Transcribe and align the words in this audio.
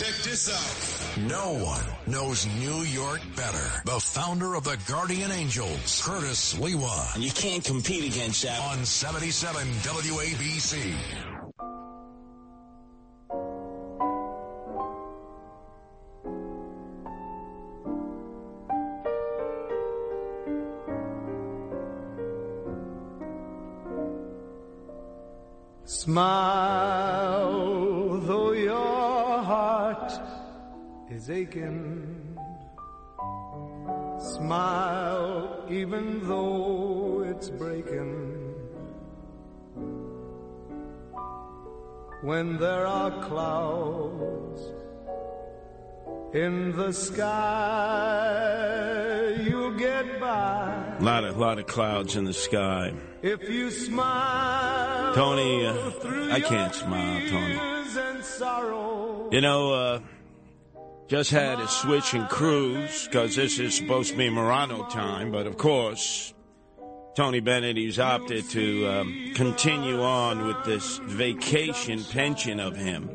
Check 0.00 0.16
this 0.22 0.48
out. 0.48 1.28
No 1.28 1.62
one 1.62 1.84
knows 2.06 2.46
New 2.58 2.84
York 2.84 3.20
better. 3.36 3.82
The 3.84 4.00
founder 4.00 4.54
of 4.54 4.64
the 4.64 4.78
Guardian 4.88 5.30
Angels, 5.30 6.00
Curtis 6.02 6.54
Sliwa. 6.54 7.14
And 7.14 7.22
you 7.22 7.30
can't 7.30 7.62
compete 7.62 8.10
against 8.10 8.44
that. 8.44 8.58
On 8.62 8.82
77 8.82 9.60
WABC. 9.82 10.94
Smile, 25.84 26.59
is 31.30 31.36
aching. 31.36 32.36
Smile, 34.18 35.64
even 35.70 36.26
though 36.28 37.24
it's 37.26 37.48
breaking. 37.50 38.36
When 42.22 42.58
there 42.58 42.86
are 42.86 43.10
clouds 43.22 44.60
in 46.34 46.76
the 46.76 46.92
sky, 46.92 47.26
you'll 49.42 49.78
get 49.78 50.20
by. 50.20 50.96
A 50.98 51.02
lot 51.02 51.24
of, 51.24 51.38
lot 51.38 51.58
of 51.58 51.66
clouds 51.66 52.14
in 52.16 52.24
the 52.24 52.34
sky. 52.34 52.92
If 53.22 53.48
you 53.48 53.70
smile, 53.70 55.14
Tony, 55.14 55.66
uh, 55.66 55.90
I 56.30 56.40
can't 56.40 56.74
smile, 56.74 57.20
Tony. 57.28 57.58
You 59.32 59.40
know, 59.40 59.72
uh, 59.72 60.00
just 61.10 61.32
had 61.32 61.58
a 61.58 61.66
switch 61.66 62.14
in 62.14 62.24
cruise 62.28 63.06
because 63.06 63.34
this 63.34 63.58
is 63.58 63.74
supposed 63.74 64.12
to 64.12 64.16
be 64.16 64.30
Morano 64.30 64.86
time, 64.86 65.32
but 65.32 65.44
of 65.44 65.58
course, 65.58 66.32
Tony 67.16 67.40
Bennett, 67.40 67.76
he's 67.76 67.98
opted 67.98 68.48
to 68.50 68.86
um, 68.86 69.32
continue 69.34 70.00
on 70.00 70.46
with 70.46 70.62
this 70.64 70.98
vacation 70.98 72.04
pension 72.04 72.60
of 72.60 72.76
him. 72.76 73.10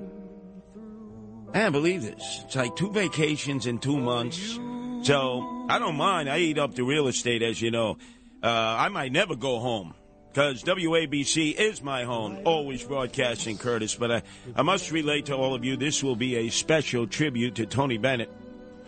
I 1.53 1.59
can't 1.59 1.71
believe 1.71 2.01
this. 2.01 2.41
It's 2.43 2.57
like 2.57 2.75
two 2.75 2.91
vacations 2.91 3.65
in 3.65 3.79
two 3.79 3.97
months. 3.97 4.59
So 5.03 5.65
I 5.69 5.79
don't 5.79 5.95
mind. 5.95 6.29
I 6.29 6.39
eat 6.39 6.57
up 6.57 6.75
the 6.75 6.83
real 6.83 7.07
estate, 7.07 7.43
as 7.43 7.61
you 7.61 7.71
know. 7.71 7.97
Uh, 8.43 8.75
I 8.77 8.89
might 8.89 9.13
never 9.13 9.37
go 9.37 9.59
home 9.59 9.93
because 10.35 10.63
WABC 10.63 11.55
is 11.55 11.81
my 11.81 12.03
home, 12.03 12.39
always 12.43 12.83
broadcasting 12.83 13.57
Curtis. 13.57 13.95
But 13.95 14.11
I, 14.11 14.21
I 14.53 14.63
must 14.63 14.91
relate 14.91 15.27
to 15.27 15.33
all 15.33 15.55
of 15.55 15.63
you 15.63 15.77
this 15.77 16.03
will 16.03 16.17
be 16.17 16.35
a 16.35 16.49
special 16.49 17.07
tribute 17.07 17.55
to 17.55 17.65
Tony 17.65 17.97
Bennett. 17.97 18.29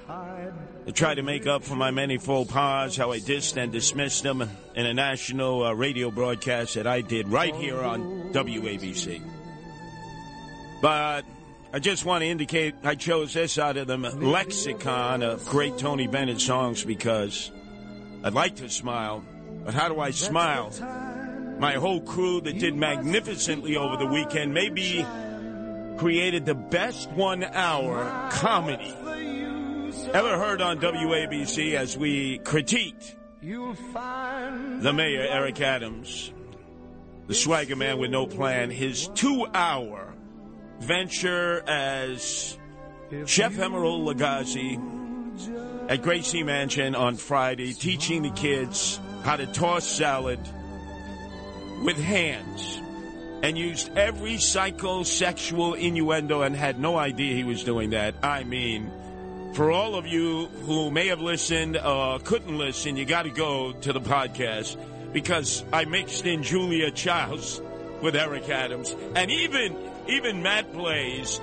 I 0.10 0.92
try 0.94 1.16
to 1.16 1.22
make 1.22 1.48
up 1.48 1.64
for 1.64 1.78
my 1.78 1.90
many 1.90 2.18
faux 2.18 2.52
pas, 2.52 2.98
how 2.98 3.14
I 3.14 3.20
dissed 3.20 3.56
and 3.56 3.72
dismissed 3.72 4.24
them 4.24 4.42
in 4.76 4.86
a 4.86 4.94
national 4.94 5.64
uh, 5.64 5.72
radio 5.72 6.12
broadcast 6.12 6.74
that 6.74 6.86
I 6.86 7.00
did 7.00 7.30
right 7.30 7.56
here 7.56 7.82
on 7.82 8.34
WABC. 8.34 9.22
But 10.82 11.24
I 11.72 11.80
just 11.80 12.04
want 12.04 12.24
to 12.24 12.28
indicate 12.28 12.76
I 12.84 12.96
chose 12.96 13.34
this 13.34 13.58
out 13.58 13.78
of 13.78 13.88
the 13.88 13.96
lexicon 13.98 15.24
of 15.24 15.46
great 15.46 15.78
Tony 15.78 16.08
Bennett 16.08 16.42
songs 16.42 16.84
because 16.84 17.52
I'd 18.22 18.34
like 18.34 18.58
to 18.58 18.70
smile, 18.70 19.24
but 19.64 19.74
how 19.74 19.88
do 19.88 20.02
I 20.02 20.12
smile? 20.12 20.74
My 21.60 21.74
whole 21.74 22.02
crew 22.02 22.42
that 22.42 22.60
did 22.60 22.76
magnificently 22.76 23.78
over 23.78 23.98
the 23.98 24.06
weekend 24.06 24.54
maybe 24.54 25.06
created 25.98 26.46
the 26.46 26.56
best 26.56 27.10
one 27.12 27.44
hour 27.44 28.30
comedy 28.32 28.94
ever 30.14 30.38
heard 30.38 30.62
on 30.62 30.80
WABC 30.80 31.74
as 31.74 31.98
we 31.98 32.40
critiqued 32.40 33.16
the 33.42 34.94
mayor, 34.94 35.26
Eric 35.30 35.62
Adams, 35.62 36.32
the 37.28 37.34
swagger 37.34 37.76
man 37.76 37.98
with 38.00 38.12
no 38.12 38.26
plan, 38.26 38.70
his 38.70 39.08
two 39.16 39.46
hour 39.54 40.14
venture 40.80 41.64
as 41.68 42.58
Chef 43.26 43.54
Emeril 43.54 44.06
Lagasse 44.06 45.90
at 45.90 46.02
Gracie 46.02 46.44
Mansion 46.44 46.96
on 46.96 47.16
Friday, 47.16 47.74
teaching 47.74 48.24
the 48.24 48.32
kids 48.32 49.00
how 49.24 49.36
to 49.36 49.48
toss 49.48 49.86
salad 49.88 50.40
with 51.84 51.98
hands 51.98 52.82
and 53.44 53.58
used 53.58 53.96
every 53.98 54.34
psychosexual 54.34 55.78
innuendo 55.78 56.42
and 56.42 56.56
had 56.56 56.80
no 56.80 56.98
idea 56.98 57.36
he 57.36 57.44
was 57.44 57.64
doing 57.64 57.92
that. 57.92 58.16
I 58.24 58.44
mean, 58.44 58.92
for 59.54 59.72
all 59.72 59.96
of 59.96 60.08
you 60.08 60.48
who 60.66 60.92
may 60.92 61.08
have 61.08 61.22
listened 61.22 61.78
or 61.78 62.20
couldn't 62.20 62.58
listen, 62.58 62.98
you 62.98 63.06
got 63.06 63.24
to 63.24 63.30
go 63.30 63.74
to 63.74 63.94
the 63.94 64.02
podcast 64.02 64.78
because 65.14 65.64
I 65.72 65.86
mixed 65.86 66.26
in 66.26 66.44
Julia 66.44 66.92
Childs 66.92 67.62
with 68.02 68.16
Eric 68.16 68.50
Adams 68.50 68.96
and 69.16 69.32
even 69.32 69.76
even 70.08 70.42
Matt 70.42 70.72
Blaze, 70.72 71.42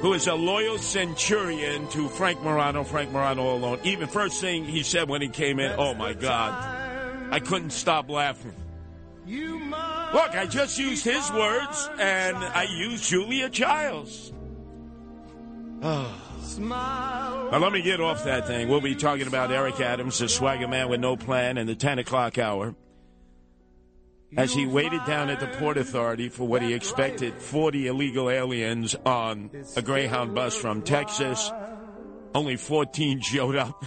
who 0.00 0.14
is 0.14 0.26
a 0.26 0.34
loyal 0.34 0.78
centurion 0.78 1.86
to 1.88 2.08
Frank 2.08 2.42
Morano, 2.42 2.84
Frank 2.84 3.10
Morano 3.12 3.54
alone. 3.54 3.78
Even 3.84 4.08
first 4.08 4.40
thing 4.40 4.64
he 4.64 4.82
said 4.82 5.08
when 5.08 5.20
he 5.20 5.28
came 5.28 5.60
in, 5.60 5.72
oh 5.78 5.94
my 5.94 6.14
God, 6.14 7.30
I 7.30 7.40
couldn't 7.40 7.70
stop 7.70 8.08
laughing. 8.08 8.54
Look, 9.30 10.34
I 10.34 10.46
just 10.48 10.78
used 10.78 11.04
his 11.04 11.30
words 11.30 11.88
and 11.98 12.36
I 12.36 12.64
used 12.64 13.04
Julia 13.04 13.48
Childs. 13.48 14.32
Now, 17.50 17.58
let 17.58 17.72
me 17.72 17.80
get 17.80 18.00
off 18.00 18.24
that 18.24 18.46
thing. 18.46 18.68
We'll 18.68 18.80
be 18.80 18.96
talking 18.96 19.28
about 19.28 19.52
Eric 19.52 19.80
Adams, 19.80 20.18
the 20.18 20.28
swagger 20.28 20.66
man 20.66 20.88
with 20.88 21.00
no 21.00 21.16
plan, 21.16 21.58
in 21.58 21.66
the 21.66 21.76
10 21.76 22.00
o'clock 22.00 22.38
hour. 22.38 22.74
As 24.36 24.52
he 24.52 24.66
waited 24.66 25.04
down 25.06 25.30
at 25.30 25.40
the 25.40 25.46
Port 25.46 25.76
Authority 25.76 26.28
for 26.28 26.46
what 26.46 26.62
he 26.62 26.74
expected 26.74 27.34
40 27.34 27.86
illegal 27.86 28.28
aliens 28.30 28.94
on 29.06 29.50
a 29.76 29.82
Greyhound 29.82 30.34
bus 30.34 30.56
from 30.56 30.82
Texas, 30.82 31.50
only 32.34 32.56
14 32.56 33.20
showed 33.20 33.56
up. 33.56 33.84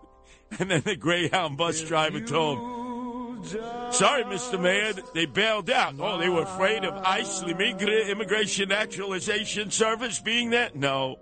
and 0.58 0.70
then 0.70 0.82
the 0.82 0.96
Greyhound 0.96 1.56
bus 1.56 1.80
driver 1.82 2.20
told 2.20 2.58
him, 2.58 3.83
Sorry, 3.94 4.24
Mr. 4.24 4.60
Mayor, 4.60 4.92
they 5.14 5.26
bailed 5.26 5.70
out. 5.70 5.94
Oh, 6.00 6.18
they 6.18 6.28
were 6.28 6.42
afraid 6.42 6.84
of 6.84 6.94
ICE, 6.94 7.42
Immigration 7.44 8.68
Naturalization 8.68 9.70
Service, 9.70 10.18
being 10.18 10.50
there? 10.50 10.70
No. 10.74 11.20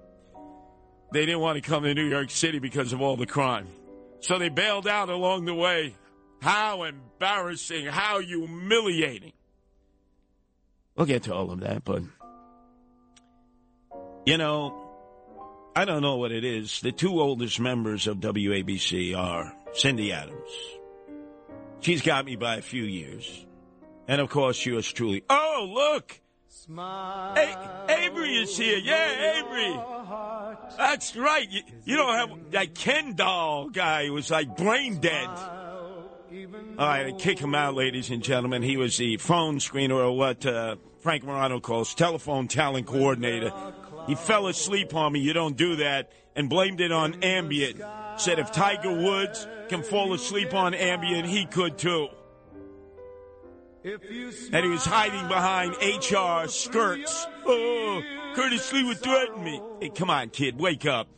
They 1.13 1.27
didn't 1.27 1.41
want 1.41 1.63
to 1.63 1.69
come 1.69 1.83
to 1.83 1.93
New 1.93 2.09
York 2.09 2.31
City 2.31 2.59
because 2.59 2.95
of 2.95 3.03
all 3.03 3.17
the 3.17 3.27
crime. 3.27 3.69
So 4.21 4.39
they 4.39 4.49
bailed 4.49 4.89
out 4.89 5.11
along 5.11 5.45
the 5.45 5.55
way. 5.55 5.95
How 6.41 6.85
embarrassing, 6.85 7.87
how 7.87 8.21
humiliating. 8.21 9.33
We'll 10.97 11.07
get 11.07 11.25
to 11.25 11.35
all 11.35 11.51
of 11.51 11.61
that, 11.61 11.85
but 11.85 12.03
you 14.25 14.39
know, 14.39 14.91
I 15.77 15.85
don't 15.85 16.03
know 16.03 16.17
what 16.17 16.33
it 16.33 16.45
is. 16.45 16.81
The 16.81 16.93
two 16.93 17.21
oldest 17.21 17.61
members 17.61 18.07
of 18.07 18.19
WABC 18.19 19.17
are 19.17 19.53
Cindy 19.75 20.13
Adams. 20.13 20.51
She's 21.83 22.01
got 22.01 22.25
me 22.25 22.37
by 22.37 22.57
a 22.57 22.63
few 22.63 22.85
years. 22.85 23.45
And 24.09 24.21
of 24.21 24.31
course, 24.31 24.65
yours 24.65 24.91
truly. 24.91 25.25
Oh, 25.29 25.69
look! 25.69 26.21
Smile. 26.49 27.35
A- 27.37 27.93
Avery 28.05 28.37
is 28.37 28.57
here. 28.57 28.79
Yeah, 28.79 29.41
Avery. 29.41 29.81
That's 30.79 31.17
right. 31.17 31.51
You, 31.51 31.63
you 31.85 31.97
don't 31.97 32.15
have 32.15 32.51
that 32.53 32.75
Ken 32.75 33.15
doll 33.15 33.69
guy 33.69 34.11
was 34.11 34.31
like 34.31 34.57
brain 34.57 35.01
dead. 35.01 35.29
All 36.79 36.87
right, 36.87 37.19
kick 37.19 37.39
him 37.39 37.55
out, 37.55 37.75
ladies 37.75 38.11
and 38.11 38.23
gentlemen. 38.23 38.63
He 38.63 38.77
was 38.77 38.97
the 38.97 39.17
phone 39.17 39.59
screener, 39.59 39.97
or 39.97 40.17
what 40.17 40.47
uh, 40.47 40.77
Frank 41.01 41.25
Morano 41.25 41.61
calls 41.61 41.95
telephone 41.95 42.49
talent 42.49 42.87
coordinator. 42.87 43.53
He 44.07 44.15
fell 44.15 44.47
asleep 44.47 44.95
on 44.95 45.13
me. 45.13 45.21
You 45.21 45.33
don't 45.33 45.57
do 45.57 45.77
that, 45.77 46.13
and 46.35 46.49
blamed 46.49 46.81
it 46.81 46.93
on 46.93 47.15
Ambien. 47.23 47.81
Said 48.17 48.39
if 48.39 48.53
Tiger 48.53 48.93
Woods 48.93 49.47
can 49.69 49.83
fall 49.83 50.13
asleep 50.13 50.55
on 50.55 50.73
Ambien, 50.73 51.25
he 51.25 51.47
could 51.47 51.79
too. 51.79 52.09
And 53.85 54.65
he 54.65 54.71
was 54.71 54.85
hiding 54.85 55.27
behind 55.29 55.75
HR 55.83 56.47
skirts. 56.49 57.27
Oh, 57.45 58.03
Curtis 58.35 58.73
Lee 58.73 58.85
would 58.85 58.99
threaten 58.99 59.43
me. 59.43 59.61
Hey, 59.81 59.89
come 59.89 60.09
on, 60.09 60.31
kid, 60.31 60.59
wake 60.59 60.87
up. 60.87 61.09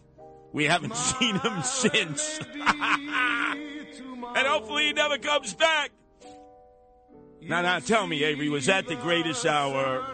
We 0.53 0.65
haven't 0.65 0.97
seen 0.97 1.39
him 1.39 1.63
since. 1.63 2.41
and 2.55 4.47
hopefully 4.47 4.87
he 4.87 4.93
never 4.93 5.19
comes 5.19 5.53
back. 5.55 5.91
Now, 7.43 7.61
now, 7.61 7.79
tell 7.81 8.07
me, 8.07 8.25
Avery, 8.25 8.49
was 8.49 8.67
that 8.67 8.87
the 8.87 8.97
greatest 8.97 9.45
hour 9.45 10.07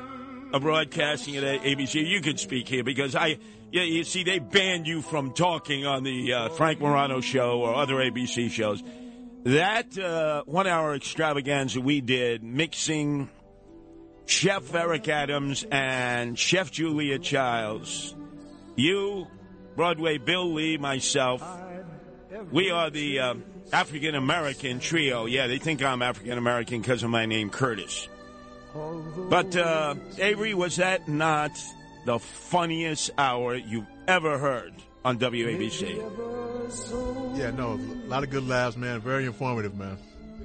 of 0.53 0.63
broadcasting 0.63 1.37
at 1.37 1.45
ABC? 1.63 2.05
You 2.05 2.21
could 2.21 2.41
speak 2.41 2.67
here 2.69 2.83
because 2.83 3.15
I, 3.15 3.39
yeah, 3.73 3.83
you 3.83 4.05
see, 4.05 4.25
they 4.25 4.39
banned 4.39 4.87
you 4.87 5.01
from 5.01 5.33
talking 5.33 5.87
on 5.87 6.03
the 6.03 6.33
uh, 6.33 6.49
Frank 6.51 6.81
Morano 6.81 7.21
show 7.21 7.61
or 7.61 7.75
other 7.75 7.95
ABC 7.97 8.51
shows. 8.51 8.83
That 9.45 9.97
uh, 9.97 10.43
one 10.47 10.67
hour 10.67 10.95
extravaganza 10.95 11.81
we 11.81 12.01
did, 12.01 12.43
mixing 12.43 13.31
Chef 14.27 14.75
Eric 14.75 15.09
Adams 15.09 15.65
and 15.71 16.39
Chef 16.39 16.71
Julia 16.71 17.19
Childs. 17.19 18.15
You, 18.77 19.27
Broadway 19.77 20.19
Bill 20.19 20.53
Lee, 20.53 20.77
myself, 20.77 21.43
we 22.51 22.71
are 22.71 22.91
the 22.91 23.19
uh, 23.21 23.35
African 23.73 24.15
American 24.15 24.81
trio. 24.81 25.27
Yeah, 25.27 25.47
they 25.47 25.59
think 25.59 25.83
I'm 25.83 26.03
African 26.03 26.39
American 26.39 26.81
because 26.81 27.03
of 27.03 27.11
my 27.11 27.27
name, 27.27 27.51
Curtis. 27.51 28.09
But, 28.75 29.57
uh, 29.57 29.95
Avery, 30.19 30.55
was 30.55 30.77
that 30.77 31.09
not 31.09 31.51
the 32.05 32.19
funniest 32.19 33.11
hour 33.19 33.55
you've 33.55 33.87
ever 34.09 34.39
heard 34.39 34.73
on 35.05 35.19
WABC? 35.19 35.97
Yeah, 37.37 37.51
no, 37.51 37.73
a 37.73 38.09
lot 38.09 38.23
of 38.23 38.31
good 38.31 38.47
laughs, 38.47 38.77
man. 38.77 39.01
Very 39.01 39.27
informative, 39.27 39.77
man. 39.77 39.99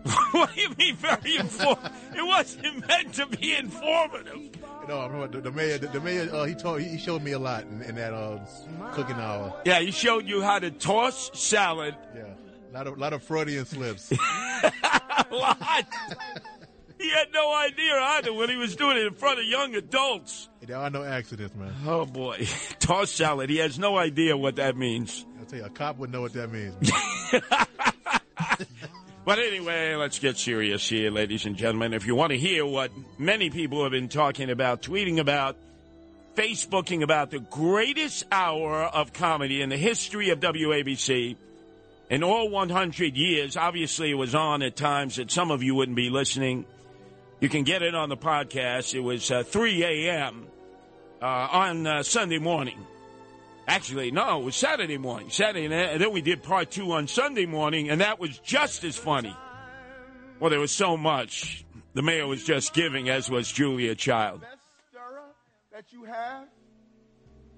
what 0.31 0.53
do 0.53 0.61
you 0.61 0.69
mean 0.77 0.95
very 0.95 1.37
informative? 1.37 1.91
it 2.15 2.25
wasn't 2.25 2.87
meant 2.87 3.13
to 3.15 3.25
be 3.25 3.55
informative. 3.55 4.35
You 4.35 4.87
know, 4.87 4.99
I 4.99 5.07
remember 5.07 5.27
the, 5.27 5.49
the 5.49 5.51
mayor. 5.51 5.77
The, 5.79 5.87
the 5.87 5.99
mayor, 5.99 6.29
uh, 6.31 6.45
he 6.45 6.53
told, 6.53 6.81
he 6.81 6.97
showed 6.99 7.23
me 7.23 7.31
a 7.31 7.39
lot 7.39 7.63
in, 7.63 7.81
in 7.81 7.95
that 7.95 8.13
uh, 8.13 8.39
cooking 8.93 9.15
hour. 9.15 9.59
Yeah, 9.65 9.79
he 9.79 9.91
showed 9.91 10.27
you 10.27 10.43
how 10.43 10.59
to 10.59 10.69
toss 10.69 11.31
salad. 11.33 11.95
Yeah, 12.15 12.25
a 12.71 12.73
lot 12.73 12.87
of, 12.87 12.97
lot 12.99 13.13
of 13.13 13.23
Freudian 13.23 13.65
slips. 13.65 14.11
a 14.63 15.25
lot. 15.31 15.85
he 17.05 17.11
had 17.11 17.27
no 17.33 17.53
idea 17.55 17.93
either 17.93 18.33
when 18.33 18.49
he 18.49 18.55
was 18.55 18.75
doing 18.75 18.97
it 18.97 19.05
in 19.05 19.13
front 19.13 19.39
of 19.39 19.45
young 19.45 19.75
adults. 19.75 20.49
There 20.61 20.77
are 20.77 20.89
no 20.89 21.03
accidents, 21.03 21.55
man. 21.55 21.73
Oh 21.85 22.05
boy, 22.05 22.47
toss 22.79 23.11
salad. 23.11 23.49
He 23.49 23.57
has 23.57 23.77
no 23.77 23.97
idea 23.97 24.35
what 24.35 24.55
that 24.55 24.75
means. 24.75 25.25
I'll 25.39 25.45
tell 25.45 25.59
you, 25.59 25.65
a 25.65 25.69
cop 25.69 25.97
would 25.97 26.11
know 26.11 26.21
what 26.21 26.33
that 26.33 26.51
means. 26.51 26.91
But 29.25 29.39
anyway, 29.39 29.95
let's 29.95 30.19
get 30.19 30.37
serious 30.37 30.87
here, 30.87 31.09
ladies 31.09 31.47
and 31.47 31.55
gentlemen. 31.55 31.95
If 31.95 32.05
you 32.05 32.13
want 32.13 32.31
to 32.31 32.37
hear 32.37 32.63
what 32.63 32.91
many 33.17 33.49
people 33.49 33.81
have 33.81 33.91
been 33.91 34.07
talking 34.07 34.51
about, 34.51 34.83
tweeting 34.83 35.17
about, 35.17 35.57
Facebooking 36.35 37.01
about 37.01 37.31
the 37.31 37.39
greatest 37.39 38.23
hour 38.31 38.83
of 38.83 39.13
comedy 39.13 39.63
in 39.63 39.69
the 39.69 39.77
history 39.77 40.29
of 40.29 40.41
WABC 40.41 41.37
in 42.11 42.23
all 42.23 42.49
100 42.51 43.17
years, 43.17 43.57
obviously 43.57 44.11
it 44.11 44.15
was 44.15 44.35
on 44.35 44.61
at 44.61 44.75
times 44.75 45.15
that 45.15 45.31
some 45.31 45.49
of 45.49 45.63
you 45.63 45.73
wouldn't 45.73 45.95
be 45.95 46.11
listening. 46.11 46.65
You 47.45 47.49
can 47.49 47.61
get 47.61 47.83
it 47.83 47.93
on 47.93 48.09
the 48.09 48.17
podcast. 48.17 48.95
It 48.95 49.01
was 49.01 49.29
uh, 49.29 49.43
3 49.43 49.83
a.m. 49.83 50.47
Uh, 51.21 51.25
on 51.25 51.85
uh, 51.85 52.01
Sunday 52.01 52.39
morning. 52.39 52.79
Actually, 53.67 54.09
no, 54.09 54.39
it 54.39 54.43
was 54.43 54.55
Saturday 54.55 54.97
morning. 54.97 55.29
Saturday, 55.29 55.65
and 55.65 56.01
then 56.01 56.11
we 56.11 56.21
did 56.21 56.41
part 56.41 56.71
two 56.71 56.91
on 56.93 57.07
Sunday 57.07 57.45
morning, 57.45 57.91
and 57.91 58.01
that 58.01 58.19
was 58.19 58.39
just 58.39 58.83
as 58.83 58.97
funny. 58.97 59.37
Well, 60.39 60.49
there 60.49 60.59
was 60.59 60.71
so 60.71 60.97
much. 60.97 61.63
The 61.93 62.01
mayor 62.01 62.25
was 62.25 62.43
just 62.43 62.73
giving, 62.73 63.09
as 63.09 63.29
was 63.29 63.51
Julia 63.51 63.93
Child. 63.93 64.41
Best 64.41 64.53
stirrer 64.89 65.21
that 65.71 65.93
you 65.93 66.03
have, 66.05 66.47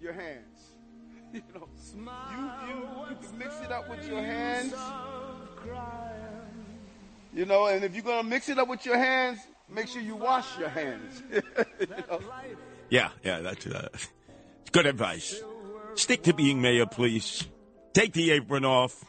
your 0.01 0.11
hands. 0.11 0.59
you 1.33 1.41
know, 1.55 1.69
you, 1.95 2.51
you, 2.67 3.09
you 3.09 3.15
can 3.25 3.37
mix 3.37 3.55
it 3.61 3.71
up 3.71 3.89
with 3.89 4.05
your 4.05 4.21
hands. 4.21 4.73
You 7.33 7.45
know, 7.45 7.67
and 7.67 7.85
if 7.85 7.95
you're 7.95 8.03
gonna 8.03 8.27
mix 8.27 8.49
it 8.49 8.59
up 8.59 8.67
with 8.67 8.85
your 8.85 8.97
hands, 8.97 9.39
make 9.69 9.87
sure 9.87 10.01
you 10.01 10.15
wash 10.15 10.57
your 10.57 10.69
hands. 10.69 11.23
you 11.79 11.87
know? 11.87 12.19
Yeah, 12.89 13.09
yeah, 13.23 13.39
that's 13.39 13.67
uh, 13.67 13.89
good 14.71 14.85
advice. 14.85 15.41
Stick 15.95 16.23
to 16.23 16.33
being 16.33 16.61
mayor, 16.61 16.85
please. 16.85 17.47
Take 17.93 18.13
the 18.13 18.31
apron 18.31 18.65
off. 18.65 19.03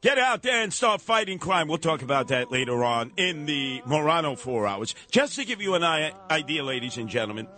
Get 0.00 0.16
out 0.16 0.42
there 0.42 0.62
and 0.62 0.72
start 0.72 1.00
fighting 1.00 1.40
crime. 1.40 1.66
We'll 1.66 1.78
talk 1.78 2.02
about 2.02 2.28
that 2.28 2.52
later 2.52 2.84
on 2.84 3.10
in 3.16 3.46
the 3.46 3.82
Morano 3.84 4.36
four 4.36 4.64
hours. 4.64 4.94
Just 5.10 5.34
to 5.36 5.44
give 5.44 5.60
you 5.60 5.74
an 5.74 5.82
idea, 5.82 6.62
ladies 6.62 6.96
and 6.96 7.08
gentlemen. 7.08 7.48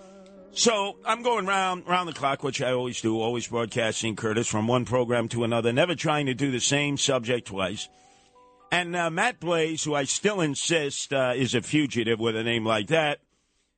So 0.52 0.96
I'm 1.04 1.22
going 1.22 1.46
round 1.46 1.86
round 1.86 2.08
the 2.08 2.12
clock, 2.14 2.42
which 2.42 2.62
I 2.62 2.72
always 2.72 3.00
do, 3.00 3.20
always 3.20 3.46
broadcasting 3.46 4.16
Curtis 4.16 4.48
from 4.48 4.66
one 4.66 4.84
program 4.84 5.28
to 5.28 5.44
another, 5.44 5.72
never 5.72 5.94
trying 5.94 6.26
to 6.26 6.34
do 6.34 6.50
the 6.50 6.60
same 6.60 6.96
subject 6.96 7.48
twice. 7.48 7.88
And 8.70 8.94
uh, 8.94 9.10
Matt 9.10 9.40
Blaze, 9.40 9.84
who 9.84 9.94
I 9.94 10.04
still 10.04 10.40
insist 10.40 11.12
uh, 11.12 11.32
is 11.34 11.54
a 11.54 11.62
fugitive 11.62 12.20
with 12.20 12.36
a 12.36 12.44
name 12.44 12.64
like 12.64 12.86
that, 12.88 13.18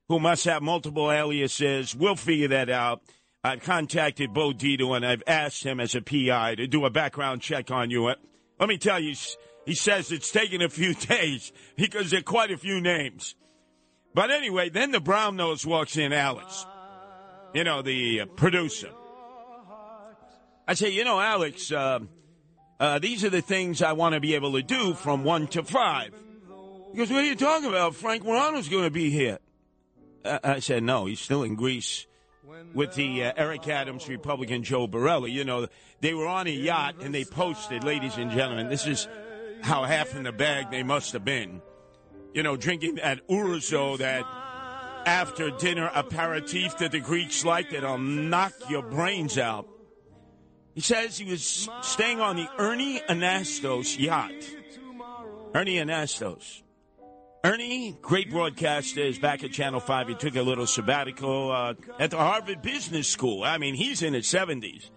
who 0.08 0.20
must 0.20 0.44
have 0.44 0.62
multiple 0.62 1.10
aliases, 1.10 1.94
we'll 1.94 2.16
figure 2.16 2.48
that 2.48 2.68
out. 2.68 3.02
I've 3.42 3.62
contacted 3.62 4.34
Bo 4.34 4.52
Dietl 4.52 4.94
and 4.94 5.04
I've 5.04 5.22
asked 5.26 5.64
him 5.64 5.80
as 5.80 5.94
a 5.94 6.02
PI 6.02 6.56
to 6.56 6.66
do 6.66 6.84
a 6.84 6.90
background 6.90 7.40
check 7.40 7.70
on 7.70 7.90
you. 7.90 8.04
Let 8.60 8.68
me 8.68 8.78
tell 8.78 9.00
you, 9.00 9.14
he 9.64 9.74
says 9.74 10.12
it's 10.12 10.30
taken 10.30 10.62
a 10.62 10.68
few 10.68 10.94
days 11.08 11.52
because 11.76 12.10
there 12.10 12.20
are 12.20 12.24
quite 12.24 12.50
a 12.50 12.58
few 12.58 12.80
names. 12.80 13.34
But 14.14 14.30
anyway, 14.30 14.68
then 14.68 14.90
the 14.90 15.00
brown 15.00 15.36
nose 15.36 15.64
walks 15.64 15.96
in, 15.96 16.12
Alex. 16.12 16.66
You 17.54 17.64
know, 17.64 17.82
the 17.82 18.20
uh, 18.20 18.26
producer. 18.26 18.90
I 20.68 20.74
say, 20.74 20.90
you 20.90 21.04
know, 21.04 21.18
Alex, 21.18 21.72
uh, 21.72 22.00
uh, 22.82 22.98
these 22.98 23.22
are 23.22 23.30
the 23.30 23.40
things 23.40 23.80
I 23.80 23.92
want 23.92 24.14
to 24.14 24.20
be 24.20 24.34
able 24.34 24.52
to 24.54 24.62
do 24.62 24.92
from 24.94 25.22
one 25.22 25.46
to 25.48 25.62
five. 25.62 26.12
Goes, 26.96 27.10
what 27.10 27.20
are 27.20 27.26
you 27.26 27.36
talking 27.36 27.68
about? 27.68 27.94
Frank 27.94 28.24
Morano's 28.24 28.68
going 28.68 28.82
to 28.82 28.90
be 28.90 29.08
here. 29.08 29.38
Uh, 30.24 30.40
I 30.42 30.58
said, 30.58 30.82
no, 30.82 31.06
he's 31.06 31.20
still 31.20 31.44
in 31.44 31.54
Greece 31.54 32.06
with 32.74 32.94
the 32.94 33.26
uh, 33.26 33.32
Eric 33.36 33.68
Adams 33.68 34.08
Republican 34.08 34.64
Joe 34.64 34.88
Borelli. 34.88 35.30
You 35.30 35.44
know, 35.44 35.68
they 36.00 36.12
were 36.12 36.26
on 36.26 36.48
a 36.48 36.50
yacht 36.50 36.96
and 37.00 37.14
they 37.14 37.24
posted, 37.24 37.84
ladies 37.84 38.16
and 38.16 38.32
gentlemen, 38.32 38.68
this 38.68 38.88
is 38.88 39.06
how 39.60 39.84
half 39.84 40.16
in 40.16 40.24
the 40.24 40.32
bag 40.32 40.72
they 40.72 40.82
must 40.82 41.12
have 41.12 41.24
been. 41.24 41.62
You 42.34 42.42
know, 42.42 42.56
drinking 42.56 42.96
that 42.96 43.24
Ourozo, 43.28 43.98
that 43.98 44.24
after 45.06 45.50
dinner 45.52 45.88
aperitif 45.94 46.78
that 46.78 46.90
the 46.90 46.98
Greeks 46.98 47.44
like 47.44 47.70
that'll 47.70 47.98
knock 47.98 48.54
your 48.68 48.82
brains 48.82 49.38
out. 49.38 49.68
He 50.74 50.80
says 50.80 51.18
he 51.18 51.30
was 51.30 51.68
staying 51.82 52.20
on 52.20 52.36
the 52.36 52.48
Ernie 52.58 53.00
Anastos 53.00 53.98
yacht. 53.98 54.32
Ernie 55.54 55.76
Anastos. 55.76 56.62
Ernie, 57.44 57.96
great 58.00 58.30
broadcaster, 58.30 59.00
is 59.00 59.18
back 59.18 59.42
at 59.42 59.50
Channel 59.50 59.80
5. 59.80 60.08
He 60.08 60.14
took 60.14 60.36
a 60.36 60.42
little 60.42 60.66
sabbatical 60.66 61.50
uh, 61.50 61.74
at 61.98 62.12
the 62.12 62.16
Harvard 62.16 62.62
Business 62.62 63.08
School. 63.08 63.42
I 63.42 63.58
mean, 63.58 63.74
he's 63.74 64.02
in 64.02 64.14
his 64.14 64.26
70s. 64.26 64.90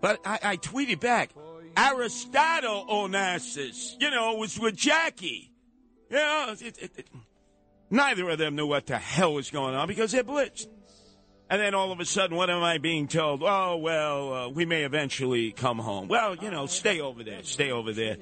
But 0.00 0.20
I, 0.26 0.38
I 0.42 0.56
tweeted 0.58 1.00
back, 1.00 1.30
Aristotle 1.76 2.86
Onassis, 2.88 3.94
you 3.98 4.10
know, 4.10 4.34
was 4.34 4.58
with 4.58 4.76
Jackie. 4.76 5.50
Know, 6.10 6.54
it, 6.60 6.78
it, 6.78 6.90
it, 6.96 7.08
neither 7.90 8.28
of 8.28 8.38
them 8.38 8.54
knew 8.54 8.66
what 8.66 8.86
the 8.86 8.98
hell 8.98 9.34
was 9.34 9.50
going 9.50 9.74
on 9.74 9.88
because 9.88 10.12
they're 10.12 10.24
blitzed. 10.24 10.66
And 11.50 11.60
then 11.62 11.74
all 11.74 11.92
of 11.92 12.00
a 12.00 12.04
sudden, 12.04 12.36
what 12.36 12.50
am 12.50 12.62
I 12.62 12.76
being 12.76 13.08
told? 13.08 13.42
Oh, 13.42 13.78
well, 13.78 14.34
uh, 14.34 14.48
we 14.50 14.66
may 14.66 14.84
eventually 14.84 15.50
come 15.50 15.78
home. 15.78 16.06
Well, 16.08 16.36
you 16.36 16.50
know, 16.50 16.66
stay 16.66 17.00
over 17.00 17.24
there, 17.24 17.42
stay 17.42 17.70
over 17.70 17.92
there. 17.92 18.18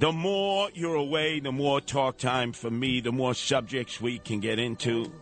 The 0.00 0.10
more 0.10 0.68
you're 0.74 0.96
away, 0.96 1.38
the 1.38 1.52
more 1.52 1.80
talk 1.80 2.18
time 2.18 2.52
for 2.52 2.70
me, 2.70 3.00
the 3.00 3.12
more 3.12 3.34
subjects 3.34 4.00
we 4.00 4.18
can 4.18 4.40
get 4.40 4.58
into. 4.58 5.12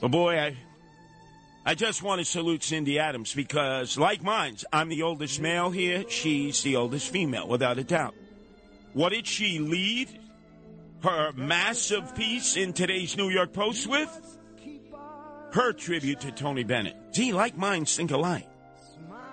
But 0.00 0.10
boy, 0.10 0.38
I, 0.38 0.56
I 1.64 1.74
just 1.74 2.02
want 2.02 2.18
to 2.18 2.24
salute 2.24 2.62
Cindy 2.62 2.98
Adams 2.98 3.34
because, 3.34 3.96
like 3.96 4.22
mine, 4.22 4.56
I'm 4.72 4.90
the 4.90 5.02
oldest 5.02 5.40
male 5.40 5.70
here. 5.70 6.04
She's 6.08 6.62
the 6.62 6.76
oldest 6.76 7.10
female, 7.10 7.48
without 7.48 7.78
a 7.78 7.84
doubt. 7.84 8.14
What 8.92 9.12
did 9.12 9.26
she 9.26 9.58
lead 9.58 10.08
her 11.02 11.32
massive 11.32 12.14
piece 12.14 12.56
in 12.56 12.74
today's 12.74 13.16
New 13.16 13.28
York 13.30 13.52
Post 13.52 13.86
with? 13.86 14.35
Her 15.52 15.72
tribute 15.72 16.20
to 16.20 16.32
Tony 16.32 16.64
Bennett. 16.64 16.96
See, 17.12 17.32
like 17.32 17.56
mine, 17.56 17.84
think 17.84 18.10
alike. 18.10 18.48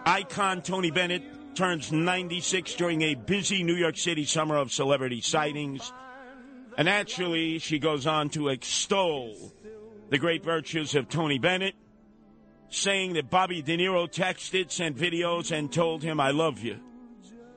Icon 0.05 0.61
Tony 0.61 0.91
Bennett 0.91 1.23
turns 1.55 1.91
96 1.91 2.75
during 2.75 3.01
a 3.01 3.15
busy 3.15 3.63
New 3.63 3.75
York 3.75 3.97
City 3.97 4.25
summer 4.25 4.55
of 4.55 4.71
celebrity 4.71 5.21
sightings. 5.21 5.91
And 6.77 6.89
actually, 6.89 7.59
she 7.59 7.79
goes 7.79 8.07
on 8.07 8.29
to 8.29 8.49
extol 8.49 9.35
the 10.09 10.17
great 10.17 10.43
virtues 10.43 10.95
of 10.95 11.09
Tony 11.09 11.39
Bennett, 11.39 11.75
saying 12.69 13.13
that 13.13 13.29
Bobby 13.29 13.61
De 13.61 13.77
Niro 13.77 14.11
texted, 14.11 14.71
sent 14.71 14.97
videos, 14.97 15.51
and 15.51 15.71
told 15.71 16.03
him, 16.03 16.19
I 16.19 16.31
love 16.31 16.59
you. 16.59 16.79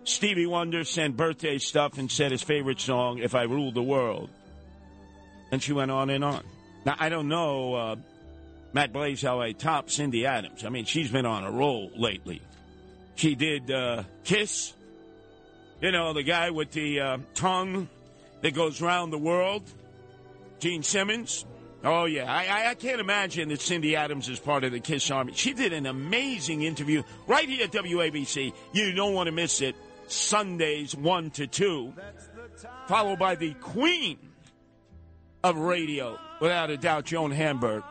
Stevie 0.04 0.46
Wonder 0.46 0.84
sent 0.84 1.16
birthday 1.16 1.58
stuff 1.58 1.98
and 1.98 2.10
said 2.10 2.30
his 2.30 2.42
favorite 2.42 2.80
song, 2.80 3.18
If 3.18 3.34
I 3.34 3.42
Ruled 3.42 3.74
the 3.74 3.82
World. 3.82 4.30
And 5.50 5.62
she 5.62 5.72
went 5.72 5.90
on 5.90 6.10
and 6.10 6.24
on. 6.24 6.44
Now, 6.84 6.94
I 6.98 7.08
don't 7.08 7.28
know, 7.28 7.74
uh, 7.74 7.96
Matt 8.76 9.22
how 9.22 9.40
I 9.40 9.52
top 9.52 9.88
Cindy 9.88 10.26
Adams. 10.26 10.62
I 10.62 10.68
mean, 10.68 10.84
she's 10.84 11.10
been 11.10 11.24
on 11.24 11.44
a 11.44 11.50
roll 11.50 11.90
lately. 11.96 12.42
She 13.14 13.34
did 13.34 13.70
uh, 13.70 14.02
Kiss. 14.22 14.74
You 15.80 15.92
know, 15.92 16.12
the 16.12 16.22
guy 16.22 16.50
with 16.50 16.72
the 16.72 17.00
uh, 17.00 17.18
tongue 17.32 17.88
that 18.42 18.52
goes 18.52 18.82
around 18.82 19.12
the 19.12 19.18
world. 19.18 19.62
Gene 20.58 20.82
Simmons. 20.82 21.46
Oh, 21.84 22.04
yeah. 22.04 22.30
I, 22.30 22.68
I 22.68 22.74
can't 22.74 23.00
imagine 23.00 23.48
that 23.48 23.62
Cindy 23.62 23.96
Adams 23.96 24.28
is 24.28 24.38
part 24.38 24.62
of 24.62 24.72
the 24.72 24.80
Kiss 24.80 25.10
Army. 25.10 25.32
She 25.34 25.54
did 25.54 25.72
an 25.72 25.86
amazing 25.86 26.60
interview 26.60 27.02
right 27.26 27.48
here 27.48 27.64
at 27.64 27.72
WABC. 27.72 28.52
You 28.74 28.92
don't 28.92 29.14
want 29.14 29.28
to 29.28 29.32
miss 29.32 29.62
it. 29.62 29.74
Sundays 30.06 30.94
1 30.94 31.30
to 31.30 31.46
2. 31.46 31.94
Followed 32.88 33.18
by 33.18 33.36
the 33.36 33.54
queen 33.54 34.18
of 35.42 35.56
radio, 35.56 36.18
without 36.42 36.68
a 36.68 36.76
doubt, 36.76 37.06
Joan 37.06 37.30
Hamburg. 37.30 37.82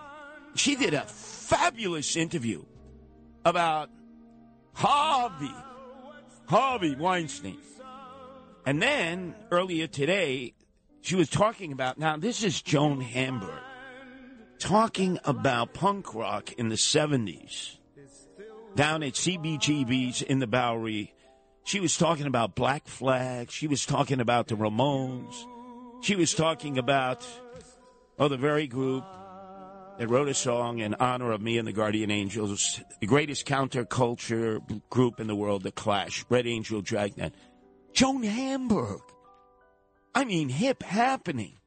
She 0.56 0.76
did 0.76 0.94
a 0.94 1.02
fabulous 1.02 2.16
interview 2.16 2.64
about 3.44 3.90
Harvey, 4.74 5.54
Harvey 6.48 6.96
Weinstein. 6.96 7.58
And 8.66 8.82
then 8.82 9.36
earlier 9.52 9.86
today, 9.88 10.54
she 11.02 11.16
was 11.16 11.30
talking 11.30 11.72
about, 11.72 12.00
now 12.00 12.18
this 12.18 12.44
is 12.44 12.62
Joan 12.62 13.02
Hamburg, 13.02 13.62
talking 14.58 15.20
about 15.24 15.74
punk 15.74 16.16
rock 16.16 16.52
in 16.54 16.70
the 16.70 16.76
70s 16.76 17.78
down 18.76 19.04
at 19.04 19.14
CBGB's 19.14 20.22
in 20.22 20.40
the 20.40 20.48
Bowery. 20.48 21.14
She 21.64 21.80
was 21.80 21.98
talking 21.98 22.26
about 22.28 22.56
Black 22.56 22.88
Flag. 22.88 23.52
She 23.52 23.68
was 23.68 23.86
talking 23.86 24.20
about 24.20 24.48
the 24.48 24.56
Ramones. 24.56 25.36
She 26.02 26.16
was 26.16 26.34
talking 26.34 26.78
about, 26.78 27.26
oh, 28.20 28.28
the 28.28 28.38
very 28.38 28.68
group 28.68 29.04
that 29.98 30.10
wrote 30.10 30.28
a 30.28 30.34
song 30.34 30.80
in 30.80 30.94
honor 30.96 31.32
of 31.32 31.42
me 31.42 31.58
and 31.58 31.68
the 31.68 31.72
Guardian 31.72 32.12
Angels, 32.12 32.82
the 33.00 33.08
greatest 33.08 33.46
counterculture 33.46 34.62
group 34.90 35.20
in 35.20 35.28
the 35.28 35.36
world, 35.36 35.64
The 35.64 35.72
Clash, 35.72 36.26
Red 36.30 36.48
Angel 36.48 36.82
Dragnet. 36.82 37.34
Joan 37.94 38.24
Hamburg. 38.24 39.02
I 40.14 40.26
mean, 40.26 40.50
hip 40.50 40.84
happening. 40.84 41.58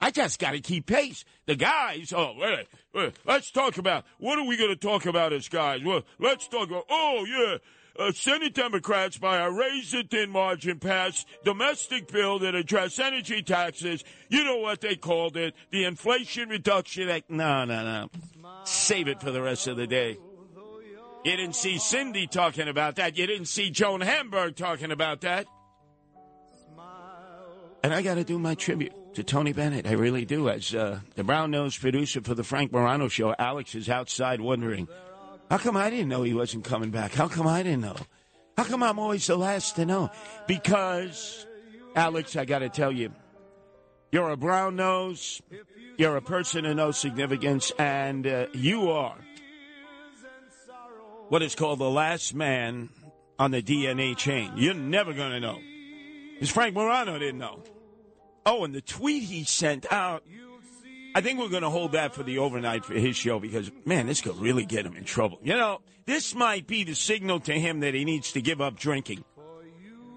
I 0.00 0.10
just 0.10 0.38
got 0.38 0.52
to 0.52 0.60
keep 0.60 0.86
pace. 0.86 1.24
The 1.44 1.56
guys, 1.56 2.12
oh, 2.16 2.32
wait, 2.38 2.66
wait, 2.94 3.14
let's 3.26 3.50
talk 3.50 3.76
about, 3.76 4.04
what 4.18 4.38
are 4.38 4.46
we 4.46 4.56
going 4.56 4.70
to 4.70 4.76
talk 4.76 5.04
about 5.04 5.34
as 5.34 5.48
guys? 5.48 5.82
Well, 5.84 6.02
let's 6.18 6.48
talk 6.48 6.68
about, 6.68 6.86
oh, 6.88 7.26
yeah, 7.28 7.58
uh, 8.00 8.12
Senate 8.12 8.54
Democrats, 8.54 9.18
by 9.18 9.36
a 9.36 9.50
razor 9.50 10.02
thin 10.02 10.30
margin, 10.30 10.78
passed 10.78 11.28
domestic 11.44 12.10
bill 12.10 12.38
that 12.40 12.54
addressed 12.54 12.98
energy 12.98 13.42
taxes. 13.42 14.02
You 14.28 14.44
know 14.44 14.56
what 14.56 14.80
they 14.80 14.96
called 14.96 15.36
it? 15.36 15.54
The 15.70 15.84
Inflation 15.84 16.48
Reduction 16.48 17.08
Act. 17.08 17.30
No, 17.30 17.64
no, 17.64 17.84
no. 17.84 18.08
Save 18.64 19.08
it 19.08 19.20
for 19.20 19.30
the 19.30 19.42
rest 19.42 19.66
of 19.66 19.76
the 19.76 19.86
day. 19.86 20.16
You 21.24 21.36
didn't 21.36 21.54
see 21.54 21.76
Cindy 21.76 22.26
talking 22.26 22.68
about 22.68 22.96
that. 22.96 23.18
You 23.18 23.26
didn't 23.26 23.46
see 23.46 23.70
Joan 23.70 24.00
Hamburg 24.00 24.56
talking 24.56 24.90
about 24.90 25.20
that. 25.20 25.46
And 27.82 27.94
I 27.94 28.02
got 28.02 28.14
to 28.14 28.24
do 28.24 28.38
my 28.38 28.54
tribute 28.54 28.92
to 29.14 29.24
Tony 29.24 29.52
Bennett. 29.52 29.86
I 29.86 29.92
really 29.92 30.24
do. 30.24 30.48
As 30.48 30.74
uh, 30.74 31.00
the 31.16 31.24
brown 31.24 31.50
nosed 31.50 31.80
producer 31.80 32.20
for 32.22 32.34
the 32.34 32.44
Frank 32.44 32.72
Morano 32.72 33.08
show, 33.08 33.34
Alex 33.38 33.74
is 33.74 33.88
outside 33.88 34.40
wondering, 34.40 34.88
how 35.50 35.58
come 35.58 35.76
I 35.76 35.90
didn't 35.90 36.08
know 36.08 36.22
he 36.22 36.32
wasn't 36.32 36.64
coming 36.64 36.90
back? 36.90 37.12
How 37.12 37.28
come 37.28 37.46
I 37.46 37.62
didn't 37.62 37.80
know? 37.82 37.96
How 38.56 38.64
come 38.64 38.82
I'm 38.82 38.98
always 38.98 39.26
the 39.26 39.36
last 39.36 39.76
to 39.76 39.84
know? 39.84 40.10
Because, 40.46 41.46
Alex, 41.96 42.36
I 42.36 42.44
got 42.44 42.60
to 42.60 42.68
tell 42.68 42.92
you, 42.92 43.12
you're 44.12 44.30
a 44.30 44.36
brown 44.36 44.76
nose, 44.76 45.42
you're 45.98 46.16
a 46.16 46.22
person 46.22 46.64
of 46.66 46.76
no 46.76 46.92
significance, 46.92 47.72
and 47.78 48.26
uh, 48.26 48.46
you 48.52 48.90
are 48.90 49.16
what 51.30 51.42
is 51.42 51.54
called 51.54 51.78
the 51.78 51.90
last 51.90 52.34
man 52.34 52.90
on 53.38 53.52
the 53.52 53.62
DNA 53.62 54.16
chain. 54.16 54.52
You're 54.56 54.74
never 54.74 55.12
going 55.12 55.30
to 55.30 55.40
know. 55.40 55.58
Because 56.34 56.50
Frank 56.50 56.74
Morano 56.74 57.18
didn't 57.18 57.38
know. 57.38 57.62
Oh, 58.44 58.64
and 58.64 58.74
the 58.74 58.80
tweet 58.80 59.24
he 59.24 59.44
sent 59.44 59.90
out, 59.92 60.24
I 61.14 61.20
think 61.20 61.38
we're 61.38 61.48
going 61.48 61.62
to 61.62 61.70
hold 61.70 61.92
that 61.92 62.14
for 62.14 62.22
the 62.22 62.38
overnight 62.38 62.84
for 62.84 62.94
his 62.94 63.16
show 63.16 63.40
because, 63.40 63.70
man, 63.84 64.06
this 64.06 64.20
could 64.20 64.36
really 64.36 64.64
get 64.64 64.86
him 64.86 64.96
in 64.96 65.04
trouble. 65.04 65.38
You 65.42 65.54
know, 65.56 65.80
this 66.06 66.34
might 66.34 66.66
be 66.66 66.84
the 66.84 66.94
signal 66.94 67.40
to 67.40 67.52
him 67.52 67.80
that 67.80 67.94
he 67.94 68.04
needs 68.04 68.32
to 68.32 68.40
give 68.40 68.60
up 68.60 68.76
drinking. 68.76 69.24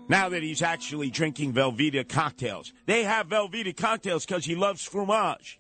Now 0.08 0.30
that 0.30 0.44
he's 0.44 0.62
actually 0.62 1.10
drinking 1.10 1.54
Velveeta 1.54 2.08
cocktails. 2.08 2.74
They 2.86 3.04
have 3.04 3.30
Velveeta 3.30 3.76
cocktails 3.76 4.26
because 4.26 4.46
he 4.46 4.56
loves 4.56 4.84
fromage. 4.84 5.60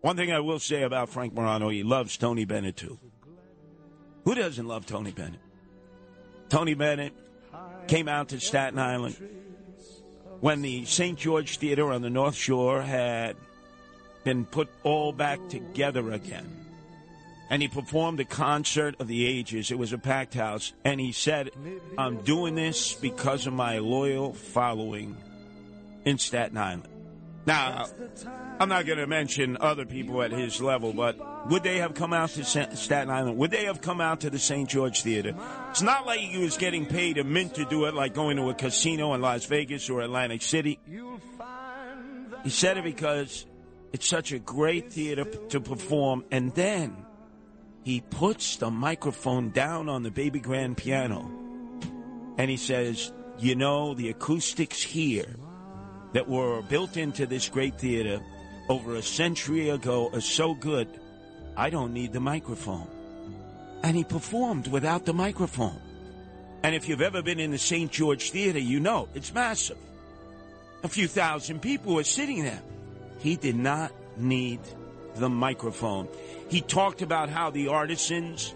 One 0.00 0.16
thing 0.16 0.32
I 0.32 0.40
will 0.40 0.58
say 0.58 0.82
about 0.82 1.08
Frank 1.08 1.34
Morano, 1.34 1.68
he 1.68 1.82
loves 1.82 2.16
Tony 2.16 2.44
Bennett 2.44 2.76
too. 2.76 2.98
Who 4.24 4.34
doesn't 4.34 4.66
love 4.66 4.86
Tony 4.86 5.10
Bennett? 5.10 5.40
Tony 6.48 6.74
Bennett 6.74 7.12
came 7.88 8.08
out 8.08 8.28
to 8.28 8.40
Staten 8.40 8.78
Island 8.78 9.16
when 10.40 10.62
the 10.62 10.84
St. 10.84 11.18
George 11.18 11.58
Theater 11.58 11.90
on 11.90 12.02
the 12.02 12.10
North 12.10 12.34
Shore 12.34 12.82
had 12.82 13.36
been 14.24 14.44
put 14.46 14.68
all 14.82 15.12
back 15.12 15.38
together 15.48 16.12
again. 16.12 16.50
And 17.50 17.60
he 17.60 17.68
performed 17.68 18.20
a 18.20 18.24
concert 18.24 18.96
of 18.98 19.06
the 19.06 19.26
ages. 19.26 19.70
It 19.70 19.78
was 19.78 19.92
a 19.92 19.98
packed 19.98 20.34
house. 20.34 20.72
And 20.82 20.98
he 20.98 21.12
said, 21.12 21.50
I'm 21.98 22.22
doing 22.22 22.54
this 22.54 22.94
because 22.94 23.46
of 23.46 23.52
my 23.52 23.78
loyal 23.78 24.32
following 24.32 25.16
in 26.04 26.18
Staten 26.18 26.56
Island. 26.56 26.88
Now, 27.46 27.84
I'm 28.58 28.70
not 28.70 28.86
going 28.86 28.98
to 28.98 29.06
mention 29.06 29.58
other 29.60 29.84
people 29.84 30.22
at 30.22 30.30
his 30.30 30.62
level, 30.62 30.94
but 30.94 31.18
would 31.50 31.62
they 31.62 31.76
have 31.76 31.92
come 31.92 32.14
out 32.14 32.30
to 32.30 32.44
Staten 32.44 33.10
Island? 33.10 33.36
Would 33.36 33.50
they 33.50 33.66
have 33.66 33.82
come 33.82 34.00
out 34.00 34.22
to 34.22 34.30
the 34.30 34.38
St. 34.38 34.66
George 34.66 35.02
Theater? 35.02 35.34
It's 35.68 35.82
not 35.82 36.06
like 36.06 36.20
he 36.20 36.38
was 36.38 36.56
getting 36.56 36.86
paid 36.86 37.18
a 37.18 37.24
mint 37.24 37.56
to 37.56 37.66
do 37.66 37.84
it, 37.84 37.92
like 37.92 38.14
going 38.14 38.38
to 38.38 38.48
a 38.48 38.54
casino 38.54 39.12
in 39.12 39.20
Las 39.20 39.44
Vegas 39.44 39.90
or 39.90 40.00
Atlantic 40.00 40.40
City. 40.40 40.80
He 42.44 42.50
said 42.50 42.78
it 42.78 42.84
because 42.84 43.44
it's 43.94 44.06
such 44.06 44.32
a 44.32 44.38
great 44.38 44.92
theater 44.92 45.24
to 45.24 45.60
perform, 45.60 46.24
and 46.30 46.52
then 46.54 46.94
he 47.84 48.02
puts 48.02 48.56
the 48.56 48.70
microphone 48.70 49.50
down 49.50 49.88
on 49.88 50.02
the 50.02 50.10
baby 50.10 50.40
grand 50.40 50.76
piano, 50.76 51.30
and 52.36 52.50
he 52.50 52.58
says, 52.58 53.12
"You 53.38 53.54
know, 53.54 53.94
the 53.94 54.10
acoustics 54.10 54.82
here." 54.82 55.36
that 56.14 56.28
were 56.28 56.62
built 56.62 56.96
into 56.96 57.26
this 57.26 57.48
great 57.48 57.76
theater 57.76 58.20
over 58.68 58.94
a 58.94 59.02
century 59.02 59.68
ago 59.68 60.10
are 60.12 60.20
so 60.20 60.54
good, 60.54 60.88
I 61.56 61.70
don't 61.70 61.92
need 61.92 62.12
the 62.12 62.20
microphone. 62.20 62.88
And 63.82 63.96
he 63.96 64.04
performed 64.04 64.68
without 64.68 65.04
the 65.04 65.12
microphone. 65.12 65.80
And 66.62 66.74
if 66.74 66.88
you've 66.88 67.02
ever 67.02 67.20
been 67.20 67.40
in 67.40 67.50
the 67.50 67.58
St. 67.58 67.90
George 67.90 68.30
Theater, 68.30 68.60
you 68.60 68.78
know 68.80 69.08
it's 69.14 69.34
massive. 69.34 69.76
A 70.84 70.88
few 70.88 71.08
thousand 71.08 71.60
people 71.60 71.94
were 71.94 72.04
sitting 72.04 72.44
there. 72.44 72.62
He 73.24 73.36
did 73.36 73.56
not 73.56 73.90
need 74.18 74.60
the 75.14 75.30
microphone. 75.30 76.08
He 76.50 76.60
talked 76.60 77.00
about 77.00 77.30
how 77.30 77.48
the 77.48 77.68
artisans 77.68 78.54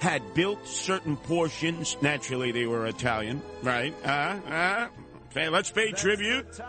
had 0.00 0.34
built 0.34 0.66
certain 0.66 1.16
portions. 1.16 1.96
Naturally, 2.02 2.50
they 2.50 2.66
were 2.66 2.88
Italian, 2.88 3.40
right? 3.62 3.94
Uh, 4.04 4.08
uh, 4.08 4.88
okay, 5.30 5.48
let's 5.48 5.70
pay 5.70 5.92
tribute 5.92 6.60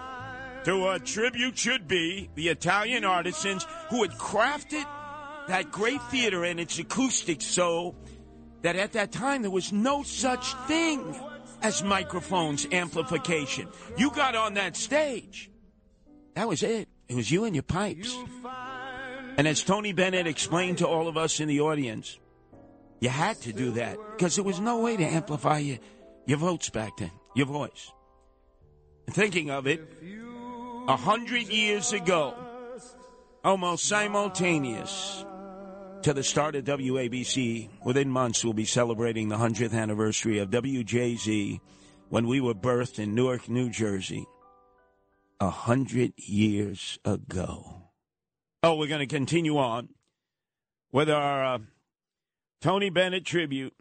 to 0.66 0.90
a 0.90 1.00
tribute 1.00 1.58
should 1.58 1.88
be 1.88 2.30
the 2.36 2.50
Italian 2.50 3.04
artisans 3.04 3.66
who 3.90 4.04
had 4.04 4.12
crafted 4.12 4.86
that 5.48 5.72
great 5.72 6.04
theater 6.12 6.44
and 6.44 6.60
its 6.60 6.78
acoustics 6.78 7.46
so 7.46 7.96
that 8.62 8.76
at 8.76 8.92
that 8.92 9.12
time 9.12 9.42
there 9.42 9.50
was 9.50 9.74
no 9.74 10.04
such 10.04 10.54
thing 10.68 11.20
as 11.64 11.84
microphones 11.84 12.68
amplification. 12.72 13.68
You 13.98 14.12
got 14.12 14.36
on 14.36 14.54
that 14.54 14.78
stage. 14.78 15.50
That 16.36 16.48
was 16.48 16.62
it. 16.62 16.90
It 17.14 17.16
was 17.16 17.30
you 17.30 17.44
and 17.44 17.56
your 17.56 17.62
pipes. 17.62 18.18
And 19.38 19.48
as 19.48 19.62
Tony 19.62 19.94
Bennett 19.94 20.26
explained 20.26 20.80
to 20.80 20.88
all 20.88 21.08
of 21.08 21.16
us 21.16 21.40
in 21.40 21.48
the 21.48 21.62
audience, 21.62 22.18
you 23.02 23.10
had 23.10 23.40
to 23.42 23.54
do 23.54 23.70
that 23.74 24.00
because 24.18 24.34
there 24.34 24.44
was 24.44 24.60
no 24.60 24.80
way 24.80 24.98
to 24.98 25.04
amplify 25.04 25.60
your, 25.60 25.78
your 26.26 26.40
votes 26.40 26.72
back 26.72 26.98
then, 26.98 27.12
your 27.36 27.46
voice. 27.46 27.92
thinking 29.12 29.52
of 29.52 29.68
it, 29.68 29.88
a 30.88 30.96
hundred 30.96 31.50
years 31.50 31.94
ago, 31.94 32.34
almost 33.44 33.86
simultaneous 33.86 35.24
to 36.02 36.16
the 36.16 36.24
start 36.24 36.56
of 36.56 36.66
WABC, 36.66 37.70
within 37.86 38.10
months 38.10 38.44
we'll 38.44 38.54
be 38.54 38.66
celebrating 38.66 39.30
the 39.30 39.38
100th 39.38 39.76
anniversary 39.76 40.40
of 40.40 40.50
WJZ 40.50 41.60
when 42.10 42.26
we 42.26 42.42
were 42.42 42.56
birthed 42.56 42.98
in 42.98 43.14
Newark, 43.14 43.48
New 43.50 43.70
Jersey. 43.70 44.26
A 45.44 45.50
hundred 45.50 46.14
years 46.16 47.00
ago. 47.04 47.90
Oh, 48.64 48.78
we're 48.78 48.88
going 48.88 49.06
to 49.06 49.14
continue 49.14 49.58
on 49.58 49.90
with 50.94 51.10
our 51.10 51.56
uh, 51.56 51.58
Tony 52.62 52.90
Bennett 52.90 53.26
tribute 53.26 53.74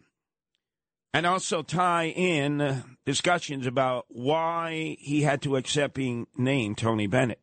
and 1.14 1.25
also 1.25 1.62
tie 1.62 2.07
in 2.09 2.61
uh, 2.61 2.83
discussions 3.07 3.64
about 3.69 4.07
why 4.09 4.97
he 4.99 5.23
had 5.23 5.40
to 5.42 5.54
accept 5.54 5.95
being 5.95 6.26
named 6.37 6.78
Tony 6.78 7.07
Bennett. 7.07 7.38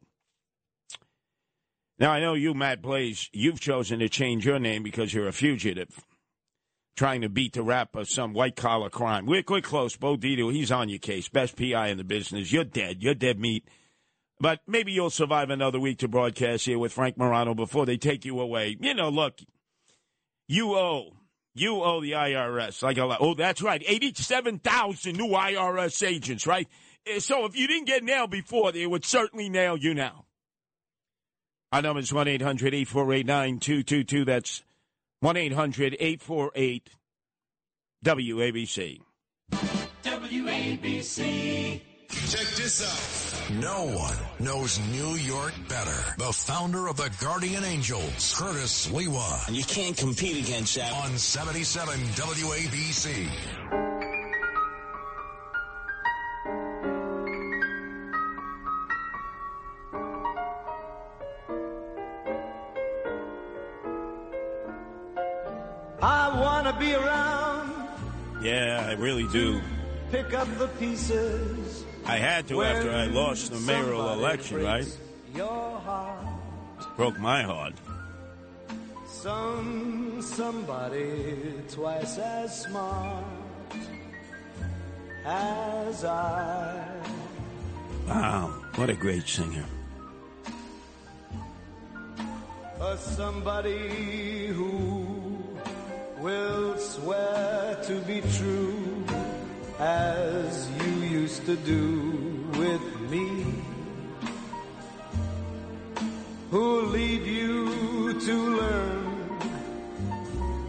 Now, 1.97 2.11
I 2.11 2.19
know 2.19 2.33
you, 2.33 2.53
Matt 2.53 2.81
Blaze, 2.81 3.29
you've 3.31 3.61
chosen 3.61 3.99
to 3.99 4.09
change 4.09 4.45
your 4.45 4.59
name 4.59 4.83
because 4.83 5.13
you're 5.13 5.29
a 5.29 5.31
fugitive 5.31 6.03
trying 6.97 7.21
to 7.21 7.29
beat 7.29 7.53
the 7.53 7.63
rap 7.63 7.95
of 7.95 8.09
some 8.09 8.33
white 8.33 8.57
collar 8.57 8.89
crime. 8.89 9.25
We're, 9.25 9.43
we're 9.47 9.61
close. 9.61 9.95
Bo 9.95 10.17
Dietl, 10.17 10.51
he's 10.51 10.73
on 10.73 10.89
your 10.89 10.99
case. 10.99 11.29
Best 11.29 11.55
PI 11.55 11.87
in 11.87 11.97
the 11.97 12.03
business. 12.03 12.51
You're 12.51 12.65
dead. 12.65 13.01
You're 13.01 13.13
dead 13.13 13.39
meat. 13.39 13.65
But 14.39 14.61
maybe 14.65 14.91
you'll 14.91 15.09
survive 15.09 15.49
another 15.49 15.79
week 15.79 15.99
to 15.99 16.07
broadcast 16.07 16.65
here 16.65 16.79
with 16.79 16.93
Frank 16.93 17.17
Morano 17.17 17.53
before 17.53 17.85
they 17.85 17.97
take 17.97 18.23
you 18.23 18.39
away. 18.39 18.77
You 18.79 18.93
know, 18.93 19.09
look, 19.09 19.39
you 20.47 20.75
owe 20.75 21.17
you 21.55 21.83
owe 21.83 21.99
the 22.01 22.11
IRS 22.11 22.81
like 22.81 22.97
a 22.97 23.05
lot. 23.05 23.17
Oh, 23.21 23.33
that's 23.33 23.61
right. 23.61 23.83
87,000 23.85 25.17
new 25.17 25.29
IRS 25.29 26.07
agents, 26.07 26.47
right? 26.47 26.67
Eh, 27.05 27.19
so 27.19 27.45
if 27.45 27.57
you 27.57 27.67
didn't 27.67 27.87
get 27.87 28.03
nailed 28.03 28.31
before, 28.31 28.71
they 28.71 28.87
would 28.87 29.03
certainly 29.03 29.49
nail 29.49 29.75
you 29.75 29.93
now. 29.93 30.25
Our 31.71 31.81
number 31.81 31.99
is 31.99 32.13
1 32.13 32.27
800 32.27 32.73
848 32.73 33.25
9222. 33.25 34.25
That's 34.25 34.63
1 35.19 35.37
800 35.37 35.97
848 35.99 36.89
WABC. 38.05 39.01
WABC. 40.03 41.81
Check 42.09 42.47
this 42.55 42.81
out. 42.83 43.51
No 43.59 43.85
one 43.85 44.15
knows 44.39 44.79
New 44.91 45.13
York 45.15 45.53
better. 45.67 46.15
The 46.17 46.31
founder 46.33 46.87
of 46.87 46.97
the 46.97 47.09
Guardian 47.21 47.63
Angels, 47.63 48.35
Curtis 48.37 48.87
Sliwa. 48.87 49.47
And 49.47 49.55
you 49.55 49.63
can't 49.63 49.95
compete 49.95 50.43
against 50.43 50.75
that. 50.75 50.91
On 50.93 51.17
77 51.17 51.99
WABC. 52.15 53.29
I 66.01 66.39
wanna 66.39 66.75
be 66.79 66.93
around, 66.93 67.71
Yeah, 68.41 68.85
I 68.87 68.93
really 68.93 69.27
do. 69.27 69.61
pick 70.11 70.33
up 70.33 70.47
the 70.57 70.67
pieces. 70.79 71.83
I 72.05 72.17
had 72.17 72.47
to 72.47 72.63
after 72.63 72.91
I 72.91 73.05
lost 73.05 73.51
the 73.51 73.59
mayoral 73.59 74.13
election, 74.13 74.63
right? 74.63 74.87
Your 75.35 75.79
heart. 75.79 76.25
Broke 76.95 77.19
my 77.19 77.43
heart. 77.43 77.73
Some 79.07 80.21
somebody 80.21 81.53
twice 81.69 82.17
as 82.17 82.61
smart 82.63 83.23
as 85.25 86.05
I. 86.05 86.85
Wow, 88.07 88.53
what 88.75 88.89
a 88.89 88.95
great 88.95 89.27
singer. 89.27 89.65
A 92.81 92.97
somebody 92.97 94.47
who 94.47 95.05
will 96.19 96.77
swear 96.77 97.77
to 97.83 97.95
be 98.01 98.21
true 98.37 99.03
as 99.79 100.69
you 100.71 100.98
used 101.29 101.45
to 101.45 101.55
do 101.57 102.49
with 102.57 102.81
me. 103.11 103.45
Who'll 106.49 106.85
lead 106.87 107.21
you 107.23 108.19
to 108.19 108.35
learn 108.57 109.05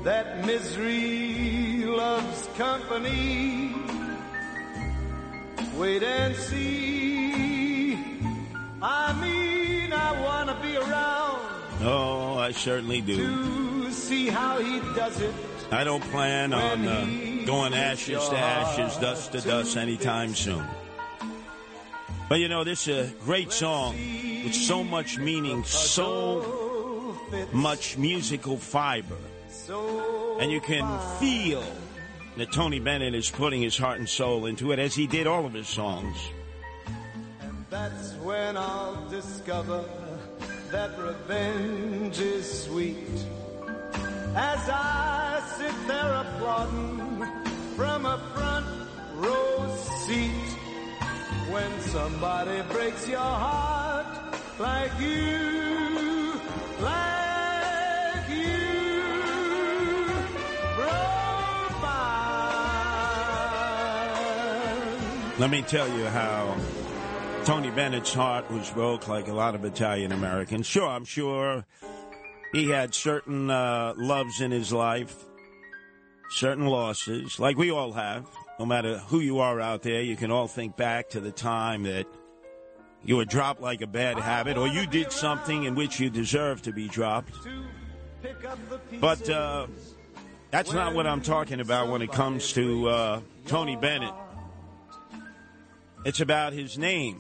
that 0.05 0.45
misery 0.45 1.85
loves 1.87 2.47
company. 2.59 3.75
Wait 5.79 6.03
and 6.03 6.37
see. 6.37 7.95
I 8.83 9.15
mean, 9.25 9.93
I 9.95 10.11
wanna 10.27 10.59
be 10.61 10.77
around 10.77 11.41
Oh, 11.83 12.37
I 12.37 12.53
certainly 12.53 13.01
do. 13.01 13.17
to 13.17 13.91
see 13.93 14.27
how 14.29 14.59
he 14.59 14.81
does 14.95 15.19
it. 15.23 15.33
I 15.73 15.85
don't 15.85 16.03
plan 16.11 16.53
on 16.53 16.87
uh, 16.87 17.07
going 17.47 17.75
ashes 17.75 18.29
to 18.29 18.39
ashes, 18.39 18.97
dust 18.99 19.33
to 19.33 19.41
dust 19.41 19.77
anytime 19.77 20.35
soon. 20.35 20.65
But 22.29 22.39
you 22.41 22.49
know, 22.49 22.63
this 22.65 22.87
is 22.87 23.11
a 23.11 23.15
great 23.25 23.51
song 23.53 23.97
with 24.45 24.55
so 24.55 24.85
much 24.85 25.19
meaning, 25.19 25.65
so 25.65 27.17
much 27.53 27.99
musical 27.99 28.57
fiber. 28.57 29.17
And 30.39 30.51
you 30.51 30.61
can 30.61 31.01
feel 31.19 31.65
that 32.37 32.53
Tony 32.53 32.79
Bennett 32.79 33.15
is 33.15 33.31
putting 33.31 33.61
his 33.61 33.77
heart 33.77 33.99
and 33.99 34.09
soul 34.09 34.47
into 34.47 34.73
it, 34.73 34.79
as 34.79 34.95
he 34.95 35.07
did 35.07 35.27
all 35.27 35.45
of 35.45 35.53
his 35.53 35.69
songs. 35.69 36.17
That's 37.69 38.15
when 38.15 38.57
I'll 38.57 39.09
discover 39.09 39.85
that 40.71 40.99
revenge 40.99 42.19
is 42.19 42.65
sweet. 42.65 43.09
As 44.35 44.69
I 44.69 45.43
sit 45.59 45.75
there 45.89 46.15
applauding 46.15 47.27
from 47.77 48.07
a 48.07 48.19
front 48.35 48.67
row 49.15 49.77
seat. 50.07 50.57
When 51.51 51.81
somebody 51.81 52.63
breaks 52.73 53.09
your 53.09 53.19
heart 53.19 54.07
like 54.59 54.93
you, 55.01 56.41
like 56.81 58.29
you 58.29 58.63
broke. 60.77 61.21
Let 65.39 65.51
me 65.51 65.63
tell 65.63 65.89
you 65.89 66.05
how 66.05 66.57
Tony 67.45 67.71
Bennett's 67.71 68.13
heart 68.13 68.51
was 68.51 68.71
broke 68.71 69.09
like 69.09 69.27
a 69.27 69.33
lot 69.33 69.55
of 69.55 69.65
Italian 69.65 70.13
Americans. 70.13 70.67
Sure, 70.67 70.87
I'm 70.87 71.05
sure 71.05 71.65
he 72.53 72.69
had 72.69 72.95
certain 72.95 73.51
uh, 73.51 73.95
loves 73.97 74.41
in 74.41 74.51
his 74.51 74.73
life, 74.73 75.25
certain 76.31 76.67
losses, 76.67 77.39
like 77.39 77.57
we 77.57 77.71
all 77.71 77.93
have. 77.93 78.27
No 78.59 78.67
matter 78.67 78.99
who 78.99 79.21
you 79.21 79.39
are 79.39 79.61
out 79.61 79.83
there, 79.83 80.03
you 80.03 80.17
can 80.17 80.31
all 80.31 80.47
think 80.47 80.77
back 80.77 81.11
to 81.11 81.21
the 81.21 81.31
time 81.31 81.85
that 81.85 82.07
you 83.03 83.17
were 83.17 83.25
dropped 83.25 83.63
like 83.63 83.81
a 83.81 83.87
bad 83.87 84.19
habit, 84.19 84.59
or 84.59 84.69
you 84.69 84.87
did 84.87 85.13
something 85.13 85.65
in 85.65 85.75
which 85.75 85.99
you 85.99 86.11
deserved 86.11 86.65
to 86.65 86.73
be 86.73 86.87
dropped. 86.87 87.33
But 89.01 89.31
uh, 89.31 89.67
that's 90.51 90.73
not 90.73 90.95
what 90.95 91.07
I'm 91.07 91.23
talking 91.23 91.61
about 91.61 91.89
when 91.89 92.03
it 92.03 92.13
comes 92.13 92.53
to 92.53 92.89
uh, 92.89 93.21
Tony 93.47 93.77
Bennett. 93.77 94.13
It's 96.05 96.21
about 96.21 96.53
his 96.53 96.77
name. 96.77 97.19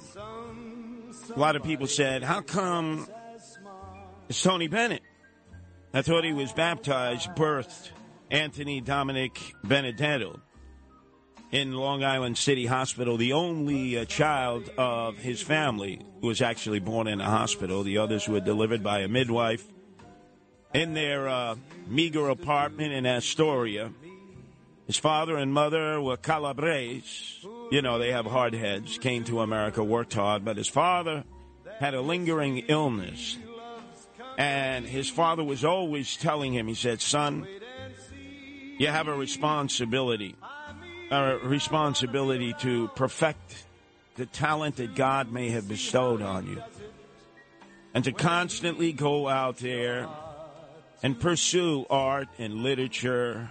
A 1.34 1.38
lot 1.38 1.56
of 1.56 1.62
people 1.62 1.86
said, 1.86 2.22
How 2.22 2.40
come 2.40 3.06
it's 4.28 4.42
Tony 4.42 4.68
Bennett? 4.68 5.02
I 5.92 6.02
thought 6.02 6.24
he 6.24 6.32
was 6.32 6.52
baptized, 6.52 7.30
birthed 7.30 7.90
Anthony 8.30 8.80
Dominick 8.80 9.54
Benedetto 9.64 10.40
in 11.52 11.74
Long 11.74 12.04
Island 12.04 12.38
City 12.38 12.66
Hospital, 12.66 13.16
the 13.16 13.32
only 13.32 13.98
uh, 13.98 14.04
child 14.04 14.70
of 14.78 15.18
his 15.18 15.42
family 15.42 16.00
was 16.20 16.40
actually 16.40 16.78
born 16.78 17.08
in 17.08 17.20
a 17.20 17.28
hospital. 17.28 17.82
The 17.82 17.98
others 17.98 18.28
were 18.28 18.40
delivered 18.40 18.82
by 18.82 19.00
a 19.00 19.08
midwife 19.08 19.66
in 20.72 20.94
their 20.94 21.28
uh, 21.28 21.56
meager 21.88 22.28
apartment 22.28 22.92
in 22.92 23.04
Astoria. 23.04 23.92
His 24.86 24.96
father 24.96 25.36
and 25.36 25.52
mother 25.52 26.00
were 26.00 26.16
Calabres. 26.16 27.44
You 27.72 27.82
know, 27.82 27.98
they 27.98 28.12
have 28.12 28.26
hard 28.26 28.54
heads, 28.54 28.98
came 28.98 29.24
to 29.24 29.40
America, 29.40 29.82
worked 29.82 30.14
hard, 30.14 30.44
but 30.44 30.56
his 30.56 30.68
father 30.68 31.24
had 31.80 31.94
a 31.94 32.00
lingering 32.00 32.58
illness. 32.68 33.38
And 34.40 34.86
his 34.86 35.10
father 35.10 35.44
was 35.44 35.66
always 35.66 36.16
telling 36.16 36.54
him, 36.54 36.66
he 36.66 36.72
said, 36.72 37.02
Son, 37.02 37.46
you 38.78 38.86
have 38.86 39.06
a 39.06 39.14
responsibility, 39.14 40.34
a 41.10 41.36
responsibility 41.44 42.54
to 42.60 42.88
perfect 42.96 43.66
the 44.16 44.24
talent 44.24 44.76
that 44.76 44.94
God 44.94 45.30
may 45.30 45.50
have 45.50 45.68
bestowed 45.68 46.22
on 46.22 46.46
you. 46.46 46.62
And 47.92 48.02
to 48.04 48.12
constantly 48.12 48.94
go 48.94 49.28
out 49.28 49.58
there 49.58 50.08
and 51.02 51.20
pursue 51.20 51.84
art 51.90 52.28
and 52.38 52.62
literature 52.62 53.50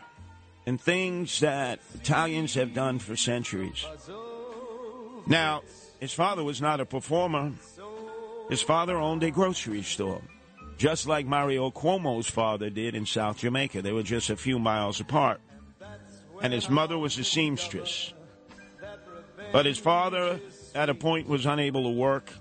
and 0.65 0.81
things 0.81 1.41
that 1.41 1.81
Italians 1.93 2.55
have 2.55 2.73
done 2.73 2.97
for 2.97 3.15
centuries. 3.15 3.85
Now, 5.27 5.61
his 5.99 6.13
father 6.13 6.43
was 6.43 6.59
not 6.59 6.79
a 6.79 6.85
performer. 6.85 7.51
His 8.49 8.63
father 8.63 8.97
owned 8.97 9.21
a 9.21 9.29
grocery 9.29 9.83
store, 9.83 10.23
just 10.79 11.07
like 11.07 11.25
Mario 11.25 11.69
Cuomo's 11.69 12.29
father 12.29 12.69
did 12.69 12.95
in 12.95 13.05
South 13.05 13.39
Jamaica. 13.39 13.81
They 13.81 13.91
were 13.91 14.01
just 14.01 14.29
a 14.29 14.37
few 14.37 14.57
miles 14.57 15.01
apart. 15.01 15.41
And 16.41 16.53
his 16.53 16.69
mother 16.69 16.97
was 16.97 17.17
a 17.19 17.23
seamstress. 17.25 18.13
But 19.51 19.65
his 19.65 19.77
father, 19.77 20.39
at 20.73 20.89
a 20.89 20.95
point, 20.95 21.27
was 21.27 21.45
unable 21.45 21.83
to 21.83 21.89
work, 21.89 22.31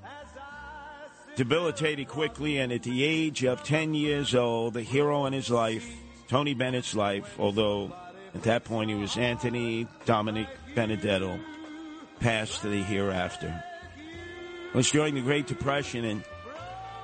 debilitated 1.35 2.07
quickly, 2.07 2.59
and 2.59 2.72
at 2.72 2.85
the 2.85 3.03
age 3.03 3.44
of 3.44 3.64
10 3.64 3.94
years 3.94 4.37
old, 4.37 4.74
the 4.74 4.83
hero 4.83 5.27
in 5.27 5.33
his 5.33 5.51
life, 5.51 5.90
Tony 6.29 6.55
Bennett's 6.55 6.94
life, 6.94 7.35
although 7.40 7.92
at 8.37 8.44
that 8.44 8.62
point 8.62 8.90
he 8.90 8.96
was 8.96 9.16
Anthony 9.16 9.88
Dominick 10.05 10.48
Benedetto, 10.77 11.40
passed 12.20 12.61
to 12.61 12.68
the 12.68 12.85
hereafter. 12.85 13.64
It 14.68 14.77
was 14.77 14.90
during 14.92 15.14
the 15.16 15.22
Great 15.22 15.48
Depression, 15.48 16.05
and 16.05 16.22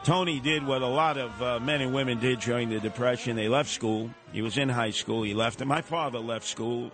Tony 0.05 0.39
did 0.39 0.67
what 0.67 0.83
a 0.83 0.87
lot 0.87 1.17
of 1.17 1.43
uh, 1.43 1.59
men 1.61 1.81
and 1.81 1.95
women 1.95 2.21
did 2.21 2.39
during 2.41 2.69
the 2.69 2.79
Depression. 2.79 3.37
They 3.37 3.49
left 3.49 3.71
school. 3.71 4.11
He 4.33 4.43
was 4.43 4.59
in 4.59 4.69
high 4.69 4.91
school. 4.91 5.23
He 5.23 5.33
left, 5.33 5.63
and 5.63 5.69
my 5.69 5.81
father 5.81 6.19
left 6.19 6.47
school. 6.47 6.93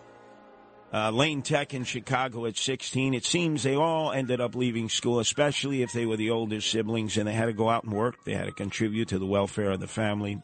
Uh, 0.94 1.10
Lane 1.10 1.42
Tech 1.42 1.74
in 1.74 1.82
Chicago 1.82 2.46
at 2.46 2.56
16. 2.56 3.14
It 3.14 3.24
seems 3.24 3.64
they 3.64 3.74
all 3.74 4.12
ended 4.12 4.40
up 4.40 4.54
leaving 4.54 4.88
school, 4.88 5.18
especially 5.18 5.82
if 5.82 5.92
they 5.92 6.06
were 6.06 6.16
the 6.16 6.30
older 6.30 6.60
siblings 6.60 7.16
and 7.16 7.26
they 7.26 7.32
had 7.32 7.46
to 7.46 7.52
go 7.52 7.68
out 7.68 7.82
and 7.82 7.92
work. 7.92 8.24
They 8.24 8.34
had 8.34 8.46
to 8.46 8.52
contribute 8.52 9.08
to 9.08 9.18
the 9.18 9.26
welfare 9.26 9.72
of 9.72 9.80
the 9.80 9.88
family. 9.88 10.40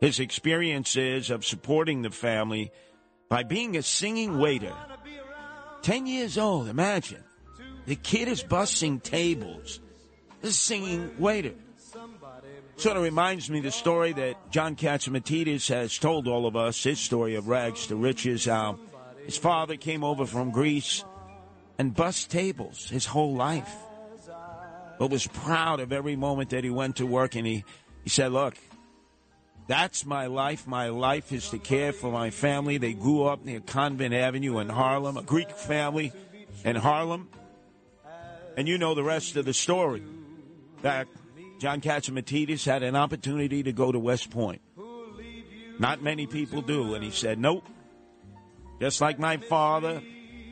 His 0.00 0.18
experiences 0.18 1.30
of 1.30 1.44
supporting 1.44 2.02
the 2.02 2.10
family 2.10 2.72
by 3.28 3.44
being 3.44 3.76
a 3.76 3.82
singing 3.82 4.38
waiter. 4.38 4.74
10 5.82 6.06
years 6.06 6.36
old, 6.36 6.66
imagine. 6.66 7.22
The 7.86 7.96
kid 7.96 8.26
is 8.26 8.42
bussing 8.42 9.00
tables. 9.02 9.80
Singing 10.50 11.14
waiter. 11.18 11.54
Sort 12.76 12.96
of 12.96 13.02
reminds 13.02 13.48
me 13.48 13.60
the 13.60 13.70
story 13.70 14.12
that 14.12 14.50
John 14.50 14.76
Catsimatidis 14.76 15.68
has 15.68 15.96
told 15.96 16.26
all 16.26 16.46
of 16.46 16.56
us, 16.56 16.82
his 16.82 16.98
story 16.98 17.36
of 17.36 17.48
rags 17.48 17.86
to 17.86 17.96
riches, 17.96 18.46
how 18.46 18.78
his 19.24 19.36
father 19.36 19.76
came 19.76 20.02
over 20.02 20.26
from 20.26 20.50
Greece 20.50 21.04
and 21.78 21.94
bust 21.94 22.30
tables 22.30 22.88
his 22.88 23.06
whole 23.06 23.34
life. 23.34 23.72
But 24.98 25.10
was 25.10 25.26
proud 25.26 25.80
of 25.80 25.92
every 25.92 26.16
moment 26.16 26.50
that 26.50 26.64
he 26.64 26.70
went 26.70 26.96
to 26.96 27.06
work 27.06 27.34
and 27.34 27.46
he, 27.46 27.64
he 28.02 28.10
said, 28.10 28.32
Look, 28.32 28.54
that's 29.66 30.04
my 30.04 30.26
life. 30.26 30.66
My 30.66 30.88
life 30.88 31.32
is 31.32 31.48
to 31.50 31.58
care 31.58 31.92
for 31.92 32.12
my 32.12 32.30
family. 32.30 32.76
They 32.78 32.92
grew 32.92 33.24
up 33.24 33.44
near 33.44 33.60
Convent 33.60 34.14
Avenue 34.14 34.58
in 34.58 34.68
Harlem, 34.68 35.16
a 35.16 35.22
Greek 35.22 35.50
family 35.50 36.12
in 36.64 36.76
Harlem. 36.76 37.28
And 38.56 38.68
you 38.68 38.78
know 38.78 38.94
the 38.94 39.02
rest 39.02 39.36
of 39.36 39.44
the 39.44 39.54
story. 39.54 40.02
That 40.84 41.08
John 41.58 41.80
Catsimatidis 41.80 42.66
had 42.66 42.82
an 42.82 42.94
opportunity 42.94 43.62
to 43.62 43.72
go 43.72 43.90
to 43.90 43.98
West 43.98 44.30
Point. 44.30 44.60
Not 45.78 46.02
many 46.02 46.26
people 46.26 46.60
do. 46.60 46.94
And 46.94 47.02
he 47.02 47.10
said, 47.10 47.38
Nope. 47.38 47.66
Just 48.80 49.00
like 49.00 49.18
my 49.18 49.38
father, 49.38 50.02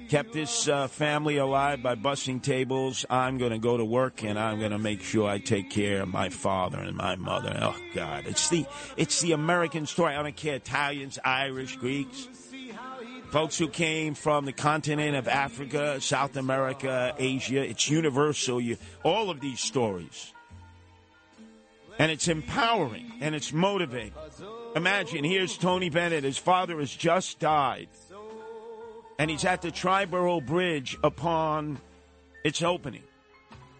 kept 0.08 0.34
his 0.34 0.68
uh, 0.70 0.88
family 0.88 1.36
alive 1.36 1.82
by 1.82 1.96
busting 1.96 2.40
tables. 2.40 3.04
I'm 3.10 3.36
going 3.36 3.50
to 3.50 3.58
go 3.58 3.76
to 3.76 3.84
work 3.84 4.24
and 4.24 4.38
I'm 4.38 4.58
going 4.58 4.70
to 4.70 4.78
make 4.78 5.02
sure 5.02 5.28
I 5.28 5.38
take 5.38 5.70
care 5.70 6.02
of 6.02 6.08
my 6.08 6.30
father 6.30 6.78
and 6.78 6.96
my 6.96 7.16
mother. 7.16 7.54
Oh 7.60 7.76
God, 7.94 8.24
it's 8.26 8.48
the 8.48 8.64
it's 8.96 9.20
the 9.20 9.32
American 9.32 9.84
story. 9.84 10.14
I 10.14 10.22
don't 10.22 10.34
care 10.34 10.54
Italians, 10.54 11.18
Irish, 11.24 11.76
Greeks, 11.76 12.28
folks 13.32 13.56
who 13.56 13.66
came 13.66 14.14
from 14.14 14.44
the 14.44 14.52
continent 14.52 15.16
of 15.16 15.26
Africa, 15.26 15.98
South 16.02 16.36
America, 16.36 17.14
Asia. 17.18 17.66
It's 17.66 17.88
universal. 17.88 18.60
You, 18.60 18.76
all 19.02 19.30
of 19.30 19.40
these 19.40 19.58
stories, 19.58 20.34
and 21.98 22.12
it's 22.12 22.28
empowering 22.28 23.10
and 23.20 23.34
it's 23.34 23.52
motivating. 23.52 24.12
Imagine 24.76 25.24
here's 25.24 25.56
Tony 25.56 25.88
Bennett. 25.88 26.24
His 26.24 26.36
father 26.38 26.78
has 26.78 26.94
just 26.94 27.38
died 27.38 27.88
and 29.18 29.30
he's 29.30 29.44
at 29.44 29.62
the 29.62 29.70
Triborough 29.70 30.44
Bridge 30.44 30.98
upon 31.02 31.78
its 32.44 32.60
opening. 32.60 33.04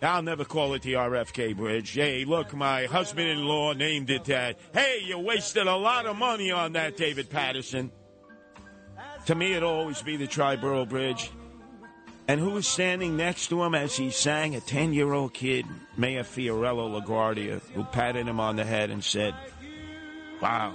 I'll 0.00 0.22
never 0.22 0.44
call 0.44 0.74
it 0.74 0.82
the 0.82 0.94
RFK 0.94 1.56
Bridge. 1.56 1.90
Hey, 1.90 2.24
look, 2.24 2.54
my 2.54 2.86
husband 2.86 3.28
in 3.28 3.44
law 3.44 3.72
named 3.72 4.10
it 4.10 4.24
that. 4.24 4.58
Hey, 4.72 5.00
you 5.04 5.18
wasted 5.18 5.66
a 5.66 5.76
lot 5.76 6.06
of 6.06 6.16
money 6.16 6.50
on 6.50 6.72
that, 6.72 6.96
David 6.96 7.30
Paterson. 7.30 7.92
To 9.26 9.34
me, 9.34 9.54
it'll 9.54 9.70
always 9.70 10.02
be 10.02 10.16
the 10.16 10.26
Triborough 10.26 10.88
Bridge. 10.88 11.30
And 12.28 12.40
who 12.40 12.50
was 12.50 12.66
standing 12.66 13.16
next 13.16 13.48
to 13.48 13.62
him 13.62 13.74
as 13.74 13.96
he 13.96 14.10
sang? 14.10 14.54
A 14.54 14.60
10 14.60 14.92
year 14.92 15.12
old 15.12 15.34
kid, 15.34 15.66
Mayor 15.96 16.24
Fiorello 16.24 17.00
LaGuardia, 17.00 17.60
who 17.74 17.84
patted 17.84 18.26
him 18.26 18.40
on 18.40 18.56
the 18.56 18.64
head 18.64 18.90
and 18.90 19.02
said, 19.02 19.34
Wow, 20.40 20.74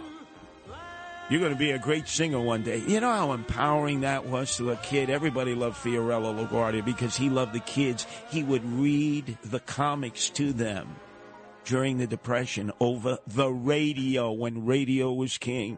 you're 1.30 1.42
going 1.42 1.52
to 1.52 1.60
be 1.60 1.72
a 1.72 1.80
great 1.80 2.08
singer 2.08 2.40
one 2.40 2.64
day. 2.64 2.82
You 2.88 3.02
know 3.02 3.12
how 3.12 3.34
empowering 3.34 4.02
that 4.02 4.28
was 4.28 4.56
to 4.58 4.72
a 4.72 4.78
kid? 4.78 5.10
Everybody 5.10 5.56
loved 5.56 5.78
Fiorello 5.78 6.48
LaGuardia 6.48 6.86
because 6.86 7.18
he 7.18 7.30
loved 7.30 7.54
the 7.54 7.60
kids. 7.60 8.08
He 8.30 8.44
would 8.44 8.64
read 8.64 9.38
the 9.44 9.60
comics 9.60 10.30
to 10.32 10.54
them 10.54 10.96
during 11.66 11.98
the 11.98 12.08
Depression 12.08 12.72
over 12.80 13.18
the 13.28 13.50
radio 13.50 14.32
when 14.32 14.66
radio 14.66 15.12
was 15.12 15.38
king. 15.38 15.78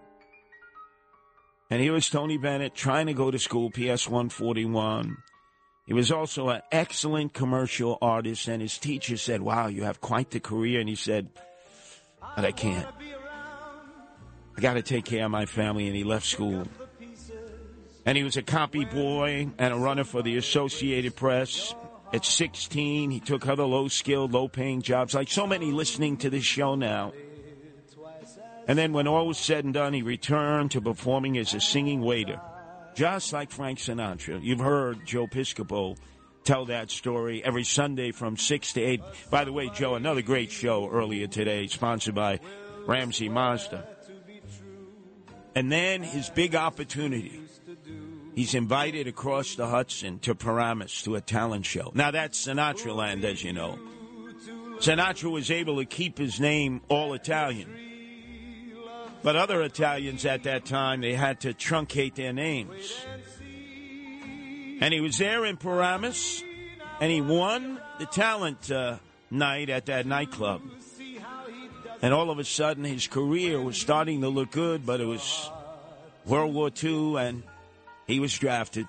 And 1.70 1.82
here 1.82 1.94
was 1.94 2.10
Tony 2.10 2.38
Bennett 2.38 2.74
trying 2.74 3.08
to 3.08 3.14
go 3.14 3.30
to 3.30 3.38
school, 3.38 3.70
PS 3.70 4.08
141. 4.08 5.18
He 5.86 5.94
was 5.94 6.12
also 6.12 6.50
an 6.50 6.62
excellent 6.72 7.34
commercial 7.34 7.98
artist, 8.02 8.48
and 8.48 8.62
his 8.62 8.78
teacher 8.78 9.18
said, 9.18 9.42
Wow, 9.42 9.68
you 9.68 9.84
have 9.84 10.02
quite 10.02 10.32
the 10.32 10.40
career. 10.40 10.80
And 10.80 10.90
he 10.90 10.96
said, 10.96 11.30
But 12.36 12.46
I 12.46 12.52
can't. 12.52 12.88
I 14.58 14.62
got 14.62 14.74
to 14.74 14.82
take 14.82 15.06
care 15.06 15.26
of 15.26 15.32
my 15.32 15.46
family, 15.46 15.88
and 15.88 15.96
he 15.96 16.04
left 16.04 16.26
school. 16.26 16.68
And 18.06 18.18
he 18.18 18.24
was 18.24 18.38
a 18.38 18.42
copy 18.42 18.86
boy 18.86 19.50
and 19.60 19.74
a 19.74 19.78
runner 19.78 20.04
for 20.04 20.24
the 20.24 20.38
Associated 20.38 21.16
Press. 21.16 21.76
At 22.12 22.26
16, 22.26 23.12
he 23.12 23.20
took 23.20 23.48
other 23.48 23.66
low 23.66 23.88
skilled, 23.88 24.34
low 24.34 24.48
paying 24.48 24.82
jobs, 24.82 25.14
like 25.14 25.30
so 25.30 25.46
many 25.46 25.72
listening 25.72 26.18
to 26.18 26.32
this 26.32 26.44
show 26.44 26.74
now. 26.74 27.14
And 28.70 28.78
then, 28.78 28.94
when 28.94 29.08
all 29.08 29.26
was 29.26 29.40
said 29.40 29.66
and 29.66 29.74
done, 29.74 29.94
he 29.94 30.04
returned 30.04 30.70
to 30.72 30.80
performing 30.80 31.40
as 31.40 31.56
a 31.56 31.60
singing 31.60 32.02
waiter, 32.02 32.40
just 32.94 33.34
like 33.34 33.50
Frank 33.50 33.80
Sinatra. 33.80 34.44
You've 34.44 34.60
heard 34.60 35.08
Joe 35.08 35.26
Piscopo 35.26 35.98
tell 36.44 36.66
that 36.66 36.92
story 36.92 37.44
every 37.44 37.64
Sunday 37.64 38.12
from 38.12 38.38
6 38.38 38.74
to 38.74 38.82
8. 38.82 39.02
By 39.32 39.44
the 39.44 39.52
way, 39.52 39.72
Joe, 39.74 39.96
another 39.96 40.22
great 40.22 40.52
show 40.52 40.88
earlier 40.88 41.26
today, 41.26 41.66
sponsored 41.66 42.14
by 42.14 42.42
Ramsey 42.86 43.28
Mazda. 43.28 43.88
And 45.56 45.72
then 45.72 46.04
his 46.04 46.30
big 46.30 46.54
opportunity. 46.54 47.42
He's 48.36 48.54
invited 48.54 49.08
across 49.08 49.56
the 49.56 49.66
Hudson 49.66 50.20
to 50.20 50.36
Paramus 50.36 51.02
to 51.06 51.16
a 51.16 51.22
talent 51.22 51.66
show. 51.66 51.92
Now 51.96 52.12
that's 52.12 52.46
Sinatra 52.46 52.96
land, 52.96 53.26
as 53.26 53.44
you 53.44 53.52
know. 53.52 53.80
Sinatra 54.78 55.32
was 55.32 55.50
able 55.50 55.78
to 55.78 55.86
keep 55.86 56.20
his 56.20 56.40
name 56.40 56.82
all 56.88 57.14
Italian. 57.14 57.89
But 59.22 59.36
other 59.36 59.62
Italians 59.62 60.26
at 60.26 60.44
that 60.44 60.66
time, 60.66 61.02
they 61.02 61.14
had 61.14 61.42
to 61.42 61.54
truncate 61.54 62.16
their 62.16 62.32
names. 62.32 63.06
And 64.82 64.94
he 64.94 65.02
was 65.02 65.18
there 65.18 65.46
in 65.46 65.58
Paramus, 65.58 66.42
and 67.02 67.12
he 67.12 67.22
won 67.22 67.82
the 68.00 68.06
talent 68.06 68.72
uh, 68.72 68.98
night 69.30 69.70
at 69.70 69.88
that 69.88 70.06
nightclub. 70.06 70.62
And 72.02 72.14
all 72.14 72.30
of 72.32 72.40
a 72.40 72.46
sudden, 72.46 72.86
his 72.86 73.08
career 73.08 73.62
was 73.62 73.78
starting 73.78 74.22
to 74.22 74.30
look 74.30 74.52
good, 74.52 74.86
but 74.86 75.02
it 75.02 75.06
was 75.06 75.50
World 76.26 76.54
War 76.54 76.72
II, 76.82 77.18
and 77.18 77.44
he 78.08 78.22
was 78.22 78.38
drafted. 78.38 78.88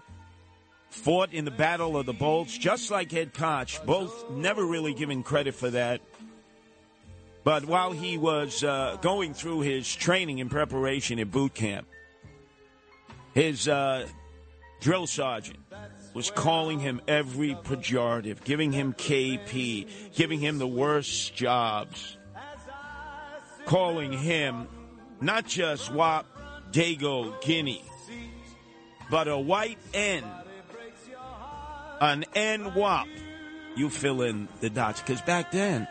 Fought 0.90 1.32
in 1.32 1.44
the 1.44 1.50
Battle 1.50 1.96
of 1.96 2.06
the 2.06 2.12
Bulge, 2.12 2.60
just 2.60 2.90
like 2.90 3.12
Ed 3.12 3.34
Koch, 3.34 3.84
both 3.84 4.30
never 4.30 4.64
really 4.64 4.94
given 4.94 5.24
credit 5.24 5.54
for 5.54 5.70
that. 5.70 6.00
But 7.42 7.64
while 7.64 7.92
he 7.92 8.18
was 8.18 8.62
uh, 8.62 8.98
going 9.00 9.34
through 9.34 9.60
his 9.60 9.92
training 9.94 10.40
and 10.40 10.50
preparation 10.50 11.18
at 11.18 11.30
boot 11.30 11.54
camp, 11.54 11.86
his 13.32 13.66
uh, 13.66 14.06
drill 14.80 15.06
sergeant 15.06 15.58
was 16.12 16.30
calling 16.30 16.80
him 16.80 17.00
every 17.08 17.54
pejorative, 17.54 18.44
giving 18.44 18.72
him 18.72 18.92
KP, 18.92 19.88
giving 20.14 20.40
him 20.40 20.58
the 20.58 20.66
worst 20.66 21.34
jobs 21.34 22.18
calling 23.70 24.12
him 24.12 24.66
not 25.20 25.46
just 25.46 25.92
Wap 25.92 26.26
Dago 26.72 27.40
Guinea, 27.40 27.84
but 29.10 29.28
a 29.28 29.38
white 29.38 29.78
N. 29.94 30.24
An 32.00 32.24
N 32.34 32.74
Wap. 32.74 33.06
You 33.76 33.88
fill 33.88 34.22
in 34.22 34.48
the 34.60 34.70
dots. 34.70 35.00
Because 35.00 35.20
back 35.22 35.52
then, 35.52 35.86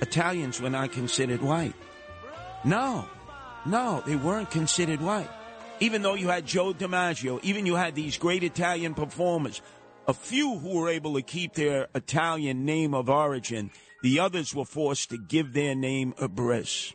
Italians 0.00 0.60
were 0.60 0.70
not 0.70 0.92
considered 0.92 1.42
white. 1.42 1.74
No, 2.64 3.06
no, 3.64 4.02
they 4.06 4.16
weren't 4.16 4.50
considered 4.50 5.00
white. 5.00 5.30
Even 5.80 6.02
though 6.02 6.14
you 6.14 6.28
had 6.28 6.46
Joe 6.46 6.72
DiMaggio, 6.72 7.40
even 7.42 7.66
you 7.66 7.74
had 7.74 7.94
these 7.94 8.16
great 8.16 8.42
Italian 8.42 8.94
performers, 8.94 9.60
a 10.08 10.14
few 10.14 10.58
who 10.58 10.78
were 10.78 10.88
able 10.88 11.14
to 11.14 11.22
keep 11.22 11.54
their 11.54 11.88
Italian 11.94 12.64
name 12.64 12.94
of 12.94 13.10
origin, 13.10 13.70
the 14.02 14.20
others 14.20 14.54
were 14.54 14.64
forced 14.64 15.10
to 15.10 15.18
give 15.18 15.52
their 15.52 15.74
name 15.74 16.14
a 16.18 16.28
bris. 16.28 16.92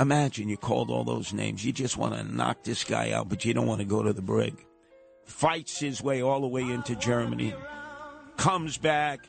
Imagine 0.00 0.48
you 0.48 0.56
called 0.56 0.90
all 0.90 1.02
those 1.02 1.32
names. 1.32 1.64
You 1.64 1.72
just 1.72 1.96
want 1.96 2.14
to 2.14 2.22
knock 2.22 2.62
this 2.62 2.84
guy 2.84 3.10
out, 3.10 3.28
but 3.28 3.44
you 3.44 3.52
don't 3.52 3.66
want 3.66 3.80
to 3.80 3.86
go 3.86 4.02
to 4.02 4.12
the 4.12 4.22
brig. 4.22 4.64
Fights 5.24 5.80
his 5.80 6.00
way 6.00 6.22
all 6.22 6.40
the 6.40 6.46
way 6.46 6.62
into 6.62 6.94
Germany. 6.94 7.52
Comes 8.36 8.78
back. 8.78 9.20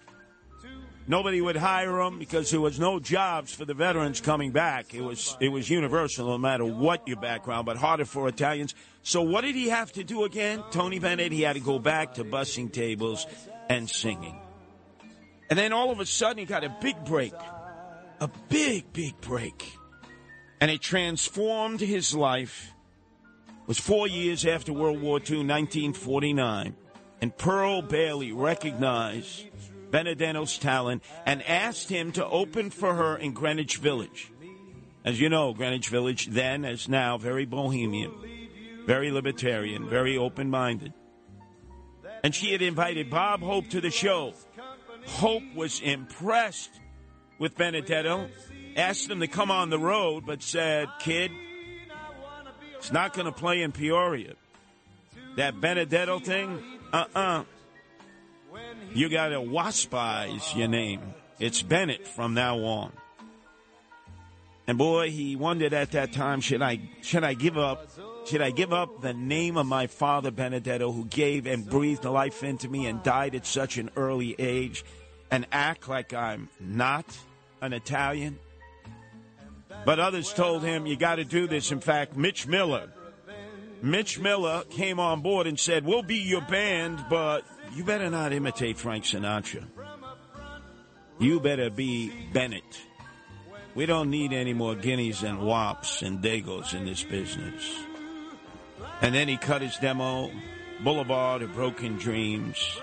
Nobody 1.10 1.42
would 1.42 1.58
hire 1.58 2.00
him 2.00 2.20
because 2.20 2.52
there 2.52 2.62
was 2.62 2.80
no 2.80 3.00
jobs 3.00 3.54
for 3.54 3.66
the 3.66 3.74
veterans 3.74 4.22
coming 4.22 4.52
back. 4.52 4.94
It 4.94 5.02
was 5.02 5.36
it 5.42 5.50
was 5.50 5.70
universal, 5.70 6.28
no 6.28 6.38
matter 6.38 6.64
what 6.64 7.06
your 7.06 7.18
background, 7.18 7.66
but 7.66 7.76
harder 7.76 8.06
for 8.06 8.30
Italians. 8.30 8.76
So 9.04 9.22
what 9.24 9.42
did 9.42 9.56
he 9.56 9.68
have 9.70 9.92
to 9.94 10.06
do 10.06 10.24
again? 10.24 10.64
Tony 10.72 11.00
Bennett, 11.00 11.34
he 11.34 11.42
had 11.42 11.54
to 11.54 11.60
go 11.62 11.80
back 11.80 12.14
to 12.14 12.24
bussing 12.24 12.72
tables 12.72 13.28
and 13.70 13.90
singing. 13.90 14.40
And 15.50 15.60
then 15.60 15.74
all 15.74 15.92
of 15.92 16.00
a 16.00 16.06
sudden 16.06 16.38
he 16.38 16.46
got 16.46 16.64
a 16.64 16.74
big 16.80 17.04
break. 17.04 17.34
A 18.22 18.30
big, 18.50 18.94
big 18.94 19.20
break 19.20 19.80
and 20.62 20.70
it 20.70 20.82
transformed 20.82 21.80
his 21.80 22.14
life. 22.14 22.74
It 23.48 23.68
was 23.68 23.80
four 23.80 24.08
years 24.08 24.46
after 24.46 24.74
World 24.74 25.02
War 25.02 25.18
II, 25.18 25.46
1949, 25.46 26.76
and 27.22 27.38
Pearl 27.38 27.82
Bailey 27.82 28.32
recognized 28.32 29.46
Benedetto's 29.92 30.58
talent 30.58 31.04
and 31.26 31.44
asked 31.44 31.90
him 31.90 32.12
to 32.14 32.26
open 32.26 32.70
for 32.70 32.94
her 32.96 33.18
in 33.18 33.34
Greenwich 33.34 33.78
Village. 33.78 34.32
As 35.06 35.20
you 35.20 35.30
know, 35.30 35.54
Greenwich 35.54 35.90
Village 35.90 36.28
then, 36.28 36.66
as 36.66 36.90
now, 36.90 37.18
very 37.18 37.46
bohemian, 37.46 38.12
very 38.86 39.12
libertarian, 39.12 39.90
very 39.90 40.18
open 40.18 40.50
minded. 40.50 40.94
And 42.24 42.36
she 42.36 42.52
had 42.52 42.62
invited 42.62 43.10
Bob 43.10 43.42
Hope 43.42 43.70
to 43.70 43.82
the 43.82 43.92
show. 43.92 44.34
Hope 45.08 45.44
was 45.56 45.80
impressed 45.80 46.72
with 47.38 47.56
Benedetto, 47.56 48.30
asked 48.76 49.10
him 49.10 49.22
to 49.22 49.28
come 49.28 49.50
on 49.50 49.70
the 49.70 49.80
road, 49.80 50.26
but 50.26 50.44
said, 50.44 50.90
Kid, 51.00 51.32
it's 52.78 52.92
not 52.92 53.14
going 53.14 53.26
to 53.26 53.32
play 53.32 53.62
in 53.62 53.72
Peoria. 53.72 54.34
That 55.38 55.62
Benedetto 55.62 56.20
thing, 56.20 56.62
uh 56.92 57.06
uh-uh. 57.16 57.20
uh 57.20 57.44
You 58.94 59.10
got 59.10 59.30
to 59.30 59.38
waspize 59.38 60.56
your 60.56 60.68
name. 60.68 61.02
It's 61.40 61.62
Bennett 61.62 62.08
from 62.08 62.34
now 62.34 62.60
on. 62.60 62.92
And 64.68 64.78
boy, 64.78 65.10
he 65.10 65.36
wondered 65.36 65.74
at 65.74 65.92
that 65.92 66.12
time, 66.14 66.42
should 66.42 66.62
I 66.62 66.80
should 67.02 67.24
I 67.24 67.34
give 67.34 67.58
up 67.58 67.90
should 68.28 68.42
I 68.42 68.52
give 68.52 68.72
up 68.72 69.02
the 69.02 69.14
name 69.14 69.58
of 69.58 69.66
my 69.66 69.88
father 69.88 70.30
Benedetto 70.32 70.92
who 70.92 71.06
gave 71.06 71.48
and 71.48 71.68
breathed 71.68 72.06
life 72.06 72.44
into 72.44 72.68
me 72.68 72.86
and 72.86 73.02
died 73.02 73.34
at 73.34 73.46
such 73.46 73.78
an 73.78 73.90
early 73.96 74.36
age 74.38 74.86
and 75.32 75.48
act 75.52 75.88
like 75.88 76.14
I'm 76.14 76.50
not 76.60 77.06
an 77.62 77.74
Italian? 77.74 78.38
But 79.86 80.00
others 80.00 80.34
told 80.34 80.64
him 80.64 80.86
you 80.86 80.98
got 80.98 81.16
to 81.16 81.24
do 81.24 81.48
this. 81.48 81.72
In 81.72 81.80
fact, 81.80 82.16
Mitch 82.16 82.46
Miller 82.46 82.92
Mitch 83.82 84.20
Miller 84.20 84.64
came 84.70 85.00
on 85.00 85.22
board 85.22 85.48
and 85.48 85.60
said, 85.60 85.86
"We'll 85.86 86.04
be 86.04 86.18
your 86.18 86.42
band, 86.42 87.06
but 87.10 87.46
you 87.76 87.84
better 87.84 88.10
not 88.10 88.34
imitate 88.34 88.78
Frank 88.78 89.04
Sinatra. 89.06 89.66
You 91.20 91.40
better 91.40 91.70
be 91.70 92.12
Bennett." 92.34 92.82
We 93.76 93.86
don't 93.86 94.10
need 94.10 94.34
any 94.34 94.54
more 94.54 94.76
guineas 94.76 95.24
and 95.24 95.40
wops 95.40 96.02
and 96.02 96.22
dagos 96.22 96.74
in 96.74 96.86
this 96.86 97.04
business. 97.04 97.64
And 99.02 99.14
then 99.14 99.28
he 99.28 99.38
cut 99.38 99.62
his 99.62 99.78
demo, 99.78 100.32
Boulevard 100.84 101.44
of 101.44 101.54
Broken 101.54 101.98
Dreams, 101.98 102.78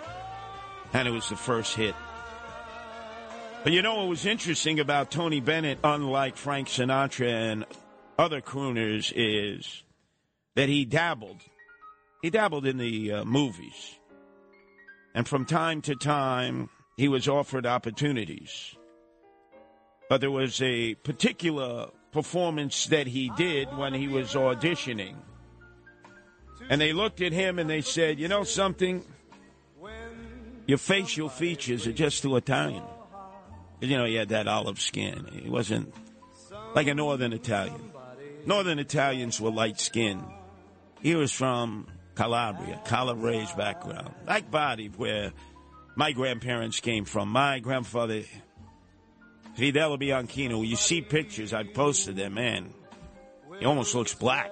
and 0.92 1.06
it 1.08 1.10
was 1.10 1.28
the 1.28 1.36
first 1.36 1.74
hit. 1.74 1.94
But 3.64 3.72
you 3.72 3.82
know 3.82 3.96
what 3.96 4.08
was 4.08 4.24
interesting 4.24 4.78
about 4.78 5.10
Tony 5.10 5.40
Bennett, 5.40 5.80
unlike 5.82 6.36
Frank 6.36 6.68
Sinatra 6.68 7.52
and 7.52 7.66
other 8.18 8.40
crooners, 8.40 9.12
is 9.14 9.82
that 10.54 10.68
he 10.68 10.84
dabbled. 10.84 11.42
He 12.22 12.30
dabbled 12.30 12.64
in 12.64 12.78
the 12.78 13.12
uh, 13.12 13.24
movies. 13.24 13.98
And 15.16 15.26
from 15.26 15.46
time 15.46 15.80
to 15.80 15.96
time, 15.96 16.68
he 16.98 17.08
was 17.08 17.26
offered 17.26 17.64
opportunities. 17.64 18.76
But 20.10 20.20
there 20.20 20.30
was 20.30 20.60
a 20.60 20.94
particular 20.96 21.88
performance 22.12 22.84
that 22.88 23.06
he 23.06 23.32
did 23.34 23.74
when 23.78 23.94
he 23.94 24.08
was 24.08 24.34
auditioning. 24.34 25.16
And 26.68 26.82
they 26.82 26.92
looked 26.92 27.22
at 27.22 27.32
him 27.32 27.58
and 27.58 27.68
they 27.68 27.80
said, 27.80 28.20
You 28.20 28.28
know 28.28 28.44
something? 28.44 29.02
Your 30.66 30.78
facial 30.78 31.30
features 31.30 31.86
are 31.86 31.94
just 31.94 32.20
too 32.20 32.36
Italian. 32.36 32.84
You 33.80 33.96
know, 33.96 34.04
he 34.04 34.16
had 34.16 34.28
that 34.28 34.46
olive 34.46 34.80
skin. 34.80 35.26
He 35.32 35.48
wasn't 35.48 35.94
like 36.74 36.88
a 36.88 36.94
Northern 36.94 37.32
Italian. 37.32 37.90
Northern 38.44 38.78
Italians 38.78 39.40
were 39.40 39.50
light 39.50 39.80
skinned. 39.80 40.24
He 41.00 41.14
was 41.14 41.32
from 41.32 41.86
Calabria, 42.16 42.80
Calabrese 42.84 43.54
background, 43.56 44.14
like 44.26 44.50
body 44.50 44.88
where 44.88 45.32
my 45.94 46.12
grandparents 46.12 46.80
came 46.80 47.04
from. 47.04 47.28
My 47.28 47.58
grandfather 47.58 48.22
Fidel 49.54 49.96
Bianchino, 49.96 50.66
you 50.66 50.76
see 50.76 51.00
pictures, 51.00 51.52
I 51.52 51.64
posted 51.64 52.16
them, 52.16 52.34
man. 52.34 52.74
He 53.58 53.64
almost 53.64 53.94
looks 53.94 54.14
black. 54.14 54.50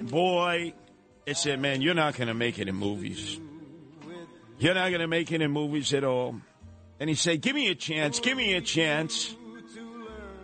boy, 0.00 0.74
it 1.26 1.36
said, 1.36 1.60
man, 1.60 1.82
you're 1.82 1.94
not 1.94 2.16
going 2.16 2.28
to 2.28 2.34
make 2.34 2.58
it 2.58 2.68
in 2.68 2.74
movies. 2.74 3.38
You're 4.58 4.74
not 4.74 4.88
going 4.88 5.00
to 5.00 5.06
make 5.06 5.30
it 5.30 5.40
in 5.40 5.50
movies 5.52 5.94
at 5.94 6.02
all. 6.02 6.40
And 6.98 7.08
he 7.08 7.14
said, 7.14 7.40
give 7.40 7.54
me 7.54 7.68
a 7.68 7.76
chance, 7.76 8.18
give 8.18 8.36
me 8.36 8.54
a 8.54 8.60
chance. 8.60 9.34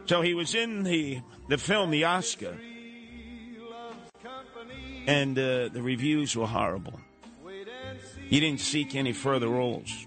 So 0.07 0.22
he 0.22 0.35
was 0.35 0.54
in 0.54 0.85
the, 0.85 1.20
the 1.48 1.59
film, 1.59 1.90
The 1.90 2.04
Oscar. 2.04 2.57
And 5.07 5.38
uh, 5.38 5.69
the 5.69 5.83
reviews 5.83 6.37
were 6.37 6.47
horrible. 6.47 7.01
He 8.29 8.40
didn't 8.40 8.61
seek 8.61 8.95
any 8.95 9.12
further 9.12 9.49
roles. 9.49 10.07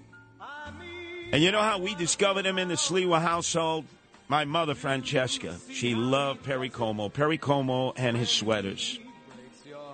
And 1.31 1.43
you 1.43 1.51
know 1.51 1.61
how 1.61 1.79
we 1.79 1.93
discovered 1.95 2.45
him 2.45 2.57
in 2.57 2.67
the 2.67 2.75
Sliwa 2.75 3.21
household? 3.21 3.85
My 4.29 4.45
mother, 4.45 4.75
Francesca, 4.75 5.55
she 5.71 5.95
loved 5.95 6.43
Perry 6.43 6.69
Como, 6.69 7.09
Perry 7.09 7.37
Como 7.37 7.93
and 7.95 8.17
his 8.17 8.29
sweaters. 8.29 8.99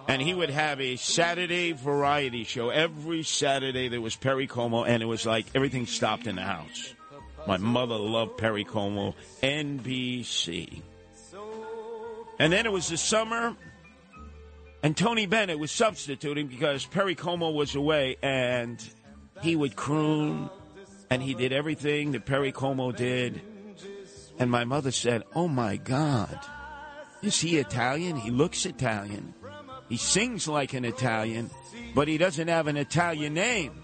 And 0.08 0.22
he 0.22 0.34
would 0.34 0.50
have 0.50 0.82
a 0.82 0.96
Saturday 0.96 1.72
variety 1.72 2.44
show. 2.44 2.70
Every 2.70 3.24
Saturday 3.24 3.88
there 3.88 4.02
was 4.02 4.16
Perry 4.16 4.48
Como, 4.48 4.84
and 4.84 5.04
it 5.04 5.06
was 5.06 5.26
like 5.26 5.46
everything 5.54 5.86
stopped 5.86 6.28
in 6.28 6.36
the 6.36 6.42
house. 6.42 6.94
My 7.48 7.58
mother 7.58 7.96
loved 7.96 8.38
Perry 8.38 8.64
Como, 8.64 9.16
NBC. 9.42 10.82
And 12.40 12.52
then 12.52 12.66
it 12.66 12.72
was 12.72 12.90
the 12.90 12.98
summer, 12.98 13.56
and 14.84 14.96
Tony 14.96 15.26
Bennett 15.26 15.58
was 15.58 15.72
substituting 15.72 16.48
because 16.48 16.86
Perry 16.86 17.16
Como 17.16 17.52
was 17.52 17.74
away, 17.74 18.18
and 18.22 18.84
he 19.42 19.56
would 19.56 19.76
croon 19.76 20.50
and 21.10 21.22
he 21.22 21.36
did 21.36 21.54
everything 21.54 22.12
that 22.14 22.26
Perry 22.26 22.52
Como 22.52 22.92
did. 22.92 23.42
And 24.40 24.50
my 24.50 24.66
mother 24.66 24.92
said, 24.92 25.24
Oh 25.36 25.48
my 25.48 25.78
God, 25.78 26.40
is 27.22 27.40
he 27.40 27.58
Italian? 27.58 28.16
He 28.16 28.32
looks 28.32 28.66
Italian. 28.66 29.34
He 29.90 29.98
sings 29.98 30.48
like 30.48 30.74
an 30.74 30.86
Italian, 30.86 31.52
but 31.94 32.08
he 32.08 32.18
doesn't 32.18 32.48
have 32.48 32.68
an 32.68 32.78
Italian 32.78 33.36
name. 33.36 33.84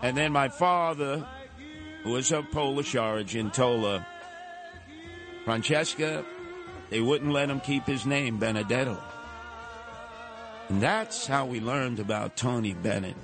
And 0.00 0.16
then 0.16 0.32
my 0.32 0.48
father, 0.48 1.26
who 2.04 2.12
was 2.12 2.32
of 2.32 2.50
Polish 2.50 2.94
origin, 2.94 3.50
told 3.50 3.84
her, 3.84 4.06
Francesca, 5.44 6.24
they 6.88 7.00
wouldn't 7.00 7.32
let 7.32 7.50
him 7.50 7.60
keep 7.60 7.84
his 7.84 8.06
name, 8.06 8.38
Benedetto. 8.38 8.98
And 10.68 10.82
that's 10.82 11.26
how 11.26 11.46
we 11.46 11.60
learned 11.60 11.98
about 11.98 12.36
Tony 12.36 12.74
Bennett 12.74 13.16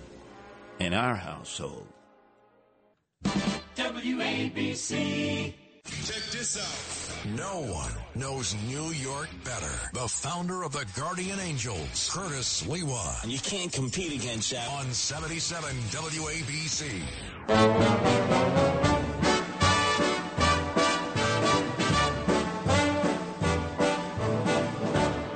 in 0.78 0.94
our 0.94 1.14
household. 1.14 1.86
WABC. 3.76 5.52
Check 5.84 6.22
this 6.32 6.56
out. 6.58 6.94
No 7.36 7.60
one 7.60 7.92
knows 8.14 8.54
New 8.66 8.86
York 8.92 9.28
better. 9.44 9.90
The 9.92 10.08
founder 10.08 10.62
of 10.62 10.72
the 10.72 10.86
Guardian 10.96 11.38
Angels, 11.40 12.10
Curtis 12.12 12.62
Sliwa. 12.62 13.22
And 13.22 13.30
you 13.32 13.38
can't 13.38 13.72
compete 13.72 14.12
against 14.14 14.50
that. 14.52 14.68
On 14.70 14.90
77 14.90 15.74
WABC. 15.90 17.02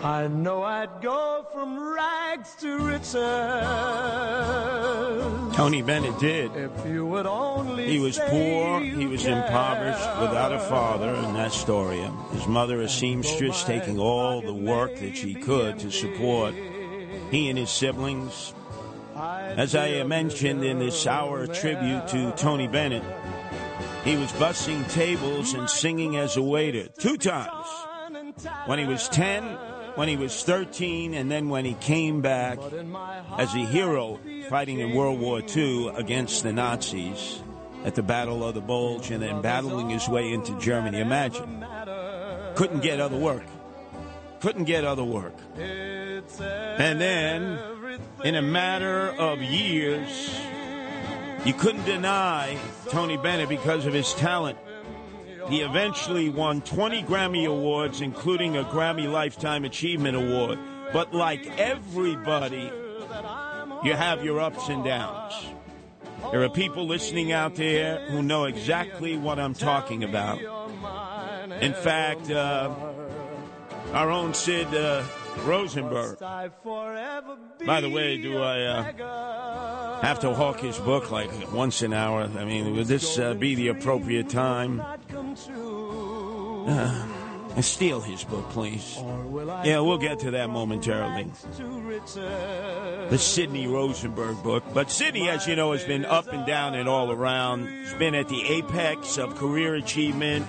I 0.09 0.27
know 0.27 0.63
I'd 0.63 1.03
go 1.03 1.45
from 1.53 1.79
rags 1.79 2.55
to 2.61 2.79
riches. 2.79 3.13
Tony 5.55 5.83
Bennett 5.83 6.19
did. 6.19 6.51
If 6.57 6.87
you 6.87 7.05
would 7.05 7.27
only 7.27 7.87
he 7.91 7.99
was 7.99 8.19
poor, 8.19 8.81
he 8.81 9.07
was 9.07 9.25
care. 9.25 9.37
impoverished, 9.37 10.19
without 10.19 10.55
a 10.55 10.61
father 10.61 11.11
in 11.11 11.37
Astoria. 11.37 12.11
His 12.33 12.47
mother, 12.47 12.81
a 12.81 12.89
seamstress, 12.89 13.65
taking 13.65 13.99
all 13.99 14.41
the 14.41 14.55
work 14.55 14.97
that 14.97 15.15
she 15.15 15.35
could 15.35 15.79
to 15.81 15.91
support 15.91 16.55
he 17.31 17.51
and 17.51 17.59
his 17.59 17.69
siblings. 17.69 18.55
As 19.15 19.75
I 19.75 20.03
mentioned 20.05 20.65
in 20.65 20.79
this 20.79 21.07
hour 21.07 21.47
tribute 21.47 22.09
to 22.09 22.33
Tony 22.33 22.67
Bennett, 22.67 23.05
he 24.05 24.17
was 24.17 24.33
bussing 24.33 24.91
tables 24.91 25.53
and 25.53 25.69
singing 25.69 26.17
as 26.17 26.39
a 26.39 26.43
waiter 26.43 26.89
two 26.99 27.19
times. 27.19 27.67
When 28.65 28.79
he 28.79 28.87
was 28.87 29.07
10 29.11 29.59
when 29.99 30.07
he 30.07 30.17
was 30.17 30.45
13, 30.45 31.13
and 31.13 31.29
then 31.29 31.49
when 31.49 31.65
he 31.65 31.75
came 31.75 32.21
back 32.21 32.61
as 33.37 33.53
a 33.53 33.67
hero 33.67 34.21
fighting 34.49 34.79
in 34.79 34.95
World 34.95 35.19
War 35.19 35.43
II 35.43 35.89
against 35.89 36.45
the 36.45 36.53
Nazis 36.53 37.43
at 37.85 37.97
the 37.97 38.03
Battle 38.05 38.45
of 38.45 38.55
the 38.55 38.61
Bulge, 38.61 39.11
and 39.11 39.21
then 39.21 39.43
battling 39.43 39.91
his 39.91 40.09
way 40.09 40.33
into 40.33 40.57
Germany. 40.61 41.01
Imagine. 41.01 41.67
Couldn't 42.55 42.79
get 42.79 43.01
other 43.01 43.17
work. 43.17 43.43
Couldn't 44.39 44.65
get 44.65 44.85
other 44.85 45.03
work. 45.03 45.35
And 45.57 47.01
then, 47.01 47.59
in 48.23 48.37
a 48.37 48.43
matter 48.43 49.11
of 49.19 49.43
years, 49.43 50.39
you 51.45 51.55
couldn't 51.55 51.87
deny 51.87 52.57
Tony 52.89 53.17
Bennett 53.17 53.49
because 53.49 53.85
of 53.85 53.95
his 53.95 54.15
talent 54.15 54.59
he 55.49 55.61
eventually 55.63 56.29
won 56.29 56.61
20 56.63 57.03
Grammy 57.05 57.47
Awards, 57.47 58.01
including 58.01 58.57
a 58.57 58.65
Grammy 58.65 59.11
Lifetime 59.11 59.65
Achievement 59.65 60.17
Award. 60.17 60.59
But 60.93 61.15
like 61.15 61.59
everybody, 61.59 62.71
you 63.85 63.95
have 63.95 64.25
your 64.25 64.41
ups 64.41 64.69
and 64.69 64.85
downs. 64.85 65.35
There 66.33 66.43
are 66.43 66.49
people 66.49 66.87
listening 66.87 67.33
out 67.33 67.55
there 67.55 68.05
who 68.11 68.23
know 68.23 68.45
exactly 68.45 69.17
what 69.17 69.39
I'm 69.39 69.55
talking 69.55 70.05
about. 70.05 70.41
In 71.63 71.73
fact, 71.73 72.31
uh, 72.31 72.75
our 73.93 74.11
own 74.11 74.35
Sid 74.35 74.75
uh, 74.75 75.03
Rosenberg. 75.45 76.19
By 76.19 77.81
the 77.81 77.91
way, 77.91 78.19
do 78.19 78.39
I 78.39 78.63
uh, 78.63 80.01
have 80.01 80.21
to 80.21 80.35
hawk 80.35 80.61
his 80.61 80.79
book 80.79 81.11
like 81.11 81.31
once 81.53 81.83
an 81.83 81.93
hour? 81.93 82.23
I 82.23 82.45
mean, 82.45 82.77
would 82.77 82.87
this 82.87 83.19
uh, 83.19 83.35
be 83.35 83.55
the 83.55 83.69
appropriate 83.69 84.29
time? 84.29 84.81
Uh, 86.69 87.07
steal 87.63 88.01
his 88.01 88.25
book, 88.25 88.49
please. 88.51 88.97
Yeah, 89.65 89.81
we'll 89.81 89.99
get 89.99 90.21
to 90.21 90.31
that 90.33 90.51
momentarily. 90.51 91.31
The 91.57 93.19
Sidney 93.19 93.67
Rosenberg 93.67 94.43
book. 94.43 94.65
But 94.73 94.91
Sidney, 94.91 95.29
as 95.29 95.47
you 95.47 95.57
know, 95.57 95.73
has 95.73 95.85
been 95.85 96.05
up 96.05 96.29
and 96.29 96.47
down 96.47 96.75
and 96.75 96.89
all 96.89 97.11
around. 97.11 97.67
He's 97.67 97.95
been 97.95 98.15
at 98.15 98.29
the 98.29 98.45
apex 98.45 99.19
of 99.19 99.35
career 99.37 99.75
achievement 99.75 100.47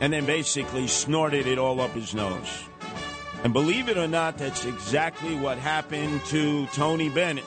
and 0.00 0.12
then 0.12 0.26
basically 0.26 0.86
snorted 0.86 1.46
it 1.46 1.58
all 1.58 1.80
up 1.80 1.90
his 1.92 2.14
nose. 2.14 2.67
And 3.44 3.52
believe 3.52 3.88
it 3.88 3.96
or 3.96 4.08
not, 4.08 4.38
that's 4.38 4.64
exactly 4.64 5.36
what 5.36 5.58
happened 5.58 6.24
to 6.26 6.66
Tony 6.68 7.08
Bennett 7.08 7.44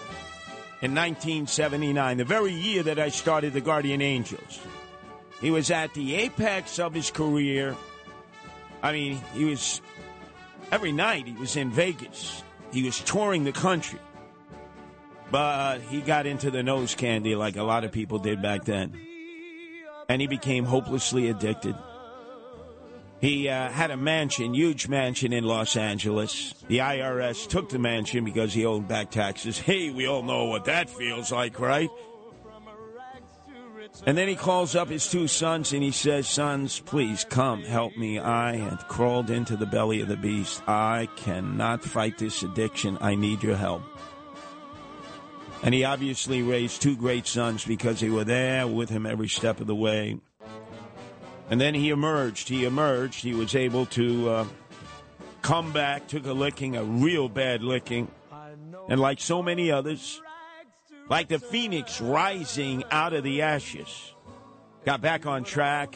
in 0.81 0.95
1979, 0.95 2.17
the 2.17 2.23
very 2.23 2.53
year 2.53 2.81
that 2.83 2.97
I 2.97 3.09
started 3.09 3.53
the 3.53 3.61
Guardian 3.61 4.01
Angels. 4.01 4.59
He 5.41 5.51
was 5.51 5.69
at 5.69 5.93
the 5.93 6.15
apex 6.15 6.79
of 6.79 6.93
his 6.93 7.11
career. 7.11 7.75
I 8.81 8.91
mean, 8.93 9.21
he 9.33 9.45
was 9.45 9.81
every 10.71 10.91
night 10.91 11.27
he 11.27 11.33
was 11.33 11.55
in 11.55 11.71
Vegas. 11.71 12.41
He 12.71 12.83
was 12.83 12.99
touring 13.01 13.43
the 13.43 13.51
country. 13.51 13.99
But 15.29 15.81
he 15.81 16.01
got 16.01 16.25
into 16.25 16.51
the 16.51 16.63
nose 16.63 16.95
candy 16.95 17.35
like 17.35 17.57
a 17.57 17.63
lot 17.63 17.83
of 17.83 17.91
people 17.91 18.17
did 18.17 18.41
back 18.41 18.65
then. 18.65 18.99
And 20.09 20.21
he 20.21 20.27
became 20.27 20.65
hopelessly 20.65 21.29
addicted. 21.29 21.75
He 23.21 23.47
uh, 23.49 23.69
had 23.69 23.91
a 23.91 23.97
mansion, 23.97 24.55
huge 24.55 24.87
mansion 24.87 25.31
in 25.31 25.43
Los 25.43 25.77
Angeles. 25.77 26.55
The 26.67 26.79
IRS 26.79 27.47
took 27.47 27.69
the 27.69 27.77
mansion 27.77 28.25
because 28.25 28.51
he 28.51 28.65
owed 28.65 28.87
back 28.87 29.11
taxes. 29.11 29.59
Hey, 29.59 29.91
we 29.91 30.07
all 30.07 30.23
know 30.23 30.45
what 30.45 30.65
that 30.65 30.89
feels 30.89 31.31
like, 31.31 31.59
right? 31.59 31.89
And 34.07 34.17
then 34.17 34.27
he 34.27 34.35
calls 34.35 34.75
up 34.75 34.89
his 34.89 35.07
two 35.07 35.27
sons 35.27 35.71
and 35.71 35.83
he 35.83 35.91
says, 35.91 36.27
Sons, 36.27 36.79
please 36.79 37.23
come 37.29 37.61
help 37.61 37.95
me. 37.95 38.17
I 38.17 38.55
have 38.55 38.87
crawled 38.87 39.29
into 39.29 39.55
the 39.55 39.67
belly 39.67 40.01
of 40.01 40.07
the 40.07 40.17
beast. 40.17 40.63
I 40.67 41.07
cannot 41.15 41.83
fight 41.83 42.17
this 42.17 42.41
addiction. 42.41 42.97
I 43.01 43.13
need 43.13 43.43
your 43.43 43.55
help. 43.55 43.83
And 45.61 45.75
he 45.75 45.83
obviously 45.83 46.41
raised 46.41 46.81
two 46.81 46.95
great 46.95 47.27
sons 47.27 47.65
because 47.65 47.99
they 47.99 48.09
were 48.09 48.23
there 48.23 48.65
with 48.65 48.89
him 48.89 49.05
every 49.05 49.27
step 49.27 49.59
of 49.59 49.67
the 49.67 49.75
way. 49.75 50.19
And 51.51 51.59
then 51.59 51.73
he 51.73 51.89
emerged. 51.89 52.47
He 52.47 52.63
emerged. 52.63 53.21
He 53.21 53.33
was 53.33 53.55
able 53.55 53.85
to 53.87 54.29
uh, 54.29 54.45
come 55.41 55.73
back, 55.73 56.07
took 56.07 56.25
a 56.25 56.31
licking, 56.31 56.77
a 56.77 56.83
real 56.83 57.27
bad 57.27 57.61
licking. 57.61 58.09
And 58.87 59.01
like 59.01 59.19
so 59.19 59.43
many 59.43 59.69
others, 59.69 60.21
like 61.09 61.27
the 61.27 61.39
phoenix 61.39 61.99
rising 61.99 62.85
out 62.89 63.11
of 63.11 63.25
the 63.25 63.41
ashes, 63.41 64.15
got 64.85 65.01
back 65.01 65.25
on 65.25 65.43
track 65.43 65.93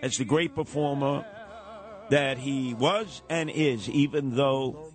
as 0.00 0.16
the 0.16 0.24
great 0.24 0.54
performer 0.54 1.26
that 2.08 2.38
he 2.38 2.72
was 2.72 3.22
and 3.28 3.50
is, 3.50 3.90
even 3.90 4.36
though 4.36 4.90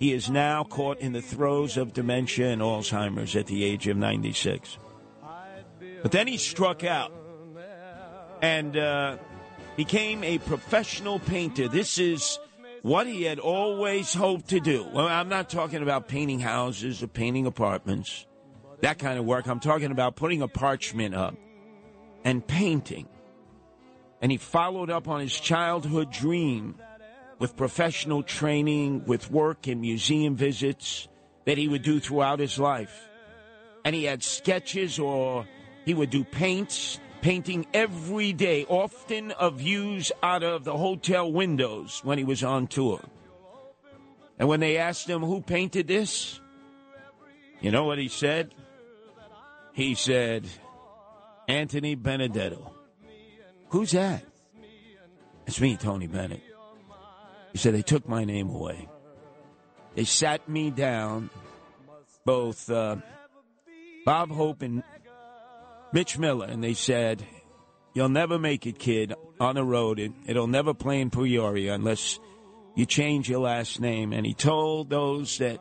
he 0.00 0.12
is 0.12 0.28
now 0.28 0.64
caught 0.64 0.98
in 0.98 1.12
the 1.12 1.22
throes 1.22 1.76
of 1.76 1.92
dementia 1.92 2.48
and 2.48 2.60
Alzheimer's 2.60 3.36
at 3.36 3.46
the 3.46 3.62
age 3.62 3.86
of 3.86 3.96
96. 3.96 4.76
But 6.02 6.10
then 6.10 6.26
he 6.26 6.36
struck 6.36 6.82
out 6.82 7.12
and 8.42 8.76
uh, 8.76 9.16
became 9.76 10.24
a 10.24 10.38
professional 10.38 11.18
painter. 11.18 11.68
This 11.68 11.98
is 11.98 12.38
what 12.82 13.06
he 13.06 13.24
had 13.24 13.38
always 13.38 14.14
hoped 14.14 14.48
to 14.48 14.60
do. 14.60 14.86
Well, 14.92 15.06
I'm 15.06 15.28
not 15.28 15.50
talking 15.50 15.82
about 15.82 16.08
painting 16.08 16.40
houses 16.40 17.02
or 17.02 17.06
painting 17.06 17.46
apartments 17.46 18.26
that 18.80 18.98
kind 18.98 19.18
of 19.18 19.24
work. 19.24 19.46
I'm 19.46 19.60
talking 19.60 19.90
about 19.90 20.16
putting 20.16 20.42
a 20.42 20.48
parchment 20.48 21.14
up 21.14 21.34
and 22.24 22.46
painting. 22.46 23.08
And 24.22 24.30
he 24.30 24.38
followed 24.38 24.90
up 24.90 25.08
on 25.08 25.20
his 25.20 25.38
childhood 25.38 26.10
dream 26.10 26.76
with 27.38 27.56
professional 27.56 28.22
training, 28.22 29.04
with 29.06 29.30
work 29.30 29.66
and 29.66 29.80
museum 29.80 30.36
visits 30.36 31.08
that 31.46 31.56
he 31.56 31.68
would 31.68 31.82
do 31.82 32.00
throughout 32.00 32.38
his 32.38 32.58
life. 32.58 33.08
And 33.84 33.94
he 33.94 34.04
had 34.04 34.22
sketches 34.22 34.98
or 34.98 35.46
he 35.86 35.94
would 35.94 36.10
do 36.10 36.22
paints, 36.22 37.00
painting 37.20 37.66
every 37.74 38.32
day, 38.32 38.64
often 38.68 39.30
of 39.32 39.58
views 39.58 40.12
out 40.22 40.42
of 40.42 40.64
the 40.64 40.76
hotel 40.76 41.30
windows 41.30 42.00
when 42.04 42.18
he 42.18 42.24
was 42.24 42.42
on 42.42 42.66
tour. 42.66 43.00
And 44.38 44.48
when 44.48 44.60
they 44.60 44.78
asked 44.78 45.08
him 45.08 45.22
who 45.22 45.40
painted 45.40 45.86
this, 45.86 46.40
you 47.60 47.70
know 47.70 47.84
what 47.84 47.98
he 47.98 48.08
said? 48.08 48.54
He 49.72 49.94
said, 49.94 50.46
Anthony 51.46 51.94
Benedetto. 51.94 52.72
Who's 53.68 53.92
that? 53.92 54.24
It's 55.46 55.60
me, 55.60 55.76
Tony 55.76 56.06
Bennett. 56.06 56.42
He 57.52 57.58
said, 57.58 57.74
They 57.74 57.82
took 57.82 58.08
my 58.08 58.24
name 58.24 58.48
away. 58.48 58.88
They 59.94 60.04
sat 60.04 60.48
me 60.48 60.70
down, 60.70 61.30
both 62.24 62.70
uh, 62.70 62.96
Bob 64.04 64.30
Hope 64.30 64.62
and 64.62 64.82
Mitch 65.92 66.18
Miller, 66.18 66.46
and 66.46 66.62
they 66.62 66.74
said, 66.74 67.24
You'll 67.92 68.08
never 68.08 68.38
make 68.38 68.66
it, 68.66 68.78
kid, 68.78 69.14
on 69.40 69.56
the 69.56 69.64
road. 69.64 69.98
It, 69.98 70.12
it'll 70.26 70.46
never 70.46 70.74
play 70.74 71.00
in 71.00 71.10
Peoria 71.10 71.74
unless 71.74 72.20
you 72.76 72.86
change 72.86 73.28
your 73.28 73.40
last 73.40 73.80
name. 73.80 74.12
And 74.12 74.24
he 74.24 74.32
told 74.32 74.90
those 74.90 75.38
that 75.38 75.58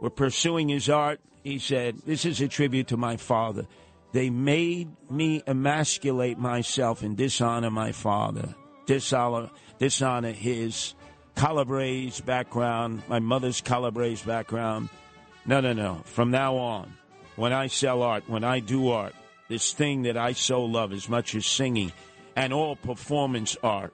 were 0.00 0.10
pursuing 0.10 0.68
his 0.68 0.90
art, 0.90 1.20
he 1.42 1.58
said, 1.58 1.98
This 2.04 2.24
is 2.26 2.40
a 2.40 2.48
tribute 2.48 2.88
to 2.88 2.96
my 2.96 3.16
father. 3.16 3.66
They 4.12 4.28
made 4.28 4.90
me 5.10 5.42
emasculate 5.46 6.38
myself 6.38 7.02
and 7.02 7.16
dishonor 7.16 7.70
my 7.70 7.92
father, 7.92 8.54
dishonor, 8.84 9.50
dishonor 9.78 10.32
his 10.32 10.94
Calabrese 11.34 12.22
background, 12.22 13.02
my 13.08 13.20
mother's 13.20 13.62
Calabrese 13.62 14.26
background. 14.26 14.90
No, 15.46 15.60
no, 15.60 15.72
no. 15.72 16.02
From 16.04 16.30
now 16.30 16.56
on, 16.56 16.92
when 17.36 17.54
I 17.54 17.68
sell 17.68 18.02
art, 18.02 18.28
when 18.28 18.44
I 18.44 18.60
do 18.60 18.90
art, 18.90 19.14
this 19.48 19.72
thing 19.72 20.02
that 20.02 20.16
I 20.16 20.32
so 20.32 20.64
love 20.64 20.92
as 20.92 21.08
much 21.08 21.34
as 21.34 21.46
singing 21.46 21.92
and 22.36 22.52
all 22.52 22.76
performance 22.76 23.56
art, 23.62 23.92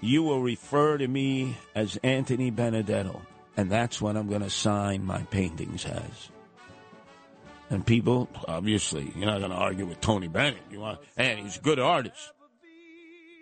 you 0.00 0.22
will 0.22 0.40
refer 0.40 0.98
to 0.98 1.06
me 1.06 1.56
as 1.74 1.98
Anthony 2.02 2.50
Benedetto. 2.50 3.22
And 3.56 3.70
that's 3.70 4.00
what 4.00 4.16
I'm 4.16 4.28
going 4.28 4.42
to 4.42 4.50
sign 4.50 5.04
my 5.04 5.22
paintings 5.22 5.86
as. 5.86 6.30
And 7.70 7.84
people, 7.84 8.28
obviously, 8.46 9.12
you're 9.16 9.26
not 9.26 9.38
going 9.38 9.50
to 9.50 9.56
argue 9.56 9.86
with 9.86 10.00
Tony 10.00 10.28
Bennett. 10.28 10.62
You 10.70 10.80
want, 10.80 11.00
and 11.16 11.40
he's 11.40 11.56
a 11.56 11.60
good 11.60 11.80
artist. 11.80 12.32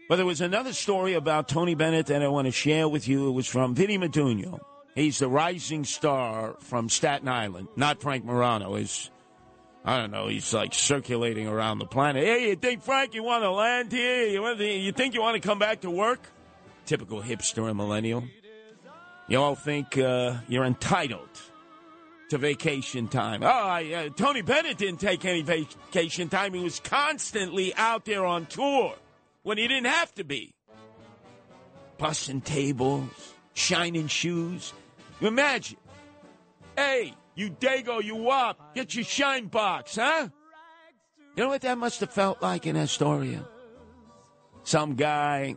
But 0.08 0.16
there 0.16 0.26
was 0.26 0.40
another 0.40 0.72
story 0.72 1.14
about 1.14 1.48
Tony 1.48 1.74
Bennett 1.74 2.06
that 2.06 2.22
I 2.22 2.28
want 2.28 2.46
to 2.46 2.52
share 2.52 2.88
with 2.88 3.08
you. 3.08 3.28
It 3.28 3.32
was 3.32 3.46
from 3.46 3.74
Vinnie 3.74 3.98
Madugno. 3.98 4.60
He's 4.94 5.18
the 5.18 5.28
rising 5.28 5.84
star 5.84 6.56
from 6.60 6.88
Staten 6.88 7.28
Island, 7.28 7.68
not 7.74 8.00
Frank 8.00 8.24
Morano. 8.24 8.76
He's, 8.76 9.10
I 9.84 9.98
don't 9.98 10.10
know, 10.10 10.28
he's 10.28 10.54
like 10.54 10.72
circulating 10.72 11.46
around 11.46 11.78
the 11.78 11.86
planet. 11.86 12.24
Hey, 12.24 12.48
you 12.48 12.56
think, 12.56 12.82
Frank, 12.82 13.14
you 13.14 13.22
want 13.22 13.42
to 13.42 13.50
land 13.50 13.92
here? 13.92 14.26
You, 14.26 14.40
want 14.40 14.58
to, 14.58 14.66
you 14.66 14.92
think 14.92 15.12
you 15.12 15.20
want 15.20 15.40
to 15.40 15.46
come 15.46 15.58
back 15.58 15.82
to 15.82 15.90
work? 15.90 16.20
Typical 16.86 17.20
hipster 17.20 17.68
and 17.68 17.76
millennial. 17.76 18.24
You 19.28 19.40
all 19.40 19.54
think 19.54 19.98
uh, 19.98 20.36
you're 20.48 20.64
entitled 20.64 21.28
to 22.30 22.38
vacation 22.38 23.08
time. 23.08 23.42
Oh, 23.42 23.46
I, 23.46 23.92
uh, 23.92 24.08
Tony 24.16 24.40
Bennett 24.42 24.78
didn't 24.78 25.00
take 25.00 25.24
any 25.24 25.42
vacation 25.42 26.28
time. 26.28 26.54
He 26.54 26.64
was 26.64 26.80
constantly 26.80 27.74
out 27.74 28.06
there 28.06 28.24
on 28.24 28.46
tour 28.46 28.94
when 29.42 29.58
he 29.58 29.68
didn't 29.68 29.86
have 29.86 30.14
to 30.14 30.24
be. 30.24 30.54
Busting 31.98 32.40
tables, 32.40 33.34
shining 33.52 34.08
shoes. 34.08 34.72
Imagine. 35.20 35.78
Hey, 36.76 37.14
you 37.34 37.50
Dago, 37.50 38.02
you 38.02 38.16
wop, 38.16 38.74
get 38.74 38.94
your 38.94 39.04
shine 39.04 39.46
box, 39.46 39.96
huh? 39.96 40.28
You 41.36 41.42
know 41.42 41.48
what 41.48 41.62
that 41.62 41.78
must 41.78 42.00
have 42.00 42.12
felt 42.12 42.40
like 42.40 42.66
in 42.66 42.76
Astoria? 42.76 43.44
Some 44.62 44.94
guy 44.94 45.56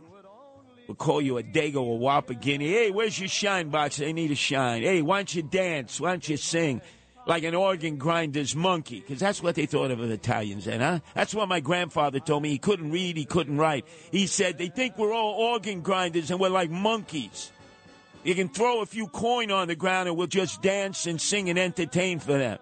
would 0.88 0.98
call 0.98 1.20
you 1.20 1.38
a 1.38 1.42
Dago 1.42 1.82
or 1.82 1.98
Whopper 1.98 2.34
Guinea. 2.34 2.68
Hey, 2.68 2.90
where's 2.90 3.18
your 3.18 3.28
shine 3.28 3.68
box? 3.68 3.96
They 3.98 4.12
need 4.12 4.30
a 4.30 4.34
shine. 4.34 4.82
Hey, 4.82 5.02
why 5.02 5.18
don't 5.18 5.34
you 5.34 5.42
dance? 5.42 6.00
Why 6.00 6.10
don't 6.10 6.28
you 6.28 6.36
sing? 6.36 6.82
Like 7.26 7.44
an 7.44 7.54
organ 7.54 7.98
grinder's 7.98 8.56
monkey, 8.56 9.00
because 9.00 9.20
that's 9.20 9.42
what 9.42 9.54
they 9.54 9.66
thought 9.66 9.90
of 9.90 10.00
Italians 10.00 10.64
then, 10.64 10.80
huh? 10.80 11.00
That's 11.14 11.34
what 11.34 11.46
my 11.46 11.60
grandfather 11.60 12.20
told 12.20 12.42
me. 12.42 12.48
He 12.48 12.58
couldn't 12.58 12.90
read, 12.90 13.18
he 13.18 13.26
couldn't 13.26 13.58
write. 13.58 13.86
He 14.10 14.26
said, 14.26 14.56
they 14.56 14.68
think 14.68 14.96
we're 14.96 15.12
all 15.12 15.34
organ 15.34 15.82
grinders 15.82 16.30
and 16.30 16.40
we're 16.40 16.48
like 16.48 16.70
monkeys. 16.70 17.52
You 18.24 18.34
can 18.34 18.48
throw 18.48 18.80
a 18.80 18.86
few 18.86 19.06
coin 19.08 19.50
on 19.50 19.68
the 19.68 19.76
ground 19.76 20.08
and 20.08 20.16
we'll 20.16 20.26
just 20.26 20.60
dance 20.62 21.06
and 21.06 21.20
sing 21.20 21.48
and 21.48 21.58
entertain 21.58 22.18
for 22.18 22.32
them. 22.32 22.58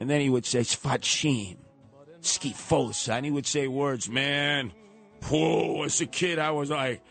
And 0.00 0.08
then 0.08 0.20
he 0.20 0.30
would 0.30 0.46
say, 0.46 0.60
Sfacim, 0.60 1.56
schifosa. 2.20 3.14
And 3.14 3.26
he 3.26 3.32
would 3.32 3.46
say 3.46 3.68
words, 3.68 4.08
man, 4.08 4.72
whoa, 5.28 5.82
as 5.84 6.00
a 6.00 6.06
kid, 6.06 6.38
I 6.38 6.50
was 6.52 6.70
like, 6.70 7.02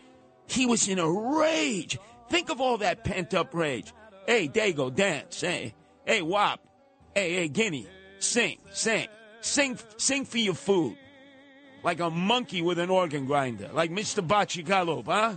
he 0.46 0.66
was 0.66 0.88
in 0.88 0.98
a 0.98 1.10
rage. 1.10 1.98
Think 2.28 2.50
of 2.50 2.60
all 2.60 2.78
that 2.78 3.04
pent 3.04 3.34
up 3.34 3.54
rage. 3.54 3.92
Hey, 4.26 4.48
Dago, 4.48 4.94
dance. 4.94 5.40
Hey, 5.40 5.74
hey, 6.06 6.22
Wop. 6.22 6.60
Hey, 7.14 7.34
hey, 7.34 7.48
Guinea, 7.48 7.86
sing, 8.18 8.58
sing, 8.72 9.06
sing, 9.40 9.78
sing 9.96 10.24
for 10.24 10.38
your 10.38 10.54
food. 10.54 10.96
Like 11.82 12.00
a 12.00 12.10
monkey 12.10 12.62
with 12.62 12.78
an 12.78 12.90
organ 12.90 13.26
grinder, 13.26 13.70
like 13.72 13.90
Mr. 13.90 14.26
Bacigalup, 14.26 15.04
huh? 15.04 15.36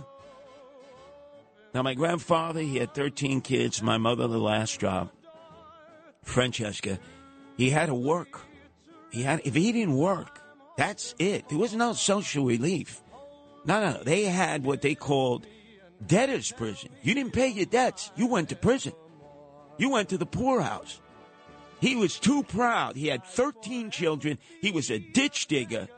Now, 1.74 1.82
my 1.82 1.94
grandfather, 1.94 2.60
he 2.60 2.76
had 2.76 2.94
13 2.94 3.40
kids. 3.40 3.82
My 3.82 3.98
mother, 3.98 4.26
the 4.26 4.38
last 4.38 4.80
job, 4.80 5.10
Francesca, 6.22 6.98
he 7.56 7.70
had 7.70 7.86
to 7.86 7.94
work. 7.94 8.40
He 9.10 9.22
had, 9.22 9.42
if 9.44 9.54
he 9.54 9.72
didn't 9.72 9.96
work, 9.96 10.40
that's 10.76 11.14
it. 11.18 11.48
There 11.48 11.58
was 11.58 11.74
no 11.74 11.92
social 11.92 12.44
relief. 12.44 13.02
No, 13.64 13.80
no. 13.80 14.02
They 14.02 14.24
had 14.24 14.64
what 14.64 14.80
they 14.80 14.94
called 14.94 15.46
debtor's 16.06 16.52
prison. 16.52 16.90
You 17.02 17.14
didn't 17.14 17.32
pay 17.32 17.48
your 17.48 17.66
debts. 17.66 18.10
You 18.16 18.26
went 18.26 18.48
to 18.50 18.56
prison. 18.56 18.92
You 19.76 19.90
went 19.90 20.08
to 20.10 20.18
the 20.18 20.26
poorhouse. 20.26 21.00
He 21.80 21.94
was 21.94 22.18
too 22.18 22.42
proud. 22.42 22.96
He 22.96 23.08
had 23.08 23.24
13 23.24 23.90
children. 23.90 24.38
He 24.60 24.70
was 24.70 24.90
a 24.90 24.98
ditch 24.98 25.46
digger. 25.46 25.88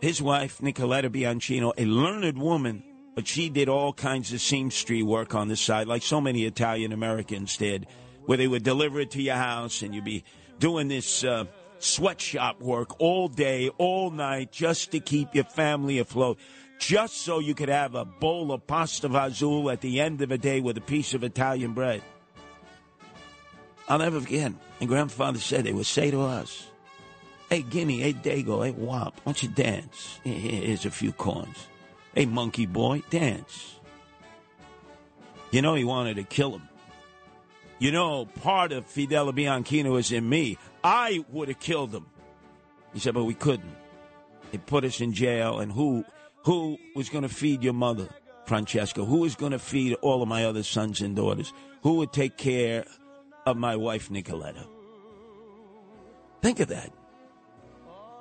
His 0.00 0.22
wife, 0.22 0.58
Nicoletta 0.58 1.10
Bianchino, 1.10 1.72
a 1.76 1.84
learned 1.84 2.38
woman, 2.38 2.82
but 3.18 3.26
she 3.26 3.48
did 3.48 3.68
all 3.68 3.92
kinds 3.92 4.32
of 4.32 4.40
seamstress 4.40 5.02
work 5.02 5.34
on 5.34 5.48
the 5.48 5.56
side, 5.56 5.88
like 5.88 6.04
so 6.04 6.20
many 6.20 6.44
Italian 6.44 6.92
Americans 6.92 7.56
did, 7.56 7.84
where 8.26 8.38
they 8.38 8.46
would 8.46 8.62
deliver 8.62 9.00
it 9.00 9.10
to 9.10 9.20
your 9.20 9.34
house 9.34 9.82
and 9.82 9.92
you'd 9.92 10.04
be 10.04 10.22
doing 10.60 10.86
this 10.86 11.24
uh, 11.24 11.44
sweatshop 11.80 12.60
work 12.60 13.00
all 13.00 13.26
day, 13.26 13.70
all 13.70 14.12
night, 14.12 14.52
just 14.52 14.92
to 14.92 15.00
keep 15.00 15.34
your 15.34 15.42
family 15.42 15.98
afloat, 15.98 16.38
just 16.78 17.16
so 17.16 17.40
you 17.40 17.56
could 17.56 17.70
have 17.70 17.96
a 17.96 18.04
bowl 18.04 18.52
of 18.52 18.64
pasta 18.68 19.08
fazool 19.08 19.72
at 19.72 19.80
the 19.80 20.00
end 20.00 20.22
of 20.22 20.28
the 20.28 20.38
day 20.38 20.60
with 20.60 20.78
a 20.78 20.80
piece 20.80 21.12
of 21.12 21.24
Italian 21.24 21.72
bread. 21.72 22.02
I'll 23.88 23.98
never 23.98 24.20
forget. 24.20 24.52
And 24.78 24.88
grandfather 24.88 25.40
said 25.40 25.64
they 25.64 25.72
would 25.72 25.86
say 25.86 26.12
to 26.12 26.20
us, 26.20 26.68
Hey, 27.50 27.62
Guinea, 27.62 27.98
hey, 27.98 28.12
Dago, 28.12 28.64
hey, 28.64 28.70
Wop, 28.70 29.16
why 29.24 29.32
don't 29.32 29.42
you 29.42 29.48
dance? 29.48 30.20
Here's 30.22 30.86
a 30.86 30.90
few 30.92 31.10
coins. 31.10 31.66
Hey, 32.18 32.26
monkey 32.26 32.66
boy, 32.66 33.04
dance. 33.10 33.78
You 35.52 35.62
know 35.62 35.76
he 35.76 35.84
wanted 35.84 36.16
to 36.16 36.24
kill 36.24 36.50
him. 36.50 36.68
You 37.78 37.92
know, 37.92 38.26
part 38.26 38.72
of 38.72 38.86
Fidel 38.86 39.32
Bianchino 39.32 39.96
is 40.00 40.10
in 40.10 40.28
me. 40.28 40.58
I 40.82 41.24
would 41.30 41.46
have 41.46 41.60
killed 41.60 41.94
him. 41.94 42.06
He 42.92 42.98
said, 42.98 43.14
but 43.14 43.22
we 43.22 43.34
couldn't. 43.34 43.70
They 44.50 44.58
put 44.58 44.84
us 44.84 45.00
in 45.00 45.12
jail, 45.12 45.60
and 45.60 45.70
who 45.70 46.04
who 46.42 46.76
was 46.96 47.08
going 47.08 47.22
to 47.22 47.28
feed 47.28 47.62
your 47.62 47.72
mother, 47.72 48.08
Francesca? 48.46 49.04
Who 49.04 49.18
was 49.18 49.36
going 49.36 49.52
to 49.52 49.60
feed 49.60 49.94
all 50.02 50.20
of 50.20 50.28
my 50.28 50.44
other 50.44 50.64
sons 50.64 51.00
and 51.00 51.14
daughters? 51.14 51.52
Who 51.82 51.98
would 51.98 52.12
take 52.12 52.36
care 52.36 52.84
of 53.46 53.56
my 53.56 53.76
wife, 53.76 54.08
Nicoletta? 54.08 54.66
Think 56.42 56.58
of 56.58 56.66
that. 56.66 56.90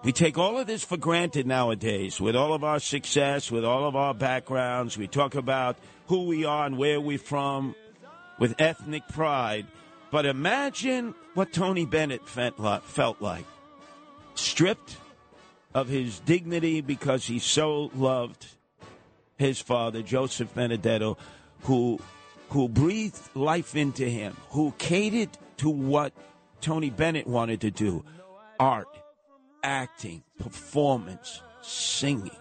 We 0.04 0.12
take 0.12 0.38
all 0.38 0.58
of 0.58 0.68
this 0.68 0.84
for 0.84 0.96
granted 0.96 1.48
nowadays 1.48 2.22
with 2.22 2.36
all 2.36 2.54
of 2.54 2.64
our 2.64 2.80
success, 2.80 3.52
with 3.52 3.66
all 3.66 3.88
of 3.88 3.96
our 3.96 4.14
backgrounds. 4.14 4.98
We 4.98 5.08
talk 5.08 5.36
about 5.36 5.78
who 6.08 6.26
we 6.26 6.46
are 6.46 6.66
and 6.66 6.78
where 6.78 7.02
we're 7.02 7.18
from 7.18 7.76
with 8.40 8.56
ethnic 8.60 9.08
pride. 9.10 9.66
But 10.12 10.26
imagine 10.26 11.16
what 11.34 11.52
Tony 11.52 11.86
Bennett 11.86 12.28
felt 12.30 13.22
like. 13.22 13.46
Stripped 14.36 14.98
of 15.74 15.90
his 15.90 16.20
dignity 16.20 16.82
because 16.82 17.26
he 17.26 17.40
so 17.40 17.92
loved 17.96 18.46
his 19.38 19.60
father, 19.60 20.02
Joseph 20.02 20.54
Benedetto, 20.54 21.18
who, 21.64 22.00
who 22.50 22.70
breathed 22.70 23.20
life 23.36 23.76
into 23.76 24.06
him, 24.06 24.38
who 24.52 24.74
catered 24.78 25.30
to 25.58 25.70
what 25.70 26.14
Tony 26.62 26.90
Bennett 26.90 27.28
wanted 27.28 27.62
to 27.62 27.72
do 27.72 28.06
art 28.60 28.88
acting, 29.64 30.24
performance, 30.40 31.42
singing. 31.62 32.32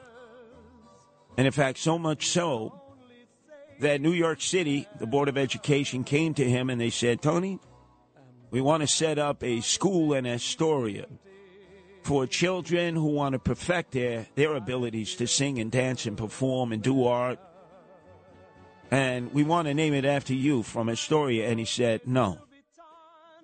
And 1.36 1.46
in 1.46 1.52
fact, 1.52 1.78
so 1.78 1.98
much 1.98 2.28
so 2.28 2.80
that 3.80 4.00
New 4.00 4.12
York 4.12 4.40
City, 4.40 4.88
the 4.98 5.06
Board 5.06 5.28
of 5.28 5.36
Education 5.36 6.04
came 6.04 6.34
to 6.34 6.48
him 6.48 6.70
and 6.70 6.80
they 6.80 6.90
said, 6.90 7.20
Tony, 7.20 7.58
we 8.50 8.60
want 8.60 8.82
to 8.82 8.86
set 8.86 9.18
up 9.18 9.42
a 9.42 9.60
school 9.60 10.14
in 10.14 10.26
Astoria 10.26 11.06
for 12.02 12.26
children 12.26 12.94
who 12.94 13.06
want 13.06 13.32
to 13.32 13.38
perfect 13.38 13.90
their, 13.92 14.26
their 14.36 14.54
abilities 14.54 15.16
to 15.16 15.26
sing 15.26 15.58
and 15.58 15.72
dance 15.72 16.06
and 16.06 16.16
perform 16.16 16.72
and 16.72 16.82
do 16.82 17.04
art. 17.04 17.40
And 18.90 19.32
we 19.34 19.42
want 19.42 19.66
to 19.66 19.74
name 19.74 19.92
it 19.92 20.04
after 20.04 20.32
you 20.32 20.62
from 20.62 20.88
Astoria. 20.88 21.48
And 21.48 21.58
he 21.58 21.64
said, 21.64 22.02
no. 22.06 22.38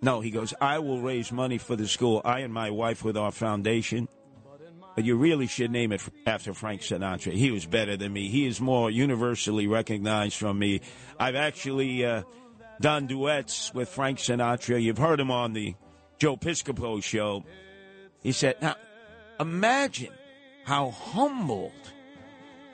No, 0.03 0.21
he 0.21 0.33
goes, 0.33 0.53
I 0.61 0.81
will 0.81 1.01
raise 1.01 1.31
money 1.31 1.59
for 1.59 1.77
the 1.77 1.87
school. 1.87 2.21
I 2.25 2.41
and 2.41 2.53
my 2.53 2.71
wife 2.71 3.05
with 3.05 3.17
our 3.17 3.31
foundation. 3.31 4.09
But 4.97 5.05
you 5.05 5.17
really 5.17 5.47
should 5.47 5.71
name 5.71 5.93
it 5.93 6.03
after 6.27 6.53
Frank 6.53 6.83
Sinatra. 6.83 7.33
He 7.33 7.51
was 7.51 7.65
better 7.65 7.97
than 7.97 8.13
me. 8.13 8.29
He 8.29 8.47
is 8.47 8.61
more 8.61 8.91
universally 8.91 9.67
recognized 9.67 10.37
from 10.37 10.59
me. 10.59 10.81
I've 11.19 11.37
actually 11.37 12.05
uh, 12.05 12.25
done 12.81 13.07
duets 13.07 13.73
with 13.73 13.89
Frank 13.89 14.19
Sinatra. 14.19 14.83
You've 14.83 14.99
heard 14.99 15.21
him 15.21 15.31
on 15.31 15.53
the 15.55 15.77
Joe 16.19 16.37
Piscopo 16.37 17.03
show. 17.03 17.45
He 18.23 18.33
said, 18.33 18.61
Now, 18.61 18.75
imagine 19.41 20.13
how 20.65 20.91
humbled 20.91 21.73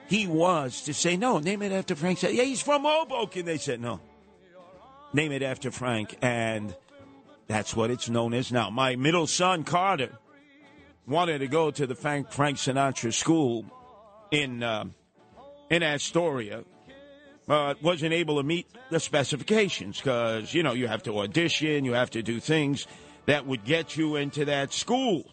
he 0.09 0.27
was 0.27 0.83
to 0.83 0.95
say, 0.95 1.17
No, 1.17 1.39
name 1.39 1.63
it 1.63 1.73
after 1.73 1.95
Frank. 1.95 2.19
Said, 2.19 2.35
Yeah, 2.35 2.45
he's 2.45 2.63
from 2.63 2.83
Hoboken. 2.83 3.45
They 3.45 3.59
said, 3.59 3.81
No, 3.81 4.01
name 5.13 5.31
it 5.31 5.43
after 5.43 5.71
Frank. 5.71 6.17
And 6.21 6.75
that's 7.49 7.75
what 7.75 7.91
it's 7.91 8.09
known 8.09 8.35
as 8.35 8.53
now. 8.53 8.71
My 8.71 8.95
middle 8.97 9.27
son, 9.27 9.65
Carter, 9.65 10.11
wanted 11.07 11.39
to 11.39 11.49
go 11.49 11.71
to 11.71 11.87
the 11.87 11.95
Frank, 11.95 12.31
Frank 12.31 12.59
Sinatra 12.59 13.13
School 13.13 13.65
in, 14.31 14.63
uh, 14.63 14.85
in 15.71 15.83
Astoria, 15.83 16.65
but 17.47 17.83
wasn't 17.83 18.13
able 18.13 18.37
to 18.37 18.43
meet 18.43 18.67
the 18.91 19.01
specifications 19.01 19.97
because, 19.97 20.53
you 20.53 20.63
know, 20.63 20.75
you 20.75 20.87
have 20.87 21.03
to 21.05 21.19
audition, 21.21 21.87
you 21.87 21.95
have 21.95 22.11
to 22.11 22.23
do 22.23 22.39
things 22.39 22.87
that 23.25 23.47
would 23.47 23.65
get 23.65 23.97
you 23.97 24.17
into 24.17 24.45
that 24.45 24.73
school. 24.75 25.25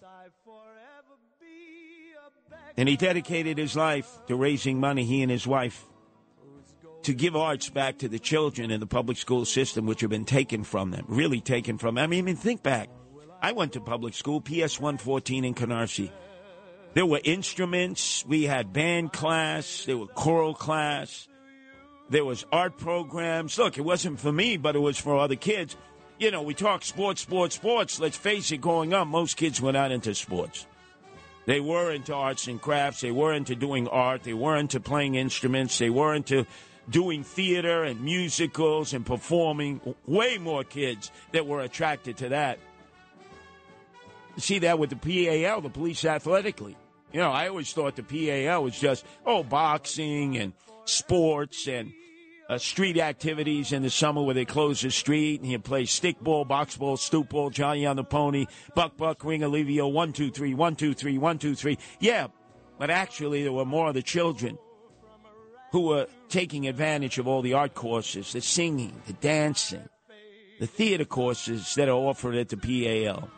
And 2.78 2.88
he 2.88 2.96
dedicated 2.96 3.58
his 3.58 3.76
life 3.76 4.10
to 4.28 4.36
raising 4.36 4.80
money, 4.80 5.04
he 5.04 5.22
and 5.22 5.32
his 5.32 5.46
wife 5.46 5.86
to 7.06 7.14
give 7.14 7.36
arts 7.36 7.70
back 7.70 8.00
to 8.00 8.10
the 8.10 8.18
children 8.18 8.72
in 8.72 8.80
the 8.80 8.88
public 8.88 9.18
school 9.18 9.46
system, 9.46 9.86
which 9.86 10.02
have 10.02 10.10
been 10.10 10.26
taken 10.26 10.64
from 10.64 10.90
them, 10.90 11.06
really 11.08 11.40
taken 11.40 11.78
from 11.78 11.96
them. 11.96 12.04
I 12.04 12.08
mean, 12.08 12.20
I 12.20 12.22
mean 12.24 12.36
think 12.36 12.64
back. 12.64 12.90
I 13.44 13.52
went 13.52 13.74
to 13.74 13.80
public 13.80 14.16
school, 14.16 14.42
PS 14.42 14.80
114 14.80 15.46
in 15.46 15.54
Canarsie. 15.54 16.12
There 16.96 17.06
were 17.06 17.22
instruments, 17.24 18.26
we 18.26 18.46
had 18.46 18.74
band 18.74 19.14
class, 19.14 19.86
there 19.86 20.00
were 20.00 20.08
choral 20.08 20.56
class, 20.56 21.28
there 22.10 22.26
was 22.26 22.44
art 22.52 22.78
programs. 22.78 23.58
Look, 23.60 23.78
it 23.78 23.82
wasn't 23.82 24.20
for 24.20 24.32
me, 24.32 24.58
but 24.58 24.76
it 24.76 24.80
was 24.80 24.98
for 24.98 25.20
other 25.20 25.36
kids. 25.36 25.76
You 26.18 26.32
know, 26.32 26.42
we 26.42 26.56
talk 26.56 26.84
sports, 26.84 27.22
sports, 27.22 27.56
sports. 27.56 28.00
Let's 28.00 28.18
face 28.18 28.52
it, 28.52 28.62
growing 28.62 28.94
up, 28.94 29.08
most 29.08 29.38
kids 29.38 29.62
were 29.62 29.74
not 29.74 29.92
into 29.92 30.16
sports. 30.16 30.66
They 31.46 31.60
were 31.60 31.92
into 31.92 32.16
arts 32.16 32.48
and 32.48 32.60
crafts. 32.60 33.02
They 33.02 33.12
were 33.12 33.34
into 33.34 33.56
doing 33.56 33.88
art. 33.90 34.24
They 34.24 34.34
were 34.34 34.56
into 34.56 34.80
playing 34.80 35.14
instruments. 35.16 35.78
They 35.78 35.92
were 35.92 36.16
into 36.16 36.48
doing 36.90 37.24
theater 37.24 37.84
and 37.84 38.02
musicals 38.02 38.94
and 38.94 39.06
performing. 39.06 39.82
Way 40.06 40.38
more 40.38 40.64
kids 40.64 41.12
that 41.32 41.48
were 41.48 41.62
attracted 41.62 42.18
to 42.18 42.30
that. 42.30 42.60
See 44.38 44.60
that 44.60 44.80
with 44.80 44.90
the 44.90 44.96
PAL, 44.96 45.62
the 45.62 45.70
Police 45.70 46.04
Athletic 46.04 46.60
League. 46.60 46.76
You 47.14 47.22
know, 47.22 47.32
I 47.32 47.48
always 47.48 47.72
thought 47.72 47.96
the 47.96 48.04
PAL 48.04 48.64
was 48.64 48.78
just, 48.78 49.06
oh, 49.26 49.44
boxing 49.44 50.38
and 50.38 50.52
sports 50.84 51.68
and 51.68 51.94
uh, 52.50 52.58
street 52.58 52.98
activities 52.98 53.72
in 53.72 53.82
the 53.82 53.90
summer 53.90 54.22
where 54.22 54.36
they 54.36 54.46
close 54.46 54.82
the 54.82 54.92
street 54.92 55.42
and 55.42 55.50
you 55.50 55.58
play 55.58 55.84
stickball, 55.84 56.48
box 56.48 56.76
ball, 56.78 56.98
stoop 56.98 57.30
ball, 57.30 57.50
Johnny 57.50 57.86
on 57.86 57.96
the 57.96 58.04
pony, 58.04 58.46
buck, 58.76 58.98
buck, 58.98 59.20
ringolevio, 59.20 59.92
one, 59.92 60.14
two, 60.14 60.30
three, 60.30 60.54
one, 60.54 60.76
two, 60.76 60.94
three, 60.94 61.18
one, 61.18 61.40
two, 61.40 61.56
three. 61.56 61.78
Yeah, 62.00 62.28
but 62.78 62.90
actually 62.90 63.44
there 63.44 63.54
were 63.54 63.66
more 63.66 63.88
of 63.88 63.94
the 63.94 64.04
children 64.04 64.58
who 65.72 65.82
were 65.82 66.08
taking 66.30 66.68
advantage 66.68 67.18
of 67.18 67.28
all 67.28 67.42
the 67.42 67.54
art 67.54 67.74
courses, 67.74 68.34
the 68.34 68.42
singing, 68.42 69.02
the 69.08 69.14
dancing, 69.14 69.88
the 70.60 70.68
theater 70.68 71.06
courses 71.06 71.76
that 71.76 71.90
are 71.90 71.92
offered 71.92 72.36
at 72.36 72.50
the 72.50 72.58
PAL. 72.58 73.30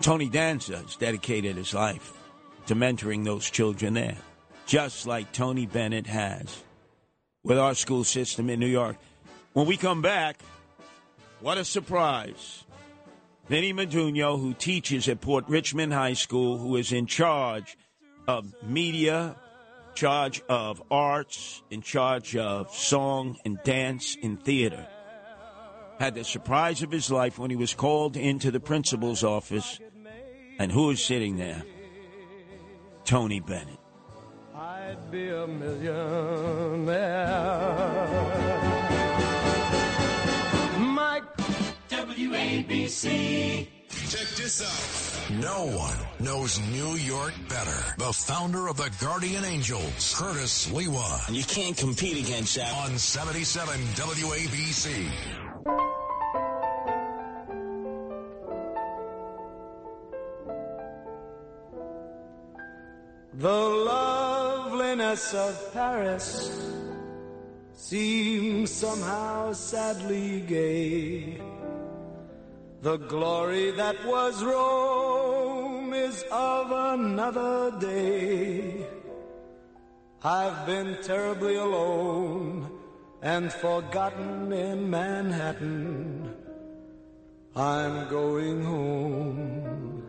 Tony 0.00 0.28
Danza 0.28 0.78
has 0.78 0.96
dedicated 0.96 1.56
his 1.56 1.74
life 1.74 2.12
to 2.66 2.74
mentoring 2.74 3.24
those 3.24 3.50
children 3.50 3.94
there, 3.94 4.18
just 4.66 5.06
like 5.06 5.32
Tony 5.32 5.66
Bennett 5.66 6.06
has 6.06 6.62
with 7.42 7.58
our 7.58 7.74
school 7.74 8.04
system 8.04 8.50
in 8.50 8.60
New 8.60 8.66
York. 8.66 8.96
When 9.54 9.66
we 9.66 9.76
come 9.76 10.02
back, 10.02 10.40
what 11.40 11.58
a 11.58 11.64
surprise. 11.64 12.64
Vinny 13.48 13.72
Madugno, 13.72 14.38
who 14.38 14.52
teaches 14.52 15.08
at 15.08 15.22
Port 15.22 15.48
Richmond 15.48 15.94
High 15.94 16.12
School, 16.12 16.58
who 16.58 16.76
is 16.76 16.92
in 16.92 17.06
charge 17.06 17.78
of 18.26 18.54
media, 18.62 19.36
charge 19.98 20.40
of 20.48 20.80
arts, 20.92 21.64
in 21.70 21.82
charge 21.82 22.36
of 22.36 22.72
song 22.72 23.36
and 23.44 23.58
dance 23.64 24.16
and 24.22 24.40
theater, 24.40 24.86
had 25.98 26.14
the 26.14 26.22
surprise 26.22 26.82
of 26.82 26.92
his 26.92 27.10
life 27.10 27.36
when 27.36 27.50
he 27.50 27.56
was 27.56 27.74
called 27.74 28.16
into 28.16 28.52
the 28.52 28.60
principal's 28.60 29.24
office. 29.24 29.80
And 30.60 30.70
who 30.70 30.86
was 30.86 31.02
sitting 31.02 31.36
there? 31.36 31.64
Tony 33.04 33.40
Bennett. 33.40 33.80
I'd 34.54 35.10
be 35.10 35.30
a 35.30 35.48
millionaire. 35.48 36.86
Mike. 40.78 41.24
WABC. 41.88 43.77
Check 44.06 44.28
this 44.36 44.62
out. 44.62 45.30
No 45.30 45.66
one 45.66 45.96
knows 46.20 46.58
New 46.70 46.94
York 46.96 47.34
better. 47.48 47.94
The 47.98 48.12
founder 48.12 48.68
of 48.68 48.76
the 48.76 48.90
Guardian 49.00 49.44
Angels, 49.44 50.14
Curtis 50.16 50.66
Sliwa. 50.66 51.26
And 51.28 51.36
you 51.36 51.44
can't 51.44 51.76
compete 51.76 52.24
against 52.24 52.56
that. 52.56 52.72
On 52.84 52.96
77 52.96 53.78
WABC. 53.94 55.10
The 63.34 63.48
loveliness 63.48 65.34
of 65.34 65.72
Paris 65.72 66.50
seems 67.74 68.70
somehow 68.72 69.52
sadly 69.52 70.40
gay. 70.40 71.40
The 72.80 72.96
glory 72.96 73.72
that 73.72 74.06
was 74.06 74.44
Rome 74.44 75.92
is 75.92 76.24
of 76.30 76.70
another 76.70 77.76
day. 77.80 78.86
I've 80.22 80.64
been 80.64 80.96
terribly 81.02 81.56
alone 81.56 82.70
and 83.20 83.52
forgotten 83.52 84.52
in 84.52 84.88
Manhattan. 84.88 86.32
I'm 87.56 88.08
going 88.08 88.62
home 88.62 90.02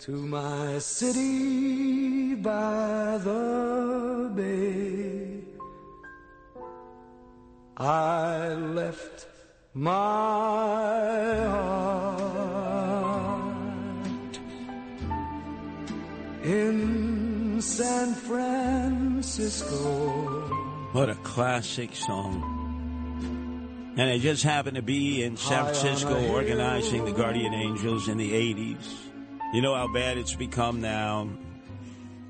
to 0.00 0.10
my 0.10 0.78
city 0.78 2.34
by 2.34 3.18
the 3.24 4.32
bay. 4.34 5.40
I 7.78 8.48
left 8.48 9.28
my 9.76 9.92
heart 11.44 12.00
in 16.42 17.60
San 17.60 18.14
Francisco. 18.14 19.68
What 20.92 21.10
a 21.10 21.14
classic 21.16 21.94
song. 21.94 22.64
And 23.98 24.08
I 24.08 24.16
just 24.16 24.42
happened 24.42 24.76
to 24.76 24.82
be 24.82 25.22
in 25.22 25.36
San 25.36 25.64
Francisco 25.64 26.26
organizing 26.28 27.04
the 27.04 27.12
Guardian 27.12 27.52
Angels 27.52 28.08
in 28.08 28.16
the 28.16 28.32
80s. 28.32 28.94
You 29.52 29.60
know 29.60 29.74
how 29.74 29.92
bad 29.92 30.16
it's 30.16 30.34
become 30.34 30.80
now. 30.80 31.28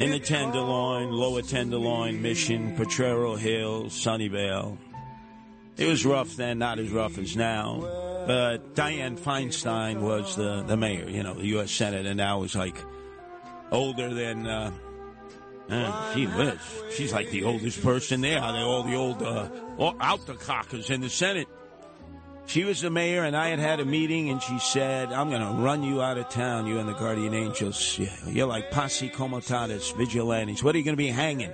In 0.01 0.11
the 0.11 0.19
Tenderloin, 0.19 1.13
Lower 1.13 1.43
Tenderloin, 1.43 2.21
Mission, 2.21 2.75
Potrero 2.77 3.37
Hill, 3.37 3.85
Sunnyvale. 3.85 4.79
It 5.77 5.87
was 5.87 6.07
rough 6.07 6.37
then, 6.37 6.59
not 6.59 6.79
as 6.79 6.91
rough 6.91 7.19
as 7.19 7.37
now. 7.37 7.81
But 8.27 8.75
Dianne 8.75 9.19
Feinstein 9.19 10.01
was 10.01 10.35
the, 10.35 10.63
the 10.63 10.77
mayor, 10.77 11.09
you 11.09 11.23
know, 11.23 11.35
the 11.35 11.47
U.S. 11.47 11.71
Senate, 11.71 12.07
and 12.07 12.17
now 12.17 12.43
is 12.43 12.55
like 12.55 12.77
older 13.71 14.13
than. 14.13 14.47
Uh, 14.47 14.73
uh. 15.69 16.57
She's 16.93 17.13
like 17.13 17.31
the 17.31 17.45
oldest 17.45 17.83
person 17.83 18.21
there. 18.21 18.41
They're 18.41 18.65
all 18.65 18.83
the 18.83 18.95
old 18.95 19.23
uh, 19.23 19.49
out 20.01 20.27
the 20.27 20.35
cockers 20.35 20.91
in 20.91 21.01
the 21.01 21.11
Senate. 21.11 21.49
She 22.47 22.63
was 22.63 22.81
the 22.81 22.91
mayor, 22.91 23.25
and 23.25 23.37
I 23.37 23.49
had 23.49 23.59
had 23.59 23.81
a 23.81 23.85
meeting, 23.85 24.31
and 24.31 24.41
she 24.41 24.59
said, 24.61 25.13
I'm 25.13 25.31
going 25.31 25.43
to 25.43 25.63
run 25.63 25.83
you 25.83 26.01
out 26.01 26.17
of 26.17 26.29
town, 26.29 26.69
you 26.69 26.79
and 26.79 26.89
the 26.89 26.93
Guardian 26.93 27.35
Angels. 27.35 27.99
You're 28.25 28.47
like 28.47 28.71
posse 28.71 29.09
comitatus, 29.09 29.91
vigilantes. 29.91 30.63
What 30.63 30.77
are 30.77 30.79
you 30.79 30.85
going 30.85 30.97
to 30.97 31.03
be 31.03 31.09
hanging? 31.09 31.51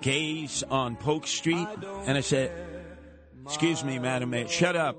Gays 0.00 0.64
on 0.68 0.96
Polk 0.96 1.28
Street? 1.28 1.68
And 2.06 2.18
I 2.18 2.20
said, 2.20 2.50
Excuse 3.50 3.82
me, 3.82 3.98
Madam 3.98 4.30
Mayor, 4.30 4.46
shut 4.46 4.76
up. 4.76 4.96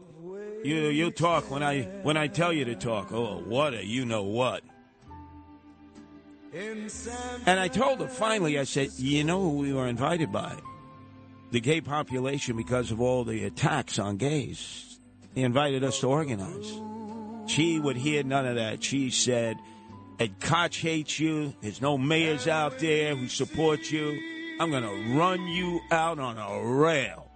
You 0.62 0.88
you 0.88 1.10
talk 1.10 1.49
when 1.49 1.64
I 1.64 1.84
when 2.04 2.18
I 2.18 2.28
tell 2.28 2.52
you 2.52 2.66
to 2.66 2.76
talk. 2.76 3.14
Oh, 3.14 3.41
what 3.45 3.74
a 3.74 3.86
you 3.86 4.04
know 4.06 4.24
what. 4.24 4.62
And 6.54 7.60
I 7.60 7.70
told 7.70 8.02
her 8.02 8.10
finally, 8.10 8.60
I 8.60 8.66
said, 8.66 8.89
you 8.97 9.24
know 9.24 9.39
who 9.39 9.58
we 9.60 9.72
were 9.72 9.88
invited 9.88 10.34
by? 10.34 10.58
The 11.52 11.62
gay 11.62 11.80
population 11.80 12.58
because 12.58 12.91
of 12.91 12.99
all 12.99 13.24
the 13.24 13.45
attacks 13.45 13.97
on 13.97 14.18
gays. 14.18 14.99
They 15.34 15.43
invited 15.43 15.86
us 15.86 16.02
to 16.02 16.08
organize. 16.08 16.74
She 17.49 17.80
would 17.80 17.95
hear 17.95 18.22
none 18.24 18.45
of 18.45 18.56
that. 18.56 18.84
She 18.84 19.12
said, 19.12 19.58
Ed 20.20 20.41
Koch 20.41 20.76
hates 20.76 21.22
you. 21.22 21.54
There's 21.62 21.82
no 21.82 21.97
mayors 21.97 22.49
out 22.49 22.80
there 22.80 23.16
who 23.16 23.30
support 23.30 23.89
you. 23.89 24.20
I'm 24.60 24.72
going 24.72 24.84
to 24.84 25.18
run 25.18 25.47
you 25.47 25.80
out 25.89 26.20
on 26.20 26.38
a 26.38 26.62
rail. 26.76 27.31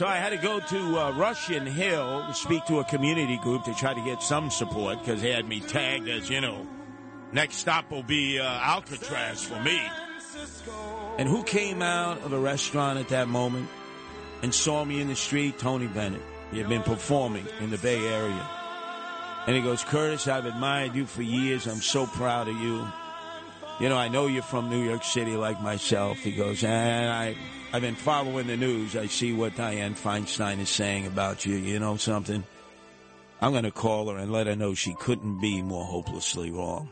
So 0.00 0.06
I 0.06 0.16
had 0.16 0.30
to 0.30 0.38
go 0.38 0.60
to 0.60 0.98
uh, 0.98 1.12
Russian 1.12 1.66
Hill 1.66 2.24
to 2.26 2.32
speak 2.32 2.64
to 2.68 2.78
a 2.78 2.84
community 2.84 3.36
group 3.36 3.64
to 3.64 3.74
try 3.74 3.92
to 3.92 4.00
get 4.02 4.22
some 4.22 4.50
support 4.50 4.98
because 5.00 5.20
they 5.20 5.30
had 5.30 5.46
me 5.46 5.60
tagged 5.60 6.08
as, 6.08 6.30
you 6.30 6.40
know, 6.40 6.66
next 7.32 7.56
stop 7.56 7.90
will 7.90 8.02
be 8.02 8.38
uh, 8.38 8.44
Alcatraz 8.44 9.44
for 9.44 9.60
me. 9.60 9.78
And 11.18 11.28
who 11.28 11.42
came 11.42 11.82
out 11.82 12.22
of 12.22 12.32
a 12.32 12.38
restaurant 12.38 12.98
at 12.98 13.08
that 13.08 13.28
moment 13.28 13.68
and 14.40 14.54
saw 14.54 14.86
me 14.86 15.02
in 15.02 15.08
the 15.08 15.14
street? 15.14 15.58
Tony 15.58 15.86
Bennett. 15.86 16.22
He 16.50 16.56
had 16.56 16.70
been 16.70 16.82
performing 16.82 17.46
in 17.60 17.68
the 17.68 17.76
Bay 17.76 18.02
Area. 18.06 18.48
And 19.46 19.54
he 19.54 19.60
goes, 19.60 19.84
Curtis, 19.84 20.26
I've 20.28 20.46
admired 20.46 20.94
you 20.94 21.04
for 21.04 21.20
years. 21.20 21.66
I'm 21.66 21.82
so 21.82 22.06
proud 22.06 22.48
of 22.48 22.56
you. 22.56 22.88
You 23.80 23.90
know, 23.90 23.98
I 23.98 24.08
know 24.08 24.28
you're 24.28 24.42
from 24.42 24.70
New 24.70 24.82
York 24.82 25.04
City 25.04 25.36
like 25.36 25.60
myself. 25.60 26.16
He 26.20 26.32
goes, 26.32 26.64
and 26.64 27.10
I, 27.10 27.36
I've 27.72 27.82
been 27.82 27.94
following 27.94 28.48
the 28.48 28.56
news. 28.56 28.96
I 28.96 29.06
see 29.06 29.32
what 29.32 29.54
Dianne 29.54 29.96
Feinstein 29.96 30.58
is 30.58 30.68
saying 30.68 31.06
about 31.06 31.46
you. 31.46 31.54
You 31.54 31.78
know 31.78 31.96
something? 31.96 32.42
I'm 33.40 33.52
going 33.52 33.62
to 33.64 33.70
call 33.70 34.10
her 34.10 34.18
and 34.18 34.32
let 34.32 34.48
her 34.48 34.56
know 34.56 34.74
she 34.74 34.94
couldn't 34.94 35.40
be 35.40 35.62
more 35.62 35.84
hopelessly 35.84 36.50
wrong. 36.50 36.88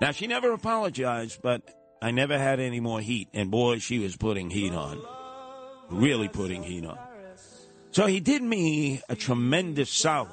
Now, 0.00 0.10
she 0.10 0.26
never 0.26 0.52
apologized, 0.52 1.40
but 1.40 1.62
I 2.02 2.10
never 2.10 2.36
had 2.36 2.58
any 2.58 2.80
more 2.80 3.00
heat. 3.00 3.28
And 3.32 3.48
boy, 3.48 3.78
she 3.78 4.00
was 4.00 4.16
putting 4.16 4.50
heat 4.50 4.72
on. 4.72 5.00
Really 5.88 6.28
putting 6.28 6.64
heat 6.64 6.84
on. 6.84 6.98
So 7.92 8.06
he 8.06 8.18
did 8.18 8.42
me 8.42 9.02
a 9.08 9.14
tremendous 9.14 9.90
solid. 9.90 10.32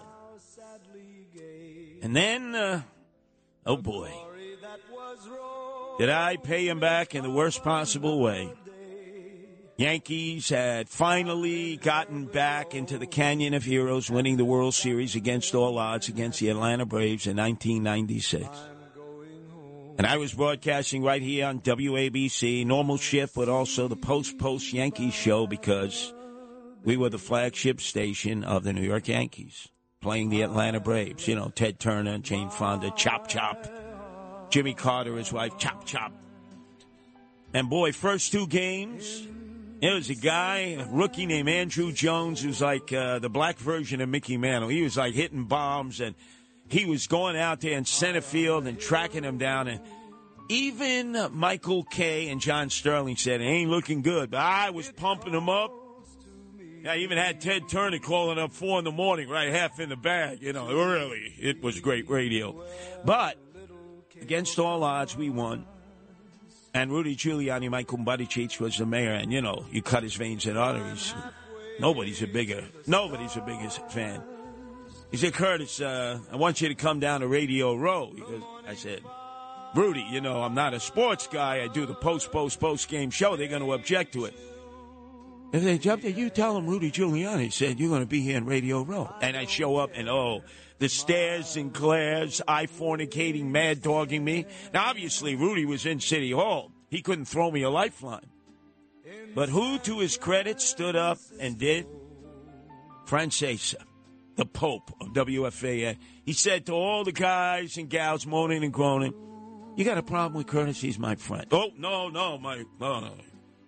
And 2.01 2.15
then, 2.15 2.55
uh, 2.55 2.81
oh 3.67 3.77
boy, 3.77 4.11
did 5.99 6.09
I 6.09 6.37
pay 6.37 6.67
him 6.67 6.79
back 6.79 7.13
in 7.13 7.23
the 7.23 7.31
worst 7.31 7.63
possible 7.63 8.19
way. 8.19 8.51
Yankees 9.77 10.49
had 10.49 10.89
finally 10.89 11.77
gotten 11.77 12.25
back 12.25 12.73
into 12.73 12.97
the 12.97 13.05
Canyon 13.05 13.53
of 13.53 13.63
Heroes, 13.63 14.09
winning 14.09 14.37
the 14.37 14.45
World 14.45 14.73
Series 14.73 15.15
against 15.15 15.53
all 15.53 15.77
odds 15.77 16.09
against 16.09 16.39
the 16.39 16.49
Atlanta 16.49 16.83
Braves 16.83 17.27
in 17.27 17.37
1996. 17.37 18.47
And 19.99 20.07
I 20.07 20.17
was 20.17 20.33
broadcasting 20.33 21.03
right 21.03 21.21
here 21.21 21.45
on 21.45 21.59
WABC, 21.59 22.65
normal 22.65 22.97
shift, 22.97 23.35
but 23.35 23.49
also 23.49 23.87
the 23.87 23.95
post 23.95 24.39
post 24.39 24.73
Yankees 24.73 25.13
show 25.13 25.45
because 25.45 26.11
we 26.83 26.97
were 26.97 27.09
the 27.09 27.19
flagship 27.19 27.79
station 27.79 28.43
of 28.43 28.63
the 28.63 28.73
New 28.73 28.81
York 28.81 29.07
Yankees, 29.07 29.67
playing 30.01 30.29
the 30.29 30.41
Atlanta 30.41 30.79
Braves. 30.79 31.27
You 31.27 31.35
know, 31.35 31.49
Ted 31.49 31.79
Turner, 31.79 32.17
Jane 32.17 32.49
Fonda, 32.49 32.91
Chop 32.95 33.27
Chop, 33.27 33.67
Jimmy 34.49 34.73
Carter, 34.73 35.15
his 35.17 35.31
wife, 35.31 35.55
Chop 35.59 35.85
Chop. 35.85 36.13
And 37.53 37.69
boy, 37.69 37.91
first 37.91 38.31
two 38.31 38.47
games, 38.47 39.27
there 39.81 39.93
was 39.93 40.09
a 40.09 40.15
guy, 40.15 40.77
a 40.79 40.87
rookie 40.87 41.25
named 41.25 41.47
Andruw 41.47 41.93
Jones, 41.93 42.41
who's 42.41 42.61
like 42.61 42.91
uh, 42.91 43.19
the 43.19 43.29
black 43.29 43.57
version 43.57 44.01
of 44.01 44.09
Mickey 44.09 44.37
Mantle. 44.37 44.69
He 44.69 44.81
was 44.81 44.97
like 44.97 45.13
hitting 45.13 45.45
bombs 45.45 46.01
and 46.01 46.15
he 46.67 46.85
was 46.85 47.07
going 47.07 47.37
out 47.37 47.61
there 47.61 47.77
in 47.77 47.85
center 47.85 48.21
field 48.21 48.65
and 48.65 48.79
tracking 48.79 49.23
him 49.23 49.37
down. 49.37 49.67
And 49.67 49.81
even 50.49 51.15
Michael 51.31 51.83
Kay 51.83 52.29
and 52.29 52.41
John 52.41 52.69
Sterling 52.69 53.17
said, 53.17 53.41
it 53.41 53.45
ain't 53.45 53.69
looking 53.69 54.01
good. 54.01 54.31
But 54.31 54.41
I 54.41 54.71
was 54.71 54.91
pumping 54.91 55.33
him 55.33 55.49
up. 55.49 55.71
I 56.87 56.97
even 56.97 57.17
had 57.17 57.41
Ted 57.41 57.67
Turner 57.69 57.99
calling 57.99 58.39
up 58.39 58.53
four 58.53 58.79
in 58.79 58.85
the 58.85 58.91
morning, 58.91 59.29
right, 59.29 59.51
half 59.51 59.79
in 59.79 59.89
the 59.89 59.97
bag. 59.97 60.41
You 60.41 60.53
know, 60.53 60.67
really, 60.67 61.33
it 61.37 61.61
was 61.61 61.79
great 61.79 62.09
radio. 62.09 62.63
But 63.03 63.37
against 64.21 64.57
all 64.57 64.83
odds, 64.83 65.15
we 65.15 65.29
won. 65.29 65.65
And 66.77 66.91
Rudy 66.91 67.15
Giuliani, 67.15 67.71
Michael 67.71 67.97
Buttigieg 67.97 68.59
was 68.59 68.77
the 68.77 68.85
mayor, 68.85 69.13
and 69.13 69.33
you 69.33 69.41
know, 69.41 69.65
you 69.71 69.81
cut 69.81 70.03
his 70.03 70.13
veins 70.13 70.45
and 70.45 70.59
arteries. 70.59 71.11
Nobody's 71.79 72.21
a 72.21 72.27
bigger, 72.27 72.65
nobody's 72.85 73.35
a 73.35 73.41
biggest 73.41 73.81
fan. 73.89 74.21
He 75.09 75.17
said, 75.17 75.33
Curtis, 75.33 75.81
uh, 75.81 76.19
I 76.31 76.35
want 76.35 76.61
you 76.61 76.67
to 76.67 76.75
come 76.75 76.99
down 76.99 77.21
to 77.21 77.27
Radio 77.27 77.73
Row. 77.73 78.13
I 78.67 78.75
said, 78.75 79.01
Rudy, 79.73 80.05
you 80.11 80.21
know, 80.21 80.43
I'm 80.43 80.53
not 80.53 80.75
a 80.75 80.79
sports 80.79 81.25
guy. 81.25 81.63
I 81.63 81.67
do 81.67 81.87
the 81.87 81.95
post, 81.95 82.31
post, 82.31 82.59
post 82.59 82.89
game 82.89 83.09
show. 83.09 83.35
They're 83.35 83.47
going 83.47 83.63
to 83.63 83.73
object 83.73 84.13
to 84.13 84.25
it. 84.25 84.35
If 85.53 85.63
they 85.63 85.77
there, 85.79 86.11
you 86.11 86.29
tell 86.29 86.53
them 86.53 86.67
Rudy 86.67 86.91
Giuliani 86.91 87.51
said 87.51 87.79
you're 87.79 87.89
going 87.89 88.01
to 88.01 88.07
be 88.07 88.21
here 88.21 88.37
in 88.37 88.45
Radio 88.45 88.83
Row. 88.83 89.11
And 89.19 89.35
I 89.35 89.45
show 89.45 89.77
up 89.77 89.91
and, 89.95 90.07
oh, 90.07 90.43
the 90.79 90.89
stares 90.89 91.55
and 91.55 91.73
glares, 91.73 92.41
I 92.47 92.67
fornicating, 92.67 93.45
mad 93.45 93.81
dogging 93.81 94.23
me. 94.23 94.45
Now, 94.73 94.89
obviously, 94.89 95.35
Rudy 95.35 95.65
was 95.65 95.85
in 95.85 95.99
City 95.99 96.31
Hall. 96.31 96.71
He 96.89 97.01
couldn't 97.01 97.25
throw 97.25 97.51
me 97.51 97.63
a 97.63 97.69
lifeline. 97.69 98.27
But 99.33 99.49
who, 99.49 99.79
to 99.79 99.99
his 99.99 100.17
credit, 100.17 100.61
stood 100.61 100.95
up 100.95 101.19
and 101.39 101.57
did? 101.57 101.87
Francesa, 103.05 103.83
the 104.35 104.45
Pope 104.45 104.91
of 104.99 105.09
WFAN. 105.09 105.97
He 106.25 106.33
said 106.33 106.65
to 106.65 106.73
all 106.73 107.03
the 107.03 107.11
guys 107.11 107.77
and 107.77 107.89
gals 107.89 108.25
moaning 108.25 108.63
and 108.63 108.73
groaning, 108.73 109.13
You 109.75 109.85
got 109.85 109.97
a 109.97 110.03
problem 110.03 110.33
with 110.33 110.47
Curtis? 110.47 110.81
He's 110.81 110.99
my 110.99 111.15
friend. 111.15 111.45
Oh, 111.51 111.71
no, 111.77 112.09
no, 112.09 112.37
my. 112.37 112.65
No, 112.79 112.99
no. 112.99 113.13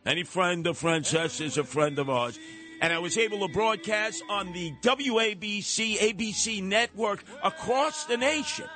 Any 0.06 0.24
friend 0.24 0.66
of 0.68 0.80
Francesa 0.80 1.42
is 1.42 1.58
a 1.58 1.64
friend 1.64 2.00
of 2.00 2.10
ours. 2.10 2.40
And 2.82 2.94
I 2.94 3.00
was 3.00 3.18
able 3.18 3.46
to 3.46 3.54
broadcast 3.54 4.24
on 4.30 4.54
the 4.54 4.72
WABC 4.82 5.98
ABC 5.98 6.64
network 6.64 7.24
across 7.44 8.06
the 8.06 8.18
nation. 8.18 8.68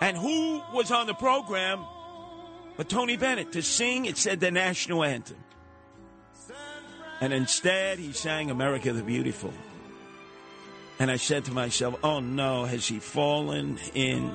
And 0.00 0.16
who 0.16 0.62
was 0.72 0.90
on 0.90 1.06
the 1.06 1.14
program 1.14 1.84
but 2.76 2.88
Tony 2.88 3.16
Bennett 3.16 3.52
to 3.52 3.62
sing? 3.62 4.06
It 4.06 4.16
said 4.16 4.40
the 4.40 4.50
national 4.50 5.04
anthem. 5.04 5.38
And 7.20 7.32
instead, 7.32 7.98
he 7.98 8.12
sang 8.12 8.50
America 8.50 8.92
the 8.92 9.02
Beautiful. 9.02 9.52
And 10.98 11.10
I 11.10 11.16
said 11.16 11.44
to 11.46 11.52
myself, 11.52 11.96
oh 12.02 12.20
no, 12.20 12.64
has 12.64 12.86
he 12.86 12.98
fallen 12.98 13.78
in 13.94 14.32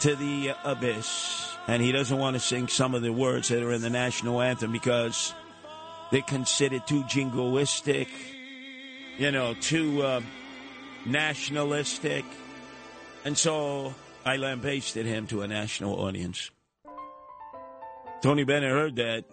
to 0.00 0.14
the 0.14 0.54
abyss? 0.64 1.52
And 1.68 1.82
he 1.82 1.92
doesn't 1.92 2.16
want 2.16 2.34
to 2.34 2.40
sing 2.40 2.68
some 2.68 2.94
of 2.94 3.02
the 3.02 3.12
words 3.12 3.48
that 3.48 3.62
are 3.62 3.72
in 3.72 3.82
the 3.82 3.90
national 3.90 4.40
anthem 4.40 4.72
because 4.72 5.34
they're 6.10 6.22
considered 6.22 6.86
too 6.86 7.02
jingoistic, 7.04 8.08
you 9.18 9.30
know, 9.30 9.54
too 9.54 10.02
uh, 10.02 10.20
nationalistic. 11.04 12.24
And 13.24 13.36
so 13.36 13.94
I 14.24 14.36
lambasted 14.36 15.06
him 15.06 15.26
to 15.28 15.42
a 15.42 15.48
national 15.48 16.00
audience. 16.00 16.50
Tony 18.22 18.44
Bennett 18.44 18.70
heard 18.70 18.96
that, 18.96 19.24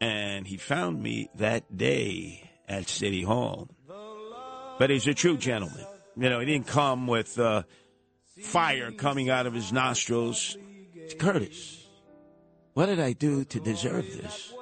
and 0.00 0.46
he 0.46 0.56
found 0.56 1.02
me 1.02 1.28
that 1.36 1.76
day 1.76 2.50
at 2.68 2.88
City 2.88 3.22
Hall. 3.22 3.68
But 4.78 4.90
he's 4.90 5.06
a 5.06 5.14
true 5.14 5.36
gentleman. 5.36 5.86
You 6.16 6.28
know, 6.28 6.40
he 6.40 6.46
didn't 6.46 6.66
come 6.66 7.06
with 7.06 7.38
uh, 7.38 7.62
fire 8.42 8.90
coming 8.90 9.30
out 9.30 9.46
of 9.46 9.54
his 9.54 9.72
nostrils. 9.72 10.56
It's 10.94 11.14
Curtis. 11.14 11.86
What 12.74 12.86
did 12.86 13.00
I 13.00 13.12
do 13.12 13.44
to 13.44 13.60
deserve 13.60 14.06
this? 14.06 14.52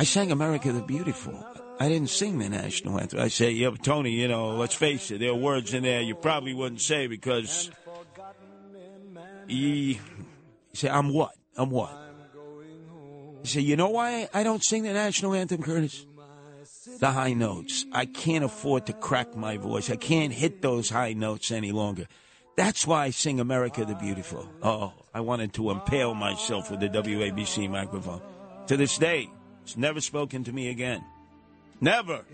I 0.00 0.04
sang 0.04 0.32
America 0.32 0.72
the 0.72 0.80
Beautiful. 0.80 1.46
I 1.78 1.90
didn't 1.90 2.08
sing 2.08 2.38
the 2.38 2.48
national 2.48 2.98
anthem. 2.98 3.20
I 3.20 3.28
say, 3.28 3.50
yeah, 3.50 3.68
Tony, 3.82 4.12
you 4.12 4.28
know, 4.28 4.56
let's 4.56 4.74
face 4.74 5.10
it, 5.10 5.18
there 5.18 5.28
are 5.28 5.34
words 5.34 5.74
in 5.74 5.82
there 5.82 6.00
you 6.00 6.14
probably 6.14 6.54
wouldn't 6.54 6.80
say 6.80 7.06
because 7.06 7.70
he, 9.46 9.92
he 9.92 10.00
said, 10.72 10.92
I'm 10.92 11.12
what? 11.12 11.32
I'm 11.54 11.68
what? 11.68 11.94
He 13.42 13.48
said, 13.48 13.62
you 13.64 13.76
know 13.76 13.90
why 13.90 14.26
I 14.32 14.42
don't 14.42 14.64
sing 14.64 14.84
the 14.84 14.94
national 14.94 15.34
anthem, 15.34 15.62
Curtis? 15.62 16.06
The 16.98 17.10
high 17.10 17.34
notes. 17.34 17.84
I 17.92 18.06
can't 18.06 18.42
afford 18.42 18.86
to 18.86 18.94
crack 18.94 19.36
my 19.36 19.58
voice. 19.58 19.90
I 19.90 19.96
can't 19.96 20.32
hit 20.32 20.62
those 20.62 20.88
high 20.88 21.12
notes 21.12 21.50
any 21.50 21.72
longer. 21.72 22.06
That's 22.56 22.86
why 22.86 23.04
I 23.04 23.10
sing 23.10 23.38
America 23.38 23.84
the 23.84 23.96
Beautiful. 23.96 24.48
Oh, 24.62 24.94
I 25.12 25.20
wanted 25.20 25.52
to 25.54 25.70
impale 25.70 26.14
myself 26.14 26.70
with 26.70 26.80
the 26.80 26.88
WABC 26.88 27.68
microphone. 27.68 28.22
To 28.68 28.78
this 28.78 28.96
day, 28.96 29.28
never 29.76 30.00
spoken 30.00 30.44
to 30.44 30.52
me 30.52 30.70
again. 30.70 31.04
Never. 31.80 32.24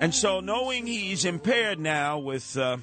And 0.00 0.14
so, 0.14 0.40
knowing 0.40 0.86
he's 0.86 1.24
impaired 1.24 1.78
now 1.78 2.18
with 2.18 2.56
uh, 2.56 2.78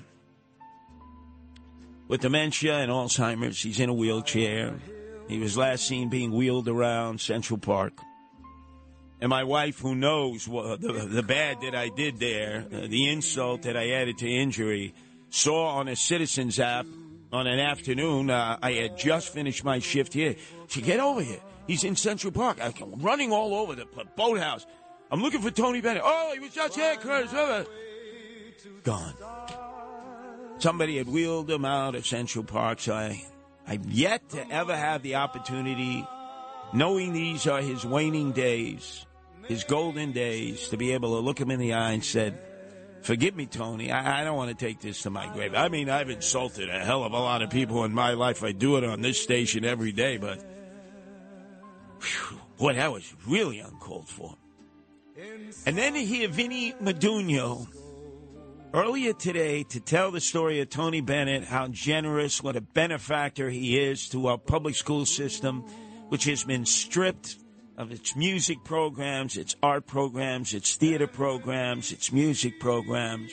with 2.08 2.22
dementia 2.22 2.76
and 2.76 2.92
Alzheimer's, 2.92 3.62
he's 3.62 3.80
in 3.80 3.90
a 3.90 3.94
wheelchair. 3.94 4.74
He 5.28 5.40
was 5.40 5.58
last 5.58 5.88
seen 5.88 6.10
being 6.10 6.32
wheeled 6.32 6.68
around 6.68 7.22
Central 7.22 7.58
Park. 7.58 7.94
And 9.22 9.30
my 9.30 9.46
wife, 9.46 9.80
who 9.80 9.96
knows 9.96 10.48
what, 10.48 10.82
the, 10.82 10.92
the 10.92 11.24
bad 11.24 11.62
that 11.62 11.74
I 11.74 11.90
did 11.90 12.20
there, 12.20 12.66
uh, 12.74 12.88
the 12.88 13.10
insult 13.10 13.62
that 13.62 13.78
I 13.78 13.92
added 13.92 14.18
to 14.18 14.30
injury, 14.30 14.94
saw 15.30 15.78
on 15.78 15.88
a 15.88 15.96
Citizens 15.96 16.60
app 16.60 16.86
on 17.32 17.48
an 17.48 17.60
afternoon. 17.60 18.30
Uh, 18.30 18.58
I 18.62 18.74
had 18.74 18.98
just 18.98 19.30
finished 19.30 19.64
my 19.64 19.80
shift 19.80 20.14
here. 20.14 20.36
She 20.68 20.82
get 20.82 21.00
over 21.00 21.22
here. 21.22 21.40
He's 21.68 21.84
in 21.84 21.96
Central 21.96 22.32
Park. 22.32 22.58
I'm 22.62 22.74
running 23.00 23.32
all 23.32 23.56
over 23.56 23.76
the 23.76 23.86
boathouse. 24.16 24.66
I'm 25.12 25.22
looking 25.22 25.42
for 25.42 25.52
Tony 25.52 25.82
Bennett. 25.82 26.02
Oh, 26.04 26.32
he 26.34 26.40
was 26.40 26.52
just 26.52 26.76
here, 26.76 26.96
Curtis. 26.96 27.32
Oh, 27.34 27.52
uh, 27.52 27.64
gone. 28.84 29.14
Somebody 30.60 30.98
had 30.98 31.08
wheeled 31.08 31.50
him 31.50 31.66
out 31.66 31.96
of 31.96 32.06
Central 32.06 32.44
Park, 32.44 32.80
so 32.80 32.94
I, 32.94 33.24
I've 33.68 33.86
yet 33.86 34.30
to 34.30 34.52
ever 34.52 34.76
have 34.76 35.04
the 35.04 35.16
opportunity, 35.16 36.08
knowing 36.74 37.14
these 37.14 37.48
are 37.48 37.62
his 37.62 37.86
waning 37.86 38.32
days, 38.32 39.06
his 39.48 39.64
golden 39.64 40.12
days, 40.12 40.70
to 40.70 40.78
be 40.78 40.94
able 40.94 41.16
to 41.16 41.20
look 41.20 41.40
him 41.40 41.52
in 41.52 41.60
the 41.60 41.74
eye 41.74 41.92
and 41.92 42.04
said, 42.04 42.40
Forgive 43.02 43.36
me, 43.36 43.46
Tony. 43.46 43.92
I, 43.92 44.22
I, 44.22 44.24
don't 44.24 44.38
want 44.38 44.58
to 44.58 44.66
take 44.66 44.80
this 44.80 45.02
to 45.02 45.10
my 45.10 45.28
grave. 45.34 45.54
I 45.54 45.68
mean, 45.68 45.90
I've 45.90 46.10
insulted 46.10 46.70
a 46.70 46.80
hell 46.80 47.04
of 47.04 47.12
a 47.12 47.20
lot 47.20 47.42
of 47.42 47.50
people 47.50 47.84
in 47.84 47.94
my 47.94 48.14
life. 48.14 48.46
I 48.46 48.54
do 48.54 48.78
it 48.78 48.86
on 48.86 49.02
this 49.02 49.22
station 49.22 49.66
every 49.66 49.92
day, 49.92 50.16
but 50.16 50.40
boy, 52.58 52.74
that 52.74 52.92
was 52.92 53.14
really 53.28 53.60
uncalled 53.60 54.08
for. 54.08 54.36
And 55.66 55.78
then 55.78 55.94
to 55.94 56.04
hear 56.04 56.28
Vinny 56.28 56.74
Madugno 56.82 57.68
earlier 58.74 59.14
today 59.14 59.64
to 59.64 59.80
tell 59.80 60.10
the 60.12 60.20
story 60.20 60.60
of 60.60 60.70
Tony 60.70 61.02
Bennett, 61.02 61.44
how 61.44 61.68
generous, 61.68 62.42
what 62.42 62.56
a 62.56 62.62
benefactor 62.62 63.50
he 63.50 63.80
is 63.80 64.10
to 64.10 64.28
our 64.28 64.38
public 64.38 64.76
school 64.76 65.06
system, 65.06 65.62
which 66.10 66.24
has 66.26 66.44
been 66.44 66.66
stripped 66.66 67.38
of 67.78 67.92
its 67.92 68.16
music 68.16 68.64
programs, 68.64 69.38
its 69.38 69.56
art 69.62 69.86
programs, 69.86 70.54
its 70.54 70.76
theater 70.76 71.08
programs, 71.08 71.92
its 71.92 72.12
music 72.12 72.60
programs. 72.60 73.32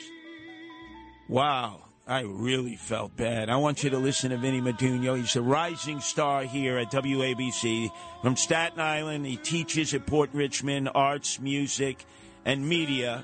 Wow, 1.27 1.85
I 2.07 2.21
really 2.21 2.75
felt 2.75 3.15
bad. 3.15 3.49
I 3.49 3.55
want 3.57 3.83
you 3.83 3.89
to 3.91 3.97
listen 3.97 4.31
to 4.31 4.37
Vinny 4.37 4.59
Madugno. 4.59 5.17
He's 5.17 5.35
a 5.35 5.41
rising 5.41 6.01
star 6.01 6.43
here 6.43 6.77
at 6.77 6.91
WABC 6.91 7.91
from 8.21 8.35
Staten 8.35 8.79
Island. 8.79 9.25
He 9.25 9.37
teaches 9.37 9.93
at 9.93 10.05
Port 10.05 10.29
Richmond 10.33 10.89
arts, 10.93 11.39
music, 11.39 12.05
and 12.43 12.67
media. 12.67 13.23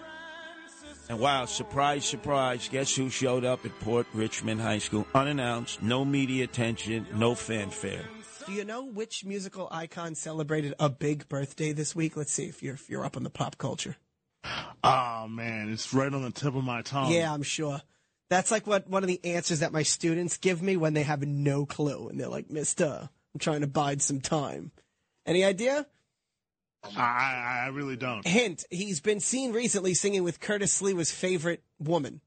And 1.09 1.19
wow, 1.19 1.45
surprise, 1.45 2.05
surprise, 2.05 2.69
guess 2.69 2.95
who 2.95 3.09
showed 3.09 3.45
up 3.45 3.65
at 3.65 3.77
Port 3.79 4.07
Richmond 4.13 4.61
High 4.61 4.79
School 4.79 5.07
unannounced, 5.15 5.81
no 5.81 6.03
media 6.05 6.43
attention, 6.43 7.07
no 7.13 7.33
fanfare. 7.33 8.05
Do 8.45 8.53
you 8.53 8.63
know 8.63 8.85
which 8.85 9.25
musical 9.25 9.67
icon 9.71 10.15
celebrated 10.15 10.73
a 10.79 10.89
big 10.89 11.27
birthday 11.27 11.73
this 11.73 11.95
week? 11.95 12.15
Let's 12.15 12.31
see 12.31 12.45
if 12.45 12.61
you're 12.63 12.75
if 12.75 12.89
you're 12.89 13.05
up 13.05 13.17
on 13.17 13.23
the 13.23 13.29
pop 13.29 13.57
culture. 13.57 13.97
Oh 14.83 15.27
man, 15.27 15.69
it's 15.69 15.93
right 15.93 16.13
on 16.13 16.21
the 16.21 16.31
tip 16.31 16.55
of 16.55 16.63
my 16.63 16.81
tongue. 16.81 17.11
Yeah, 17.11 17.33
I'm 17.33 17.43
sure. 17.43 17.81
That's 18.29 18.51
like 18.51 18.67
what 18.67 18.89
one 18.89 19.03
of 19.03 19.07
the 19.07 19.23
answers 19.23 19.59
that 19.59 19.71
my 19.71 19.83
students 19.83 20.37
give 20.37 20.61
me 20.61 20.75
when 20.75 20.93
they 20.93 21.03
have 21.03 21.25
no 21.25 21.65
clue 21.65 22.09
and 22.09 22.19
they're 22.19 22.27
like, 22.27 22.49
"Mister, 22.49 23.09
I'm 23.33 23.39
trying 23.39 23.61
to 23.61 23.67
bide 23.67 24.01
some 24.01 24.21
time." 24.21 24.71
Any 25.25 25.43
idea? 25.43 25.85
I, 26.95 27.63
I 27.63 27.67
really 27.67 27.95
don't. 27.95 28.25
Hint: 28.27 28.65
He's 28.69 28.99
been 28.99 29.19
seen 29.19 29.53
recently 29.53 29.93
singing 29.93 30.23
with 30.23 30.39
Curtis 30.39 30.81
Sliwa's 30.81 31.11
favorite 31.11 31.63
woman. 31.79 32.21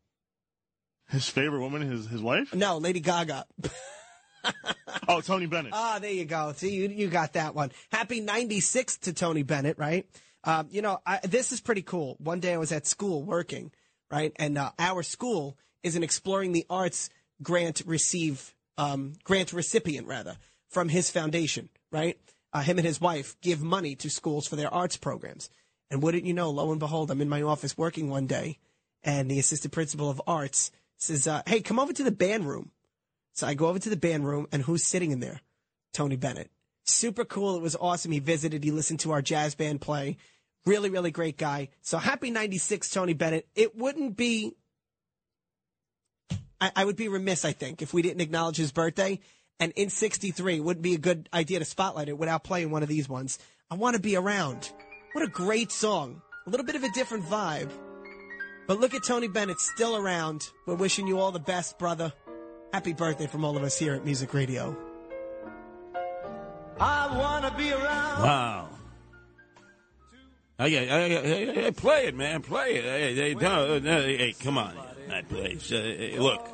His 1.08 1.28
favorite 1.28 1.60
woman, 1.60 1.82
his 1.82 2.06
his 2.06 2.22
wife? 2.22 2.54
No, 2.54 2.78
Lady 2.78 3.00
Gaga. 3.00 3.44
oh, 5.08 5.20
Tony 5.20 5.46
Bennett. 5.46 5.72
Ah, 5.74 5.98
there 6.00 6.12
you 6.12 6.24
go. 6.24 6.52
See, 6.56 6.74
you, 6.74 6.88
you 6.88 7.08
got 7.08 7.34
that 7.34 7.54
one. 7.54 7.72
Happy 7.90 8.20
96 8.20 8.98
to 8.98 9.12
Tony 9.12 9.42
Bennett, 9.42 9.78
right? 9.78 10.06
Um, 10.44 10.68
you 10.70 10.82
know, 10.82 11.00
I, 11.04 11.20
this 11.22 11.52
is 11.52 11.60
pretty 11.60 11.82
cool. 11.82 12.16
One 12.18 12.40
day 12.40 12.54
I 12.54 12.58
was 12.58 12.72
at 12.72 12.86
school 12.86 13.22
working, 13.22 13.72
right? 14.10 14.32
And 14.36 14.56
uh, 14.56 14.70
our 14.78 15.02
school 15.02 15.58
is 15.82 15.96
an 15.96 16.02
Exploring 16.02 16.52
the 16.52 16.66
Arts 16.68 17.10
grant 17.42 17.82
receive 17.86 18.54
um, 18.78 19.14
grant 19.24 19.52
recipient 19.52 20.06
rather 20.06 20.36
from 20.68 20.88
his 20.88 21.10
foundation, 21.10 21.68
right? 21.92 22.18
Uh, 22.52 22.62
him 22.62 22.78
and 22.78 22.86
his 22.86 23.00
wife 23.00 23.36
give 23.40 23.62
money 23.62 23.94
to 23.96 24.10
schools 24.10 24.46
for 24.46 24.56
their 24.56 24.72
arts 24.72 24.96
programs. 24.96 25.50
And 25.90 26.02
wouldn't 26.02 26.24
you 26.24 26.34
know, 26.34 26.50
lo 26.50 26.70
and 26.70 26.80
behold, 26.80 27.10
I'm 27.10 27.20
in 27.20 27.28
my 27.28 27.42
office 27.42 27.76
working 27.76 28.08
one 28.08 28.26
day, 28.26 28.58
and 29.02 29.30
the 29.30 29.38
assistant 29.38 29.72
principal 29.72 30.08
of 30.08 30.22
arts 30.26 30.70
says, 30.96 31.26
uh, 31.26 31.42
"Hey, 31.46 31.60
come 31.60 31.78
over 31.78 31.92
to 31.92 32.02
the 32.02 32.10
band 32.10 32.48
room." 32.48 32.70
So 33.32 33.46
I 33.46 33.54
go 33.54 33.66
over 33.66 33.78
to 33.78 33.90
the 33.90 33.96
band 33.96 34.26
room, 34.26 34.46
and 34.52 34.62
who's 34.62 34.84
sitting 34.84 35.10
in 35.10 35.20
there? 35.20 35.40
Tony 35.92 36.16
Bennett. 36.16 36.50
Super 36.84 37.24
cool. 37.24 37.56
It 37.56 37.62
was 37.62 37.76
awesome. 37.76 38.12
He 38.12 38.18
visited. 38.18 38.64
He 38.64 38.70
listened 38.70 39.00
to 39.00 39.12
our 39.12 39.22
jazz 39.22 39.54
band 39.54 39.80
play. 39.80 40.16
Really, 40.66 40.90
really 40.90 41.10
great 41.10 41.38
guy. 41.38 41.68
So 41.80 41.98
happy 41.98 42.30
96, 42.30 42.90
Tony 42.90 43.14
Bennett. 43.14 43.48
It 43.54 43.76
wouldn't 43.76 44.16
be 44.16 44.54
I, 46.60 46.72
I 46.76 46.84
would 46.84 46.96
be 46.96 47.08
remiss, 47.08 47.44
I 47.44 47.52
think, 47.52 47.82
if 47.82 47.92
we 47.94 48.02
didn't 48.02 48.20
acknowledge 48.20 48.56
his 48.56 48.72
birthday. 48.72 49.20
And 49.58 49.72
in 49.76 49.90
63, 49.90 50.60
wouldn't 50.60 50.82
be 50.82 50.94
a 50.94 50.98
good 50.98 51.28
idea 51.34 51.58
to 51.58 51.64
spotlight 51.64 52.08
it 52.08 52.16
without 52.18 52.44
playing 52.44 52.70
one 52.70 52.82
of 52.82 52.88
these 52.88 53.08
ones. 53.08 53.38
I 53.70 53.74
want 53.74 53.94
to 53.96 54.00
be 54.02 54.16
around. 54.16 54.70
What 55.12 55.24
a 55.24 55.28
great 55.28 55.70
song. 55.70 56.22
A 56.46 56.50
little 56.50 56.64
bit 56.66 56.76
of 56.76 56.82
a 56.84 56.90
different 56.92 57.24
vibe. 57.24 57.70
But 58.66 58.80
look 58.80 58.94
at 58.94 59.02
Tony 59.04 59.28
Bennett 59.28 59.58
still 59.60 59.96
around. 59.96 60.48
We're 60.66 60.74
wishing 60.76 61.06
you 61.06 61.18
all 61.18 61.32
the 61.32 61.38
best, 61.40 61.78
brother. 61.78 62.12
Happy 62.72 62.92
birthday 62.92 63.26
from 63.26 63.44
all 63.44 63.56
of 63.56 63.62
us 63.62 63.76
here 63.78 63.94
at 63.94 64.04
Music 64.04 64.32
Radio. 64.32 64.76
I 66.78 67.18
wanna 67.18 67.52
be 67.56 67.72
around. 67.72 68.22
Wow. 68.22 68.68
Okay, 70.58 70.86
hey, 70.86 71.08
hey, 71.08 71.54
hey, 71.62 71.70
play 71.72 72.06
it, 72.06 72.14
man. 72.14 72.42
Play 72.42 72.76
it. 72.76 72.84
Hey, 72.84 73.14
hey, 73.14 73.34
don't- 73.34 73.86
uh, 73.86 74.02
hey, 74.02 74.34
come 74.38 74.56
on. 74.58 74.74
That 75.10 75.28
place. 75.28 75.72
Uh, 75.72 76.12
look, 76.18 76.46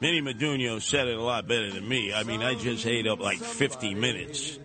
Vinny 0.00 0.22
Madugno 0.22 0.80
said 0.80 1.08
it 1.08 1.18
a 1.18 1.22
lot 1.22 1.48
better 1.48 1.68
than 1.72 1.88
me. 1.88 2.14
I 2.14 2.22
mean, 2.22 2.42
I 2.42 2.54
just 2.54 2.86
ate 2.86 3.08
up 3.08 3.18
like 3.18 3.38
50 3.38 3.94
minutes. 3.96 4.58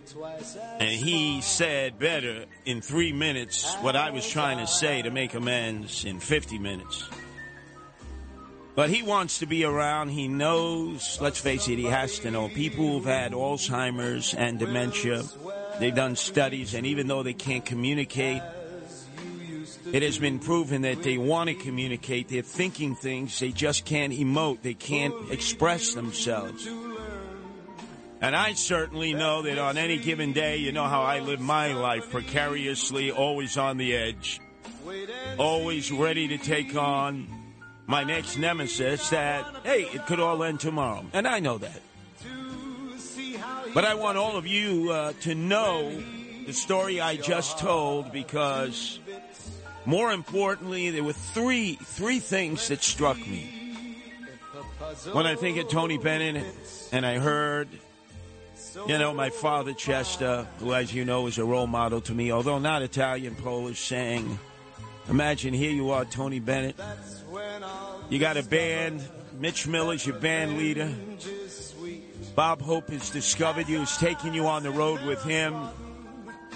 And 0.78 0.90
he 0.90 1.40
said 1.40 1.98
better 1.98 2.44
in 2.64 2.80
three 2.80 3.12
minutes 3.12 3.74
what 3.80 3.96
I 3.96 4.10
was 4.10 4.28
trying 4.28 4.58
to 4.58 4.68
say 4.68 5.02
to 5.02 5.10
make 5.10 5.34
amends 5.34 6.04
in 6.04 6.20
50 6.20 6.60
minutes. 6.60 7.08
But 8.76 8.88
he 8.88 9.02
wants 9.02 9.40
to 9.40 9.46
be 9.46 9.64
around. 9.64 10.10
He 10.10 10.28
knows, 10.28 11.18
let's 11.20 11.40
face 11.40 11.66
it, 11.66 11.76
he 11.76 11.86
has 11.86 12.20
to 12.20 12.30
know. 12.30 12.48
People 12.48 12.86
who've 12.86 13.04
had 13.04 13.32
Alzheimer's 13.32 14.32
and 14.32 14.60
dementia, 14.60 15.24
they've 15.80 15.94
done 15.94 16.14
studies, 16.14 16.74
and 16.74 16.86
even 16.86 17.08
though 17.08 17.24
they 17.24 17.34
can't 17.34 17.64
communicate, 17.64 18.42
it 19.92 20.02
has 20.02 20.18
been 20.18 20.38
proven 20.38 20.82
that 20.82 21.02
they 21.02 21.18
want 21.18 21.48
to 21.48 21.54
communicate. 21.54 22.28
They're 22.28 22.42
thinking 22.42 22.94
things. 22.94 23.38
They 23.38 23.50
just 23.50 23.84
can't 23.84 24.12
emote. 24.12 24.62
They 24.62 24.74
can't 24.74 25.30
express 25.30 25.94
themselves. 25.94 26.68
And 28.22 28.36
I 28.36 28.52
certainly 28.52 29.14
know 29.14 29.42
that 29.42 29.58
on 29.58 29.78
any 29.78 29.96
given 29.96 30.32
day, 30.32 30.58
you 30.58 30.72
know 30.72 30.84
how 30.84 31.02
I 31.02 31.20
live 31.20 31.40
my 31.40 31.72
life 31.72 32.10
precariously, 32.10 33.10
always 33.10 33.56
on 33.56 33.78
the 33.78 33.96
edge, 33.96 34.40
always 35.38 35.90
ready 35.90 36.28
to 36.28 36.38
take 36.38 36.76
on 36.76 37.26
my 37.86 38.04
next 38.04 38.36
nemesis 38.36 39.08
that, 39.10 39.46
hey, 39.64 39.84
it 39.84 40.06
could 40.06 40.20
all 40.20 40.44
end 40.44 40.60
tomorrow. 40.60 41.04
And 41.14 41.26
I 41.26 41.40
know 41.40 41.58
that. 41.58 41.80
But 43.72 43.84
I 43.84 43.94
want 43.94 44.18
all 44.18 44.36
of 44.36 44.46
you 44.46 44.90
uh, 44.92 45.12
to 45.22 45.34
know 45.34 45.90
the 46.46 46.52
story 46.52 47.00
I 47.00 47.16
just 47.16 47.58
told 47.58 48.12
because 48.12 48.98
more 49.86 50.12
importantly, 50.12 50.90
there 50.90 51.04
were 51.04 51.12
three 51.12 51.74
three 51.74 52.18
things 52.18 52.68
that 52.68 52.82
struck 52.82 53.18
me. 53.18 53.56
When 55.12 55.26
I 55.26 55.34
think 55.34 55.58
of 55.58 55.68
Tony 55.68 55.98
Bennett 55.98 56.44
and 56.92 57.06
I 57.06 57.18
heard, 57.18 57.68
you 58.86 58.98
know, 58.98 59.14
my 59.14 59.30
father 59.30 59.72
Chester, 59.72 60.46
who 60.58 60.74
as 60.74 60.92
you 60.92 61.04
know 61.04 61.26
is 61.26 61.38
a 61.38 61.44
role 61.44 61.66
model 61.66 62.00
to 62.02 62.14
me, 62.14 62.32
although 62.32 62.58
not 62.58 62.82
Italian, 62.82 63.34
Polish, 63.36 63.80
sang, 63.80 64.38
imagine 65.08 65.54
here 65.54 65.70
you 65.70 65.90
are, 65.90 66.04
Tony 66.04 66.40
Bennett. 66.40 66.76
You 68.08 68.18
got 68.18 68.36
a 68.36 68.42
band, 68.42 69.08
Mitch 69.38 69.66
Miller's 69.66 70.04
your 70.06 70.18
band 70.18 70.58
leader. 70.58 70.92
Bob 72.34 72.60
Hope 72.62 72.90
has 72.90 73.10
discovered 73.10 73.68
you, 73.68 73.80
has 73.80 73.96
taking 73.96 74.34
you 74.34 74.46
on 74.46 74.62
the 74.62 74.70
road 74.70 75.02
with 75.04 75.22
him. 75.22 75.54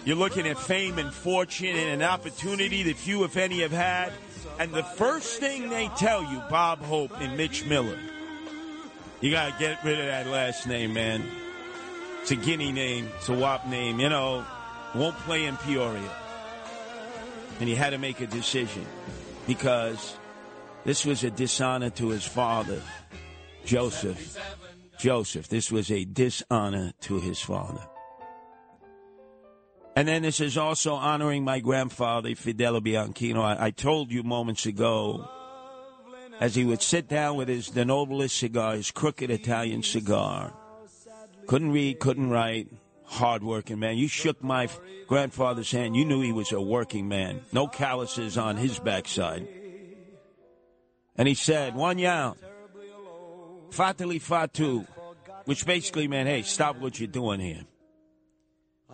You're 0.05 0.17
looking 0.17 0.47
at 0.47 0.59
fame 0.59 0.99
and 0.99 1.13
fortune 1.13 1.75
and 1.77 2.03
an 2.03 2.09
opportunity 2.09 2.83
that 2.83 2.97
few, 2.97 3.25
if 3.25 3.39
any, 3.39 3.61
have 3.61 3.73
had. 3.73 4.13
And 4.59 4.73
the 4.73 4.83
first 4.83 5.41
thing 5.41 5.71
they 5.71 5.89
tell 5.97 6.23
you, 6.23 6.43
Bob 6.51 6.81
Hope 6.81 7.19
and 7.21 7.37
Mitch 7.39 7.65
Miller, 7.65 7.99
you 9.23 9.31
got 9.31 9.53
to 9.53 9.59
get 9.59 9.83
rid 9.83 9.99
of 9.99 10.07
that 10.07 10.27
last 10.27 10.67
name, 10.67 10.93
man. 10.93 11.25
It's 12.21 12.31
a 12.31 12.37
Guinea 12.37 12.71
name, 12.71 13.09
it's 13.17 13.31
a 13.31 13.35
WAP 13.35 13.67
name, 13.67 13.99
you 13.99 14.11
know, 14.11 14.45
won't 14.95 15.17
play 15.21 15.47
in 15.47 15.57
Peoria. 15.57 16.11
And 17.61 17.69
he 17.69 17.75
had 17.75 17.91
to 17.91 17.99
make 17.99 18.21
a 18.21 18.27
decision 18.27 18.85
because 19.47 20.17
this 20.85 21.07
was 21.07 21.25
a 21.25 21.31
dishonor 21.31 21.91
to 21.91 22.09
his 22.09 22.25
father, 22.25 22.83
Joseph. 23.65 24.39
Joseph, 24.99 25.49
this 25.49 25.73
was 25.73 25.91
a 25.91 26.05
dishonor 26.05 26.93
to 27.01 27.21
his 27.21 27.41
father. 27.41 27.81
And 29.97 30.09
then 30.09 30.23
this 30.23 30.41
is 30.41 30.59
also 30.59 30.95
honoring 30.95 31.45
my 31.45 31.61
grandfather, 31.61 32.35
Fidel 32.35 32.81
Bianchino. 32.81 33.41
I, 33.41 33.67
I 33.67 33.71
told 33.71 34.11
you 34.11 34.25
moments 34.25 34.67
ago, 34.67 35.29
as 36.41 36.57
he 36.57 36.65
would 36.65 36.83
sit 36.83 37.09
down 37.09 37.37
with 37.37 37.49
his 37.49 37.69
the 37.69 37.85
noblest 37.85 38.37
cigar, 38.37 38.75
his 38.75 38.91
crooked 38.91 39.31
Italian 39.31 39.83
cigar, 39.85 40.53
couldn't 41.47 41.71
read, 41.71 42.01
couldn't 42.01 42.31
write, 42.31 42.69
hardworking 43.05 43.79
man. 43.79 43.97
You 43.97 44.09
shook 44.09 44.43
my 44.43 44.69
grandfather's 45.07 45.71
hand, 45.71 45.95
you 45.95 46.05
knew 46.05 46.21
he 46.23 46.33
was 46.33 46.51
a 46.51 46.61
working 46.61 47.07
man. 47.07 47.43
No 47.53 47.69
calluses 47.69 48.37
on 48.37 48.57
his 48.57 48.81
backside. 48.81 49.47
And 51.17 51.29
he 51.29 51.35
said, 51.35 51.77
one 51.77 51.99
yao, 51.99 52.37
fatali 53.71 54.21
fatu, 54.21 54.85
which 55.45 55.65
basically 55.65 56.09
meant, 56.09 56.29
hey, 56.29 56.43
stop 56.43 56.81
what 56.81 56.99
you're 56.99 57.07
doing 57.07 57.39
here. 57.39 57.63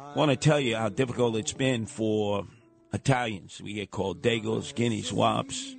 I 0.01 0.15
want 0.15 0.31
to 0.31 0.37
tell 0.37 0.59
you 0.59 0.77
how 0.77 0.89
difficult 0.89 1.37
it's 1.37 1.53
been 1.53 1.87
for 1.87 2.47
Italians. 2.93 3.61
We 3.63 3.75
get 3.75 3.91
called 3.91 4.23
Dagos, 4.23 4.75
Guineas, 4.75 5.13
Wops, 5.13 5.77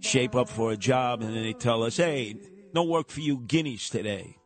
shape 0.00 0.34
up 0.34 0.48
for 0.48 0.72
a 0.72 0.76
job, 0.76 1.22
and 1.22 1.34
then 1.34 1.42
they 1.42 1.52
tell 1.52 1.82
us, 1.82 1.96
hey, 1.96 2.36
no 2.72 2.84
work 2.84 3.10
for 3.10 3.20
you 3.20 3.38
Guineas 3.38 3.90
today. 3.90 4.36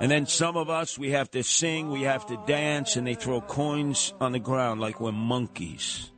And 0.00 0.10
then 0.10 0.26
some 0.26 0.56
of 0.56 0.70
us, 0.70 0.98
we 0.98 1.10
have 1.10 1.30
to 1.32 1.42
sing, 1.42 1.90
we 1.90 2.02
have 2.02 2.26
to 2.26 2.40
dance, 2.46 2.96
and 2.96 3.06
they 3.06 3.14
throw 3.14 3.40
coins 3.40 4.12
on 4.20 4.32
the 4.32 4.38
ground 4.38 4.80
like 4.80 5.00
we're 5.00 5.12
monkeys. 5.12 6.10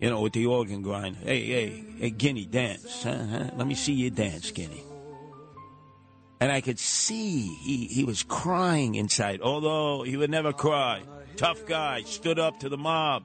You 0.00 0.10
know, 0.10 0.20
with 0.20 0.32
the 0.32 0.46
organ 0.46 0.82
grinder. 0.82 1.18
Hey, 1.22 1.44
hey, 1.46 1.84
hey, 1.98 2.10
Guinea, 2.10 2.46
dance. 2.46 3.04
Huh? 3.04 3.50
Let 3.56 3.66
me 3.66 3.74
see 3.74 3.92
you 3.92 4.10
dance, 4.10 4.50
Guinea. 4.50 4.82
And 6.40 6.50
I 6.52 6.60
could 6.60 6.78
see 6.78 7.46
he, 7.62 7.86
he 7.86 8.04
was 8.04 8.22
crying 8.22 8.96
inside, 8.96 9.40
although 9.40 10.02
he 10.02 10.16
would 10.16 10.30
never 10.30 10.52
cry. 10.52 11.02
Tough 11.36 11.64
guy, 11.66 12.02
stood 12.02 12.38
up 12.38 12.60
to 12.60 12.68
the 12.68 12.76
mob. 12.76 13.24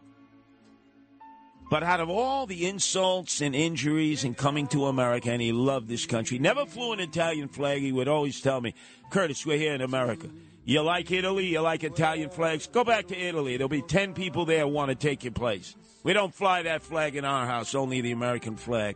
But 1.70 1.84
out 1.84 2.00
of 2.00 2.10
all 2.10 2.48
the 2.48 2.68
insults 2.68 3.42
and 3.42 3.56
injuries 3.56 4.24
and 4.24 4.36
coming 4.36 4.66
to 4.68 4.88
America, 4.88 5.32
and 5.32 5.42
he 5.42 5.52
loved 5.52 5.88
this 5.88 6.08
country, 6.08 6.40
never 6.40 6.66
flew 6.66 6.94
an 6.94 7.00
Italian 7.00 7.48
flag. 7.48 7.82
He 7.82 7.92
would 7.92 8.08
always 8.08 8.42
tell 8.42 8.60
me, 8.60 8.74
Curtis, 9.12 9.46
we're 9.46 9.60
here 9.60 9.76
in 9.76 9.82
America. 9.82 10.30
You 10.66 10.82
like 10.82 11.12
Italy? 11.12 11.46
You 11.46 11.62
like 11.62 11.84
Italian 11.84 12.32
flags? 12.32 12.66
Go 12.68 12.84
back 12.84 13.08
to 13.08 13.18
Italy. 13.18 13.58
There'll 13.58 13.70
be 13.70 13.84
10 13.84 14.14
people 14.14 14.46
there 14.46 14.68
want 14.68 14.90
to 14.90 14.96
take 14.96 15.24
your 15.24 15.34
place. 15.34 15.76
We 16.04 16.14
don't 16.14 16.34
fly 16.34 16.64
that 16.64 16.82
flag 16.82 17.16
in 17.16 17.26
our 17.26 17.46
house, 17.46 17.76
only 17.76 18.02
the 18.02 18.12
American 18.12 18.56
flag. 18.56 18.96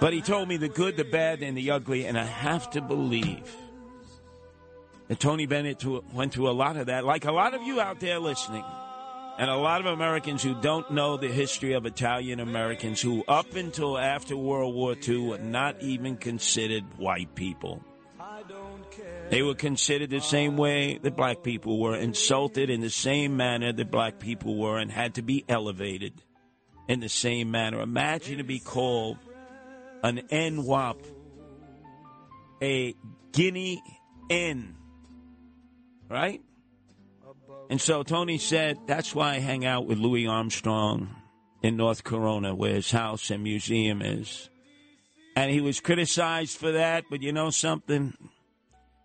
But 0.00 0.12
he 0.12 0.22
told 0.22 0.48
me 0.48 0.56
the 0.56 0.68
good, 0.68 0.96
the 0.96 1.04
bad, 1.04 1.42
and 1.42 1.56
the 1.56 1.70
ugly, 1.70 2.06
and 2.06 2.18
I 2.18 2.24
have 2.24 2.70
to 2.70 2.80
believe 2.80 3.54
that 5.08 5.20
Tony 5.20 5.46
Bennett 5.46 5.84
went 6.14 6.32
through 6.32 6.48
a 6.48 6.52
lot 6.52 6.76
of 6.76 6.86
that, 6.86 7.04
like 7.04 7.26
a 7.26 7.32
lot 7.32 7.52
of 7.52 7.62
you 7.62 7.80
out 7.80 8.00
there 8.00 8.18
listening, 8.18 8.64
and 9.38 9.50
a 9.50 9.56
lot 9.56 9.80
of 9.80 9.86
Americans 9.86 10.42
who 10.42 10.54
don't 10.60 10.90
know 10.90 11.16
the 11.16 11.28
history 11.28 11.74
of 11.74 11.84
Italian 11.84 12.40
Americans 12.40 13.00
who, 13.00 13.24
up 13.28 13.54
until 13.56 13.98
after 13.98 14.36
World 14.36 14.74
War 14.74 14.96
II, 15.06 15.18
were 15.28 15.38
not 15.38 15.82
even 15.82 16.16
considered 16.16 16.84
white 16.96 17.34
people. 17.34 17.82
They 19.30 19.42
were 19.42 19.54
considered 19.54 20.10
the 20.10 20.20
same 20.20 20.56
way 20.56 20.98
that 21.02 21.14
black 21.14 21.42
people 21.42 21.78
were, 21.78 21.94
insulted 21.94 22.68
in 22.68 22.80
the 22.80 22.90
same 22.90 23.36
manner 23.36 23.72
that 23.72 23.90
black 23.90 24.18
people 24.18 24.56
were, 24.56 24.78
and 24.78 24.90
had 24.90 25.14
to 25.14 25.22
be 25.22 25.44
elevated 25.48 26.22
in 26.88 27.00
the 27.00 27.08
same 27.08 27.50
manner. 27.50 27.80
Imagine 27.80 28.38
to 28.38 28.44
be 28.44 28.58
called 28.58 29.18
an 30.02 30.22
NWAP, 30.30 30.96
a 32.62 32.94
Guinea 33.32 33.82
N, 34.30 34.76
right? 36.08 36.40
And 37.68 37.80
so 37.80 38.02
Tony 38.02 38.38
said, 38.38 38.78
that's 38.86 39.14
why 39.14 39.34
I 39.34 39.38
hang 39.38 39.64
out 39.64 39.86
with 39.86 39.98
Louis 39.98 40.26
Armstrong 40.26 41.14
in 41.62 41.76
North 41.76 42.02
Corona, 42.02 42.54
where 42.54 42.74
his 42.74 42.90
house 42.90 43.30
and 43.30 43.42
museum 43.42 44.02
is. 44.02 44.48
And 45.36 45.52
he 45.52 45.60
was 45.60 45.80
criticized 45.80 46.58
for 46.58 46.72
that, 46.72 47.04
but 47.08 47.22
you 47.22 47.32
know 47.32 47.50
something? 47.50 48.16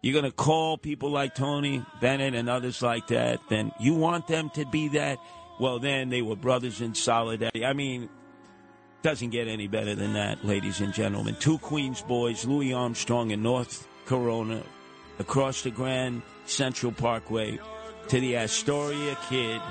You're 0.02 0.20
going 0.20 0.26
to 0.26 0.32
call 0.32 0.78
people 0.78 1.12
like 1.12 1.36
Tony 1.36 1.86
Bennett 2.02 2.34
and 2.34 2.50
others 2.50 2.82
like 2.82 3.08
that, 3.08 3.40
then 3.50 3.72
you 3.80 3.94
want 3.94 4.28
them 4.28 4.50
to 4.52 4.66
be 4.66 4.88
that. 4.90 5.20
Well, 5.60 5.80
then 5.80 6.10
they 6.10 6.22
were 6.22 6.36
brothers 6.36 6.82
in 6.82 6.96
solidarity. 6.96 7.66
I 7.66 7.74
mean, 7.74 8.10
doesn't 9.06 9.30
get 9.30 9.48
any 9.48 9.68
better 9.68 9.94
than 9.94 10.14
that, 10.14 10.44
ladies 10.44 10.82
and 10.82 10.92
gentlemen. 10.92 11.36
Two 11.40 11.60
Queens 11.60 12.02
boys, 12.02 12.44
Louis 12.44 12.74
Armstrong 12.74 13.32
and 13.32 13.44
North 13.44 13.88
Corona, 14.08 14.64
across 15.20 15.62
the 15.62 15.70
Grand 15.70 16.24
Central 16.48 16.92
Parkway 16.92 17.60
to 18.08 18.20
the 18.20 18.36
Astoria 18.36 19.16
kid, 19.30 19.62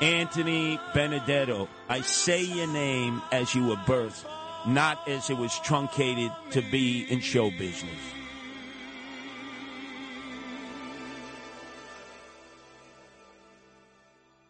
Anthony 0.00 0.80
Benedetto. 0.94 1.68
I 1.90 2.00
say 2.00 2.44
your 2.44 2.66
name 2.66 3.20
as 3.30 3.54
you 3.54 3.66
were 3.66 3.76
birthed 3.76 4.24
not 4.66 5.06
as 5.08 5.28
it 5.28 5.36
was 5.36 5.58
truncated 5.60 6.30
to 6.52 6.62
be 6.62 7.02
in 7.10 7.20
show 7.20 7.50
business. 7.50 8.11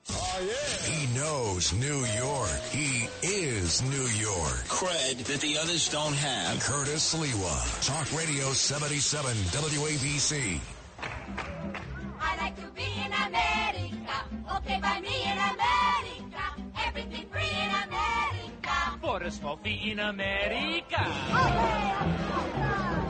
He 0.09 1.07
knows 1.15 1.73
New 1.75 2.05
York. 2.05 2.61
He 2.71 3.09
is 3.23 3.83
New 3.83 4.09
York. 4.19 4.65
Cred 4.67 5.25
that 5.25 5.41
the 5.41 5.57
others 5.59 5.89
don't 5.89 6.15
have. 6.15 6.61
Curtis 6.61 7.15
Sliwa. 7.15 7.87
Talk 7.87 8.13
Radio 8.19 8.53
77 8.53 9.33
WABC. 9.33 10.61
I 12.21 12.37
like 12.37 12.57
to 12.57 12.67
be 12.75 12.83
in 12.83 13.13
America. 13.13 14.25
Okay 14.57 14.81
by 14.81 15.01
me 15.01 15.23
in 15.23 15.39
America. 15.39 16.43
Everything 16.87 17.27
free 17.31 17.43
in 17.43 17.71
America. 17.89 18.99
For 19.01 19.23
a 19.23 19.31
small 19.31 19.57
fee 19.59 19.93
in 19.93 20.01
America. 20.01 21.05
Oh, 21.35 23.02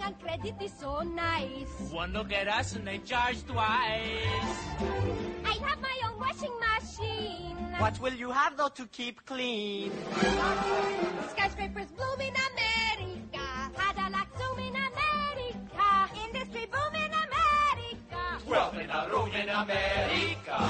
Buying 0.00 0.14
on 0.14 0.20
credit 0.20 0.54
is 0.62 0.72
so 0.78 1.00
nice. 1.00 1.90
One 1.90 2.12
look 2.12 2.32
at 2.32 2.48
us 2.48 2.74
and 2.74 2.86
they 2.86 2.98
charge 2.98 3.44
twice. 3.46 4.58
I 5.44 5.58
have 5.62 5.80
my 5.80 6.00
own 6.06 6.18
washing 6.18 6.52
machine. 6.60 7.56
What 7.78 8.00
will 8.00 8.14
you 8.14 8.30
have 8.30 8.56
though 8.56 8.68
to 8.68 8.86
keep 8.86 9.24
clean? 9.26 9.92
Skyscrapers 11.30 11.90
bloom 11.92 12.20
in 12.20 12.34
America. 12.52 13.70
Cadillac 13.76 14.28
zoom 14.38 14.58
in 14.58 14.74
America. 14.74 16.10
Industry 16.26 16.66
boom 16.66 16.94
in 16.94 17.12
America. 17.12 18.44
Twelve 18.46 18.78
in 18.78 18.90
a 18.90 19.08
room 19.10 19.30
in 19.34 19.48
America. 19.48 20.60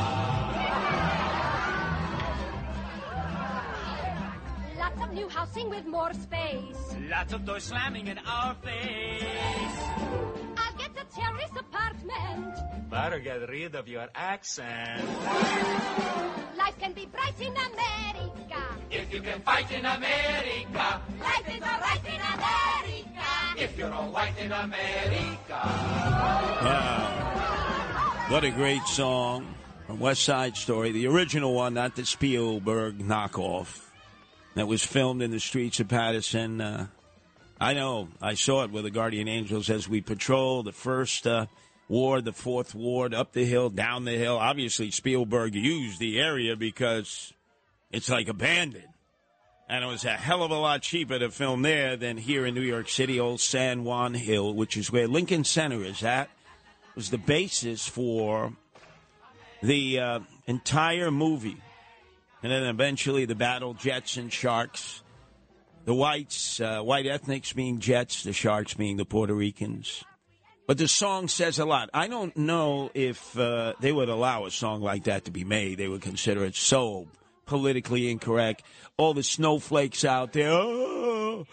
Lots 4.97 5.09
of 5.09 5.14
new 5.14 5.28
housing 5.28 5.70
with 5.70 5.86
more 5.86 6.12
space. 6.12 6.97
Lots 7.09 7.32
of 7.32 7.45
doors 7.45 7.64
slamming 7.64 8.09
in 8.09 8.18
our 8.18 8.55
face. 8.55 9.78
I'll 10.57 10.76
get 10.76 10.91
a 10.99 11.05
terrace 11.14 11.51
apartment. 11.57 12.91
Better 12.91 13.18
get 13.20 13.49
rid 13.49 13.74
of 13.76 13.86
your 13.86 14.09
accent. 14.14 15.05
Life 16.57 16.78
can 16.78 16.93
be 16.93 17.07
bright 17.07 17.41
in 17.41 17.53
America. 17.53 18.62
If 18.91 19.12
you 19.12 19.20
can 19.20 19.41
fight 19.43 19.70
in 19.70 19.86
America. 19.86 21.01
Life 21.20 21.49
is 21.49 21.62
alright 21.62 22.05
in 22.07 22.20
America. 22.20 23.26
If 23.57 23.78
you're 23.78 23.93
all 23.93 24.11
white 24.11 24.38
in 24.38 24.51
America. 24.51 25.61
Wow. 26.62 28.26
What 28.28 28.45
a 28.45 28.51
great 28.51 28.82
song 28.84 29.55
from 29.86 30.01
West 30.01 30.24
Side 30.24 30.57
Story, 30.57 30.91
the 30.93 31.07
original 31.07 31.55
one, 31.55 31.74
not 31.74 31.95
the 31.97 32.05
Spielberg 32.05 32.99
knockoff 32.99 33.89
that 34.55 34.66
was 34.66 34.84
filmed 34.84 35.22
in 35.22 35.30
the 35.30 35.40
streets 35.40 35.80
of 35.80 35.88
Paterson. 35.88 36.61
Uh, 36.61 36.86
I 37.61 37.74
know, 37.74 38.09
I 38.20 38.34
saw 38.34 38.64
it 38.64 38.70
with 38.70 38.84
the 38.84 38.90
Guardian 38.90 39.28
Angels 39.28 39.70
as 39.70 39.88
we 39.88 40.01
patrol 40.01 40.62
the 40.62 40.72
first 40.72 41.26
uh, 41.26 41.46
ward, 41.88 42.24
the 42.24 42.32
fourth 42.32 42.74
ward, 42.74 43.14
up 43.14 43.32
the 43.32 43.44
hill, 43.44 43.68
down 43.68 44.05
the 44.05 44.16
hill. 44.16 44.36
Obviously, 44.36 44.90
Spielberg 44.90 45.55
used 45.55 45.98
the 45.98 46.18
area 46.18 46.57
because 46.57 47.32
it's 47.90 48.09
like 48.09 48.28
abandoned. 48.28 48.84
And 49.68 49.84
it 49.84 49.86
was 49.86 50.05
a 50.05 50.12
hell 50.12 50.42
of 50.42 50.51
a 50.51 50.59
lot 50.59 50.82
cheaper 50.82 51.18
to 51.18 51.30
film 51.30 51.62
there 51.62 51.96
than 51.96 52.16
here 52.16 52.44
in 52.44 52.55
New 52.55 52.61
York 52.61 52.88
City, 52.88 53.20
old 53.20 53.40
San 53.40 53.84
Juan 53.84 54.14
Hill, 54.14 54.53
which 54.55 54.76
is 54.76 54.90
where 54.90 55.07
Lincoln 55.07 55.44
Center 55.44 55.84
is 55.84 56.03
at. 56.03 56.28
Was 56.96 57.11
the 57.11 57.18
basis 57.18 57.86
for 57.86 58.53
the 59.62 60.01
uh, 60.01 60.20
entire 60.46 61.12
movie. 61.12 61.59
And 62.43 62.51
then 62.51 62.64
eventually 62.64 63.26
the 63.26 63.34
battle, 63.34 63.74
Jets 63.74 64.16
and 64.16 64.32
Sharks. 64.32 65.03
The 65.84 65.95
whites, 65.95 66.61
uh, 66.61 66.80
white 66.80 67.07
ethnics 67.07 67.53
being 67.53 67.80
Jets, 67.80 68.22
the 68.22 68.32
Sharks 68.32 68.74
being 68.74 68.97
the 68.97 69.05
Puerto 69.05 69.34
Ricans. 69.34 70.05
But 70.66 70.78
the 70.78 70.88
song 70.88 71.26
says 71.26 71.59
a 71.59 71.64
lot. 71.64 71.91
I 71.93 72.07
don't 72.07 72.36
know 72.36 72.91
if 72.95 73.36
uh, 73.38 73.74
they 73.80 73.91
would 73.91 74.09
allow 74.09 74.45
a 74.45 74.51
song 74.51 74.82
like 74.82 75.05
that 75.05 75.24
to 75.24 75.30
be 75.30 75.43
made. 75.43 75.78
They 75.78 75.88
would 75.88 76.03
consider 76.03 76.45
it 76.45 76.55
so 76.55 77.09
politically 77.47 78.11
incorrect. 78.11 78.62
All 78.97 79.12
the 79.12 79.22
snowflakes 79.22 80.05
out 80.05 80.32
there. 80.32 80.51
Oh, 80.51 81.47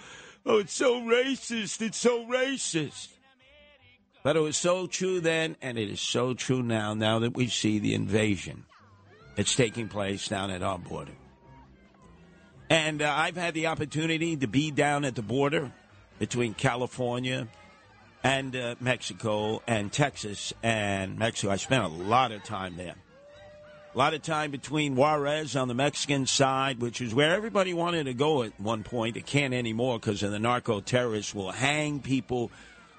oh, 0.45 0.57
it's 0.59 0.73
so 0.73 1.01
racist. 1.01 1.81
It's 1.81 1.97
so 1.97 2.25
racist. 2.25 3.07
But 4.23 4.35
it 4.35 4.41
was 4.41 4.57
so 4.57 4.87
true 4.87 5.19
then, 5.19 5.55
and 5.61 5.77
it 5.77 5.89
is 5.89 6.01
so 6.01 6.33
true 6.33 6.61
now, 6.61 6.93
now 6.93 7.19
that 7.19 7.33
we 7.33 7.47
see 7.47 7.79
the 7.79 7.93
invasion 7.93 8.65
that's 9.37 9.55
taking 9.55 9.87
place 9.87 10.27
down 10.27 10.51
at 10.51 10.61
our 10.61 10.77
border. 10.77 11.13
And 12.69 13.01
uh, 13.01 13.13
I've 13.15 13.37
had 13.37 13.53
the 13.53 13.67
opportunity 13.67 14.35
to 14.35 14.47
be 14.47 14.71
down 14.71 15.05
at 15.05 15.15
the 15.15 15.21
border 15.21 15.71
between 16.19 16.53
California 16.53 17.47
and 18.23 18.53
uh, 18.55 18.75
Mexico 18.81 19.61
and 19.65 19.93
Texas 19.93 20.51
and 20.61 21.17
Mexico. 21.17 21.53
I 21.53 21.55
spent 21.55 21.85
a 21.85 21.87
lot 21.87 22.33
of 22.33 22.43
time 22.43 22.75
there. 22.75 22.95
A 23.93 23.97
lot 23.97 24.13
of 24.13 24.21
time 24.21 24.51
between 24.51 24.95
Juarez 24.95 25.55
on 25.55 25.67
the 25.67 25.73
Mexican 25.73 26.25
side, 26.25 26.81
which 26.81 26.99
is 26.99 27.15
where 27.15 27.33
everybody 27.33 27.73
wanted 27.73 28.03
to 28.05 28.13
go 28.13 28.43
at 28.43 28.59
one 28.59 28.83
point. 28.83 29.17
It 29.17 29.25
can't 29.25 29.53
anymore 29.53 29.99
because 29.99 30.19
the 30.19 30.39
narco 30.39 30.81
terrorists 30.81 31.33
will 31.33 31.51
hang 31.51 32.01
people 32.01 32.51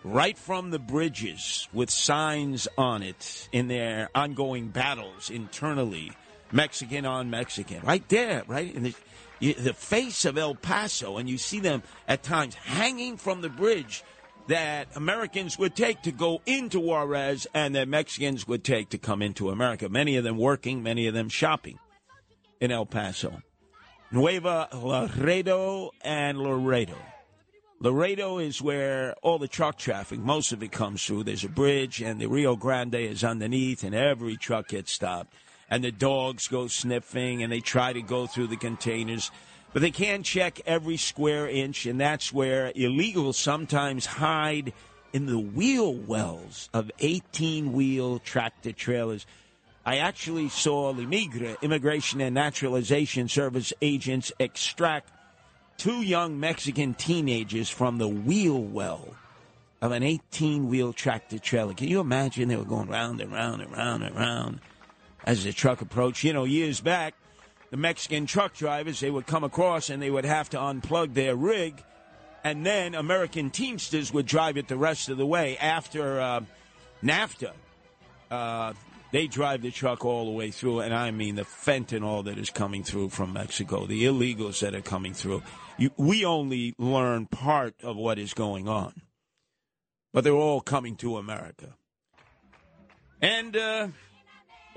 right 0.02 0.38
from 0.38 0.70
the 0.70 0.78
bridges 0.78 1.68
with 1.72 1.90
signs 1.90 2.68
on 2.78 3.02
it 3.02 3.48
in 3.52 3.68
their 3.68 4.08
ongoing 4.14 4.68
battles 4.68 5.30
internally, 5.30 6.12
Mexican 6.52 7.06
on 7.06 7.30
Mexican, 7.30 7.80
right 7.82 8.06
there, 8.08 8.42
right 8.46 8.74
in 8.74 8.82
the, 8.84 8.94
you, 9.40 9.54
the 9.54 9.74
face 9.74 10.24
of 10.24 10.38
El 10.38 10.54
Paso, 10.54 11.16
and 11.18 11.28
you 11.28 11.38
see 11.38 11.60
them 11.60 11.82
at 12.06 12.22
times 12.22 12.54
hanging 12.54 13.16
from 13.16 13.40
the 13.40 13.48
bridge 13.48 14.02
that 14.48 14.88
Americans 14.96 15.58
would 15.58 15.76
take 15.76 16.02
to 16.02 16.12
go 16.12 16.40
into 16.46 16.80
Juarez 16.80 17.46
and 17.52 17.74
that 17.74 17.86
Mexicans 17.86 18.48
would 18.48 18.64
take 18.64 18.88
to 18.90 18.98
come 18.98 19.20
into 19.20 19.50
America. 19.50 19.88
Many 19.88 20.16
of 20.16 20.24
them 20.24 20.38
working, 20.38 20.82
many 20.82 21.06
of 21.06 21.14
them 21.14 21.28
shopping 21.28 21.78
in 22.60 22.72
El 22.72 22.86
Paso. 22.86 23.42
Nuevo 24.10 24.66
Laredo 24.72 25.90
and 26.02 26.38
Laredo. 26.38 26.96
Laredo 27.80 28.38
is 28.38 28.60
where 28.60 29.14
all 29.22 29.38
the 29.38 29.46
truck 29.46 29.78
traffic, 29.78 30.18
most 30.18 30.50
of 30.50 30.62
it 30.62 30.72
comes 30.72 31.04
through. 31.04 31.24
There's 31.24 31.44
a 31.44 31.48
bridge, 31.48 32.00
and 32.00 32.18
the 32.18 32.26
Rio 32.26 32.56
Grande 32.56 32.96
is 32.96 33.22
underneath, 33.22 33.84
and 33.84 33.94
every 33.94 34.36
truck 34.36 34.68
gets 34.68 34.92
stopped. 34.92 35.32
And 35.70 35.84
the 35.84 35.92
dogs 35.92 36.48
go 36.48 36.66
sniffing, 36.66 37.42
and 37.42 37.52
they 37.52 37.60
try 37.60 37.92
to 37.92 38.02
go 38.02 38.26
through 38.26 38.46
the 38.46 38.56
containers. 38.56 39.30
But 39.72 39.82
they 39.82 39.90
can't 39.90 40.24
check 40.24 40.60
every 40.66 40.96
square 40.96 41.46
inch, 41.48 41.84
and 41.84 42.00
that's 42.00 42.32
where 42.32 42.72
illegals 42.72 43.34
sometimes 43.34 44.06
hide 44.06 44.72
in 45.12 45.26
the 45.26 45.38
wheel 45.38 45.94
wells 45.94 46.68
of 46.72 46.90
18 47.00 47.72
wheel 47.72 48.18
tractor 48.18 48.72
trailers. 48.72 49.26
I 49.84 49.98
actually 49.98 50.48
saw 50.48 50.90
La 50.90 51.04
Migra, 51.04 51.60
Immigration 51.62 52.20
and 52.20 52.34
Naturalization 52.34 53.28
Service 53.28 53.72
agents, 53.80 54.32
extract 54.38 55.10
two 55.78 56.02
young 56.02 56.38
Mexican 56.40 56.94
teenagers 56.94 57.70
from 57.70 57.98
the 57.98 58.08
wheel 58.08 58.60
well 58.60 59.14
of 59.80 59.92
an 59.92 60.02
18 60.02 60.68
wheel 60.68 60.92
tractor 60.92 61.38
trailer. 61.38 61.72
Can 61.72 61.88
you 61.88 62.00
imagine 62.00 62.48
they 62.48 62.56
were 62.56 62.64
going 62.64 62.88
round 62.88 63.20
and 63.20 63.32
round 63.32 63.62
and 63.62 63.72
round 63.72 64.02
and 64.02 64.16
round 64.16 64.60
as 65.28 65.44
the 65.44 65.52
truck 65.52 65.82
approached? 65.82 66.24
You 66.24 66.32
know, 66.32 66.44
years 66.44 66.80
back, 66.80 67.14
the 67.70 67.76
Mexican 67.76 68.24
truck 68.24 68.54
drivers, 68.54 68.98
they 68.98 69.10
would 69.10 69.26
come 69.26 69.44
across 69.44 69.90
and 69.90 70.02
they 70.02 70.10
would 70.10 70.24
have 70.24 70.48
to 70.50 70.56
unplug 70.56 71.12
their 71.12 71.36
rig, 71.36 71.84
and 72.42 72.64
then 72.64 72.94
American 72.94 73.50
Teamsters 73.50 74.12
would 74.12 74.24
drive 74.24 74.56
it 74.56 74.68
the 74.68 74.76
rest 74.76 75.10
of 75.10 75.18
the 75.18 75.26
way 75.26 75.58
after 75.58 76.18
uh, 76.18 76.40
NAFTA. 77.02 77.52
Uh, 78.30 78.72
they 79.12 79.26
drive 79.26 79.62
the 79.62 79.70
truck 79.70 80.04
all 80.04 80.24
the 80.24 80.30
way 80.30 80.50
through, 80.50 80.80
and 80.80 80.94
I 80.94 81.10
mean 81.10 81.34
the 81.34 81.42
fentanyl 81.42 82.24
that 82.24 82.38
is 82.38 82.48
coming 82.48 82.82
through 82.82 83.10
from 83.10 83.34
Mexico, 83.34 83.86
the 83.86 84.04
illegals 84.04 84.60
that 84.60 84.74
are 84.74 84.82
coming 84.82 85.12
through. 85.12 85.42
You, 85.76 85.90
we 85.98 86.24
only 86.24 86.74
learn 86.78 87.26
part 87.26 87.74
of 87.82 87.96
what 87.96 88.18
is 88.18 88.32
going 88.32 88.66
on, 88.66 89.02
but 90.12 90.24
they're 90.24 90.32
all 90.32 90.62
coming 90.62 90.96
to 90.96 91.18
America. 91.18 91.74
And 93.20 93.56
uh, 93.56 93.88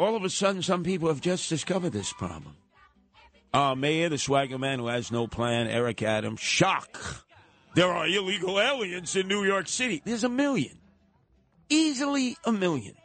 all 0.01 0.15
of 0.15 0.23
a 0.23 0.29
sudden, 0.29 0.61
some 0.61 0.83
people 0.83 1.07
have 1.07 1.21
just 1.21 1.47
discovered 1.49 1.91
this 1.91 2.11
problem. 2.13 2.55
Our 3.53 3.75
mayor, 3.75 4.09
the 4.09 4.17
swagger 4.17 4.57
man 4.57 4.79
who 4.79 4.87
has 4.87 5.11
no 5.11 5.27
plan, 5.27 5.67
Eric 5.67 6.01
Adams, 6.01 6.39
shock. 6.39 7.25
There 7.75 7.91
are 7.91 8.07
illegal 8.07 8.59
aliens 8.59 9.15
in 9.15 9.27
New 9.27 9.43
York 9.43 9.67
City. 9.67 10.01
There's 10.03 10.23
a 10.23 10.29
million. 10.29 10.77
Easily 11.69 12.37
a 12.45 12.51
million. 12.51 12.95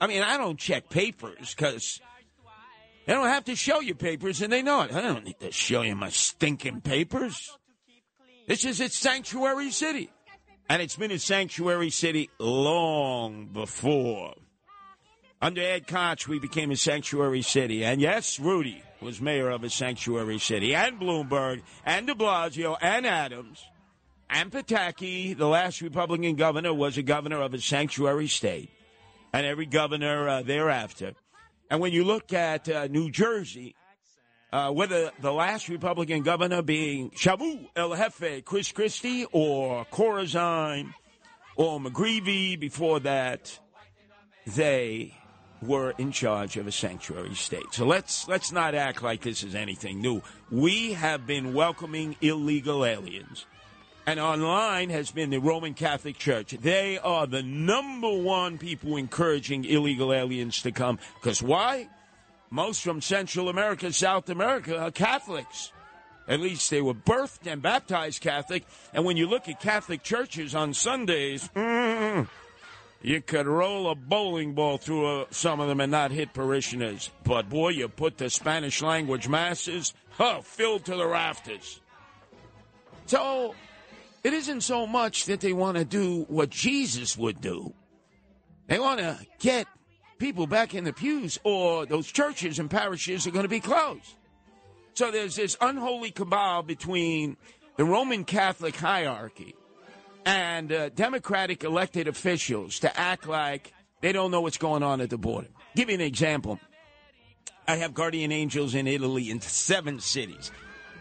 I 0.00 0.06
mean, 0.06 0.22
I 0.22 0.36
don't 0.36 0.58
check 0.58 0.88
papers 0.88 1.54
because 1.54 2.00
they 3.06 3.12
don't 3.12 3.28
have 3.28 3.44
to 3.46 3.56
show 3.56 3.80
you 3.80 3.94
papers, 3.94 4.42
and 4.42 4.52
they 4.52 4.62
know 4.62 4.82
it. 4.82 4.94
I 4.94 5.00
don't 5.00 5.24
need 5.24 5.40
to 5.40 5.52
show 5.52 5.82
you 5.82 5.96
my 5.96 6.10
stinking 6.10 6.80
papers. 6.80 7.56
This 8.46 8.64
is 8.64 8.80
its 8.80 8.96
sanctuary 8.96 9.70
city. 9.70 10.10
And 10.68 10.80
it's 10.80 10.96
been 10.96 11.10
a 11.10 11.18
sanctuary 11.18 11.90
city 11.90 12.30
long 12.38 13.46
before 13.46 14.34
Under 15.42 15.62
Ed 15.62 15.86
Koch, 15.86 16.28
we 16.28 16.38
became 16.38 16.70
a 16.70 16.76
sanctuary 16.76 17.40
city. 17.40 17.82
And 17.82 17.98
yes, 17.98 18.38
Rudy 18.38 18.82
was 19.00 19.22
mayor 19.22 19.48
of 19.48 19.64
a 19.64 19.70
sanctuary 19.70 20.38
city. 20.38 20.74
And 20.74 21.00
Bloomberg, 21.00 21.62
and 21.86 22.06
de 22.06 22.14
Blasio, 22.14 22.76
and 22.82 23.06
Adams, 23.06 23.64
and 24.28 24.52
Pataki, 24.52 25.36
the 25.36 25.48
last 25.48 25.80
Republican 25.80 26.36
governor, 26.36 26.74
was 26.74 26.98
a 26.98 27.02
governor 27.02 27.40
of 27.40 27.54
a 27.54 27.60
sanctuary 27.60 28.28
state. 28.28 28.68
And 29.32 29.46
every 29.46 29.64
governor 29.64 30.28
uh, 30.28 30.42
thereafter. 30.42 31.14
And 31.70 31.80
when 31.80 31.92
you 31.92 32.04
look 32.04 32.34
at 32.34 32.68
uh, 32.68 32.88
New 32.88 33.10
Jersey, 33.10 33.74
uh, 34.52 34.70
whether 34.72 35.10
the 35.20 35.32
last 35.32 35.70
Republican 35.70 36.22
governor 36.22 36.60
being 36.60 37.10
Shavu 37.12 37.66
El 37.76 37.96
Jefe, 37.96 38.44
Chris 38.44 38.72
Christie, 38.72 39.24
or 39.32 39.86
Corzine, 39.86 40.92
or 41.56 41.80
McGreevey 41.80 42.60
before 42.60 43.00
that, 43.00 43.58
they 44.46 45.14
were 45.62 45.92
in 45.98 46.12
charge 46.12 46.56
of 46.56 46.66
a 46.66 46.72
sanctuary 46.72 47.34
state. 47.34 47.72
So 47.72 47.86
let's 47.86 48.26
let's 48.28 48.52
not 48.52 48.74
act 48.74 49.02
like 49.02 49.22
this 49.22 49.42
is 49.42 49.54
anything 49.54 50.00
new. 50.00 50.22
We 50.50 50.92
have 50.94 51.26
been 51.26 51.54
welcoming 51.54 52.16
illegal 52.20 52.84
aliens. 52.84 53.46
And 54.06 54.18
online 54.18 54.90
has 54.90 55.10
been 55.10 55.30
the 55.30 55.38
Roman 55.38 55.74
Catholic 55.74 56.18
Church. 56.18 56.50
They 56.50 56.98
are 56.98 57.26
the 57.26 57.42
number 57.42 58.10
one 58.10 58.58
people 58.58 58.96
encouraging 58.96 59.64
illegal 59.64 60.12
aliens 60.12 60.62
to 60.62 60.72
come. 60.72 60.98
Because 61.20 61.42
why? 61.42 61.88
Most 62.50 62.82
from 62.82 63.00
Central 63.00 63.48
America, 63.48 63.92
South 63.92 64.28
America 64.28 64.76
are 64.76 64.90
Catholics. 64.90 65.70
At 66.26 66.40
least 66.40 66.70
they 66.70 66.80
were 66.80 66.94
birthed 66.94 67.46
and 67.46 67.60
baptized 67.60 68.20
Catholic. 68.20 68.64
And 68.92 69.04
when 69.04 69.16
you 69.16 69.28
look 69.28 69.48
at 69.48 69.60
Catholic 69.60 70.02
churches 70.02 70.54
on 70.54 70.74
Sundays, 70.74 71.48
mm, 71.54 72.26
you 73.02 73.20
could 73.22 73.46
roll 73.46 73.90
a 73.90 73.94
bowling 73.94 74.52
ball 74.52 74.76
through 74.76 75.22
uh, 75.22 75.24
some 75.30 75.60
of 75.60 75.68
them 75.68 75.80
and 75.80 75.90
not 75.90 76.10
hit 76.10 76.34
parishioners. 76.34 77.10
But 77.24 77.48
boy, 77.48 77.70
you 77.70 77.88
put 77.88 78.18
the 78.18 78.28
Spanish 78.28 78.82
language 78.82 79.28
masses, 79.28 79.94
huh, 80.10 80.42
filled 80.42 80.84
to 80.86 80.96
the 80.96 81.06
rafters. 81.06 81.80
So 83.06 83.54
it 84.22 84.34
isn't 84.34 84.60
so 84.60 84.86
much 84.86 85.24
that 85.26 85.40
they 85.40 85.52
want 85.52 85.78
to 85.78 85.84
do 85.84 86.26
what 86.28 86.50
Jesus 86.50 87.16
would 87.16 87.40
do. 87.40 87.72
They 88.66 88.78
want 88.78 89.00
to 89.00 89.18
get 89.38 89.66
people 90.18 90.46
back 90.46 90.74
in 90.74 90.84
the 90.84 90.92
pews, 90.92 91.40
or 91.42 91.86
those 91.86 92.06
churches 92.06 92.58
and 92.58 92.70
parishes 92.70 93.26
are 93.26 93.30
going 93.30 93.44
to 93.44 93.48
be 93.48 93.60
closed. 93.60 94.14
So 94.92 95.10
there's 95.10 95.36
this 95.36 95.56
unholy 95.60 96.10
cabal 96.10 96.62
between 96.62 97.38
the 97.76 97.84
Roman 97.86 98.24
Catholic 98.24 98.76
hierarchy 98.76 99.54
and 100.24 100.72
uh, 100.72 100.88
Democratic 100.90 101.64
elected 101.64 102.08
officials 102.08 102.78
to 102.80 102.98
act 102.98 103.26
like 103.26 103.72
they 104.00 104.12
don't 104.12 104.30
know 104.30 104.40
what's 104.40 104.58
going 104.58 104.82
on 104.82 105.00
at 105.00 105.10
the 105.10 105.18
border. 105.18 105.48
Give 105.74 105.88
you 105.88 105.94
an 105.94 106.00
example. 106.00 106.58
I 107.66 107.76
have 107.76 107.94
guardian 107.94 108.32
angels 108.32 108.74
in 108.74 108.86
Italy 108.86 109.30
in 109.30 109.40
seven 109.40 110.00
cities. 110.00 110.50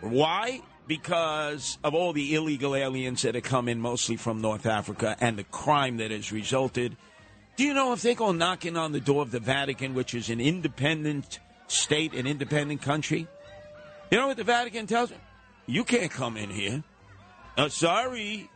Why? 0.02 0.62
Because 0.88 1.78
of 1.84 1.94
all 1.94 2.14
the 2.14 2.36
illegal 2.36 2.76
aliens 2.76 3.22
that 3.24 3.36
have 3.36 3.44
come 3.44 3.68
in, 3.68 3.80
mostly 3.80 4.18
from 4.18 4.42
North 4.42 4.66
Africa, 4.66 5.16
and 5.20 5.38
the 5.38 5.44
crime 5.44 5.98
that 5.98 6.12
has 6.12 6.32
resulted. 6.32 6.98
Do 7.56 7.64
you 7.64 7.74
know 7.74 7.94
if 7.94 8.02
they 8.02 8.16
go 8.16 8.32
knocking 8.32 8.78
on 8.78 8.92
the 8.92 9.00
door 9.00 9.22
of 9.22 9.32
the 9.32 9.40
Vatican, 9.40 9.94
which 9.94 10.14
is 10.14 10.30
an 10.30 10.40
independent 10.40 11.40
state, 11.68 12.14
an 12.14 12.26
independent 12.26 12.82
country? 12.82 13.28
You 14.12 14.18
know 14.18 14.28
what 14.28 14.38
the 14.38 14.44
Vatican 14.44 14.88
tells 14.88 15.10
them? 15.10 15.20
You 15.66 15.84
can't 15.84 16.12
come 16.12 16.38
in 16.38 16.50
here. 16.50 16.84
Uh, 17.58 17.70
sorry, 17.70 18.50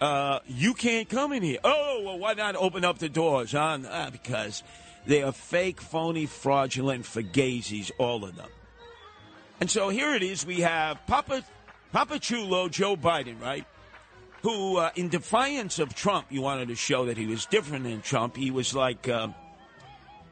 uh, 0.00 0.40
you 0.46 0.74
can't 0.74 1.08
come 1.08 1.32
in 1.32 1.42
here. 1.42 1.58
Oh, 1.64 2.02
well, 2.04 2.18
why 2.18 2.34
not 2.34 2.56
open 2.56 2.84
up 2.84 2.98
the 2.98 3.08
doors, 3.08 3.52
huh? 3.52 3.78
Uh, 3.88 4.10
because 4.10 4.62
they 5.06 5.22
are 5.22 5.32
fake, 5.32 5.80
phony, 5.80 6.26
fraudulent 6.26 7.04
fagazis, 7.04 7.90
all 7.98 8.24
of 8.24 8.36
them. 8.36 8.48
And 9.60 9.70
so 9.70 9.88
here 9.88 10.14
it 10.14 10.22
is. 10.22 10.46
We 10.46 10.60
have 10.60 11.04
Papa, 11.06 11.42
Papa 11.92 12.18
Chulo, 12.20 12.68
Joe 12.68 12.96
Biden, 12.96 13.40
right? 13.40 13.64
Who, 14.42 14.76
uh, 14.76 14.90
in 14.94 15.08
defiance 15.08 15.80
of 15.80 15.94
Trump, 15.94 16.26
you 16.30 16.42
wanted 16.42 16.68
to 16.68 16.76
show 16.76 17.06
that 17.06 17.16
he 17.16 17.26
was 17.26 17.46
different 17.46 17.84
than 17.84 18.00
Trump. 18.02 18.36
He 18.36 18.52
was 18.52 18.72
like 18.72 19.08
uh, 19.08 19.28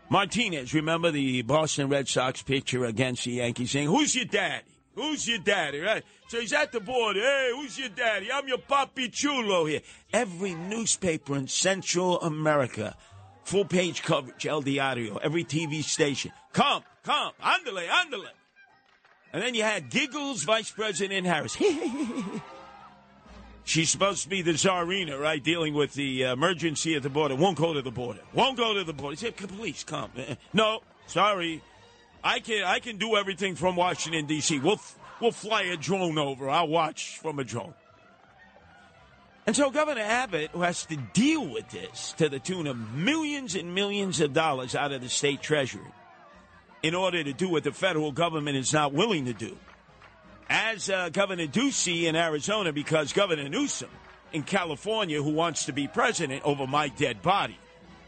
Martinez. 0.08 0.72
Remember 0.74 1.10
the 1.10 1.42
Boston 1.42 1.88
Red 1.88 2.06
Sox 2.06 2.40
pitcher 2.42 2.84
against 2.84 3.24
the 3.24 3.32
Yankees 3.32 3.72
saying, 3.72 3.88
Who's 3.88 4.14
your 4.14 4.26
daddy? 4.26 4.75
Who's 4.96 5.28
your 5.28 5.38
daddy? 5.38 5.80
Right? 5.80 6.02
So 6.28 6.40
he's 6.40 6.52
at 6.52 6.72
the 6.72 6.80
board. 6.80 7.16
Hey, 7.16 7.52
who's 7.54 7.78
your 7.78 7.90
daddy? 7.90 8.32
I'm 8.32 8.48
your 8.48 8.58
papi 8.58 9.12
chulo 9.12 9.66
here. 9.66 9.82
Every 10.12 10.54
newspaper 10.54 11.36
in 11.36 11.46
Central 11.46 12.20
America, 12.22 12.96
full 13.44 13.66
page 13.66 14.02
coverage, 14.02 14.46
El 14.46 14.62
Diario, 14.62 15.18
every 15.18 15.44
TV 15.44 15.84
station. 15.84 16.32
Come, 16.52 16.82
come, 17.04 17.32
andale, 17.42 17.86
andale. 17.86 18.30
And 19.32 19.42
then 19.42 19.54
you 19.54 19.62
had 19.62 19.90
Giggles, 19.90 20.44
Vice 20.44 20.70
President 20.70 21.26
Harris. 21.26 21.56
She's 23.64 23.90
supposed 23.90 24.22
to 24.22 24.28
be 24.28 24.42
the 24.42 24.52
czarina, 24.52 25.20
right? 25.20 25.42
Dealing 25.42 25.74
with 25.74 25.92
the 25.92 26.22
emergency 26.22 26.94
at 26.94 27.02
the 27.02 27.10
border. 27.10 27.34
Won't 27.34 27.58
go 27.58 27.74
to 27.74 27.82
the 27.82 27.90
border. 27.90 28.20
Won't 28.32 28.56
go 28.56 28.72
to 28.72 28.84
the 28.84 28.92
border. 28.92 29.16
He 29.16 29.26
said, 29.26 29.36
please 29.36 29.84
come. 29.84 30.10
Uh, 30.16 30.22
uh, 30.22 30.34
no, 30.54 30.80
sorry. 31.06 31.62
I 32.22 32.40
can 32.40 32.64
I 32.64 32.80
can 32.80 32.96
do 32.98 33.16
everything 33.16 33.54
from 33.54 33.76
Washington 33.76 34.26
D.C. 34.26 34.58
We'll 34.58 34.80
we'll 35.20 35.32
fly 35.32 35.62
a 35.62 35.76
drone 35.76 36.18
over. 36.18 36.48
I'll 36.48 36.68
watch 36.68 37.18
from 37.18 37.38
a 37.38 37.44
drone. 37.44 37.74
And 39.46 39.54
so 39.54 39.70
Governor 39.70 40.00
Abbott, 40.00 40.50
who 40.52 40.62
has 40.62 40.84
to 40.86 40.96
deal 40.96 41.46
with 41.46 41.68
this 41.70 42.14
to 42.18 42.28
the 42.28 42.40
tune 42.40 42.66
of 42.66 42.76
millions 42.76 43.54
and 43.54 43.74
millions 43.74 44.20
of 44.20 44.32
dollars 44.32 44.74
out 44.74 44.90
of 44.90 45.02
the 45.02 45.08
state 45.08 45.40
treasury, 45.40 45.86
in 46.82 46.96
order 46.96 47.22
to 47.22 47.32
do 47.32 47.48
what 47.48 47.62
the 47.62 47.72
federal 47.72 48.10
government 48.10 48.56
is 48.56 48.72
not 48.72 48.92
willing 48.92 49.26
to 49.26 49.32
do, 49.32 49.56
as 50.48 50.90
uh, 50.90 51.10
Governor 51.10 51.46
Ducey 51.46 52.04
in 52.04 52.16
Arizona, 52.16 52.72
because 52.72 53.12
Governor 53.12 53.48
Newsom 53.48 53.90
in 54.32 54.42
California, 54.42 55.22
who 55.22 55.30
wants 55.30 55.66
to 55.66 55.72
be 55.72 55.86
president 55.86 56.42
over 56.44 56.66
my 56.66 56.88
dead 56.88 57.22
body 57.22 57.58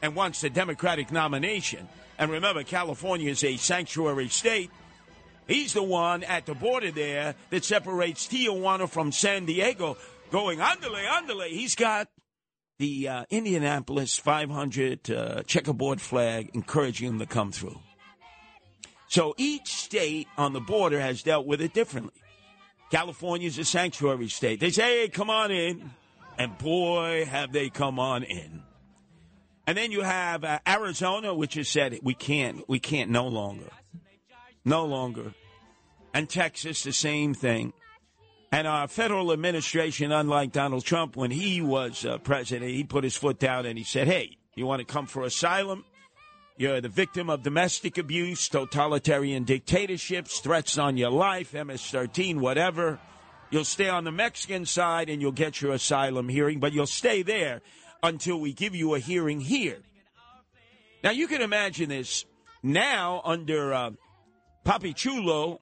and 0.03 0.17
wants 0.17 0.41
the 0.41 0.51
Democratic 0.51 1.13
nomination 1.13 1.89
and 2.19 2.31
remember, 2.31 2.65
California 2.65 3.31
is 3.31 3.45
a 3.45 3.57
sanctuary 3.57 4.29
state. 4.29 4.71
He's 5.47 5.73
the 5.73 5.83
one 5.83 6.25
at 6.25 6.47
the 6.47 6.55
border 6.55 6.91
there 6.91 7.37
that 7.51 7.65
separates 7.65 8.27
Tijuana 8.27 8.89
from 8.89 9.13
San 9.13 9.47
Diego, 9.47 9.97
going 10.31 10.61
underlay, 10.61 11.07
underlay. 11.07 11.51
He's 11.51 11.75
got 11.75 12.09
the 12.79 13.09
uh, 13.09 13.25
Indianapolis 13.31 14.19
500 14.19 15.11
uh, 15.11 15.43
checkerboard 15.45 16.01
flag 16.01 16.51
encouraging 16.55 17.09
him 17.09 17.19
to 17.21 17.27
come 17.27 17.53
through. 17.53 17.79
So 19.09 19.35
each 19.39 19.69
state 19.69 20.29
on 20.37 20.53
the 20.53 20.61
border 20.61 21.01
has 21.01 21.23
dealt 21.23 21.47
with 21.47 21.63
it 21.63 21.73
differently. 21.73 22.21
California 22.91 23.47
is 23.47 23.59
a 23.59 23.65
sanctuary 23.65 24.29
state. 24.29 24.61
They 24.61 24.71
say, 24.71 25.03
hey, 25.03 25.09
come 25.09 25.31
on 25.31 25.51
in. 25.51 25.91
And 26.37 26.57
boy, 26.59 27.25
have 27.25 27.53
they 27.53 27.69
come 27.69 27.99
on 27.99 28.23
in. 28.23 28.63
And 29.69 29.77
then 29.77 29.93
you 29.93 30.01
have 30.01 30.45
uh, 30.45 30.61
Arizona, 30.67 31.35
which 31.35 31.53
has 31.53 31.69
said 31.69 31.99
we 32.03 32.15
can't, 32.15 32.67
we 32.71 32.79
can't 32.79 33.11
no 33.11 33.29
longer, 33.29 33.69
no 34.65 34.87
longer. 34.87 35.35
And 36.15 36.27
Texas, 36.27 36.85
the 36.85 36.93
same 36.95 37.35
thing. 37.35 37.75
And 38.51 38.67
our 38.67 38.89
federal 38.89 39.31
administration, 39.31 40.11
unlike 40.11 40.53
Donald 40.53 40.87
Trump, 40.87 41.17
when 41.17 41.31
he 41.31 41.61
was 41.61 42.07
uh, 42.07 42.17
president, 42.17 42.71
he 42.71 42.83
put 42.83 43.05
his 43.05 43.15
foot 43.15 43.39
down 43.39 43.67
and 43.67 43.77
he 43.77 43.85
said, 43.85 44.09
"Hey, 44.09 44.39
you 44.55 44.65
want 44.65 44.81
to 44.81 44.87
come 44.87 45.05
for 45.05 45.23
asylum? 45.25 45.85
You're 46.57 46.81
the 46.81 46.89
victim 46.89 47.29
of 47.29 47.43
domestic 47.43 47.99
abuse, 47.99 48.49
totalitarian 48.49 49.45
dictatorships, 49.45 50.41
threats 50.41 50.79
on 50.79 50.97
your 50.97 51.11
life, 51.11 51.53
MS-13, 51.53 52.41
whatever." 52.41 52.99
You'll 53.51 53.65
stay 53.65 53.89
on 53.89 54.05
the 54.05 54.13
Mexican 54.13 54.65
side 54.65 55.11
and 55.11 55.21
you'll 55.21 55.33
get 55.33 55.61
your 55.61 55.73
asylum 55.73 56.29
hearing, 56.29 56.59
but 56.59 56.73
you'll 56.73 56.87
stay 56.87 57.23
there 57.23 57.61
until 58.03 58.39
we 58.39 58.53
give 58.53 58.75
you 58.75 58.95
a 58.95 58.99
hearing 58.99 59.41
here. 59.41 59.79
Now, 61.03 61.11
you 61.11 61.29
can 61.29 61.43
imagine 61.43 61.89
this. 61.89 62.25
Now, 62.63 63.23
under 63.25 63.73
uh, 63.73 63.91
Papi 64.67 64.95
Chulo, 64.95 65.61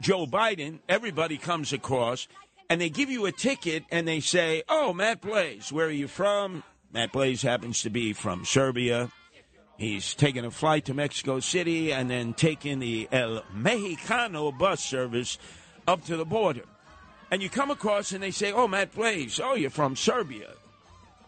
Joe 0.00 0.26
Biden, 0.26 0.80
everybody 0.88 1.38
comes 1.38 1.72
across 1.72 2.28
and 2.68 2.80
they 2.80 2.90
give 2.90 3.10
you 3.10 3.26
a 3.26 3.32
ticket 3.32 3.84
and 3.90 4.06
they 4.06 4.20
say, 4.20 4.62
Oh, 4.68 4.92
Matt 4.92 5.20
Blaze, 5.20 5.72
where 5.72 5.86
are 5.86 5.90
you 5.90 6.08
from? 6.08 6.62
Matt 6.92 7.12
Blaze 7.12 7.42
happens 7.42 7.82
to 7.82 7.90
be 7.90 8.12
from 8.12 8.44
Serbia. 8.44 9.10
He's 9.76 10.14
taking 10.14 10.44
a 10.44 10.50
flight 10.50 10.84
to 10.84 10.94
Mexico 10.94 11.40
City 11.40 11.92
and 11.92 12.08
then 12.08 12.34
taking 12.34 12.78
the 12.78 13.08
El 13.10 13.42
Mexicano 13.56 14.56
bus 14.56 14.84
service 14.84 15.38
up 15.88 16.04
to 16.04 16.16
the 16.16 16.24
border. 16.24 16.64
And 17.30 17.42
you 17.42 17.48
come 17.48 17.70
across 17.70 18.12
and 18.12 18.22
they 18.22 18.30
say, 18.30 18.52
Oh, 18.52 18.68
Matt 18.68 18.92
Blaze, 18.92 19.40
oh, 19.42 19.54
you're 19.54 19.70
from 19.70 19.96
Serbia. 19.96 20.50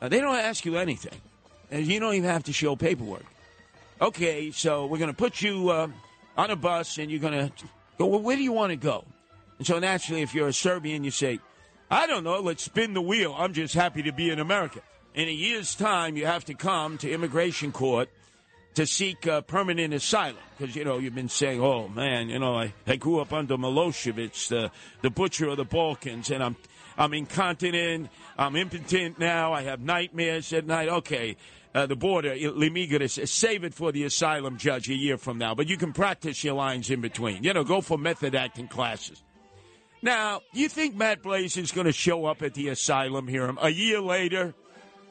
Now, 0.00 0.08
they 0.08 0.20
don't 0.20 0.36
ask 0.36 0.64
you 0.64 0.76
anything. 0.76 1.18
And 1.70 1.86
you 1.86 1.98
don't 2.00 2.14
even 2.14 2.30
have 2.30 2.44
to 2.44 2.52
show 2.52 2.76
paperwork. 2.76 3.24
Okay, 4.00 4.50
so 4.50 4.86
we're 4.86 4.98
going 4.98 5.10
to 5.10 5.16
put 5.16 5.40
you 5.40 5.70
uh, 5.70 5.88
on 6.36 6.50
a 6.50 6.56
bus 6.56 6.98
and 6.98 7.10
you're 7.10 7.20
going 7.20 7.48
to 7.48 7.52
go, 7.98 8.06
well, 8.06 8.20
where 8.20 8.36
do 8.36 8.42
you 8.42 8.52
want 8.52 8.70
to 8.70 8.76
go? 8.76 9.04
And 9.58 9.66
so 9.66 9.78
naturally, 9.78 10.22
if 10.22 10.34
you're 10.34 10.48
a 10.48 10.52
Serbian, 10.52 11.02
you 11.02 11.10
say, 11.10 11.40
I 11.90 12.06
don't 12.06 12.24
know, 12.24 12.40
let's 12.40 12.62
spin 12.62 12.94
the 12.94 13.00
wheel. 13.00 13.34
I'm 13.36 13.54
just 13.54 13.74
happy 13.74 14.02
to 14.02 14.12
be 14.12 14.30
in 14.30 14.38
America. 14.38 14.80
In 15.14 15.28
a 15.28 15.32
year's 15.32 15.74
time, 15.74 16.16
you 16.16 16.26
have 16.26 16.44
to 16.44 16.54
come 16.54 16.98
to 16.98 17.10
immigration 17.10 17.72
court 17.72 18.10
to 18.74 18.86
seek 18.86 19.26
uh, 19.26 19.40
permanent 19.40 19.94
asylum 19.94 20.36
because 20.58 20.76
you 20.76 20.84
know 20.84 20.98
you've 20.98 21.14
been 21.14 21.30
saying, 21.30 21.62
"Oh 21.62 21.88
man, 21.88 22.28
you 22.28 22.38
know 22.38 22.54
I, 22.54 22.74
I 22.86 22.96
grew 22.96 23.20
up 23.20 23.32
under 23.32 23.56
Milosevic, 23.56 24.48
the 24.48 24.70
the 25.00 25.08
butcher 25.08 25.48
of 25.48 25.56
the 25.56 25.64
Balkans, 25.64 26.30
and 26.30 26.44
I'm 26.44 26.56
I'm 26.98 27.12
incontinent, 27.14 28.08
I'm 28.38 28.56
impotent 28.56 29.18
now, 29.18 29.52
I 29.52 29.62
have 29.62 29.80
nightmares 29.80 30.52
at 30.52 30.66
night." 30.66 30.88
Okay, 30.88 31.36
uh, 31.74 31.86
the 31.86 31.96
border, 31.96 32.34
Limigris, 32.34 33.28
save 33.28 33.62
it 33.62 33.74
for 33.74 33.92
the 33.92 34.04
asylum 34.04 34.56
judge 34.56 34.88
a 34.88 34.94
year 34.94 35.18
from 35.18 35.36
now, 35.36 35.54
but 35.54 35.68
you 35.68 35.76
can 35.76 35.92
practice 35.92 36.42
your 36.42 36.54
lines 36.54 36.88
in 36.90 37.00
between. 37.00 37.44
You 37.44 37.52
know, 37.52 37.64
go 37.64 37.80
for 37.80 37.98
method 37.98 38.34
acting 38.34 38.68
classes. 38.68 39.22
Now, 40.02 40.40
you 40.52 40.68
think 40.68 40.94
Matt 40.94 41.22
Blaze 41.22 41.56
is 41.56 41.72
going 41.72 41.86
to 41.86 41.92
show 41.92 42.26
up 42.26 42.42
at 42.42 42.54
the 42.54 42.68
asylum 42.68 43.28
here 43.28 43.52
a 43.60 43.70
year 43.70 44.00
later? 44.00 44.54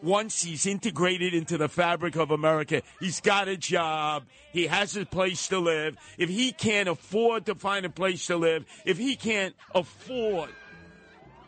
Once 0.01 0.43
he's 0.43 0.65
integrated 0.65 1.33
into 1.33 1.57
the 1.57 1.67
fabric 1.67 2.15
of 2.15 2.29
America, 2.29 2.81
he's 2.99 3.19
got 3.21 3.47
a 3.47 3.57
job, 3.57 4.23
he 4.51 4.67
has 4.67 4.95
a 4.95 5.05
place 5.05 5.47
to 5.47 5.57
live. 5.57 5.97
If 6.17 6.29
he 6.29 6.51
can't 6.51 6.87
afford 6.87 7.47
to 7.47 7.55
find 7.55 7.85
a 7.85 7.89
place 7.89 8.27
to 8.27 8.37
live, 8.37 8.65
if 8.85 8.97
he 8.97 9.15
can't 9.15 9.55
afford 9.73 10.49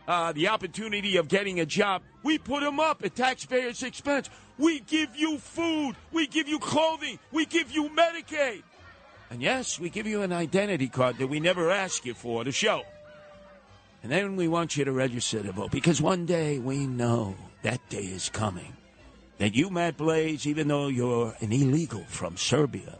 uh, 0.07 0.31
the 0.31 0.47
opportunity 0.47 1.17
of 1.17 1.27
getting 1.27 1.59
a 1.59 1.65
job, 1.65 2.01
we 2.23 2.37
put 2.37 2.61
them 2.61 2.79
up 2.79 3.03
at 3.03 3.15
taxpayers' 3.15 3.83
expense. 3.83 4.29
We 4.57 4.79
give 4.79 5.15
you 5.15 5.37
food, 5.37 5.95
we 6.11 6.25
give 6.27 6.47
you 6.47 6.59
clothing, 6.59 7.19
we 7.31 7.45
give 7.45 7.71
you 7.71 7.89
Medicaid. 7.89 8.63
And 9.29 9.41
yes, 9.41 9.79
we 9.79 9.89
give 9.89 10.07
you 10.07 10.21
an 10.21 10.31
identity 10.31 10.87
card 10.87 11.17
that 11.17 11.27
we 11.27 11.39
never 11.39 11.69
ask 11.69 12.05
you 12.05 12.13
for 12.13 12.43
to 12.43 12.51
show. 12.51 12.83
And 14.01 14.11
then 14.11 14.35
we 14.35 14.47
want 14.47 14.77
you 14.77 14.85
to 14.85 14.91
register 14.91 15.43
to 15.43 15.51
vote 15.51 15.71
because 15.71 16.01
one 16.01 16.25
day 16.25 16.59
we 16.59 16.87
know 16.87 17.35
that 17.63 17.81
day 17.89 18.03
is 18.03 18.29
coming. 18.29 18.73
That 19.37 19.53
you, 19.53 19.69
Matt 19.69 19.97
Blaze, 19.97 20.47
even 20.47 20.67
though 20.67 20.87
you're 20.87 21.35
an 21.41 21.51
illegal 21.51 22.03
from 22.07 22.37
Serbia, 22.37 22.97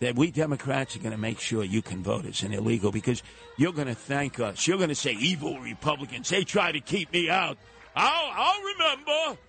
that 0.00 0.16
we 0.16 0.30
Democrats 0.30 0.96
are 0.96 1.00
going 1.00 1.12
to 1.12 1.18
make 1.18 1.40
sure 1.40 1.64
you 1.64 1.82
can 1.82 2.02
vote 2.02 2.26
as 2.26 2.42
an 2.42 2.52
illegal 2.52 2.92
because 2.92 3.22
you're 3.56 3.72
going 3.72 3.88
to 3.88 3.94
thank 3.94 4.40
us. 4.40 4.66
You're 4.66 4.76
going 4.76 4.90
to 4.90 4.94
say, 4.94 5.12
evil 5.12 5.58
Republicans, 5.60 6.28
they 6.28 6.44
try 6.44 6.72
to 6.72 6.80
keep 6.80 7.12
me 7.12 7.30
out. 7.30 7.58
I'll, 7.94 8.30
I'll 8.32 8.62
remember. 8.62 9.40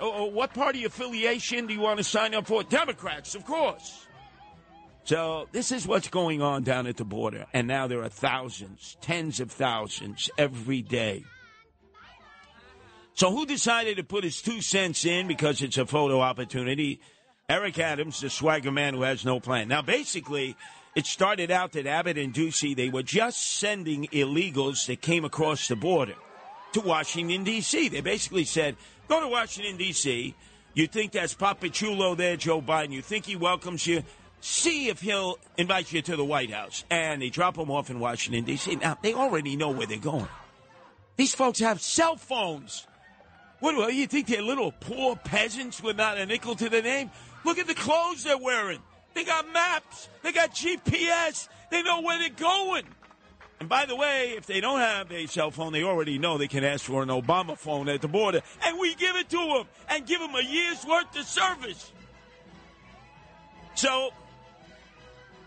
Oh, 0.00 0.12
oh, 0.14 0.24
what 0.26 0.54
party 0.54 0.84
affiliation 0.84 1.66
do 1.66 1.74
you 1.74 1.80
want 1.80 1.98
to 1.98 2.04
sign 2.04 2.34
up 2.34 2.46
for? 2.46 2.62
Democrats, 2.62 3.34
of 3.34 3.44
course. 3.44 4.06
So 5.04 5.48
this 5.52 5.72
is 5.72 5.86
what's 5.86 6.08
going 6.08 6.42
on 6.42 6.64
down 6.64 6.86
at 6.86 6.98
the 6.98 7.04
border. 7.04 7.46
And 7.52 7.66
now 7.66 7.86
there 7.86 8.02
are 8.02 8.08
thousands, 8.08 8.96
tens 9.00 9.40
of 9.40 9.50
thousands 9.50 10.30
every 10.38 10.82
day. 10.82 11.24
So 13.14 13.32
who 13.32 13.46
decided 13.46 13.96
to 13.96 14.04
put 14.04 14.22
his 14.22 14.40
two 14.40 14.60
cents 14.60 15.04
in 15.04 15.26
because 15.26 15.60
it's 15.62 15.78
a 15.78 15.86
photo 15.86 16.20
opportunity? 16.20 17.00
Eric 17.50 17.78
Adams, 17.78 18.20
the 18.20 18.28
swagger 18.28 18.70
man 18.70 18.92
who 18.92 19.00
has 19.00 19.24
no 19.24 19.40
plan. 19.40 19.68
Now, 19.68 19.80
basically, 19.80 20.54
it 20.94 21.06
started 21.06 21.50
out 21.50 21.72
that 21.72 21.86
Abbott 21.86 22.18
and 22.18 22.34
Ducey, 22.34 22.76
they 22.76 22.90
were 22.90 23.02
just 23.02 23.58
sending 23.58 24.06
illegals 24.08 24.84
that 24.86 25.00
came 25.00 25.24
across 25.24 25.66
the 25.66 25.74
border 25.74 26.12
to 26.72 26.80
Washington, 26.82 27.44
D.C. 27.44 27.88
They 27.88 28.02
basically 28.02 28.44
said, 28.44 28.76
go 29.08 29.22
to 29.22 29.28
Washington, 29.28 29.78
D.C. 29.78 30.34
You 30.74 30.86
think 30.88 31.12
that's 31.12 31.34
Papachulo 31.34 32.14
there, 32.14 32.36
Joe 32.36 32.60
Biden. 32.60 32.92
You 32.92 33.00
think 33.00 33.24
he 33.24 33.36
welcomes 33.36 33.86
you. 33.86 34.02
See 34.42 34.88
if 34.88 35.00
he'll 35.00 35.38
invite 35.56 35.90
you 35.90 36.02
to 36.02 36.16
the 36.16 36.24
White 36.26 36.50
House. 36.50 36.84
And 36.90 37.22
they 37.22 37.30
drop 37.30 37.56
them 37.56 37.70
off 37.70 37.88
in 37.88 37.98
Washington, 37.98 38.44
D.C. 38.44 38.76
Now, 38.76 38.98
they 39.00 39.14
already 39.14 39.56
know 39.56 39.70
where 39.70 39.86
they're 39.86 39.96
going. 39.96 40.28
These 41.16 41.34
folks 41.34 41.60
have 41.60 41.80
cell 41.80 42.16
phones. 42.16 42.86
What 43.60 43.72
do 43.72 43.94
you 43.94 44.06
think 44.06 44.26
they're 44.26 44.42
little 44.42 44.70
poor 44.70 45.16
peasants 45.16 45.82
without 45.82 46.18
a 46.18 46.26
nickel 46.26 46.54
to 46.54 46.68
their 46.68 46.82
name? 46.82 47.10
Look 47.44 47.58
at 47.58 47.66
the 47.66 47.74
clothes 47.74 48.24
they're 48.24 48.38
wearing. 48.38 48.80
They 49.14 49.24
got 49.24 49.50
maps. 49.52 50.08
They 50.22 50.32
got 50.32 50.54
GPS. 50.54 51.48
They 51.70 51.82
know 51.82 52.02
where 52.02 52.18
they're 52.18 52.30
going. 52.30 52.84
And 53.60 53.68
by 53.68 53.86
the 53.86 53.96
way, 53.96 54.34
if 54.36 54.46
they 54.46 54.60
don't 54.60 54.78
have 54.78 55.10
a 55.10 55.26
cell 55.26 55.50
phone, 55.50 55.72
they 55.72 55.82
already 55.82 56.18
know 56.18 56.38
they 56.38 56.46
can 56.46 56.62
ask 56.62 56.84
for 56.84 57.02
an 57.02 57.08
Obama 57.08 57.58
phone 57.58 57.88
at 57.88 58.00
the 58.00 58.08
border. 58.08 58.40
And 58.64 58.78
we 58.78 58.94
give 58.94 59.16
it 59.16 59.28
to 59.30 59.36
them 59.36 59.64
and 59.88 60.06
give 60.06 60.20
them 60.20 60.34
a 60.34 60.42
year's 60.42 60.84
worth 60.86 61.18
of 61.18 61.24
service. 61.24 61.92
So, 63.74 64.10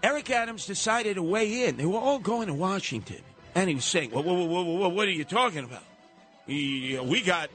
Eric 0.03 0.29
Adams 0.29 0.65
decided 0.65 1.15
to 1.15 1.23
weigh 1.23 1.67
in. 1.67 1.77
They 1.77 1.85
were 1.85 1.99
all 1.99 2.19
going 2.19 2.47
to 2.47 2.53
Washington. 2.53 3.21
And 3.55 3.69
he 3.69 3.75
was 3.75 3.85
saying, 3.85 4.11
well, 4.11 4.23
what 4.23 5.07
are 5.07 5.11
you 5.11 5.25
talking 5.25 5.63
about? 5.63 5.83
Uh, 6.49 7.03
we 7.03 7.21
got 7.25 7.49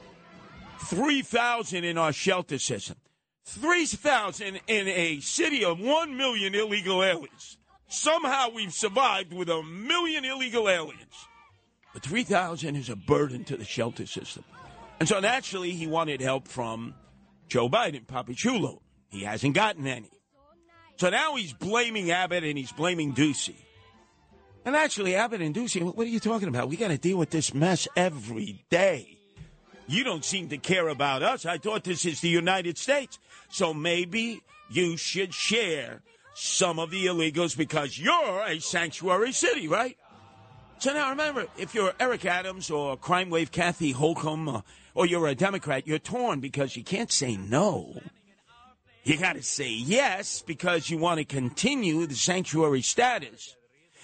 3,000 0.79 1.83
in 1.83 1.97
our 1.97 2.13
shelter 2.13 2.57
system. 2.57 2.97
3,000 3.47 4.59
in 4.67 4.87
a 4.89 5.21
city 5.21 5.63
of 5.63 5.79
1 5.79 6.17
million 6.17 6.53
illegal 6.53 7.01
aliens. 7.01 7.57
Somehow 7.87 8.49
we've 8.53 8.73
survived 8.73 9.31
with 9.31 9.49
a 9.49 9.63
million 9.63 10.25
illegal 10.25 10.69
aliens. 10.69 11.13
But 11.93 12.03
3,000 12.03 12.75
is 12.75 12.89
a 12.89 12.97
burden 12.97 13.45
to 13.45 13.55
the 13.55 13.63
shelter 13.63 14.05
system. 14.05 14.43
And 14.99 15.07
so 15.07 15.21
naturally, 15.21 15.71
he 15.71 15.87
wanted 15.87 16.19
help 16.19 16.49
from 16.49 16.93
Joe 17.47 17.69
Biden, 17.69 18.05
Papachulo. 18.05 18.81
He 19.09 19.23
hasn't 19.23 19.55
gotten 19.55 19.87
any. 19.87 20.11
So 20.97 21.09
now 21.09 21.35
he's 21.37 21.53
blaming 21.53 22.11
Abbott 22.11 22.43
and 22.43 22.57
he's 22.57 22.73
blaming 22.73 23.13
Ducey. 23.13 23.55
And 24.65 24.75
actually, 24.75 25.15
Abbott 25.15 25.41
and 25.41 25.55
Ducey, 25.55 25.81
what 25.81 26.05
are 26.05 26.09
you 26.09 26.19
talking 26.19 26.49
about? 26.49 26.67
We 26.67 26.75
got 26.75 26.89
to 26.89 26.97
deal 26.97 27.17
with 27.17 27.29
this 27.29 27.53
mess 27.53 27.87
every 27.95 28.65
day. 28.69 29.17
You 29.87 30.03
don't 30.03 30.25
seem 30.25 30.49
to 30.49 30.57
care 30.57 30.89
about 30.89 31.23
us. 31.23 31.45
I 31.45 31.57
thought 31.57 31.85
this 31.85 32.05
is 32.05 32.19
the 32.19 32.27
United 32.27 32.77
States. 32.77 33.19
So 33.49 33.73
maybe 33.73 34.41
you 34.69 34.97
should 34.97 35.33
share 35.33 36.01
some 36.33 36.77
of 36.79 36.91
the 36.91 37.05
illegals 37.07 37.57
because 37.57 37.97
you're 37.97 38.43
a 38.45 38.59
sanctuary 38.59 39.31
city, 39.31 39.67
right? 39.67 39.97
So 40.79 40.93
now 40.93 41.09
remember, 41.09 41.47
if 41.57 41.73
you're 41.73 41.93
Eric 41.99 42.25
Adams 42.25 42.69
or 42.69 42.95
Crime 42.97 43.31
Wave 43.31 43.51
Kathy 43.51 43.93
Hochul 43.93 44.53
or, 44.53 44.63
or 44.93 45.05
you're 45.07 45.27
a 45.27 45.33
Democrat, 45.33 45.87
you're 45.87 45.97
torn 45.97 46.39
because 46.39 46.75
you 46.75 46.83
can't 46.83 47.11
say 47.11 47.35
no. 47.35 47.99
You 49.03 49.17
got 49.17 49.37
to 49.37 49.41
say 49.41 49.71
yes 49.71 50.43
because 50.45 50.89
you 50.89 50.97
want 50.97 51.19
to 51.19 51.25
continue 51.25 52.05
the 52.05 52.15
sanctuary 52.15 52.81
status. 52.81 53.55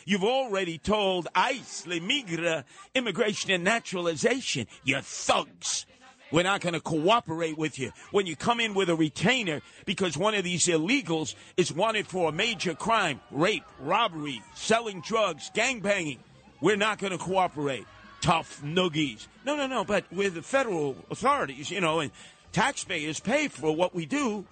You've 0.06 0.24
already 0.24 0.78
told 0.78 1.28
ICE, 1.36 1.88
La 1.88 1.98
Migra, 1.98 2.64
Immigration 2.96 3.52
and 3.52 3.64
Naturalization, 3.64 4.68
you 4.84 5.00
thugs. 5.02 5.86
We're 6.34 6.42
not 6.42 6.62
going 6.62 6.74
to 6.74 6.82
cooperate 6.82 7.60
with 7.60 7.78
you 7.78 7.92
when 8.10 8.26
you 8.26 8.36
come 8.36 8.60
in 8.60 8.74
with 8.74 8.90
a 8.90 8.96
retainer 8.96 9.62
because 9.86 10.18
one 10.18 10.34
of 10.34 10.44
these 10.44 10.66
illegals 10.66 11.36
is 11.58 11.72
wanted 11.72 12.08
for 12.08 12.30
a 12.30 12.32
major 12.32 12.74
crime 12.74 13.22
rape, 13.30 13.64
robbery, 13.80 14.42
selling 14.56 15.02
drugs, 15.02 15.52
gangbanging. 15.54 16.18
We're 16.60 16.76
not 16.76 16.98
going 16.98 17.12
to 17.12 17.20
cooperate. 17.20 17.86
Tough 18.20 18.64
noogies. 18.66 19.28
No, 19.46 19.56
no, 19.56 19.68
no, 19.68 19.84
but 19.84 20.06
with 20.12 20.34
the 20.34 20.42
federal 20.42 20.96
authorities, 21.12 21.70
you 21.70 21.82
know, 21.82 22.00
and 22.00 22.10
taxpayers 22.52 23.20
pay 23.20 23.48
for 23.48 23.76
what 23.76 23.94
we 23.94 24.08
do 24.08 24.44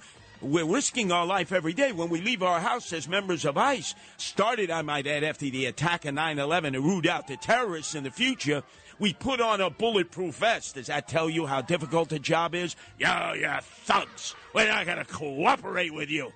we're 0.42 0.66
risking 0.66 1.12
our 1.12 1.26
life 1.26 1.52
every 1.52 1.74
day 1.74 1.92
when 1.92 2.10
we 2.10 2.20
leave 2.20 2.42
our 2.42 2.60
house 2.60 2.92
as 2.94 3.08
members 3.08 3.46
of 3.46 3.58
ICE. 3.58 3.94
Started, 4.18 4.72
I 4.72 4.82
might 4.82 5.06
add, 5.06 5.24
after 5.24 5.50
the 5.50 5.68
attack 5.68 6.06
of 6.06 6.16
9 6.16 6.40
11 6.40 6.74
to 6.74 6.82
root 6.82 7.06
out 7.06 7.28
the 7.28 7.38
terrorists 7.38 7.94
in 7.94 8.04
the 8.04 8.12
future. 8.12 8.64
We 9.02 9.14
put 9.14 9.42
on 9.42 9.62
a 9.62 9.72
bulletproof 9.72 10.36
vest. 10.36 10.76
Does 10.76 10.86
that 10.86 11.08
tell 11.08 11.28
you 11.28 11.48
how 11.48 11.62
difficult 11.62 12.10
the 12.10 12.20
job 12.20 12.54
is? 12.54 12.76
Yeah, 13.00 13.34
yeah, 13.34 13.60
thugs. 13.60 14.36
We're 14.54 14.68
not 14.68 14.86
going 14.86 15.00
to 15.00 15.06
cooperate 15.06 15.92
with 15.92 16.12
you. 16.12 16.32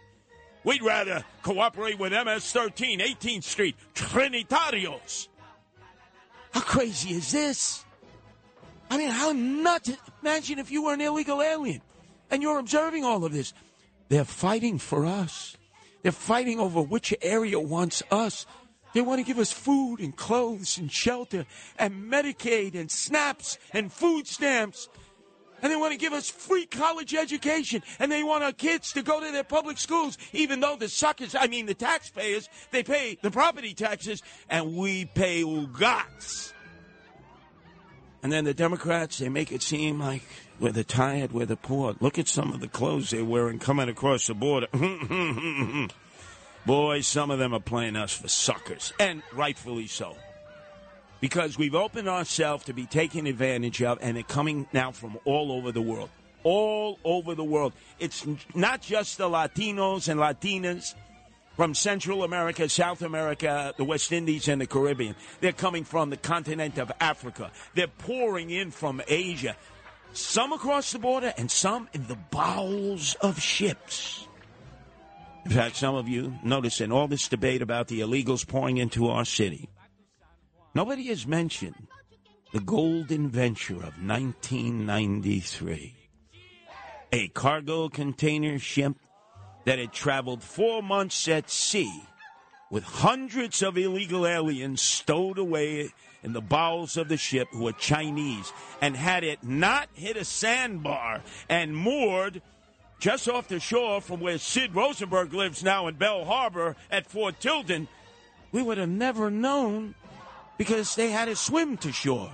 We'd 0.63 0.81
rather 0.81 1.23
cooperate 1.43 1.99
with 1.99 2.11
MS 2.11 2.51
13, 2.51 3.01
18th 3.01 3.43
Street, 3.43 3.75
Trinitarios. 3.93 5.27
How 6.53 6.61
crazy 6.61 7.11
is 7.13 7.31
this? 7.31 7.85
I 8.89 8.97
mean, 8.97 9.11
how 9.11 9.31
nuts. 9.31 9.91
Imagine 10.23 10.57
if 10.57 10.71
you 10.71 10.85
were 10.85 10.93
an 10.93 11.01
illegal 11.01 11.43
alien 11.43 11.83
and 12.31 12.41
you're 12.41 12.57
observing 12.57 13.03
all 13.03 13.23
of 13.25 13.31
this. 13.31 13.53
They're 14.09 14.25
fighting 14.25 14.79
for 14.79 15.05
us. 15.05 15.55
They're 16.01 16.11
fighting 16.11 16.59
over 16.59 16.81
which 16.81 17.13
area 17.21 17.59
wants 17.59 18.01
us. 18.09 18.47
They 18.95 19.01
want 19.01 19.19
to 19.19 19.26
give 19.26 19.39
us 19.39 19.51
food 19.51 19.99
and 19.99 20.15
clothes 20.15 20.77
and 20.77 20.89
shelter 20.89 21.45
and 21.77 22.09
Medicaid 22.09 22.76
and 22.76 22.89
SNAPs 22.89 23.57
and 23.73 23.91
food 23.91 24.26
stamps. 24.26 24.88
And 25.61 25.69
they 25.69 25.76
want 25.76 25.91
to 25.91 25.97
give 25.97 26.13
us 26.13 26.30
free 26.30 26.65
college 26.65 27.13
education. 27.13 27.84
And 27.99 28.09
they 28.09 28.23
want 28.23 28.45
our 28.45 28.53
kids 28.53 28.93
to 28.93 29.01
go 29.01 29.19
to 29.19 29.31
their 29.34 29.43
public 29.43 29.80
schools, 29.80 30.17
even 30.31 30.61
though 30.61 30.77
the 30.77 30.88
suckers, 30.88 31.35
I 31.38 31.47
mean 31.47 31.65
the 31.65 31.73
taxpayers, 31.73 32.47
they 32.72 32.84
pay 32.84 33.17
the 33.22 33.31
property 33.31 33.73
taxes 33.73 34.23
and 34.49 34.77
we 34.77 35.03
pay 35.03 35.43
UGATs. 35.43 36.53
And 38.23 38.31
then 38.31 38.45
the 38.45 38.53
Democrats, 38.53 39.17
they 39.17 39.27
make 39.27 39.51
it 39.51 39.61
seem 39.61 39.99
like 39.99 40.23
we're 40.57 40.72
the 40.72 40.85
tired, 40.85 41.34
we're 41.34 41.45
the 41.45 41.57
poor. 41.57 41.97
Look 41.99 42.17
at 42.17 42.30
some 42.30 42.53
of 42.53 42.61
the 42.61 42.69
clothes 42.69 43.09
they're 43.09 43.26
wearing 43.26 43.59
coming 43.59 43.89
across 43.89 44.27
the 44.27 44.35
border. 44.35 44.67
Boy, 46.65 47.01
some 47.01 47.29
of 47.29 47.37
them 47.39 47.53
are 47.53 47.59
playing 47.59 47.95
us 47.95 48.13
for 48.13 48.27
suckers, 48.27 48.91
and 48.99 49.21
rightfully 49.33 49.87
so. 49.87 50.15
Because 51.21 51.57
we've 51.57 51.75
opened 51.75 52.09
ourselves 52.09 52.65
to 52.65 52.73
be 52.73 52.85
taken 52.85 53.27
advantage 53.27 53.81
of, 53.83 53.99
and 54.01 54.17
they're 54.17 54.23
coming 54.23 54.67
now 54.73 54.91
from 54.91 55.17
all 55.25 55.51
over 55.51 55.71
the 55.71 55.81
world. 55.81 56.09
all 56.43 56.99
over 57.03 57.33
the 57.33 57.43
world. 57.43 57.73
It's 57.99 58.25
not 58.53 58.79
just 58.81 59.17
the 59.17 59.27
Latinos 59.27 60.07
and 60.07 60.19
Latinas 60.19 60.93
from 61.55 61.73
Central 61.73 62.23
America, 62.23 62.69
South 62.69 63.01
America, 63.01 63.73
the 63.77 63.83
West 63.83 64.11
Indies, 64.11 64.47
and 64.47 64.61
the 64.61 64.67
Caribbean. 64.67 65.15
They're 65.41 65.53
coming 65.53 65.83
from 65.83 66.11
the 66.11 66.17
continent 66.17 66.77
of 66.77 66.91
Africa. 66.99 67.51
They're 67.73 67.87
pouring 67.87 68.51
in 68.51 68.69
from 68.69 69.01
Asia. 69.07 69.55
Some 70.13 70.53
across 70.53 70.91
the 70.91 70.99
border 70.99 71.33
and 71.37 71.49
some 71.49 71.89
in 71.93 72.05
the 72.07 72.17
bowels 72.29 73.15
of 73.15 73.39
ships. 73.41 74.24
In 75.45 75.51
fact, 75.51 75.76
some 75.76 75.93
of 75.93 76.09
you 76.09 76.34
notice 76.43 76.81
in 76.81 76.91
all 76.91 77.07
this 77.07 77.27
debate 77.27 77.61
about 77.61 77.88
the 77.88 78.01
illegals 78.01 78.47
pouring 78.47 78.77
into 78.77 79.07
our 79.07 79.26
city, 79.26 79.69
nobody 80.73 81.03
has 81.03 81.27
mentioned 81.27 81.88
the 82.51 82.59
golden 82.59 83.30
venture 83.30 83.76
of 83.76 84.01
1993. 84.01 85.95
A 87.11 87.27
cargo 87.30 87.89
container 87.89 88.57
ship 88.57 88.93
that 89.65 89.77
had 89.77 89.93
traveled 89.93 90.41
four 90.41 90.81
months 90.81 91.27
at 91.27 91.49
sea 91.49 92.03
with 92.72 92.84
hundreds 92.84 93.61
of 93.61 93.77
illegal 93.77 94.26
aliens 94.26 94.81
stowed 94.81 95.38
away 95.38 95.89
in 96.23 96.34
the 96.34 96.41
bowels 96.41 96.97
of 96.97 97.07
the 97.07 97.17
ship 97.17 97.47
who 97.51 97.63
were 97.63 97.72
Chinese. 97.73 98.51
And 98.81 98.97
had 98.97 99.23
it 99.23 99.43
not 99.43 99.89
hit 99.93 100.17
a 100.17 100.26
sandbar 100.26 101.22
and 101.47 101.77
moored 101.77 102.41
just 103.06 103.30
off 103.30 103.48
the 103.48 103.60
shore 103.60 104.02
from 104.02 104.19
where 104.19 104.40
Sid 104.40 104.73
Rosenberg 104.73 105.32
lives 105.32 105.64
now 105.64 105.86
in 105.86 105.94
Belle 105.94 106.26
Harbor 106.26 106.76
at 106.90 107.06
Fort 107.06 107.40
Tilden, 107.40 107.88
we 108.52 108.64
would 108.64 108.80
have 108.80 108.90
never 108.90 109.30
known 109.30 109.94
because 110.57 110.95
they 110.95 111.11
had 111.11 111.26
to 111.26 111.36
swim 111.36 111.77
to 111.77 111.91
shore. 111.91 112.34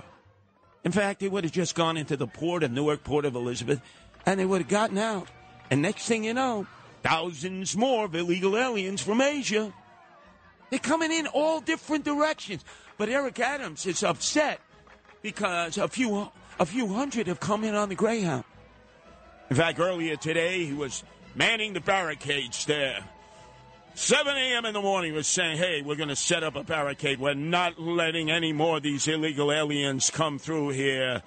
In 0.82 0.90
fact, 0.90 1.20
they 1.20 1.28
would 1.28 1.44
have 1.44 1.52
just 1.52 1.74
gone 1.74 1.98
into 1.98 2.16
the 2.16 2.26
port 2.26 2.62
of 2.62 2.72
Newark, 2.72 3.04
Port 3.04 3.26
of 3.26 3.34
Elizabeth, 3.34 3.82
and 4.24 4.40
they 4.40 4.46
would 4.46 4.62
have 4.62 4.70
gotten 4.70 4.96
out. 4.96 5.28
And 5.70 5.82
next 5.82 6.06
thing 6.06 6.24
you 6.24 6.32
know, 6.32 6.66
thousands 7.02 7.76
more 7.76 8.06
of 8.06 8.14
illegal 8.14 8.56
aliens 8.56 9.02
from 9.02 9.20
Asia. 9.20 9.74
They're 10.70 10.78
coming 10.78 11.12
in 11.12 11.26
all 11.26 11.60
different 11.60 12.06
directions. 12.06 12.64
But 12.96 13.10
Eric 13.10 13.40
Adams 13.40 13.84
is 13.84 14.02
upset 14.02 14.58
because 15.20 15.76
a 15.76 15.86
few 15.86 16.30
a 16.58 16.64
few 16.64 16.86
hundred 16.94 17.26
have 17.26 17.40
come 17.40 17.62
in 17.62 17.74
on 17.74 17.90
the 17.90 17.94
Greyhound. 17.94 18.44
In 19.52 19.56
fact, 19.56 19.80
earlier 19.80 20.16
today 20.16 20.64
he 20.64 20.72
was 20.72 21.04
manning 21.34 21.74
the 21.74 21.80
barricades 21.82 22.64
there. 22.64 23.04
7 23.92 24.34
a.m. 24.34 24.64
in 24.64 24.72
the 24.72 24.80
morning 24.80 25.12
was 25.12 25.26
saying, 25.26 25.58
hey, 25.58 25.82
we're 25.82 25.94
going 25.94 26.08
to 26.08 26.16
set 26.16 26.42
up 26.42 26.56
a 26.56 26.64
barricade. 26.64 27.20
We're 27.20 27.34
not 27.34 27.78
letting 27.78 28.30
any 28.30 28.54
more 28.54 28.78
of 28.78 28.82
these 28.82 29.06
illegal 29.06 29.52
aliens 29.52 30.08
come 30.08 30.38
through 30.38 30.70
here. 30.70 31.22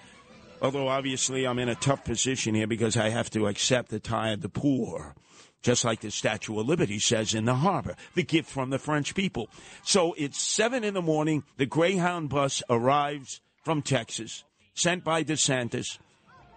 Although, 0.59 0.87
obviously, 0.87 1.45
I'm 1.45 1.59
in 1.59 1.69
a 1.69 1.75
tough 1.75 2.03
position 2.03 2.55
here 2.55 2.65
because 2.65 2.97
I 2.97 3.09
have 3.09 3.29
to 3.29 3.45
accept 3.45 3.89
the 3.89 3.99
tie 3.99 4.31
of 4.31 4.41
the 4.41 4.49
poor. 4.49 5.13
Just 5.61 5.85
like 5.85 5.99
the 5.99 6.09
Statue 6.09 6.59
of 6.59 6.67
Liberty 6.67 6.97
says 6.97 7.35
in 7.35 7.45
the 7.45 7.53
harbor, 7.53 7.95
the 8.15 8.23
gift 8.23 8.49
from 8.49 8.71
the 8.71 8.79
French 8.79 9.13
people. 9.13 9.51
So 9.83 10.15
it's 10.17 10.41
7 10.41 10.83
in 10.83 10.95
the 10.95 11.01
morning. 11.03 11.43
The 11.57 11.67
Greyhound 11.67 12.29
bus 12.29 12.63
arrives 12.71 13.41
from 13.63 13.83
Texas, 13.83 14.45
sent 14.73 15.03
by 15.03 15.23
DeSantis. 15.23 15.99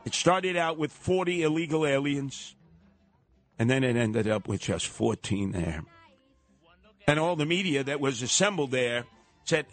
It 0.09 0.14
started 0.14 0.56
out 0.56 0.78
with 0.78 0.90
40 0.90 1.43
illegal 1.43 1.86
aliens, 1.86 2.56
and 3.59 3.70
then 3.70 3.85
it 3.85 3.97
ended 3.97 4.26
up 4.26 4.48
with 4.48 4.62
just 4.62 4.86
14 4.86 5.52
there 5.52 5.85
and 7.09 7.18
all 7.18 7.36
the 7.36 7.47
media 7.47 7.82
that 7.82 8.01
was 8.01 8.20
assembled 8.20 8.70
there 8.70 9.06
said, 9.44 9.64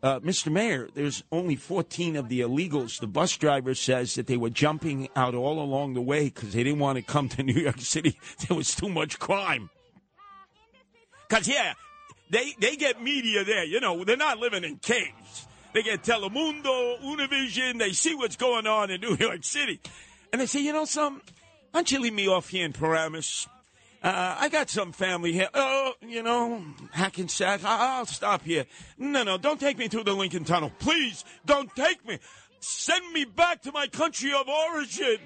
uh, 0.00 0.20
Mr. 0.20 0.50
Mayor, 0.50 0.88
there's 0.94 1.24
only 1.32 1.56
14 1.56 2.14
of 2.14 2.28
the 2.28 2.40
illegals. 2.40 3.00
The 3.00 3.08
bus 3.08 3.36
driver 3.36 3.74
says 3.74 4.14
that 4.14 4.28
they 4.28 4.36
were 4.36 4.48
jumping 4.48 5.08
out 5.16 5.34
all 5.34 5.60
along 5.60 5.94
the 5.94 6.00
way 6.00 6.26
because 6.26 6.52
they 6.52 6.62
didn't 6.62 6.78
want 6.78 6.96
to 6.96 7.02
come 7.02 7.28
to 7.30 7.42
New 7.42 7.60
York 7.60 7.80
City. 7.80 8.16
There 8.46 8.56
was 8.56 8.76
too 8.76 8.88
much 8.88 9.18
crime. 9.18 9.70
Because, 11.28 11.48
yeah, 11.48 11.72
they, 12.30 12.54
they 12.60 12.76
get 12.76 13.02
media 13.02 13.42
there. 13.42 13.64
You 13.64 13.80
know, 13.80 14.04
they're 14.04 14.16
not 14.16 14.38
living 14.38 14.62
in 14.62 14.76
caves. 14.76 15.47
They 15.78 15.84
get 15.84 16.02
Telemundo, 16.02 17.00
Univision. 17.02 17.78
They 17.78 17.92
see 17.92 18.12
what's 18.16 18.34
going 18.34 18.66
on 18.66 18.90
in 18.90 19.00
New 19.00 19.16
York 19.20 19.44
City. 19.44 19.78
And 20.32 20.40
they 20.42 20.46
say, 20.46 20.58
you 20.60 20.72
know 20.72 20.84
something? 20.84 21.22
Why 21.70 21.78
don't 21.78 21.92
you 21.92 22.00
leave 22.00 22.14
me 22.14 22.26
off 22.26 22.48
here 22.48 22.64
in 22.64 22.72
Paramus? 22.72 23.46
Uh, 24.02 24.34
I 24.40 24.48
got 24.48 24.70
some 24.70 24.90
family 24.90 25.32
here. 25.32 25.48
Oh, 25.54 25.92
you 26.02 26.24
know, 26.24 26.64
Hackensack. 26.90 27.62
I- 27.62 27.98
I'll 27.98 28.06
stop 28.06 28.42
here. 28.42 28.64
No, 28.98 29.22
no, 29.22 29.38
don't 29.38 29.60
take 29.60 29.78
me 29.78 29.86
through 29.86 30.02
the 30.02 30.14
Lincoln 30.14 30.42
Tunnel. 30.42 30.72
Please, 30.80 31.24
don't 31.46 31.70
take 31.76 32.04
me. 32.04 32.18
Send 32.58 33.12
me 33.12 33.24
back 33.24 33.62
to 33.62 33.70
my 33.70 33.86
country 33.86 34.32
of 34.32 34.48
origin, 34.48 35.18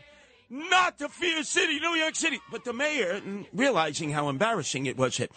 not 0.51 0.99
to 0.99 1.09
Fear 1.09 1.45
City, 1.45 1.81
New 1.81 1.95
York 1.95 2.15
City. 2.15 2.41
But 2.51 2.65
the 2.67 2.75
mayor, 2.75 3.23
realizing 3.55 4.11
how 4.11 4.29
embarrassing 4.29 4.85
it 4.85 4.99
was, 4.99 5.15
said, 5.15 5.31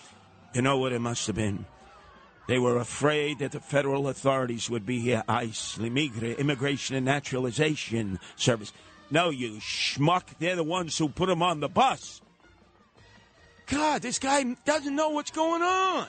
you 0.54 0.62
know 0.62 0.78
what 0.78 0.92
it 0.92 1.00
must 1.00 1.26
have 1.28 1.38
been? 1.38 1.66
They 2.48 2.60
were 2.60 2.78
afraid 2.78 3.40
that 3.40 3.52
the 3.52 3.60
federal 3.60 4.08
authorities 4.08 4.70
would 4.70 4.86
be 4.86 5.00
here, 5.00 5.24
ICE, 5.28 5.80
La 5.80 5.88
Migra, 5.88 6.38
Immigration 6.38 6.96
and 6.96 7.06
Naturalization 7.06 8.20
Service. 8.36 8.72
No, 9.10 9.30
you 9.30 9.54
schmuck. 9.60 10.24
They're 10.40 10.56
the 10.56 10.64
ones 10.64 10.98
who 10.98 11.10
put 11.10 11.28
them 11.28 11.42
on 11.42 11.60
the 11.60 11.70
bus. 11.70 12.22
God, 13.68 14.02
this 14.02 14.20
guy 14.20 14.44
doesn't 14.66 14.96
know 14.96 15.10
what's 15.10 15.32
going 15.32 15.64
on. 15.64 16.08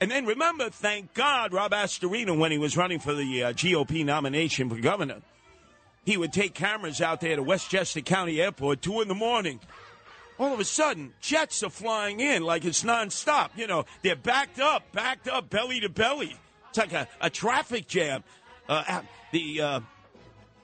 And 0.00 0.10
then 0.10 0.26
remember, 0.26 0.70
thank 0.70 1.12
God, 1.14 1.52
Rob 1.52 1.72
Astorino, 1.72 2.38
when 2.38 2.52
he 2.52 2.58
was 2.58 2.76
running 2.76 3.00
for 3.00 3.14
the 3.14 3.44
uh, 3.44 3.52
GOP 3.52 4.04
nomination 4.04 4.70
for 4.70 4.76
governor, 4.76 5.20
he 6.04 6.16
would 6.16 6.32
take 6.32 6.54
cameras 6.54 7.00
out 7.00 7.20
there 7.20 7.36
to 7.36 7.42
Westchester 7.42 8.00
County 8.00 8.40
Airport, 8.40 8.80
two 8.80 9.00
in 9.00 9.08
the 9.08 9.14
morning. 9.14 9.60
All 10.40 10.54
of 10.54 10.58
a 10.58 10.64
sudden, 10.64 11.12
jets 11.20 11.62
are 11.62 11.68
flying 11.68 12.20
in 12.20 12.42
like 12.42 12.64
it's 12.64 12.82
nonstop. 12.82 13.50
You 13.56 13.66
know, 13.66 13.84
they're 14.00 14.16
backed 14.16 14.58
up, 14.58 14.90
backed 14.90 15.28
up, 15.28 15.50
belly 15.50 15.80
to 15.80 15.90
belly. 15.90 16.34
It's 16.70 16.78
like 16.78 16.94
a, 16.94 17.06
a 17.20 17.28
traffic 17.28 17.86
jam. 17.86 18.24
Uh, 18.66 19.02
the 19.32 19.60
uh, 19.60 19.80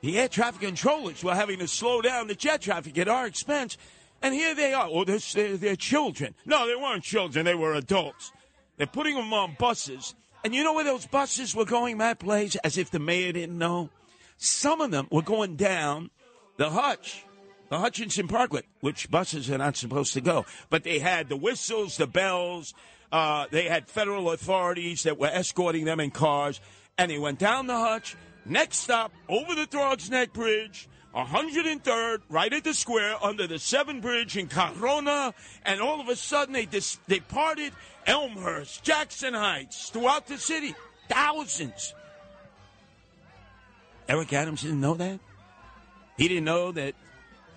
the 0.01 0.19
air 0.19 0.29
traffic 0.29 0.63
controllers 0.63 1.23
were 1.23 1.35
having 1.35 1.59
to 1.59 1.69
slow 1.69 2.01
down 2.01 2.29
the 2.29 2.35
jet 2.35 2.63
traffic 2.63 2.97
at 2.97 3.07
our 3.07 3.27
expense. 3.27 3.77
And 4.23 4.35
here 4.35 4.55
they 4.55 4.73
are. 4.73 4.89
Oh, 4.91 5.05
they're, 5.05 5.19
they're, 5.35 5.59
they're 5.59 5.77
children. 5.77 6.35
No, 6.47 6.67
they 6.67 6.75
weren't 6.75 7.03
children. 7.03 7.45
They 7.45 7.55
were 7.55 7.75
adults. 7.75 8.33
They're 8.79 8.87
putting 8.87 9.15
them 9.15 9.35
on 9.35 9.57
buses. 9.59 10.15
And 10.43 10.55
you 10.55 10.65
know 10.65 10.73
where 10.73 10.85
those 10.85 11.07
buses 11.07 11.55
were 11.55 11.67
going, 11.67 11.99
Matt 11.99 12.21
Blaze? 12.21 12.57
As 12.57 12.79
if 12.79 12.91
the 12.91 12.99
mayor 12.99 13.33
didn't 13.33 13.59
know. 13.59 13.91
Some 14.39 14.81
of 14.81 14.91
them 14.91 15.07
were 15.11 15.21
going 15.21 15.57
down 15.57 16.11
the 16.57 16.71
Hutch, 16.71 17.27
the 17.69 17.79
Hutchinson 17.79 18.29
Parkway, 18.29 18.63
which 18.81 19.11
buses 19.11 19.51
are 19.51 19.59
not 19.59 19.77
supposed 19.77 20.13
to 20.15 20.21
go. 20.21 20.45
But 20.71 20.85
they 20.85 20.99
had 20.99 21.29
the 21.29 21.37
whistles, 21.37 21.97
the 21.97 22.07
bells. 22.07 22.75
Uh, 23.11 23.47
they 23.51 23.65
had 23.65 23.89
federal 23.89 24.31
authorities 24.31 25.05
that 25.05 25.19
were 25.19 25.29
escorting 25.29 25.85
them 25.85 26.01
in 26.01 26.11
cars. 26.11 26.61
And 26.99 27.11
they 27.11 27.19
went 27.19 27.39
down 27.39 27.67
the 27.67 27.79
Hutch. 27.79 28.17
Next 28.45 28.79
stop, 28.79 29.13
over 29.29 29.55
the 29.55 29.67
Throgs 29.67 30.09
Neck 30.09 30.33
Bridge. 30.33 30.89
103rd, 31.15 32.19
right 32.29 32.53
at 32.53 32.63
the 32.63 32.75
square, 32.75 33.17
under 33.23 33.47
the 33.47 33.59
Seven 33.59 34.01
Bridge 34.01 34.37
in 34.37 34.49
Corona, 34.49 35.33
and 35.65 35.81
all 35.81 35.99
of 35.99 36.09
a 36.09 36.17
sudden 36.17 36.53
they 36.53 36.67
dis- 36.67 36.99
they 37.09 37.21
parted 37.21 37.73
Elmhurst, 38.07 38.85
Jackson 38.85 39.33
Heights, 39.33 39.89
throughout 39.89 40.27
the 40.27 40.37
city, 40.37 40.75
thousands. 41.09 41.95
Eric 44.09 44.33
Adams 44.35 44.63
didn't 44.63 44.81
know 44.81 44.95
that. 44.95 45.19
He 46.19 46.29
didn't 46.29 46.45
know 46.45 46.71
that 46.73 46.95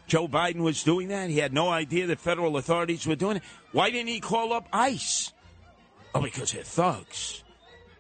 Joe 0.10 0.28
Biden 0.28 0.62
was 0.62 0.84
doing 0.84 1.10
that. 1.10 1.30
He 1.30 1.38
had 1.38 1.54
no 1.54 1.70
idea 1.70 2.08
that 2.08 2.20
federal 2.20 2.58
authorities 2.58 3.06
were 3.06 3.16
doing 3.16 3.38
it. 3.38 3.44
Why 3.72 3.92
didn't 3.92 4.10
he 4.10 4.20
call 4.20 4.52
up 4.52 4.68
ICE? 4.74 5.32
Oh, 6.16 6.22
because 6.22 6.52
they're 6.52 6.64
thugs. 6.64 7.44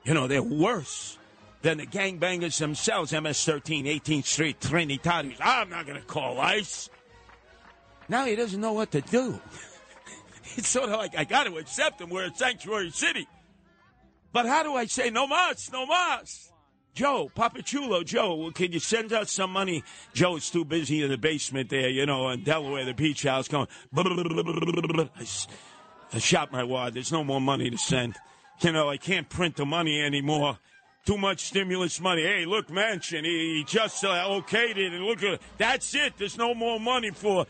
You 0.03 0.15
know, 0.15 0.27
they're 0.27 0.41
worse 0.41 1.19
than 1.61 1.77
the 1.77 1.85
gangbangers 1.85 2.57
themselves, 2.57 3.11
MS-13, 3.11 3.85
18th 4.01 4.25
Street, 4.25 4.59
Trinitarios. 4.59 5.37
I'm 5.39 5.69
not 5.69 5.85
going 5.85 5.99
to 5.99 6.05
call 6.05 6.39
ICE. 6.39 6.89
Now 8.07 8.25
he 8.25 8.35
doesn't 8.35 8.59
know 8.59 8.73
what 8.73 8.91
to 8.91 9.01
do. 9.01 9.39
it's 10.55 10.67
sort 10.67 10.89
of 10.89 10.97
like, 10.97 11.15
I 11.15 11.25
got 11.25 11.43
to 11.43 11.57
accept 11.57 12.01
him. 12.01 12.09
We're 12.09 12.25
a 12.25 12.33
sanctuary 12.33 12.89
city. 12.89 13.27
But 14.33 14.47
how 14.47 14.63
do 14.63 14.73
I 14.73 14.85
say, 14.85 15.11
no 15.11 15.27
mas, 15.27 15.71
no 15.71 15.85
mas? 15.85 16.48
Joe, 16.99 17.31
Papachulo, 17.33 18.03
Joe, 18.03 18.51
can 18.53 18.73
you 18.73 18.79
send 18.81 19.13
us 19.13 19.31
some 19.31 19.53
money? 19.53 19.85
Joe's 20.11 20.49
too 20.49 20.65
busy 20.65 21.01
in 21.01 21.09
the 21.09 21.17
basement 21.17 21.69
there, 21.69 21.87
you 21.87 22.05
know, 22.05 22.27
in 22.27 22.43
Delaware, 22.43 22.83
the 22.83 22.93
beach 22.93 23.23
house, 23.23 23.47
going. 23.47 23.69
I, 23.95 25.23
shot 26.17 26.51
my 26.51 26.65
wad. 26.65 26.95
There's 26.95 27.13
no 27.13 27.23
more 27.23 27.39
money 27.39 27.69
to 27.69 27.77
send. 27.77 28.17
You 28.59 28.73
know, 28.73 28.89
I 28.89 28.97
can't 28.97 29.29
print 29.29 29.55
the 29.55 29.65
money 29.65 30.01
anymore 30.01 30.59
too 31.05 31.17
much 31.17 31.45
stimulus 31.45 32.01
money. 32.01 32.23
Hey, 32.23 32.45
look, 32.45 32.67
Manchin, 32.67 33.23
he, 33.23 33.59
he 33.59 33.63
just 33.65 34.03
uh, 34.03 34.09
okayed 34.09 34.75
it, 34.75 34.91
and 34.91 35.05
look 35.05 35.23
at 35.23 35.39
that's 35.57 35.95
it. 35.95 36.17
There's 36.17 36.37
no 36.37 36.53
more 36.53 36.81
money 36.81 37.11
for 37.11 37.45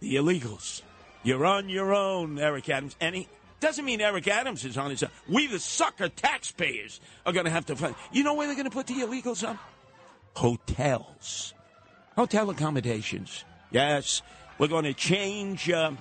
the 0.00 0.16
illegals. 0.16 0.80
You're 1.22 1.44
on 1.44 1.68
your 1.68 1.94
own, 1.94 2.38
Eric 2.38 2.70
Adams. 2.70 2.96
He 2.98 3.28
doesn't 3.62 3.84
mean 3.84 4.00
Eric 4.00 4.28
Adams 4.28 4.64
is 4.64 4.76
on 4.76 4.90
his 4.90 5.02
own. 5.02 5.10
We, 5.28 5.46
the 5.46 5.58
sucker 5.58 6.08
taxpayers, 6.08 7.00
are 7.24 7.32
going 7.32 7.46
to 7.46 7.50
have 7.50 7.66
to 7.66 7.76
find. 7.76 7.94
You 8.12 8.24
know 8.24 8.34
where 8.34 8.46
they're 8.46 8.56
going 8.56 8.68
to 8.68 8.70
put 8.70 8.86
the 8.86 8.94
illegals 8.94 9.48
on? 9.48 9.58
Hotels, 10.34 11.54
hotel 12.16 12.50
accommodations. 12.50 13.44
Yes, 13.70 14.20
we're 14.58 14.68
going 14.68 14.84
to 14.84 14.92
change. 14.92 15.70
Uh, 15.70 15.92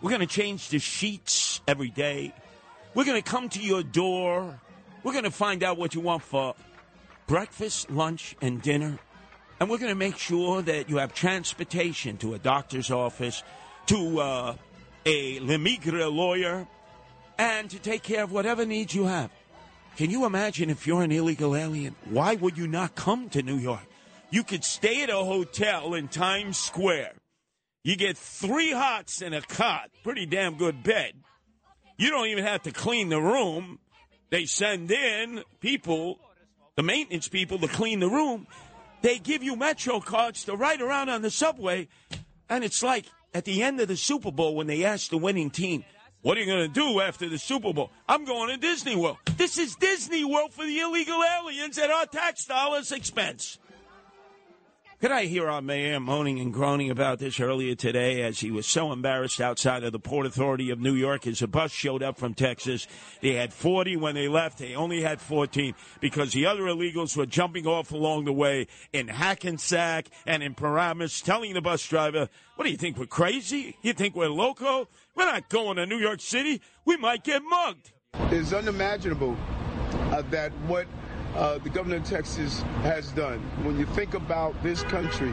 we're 0.00 0.10
going 0.10 0.20
to 0.20 0.26
change 0.26 0.68
the 0.68 0.78
sheets 0.78 1.60
every 1.66 1.90
day. 1.90 2.32
We're 2.94 3.04
going 3.04 3.20
to 3.20 3.28
come 3.28 3.48
to 3.50 3.60
your 3.60 3.82
door. 3.82 4.60
We're 5.02 5.12
going 5.12 5.24
to 5.24 5.30
find 5.30 5.62
out 5.62 5.78
what 5.78 5.94
you 5.94 6.00
want 6.00 6.22
for 6.22 6.54
breakfast, 7.26 7.90
lunch, 7.90 8.36
and 8.40 8.62
dinner. 8.62 8.98
And 9.58 9.70
we're 9.70 9.78
going 9.78 9.90
to 9.90 9.94
make 9.94 10.18
sure 10.18 10.62
that 10.62 10.90
you 10.90 10.98
have 10.98 11.14
transportation 11.14 12.18
to 12.18 12.34
a 12.34 12.38
doctor's 12.38 12.90
office, 12.90 13.42
to 13.86 14.20
uh, 14.20 14.54
a 15.06 15.38
La 15.40 15.54
Migra 15.54 16.12
lawyer, 16.12 16.66
and 17.38 17.70
to 17.70 17.78
take 17.78 18.02
care 18.02 18.24
of 18.24 18.32
whatever 18.32 18.64
needs 18.64 18.94
you 18.94 19.04
have. 19.04 19.30
Can 19.96 20.10
you 20.10 20.26
imagine 20.26 20.68
if 20.68 20.86
you're 20.86 21.02
an 21.02 21.12
illegal 21.12 21.56
alien? 21.56 21.94
Why 22.10 22.34
would 22.34 22.58
you 22.58 22.66
not 22.66 22.94
come 22.94 23.30
to 23.30 23.42
New 23.42 23.56
York? 23.56 23.86
You 24.30 24.42
could 24.42 24.64
stay 24.64 25.02
at 25.02 25.10
a 25.10 25.16
hotel 25.16 25.94
in 25.94 26.08
Times 26.08 26.58
Square. 26.58 27.12
You 27.82 27.96
get 27.96 28.18
three 28.18 28.72
hots 28.72 29.22
and 29.22 29.34
a 29.34 29.40
cot, 29.40 29.90
pretty 30.02 30.26
damn 30.26 30.56
good 30.56 30.82
bed. 30.82 31.12
You 31.96 32.10
don't 32.10 32.26
even 32.26 32.44
have 32.44 32.62
to 32.64 32.72
clean 32.72 33.08
the 33.08 33.20
room. 33.20 33.78
They 34.30 34.44
send 34.44 34.90
in 34.90 35.44
people, 35.60 36.18
the 36.74 36.82
maintenance 36.82 37.28
people, 37.28 37.58
to 37.60 37.68
clean 37.68 38.00
the 38.00 38.10
room. 38.10 38.46
They 39.02 39.18
give 39.18 39.42
you 39.42 39.56
Metro 39.56 40.00
cards 40.00 40.44
to 40.44 40.56
ride 40.56 40.80
around 40.80 41.08
on 41.08 41.22
the 41.22 41.30
subway. 41.30 41.88
And 42.48 42.64
it's 42.64 42.82
like 42.82 43.06
at 43.32 43.44
the 43.44 43.62
end 43.62 43.80
of 43.80 43.88
the 43.88 43.96
Super 43.96 44.32
Bowl 44.32 44.56
when 44.56 44.66
they 44.66 44.84
ask 44.84 45.08
the 45.08 45.18
winning 45.18 45.50
team, 45.50 45.84
what 46.26 46.36
are 46.36 46.40
you 46.40 46.46
going 46.46 46.66
to 46.66 46.68
do 46.68 47.00
after 47.00 47.28
the 47.28 47.38
Super 47.38 47.72
Bowl? 47.72 47.92
I'm 48.08 48.24
going 48.24 48.48
to 48.48 48.56
Disney 48.56 48.96
World. 48.96 49.18
This 49.36 49.58
is 49.58 49.76
Disney 49.76 50.24
World 50.24 50.52
for 50.52 50.66
the 50.66 50.80
illegal 50.80 51.22
aliens 51.22 51.78
at 51.78 51.88
our 51.88 52.04
tax 52.04 52.46
dollars' 52.46 52.90
expense. 52.90 53.60
Could 55.00 55.12
I 55.12 55.26
hear 55.26 55.48
our 55.48 55.62
mayor 55.62 56.00
moaning 56.00 56.40
and 56.40 56.52
groaning 56.52 56.90
about 56.90 57.20
this 57.20 57.38
earlier 57.38 57.76
today 57.76 58.22
as 58.22 58.40
he 58.40 58.50
was 58.50 58.66
so 58.66 58.90
embarrassed 58.90 59.40
outside 59.40 59.84
of 59.84 59.92
the 59.92 60.00
Port 60.00 60.26
Authority 60.26 60.70
of 60.70 60.80
New 60.80 60.94
York 60.94 61.28
as 61.28 61.42
a 61.42 61.46
bus 61.46 61.70
showed 61.70 62.02
up 62.02 62.18
from 62.18 62.34
Texas? 62.34 62.88
They 63.20 63.34
had 63.34 63.52
40 63.52 63.96
when 63.98 64.16
they 64.16 64.26
left. 64.26 64.58
They 64.58 64.74
only 64.74 65.02
had 65.02 65.20
14 65.20 65.74
because 66.00 66.32
the 66.32 66.46
other 66.46 66.62
illegals 66.62 67.16
were 67.16 67.26
jumping 67.26 67.68
off 67.68 67.92
along 67.92 68.24
the 68.24 68.32
way 68.32 68.66
in 68.92 69.06
Hackensack 69.06 70.08
and 70.26 70.42
in 70.42 70.54
Paramus, 70.54 71.20
telling 71.20 71.54
the 71.54 71.60
bus 71.60 71.86
driver, 71.86 72.28
What 72.56 72.64
do 72.64 72.70
you 72.72 72.78
think? 72.78 72.98
We're 72.98 73.06
crazy? 73.06 73.76
You 73.82 73.92
think 73.92 74.16
we're 74.16 74.28
loco? 74.28 74.88
We're 75.16 75.24
not 75.24 75.48
going 75.48 75.76
to 75.76 75.86
New 75.86 75.96
York 75.96 76.20
City. 76.20 76.60
We 76.84 76.98
might 76.98 77.24
get 77.24 77.42
mugged. 77.42 77.90
It's 78.30 78.52
unimaginable 78.52 79.34
uh, 80.12 80.22
that 80.30 80.52
what 80.66 80.86
uh, 81.34 81.56
the 81.58 81.70
governor 81.70 81.96
of 81.96 82.04
Texas 82.04 82.60
has 82.82 83.12
done. 83.12 83.38
When 83.64 83.78
you 83.78 83.86
think 83.86 84.12
about 84.12 84.62
this 84.62 84.82
country, 84.82 85.32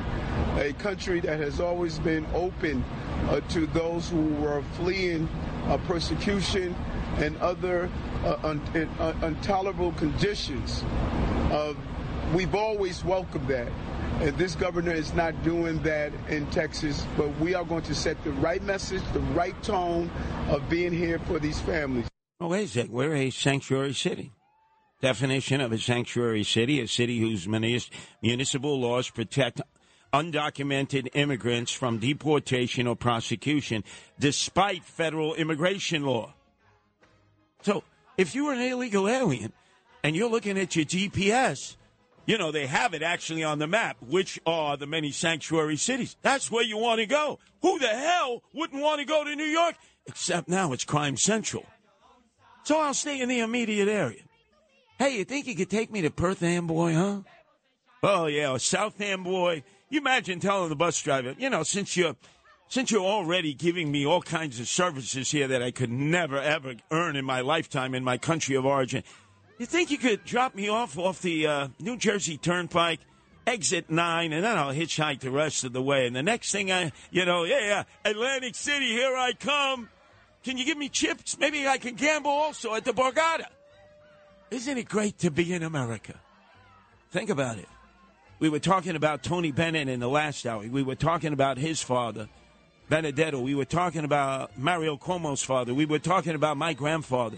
a 0.57 0.71
country 0.79 1.19
that 1.21 1.39
has 1.39 1.59
always 1.59 1.99
been 1.99 2.25
open 2.33 2.83
uh, 3.27 3.41
to 3.49 3.65
those 3.67 4.09
who 4.09 4.21
were 4.35 4.61
fleeing 4.77 5.27
uh, 5.67 5.77
persecution 5.79 6.73
and 7.17 7.37
other 7.37 7.89
uh, 8.23 8.37
un- 8.43 8.61
un- 8.99 9.23
intolerable 9.23 9.91
conditions, 9.93 10.83
uh, 11.51 11.73
we've 12.33 12.55
always 12.55 13.03
welcomed 13.03 13.47
that. 13.49 13.71
And 14.21 14.37
this 14.37 14.55
governor 14.55 14.91
is 14.91 15.13
not 15.13 15.43
doing 15.43 15.81
that 15.83 16.11
in 16.29 16.45
Texas, 16.47 17.05
but 17.17 17.27
we 17.39 17.55
are 17.55 17.65
going 17.65 17.83
to 17.83 17.95
set 17.95 18.23
the 18.23 18.31
right 18.33 18.61
message, 18.63 19.01
the 19.11 19.19
right 19.19 19.61
tone 19.63 20.09
of 20.49 20.67
being 20.69 20.93
here 20.93 21.19
for 21.19 21.39
these 21.39 21.59
families. 21.61 22.07
Oh, 22.39 22.47
wait 22.47 22.65
a 22.65 22.67
sec. 22.67 22.89
We're 22.89 23.15
a 23.15 23.29
sanctuary 23.29 23.93
city. 23.93 24.31
Definition 25.01 25.59
of 25.59 25.73
a 25.73 25.77
sanctuary 25.77 26.43
city 26.43 26.79
a 26.79 26.87
city 26.87 27.19
whose 27.19 27.47
municipal 28.21 28.79
laws 28.79 29.09
protect 29.09 29.61
undocumented 30.13 31.09
immigrants 31.13 31.71
from 31.71 31.97
deportation 31.97 32.87
or 32.87 32.95
prosecution 32.95 33.83
despite 34.19 34.83
federal 34.85 35.33
immigration 35.33 36.03
law. 36.03 36.33
So, 37.63 37.83
if 38.17 38.35
you 38.35 38.45
were 38.45 38.53
an 38.53 38.61
illegal 38.61 39.09
alien 39.09 39.51
and 40.03 40.15
you're 40.15 40.29
looking 40.29 40.57
at 40.57 40.75
your 40.75 40.85
GPS, 40.85 41.75
you 42.25 42.37
know, 42.37 42.51
they 42.51 42.67
have 42.67 42.93
it 42.93 43.03
actually 43.03 43.43
on 43.43 43.59
the 43.59 43.67
map, 43.67 43.97
which 44.01 44.39
are 44.45 44.77
the 44.77 44.87
many 44.87 45.11
sanctuary 45.11 45.77
cities. 45.77 46.15
That's 46.21 46.49
where 46.49 46.63
you 46.63 46.77
want 46.77 46.99
to 46.99 47.05
go. 47.05 47.39
Who 47.61 47.79
the 47.79 47.87
hell 47.87 48.43
wouldn't 48.53 48.81
want 48.81 48.99
to 48.99 49.05
go 49.05 49.23
to 49.23 49.35
New 49.35 49.43
York? 49.43 49.75
Except 50.05 50.47
now 50.47 50.73
it's 50.73 50.83
crime 50.83 51.17
central. 51.17 51.65
So 52.63 52.79
I'll 52.79 52.93
stay 52.93 53.19
in 53.19 53.29
the 53.29 53.39
immediate 53.39 53.89
area. 53.89 54.21
Hey, 54.97 55.17
you 55.17 55.25
think 55.25 55.47
you 55.47 55.55
could 55.55 55.69
take 55.69 55.91
me 55.91 56.01
to 56.01 56.09
Perth 56.09 56.43
Amboy, 56.43 56.93
huh? 56.93 57.21
Oh 58.03 58.27
yeah, 58.27 58.51
or 58.51 58.59
South 58.59 58.99
Amboy. 59.01 59.63
You 59.89 59.99
imagine 59.99 60.39
telling 60.39 60.69
the 60.69 60.75
bus 60.75 61.01
driver, 61.01 61.35
you 61.37 61.49
know, 61.49 61.63
since 61.63 61.95
you're 61.97 62.15
since 62.67 62.89
you're 62.89 63.01
already 63.01 63.53
giving 63.53 63.91
me 63.91 64.05
all 64.05 64.21
kinds 64.21 64.59
of 64.59 64.67
services 64.67 65.31
here 65.31 65.47
that 65.47 65.61
I 65.61 65.71
could 65.71 65.91
never 65.91 66.37
ever 66.37 66.75
earn 66.91 67.15
in 67.15 67.25
my 67.25 67.41
lifetime 67.41 67.93
in 67.93 68.03
my 68.03 68.17
country 68.17 68.55
of 68.55 68.65
origin, 68.65 69.03
you 69.57 69.65
think 69.65 69.91
you 69.91 69.97
could 69.97 70.23
drop 70.25 70.55
me 70.55 70.69
off 70.69 70.97
off 70.97 71.21
the 71.21 71.47
uh, 71.47 71.67
New 71.79 71.97
Jersey 71.97 72.37
Turnpike, 72.37 72.99
exit 73.45 73.89
nine, 73.89 74.33
and 74.33 74.43
then 74.43 74.57
I'll 74.57 74.73
hitchhike 74.73 75.19
the 75.19 75.31
rest 75.31 75.63
of 75.63 75.73
the 75.73 75.81
way. 75.81 76.07
And 76.07 76.15
the 76.15 76.23
next 76.23 76.51
thing 76.51 76.71
I, 76.71 76.91
you 77.11 77.25
know, 77.25 77.43
yeah, 77.43 77.59
yeah, 77.59 77.83
Atlantic 78.05 78.55
City, 78.55 78.87
here 78.87 79.15
I 79.15 79.33
come. 79.33 79.89
Can 80.43 80.57
you 80.57 80.65
give 80.65 80.77
me 80.77 80.89
chips? 80.89 81.37
Maybe 81.37 81.67
I 81.67 81.77
can 81.77 81.95
gamble 81.95 82.31
also 82.31 82.73
at 82.73 82.83
the 82.83 82.91
Borgata. 82.91 83.45
Isn't 84.51 84.77
it 84.77 84.89
great 84.89 85.19
to 85.19 85.31
be 85.31 85.53
in 85.53 85.63
America? 85.63 86.19
Think 87.11 87.29
about 87.29 87.57
it. 87.57 87.67
We 88.39 88.49
were 88.49 88.59
talking 88.59 88.95
about 88.95 89.23
Tony 89.23 89.51
Bennett 89.51 89.87
in 89.87 89.99
the 89.99 90.09
last 90.09 90.45
hour. 90.45 90.67
We 90.67 90.83
were 90.83 90.95
talking 90.95 91.31
about 91.31 91.57
his 91.57 91.81
father, 91.81 92.27
Benedetto. 92.89 93.39
We 93.39 93.55
were 93.55 93.65
talking 93.65 94.03
about 94.03 94.57
Mario 94.57 94.97
Cuomo's 94.97 95.41
father. 95.41 95.73
We 95.73 95.85
were 95.85 95.99
talking 95.99 96.35
about 96.35 96.57
my 96.57 96.73
grandfather. 96.73 97.37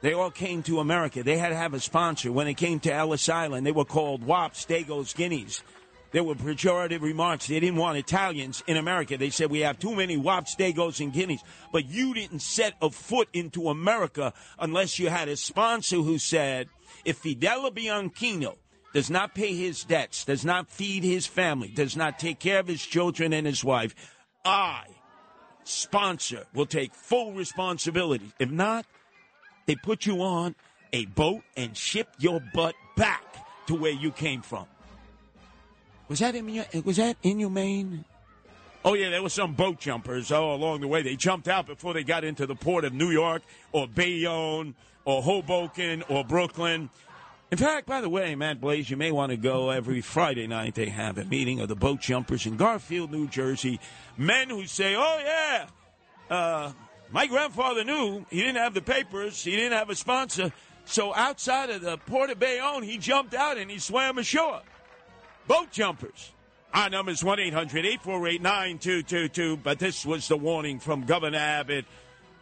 They 0.00 0.12
all 0.12 0.30
came 0.30 0.62
to 0.64 0.78
America. 0.78 1.22
They 1.22 1.38
had 1.38 1.48
to 1.48 1.56
have 1.56 1.74
a 1.74 1.80
sponsor. 1.80 2.30
When 2.30 2.46
it 2.46 2.54
came 2.54 2.78
to 2.80 2.92
Ellis 2.92 3.28
Island, 3.28 3.66
they 3.66 3.72
were 3.72 3.84
called 3.84 4.24
Wops, 4.24 4.64
Dagos, 4.64 5.14
Guineas. 5.14 5.62
There 6.10 6.24
were 6.24 6.36
pejorative 6.36 7.02
remarks. 7.02 7.48
They 7.48 7.60
didn't 7.60 7.76
want 7.76 7.98
Italians 7.98 8.62
in 8.66 8.76
America. 8.76 9.18
They 9.18 9.30
said 9.30 9.50
we 9.50 9.60
have 9.60 9.78
too 9.78 9.94
many 9.94 10.16
Wops, 10.16 10.56
Dagos, 10.56 11.00
and 11.00 11.12
Guineas. 11.12 11.42
But 11.72 11.86
you 11.86 12.14
didn't 12.14 12.40
set 12.40 12.74
a 12.80 12.90
foot 12.90 13.28
into 13.32 13.68
America 13.68 14.32
unless 14.58 14.98
you 14.98 15.10
had 15.10 15.28
a 15.28 15.36
sponsor 15.36 15.96
who 15.96 16.18
said, 16.18 16.68
if 17.04 17.18
Fidel 17.18 17.70
Bianchino 17.70 18.56
does 18.94 19.10
not 19.10 19.34
pay 19.34 19.54
his 19.54 19.84
debts, 19.84 20.24
does 20.24 20.44
not 20.44 20.70
feed 20.70 21.04
his 21.04 21.26
family, 21.26 21.68
does 21.68 21.96
not 21.96 22.18
take 22.18 22.38
care 22.38 22.60
of 22.60 22.68
his 22.68 22.82
children 22.82 23.32
and 23.32 23.46
his 23.46 23.62
wife, 23.62 23.94
I, 24.44 24.84
sponsor, 25.64 26.46
will 26.54 26.66
take 26.66 26.94
full 26.94 27.32
responsibility. 27.32 28.32
If 28.38 28.50
not, 28.50 28.86
they 29.68 29.76
put 29.76 30.06
you 30.06 30.22
on 30.22 30.54
a 30.94 31.04
boat 31.04 31.42
and 31.54 31.76
ship 31.76 32.08
your 32.18 32.40
butt 32.54 32.74
back 32.96 33.22
to 33.66 33.74
where 33.74 33.92
you 33.92 34.10
came 34.10 34.40
from. 34.40 34.64
Was 36.08 36.20
that 36.20 36.34
in, 36.34 36.64
was 36.84 36.96
that 36.96 37.18
inhumane? 37.22 38.06
Oh 38.82 38.94
yeah, 38.94 39.10
there 39.10 39.22
were 39.22 39.28
some 39.28 39.52
boat 39.52 39.78
jumpers 39.78 40.32
all 40.32 40.54
along 40.54 40.80
the 40.80 40.88
way. 40.88 41.02
They 41.02 41.16
jumped 41.16 41.48
out 41.48 41.66
before 41.66 41.92
they 41.92 42.02
got 42.02 42.24
into 42.24 42.46
the 42.46 42.54
port 42.54 42.86
of 42.86 42.94
New 42.94 43.10
York 43.10 43.42
or 43.72 43.86
Bayonne 43.86 44.74
or 45.04 45.20
Hoboken 45.20 46.02
or 46.08 46.24
Brooklyn. 46.24 46.88
In 47.50 47.58
fact, 47.58 47.86
by 47.86 48.00
the 48.00 48.08
way, 48.08 48.34
Matt 48.34 48.62
Blaze, 48.62 48.88
you 48.88 48.96
may 48.96 49.12
want 49.12 49.30
to 49.30 49.36
go 49.36 49.68
every 49.68 50.00
Friday 50.00 50.46
night. 50.46 50.76
They 50.76 50.88
have 50.88 51.18
a 51.18 51.24
meeting 51.24 51.60
of 51.60 51.68
the 51.68 51.76
boat 51.76 52.00
jumpers 52.00 52.46
in 52.46 52.56
Garfield, 52.56 53.12
New 53.12 53.26
Jersey. 53.26 53.80
Men 54.16 54.48
who 54.48 54.64
say, 54.64 54.94
"Oh 54.96 55.20
yeah, 55.22 55.66
uh, 56.34 56.72
my 57.10 57.26
grandfather 57.26 57.84
knew 57.84 58.24
he 58.30 58.38
didn't 58.38 58.56
have 58.56 58.74
the 58.74 58.82
papers, 58.82 59.42
he 59.42 59.52
didn't 59.52 59.72
have 59.72 59.90
a 59.90 59.94
sponsor, 59.94 60.52
so 60.84 61.14
outside 61.14 61.70
of 61.70 61.82
the 61.82 61.98
port 61.98 62.30
of 62.30 62.38
Bayonne, 62.38 62.82
he 62.82 62.98
jumped 62.98 63.34
out 63.34 63.58
and 63.58 63.70
he 63.70 63.78
swam 63.78 64.18
ashore." 64.18 64.62
Boat 65.46 65.70
jumpers. 65.70 66.32
Our 66.74 66.90
number 66.90 67.12
is 67.12 67.24
1 67.24 67.40
800 67.40 67.86
848 67.86 68.42
9222. 68.42 69.56
But 69.56 69.78
this 69.78 70.04
was 70.04 70.28
the 70.28 70.36
warning 70.36 70.80
from 70.80 71.04
Governor 71.04 71.38
Abbott, 71.38 71.86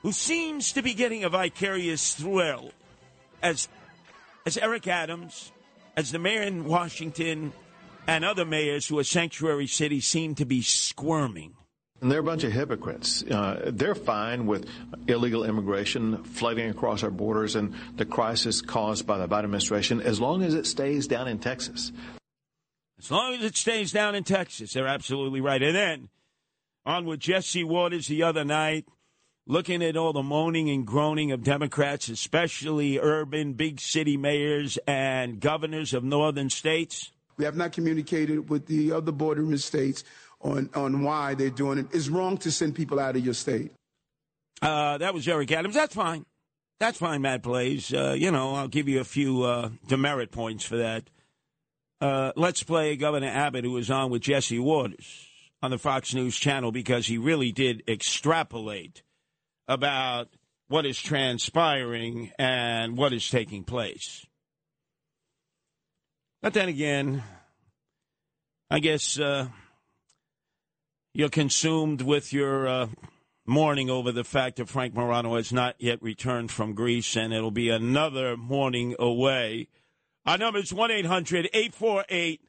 who 0.03 0.13
seems 0.13 0.73
to 0.73 0.83
be 0.83 0.95
getting 0.95 1.25
a 1.25 1.29
vicarious 1.29 2.15
thrill 2.15 2.73
as, 3.43 3.69
as 4.45 4.57
Eric 4.57 4.89
Adams, 4.89 5.53
as 5.97 6.11
the 6.11 6.19
mayor 6.19 6.43
in 6.43 6.65
Washington, 6.65 7.53
and 8.09 8.25
other 8.25 8.45
mayors 8.45 8.87
who 8.87 8.99
are 8.99 9.05
sanctuary 9.05 9.67
cities 9.67 10.07
seem 10.07 10.35
to 10.37 10.45
be 10.45 10.63
squirming. 10.63 11.55
And 12.01 12.13
they're 12.13 12.21
a 12.21 12.23
bunch 12.25 12.45
of 12.45 12.53
hypocrites. 12.53 13.23
Uh, 13.23 13.71
they're 13.73 13.95
fine 13.95 14.47
with 14.47 14.69
illegal 15.09 15.45
immigration 15.45 16.23
flooding 16.25 16.69
across 16.69 17.03
our 17.03 17.11
borders 17.11 17.57
and 17.57 17.75
the 17.97 18.05
crisis 18.05 18.61
caused 18.61 19.07
by 19.07 19.17
the 19.17 19.27
Biden 19.27 19.45
administration 19.45 20.03
as 20.03 20.21
long 20.21 20.43
as 20.43 20.55
it 20.55 20.67
stays 20.67 21.07
down 21.07 21.27
in 21.27 21.39
Texas. 21.39 21.93
As 22.99 23.11
long 23.11 23.35
as 23.35 23.45
it 23.45 23.57
stays 23.57 23.93
down 23.93 24.15
in 24.15 24.25
Texas, 24.25 24.73
they're 24.73 24.87
absolutely 24.87 25.41
right. 25.41 25.63
And 25.63 25.75
then 25.75 26.09
on 26.85 27.07
with 27.07 27.21
Jesse 27.21 27.65
Watters 27.65 28.09
the 28.09 28.23
other 28.23 28.45
night, 28.45 28.87
looking 29.47 29.83
at 29.83 29.97
all 29.97 30.13
the 30.13 30.23
moaning 30.23 30.69
and 30.71 30.87
groaning 30.87 31.33
of 31.33 31.43
Democrats, 31.43 32.09
especially 32.09 32.99
urban 32.99 33.55
big 33.55 33.81
city 33.81 34.17
mayors 34.17 34.79
and 34.87 35.41
governors 35.41 35.95
of 35.95 36.05
northern 36.05 36.51
states. 36.51 37.13
We 37.37 37.45
have 37.45 37.57
not 37.57 37.73
communicated 37.73 38.49
with 38.49 38.67
the 38.67 38.93
other 38.93 39.13
bordering 39.13 39.57
states 39.59 40.05
on, 40.47 40.71
on 40.75 41.03
why 41.03 41.35
they're 41.35 41.51
doing 41.51 41.79
it. 41.79 41.87
It's 41.93 42.09
wrong 42.09 42.39
to 42.39 42.51
send 42.51 42.75
people 42.75 43.01
out 43.01 43.17
of 43.17 43.25
your 43.25 43.35
state. 43.35 43.73
Uh, 44.63 44.99
that 44.99 45.13
was 45.13 45.27
Eric 45.29 45.53
Adams. 45.53 45.75
That's 45.75 45.95
fine. 45.95 46.25
That's 46.79 46.99
fine, 46.99 47.23
Matt 47.23 47.43
Blaze. 47.43 47.93
Uh, 47.93 48.15
you 48.17 48.31
know, 48.31 48.55
I'll 48.55 48.69
give 48.69 48.89
you 48.89 49.01
a 49.01 49.05
few 49.05 49.43
uh, 49.43 49.71
demerit 49.87 50.31
points 50.31 50.65
for 50.65 50.77
that. 50.77 51.09
Uh, 52.01 52.33
let's 52.37 52.63
play 52.63 52.97
Governor 52.97 53.29
Abbott, 53.29 53.65
who 53.65 53.73
was 53.73 53.91
on 53.91 54.11
with 54.11 54.23
Jesse 54.23 54.59
Watters 54.59 55.27
on 55.63 55.71
the 55.71 55.79
Fox 55.79 56.13
News 56.15 56.37
channel, 56.37 56.71
because 56.71 57.07
he 57.07 57.17
really 57.17 57.51
did 57.53 57.83
extrapolate 57.89 59.03
about 59.67 60.29
what 60.69 60.85
is 60.85 61.01
transpiring 61.01 62.33
and 62.39 62.97
what 62.97 63.13
is 63.13 63.29
taking 63.29 63.65
place. 63.65 64.27
But 66.43 66.53
then 66.53 66.69
again, 66.69 67.23
I 68.71 68.81
guess 68.81 69.19
uh, 69.19 69.49
you're 71.17 71.31
consumed 71.31 72.03
with 72.03 72.31
your 72.31 72.69
uh, 72.69 72.87
mourning 73.47 73.89
over 73.89 74.13
the 74.13 74.23
fact 74.23 74.57
that 74.57 74.69
Frank 74.69 74.95
Morano 74.95 75.37
has 75.37 75.51
not 75.51 75.75
yet 75.79 76.03
returned 76.03 76.51
from 76.51 76.75
Greece, 76.75 77.17
and 77.17 77.33
it'll 77.33 77.51
be 77.51 77.71
another 77.71 78.37
morning 78.37 78.95
away. 78.99 79.69
Our 80.27 80.37
number 80.37 80.59
is 80.59 80.75
1 80.75 80.91
800 80.91 81.49
848 81.55 82.43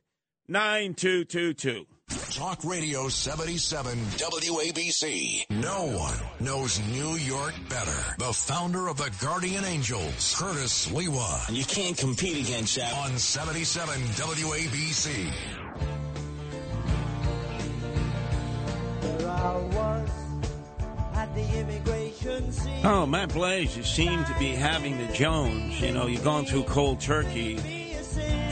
9222. 0.49 1.85
Talk 2.31 2.61
Radio 2.65 3.07
77 3.07 3.97
WABC. 3.97 5.49
No 5.49 5.85
one 5.85 6.45
knows 6.45 6.81
New 6.89 7.15
York 7.15 7.53
better. 7.69 8.15
The 8.17 8.33
founder 8.33 8.87
of 8.87 8.97
the 8.97 9.15
Guardian 9.21 9.63
Angels, 9.63 10.35
Curtis 10.37 10.87
Sliwa. 10.87 11.47
And 11.47 11.55
you 11.55 11.63
can't 11.63 11.97
compete 11.97 12.45
against 12.45 12.75
that. 12.75 12.93
On 12.93 13.17
77 13.17 13.97
WABC. 13.99 15.31
Oh, 22.83 23.05
Matt 23.05 23.33
Blaze, 23.33 23.75
you 23.75 23.83
seem 23.83 24.23
to 24.25 24.35
be 24.39 24.49
having 24.49 24.97
the 24.97 25.11
Jones. 25.13 25.79
You 25.81 25.91
know, 25.91 26.07
you're 26.07 26.23
going 26.23 26.45
through 26.45 26.63
cold 26.63 26.99
turkey. 26.99 27.57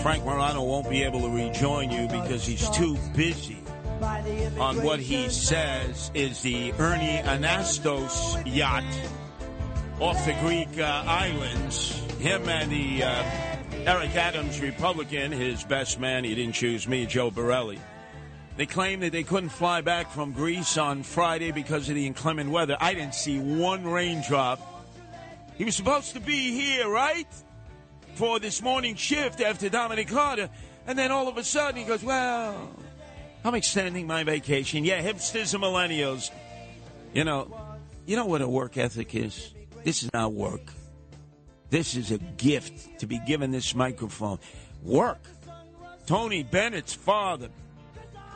Frank 0.01 0.23
Morano 0.23 0.63
won't 0.63 0.89
be 0.89 1.03
able 1.03 1.21
to 1.21 1.29
rejoin 1.29 1.89
you 1.89 2.07
because 2.07 2.45
he's 2.45 2.69
too 2.69 2.97
busy 3.15 3.57
on 4.59 4.83
what 4.83 4.99
he 4.99 5.29
says 5.29 6.11
is 6.13 6.41
the 6.41 6.73
Ernie 6.73 7.21
Anastos 7.23 8.41
yacht 8.45 8.83
off 9.99 10.23
the 10.25 10.33
Greek 10.41 10.77
uh, 10.77 11.03
islands. 11.07 11.91
Him 12.19 12.47
and 12.49 12.71
the 12.71 13.03
uh, 13.03 13.23
Eric 13.85 14.15
Adams 14.15 14.59
Republican, 14.59 15.31
his 15.31 15.63
best 15.63 15.99
man, 15.99 16.23
he 16.23 16.35
didn't 16.35 16.53
choose 16.53 16.87
me, 16.87 17.05
Joe 17.05 17.31
Borelli. 17.31 17.79
They 18.57 18.65
claim 18.65 19.01
that 19.01 19.11
they 19.11 19.23
couldn't 19.23 19.49
fly 19.49 19.81
back 19.81 20.11
from 20.11 20.31
Greece 20.31 20.77
on 20.77 21.03
Friday 21.03 21.51
because 21.51 21.89
of 21.89 21.95
the 21.95 22.07
inclement 22.07 22.49
weather. 22.49 22.77
I 22.79 22.93
didn't 22.93 23.15
see 23.15 23.37
one 23.37 23.83
raindrop. 23.83 24.59
He 25.57 25.65
was 25.65 25.75
supposed 25.75 26.13
to 26.13 26.21
be 26.21 26.51
here, 26.51 26.87
right? 26.87 27.27
For 28.13 28.39
this 28.39 28.61
morning 28.61 28.95
shift 28.95 29.41
after 29.41 29.67
Dominic 29.67 30.07
Carter. 30.07 30.49
And 30.87 30.97
then 30.97 31.11
all 31.11 31.27
of 31.27 31.37
a 31.37 31.43
sudden 31.43 31.81
he 31.81 31.85
goes, 31.85 32.01
Well, 32.03 32.71
I'm 33.43 33.55
extending 33.55 34.07
my 34.07 34.23
vacation. 34.23 34.85
Yeah, 34.85 35.01
hipsters 35.01 35.53
and 35.53 35.61
millennials. 35.61 36.31
You 37.13 37.25
know, 37.25 37.77
you 38.05 38.15
know 38.15 38.25
what 38.25 38.41
a 38.41 38.47
work 38.47 38.77
ethic 38.77 39.15
is? 39.15 39.53
This 39.83 40.01
is 40.01 40.13
not 40.13 40.31
work. 40.31 40.71
This 41.69 41.95
is 41.95 42.11
a 42.11 42.17
gift 42.17 42.99
to 42.99 43.07
be 43.07 43.19
given 43.19 43.51
this 43.51 43.75
microphone. 43.75 44.39
Work. 44.81 45.23
Tony 46.05 46.43
Bennett's 46.43 46.93
father 46.93 47.49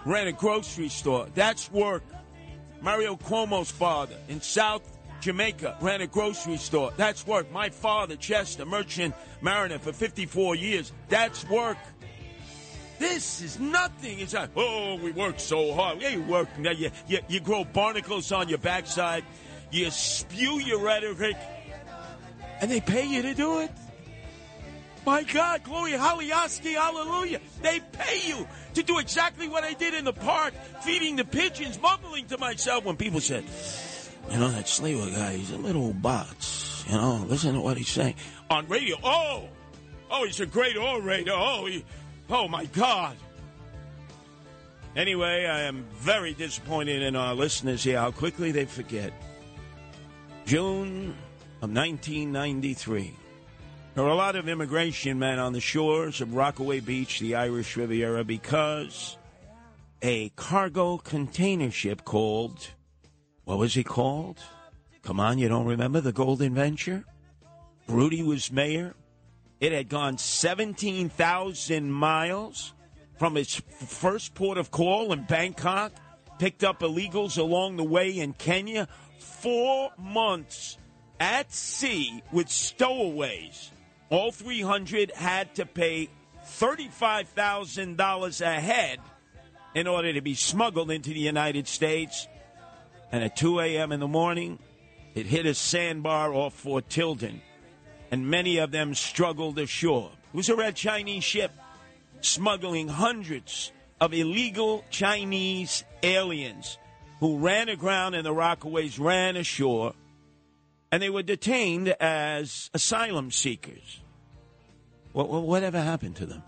ran 0.06 0.28
a 0.28 0.32
grocery 0.32 0.90
store. 0.90 1.28
That's 1.36 1.72
work. 1.72 2.04
Mario 2.82 3.16
Cuomo's 3.16 3.72
father 3.72 4.16
in 4.30 4.42
South 4.42 4.82
Jamaica 5.22 5.78
ran 5.82 6.02
a 6.02 6.08
grocery 6.08 6.58
store. 6.58 6.92
That's 6.96 7.28
work. 7.28 7.52
My 7.52 7.70
father, 7.70 8.16
Chester, 8.16 8.66
merchant 8.66 9.14
mariner 9.42 9.80
for 9.80 9.92
54 9.92 10.56
years. 10.56 10.92
That's 11.10 11.48
work. 11.50 11.78
This 13.00 13.42
is 13.42 13.60
nothing. 13.60 14.20
It's 14.20 14.34
like, 14.34 14.50
oh, 14.56 14.96
we 14.96 15.12
work 15.12 15.40
so 15.40 15.74
hard. 15.74 16.02
Yeah, 16.02 16.10
you 16.10 16.22
work. 16.24 16.50
You, 16.58 16.92
you, 17.08 17.20
you 17.28 17.40
grow 17.40 17.64
barnacles 17.64 18.32
on 18.32 18.50
your 18.50 18.58
backside. 18.58 19.24
You 19.72 19.90
spew 19.92 20.60
your 20.60 20.80
rhetoric. 20.80 21.38
And 22.62 22.70
they 22.70 22.82
pay 22.82 23.06
you 23.06 23.22
to 23.22 23.34
do 23.34 23.60
it. 23.60 23.72
My 25.06 25.24
God, 25.24 25.64
glory, 25.64 25.92
hallelujah, 25.92 26.36
hallelujah. 26.80 27.40
They 27.62 27.80
pay 27.94 28.28
you 28.28 28.48
to 28.76 28.84
do 28.84 29.00
exactly 29.00 29.48
what 29.48 29.64
I 29.64 29.74
did 29.74 29.94
in 29.94 30.06
the 30.06 30.14
park, 30.14 30.54
feeding 30.82 31.16
the 31.16 31.26
pigeons, 31.26 31.82
mumbling 31.82 32.28
to 32.28 32.38
myself 32.38 32.86
when 32.86 32.96
people 32.96 33.20
said, 33.20 33.44
you 34.30 34.38
know, 34.38 34.50
that 34.52 34.66
Sliwa 34.66 35.14
guy, 35.16 35.38
he's 35.38 35.52
a 35.52 35.58
little 35.58 35.94
bots. 35.94 36.86
You 36.88 36.96
know, 36.96 37.26
listen 37.28 37.54
to 37.54 37.62
what 37.62 37.78
he's 37.78 37.90
saying. 37.90 38.16
On 38.50 38.68
radio, 38.68 38.98
oh, 39.04 39.48
oh, 40.12 40.26
he's 40.26 40.40
a 40.40 40.46
great 40.46 40.78
orator. 40.78 41.32
Oh, 41.34 41.66
he, 41.66 41.86
oh 42.30 42.48
my 42.48 42.66
God. 42.66 43.16
Anyway, 44.96 45.46
I 45.46 45.62
am 45.62 45.86
very 45.94 46.34
disappointed 46.34 47.02
in 47.02 47.16
our 47.16 47.34
listeners 47.34 47.84
here, 47.84 48.00
how 48.00 48.12
quickly 48.12 48.52
they 48.52 48.66
forget. 48.66 49.14
June 50.46 51.16
of 51.62 51.72
1993. 51.72 53.16
There 54.00 54.06
were 54.06 54.12
a 54.12 54.16
lot 54.16 54.38
of 54.38 54.48
immigration 54.48 55.20
men 55.20 55.40
on 55.40 55.52
the 55.52 55.60
shores 55.60 56.22
of 56.22 56.34
Rockaway 56.34 56.80
Beach, 56.80 57.20
the 57.20 57.36
Irish 57.36 57.76
Riviera, 57.76 58.24
because 58.24 59.18
a 60.02 60.30
cargo 60.38 61.00
container 61.00 61.70
ship 61.70 62.06
called, 62.06 62.70
what 63.44 63.58
was 63.58 63.76
it 63.76 63.84
called? 63.84 64.40
Come 65.02 65.20
on, 65.20 65.38
you 65.38 65.50
don't 65.50 65.66
remember 65.66 66.00
the 66.00 66.14
Golden 66.14 66.56
Venture? 66.56 67.04
Rudy 67.90 68.24
was 68.24 68.54
mayor. 68.54 68.96
It 69.60 69.74
had 69.74 69.90
gone 69.90 70.18
17,000 70.18 71.92
miles 71.92 72.74
from 73.18 73.36
its 73.36 73.62
first 73.86 74.34
port 74.34 74.58
of 74.58 74.72
call 74.72 75.12
in 75.12 75.26
Bangkok, 75.26 75.92
picked 76.38 76.64
up 76.64 76.80
illegals 76.80 77.38
along 77.38 77.76
the 77.76 77.84
way 77.84 78.18
in 78.18 78.32
Kenya. 78.32 78.88
Four 79.20 79.90
months 79.98 80.78
at 81.20 81.52
sea 81.52 82.24
with 82.32 82.48
stowaways. 82.48 83.72
All 84.10 84.32
300 84.32 85.12
had 85.12 85.54
to 85.56 85.66
pay 85.66 86.10
$35,000 86.46 88.42
a 88.42 88.60
head 88.60 89.00
in 89.76 89.88
order 89.88 90.14
to 90.14 90.22
be 90.22 90.34
smuggled 90.34 90.90
into 90.90 91.12
the 91.12 91.20
United 91.20 91.68
States. 91.68 92.28
And 93.12 93.24
at 93.24 93.36
2 93.36 93.60
a.m. 93.60 93.92
in 93.92 94.00
the 94.00 94.08
morning, 94.08 94.58
it 95.14 95.28
hit 95.28 95.46
a 95.46 95.54
sandbar 95.54 96.34
off 96.34 96.54
Fort 96.54 96.90
Tilden, 96.90 97.42
and 98.12 98.30
many 98.30 98.58
of 98.58 98.72
them 98.72 98.96
struggled 98.96 99.60
ashore. 99.60 100.12
It 100.34 100.38
was 100.38 100.50
a 100.50 100.56
red 100.56 100.76
Chinese 100.76 101.24
ship 101.24 101.52
smuggling 102.22 102.88
hundreds 102.88 103.72
of 104.02 104.14
illegal 104.14 104.84
Chinese 104.90 105.84
aliens 106.04 106.78
who 107.20 107.38
ran 107.38 107.70
aground 107.70 108.16
and 108.16 108.26
the 108.26 108.34
Rockaways 108.34 109.00
ran 109.00 109.36
ashore 109.36 109.94
and 110.92 111.02
they 111.02 111.10
were 111.10 111.24
detained 111.24 111.90
as 112.00 112.70
asylum 112.74 113.32
seekers. 113.32 114.02
What, 115.12 115.30
whatever 115.30 115.82
happened 115.82 116.16
to 116.18 116.26
them? 116.26 116.44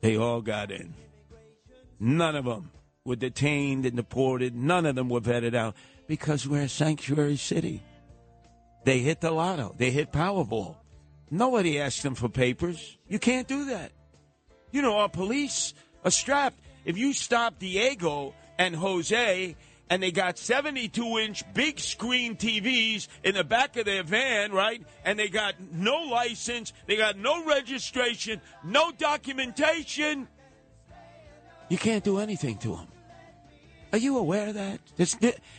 They 0.00 0.16
all 0.16 0.40
got 0.40 0.70
in. 0.70 0.94
None 1.98 2.36
of 2.36 2.44
them 2.44 2.70
were 3.04 3.16
detained 3.16 3.86
and 3.86 3.96
deported. 3.96 4.54
None 4.54 4.86
of 4.86 4.94
them 4.94 5.08
were 5.08 5.20
vetted 5.20 5.54
out 5.54 5.74
because 6.06 6.46
we're 6.46 6.62
a 6.62 6.68
sanctuary 6.68 7.36
city. 7.36 7.82
They 8.84 8.98
hit 8.98 9.20
the 9.20 9.30
lotto. 9.30 9.74
They 9.78 9.90
hit 9.90 10.12
Powerball. 10.12 10.76
Nobody 11.30 11.80
asked 11.80 12.02
them 12.02 12.14
for 12.14 12.28
papers. 12.28 12.98
You 13.08 13.18
can't 13.18 13.48
do 13.48 13.66
that. 13.66 13.92
You 14.72 14.82
know, 14.82 14.96
our 14.98 15.08
police 15.08 15.72
are 16.04 16.10
strapped. 16.10 16.58
If 16.84 16.98
you 16.98 17.12
stop 17.14 17.58
Diego 17.58 18.34
and 18.58 18.76
Jose 18.76 19.56
and 19.90 20.02
they 20.02 20.10
got 20.10 20.38
72 20.38 21.18
inch 21.18 21.44
big 21.52 21.78
screen 21.78 22.36
TVs 22.36 23.08
in 23.22 23.34
the 23.34 23.44
back 23.44 23.76
of 23.76 23.84
their 23.84 24.02
van, 24.02 24.52
right? 24.52 24.82
And 25.04 25.18
they 25.18 25.28
got 25.28 25.54
no 25.60 26.02
license, 26.02 26.72
they 26.86 26.96
got 26.96 27.18
no 27.18 27.44
registration, 27.44 28.40
no 28.62 28.92
documentation. 28.92 30.28
You 31.68 31.78
can't 31.78 32.04
do 32.04 32.18
anything 32.18 32.58
to 32.58 32.76
them. 32.76 32.88
Are 33.92 33.98
you 33.98 34.18
aware 34.18 34.48
of 34.48 34.54
that? 34.54 34.80
Does, 34.96 35.16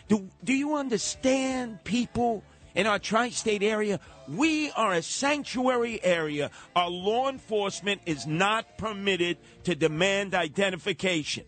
do, 0.09 0.29
do 0.43 0.53
you 0.53 0.75
understand 0.75 1.83
people 1.83 2.43
in 2.73 2.85
our 2.85 2.99
tri 2.99 3.29
state 3.29 3.63
area? 3.63 3.99
We 4.27 4.71
are 4.71 4.93
a 4.93 5.01
sanctuary 5.01 6.03
area. 6.03 6.51
Our 6.75 6.89
law 6.89 7.29
enforcement 7.29 8.01
is 8.05 8.27
not 8.27 8.77
permitted 8.77 9.37
to 9.63 9.75
demand 9.75 10.35
identification. 10.35 11.45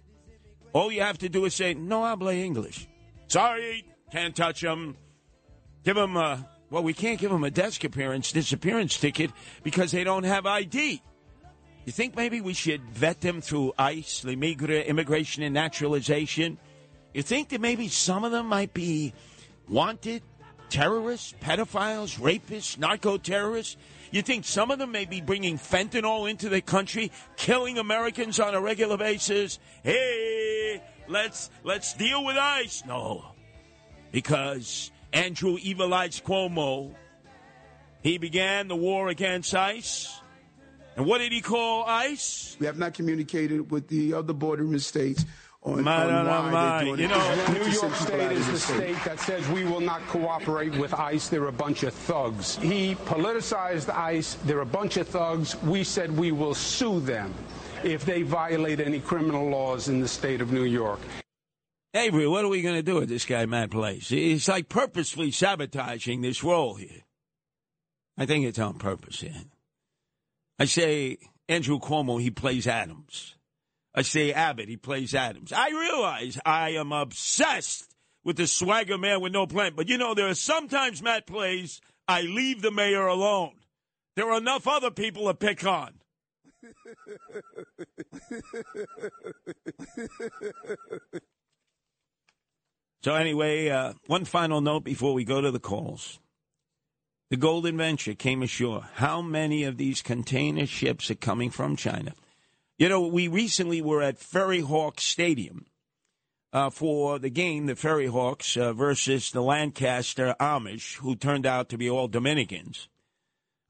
All 0.73 0.91
you 0.91 1.02
have 1.02 1.18
to 1.19 1.30
do 1.30 1.45
is 1.45 1.56
say, 1.56 1.73
no 1.73 2.03
habla 2.03 2.34
English. 2.34 2.88
Sorry, 3.27 3.85
can't 4.11 4.35
touch 4.35 4.61
them. 4.61 4.98
Give 5.84 5.95
them 5.95 6.18
a, 6.18 6.48
well, 6.69 6.84
we 6.84 6.94
can't 6.94 7.19
give 7.19 7.31
them 7.31 7.44
a 7.44 7.52
desk 7.52 7.84
appearance, 7.84 8.31
disappearance 8.31 8.99
ticket 8.99 9.31
because 9.64 9.91
they 9.91 10.03
don't 10.03 10.23
have 10.23 10.45
ID. 10.45 11.02
You 11.85 11.91
think 11.94 12.15
maybe 12.15 12.41
we 12.41 12.53
should 12.53 12.81
vet 12.89 13.22
them 13.22 13.39
through 13.39 13.73
ICE, 13.77 14.22
the 14.22 14.35
Migra- 14.35 14.85
Immigration 14.85 15.44
and 15.44 15.53
Naturalization? 15.53 16.57
You 17.14 17.23
think 17.23 17.49
that 17.49 17.61
maybe 17.61 17.88
some 17.88 18.26
of 18.26 18.34
them 18.34 18.48
might 18.48 18.73
be 18.73 19.14
wanted 19.69 20.22
terrorists, 20.69 21.34
pedophiles, 21.41 22.19
rapists, 22.19 22.77
narco 22.77 23.18
terrorists? 23.18 23.77
You 24.11 24.21
think 24.21 24.45
some 24.45 24.71
of 24.71 24.79
them 24.79 24.91
may 24.91 25.05
be 25.05 25.21
bringing 25.21 25.57
fentanyl 25.57 26.29
into 26.29 26.49
the 26.49 26.61
country, 26.61 27.11
killing 27.35 27.77
Americans 27.77 28.39
on 28.39 28.55
a 28.55 28.61
regular 28.61 28.97
basis? 28.97 29.59
Hey, 29.84 30.81
let's 31.07 31.49
let's 31.63 31.93
deal 31.93 32.23
with 32.23 32.38
ICE. 32.38 32.84
No, 32.85 33.25
because 34.11 34.91
Andrew 35.13 35.57
Evil 35.61 35.89
Cuomo, 35.89 36.93
he 38.01 38.17
began 38.17 38.67
the 38.67 38.75
war 38.75 39.09
against 39.09 39.53
ICE. 39.53 40.21
And 40.95 41.05
what 41.05 41.19
did 41.19 41.31
he 41.31 41.41
call 41.41 41.85
ICE? 41.85 42.57
We 42.59 42.65
have 42.65 42.79
not 42.79 42.95
communicated 42.95 43.69
with 43.69 43.88
the 43.88 44.13
other 44.13 44.34
bordering 44.34 44.79
states 44.79 45.25
on, 45.63 45.84
My, 45.84 46.05
on 46.05 46.25
why 46.25 46.51
my. 46.51 46.77
they're 46.77 46.85
doing 46.85 46.99
You 47.01 47.07
know, 47.07 47.45
New 47.53 47.65
York 47.71 47.93
State 47.95 48.31
is 48.31 48.45
the 48.45 48.51
the 48.53 48.59
state. 48.59 48.75
state 48.95 49.05
that 49.05 49.19
says 49.19 49.47
we 49.49 49.65
will 49.65 49.81
not 49.81 50.01
cooperate 50.07 50.75
with 50.77 50.93
ICE. 50.93 51.27
They're 51.29 51.47
a 51.47 51.51
bunch 51.51 51.84
of 51.84 51.93
thugs. 51.93 52.55
He 52.57 52.95
politicized 52.95 53.89
ICE. 53.93 54.35
They're 54.45 54.61
a 54.61 54.65
bunch 54.65 54.97
of 54.97 55.07
thugs. 55.07 55.61
We 55.63 55.84
said 55.84 56.15
we 56.17 56.31
will 56.31 56.53
sue 56.53 56.99
them 56.99 57.34
if 57.84 58.05
they 58.05 58.21
violate 58.23 58.79
any 58.79 58.99
criminal 58.99 59.49
laws 59.49 59.88
in 59.89 59.99
the 59.99 60.07
state 60.07 60.41
of 60.41 60.51
New 60.51 60.63
York. 60.63 60.99
Avery, 61.93 62.27
what 62.27 62.45
are 62.45 62.49
we 62.49 62.61
going 62.61 62.75
to 62.75 62.84
do 62.84 62.95
with 62.95 63.09
this 63.09 63.25
guy, 63.25 63.45
Matt 63.45 63.71
Place? 63.71 64.09
He's 64.09 64.47
like 64.47 64.69
purposely 64.69 65.31
sabotaging 65.31 66.21
this 66.21 66.43
role 66.43 66.75
here. 66.75 67.01
I 68.17 68.25
think 68.25 68.45
it's 68.45 68.59
on 68.59 68.75
purpose, 68.77 69.23
yeah. 69.23 69.39
I 70.59 70.65
say 70.65 71.17
Andrew 71.47 71.79
Cuomo, 71.79 72.21
he 72.21 72.29
plays 72.31 72.67
Adams. 72.67 73.35
I 73.97 74.03
say 74.03 74.31
Abbott, 74.31 74.69
he 74.69 74.77
plays 74.77 75.15
Adams. 75.15 75.51
I 75.51 75.69
realize 75.69 76.39
I 76.45 76.69
am 76.75 76.91
obsessed 76.91 77.95
with 78.23 78.37
the 78.37 78.45
swagger 78.45 78.99
man 78.99 79.21
with 79.21 79.33
no 79.33 79.47
plan. 79.47 79.73
But 79.75 79.89
you 79.89 79.97
know, 79.97 80.13
there 80.13 80.27
are 80.27 80.35
sometimes, 80.35 81.01
Matt 81.01 81.25
plays, 81.25 81.81
I 82.07 82.21
leave 82.21 82.61
the 82.61 82.69
mayor 82.69 83.07
alone. 83.07 83.55
There 84.15 84.29
are 84.31 84.37
enough 84.37 84.67
other 84.67 84.91
people 84.91 85.25
to 85.25 85.33
pick 85.33 85.65
on. 85.65 85.95
So, 93.03 93.13
anyway, 93.13 93.69
uh, 93.69 93.93
one 94.07 94.25
final 94.25 94.59
note 94.59 94.83
before 94.83 95.13
we 95.13 95.23
go 95.23 95.39
to 95.39 95.51
the 95.51 95.59
calls. 95.59 96.19
The 97.29 97.37
Golden 97.37 97.77
Venture 97.77 98.15
came 98.15 98.41
ashore. 98.43 98.89
How 98.95 99.21
many 99.21 99.63
of 99.63 99.77
these 99.77 100.01
container 100.01 100.65
ships 100.65 101.09
are 101.09 101.15
coming 101.15 101.49
from 101.49 101.77
China? 101.77 102.15
You 102.77 102.89
know, 102.89 103.07
we 103.07 103.27
recently 103.27 103.81
were 103.81 104.03
at 104.03 104.19
Ferry 104.19 104.59
Hawk 104.59 105.01
Stadium 105.01 105.65
uh, 106.53 106.69
for 106.69 107.17
the 107.17 107.31
game, 107.31 107.65
the 107.65 107.75
Ferry 107.75 108.05
Hawks 108.05 108.55
uh, 108.55 108.71
versus 108.71 109.31
the 109.31 109.41
Lancaster 109.41 110.35
Amish, 110.39 110.97
who 110.97 111.15
turned 111.15 111.47
out 111.47 111.69
to 111.69 111.77
be 111.77 111.89
all 111.89 112.07
Dominicans. 112.07 112.87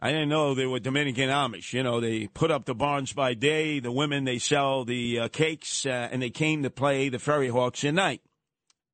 I 0.01 0.11
didn't 0.11 0.27
know 0.27 0.53
they 0.53 0.65
were 0.65 0.81
Dominican 0.81 1.29
Amish. 1.29 1.71
You 1.71 1.83
know, 1.83 2.01
they 2.01 2.27
put 2.27 2.51
up 2.51 2.65
the 2.65 2.75
barns 2.75 3.13
by 3.13 3.33
day, 3.33 3.79
the 3.79 3.93
women, 3.93 4.25
they 4.25 4.39
sell 4.39 4.83
the 4.83 5.21
uh, 5.21 5.27
cakes, 5.29 5.85
uh, 5.85 6.09
and 6.11 6.21
they 6.21 6.29
came 6.29 6.61
to 6.63 6.69
play 6.69 7.07
the 7.07 7.17
Ferry 7.17 7.47
Hawks 7.47 7.85
at 7.85 7.93
night. 7.93 8.21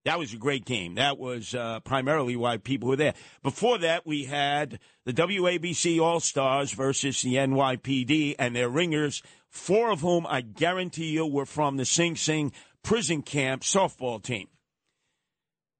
That 0.06 0.20
was 0.20 0.34
a 0.34 0.38
great 0.38 0.66
game. 0.66 0.96
That 0.96 1.18
was 1.18 1.56
uh, 1.56 1.80
primarily 1.80 2.36
why 2.36 2.58
people 2.58 2.90
were 2.90 2.98
there. 2.98 3.14
Before 3.42 3.78
that, 3.78 4.06
we 4.06 4.26
had 4.26 4.80
the 5.06 5.14
WABC 5.14 6.02
All 6.02 6.20
Stars 6.20 6.74
versus 6.74 7.22
the 7.22 7.36
NYPD 7.36 8.36
and 8.38 8.56
their 8.56 8.70
ringers, 8.70 9.24
four 9.50 9.92
of 9.92 10.02
whom 10.02 10.28
I 10.28 10.42
guarantee 10.42 11.12
you 11.12 11.26
were 11.26 11.46
from 11.46 11.78
the 11.78 11.86
Sing 11.86 12.18
Sing 12.18 12.52
prison 12.84 13.22
camp 13.22 13.62
softball 13.62 14.22
team. 14.22 14.50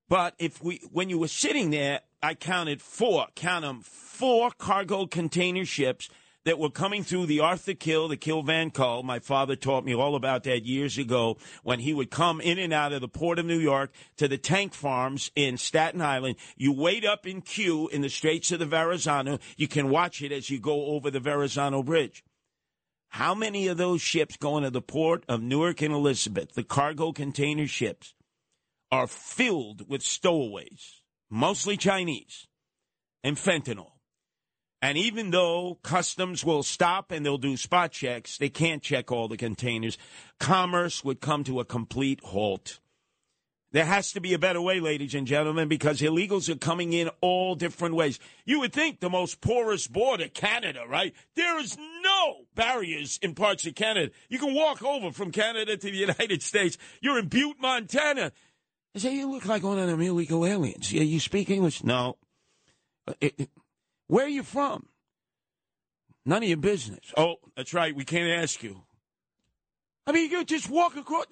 But 0.08 0.36
if 0.38 0.64
we, 0.64 0.82
when 0.92 1.10
you 1.10 1.20
were 1.20 1.28
sitting 1.28 1.72
there, 1.72 2.02
I 2.22 2.36
counted 2.36 2.82
four, 2.82 3.28
count 3.36 3.64
them, 3.64 3.82
four 3.82 4.52
cargo 4.52 5.06
container 5.06 5.66
ships 5.66 6.10
that 6.46 6.60
were 6.60 6.70
coming 6.70 7.04
through 7.04 7.26
the 7.26 7.40
Arthur 7.40 7.74
Kill, 7.74 8.08
the 8.08 8.18
Kill 8.18 8.44
Van 8.44 8.70
Kull. 8.70 9.04
My 9.04 9.20
father 9.20 9.56
taught 9.56 9.86
me 9.86 9.96
all 9.96 10.16
about 10.16 10.44
that 10.44 10.66
years 10.66 10.98
ago 10.98 11.38
when 11.64 11.80
he 11.80 11.94
would 11.94 12.12
come 12.12 12.42
in 12.42 12.60
and 12.60 12.74
out 12.74 12.92
of 12.92 13.02
the 13.02 13.08
port 13.08 13.40
of 13.40 13.46
New 13.46 13.60
York 13.60 13.92
to 14.18 14.28
the 14.28 14.38
tank 14.38 14.74
farms 14.74 15.32
in 15.36 15.58
Staten 15.58 16.02
Island. 16.02 16.36
You 16.58 16.74
wait 16.74 17.06
up 17.06 17.26
in 17.26 17.42
queue 17.42 17.88
in 17.88 18.02
the 18.02 18.10
Straits 18.10 18.52
of 18.52 18.60
the 18.60 18.66
Verrazano. 18.66 19.40
You 19.56 19.68
can 19.68 19.90
watch 19.90 20.22
it 20.22 20.32
as 20.32 20.50
you 20.50 20.60
go 20.60 20.88
over 20.88 21.10
the 21.10 21.20
Verrazano 21.20 21.82
Bridge. 21.82 22.24
How 23.10 23.36
many 23.36 23.68
of 23.68 23.78
those 23.78 24.02
ships 24.02 24.38
going 24.38 24.64
to 24.64 24.72
the 24.72 24.82
port 24.82 25.24
of 25.30 25.42
Newark 25.42 25.82
and 25.82 25.94
Elizabeth, 25.94 26.56
the 26.56 26.64
cargo 26.64 27.12
container 27.12 27.68
ships, 27.68 28.16
are 28.92 29.08
filled 29.08 29.88
with 29.88 30.02
stowaways, 30.02 31.04
mostly 31.30 31.78
Chinese, 31.78 32.48
and 33.24 33.38
fentanyl? 33.38 33.93
And 34.84 34.98
even 34.98 35.32
though 35.32 35.80
customs 35.82 36.44
will 36.44 36.62
stop 36.62 37.10
and 37.10 37.26
they'll 37.26 37.38
do 37.38 37.56
spot 37.56 37.94
checks, 37.94 38.38
they 38.38 38.50
can't 38.50 38.84
check 38.84 39.14
all 39.14 39.30
the 39.30 39.38
containers. 39.38 39.98
Commerce 40.42 41.06
would 41.06 41.22
come 41.22 41.46
to 41.46 41.62
a 41.62 41.66
complete 41.66 42.20
halt. 42.22 42.82
There 43.72 43.86
has 43.86 44.12
to 44.12 44.20
be 44.20 44.34
a 44.34 44.38
better 44.38 44.60
way, 44.62 44.82
ladies 44.82 45.16
and 45.16 45.26
gentlemen, 45.26 45.70
because 45.70 46.02
illegals 46.02 46.50
are 46.50 46.58
coming 46.58 46.92
in 46.92 47.10
all 47.22 47.56
different 47.56 47.96
ways. 47.96 48.20
You 48.44 48.60
would 48.60 48.74
think 48.74 49.00
the 49.00 49.10
most 49.10 49.40
porous 49.40 49.88
border, 49.88 50.28
Canada, 50.28 50.84
right? 50.86 51.14
There 51.38 51.58
is 51.62 51.78
no 52.04 52.42
barriers 52.54 53.18
in 53.22 53.36
parts 53.36 53.66
of 53.66 53.76
Canada. 53.76 54.12
You 54.28 54.38
can 54.38 54.54
walk 54.54 54.84
over 54.84 55.14
from 55.14 55.32
Canada 55.32 55.78
to 55.78 55.92
the 55.92 55.96
United 55.98 56.44
States. 56.52 56.78
You're 57.00 57.20
in 57.20 57.30
Butte, 57.30 57.62
Montana. 57.62 58.34
I 58.94 59.00
say, 59.00 59.16
you 59.16 59.32
look 59.32 59.46
like 59.46 59.64
one 59.64 59.80
of 59.80 59.88
them 59.88 60.02
illegal 60.02 60.46
aliens. 60.46 60.92
Yeah, 60.92 61.04
you 61.04 61.22
speak 61.22 61.50
English? 61.50 61.86
No. 61.86 62.18
It- 63.22 63.36
it- 63.38 63.50
where 64.08 64.26
are 64.26 64.30
you 64.30 64.44
from? 64.44 64.88
None 66.26 66.44
of 66.44 66.50
your 66.50 66.58
business. 66.58 67.12
Oh, 67.18 67.36
that's 67.56 67.74
right. 67.74 67.96
We 67.96 68.06
can't 68.06 68.42
ask 68.42 68.64
you. 68.64 68.84
I 70.08 70.12
mean, 70.12 70.32
you 70.32 70.44
just 70.46 70.70
walk 70.70 70.96
across. 70.96 71.26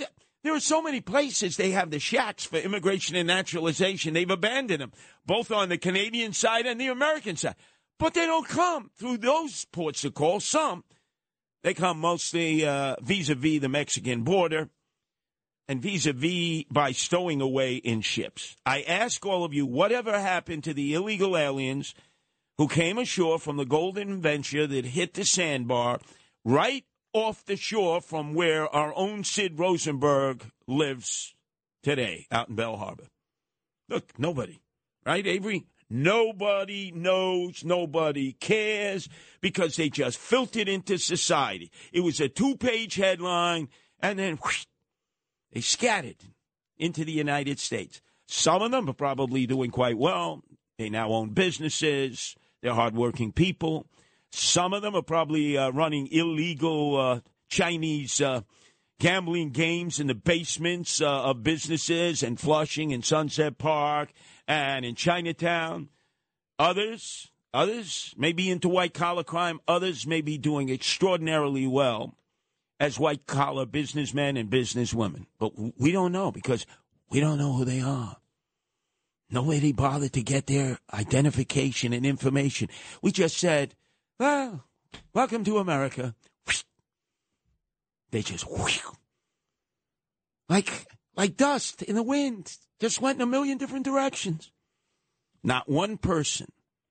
There 0.43 0.55
are 0.55 0.59
so 0.59 0.81
many 0.81 1.01
places 1.01 1.55
they 1.55 1.71
have 1.71 1.91
the 1.91 1.99
shacks 1.99 2.45
for 2.45 2.57
immigration 2.57 3.15
and 3.15 3.27
naturalization. 3.27 4.13
They've 4.13 4.29
abandoned 4.29 4.81
them, 4.81 4.91
both 5.25 5.51
on 5.51 5.69
the 5.69 5.77
Canadian 5.77 6.33
side 6.33 6.65
and 6.65 6.79
the 6.79 6.87
American 6.87 7.35
side. 7.35 7.55
But 7.99 8.15
they 8.15 8.25
don't 8.25 8.47
come 8.47 8.89
through 8.97 9.17
those 9.17 9.65
ports 9.65 10.03
of 10.03 10.15
call. 10.15 10.39
Some, 10.39 10.83
they 11.63 11.73
come 11.73 11.99
mostly 11.99 12.65
uh, 12.65 12.95
vis-a-vis 13.01 13.61
the 13.61 13.69
Mexican 13.69 14.23
border 14.23 14.69
and 15.67 15.81
vis-a-vis 15.81 16.63
by 16.71 16.91
stowing 16.91 17.39
away 17.39 17.75
in 17.75 18.01
ships. 18.01 18.55
I 18.65 18.81
ask 18.81 19.23
all 19.25 19.43
of 19.43 19.53
you, 19.53 19.67
whatever 19.67 20.19
happened 20.19 20.63
to 20.63 20.73
the 20.73 20.95
illegal 20.95 21.37
aliens 21.37 21.93
who 22.61 22.67
came 22.67 22.99
ashore 22.99 23.39
from 23.39 23.57
the 23.57 23.65
Golden 23.65 24.21
Venture 24.21 24.67
that 24.67 24.85
hit 24.85 25.15
the 25.15 25.25
sandbar 25.25 25.99
right 26.45 26.85
off 27.11 27.43
the 27.43 27.55
shore 27.55 27.99
from 27.99 28.35
where 28.35 28.67
our 28.67 28.93
own 28.95 29.23
Sid 29.23 29.57
Rosenberg 29.57 30.45
lives 30.67 31.33
today 31.81 32.27
out 32.29 32.49
in 32.49 32.55
Belle 32.55 32.77
Harbor? 32.77 33.07
Look, 33.89 34.13
nobody, 34.19 34.59
right, 35.03 35.25
Avery? 35.25 35.65
Nobody 35.89 36.91
knows, 36.91 37.63
nobody 37.65 38.33
cares 38.33 39.09
because 39.41 39.75
they 39.75 39.89
just 39.89 40.19
filtered 40.19 40.69
into 40.69 40.99
society. 40.99 41.71
It 41.91 42.01
was 42.01 42.19
a 42.19 42.29
two 42.29 42.57
page 42.57 42.93
headline 42.93 43.69
and 44.03 44.19
then 44.19 44.37
whoosh, 44.37 44.67
they 45.51 45.61
scattered 45.61 46.25
into 46.77 47.05
the 47.05 47.11
United 47.11 47.57
States. 47.57 48.01
Some 48.27 48.61
of 48.61 48.69
them 48.69 48.87
are 48.87 48.93
probably 48.93 49.47
doing 49.47 49.71
quite 49.71 49.97
well. 49.97 50.43
They 50.77 50.91
now 50.91 51.09
own 51.09 51.29
businesses. 51.29 52.35
They're 52.61 52.73
hardworking 52.73 53.31
people. 53.31 53.87
Some 54.31 54.73
of 54.73 54.81
them 54.81 54.95
are 54.95 55.01
probably 55.01 55.57
uh, 55.57 55.71
running 55.71 56.07
illegal 56.11 56.97
uh, 56.97 57.19
Chinese 57.49 58.21
uh, 58.21 58.41
gambling 58.99 59.49
games 59.49 59.99
in 59.99 60.07
the 60.07 60.15
basements 60.15 61.01
uh, 61.01 61.23
of 61.23 61.43
businesses 61.43 62.23
and 62.23 62.39
Flushing 62.39 62.93
and 62.93 63.03
Sunset 63.03 63.57
Park 63.57 64.13
and 64.47 64.85
in 64.85 64.95
Chinatown. 64.95 65.89
Others, 66.59 67.31
others 67.53 68.13
may 68.15 68.31
be 68.31 68.49
into 68.49 68.69
white 68.69 68.93
collar 68.93 69.23
crime. 69.23 69.59
Others 69.67 70.05
may 70.05 70.21
be 70.21 70.37
doing 70.37 70.69
extraordinarily 70.69 71.67
well 71.67 72.15
as 72.79 72.99
white 72.99 73.25
collar 73.25 73.65
businessmen 73.65 74.37
and 74.37 74.49
businesswomen. 74.49 75.25
But 75.39 75.53
we 75.77 75.91
don't 75.91 76.11
know 76.11 76.31
because 76.31 76.65
we 77.09 77.19
don't 77.19 77.37
know 77.37 77.53
who 77.53 77.65
they 77.65 77.81
are. 77.81 78.17
Nobody 79.31 79.71
bothered 79.71 80.11
to 80.13 80.21
get 80.21 80.47
their 80.47 80.77
identification 80.93 81.93
and 81.93 82.05
information. 82.05 82.67
We 83.01 83.11
just 83.11 83.37
said, 83.37 83.75
well, 84.19 84.65
welcome 85.13 85.45
to 85.45 85.57
America. 85.57 86.15
They 88.11 88.21
just 88.21 88.45
like 90.49 90.85
like 91.15 91.37
dust 91.37 91.81
in 91.81 91.95
the 91.95 92.03
wind, 92.03 92.57
just 92.81 93.01
went 93.01 93.17
in 93.17 93.21
a 93.21 93.25
million 93.25 93.57
different 93.57 93.85
directions. 93.85 94.51
Not 95.43 95.69
one 95.69 95.97
person, 95.97 96.47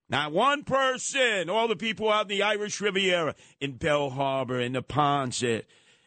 Not 0.09 0.33
one 0.33 0.65
person. 0.65 1.51
All 1.51 1.69
the 1.69 1.77
people 1.77 2.11
out 2.11 2.23
in 2.23 2.37
the 2.39 2.43
Irish 2.43 2.81
Riviera, 2.81 3.35
in 3.61 3.75
Belle 3.75 4.11
Harbor, 4.11 4.59
in 4.59 4.73
the 4.73 4.83
ponds, 4.83 5.45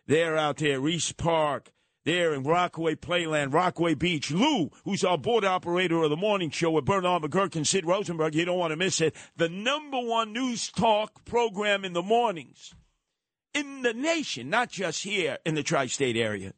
they're 0.08 0.38
out 0.38 0.58
there, 0.58 0.86
East 0.88 1.16
Park, 1.16 1.72
there 2.06 2.34
in 2.34 2.44
Rockaway 2.44 2.96
Playland, 2.96 3.54
Rockaway 3.54 3.94
Beach. 3.96 4.32
Lou, 4.32 4.72
who's 4.84 5.04
our 5.04 5.18
board 5.18 5.46
operator 5.46 6.04
of 6.04 6.10
the 6.10 6.18
morning 6.18 6.50
show 6.50 6.72
with 6.72 6.86
Bernard 6.86 7.24
McGuirk 7.24 7.56
and 7.56 7.68
Sid 7.68 7.86
Rosenberg, 7.86 8.36
you 8.36 8.46
don't 8.46 8.60
want 8.60 8.72
to 8.72 8.78
miss 8.78 9.02
it. 9.02 9.16
The 9.38 9.50
number 9.50 10.00
one 10.00 10.34
news 10.34 10.70
talk 10.70 11.26
program 11.26 11.86
in 11.86 11.94
the 11.94 12.02
mornings 12.02 12.76
in 13.54 13.84
the 13.84 13.94
nation, 13.94 14.50
not 14.50 14.70
just 14.70 15.04
here 15.04 15.38
in 15.46 15.56
the 15.56 15.64
tri 15.64 15.86
state 15.88 16.18
area. 16.18 16.54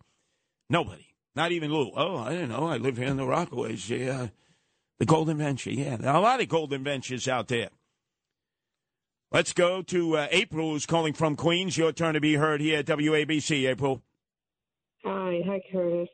Nobody. 0.69 1.07
Not 1.35 1.51
even 1.51 1.72
Lou. 1.72 1.91
Oh, 1.95 2.17
I 2.17 2.34
don't 2.34 2.49
know. 2.49 2.67
I 2.67 2.77
live 2.77 2.97
here 2.97 3.07
in 3.07 3.17
the 3.17 3.23
Rockaways. 3.23 3.89
Yeah. 3.89 4.27
The 4.99 5.05
Golden 5.05 5.38
Venture. 5.38 5.72
Yeah. 5.72 5.97
There 5.97 6.09
are 6.09 6.15
a 6.15 6.22
lot 6.22 6.41
of 6.41 6.47
Golden 6.47 6.84
Ventures 6.84 7.27
out 7.27 7.49
there. 7.49 7.69
Let's 9.31 9.51
go 9.51 9.81
to 9.81 10.17
uh, 10.17 10.27
April, 10.31 10.72
who's 10.72 10.85
calling 10.85 11.11
from 11.11 11.35
Queens. 11.35 11.77
Your 11.77 11.91
turn 11.91 12.13
to 12.13 12.22
be 12.22 12.35
heard 12.35 12.61
here 12.61 12.80
at 12.80 12.85
WABC, 12.85 13.69
April. 13.69 14.01
Hi, 15.06 15.40
hi, 15.45 15.61
Curtis. 15.72 16.10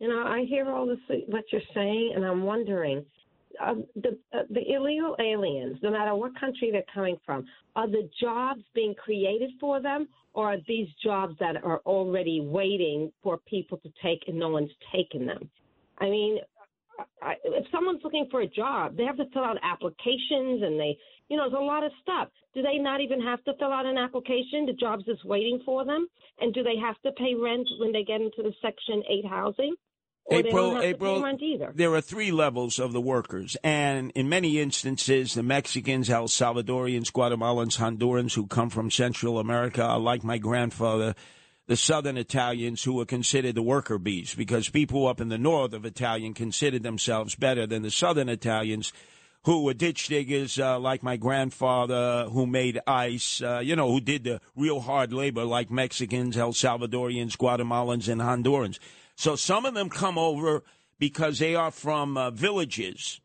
You 0.00 0.08
know, 0.08 0.22
I 0.22 0.44
hear 0.46 0.70
all 0.70 0.86
this 0.86 0.98
what 1.28 1.44
you're 1.50 1.62
saying, 1.72 2.12
and 2.14 2.26
I'm 2.26 2.42
wondering, 2.42 3.02
uh, 3.58 3.76
the 3.96 4.18
uh, 4.34 4.42
the 4.50 4.70
illegal 4.70 5.16
aliens, 5.18 5.78
no 5.82 5.90
matter 5.90 6.14
what 6.14 6.38
country 6.38 6.70
they're 6.70 6.84
coming 6.92 7.16
from, 7.24 7.46
are 7.74 7.88
the 7.88 8.08
jobs 8.20 8.60
being 8.74 8.94
created 8.94 9.52
for 9.58 9.80
them, 9.80 10.08
or 10.34 10.52
are 10.52 10.58
these 10.68 10.88
jobs 11.02 11.36
that 11.40 11.56
are 11.64 11.78
already 11.86 12.42
waiting 12.42 13.10
for 13.22 13.38
people 13.48 13.78
to 13.78 13.88
take 14.02 14.24
and 14.28 14.38
no 14.38 14.50
one's 14.50 14.70
taking 14.92 15.24
them? 15.24 15.48
I 15.98 16.10
mean, 16.10 16.38
I, 17.22 17.34
if 17.44 17.66
someone's 17.70 18.00
looking 18.02 18.26
for 18.30 18.40
a 18.40 18.46
job, 18.46 18.96
they 18.96 19.04
have 19.04 19.16
to 19.16 19.26
fill 19.32 19.44
out 19.44 19.56
applications 19.62 20.62
and 20.62 20.78
they, 20.78 20.96
you 21.28 21.36
know, 21.36 21.48
there's 21.48 21.60
a 21.60 21.64
lot 21.64 21.84
of 21.84 21.92
stuff. 22.02 22.28
Do 22.54 22.62
they 22.62 22.78
not 22.78 23.00
even 23.00 23.20
have 23.20 23.42
to 23.44 23.52
fill 23.58 23.72
out 23.72 23.86
an 23.86 23.98
application? 23.98 24.66
The 24.66 24.72
job's 24.72 25.04
just 25.04 25.24
waiting 25.24 25.62
for 25.64 25.84
them? 25.84 26.08
And 26.40 26.52
do 26.54 26.62
they 26.62 26.76
have 26.80 27.00
to 27.02 27.12
pay 27.12 27.34
rent 27.34 27.68
when 27.78 27.92
they 27.92 28.04
get 28.04 28.20
into 28.20 28.42
the 28.42 28.52
Section 28.62 29.02
8 29.08 29.26
housing? 29.26 29.74
Or 30.26 30.38
April, 30.38 30.70
have 30.70 30.76
to 30.76 30.80
pay 30.80 30.90
April, 30.90 31.38
either? 31.40 31.72
there 31.74 31.94
are 31.94 32.00
three 32.02 32.30
levels 32.30 32.78
of 32.78 32.92
the 32.92 33.00
workers, 33.00 33.56
and 33.64 34.12
in 34.14 34.28
many 34.28 34.60
instances, 34.60 35.32
the 35.32 35.42
Mexicans, 35.42 36.10
El 36.10 36.28
Salvadorians, 36.28 37.10
Guatemalans, 37.10 37.78
Hondurans 37.78 38.34
who 38.34 38.46
come 38.46 38.68
from 38.68 38.90
Central 38.90 39.38
America 39.38 39.82
are 39.82 39.98
like 39.98 40.22
my 40.22 40.36
grandfather, 40.36 41.14
the 41.68 41.76
Southern 41.76 42.16
Italians 42.16 42.82
who 42.82 42.94
were 42.94 43.04
considered 43.04 43.54
the 43.54 43.62
worker 43.62 43.98
bees 43.98 44.34
because 44.34 44.70
people 44.70 45.06
up 45.06 45.20
in 45.20 45.28
the 45.28 45.38
north 45.38 45.74
of 45.74 45.84
Italian 45.84 46.32
considered 46.32 46.82
themselves 46.82 47.34
better 47.34 47.66
than 47.66 47.82
the 47.82 47.90
Southern 47.90 48.30
Italians 48.30 48.90
who 49.44 49.62
were 49.62 49.74
ditch 49.74 50.08
diggers 50.08 50.58
uh, 50.58 50.78
like 50.78 51.02
my 51.02 51.18
grandfather 51.18 52.26
who 52.32 52.46
made 52.46 52.80
ice, 52.86 53.42
uh, 53.42 53.60
you 53.62 53.76
know, 53.76 53.92
who 53.92 54.00
did 54.00 54.24
the 54.24 54.40
real 54.56 54.80
hard 54.80 55.12
labor 55.12 55.44
like 55.44 55.70
Mexicans, 55.70 56.38
El 56.38 56.52
Salvadorians, 56.52 57.36
Guatemalans, 57.36 58.08
and 58.08 58.22
Hondurans. 58.22 58.78
So 59.14 59.36
some 59.36 59.66
of 59.66 59.74
them 59.74 59.90
come 59.90 60.16
over 60.16 60.64
because 60.98 61.38
they 61.38 61.54
are 61.54 61.70
from 61.70 62.16
uh, 62.16 62.30
villages 62.30 63.20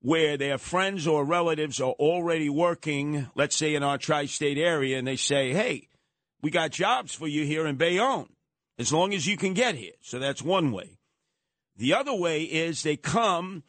where 0.00 0.36
their 0.36 0.58
friends 0.58 1.06
or 1.06 1.24
relatives 1.24 1.80
are 1.80 1.92
already 1.92 2.50
working, 2.50 3.28
let's 3.34 3.56
say 3.56 3.74
in 3.74 3.82
our 3.82 3.96
tri 3.96 4.26
state 4.26 4.58
area, 4.58 4.98
and 4.98 5.06
they 5.08 5.16
say, 5.16 5.52
hey, 5.52 5.88
we 6.42 6.50
got 6.50 6.70
jobs 6.70 7.14
for 7.14 7.26
you 7.26 7.44
here 7.44 7.66
in 7.66 7.76
Bayonne 7.76 8.28
as 8.78 8.92
long 8.92 9.14
as 9.14 9.26
you 9.26 9.36
can 9.36 9.54
get 9.54 9.74
here. 9.74 9.94
So 10.00 10.18
that's 10.18 10.42
one 10.42 10.72
way. 10.72 10.98
The 11.76 11.94
other 11.94 12.14
way 12.14 12.42
is 12.42 12.82
they 12.82 12.96
come 12.96 13.62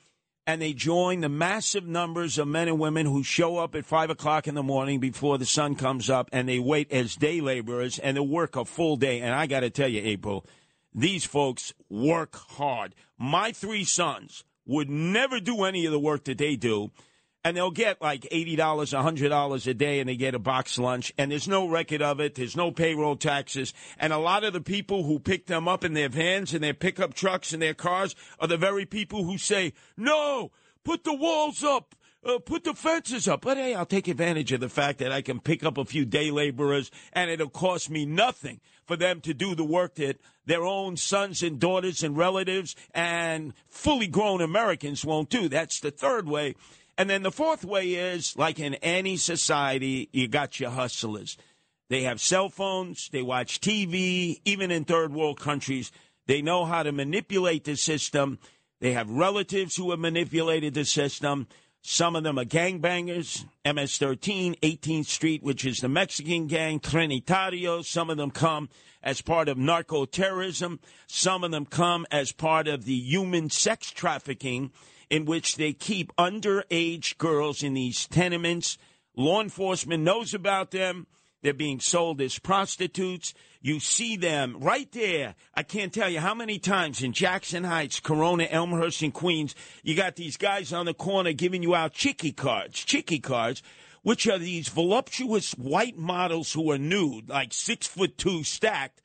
and 0.46 0.62
they 0.62 0.72
join 0.72 1.20
the 1.20 1.30
massive 1.30 1.86
numbers 1.86 2.38
of 2.38 2.48
men 2.48 2.70
and 2.70 2.80
women 2.80 3.06
who 3.06 3.22
show 3.22 3.58
up 3.58 3.76
at 3.76 3.86
five 3.86 4.10
o'clock 4.10 4.48
in 4.48 4.56
the 4.56 4.64
morning 4.64 5.00
before 5.00 5.38
the 5.38 5.46
sun 5.46 5.76
comes 5.76 6.10
up 6.10 6.30
and 6.32 6.48
they 6.48 6.60
wait 6.60 6.90
as 6.92 7.16
day 7.16 7.42
laborers 7.42 8.00
and 8.00 8.16
they 8.16 8.22
work 8.22 8.56
a 8.56 8.64
full 8.64 8.96
day. 8.96 9.20
And 9.20 9.36
I 9.36 9.46
got 9.46 9.60
to 9.60 9.70
tell 9.70 9.90
you, 9.90 10.02
April, 10.04 10.46
these 10.94 11.26
folks 11.26 11.74
work 11.90 12.36
hard. 12.36 12.96
My 13.18 13.52
three 13.52 13.84
sons 13.84 14.46
would 14.66 14.90
never 14.90 15.40
do 15.42 15.64
any 15.64 15.86
of 15.86 15.92
the 15.92 16.00
work 16.00 16.24
that 16.26 16.38
they 16.38 16.56
do. 16.56 16.92
And 17.48 17.56
they'll 17.56 17.72
get 17.72 18.02
like 18.02 18.24
$80, 18.24 18.58
$100 18.58 19.68
a 19.68 19.74
day 19.74 20.02
and 20.02 20.10
they 20.10 20.18
get 20.18 20.36
a 20.36 20.40
box 20.40 20.78
lunch. 20.78 21.14
And 21.18 21.32
there's 21.32 21.48
no 21.48 21.66
record 21.66 22.02
of 22.02 22.20
it. 22.20 22.36
There's 22.36 22.58
no 22.58 22.72
payroll 22.72 23.16
taxes. 23.16 23.74
And 23.98 24.12
a 24.12 24.18
lot 24.18 24.44
of 24.44 24.52
the 24.52 24.60
people 24.60 25.04
who 25.04 25.18
pick 25.18 25.46
them 25.46 25.66
up 25.66 25.86
in 25.86 25.94
their 25.94 26.10
vans 26.10 26.54
and 26.54 26.62
their 26.62 26.74
pickup 26.74 27.14
trucks 27.14 27.54
and 27.54 27.62
their 27.62 27.74
cars 27.74 28.18
are 28.42 28.50
the 28.50 28.58
very 28.58 28.86
people 28.86 29.24
who 29.24 29.38
say, 29.38 29.72
no, 29.96 30.52
put 30.84 31.06
the 31.06 31.14
walls 31.14 31.64
up. 31.64 31.96
Uh, 32.26 32.40
put 32.40 32.66
the 32.66 32.74
fences 32.74 33.30
up. 33.30 33.42
But 33.42 33.56
hey, 33.56 33.76
I'll 33.76 33.86
take 33.86 34.10
advantage 34.10 34.52
of 34.52 34.60
the 34.60 34.68
fact 34.68 35.00
that 35.00 35.14
I 35.14 35.22
can 35.22 35.40
pick 35.40 35.64
up 35.64 35.78
a 35.78 35.86
few 35.86 36.04
day 36.04 36.32
laborers 36.32 36.92
and 37.14 37.32
it'll 37.32 37.48
cost 37.48 37.90
me 37.90 38.06
nothing 38.06 38.60
for 38.86 38.98
them 38.98 39.22
to 39.22 39.34
do 39.34 39.56
the 39.56 39.64
work 39.64 39.96
that 39.96 40.20
their 40.46 40.66
own 40.66 40.98
sons 40.98 41.44
and 41.44 41.60
daughters 41.60 42.04
and 42.04 42.18
relatives 42.18 42.76
and 42.94 43.54
fully 43.70 44.08
grown 44.08 44.42
Americans 44.42 45.06
won't 45.06 45.30
do. 45.30 45.48
That's 45.48 45.80
the 45.80 45.92
third 45.92 46.28
way. 46.28 46.56
And 46.98 47.10
then 47.10 47.22
the 47.22 47.32
fourth 47.32 47.64
way 47.64 47.94
is 47.94 48.36
like 48.38 48.60
in 48.60 48.74
any 48.76 49.18
society, 49.18 50.10
you 50.12 50.28
got 50.28 50.60
your 50.60 50.72
hustlers. 50.72 51.38
They 51.90 52.04
have 52.04 52.20
cell 52.20 52.50
phones, 52.50 53.10
they 53.12 53.22
watch 53.22 53.62
TV, 53.62 54.42
even 54.46 54.72
in 54.72 54.84
third 54.84 55.14
world 55.14 55.40
countries. 55.40 55.92
They 56.26 56.42
know 56.42 56.66
how 56.66 56.84
to 56.84 56.92
manipulate 56.92 57.64
the 57.64 57.78
system. 57.78 58.40
They 58.82 58.94
have 58.94 59.10
relatives 59.10 59.76
who 59.76 59.92
have 59.92 60.00
manipulated 60.00 60.74
the 60.74 60.86
system. 60.86 61.48
Some 61.82 62.18
of 62.18 62.24
them 62.24 62.38
are 62.38 62.46
gangbangers, 62.46 63.46
MS 63.64 63.98
13, 63.98 64.56
18th 64.56 65.06
Street, 65.06 65.44
which 65.44 65.64
is 65.64 65.78
the 65.78 65.88
Mexican 65.88 66.48
gang, 66.48 66.82
Trinitario. 66.82 67.86
Some 67.86 68.10
of 68.10 68.18
them 68.18 68.32
come 68.32 68.68
as 69.02 69.22
part 69.22 69.48
of 69.48 69.58
narco 69.58 70.06
terrorism. 70.06 70.82
Some 71.06 71.46
of 71.46 71.52
them 71.52 71.66
come 71.66 72.06
as 72.12 72.34
part 72.34 72.68
of 72.68 72.84
the 72.84 72.94
human 72.94 73.50
sex 73.50 73.90
trafficking 73.90 74.72
in 75.10 75.26
which 75.26 75.56
they 75.56 75.74
keep 75.74 76.16
underage 76.18 77.18
girls 77.18 77.64
in 77.64 77.74
these 77.74 78.08
tenements. 78.08 78.78
Law 79.16 79.42
enforcement 79.42 80.04
knows 80.04 80.34
about 80.34 80.72
them. 80.72 81.08
They're 81.42 81.54
being 81.54 81.80
sold 81.80 82.20
as 82.22 82.40
prostitutes. 82.40 83.34
You 83.62 83.80
see 83.80 84.18
them 84.18 84.58
right 84.60 84.92
there. 84.92 85.36
I 85.54 85.64
can't 85.64 85.94
tell 85.94 86.10
you 86.10 86.20
how 86.20 86.34
many 86.34 86.60
times 86.60 87.02
in 87.02 87.14
Jackson 87.14 87.64
Heights, 87.64 88.00
Corona, 88.00 88.48
Elmhurst, 88.50 89.02
and 89.02 89.14
Queens, 89.14 89.56
you 89.84 89.96
got 89.96 90.16
these 90.16 90.38
guys 90.38 90.74
on 90.74 90.86
the 90.86 90.94
corner 90.94 91.34
giving 91.34 91.64
you 91.64 91.76
out 91.76 91.94
chicky 91.94 92.32
cards, 92.32 92.84
chicky 92.84 93.20
cards, 93.20 93.62
which 94.04 94.28
are 94.28 94.38
these 94.38 94.70
voluptuous 94.70 95.52
white 95.54 95.98
models 95.98 96.54
who 96.54 96.72
are 96.72 96.78
nude, 96.78 97.30
like 97.30 97.54
six 97.54 97.88
foot 97.88 98.18
two 98.18 98.44
stacked. 98.44 99.02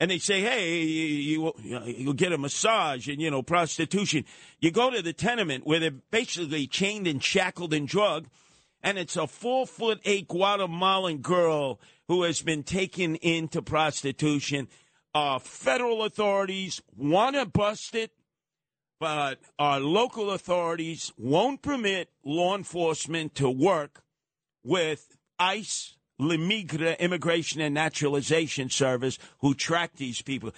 And 0.00 0.10
they 0.10 0.18
say, 0.18 0.40
hey, 0.40 0.82
you, 0.82 1.52
you, 1.62 1.82
you'll 1.84 2.12
get 2.12 2.32
a 2.32 2.38
massage 2.38 3.08
and, 3.08 3.20
you 3.20 3.30
know, 3.30 3.42
prostitution. 3.42 4.24
You 4.60 4.70
go 4.70 4.90
to 4.90 5.02
the 5.02 5.12
tenement 5.12 5.66
where 5.66 5.80
they're 5.80 5.90
basically 5.90 6.68
chained 6.68 7.08
and 7.08 7.22
shackled 7.22 7.74
and 7.74 7.88
drugged 7.88 8.30
and 8.82 8.98
it's 8.98 9.16
a 9.16 9.26
four 9.26 9.66
foot 9.66 10.00
eight 10.04 10.28
Guatemalan 10.28 11.18
girl 11.18 11.80
who 12.06 12.22
has 12.22 12.42
been 12.42 12.62
taken 12.62 13.16
into 13.16 13.60
prostitution. 13.62 14.68
Uh, 15.14 15.38
federal 15.38 16.04
authorities 16.04 16.80
want 16.96 17.36
to 17.36 17.46
bust 17.46 17.94
it, 17.94 18.12
but 19.00 19.40
our 19.58 19.80
local 19.80 20.30
authorities 20.30 21.12
won't 21.18 21.62
permit 21.62 22.10
law 22.24 22.56
enforcement 22.56 23.34
to 23.34 23.50
work 23.50 24.02
with 24.62 25.16
ICE, 25.38 25.96
La 26.18 26.36
Migra 26.36 26.98
Immigration 26.98 27.60
and 27.60 27.74
Naturalization 27.74 28.70
Service, 28.70 29.18
who 29.38 29.54
track 29.54 29.92
these 29.96 30.20
people. 30.20 30.52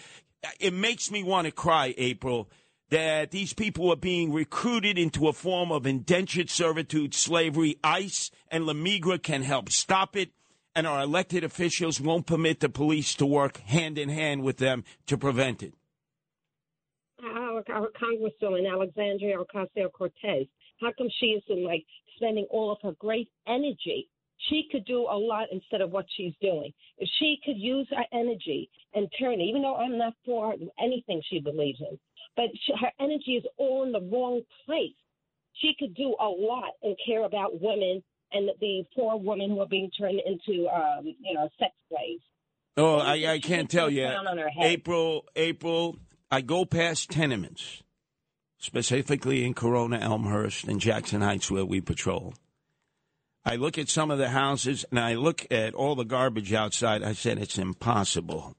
It 0.59 0.73
makes 0.73 1.11
me 1.11 1.23
want 1.23 1.47
to 1.47 1.53
cry, 1.53 1.95
April 1.99 2.49
that 2.91 3.31
these 3.31 3.53
people 3.53 3.91
are 3.91 3.97
being 3.97 4.33
recruited 4.33 4.99
into 4.99 5.29
a 5.29 5.33
form 5.33 5.71
of 5.73 5.87
indentured 5.87 6.51
servitude 6.51 7.15
slavery. 7.15 7.79
ICE 7.83 8.31
and 8.49 8.67
La 8.67 8.73
Migra 8.73 9.23
can 9.23 9.43
help 9.43 9.71
stop 9.71 10.17
it, 10.17 10.31
and 10.75 10.87
our 10.87 11.03
elected 11.03 11.45
officials 11.45 12.01
won't 12.01 12.27
permit 12.27 12.61
the 12.61 12.69
police 12.69 13.15
to 13.15 13.25
work 13.25 13.59
hand 13.59 13.97
in 13.97 14.09
hand 14.09 14.43
with 14.43 14.59
them 14.59 14.85
to 15.07 15.17
prevent 15.17 15.63
it. 15.63 15.75
Our, 17.25 17.63
our 17.73 17.91
Congresswoman 17.91 18.71
Alexandria 18.71 19.37
Ocasio 19.37 19.93
Cortez, 19.93 20.47
how 20.81 20.91
come 20.97 21.09
she 21.21 21.27
isn't 21.27 21.65
like 21.65 21.87
spending 22.17 22.47
all 22.51 22.73
of 22.73 22.79
her 22.83 22.93
great 22.99 23.29
energy? 23.47 24.09
She 24.49 24.69
could 24.71 24.85
do 24.85 25.07
a 25.11 25.17
lot 25.17 25.49
instead 25.53 25.81
of 25.81 25.91
what 25.91 26.07
she's 26.17 26.33
doing. 26.41 26.73
If 26.99 27.09
she 27.19 27.39
could 27.45 27.59
use 27.59 27.87
her 27.91 28.05
energy 28.13 28.71
and 28.95 29.09
turn 29.19 29.41
it, 29.41 29.45
even 29.45 29.63
though 29.63 29.77
I'm 29.77 29.99
not 29.99 30.15
for 30.25 30.55
anything 30.83 31.23
she 31.29 31.41
believes 31.41 31.81
in, 31.81 31.99
but 32.37 32.47
she, 32.65 32.73
her 32.81 32.91
energy 33.01 33.33
is 33.33 33.45
all 33.59 33.83
in 33.83 33.93
the 33.93 34.01
wrong 34.01 34.41
place. 34.65 34.95
She 35.55 35.75
could 35.79 35.95
do 35.95 36.17
a 36.19 36.29
lot 36.29 36.73
and 36.83 36.97
care 37.05 37.25
about 37.25 37.61
women 37.61 38.03
and 38.33 38.51
the 38.61 38.85
poor 38.95 39.17
women 39.17 39.51
who 39.51 39.61
are 39.61 39.69
being 39.69 39.91
turned 39.99 40.21
into, 40.25 40.69
um, 40.69 41.05
you 41.05 41.35
know, 41.35 41.49
sex 41.59 41.73
slaves. 41.89 42.23
Oh, 42.77 42.99
I, 42.99 43.33
I 43.33 43.39
can't 43.41 43.69
tell 43.69 43.91
you. 43.91 44.05
down 44.05 44.27
on 44.27 44.39
her 44.39 44.49
head. 44.49 44.65
April, 44.65 45.27
April, 45.37 45.99
I 46.31 46.41
go 46.41 46.65
past 46.65 47.11
tenements, 47.11 47.83
specifically 48.59 49.45
in 49.45 49.55
Corona, 49.55 49.99
Elmhurst, 49.99 50.65
and 50.65 50.81
Jackson 50.81 51.21
Heights, 51.21 51.51
where 51.51 51.65
we 51.65 51.81
patrol. 51.81 52.35
I 53.45 53.57
look 53.57 53.79
at 53.79 53.89
some 53.89 54.11
of 54.11 54.19
the 54.19 54.31
houses 54.31 54.85
and 54.91 55.01
I 55.01 55.15
look 55.15 55.47
at 55.51 55.75
all 55.75 55.95
the 55.95 56.05
garbage 56.05 56.53
outside. 56.53 57.03
I 57.03 57.15
said, 57.15 57.39
it's 57.39 57.59
impossible 57.59 58.57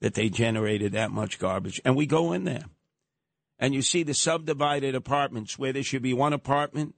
that 0.00 0.14
they 0.14 0.28
generated 0.28 0.92
that 0.92 1.10
much 1.10 1.38
garbage. 1.38 1.80
And 1.84 1.96
we 1.96 2.06
go 2.06 2.32
in 2.32 2.44
there 2.44 2.64
and 3.58 3.74
you 3.74 3.82
see 3.82 4.02
the 4.02 4.14
subdivided 4.14 4.94
apartments 4.94 5.58
where 5.58 5.72
there 5.72 5.82
should 5.82 6.02
be 6.02 6.14
one 6.14 6.32
apartment, 6.32 6.94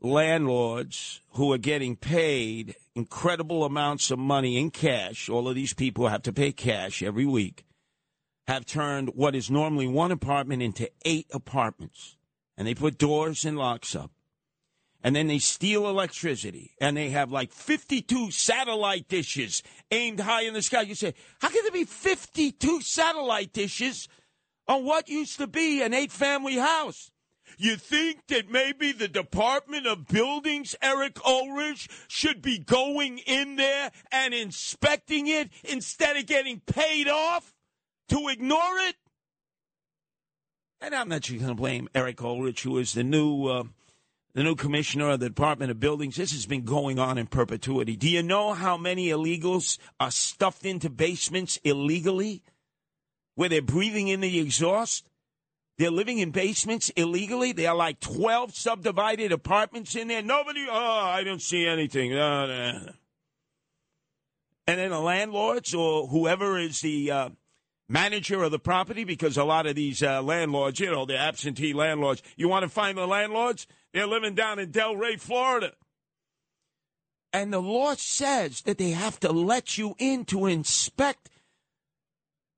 landlords 0.00 1.20
who 1.32 1.52
are 1.52 1.58
getting 1.58 1.94
paid 1.94 2.74
incredible 2.96 3.64
amounts 3.64 4.10
of 4.10 4.18
money 4.18 4.56
in 4.58 4.70
cash. 4.70 5.28
All 5.28 5.48
of 5.48 5.54
these 5.54 5.74
people 5.74 6.08
have 6.08 6.22
to 6.22 6.32
pay 6.32 6.52
cash 6.52 7.02
every 7.02 7.26
week. 7.26 7.64
Have 8.48 8.66
turned 8.66 9.10
what 9.14 9.36
is 9.36 9.50
normally 9.50 9.86
one 9.86 10.10
apartment 10.10 10.62
into 10.62 10.90
eight 11.04 11.28
apartments. 11.32 12.16
And 12.56 12.66
they 12.66 12.74
put 12.74 12.98
doors 12.98 13.44
and 13.44 13.56
locks 13.56 13.94
up 13.94 14.10
and 15.02 15.16
then 15.16 15.28
they 15.28 15.38
steal 15.38 15.88
electricity 15.88 16.72
and 16.80 16.96
they 16.96 17.10
have 17.10 17.32
like 17.32 17.52
52 17.52 18.30
satellite 18.30 19.08
dishes 19.08 19.62
aimed 19.90 20.20
high 20.20 20.42
in 20.42 20.54
the 20.54 20.62
sky. 20.62 20.82
You 20.82 20.94
say, 20.94 21.14
how 21.40 21.48
can 21.48 21.62
there 21.62 21.72
be 21.72 21.84
52 21.84 22.82
satellite 22.82 23.52
dishes 23.52 24.08
on 24.68 24.84
what 24.84 25.08
used 25.08 25.38
to 25.38 25.46
be 25.46 25.82
an 25.82 25.94
eight 25.94 26.12
family 26.12 26.56
house? 26.56 27.10
You 27.58 27.76
think 27.76 28.26
that 28.28 28.50
maybe 28.50 28.92
the 28.92 29.08
Department 29.08 29.86
of 29.86 30.06
Buildings, 30.06 30.76
Eric 30.80 31.18
Ulrich, 31.26 31.88
should 32.08 32.42
be 32.42 32.58
going 32.58 33.18
in 33.18 33.56
there 33.56 33.90
and 34.12 34.32
inspecting 34.32 35.26
it 35.26 35.50
instead 35.64 36.16
of 36.16 36.26
getting 36.26 36.60
paid 36.60 37.08
off 37.08 37.52
to 38.08 38.28
ignore 38.28 38.78
it? 38.88 38.96
And 40.80 40.94
I'm 40.94 41.08
not 41.08 41.28
going 41.28 41.40
to 41.40 41.54
blame 41.54 41.88
Eric 41.94 42.22
Ulrich, 42.22 42.62
who 42.62 42.78
is 42.78 42.94
the 42.94 43.04
new 43.04 43.46
uh, 43.46 43.64
the 44.32 44.42
new 44.42 44.54
commissioner 44.54 45.10
of 45.10 45.20
the 45.20 45.28
Department 45.28 45.70
of 45.70 45.80
Buildings. 45.80 46.16
This 46.16 46.32
has 46.32 46.46
been 46.46 46.64
going 46.64 46.98
on 46.98 47.18
in 47.18 47.26
perpetuity. 47.26 47.96
Do 47.96 48.08
you 48.08 48.22
know 48.22 48.54
how 48.54 48.76
many 48.76 49.08
illegals 49.08 49.78
are 49.98 50.10
stuffed 50.10 50.64
into 50.64 50.88
basements 50.88 51.58
illegally 51.64 52.42
where 53.34 53.48
they're 53.48 53.62
breathing 53.62 54.08
in 54.08 54.20
the 54.20 54.38
exhaust? 54.38 55.08
They're 55.78 55.90
living 55.90 56.18
in 56.18 56.30
basements 56.30 56.90
illegally. 56.90 57.52
There 57.52 57.70
are 57.70 57.76
like 57.76 58.00
12 58.00 58.54
subdivided 58.54 59.32
apartments 59.32 59.96
in 59.96 60.08
there. 60.08 60.22
Nobody, 60.22 60.66
oh, 60.70 60.74
I 60.74 61.24
don't 61.24 61.40
see 61.40 61.66
anything. 61.66 62.12
And 62.12 62.94
then 64.66 64.90
the 64.90 65.00
landlords 65.00 65.74
or 65.74 66.06
whoever 66.06 66.58
is 66.58 66.80
the 66.82 67.10
uh, 67.10 67.30
manager 67.90 68.42
of 68.42 68.52
the 68.52 68.58
property, 68.58 69.04
because 69.04 69.36
a 69.36 69.44
lot 69.44 69.66
of 69.66 69.74
these 69.74 70.02
uh, 70.02 70.22
landlords, 70.22 70.78
you 70.78 70.90
know, 70.90 71.04
they're 71.04 71.18
absentee 71.18 71.72
landlords. 71.72 72.22
You 72.36 72.48
want 72.48 72.62
to 72.62 72.68
find 72.68 72.96
the 72.96 73.06
landlords? 73.06 73.66
They're 73.92 74.06
living 74.06 74.34
down 74.34 74.58
in 74.60 74.70
Delray, 74.70 75.20
Florida. 75.20 75.72
And 77.32 77.52
the 77.52 77.60
law 77.60 77.94
says 77.96 78.62
that 78.62 78.78
they 78.78 78.90
have 78.90 79.18
to 79.20 79.32
let 79.32 79.76
you 79.76 79.94
in 79.98 80.24
to 80.26 80.46
inspect. 80.46 81.28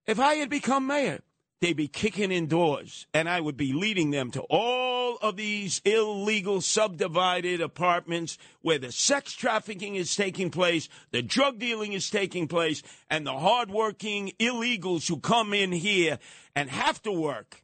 If 0.07 0.21
I 0.21 0.35
had 0.35 0.51
become 0.51 0.87
mayor, 0.87 1.21
they'd 1.63 1.77
be 1.77 1.87
kicking 1.87 2.33
in 2.33 2.49
doors, 2.49 3.07
and 3.15 3.29
I 3.29 3.41
would 3.41 3.57
be 3.57 3.73
leading 3.73 4.11
them 4.11 4.33
to 4.33 4.43
all 4.51 5.17
of 5.23 5.37
these 5.37 5.81
illegal 5.85 6.61
subdivided 6.61 7.61
apartments 7.61 8.37
where 8.63 8.81
the 8.81 8.91
sex 8.91 9.33
trafficking 9.33 9.95
is 9.95 10.17
taking 10.17 10.51
place, 10.51 10.89
the 11.13 11.23
drug 11.23 11.61
dealing 11.61 11.93
is 11.93 12.11
taking 12.11 12.49
place, 12.49 12.83
and 13.09 13.25
the 13.25 13.39
hardworking 13.39 14.33
illegals 14.41 15.07
who 15.07 15.21
come 15.21 15.55
in 15.55 15.71
here 15.71 16.19
and 16.57 16.69
have 16.69 17.01
to 17.03 17.13
work 17.13 17.63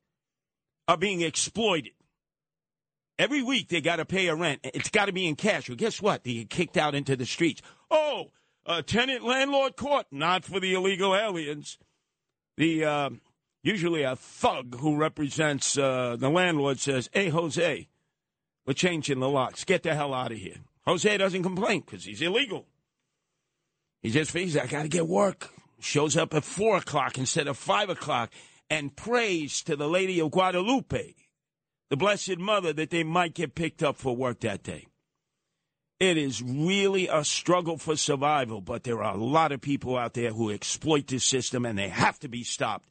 are 0.87 0.97
being 0.97 1.21
exploited. 1.21 1.93
Every 3.19 3.43
week 3.43 3.69
they 3.69 3.81
got 3.81 3.97
to 3.97 4.05
pay 4.05 4.29
a 4.29 4.37
rent. 4.37 4.61
It's 4.63 4.91
got 4.91 5.07
to 5.07 5.13
be 5.13 5.27
in 5.27 5.35
cash. 5.35 5.69
Well, 5.69 5.75
guess 5.75 6.01
what? 6.01 6.23
They 6.23 6.35
get 6.35 6.51
kicked 6.51 6.77
out 6.77 6.95
into 6.95 7.17
the 7.17 7.27
streets. 7.27 7.63
Oh, 7.91 8.31
a 8.65 8.81
tenant 8.81 9.25
landlord 9.25 9.75
court, 9.75 10.07
not 10.13 10.45
for 10.45 10.61
the 10.61 10.75
illegal 10.75 11.17
aliens. 11.17 11.79
The 12.57 12.85
uh, 12.85 13.11
usually 13.63 14.03
a 14.03 14.17
thug 14.17 14.77
who 14.81 14.97
represents 14.97 15.77
uh, 15.77 16.17
the 16.19 16.31
landlord 16.31 16.79
says, 16.79 17.09
"Hey, 17.13 17.29
Jose, 17.29 17.89
we're 18.67 18.73
changing 18.73 19.21
the 19.21 19.29
locks. 19.29 19.65
Get 19.65 19.83
the 19.83 19.95
hell 19.95 20.15
out 20.15 20.33
of 20.33 20.39
here." 20.39 20.59
Jose 20.87 21.17
doesn't 21.19 21.43
complain 21.43 21.81
because 21.81 22.05
he's 22.05 22.23
illegal. 22.23 22.67
He 24.03 24.11
just 24.11 24.31
figures, 24.31 24.57
"I 24.57 24.67
got 24.67 24.83
to 24.83 24.89
get 24.89 25.07
work." 25.07 25.51
Shows 25.81 26.17
up 26.17 26.35
at 26.35 26.43
four 26.43 26.79
o'clock 26.79 27.19
instead 27.19 27.47
of 27.47 27.57
five 27.57 27.89
o'clock 27.89 28.33
and 28.69 28.97
prays 28.97 29.63
to 29.63 29.77
the 29.77 29.89
Lady 29.89 30.21
of 30.21 30.33
Guadalupe 30.33 31.15
the 31.89 31.97
Blessed 31.97 32.39
Mother, 32.39 32.73
that 32.75 32.91
they 32.91 33.03
might 33.03 33.35
get 33.35 33.55
picked 33.55 33.83
up 33.83 33.97
for 33.97 34.15
work 34.15 34.41
that 34.41 34.63
day. 34.63 34.87
It 35.99 36.17
is 36.17 36.43
really 36.43 37.09
a 37.09 37.25
struggle 37.25 37.77
for 37.77 37.97
survival, 37.97 38.61
but 38.61 38.85
there 38.85 39.03
are 39.03 39.15
a 39.15 39.25
lot 39.25 39.53
of 39.53 39.61
people 39.61 39.97
out 39.97 40.15
there 40.15 40.31
who 40.31 40.51
exploit 40.51 41.09
this 41.09 41.25
system 41.25 41.67
and 41.67 41.79
they 41.79 41.89
have 41.89 42.19
to 42.21 42.29
be 42.29 42.45
stopped. 42.45 42.89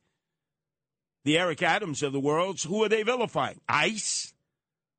The 1.27 1.37
Eric 1.37 1.61
Adams 1.61 2.03
of 2.03 2.13
the 2.13 2.21
world, 2.21 2.61
who 2.61 2.81
are 2.85 2.87
they 2.87 3.03
vilifying? 3.03 3.59
ICE? 3.67 4.33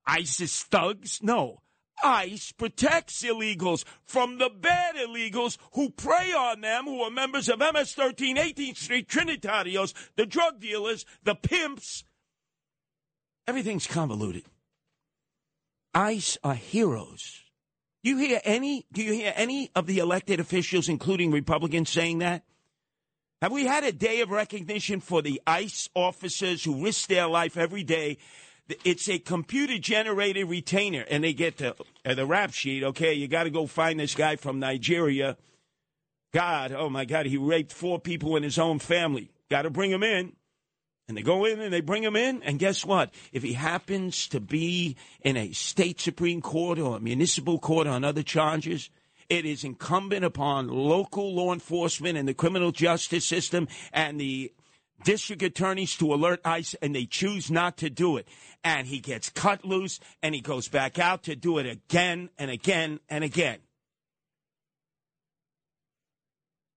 ISIS 0.06 0.62
thugs? 0.62 1.20
No. 1.22 1.62
ICE 2.04 2.52
protects 2.52 3.22
illegals 3.22 3.86
from 4.04 4.36
the 4.36 4.50
bad 4.50 4.96
illegals 4.96 5.56
who 5.72 5.88
prey 5.88 6.34
on 6.34 6.60
them, 6.60 6.84
who 6.84 7.00
are 7.00 7.10
members 7.10 7.48
of 7.48 7.60
MS 7.60 7.94
13, 7.94 8.36
18th 8.36 8.76
Street, 8.76 9.08
Trinitarios, 9.08 9.94
the 10.16 10.26
drug 10.26 10.60
dealers, 10.60 11.06
the 11.22 11.34
pimps, 11.34 12.04
Everything's 13.46 13.86
convoluted. 13.86 14.44
ICE 15.94 16.36
are 16.44 16.54
heroes. 16.54 17.40
Do 18.04 18.10
you 18.10 18.18
hear 18.18 18.42
any? 18.44 18.84
Do 18.92 19.02
you 19.02 19.14
hear 19.14 19.32
any 19.34 19.70
of 19.74 19.86
the 19.86 19.96
elected 19.96 20.40
officials, 20.40 20.90
including 20.90 21.30
Republicans, 21.30 21.88
saying 21.88 22.18
that? 22.18 22.44
Have 23.40 23.52
we 23.52 23.66
had 23.66 23.84
a 23.84 23.92
day 23.92 24.20
of 24.20 24.30
recognition 24.30 25.00
for 25.00 25.22
the 25.22 25.40
ICE 25.46 25.88
officers 25.94 26.64
who 26.64 26.82
risk 26.82 27.08
their 27.08 27.28
life 27.28 27.56
every 27.56 27.84
day? 27.84 28.18
It's 28.84 29.08
a 29.08 29.20
computer 29.20 29.78
generated 29.78 30.48
retainer, 30.48 31.04
and 31.08 31.22
they 31.22 31.32
get 31.32 31.58
the, 31.58 31.76
uh, 32.04 32.14
the 32.14 32.26
rap 32.26 32.52
sheet. 32.52 32.82
Okay, 32.82 33.14
you 33.14 33.28
got 33.28 33.44
to 33.44 33.50
go 33.50 33.66
find 33.66 34.00
this 34.00 34.14
guy 34.14 34.36
from 34.36 34.58
Nigeria. 34.58 35.36
God, 36.34 36.72
oh 36.72 36.90
my 36.90 37.04
God, 37.04 37.26
he 37.26 37.36
raped 37.36 37.72
four 37.72 38.00
people 38.00 38.36
in 38.36 38.42
his 38.42 38.58
own 38.58 38.80
family. 38.80 39.30
Got 39.50 39.62
to 39.62 39.70
bring 39.70 39.90
him 39.90 40.02
in. 40.02 40.32
And 41.06 41.16
they 41.16 41.22
go 41.22 41.46
in 41.46 41.60
and 41.60 41.72
they 41.72 41.80
bring 41.80 42.02
him 42.02 42.16
in. 42.16 42.42
And 42.42 42.58
guess 42.58 42.84
what? 42.84 43.14
If 43.32 43.42
he 43.42 43.54
happens 43.54 44.28
to 44.28 44.40
be 44.40 44.96
in 45.22 45.38
a 45.38 45.52
state 45.52 46.00
Supreme 46.00 46.42
Court 46.42 46.78
or 46.78 46.98
a 46.98 47.00
municipal 47.00 47.58
court 47.58 47.86
on 47.86 48.04
other 48.04 48.22
charges, 48.22 48.90
it 49.28 49.44
is 49.44 49.64
incumbent 49.64 50.24
upon 50.24 50.68
local 50.68 51.34
law 51.34 51.52
enforcement 51.52 52.16
and 52.16 52.28
the 52.28 52.34
criminal 52.34 52.72
justice 52.72 53.26
system 53.26 53.68
and 53.92 54.20
the 54.20 54.52
district 55.04 55.42
attorneys 55.42 55.96
to 55.96 56.12
alert 56.12 56.40
ICE, 56.44 56.74
and 56.82 56.94
they 56.94 57.06
choose 57.06 57.50
not 57.50 57.76
to 57.78 57.90
do 57.90 58.16
it. 58.16 58.26
And 58.64 58.86
he 58.86 58.98
gets 58.98 59.30
cut 59.30 59.64
loose 59.64 60.00
and 60.22 60.34
he 60.34 60.40
goes 60.40 60.68
back 60.68 60.98
out 60.98 61.24
to 61.24 61.36
do 61.36 61.58
it 61.58 61.66
again 61.66 62.30
and 62.38 62.50
again 62.50 63.00
and 63.08 63.22
again. 63.22 63.58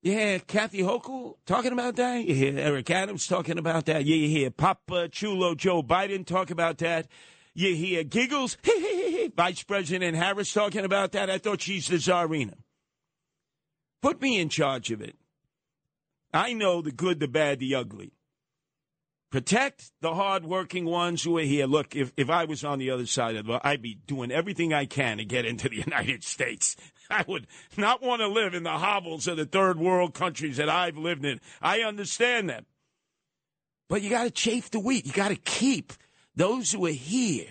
Hear 0.04 0.40
Kathy 0.40 0.80
Hochul 0.80 1.36
talking 1.46 1.74
about 1.74 1.96
that. 1.98 2.24
You 2.26 2.34
hear 2.34 2.58
Eric 2.58 2.90
Adams 2.90 3.28
talking 3.28 3.60
about 3.60 3.86
that. 3.86 4.04
Yeah, 4.04 4.16
You 4.16 4.30
hear 4.30 4.50
Papa 4.50 5.10
Chulo 5.10 5.54
Joe 5.54 5.84
Biden 5.84 6.26
talk 6.26 6.50
about 6.50 6.80
that. 6.80 7.08
You 7.54 7.76
hear 7.76 8.04
Giggles, 8.04 8.58
Vice 9.36 9.64
President 9.64 10.16
Harris 10.16 10.54
talking 10.54 10.86
about 10.86 11.12
that. 11.12 11.30
I 11.30 11.38
thought 11.38 11.62
she's 11.62 11.88
the 11.88 11.98
czarina. 11.98 12.56
Put 14.02 14.22
me 14.22 14.40
in 14.40 14.50
charge 14.50 14.92
of 14.92 15.02
it. 15.02 15.16
I 16.34 16.54
know 16.54 16.82
the 16.82 16.92
good, 16.92 17.20
the 17.20 17.28
bad, 17.28 17.60
the 17.60 17.76
ugly. 17.76 18.14
Protect 19.32 19.92
the 20.02 20.14
hardworking 20.14 20.86
ones 20.86 21.24
who 21.24 21.38
are 21.38 21.44
here. 21.44 21.66
Look, 21.66 21.96
if, 21.96 22.12
if 22.18 22.30
I 22.30 22.46
was 22.46 22.66
on 22.66 22.80
the 22.80 22.90
other 22.90 23.06
side 23.06 23.36
of 23.36 23.50
it, 23.50 23.62
I'd 23.64 23.82
be 23.82 23.96
doing 23.96 24.32
everything 24.32 24.74
I 24.74 24.86
can 24.86 25.18
to 25.18 25.26
get 25.26 25.46
into 25.46 25.70
the 25.70 25.76
United 25.86 26.24
States. 26.24 26.76
I 27.10 27.24
would 27.28 27.48
not 27.78 28.02
want 28.02 28.22
to 28.22 28.28
live 28.28 28.54
in 28.54 28.64
the 28.64 28.72
hovels 28.72 29.28
of 29.28 29.38
the 29.38 29.46
third 29.46 29.78
world 29.78 30.14
countries 30.14 30.58
that 30.58 30.70
I've 30.70 30.98
lived 30.98 31.26
in. 31.26 31.40
I 31.62 31.82
understand 31.82 32.50
that. 32.50 32.66
But 33.88 34.02
you 34.02 34.10
got 34.10 34.24
to 34.24 34.32
chafe 34.32 34.70
the 34.72 34.80
wheat. 34.80 35.06
You 35.06 35.12
got 35.12 35.30
to 35.30 35.36
keep 35.36 35.94
those 36.42 36.72
who 36.72 36.88
are 36.88 36.90
here 36.90 37.46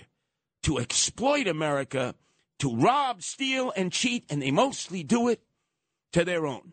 to 0.64 0.78
exploit 0.78 1.46
America, 1.46 2.12
to 2.58 2.74
rob, 2.74 3.22
steal, 3.22 3.72
and 3.76 3.92
cheat, 3.92 4.24
and 4.28 4.42
they 4.42 4.50
mostly 4.50 5.04
do 5.04 5.28
it 5.28 5.40
to 6.12 6.24
their 6.24 6.44
own. 6.44 6.72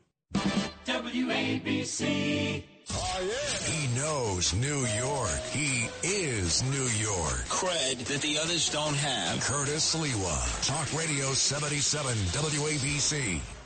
WABC. 0.85 2.63
Oh, 2.89 3.19
yeah. 3.21 3.71
He 3.71 3.95
knows 3.95 4.55
New 4.55 4.79
York. 4.97 5.39
He 5.51 5.87
is 6.01 6.63
New 6.63 6.89
York. 6.97 7.45
Cred 7.49 7.99
that 8.05 8.21
the 8.21 8.39
others 8.39 8.67
don't 8.71 8.95
have. 8.95 9.39
Curtis 9.41 9.93
Sliwa. 9.93 10.67
Talk 10.67 10.99
Radio 10.99 11.33
77 11.33 12.15
WABC. 12.15 13.56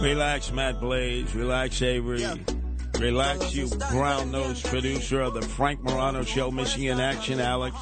Relax, 0.00 0.52
Matt 0.52 0.80
Blaze. 0.80 1.34
Relax, 1.34 1.80
Avery. 1.82 2.20
Yeah. 2.20 2.36
Relax, 2.98 3.54
you 3.54 3.68
brown 3.90 4.30
nosed 4.30 4.64
producer 4.64 5.20
of 5.20 5.34
the 5.34 5.42
Frank 5.42 5.82
Morano 5.82 6.22
Show, 6.22 6.50
missing 6.50 6.84
in 6.84 7.00
action, 7.00 7.40
Alex. 7.40 7.76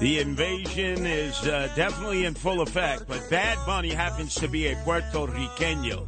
The 0.00 0.18
invasion 0.18 1.06
is 1.06 1.40
uh, 1.46 1.70
definitely 1.76 2.24
in 2.24 2.34
full 2.34 2.62
effect, 2.62 3.04
but 3.06 3.28
Bad 3.30 3.58
Bunny 3.64 3.90
happens 3.90 4.34
to 4.36 4.48
be 4.48 4.66
a 4.66 4.76
Puerto 4.76 5.26
Riqueño. 5.26 6.06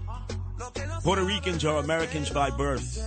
Puerto 1.02 1.22
Ricans 1.22 1.64
are 1.64 1.78
Americans 1.78 2.30
by 2.30 2.50
birth. 2.50 2.98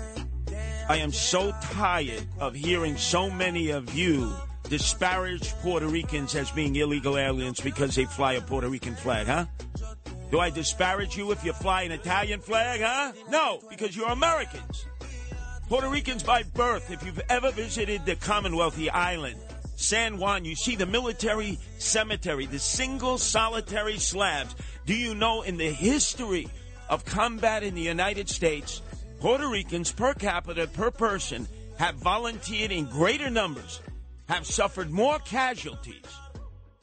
I 0.87 0.97
am 0.97 1.11
so 1.11 1.53
tired 1.61 2.25
of 2.39 2.55
hearing 2.55 2.95
so 2.95 3.29
many 3.29 3.71
of 3.71 3.93
you 3.93 4.33
disparage 4.69 5.51
Puerto 5.55 5.87
Ricans 5.87 6.35
as 6.35 6.51
being 6.51 6.75
illegal 6.75 7.17
aliens 7.17 7.59
because 7.59 7.95
they 7.95 8.05
fly 8.05 8.33
a 8.33 8.41
Puerto 8.41 8.69
Rican 8.69 8.95
flag, 8.95 9.27
huh? 9.27 9.45
Do 10.29 10.39
I 10.39 10.49
disparage 10.49 11.15
you 11.15 11.31
if 11.31 11.43
you 11.45 11.53
fly 11.53 11.83
an 11.83 11.91
Italian 11.91 12.41
flag, 12.41 12.81
huh? 12.83 13.13
No, 13.29 13.61
because 13.69 13.95
you're 13.95 14.09
Americans. 14.09 14.85
Puerto 15.69 15.89
Ricans 15.89 16.23
by 16.23 16.43
birth. 16.43 16.91
If 16.91 17.05
you've 17.05 17.21
ever 17.29 17.51
visited 17.51 18.05
the 18.05 18.15
Commonwealthy 18.15 18.89
Island, 18.89 19.37
San 19.77 20.17
Juan, 20.17 20.43
you 20.43 20.55
see 20.55 20.75
the 20.75 20.85
military 20.85 21.57
cemetery, 21.77 22.45
the 22.45 22.59
single 22.59 23.17
solitary 23.17 23.97
slabs. 23.97 24.55
Do 24.85 24.93
you 24.93 25.15
know 25.15 25.43
in 25.43 25.57
the 25.57 25.71
history 25.71 26.49
of 26.89 27.05
combat 27.05 27.63
in 27.63 27.75
the 27.75 27.81
United 27.81 28.27
States, 28.27 28.81
Puerto 29.19 29.47
Ricans 29.47 29.91
per 29.91 30.13
capita, 30.13 30.67
per 30.67 30.91
person, 30.91 31.47
have 31.77 31.95
volunteered 31.95 32.71
in 32.71 32.85
greater 32.85 33.29
numbers, 33.29 33.81
have 34.27 34.45
suffered 34.45 34.91
more 34.91 35.19
casualties 35.19 36.03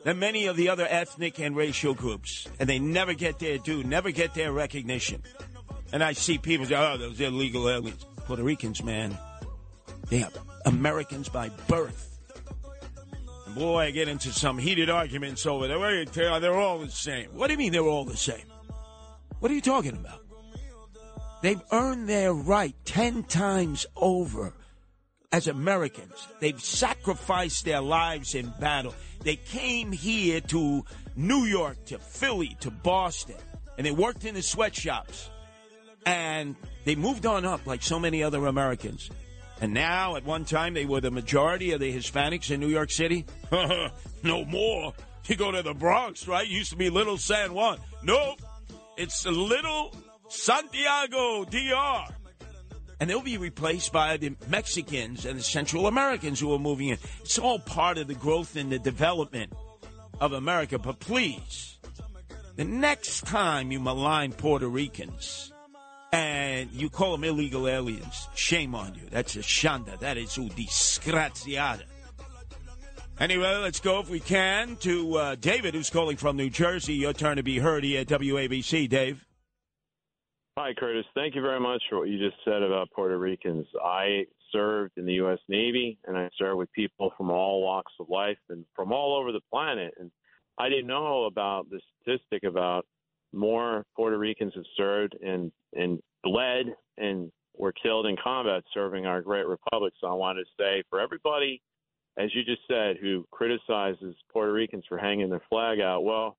than 0.04 0.18
many 0.18 0.46
of 0.46 0.56
the 0.56 0.68
other 0.68 0.86
ethnic 0.88 1.40
and 1.40 1.56
racial 1.56 1.94
groups. 1.94 2.46
And 2.60 2.68
they 2.68 2.78
never 2.78 3.14
get 3.14 3.38
their 3.38 3.58
due, 3.58 3.82
never 3.82 4.10
get 4.10 4.34
their 4.34 4.52
recognition. 4.52 5.22
And 5.92 6.04
I 6.04 6.12
see 6.12 6.38
people 6.38 6.66
say, 6.66 6.76
oh, 6.76 6.96
those 6.96 7.20
illegal 7.20 7.68
aliens. 7.68 8.04
Puerto 8.26 8.42
Ricans, 8.42 8.82
man, 8.82 9.16
they 10.08 10.22
are 10.22 10.30
Americans 10.66 11.28
by 11.28 11.50
birth. 11.68 12.18
And 13.46 13.54
boy, 13.54 13.84
I 13.84 13.90
get 13.90 14.08
into 14.08 14.30
some 14.30 14.58
heated 14.58 14.90
arguments 14.90 15.46
over 15.46 15.68
there. 15.68 16.04
They're 16.06 16.54
all 16.54 16.78
the 16.78 16.90
same. 16.90 17.30
What 17.30 17.48
do 17.48 17.52
you 17.52 17.58
mean 17.58 17.72
they're 17.72 17.82
all 17.82 18.04
the 18.04 18.16
same? 18.16 18.44
What 19.40 19.50
are 19.50 19.54
you 19.54 19.60
talking 19.60 19.92
about? 19.92 20.20
They've 21.42 21.60
earned 21.72 22.08
their 22.08 22.32
right 22.32 22.74
10 22.86 23.24
times 23.24 23.84
over 23.96 24.54
as 25.30 25.46
Americans. 25.46 26.26
They've 26.40 26.60
sacrificed 26.60 27.66
their 27.66 27.82
lives 27.82 28.34
in 28.34 28.52
battle. 28.58 28.94
They 29.24 29.36
came 29.36 29.90
here 29.90 30.40
to 30.42 30.84
New 31.16 31.44
York, 31.44 31.84
to 31.86 31.98
Philly, 31.98 32.56
to 32.60 32.70
Boston, 32.70 33.36
and 33.76 33.86
they 33.86 33.90
worked 33.90 34.24
in 34.24 34.34
the 34.34 34.42
sweatshops. 34.42 35.30
And 36.06 36.54
they 36.84 36.94
moved 36.94 37.24
on 37.24 37.46
up 37.46 37.66
like 37.66 37.82
so 37.82 37.98
many 37.98 38.22
other 38.22 38.46
Americans. 38.46 39.10
And 39.60 39.72
now, 39.72 40.16
at 40.16 40.24
one 40.24 40.44
time, 40.44 40.74
they 40.74 40.84
were 40.84 41.00
the 41.00 41.10
majority 41.10 41.72
of 41.72 41.80
the 41.80 41.90
Hispanics 41.90 42.50
in 42.50 42.60
New 42.60 42.68
York 42.68 42.90
City. 42.90 43.24
no 44.22 44.44
more. 44.44 44.92
You 45.26 45.36
go 45.36 45.50
to 45.50 45.62
the 45.62 45.72
Bronx, 45.72 46.28
right? 46.28 46.46
Used 46.46 46.70
to 46.72 46.76
be 46.76 46.90
Little 46.90 47.16
San 47.16 47.54
Juan. 47.54 47.78
Nope. 48.02 48.42
It's 48.98 49.24
Little 49.24 49.94
Santiago 50.28 51.44
DR. 51.46 52.08
And 53.00 53.10
they'll 53.10 53.22
be 53.22 53.38
replaced 53.38 53.92
by 53.92 54.16
the 54.16 54.36
Mexicans 54.48 55.26
and 55.26 55.38
the 55.38 55.42
Central 55.42 55.86
Americans 55.86 56.40
who 56.40 56.52
are 56.54 56.58
moving 56.58 56.88
in. 56.88 56.98
It's 57.20 57.38
all 57.38 57.58
part 57.58 57.98
of 57.98 58.06
the 58.06 58.14
growth 58.14 58.56
and 58.56 58.70
the 58.70 58.78
development 58.78 59.52
of 60.20 60.32
America. 60.32 60.78
But 60.78 61.00
please, 61.00 61.78
the 62.56 62.64
next 62.64 63.26
time 63.26 63.72
you 63.72 63.80
malign 63.80 64.32
Puerto 64.32 64.68
Ricans 64.68 65.52
and 66.12 66.70
you 66.70 66.88
call 66.88 67.10
them 67.12 67.24
illegal 67.24 67.66
aliens, 67.66 68.28
shame 68.36 68.74
on 68.74 68.94
you. 68.94 69.02
That's 69.10 69.34
a 69.34 69.40
shanda. 69.40 69.98
That 69.98 70.16
is 70.16 70.36
u 70.36 70.48
disgraziata. 70.48 71.82
Anyway, 73.18 73.56
let's 73.56 73.80
go 73.80 74.00
if 74.00 74.08
we 74.08 74.20
can 74.20 74.76
to 74.76 75.16
uh, 75.16 75.34
David, 75.36 75.74
who's 75.74 75.90
calling 75.90 76.16
from 76.16 76.36
New 76.36 76.50
Jersey. 76.50 76.94
Your 76.94 77.12
turn 77.12 77.36
to 77.36 77.42
be 77.42 77.58
heard 77.58 77.84
here 77.84 78.00
at 78.00 78.08
WABC, 78.08 78.88
Dave. 78.88 79.24
Hi, 80.56 80.72
Curtis. 80.72 81.04
Thank 81.16 81.34
you 81.34 81.42
very 81.42 81.58
much 81.58 81.82
for 81.90 81.98
what 81.98 82.08
you 82.08 82.16
just 82.16 82.40
said 82.44 82.62
about 82.62 82.88
Puerto 82.92 83.18
Ricans. 83.18 83.66
I 83.84 84.24
served 84.52 84.92
in 84.96 85.04
the 85.04 85.14
U.S. 85.14 85.40
Navy, 85.48 85.98
and 86.06 86.16
I 86.16 86.30
served 86.38 86.58
with 86.58 86.70
people 86.70 87.12
from 87.16 87.28
all 87.28 87.60
walks 87.60 87.92
of 87.98 88.08
life 88.08 88.38
and 88.48 88.64
from 88.76 88.92
all 88.92 89.16
over 89.16 89.32
the 89.32 89.40
planet. 89.50 89.94
And 89.98 90.12
I 90.56 90.68
didn't 90.68 90.86
know 90.86 91.24
about 91.24 91.68
the 91.70 91.80
statistic 92.00 92.44
about 92.44 92.86
more 93.32 93.84
Puerto 93.96 94.16
Ricans 94.16 94.52
have 94.54 94.64
served 94.76 95.16
and 95.20 95.50
and 95.72 95.98
bled 96.22 96.66
and 96.98 97.32
were 97.56 97.72
killed 97.72 98.06
in 98.06 98.16
combat 98.22 98.62
serving 98.72 99.06
our 99.06 99.22
great 99.22 99.48
republic. 99.48 99.92
So 100.00 100.06
I 100.06 100.14
wanted 100.14 100.44
to 100.44 100.62
say 100.62 100.84
for 100.88 101.00
everybody, 101.00 101.60
as 102.16 102.32
you 102.32 102.44
just 102.44 102.62
said, 102.68 102.98
who 103.00 103.26
criticizes 103.32 104.14
Puerto 104.32 104.52
Ricans 104.52 104.84
for 104.88 104.98
hanging 104.98 105.30
their 105.30 105.42
flag 105.50 105.80
out, 105.80 106.04
well, 106.04 106.36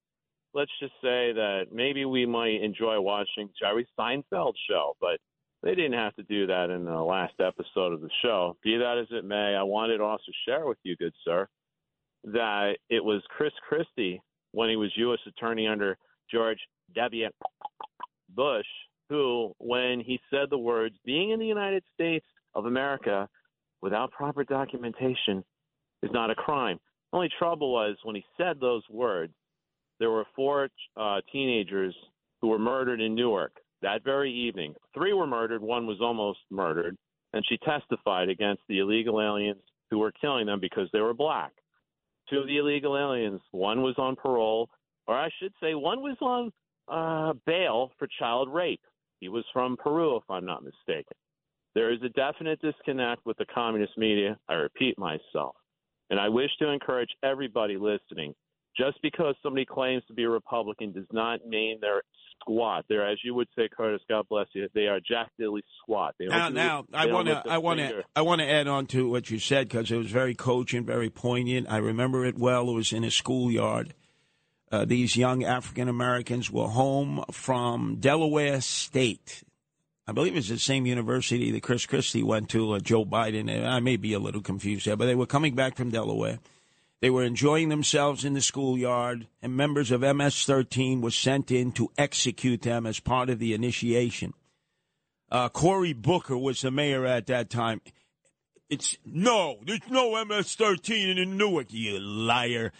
let's 0.55 0.71
just 0.79 0.93
say 1.03 1.33
that 1.33 1.65
maybe 1.71 2.05
we 2.05 2.25
might 2.25 2.61
enjoy 2.63 2.99
watching 2.99 3.49
Jerry 3.59 3.85
Seinfeld 3.99 4.53
show, 4.69 4.95
but 5.01 5.19
they 5.61 5.75
didn't 5.75 5.93
have 5.93 6.15
to 6.15 6.23
do 6.23 6.47
that 6.47 6.69
in 6.69 6.85
the 6.85 7.01
last 7.01 7.33
episode 7.39 7.91
of 7.91 7.99
the 7.99 8.09
show. 8.21 8.55
Be 8.63 8.77
that 8.77 8.97
as 8.97 9.07
it 9.11 9.25
may, 9.25 9.55
I 9.55 9.63
wanted 9.63 9.97
to 9.97 10.03
also 10.05 10.31
share 10.47 10.65
with 10.65 10.77
you, 10.83 10.95
good 10.95 11.13
sir, 11.25 11.47
that 12.23 12.77
it 12.89 13.03
was 13.03 13.21
Chris 13.29 13.51
Christie 13.67 14.21
when 14.53 14.69
he 14.69 14.77
was 14.77 14.91
U.S. 14.95 15.19
Attorney 15.27 15.67
under 15.67 15.97
George 16.31 16.59
W. 16.95 17.27
Bush, 18.33 18.65
who, 19.09 19.53
when 19.57 19.99
he 19.99 20.19
said 20.29 20.49
the 20.49 20.57
words, 20.57 20.95
being 21.05 21.31
in 21.31 21.39
the 21.39 21.45
United 21.45 21.83
States 21.93 22.25
of 22.53 22.65
America 22.65 23.27
without 23.81 24.11
proper 24.11 24.45
documentation 24.45 25.43
is 26.01 26.11
not 26.13 26.31
a 26.31 26.35
crime. 26.35 26.79
The 27.11 27.17
only 27.17 27.29
trouble 27.37 27.73
was 27.73 27.97
when 28.03 28.15
he 28.15 28.23
said 28.37 28.59
those 28.59 28.83
words, 28.89 29.33
there 29.99 30.11
were 30.11 30.25
four 30.35 30.69
uh, 30.97 31.21
teenagers 31.31 31.95
who 32.41 32.47
were 32.47 32.59
murdered 32.59 33.01
in 33.01 33.15
Newark 33.15 33.53
that 33.85 34.03
very 34.03 34.31
evening. 34.31 34.73
Three 34.93 35.13
were 35.13 35.27
murdered, 35.27 35.61
one 35.61 35.85
was 35.85 36.01
almost 36.01 36.39
murdered, 36.49 36.97
and 37.33 37.45
she 37.47 37.57
testified 37.57 38.29
against 38.29 38.63
the 38.67 38.79
illegal 38.79 39.21
aliens 39.21 39.61
who 39.91 39.99
were 39.99 40.11
killing 40.11 40.47
them 40.47 40.59
because 40.59 40.89
they 40.91 41.01
were 41.01 41.13
black. 41.13 41.51
Two 42.29 42.39
of 42.39 42.47
the 42.47 42.57
illegal 42.57 42.97
aliens, 42.97 43.41
one 43.51 43.83
was 43.83 43.93
on 43.97 44.15
parole, 44.15 44.69
or 45.07 45.15
I 45.15 45.29
should 45.39 45.53
say, 45.61 45.75
one 45.75 46.01
was 46.01 46.17
on 46.21 46.51
uh, 46.87 47.33
bail 47.45 47.91
for 47.99 48.07
child 48.17 48.51
rape. 48.51 48.81
He 49.19 49.29
was 49.29 49.45
from 49.53 49.77
Peru, 49.77 50.17
if 50.17 50.23
I'm 50.29 50.45
not 50.45 50.63
mistaken. 50.63 51.15
There 51.75 51.93
is 51.93 52.01
a 52.03 52.09
definite 52.09 52.59
disconnect 52.61 53.25
with 53.25 53.37
the 53.37 53.45
communist 53.53 53.97
media. 53.97 54.37
I 54.49 54.53
repeat 54.53 54.97
myself. 54.97 55.55
And 56.09 56.19
I 56.19 56.29
wish 56.29 56.49
to 56.59 56.69
encourage 56.69 57.09
everybody 57.23 57.77
listening 57.77 58.33
just 58.77 59.01
because 59.01 59.35
somebody 59.41 59.65
claims 59.65 60.03
to 60.07 60.13
be 60.13 60.23
a 60.23 60.29
Republican 60.29 60.91
does 60.91 61.07
not 61.11 61.45
mean 61.45 61.77
they're 61.81 62.03
squat. 62.39 62.85
They're, 62.89 63.09
as 63.09 63.17
you 63.23 63.33
would 63.33 63.47
say, 63.55 63.69
Curtis. 63.75 64.01
God 64.09 64.27
bless 64.29 64.47
you. 64.53 64.67
They 64.73 64.87
are 64.87 64.99
Jack 64.99 65.29
Dilly 65.39 65.63
squat. 65.81 66.15
They 66.19 66.27
now, 66.27 66.49
now, 66.49 66.85
I 66.93 67.07
want 67.07 67.27
to, 67.27 67.43
I 67.47 67.57
want 67.57 67.79
to, 67.79 68.03
I 68.15 68.21
want 68.21 68.41
to 68.41 68.49
add 68.49 68.67
on 68.67 68.85
to 68.87 69.09
what 69.09 69.29
you 69.29 69.39
said 69.39 69.67
because 69.67 69.91
it 69.91 69.97
was 69.97 70.11
very 70.11 70.35
cogent, 70.35 70.85
very 70.85 71.09
poignant. 71.09 71.67
I 71.69 71.77
remember 71.77 72.25
it 72.25 72.37
well. 72.37 72.69
It 72.69 72.73
was 72.73 72.93
in 72.93 73.03
a 73.03 73.11
schoolyard. 73.11 73.93
Uh, 74.71 74.83
these 74.83 75.15
young 75.15 75.43
African 75.43 75.87
Americans 75.87 76.51
were 76.51 76.67
home 76.67 77.23
from 77.31 77.97
Delaware 77.99 78.61
State. 78.61 79.43
I 80.07 80.11
believe 80.11 80.35
it's 80.35 80.49
the 80.49 80.59
same 80.59 80.85
university 80.85 81.51
that 81.51 81.63
Chris 81.63 81.85
Christie 81.85 82.23
went 82.23 82.49
to, 82.49 82.73
uh, 82.73 82.79
Joe 82.79 83.05
Biden. 83.05 83.65
I 83.65 83.79
may 83.79 83.97
be 83.97 84.13
a 84.13 84.19
little 84.19 84.41
confused 84.41 84.85
there, 84.85 84.95
but 84.95 85.05
they 85.05 85.15
were 85.15 85.25
coming 85.25 85.55
back 85.55 85.75
from 85.75 85.89
Delaware 85.89 86.39
they 87.05 87.11
were 87.11 87.21
enjoying 87.21 87.69
themselves 87.69 88.25
in 88.25 88.33
the 88.33 88.41
schoolyard, 88.41 89.27
and 89.39 89.55
members 89.55 89.91
of 89.91 90.01
MS 90.01 90.43
13 90.43 91.01
were 91.01 91.11
sent 91.11 91.51
in 91.51 91.71
to 91.71 91.91
execute 91.99 92.63
them 92.63 92.87
as 92.87 92.99
part 92.99 93.29
of 93.29 93.37
the 93.37 93.53
initiation. 93.53 94.33
Uh, 95.29 95.47
Cory 95.47 95.93
Booker 95.93 96.35
was 96.35 96.61
the 96.61 96.71
mayor 96.71 97.05
at 97.05 97.27
that 97.27 97.51
time. 97.51 97.81
It's 98.71 98.97
no, 99.05 99.59
there's 99.67 99.81
no 99.87 100.25
MS 100.25 100.55
13 100.55 101.19
in 101.19 101.37
Newark, 101.37 101.67
you 101.69 101.99
liar. 101.99 102.71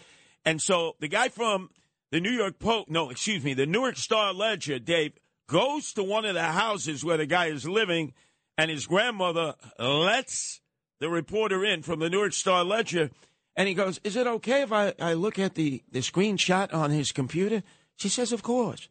And 0.44 0.60
so 0.60 0.96
the 1.00 1.08
guy 1.08 1.30
from 1.30 1.70
the 2.10 2.20
New 2.20 2.32
York 2.32 2.58
Post, 2.58 2.90
no, 2.90 3.12
excuse 3.12 3.44
me, 3.44 3.54
the 3.54 3.68
Newark 3.68 3.96
Star 3.96 4.34
Ledger, 4.34 4.80
Dave, 4.80 5.14
goes 5.46 5.94
to 5.94 6.04
one 6.04 6.26
of 6.26 6.34
the 6.34 6.42
houses 6.42 7.06
where 7.06 7.18
the 7.18 7.28
guy 7.28 7.46
is 7.46 7.70
living, 7.70 8.16
and 8.58 8.72
his 8.72 8.88
grandmother 8.88 9.54
lets 9.78 10.62
the 11.00 11.10
reporter 11.10 11.64
in 11.64 11.84
from 11.84 12.00
the 12.00 12.10
Newark 12.10 12.34
Star 12.34 12.64
Ledger 12.64 13.12
and 13.56 13.68
he 13.68 13.74
goes, 13.74 14.00
Is 14.04 14.16
it 14.16 14.28
okay 14.28 14.62
if 14.62 14.72
I, 14.72 14.94
I 15.00 15.14
look 15.14 15.40
at 15.40 15.56
the, 15.56 15.84
the 15.92 16.00
screenshot 16.00 16.74
on 16.74 16.92
his 16.92 17.12
computer? 17.12 17.64
She 17.96 18.10
says, 18.10 18.32
Of 18.32 18.44
course. 18.44 18.90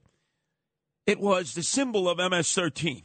It 1.06 1.20
was 1.20 1.54
the 1.54 1.62
symbol 1.62 2.08
of 2.08 2.18
MS 2.18 2.52
13. 2.54 3.02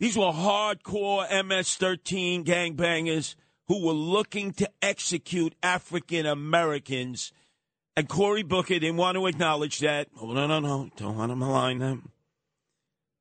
These 0.00 0.16
were 0.16 0.32
hardcore 0.32 1.28
MS 1.44 1.76
13 1.76 2.44
gangbangers 2.44 3.36
who 3.68 3.86
were 3.86 3.92
looking 3.92 4.52
to 4.54 4.68
execute 4.82 5.54
African 5.62 6.26
Americans. 6.26 7.32
And 7.96 8.08
Cory 8.08 8.42
Booker 8.42 8.80
didn't 8.80 8.96
want 8.96 9.16
to 9.16 9.26
acknowledge 9.26 9.78
that. 9.78 10.08
Oh, 10.20 10.32
no, 10.32 10.48
no, 10.48 10.58
no. 10.58 10.90
Don't 10.96 11.16
want 11.16 11.30
to 11.30 11.36
malign 11.36 11.78
them. 11.78 12.10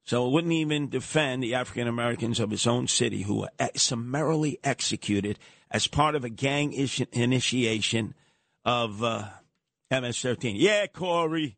So 0.03 0.25
it 0.25 0.31
wouldn't 0.31 0.53
even 0.53 0.89
defend 0.89 1.43
the 1.43 1.53
African 1.53 1.87
Americans 1.87 2.39
of 2.39 2.49
his 2.49 2.65
own 2.65 2.87
city 2.87 3.21
who 3.21 3.41
were 3.41 3.49
summarily 3.75 4.59
executed 4.63 5.37
as 5.71 5.87
part 5.87 6.15
of 6.15 6.23
a 6.23 6.29
gang 6.29 6.73
ishi- 6.73 7.07
initiation 7.11 8.13
of 8.63 9.01
uh, 9.03 9.29
MS-13. 9.89 10.53
Yeah, 10.55 10.85
Cory, 10.87 11.57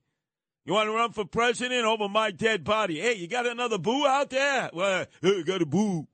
you 0.66 0.74
want 0.74 0.88
to 0.88 0.96
run 0.96 1.12
for 1.12 1.26
president 1.26 1.86
over 1.86 2.08
my 2.08 2.32
dead 2.32 2.64
body? 2.64 3.02
Hey, 3.02 3.16
you 3.16 3.28
got 3.28 3.46
another 3.46 3.78
boo 3.78 4.06
out 4.06 4.30
there? 4.30 4.70
Well, 4.72 5.06
hey, 5.22 5.44
got 5.44 5.62
a 5.62 5.66
boo. 5.66 6.08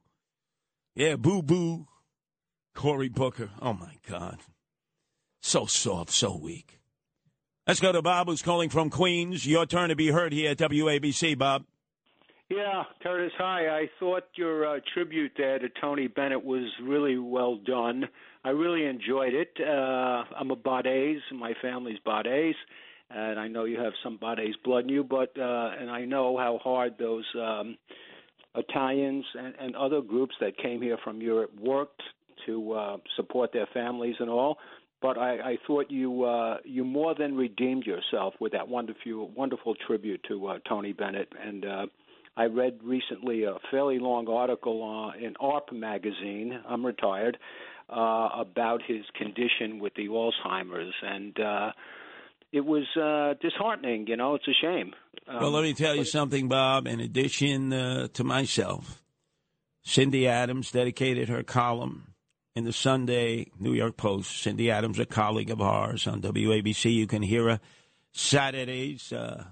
Yeah, 0.96 1.18
boo 1.18 1.44
boo. 1.44 1.88
Cory 2.74 3.10
Booker. 3.10 3.50
Oh 3.62 3.74
my 3.74 3.96
God. 4.08 4.40
So 5.42 5.66
soft, 5.66 6.12
so 6.12 6.36
weak. 6.36 6.80
Let's 7.68 7.80
go 7.80 7.92
to 7.92 8.02
Bob, 8.02 8.28
who's 8.28 8.42
calling 8.42 8.70
from 8.70 8.90
Queens. 8.90 9.46
Your 9.46 9.66
turn 9.66 9.90
to 9.90 9.96
be 9.96 10.08
heard 10.08 10.34
here 10.34 10.52
at 10.52 10.58
WABC, 10.58 11.38
Bob. 11.38 11.66
Yeah, 12.50 12.84
Curtis, 13.04 13.32
hi. 13.38 13.68
I 13.68 13.90
thought 14.00 14.24
your 14.34 14.78
uh, 14.78 14.80
tribute 14.96 15.34
there 15.38 15.60
to 15.60 15.70
Tony 15.80 16.08
Bennett 16.08 16.44
was 16.44 16.68
really 16.82 17.20
well 17.20 17.58
done. 17.58 18.06
I 18.44 18.50
really 18.50 18.86
enjoyed 18.86 19.36
it. 19.36 19.50
Uh, 19.62 20.24
I'm 20.36 20.50
a 20.50 20.56
Bades, 20.56 21.22
my 21.32 21.54
family's 21.62 22.00
Bades, 22.04 22.58
and 23.12 23.40
I 23.40 23.48
know 23.48 23.66
you 23.66 23.80
have 23.80 23.94
some 24.04 24.18
Bades 24.20 24.56
blood 24.64 24.86
in 24.86 24.90
you, 24.90 25.04
but 25.04 25.32
uh, 25.38 25.72
and 25.80 25.92
I 25.92 26.06
know 26.06 26.38
how 26.38 26.60
hard 26.64 26.96
those 26.98 27.26
um, 27.40 27.78
Italians 28.56 29.26
and, 29.38 29.54
and 29.60 29.76
other 29.76 30.02
groups 30.02 30.34
that 30.42 30.58
came 30.58 30.82
here 30.82 30.98
from 31.04 31.22
Europe 31.22 31.52
worked 31.62 32.02
to 32.48 32.72
uh, 32.72 32.98
support 33.16 33.54
their 33.54 33.68
families 33.76 34.16
and 34.20 34.30
all. 34.30 34.58
But 35.04 35.20
I, 35.20 35.52
I 35.52 35.58
thought 35.68 35.92
you 35.92 36.24
uh, 36.24 36.58
you 36.66 36.84
more 36.84 37.14
than 37.14 37.36
redeemed 37.38 37.86
yourself 37.86 38.34
with 38.40 38.54
that 38.54 38.68
wonderful 38.68 39.30
wonderful 39.36 39.76
tribute 39.86 40.22
to 40.30 40.48
uh, 40.48 40.60
Tony 40.68 40.94
Bennett 40.94 41.32
and. 41.40 41.64
Uh, 41.64 41.86
I 42.38 42.46
read 42.46 42.80
recently 42.84 43.44
a 43.44 43.56
fairly 43.72 44.00
long 44.00 44.28
article 44.28 45.12
uh, 45.14 45.18
in 45.18 45.34
AARP 45.36 45.74
magazine. 45.74 46.60
I'm 46.68 46.86
retired 46.86 47.38
uh, 47.90 48.30
about 48.38 48.82
his 48.88 49.04
condition 49.16 49.80
with 49.80 49.94
the 49.96 50.08
Alzheimer's, 50.08 50.94
and 51.02 51.40
uh, 51.40 51.72
it 52.52 52.62
was 52.62 52.86
uh, 52.96 53.34
disheartening. 53.42 54.08
You 54.08 54.16
know, 54.16 54.36
it's 54.36 54.48
a 54.48 54.54
shame. 54.62 54.94
Um, 55.28 55.42
well, 55.42 55.52
let 55.52 55.64
me 55.64 55.74
tell 55.74 55.96
you 55.96 56.06
something, 56.06 56.48
Bob. 56.48 56.88
In 56.88 57.00
addition 57.00 57.74
uh, 57.74 58.08
to 58.14 58.24
myself, 58.24 59.02
Cindy 59.84 60.28
Adams 60.28 60.72
dedicated 60.72 61.30
her 61.30 61.44
column 61.44 62.14
in 62.56 62.64
the 62.64 62.74
Sunday 62.74 63.52
New 63.60 63.74
York 63.74 63.98
Post. 63.98 64.42
Cindy 64.42 64.72
Adams, 64.72 65.00
a 65.00 65.06
colleague 65.06 65.50
of 65.50 65.62
ours 65.62 66.08
on 66.08 66.22
WABC. 66.22 66.94
You 66.94 67.08
can 67.08 67.22
hear 67.22 67.50
her 67.50 67.60
Saturdays 68.12 69.14
uh, 69.14 69.46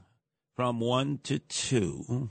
from 0.56 0.80
1 0.80 1.20
to 1.24 1.40
2. 1.40 2.30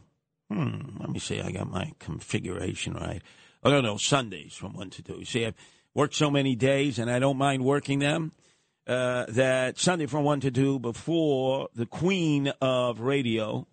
Hmm, 0.51 0.99
let 1.01 1.11
me 1.11 1.19
see. 1.19 1.41
I 1.41 1.51
got 1.51 1.71
my 1.71 1.93
configuration 1.99 2.95
right. 2.95 3.23
Oh, 3.63 3.71
no, 3.71 3.81
no, 3.81 3.97
Sundays 3.97 4.55
from 4.55 4.75
1 4.75 4.91
to 4.91 5.03
2. 5.03 5.25
See, 5.25 5.47
I've 5.47 5.55
worked 5.95 6.15
so 6.15 6.31
many 6.31 6.55
days 6.55 6.99
and 6.99 7.11
I 7.11 7.19
don't 7.19 7.37
mind 7.37 7.65
working 7.65 7.99
them 7.99 8.33
uh, 8.87 9.27
that 9.29 9.79
Sunday 9.79 10.07
from 10.07 10.25
1 10.25 10.41
to 10.41 10.51
2 10.51 10.79
before 10.79 11.69
the 11.75 11.87
queen 11.87 12.53
of 12.61 13.01
radio, 13.01 13.67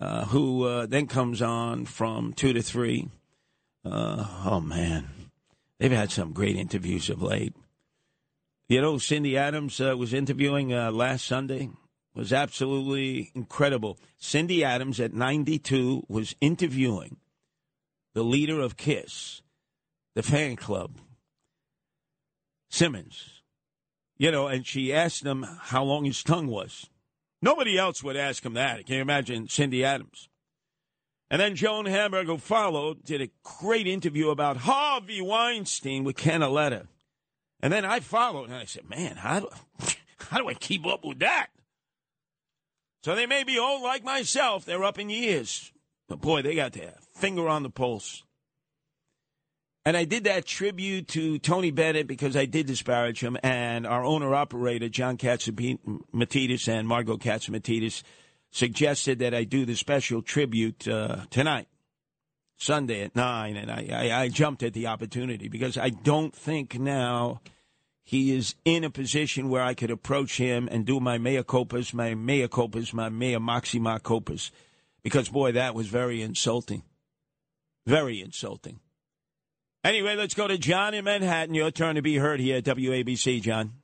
uh, 0.00 0.24
who 0.26 0.64
uh, 0.64 0.86
then 0.86 1.06
comes 1.06 1.42
on 1.42 1.84
from 1.84 2.32
2 2.32 2.54
to 2.54 2.62
3. 2.62 3.08
Uh, 3.84 4.26
oh, 4.46 4.60
man. 4.60 5.08
They've 5.78 5.92
had 5.92 6.10
some 6.10 6.32
great 6.32 6.56
interviews 6.56 7.10
of 7.10 7.22
late. 7.22 7.54
You 8.68 8.80
know, 8.80 8.98
Cindy 8.98 9.36
Adams 9.36 9.80
uh, 9.80 9.96
was 9.96 10.12
interviewing 10.12 10.72
uh, 10.72 10.90
last 10.90 11.26
Sunday 11.26 11.70
was 12.14 12.32
absolutely 12.32 13.30
incredible. 13.34 13.98
Cindy 14.18 14.64
Adams 14.64 15.00
at 15.00 15.14
92 15.14 16.04
was 16.08 16.34
interviewing 16.40 17.16
the 18.14 18.22
leader 18.22 18.60
of 18.60 18.76
Kiss, 18.76 19.42
the 20.14 20.22
fan 20.22 20.56
club, 20.56 20.98
Simmons. 22.70 23.42
You 24.16 24.32
know, 24.32 24.48
and 24.48 24.66
she 24.66 24.92
asked 24.92 25.24
him 25.24 25.46
how 25.60 25.84
long 25.84 26.04
his 26.04 26.24
tongue 26.24 26.48
was. 26.48 26.86
Nobody 27.40 27.78
else 27.78 28.02
would 28.02 28.16
ask 28.16 28.44
him 28.44 28.54
that. 28.54 28.84
Can 28.86 28.96
you 28.96 29.02
imagine 29.02 29.48
Cindy 29.48 29.84
Adams? 29.84 30.28
And 31.30 31.40
then 31.40 31.54
Joan 31.54 31.86
Hamburg, 31.86 32.26
who 32.26 32.38
followed, 32.38 33.04
did 33.04 33.20
a 33.20 33.30
great 33.44 33.86
interview 33.86 34.30
about 34.30 34.56
Harvey 34.56 35.20
Weinstein 35.20 36.02
with 36.02 36.16
Canaletta. 36.16 36.88
And 37.60 37.72
then 37.72 37.84
I 37.84 38.00
followed, 38.00 38.44
and 38.44 38.54
I 38.54 38.64
said, 38.64 38.88
man, 38.88 39.16
how 39.16 39.40
do, 39.40 39.48
how 40.18 40.38
do 40.38 40.48
I 40.48 40.54
keep 40.54 40.86
up 40.86 41.04
with 41.04 41.18
that? 41.20 41.48
So 43.08 43.14
they 43.14 43.24
may 43.24 43.42
be 43.42 43.58
old 43.58 43.80
like 43.80 44.04
myself. 44.04 44.66
They're 44.66 44.84
up 44.84 44.98
in 44.98 45.08
years. 45.08 45.72
But 46.10 46.20
boy, 46.20 46.42
they 46.42 46.54
got 46.54 46.74
their 46.74 46.92
finger 47.14 47.48
on 47.48 47.62
the 47.62 47.70
pulse. 47.70 48.22
And 49.86 49.96
I 49.96 50.04
did 50.04 50.24
that 50.24 50.44
tribute 50.44 51.08
to 51.08 51.38
Tony 51.38 51.70
Bennett 51.70 52.06
because 52.06 52.36
I 52.36 52.44
did 52.44 52.66
disparage 52.66 53.22
him. 53.22 53.38
And 53.42 53.86
our 53.86 54.04
owner 54.04 54.34
operator, 54.34 54.90
John 54.90 55.16
Catsimatidis 55.16 56.68
and 56.68 56.86
Margot 56.86 57.16
Catsimatidis, 57.16 58.02
suggested 58.50 59.20
that 59.20 59.32
I 59.32 59.44
do 59.44 59.64
the 59.64 59.74
special 59.74 60.20
tribute 60.20 60.86
uh, 60.86 61.24
tonight, 61.30 61.68
Sunday 62.58 63.00
at 63.00 63.16
9. 63.16 63.56
And 63.56 63.70
I, 63.70 63.88
I, 63.90 64.20
I 64.24 64.28
jumped 64.28 64.62
at 64.62 64.74
the 64.74 64.88
opportunity 64.88 65.48
because 65.48 65.78
I 65.78 65.88
don't 65.88 66.34
think 66.34 66.78
now 66.78 67.40
he 68.08 68.34
is 68.34 68.54
in 68.64 68.84
a 68.84 68.90
position 68.90 69.50
where 69.50 69.62
I 69.62 69.74
could 69.74 69.90
approach 69.90 70.38
him 70.38 70.66
and 70.72 70.86
do 70.86 70.98
my 70.98 71.18
mea 71.18 71.42
culpas, 71.42 71.92
my 71.92 72.14
mea 72.14 72.48
culpas, 72.48 72.94
my 72.94 73.10
mea 73.10 73.36
maxima 73.36 74.00
culpas. 74.00 74.50
Because, 75.02 75.28
boy, 75.28 75.52
that 75.52 75.74
was 75.74 75.88
very 75.88 76.22
insulting. 76.22 76.84
Very 77.86 78.22
insulting. 78.22 78.80
Anyway, 79.84 80.16
let's 80.16 80.32
go 80.32 80.48
to 80.48 80.56
John 80.56 80.94
in 80.94 81.04
Manhattan. 81.04 81.54
Your 81.54 81.70
turn 81.70 81.96
to 81.96 82.02
be 82.02 82.16
heard 82.16 82.40
here 82.40 82.56
at 82.56 82.64
WABC, 82.64 83.42
John. 83.42 83.74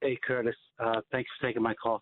Hey, 0.00 0.18
Curtis. 0.26 0.56
Uh, 0.78 1.02
thanks 1.12 1.28
for 1.38 1.46
taking 1.46 1.62
my 1.62 1.74
call. 1.74 2.00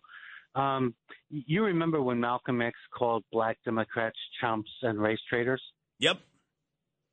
Um, 0.55 0.95
you 1.29 1.65
remember 1.65 2.01
when 2.01 2.21
Malcolm 2.21 2.61
X 2.61 2.77
called 2.97 3.25
black 3.33 3.57
Democrats 3.65 4.17
chumps 4.39 4.71
and 4.81 4.97
race 4.97 5.19
traitors? 5.29 5.61
Yep. 5.99 6.19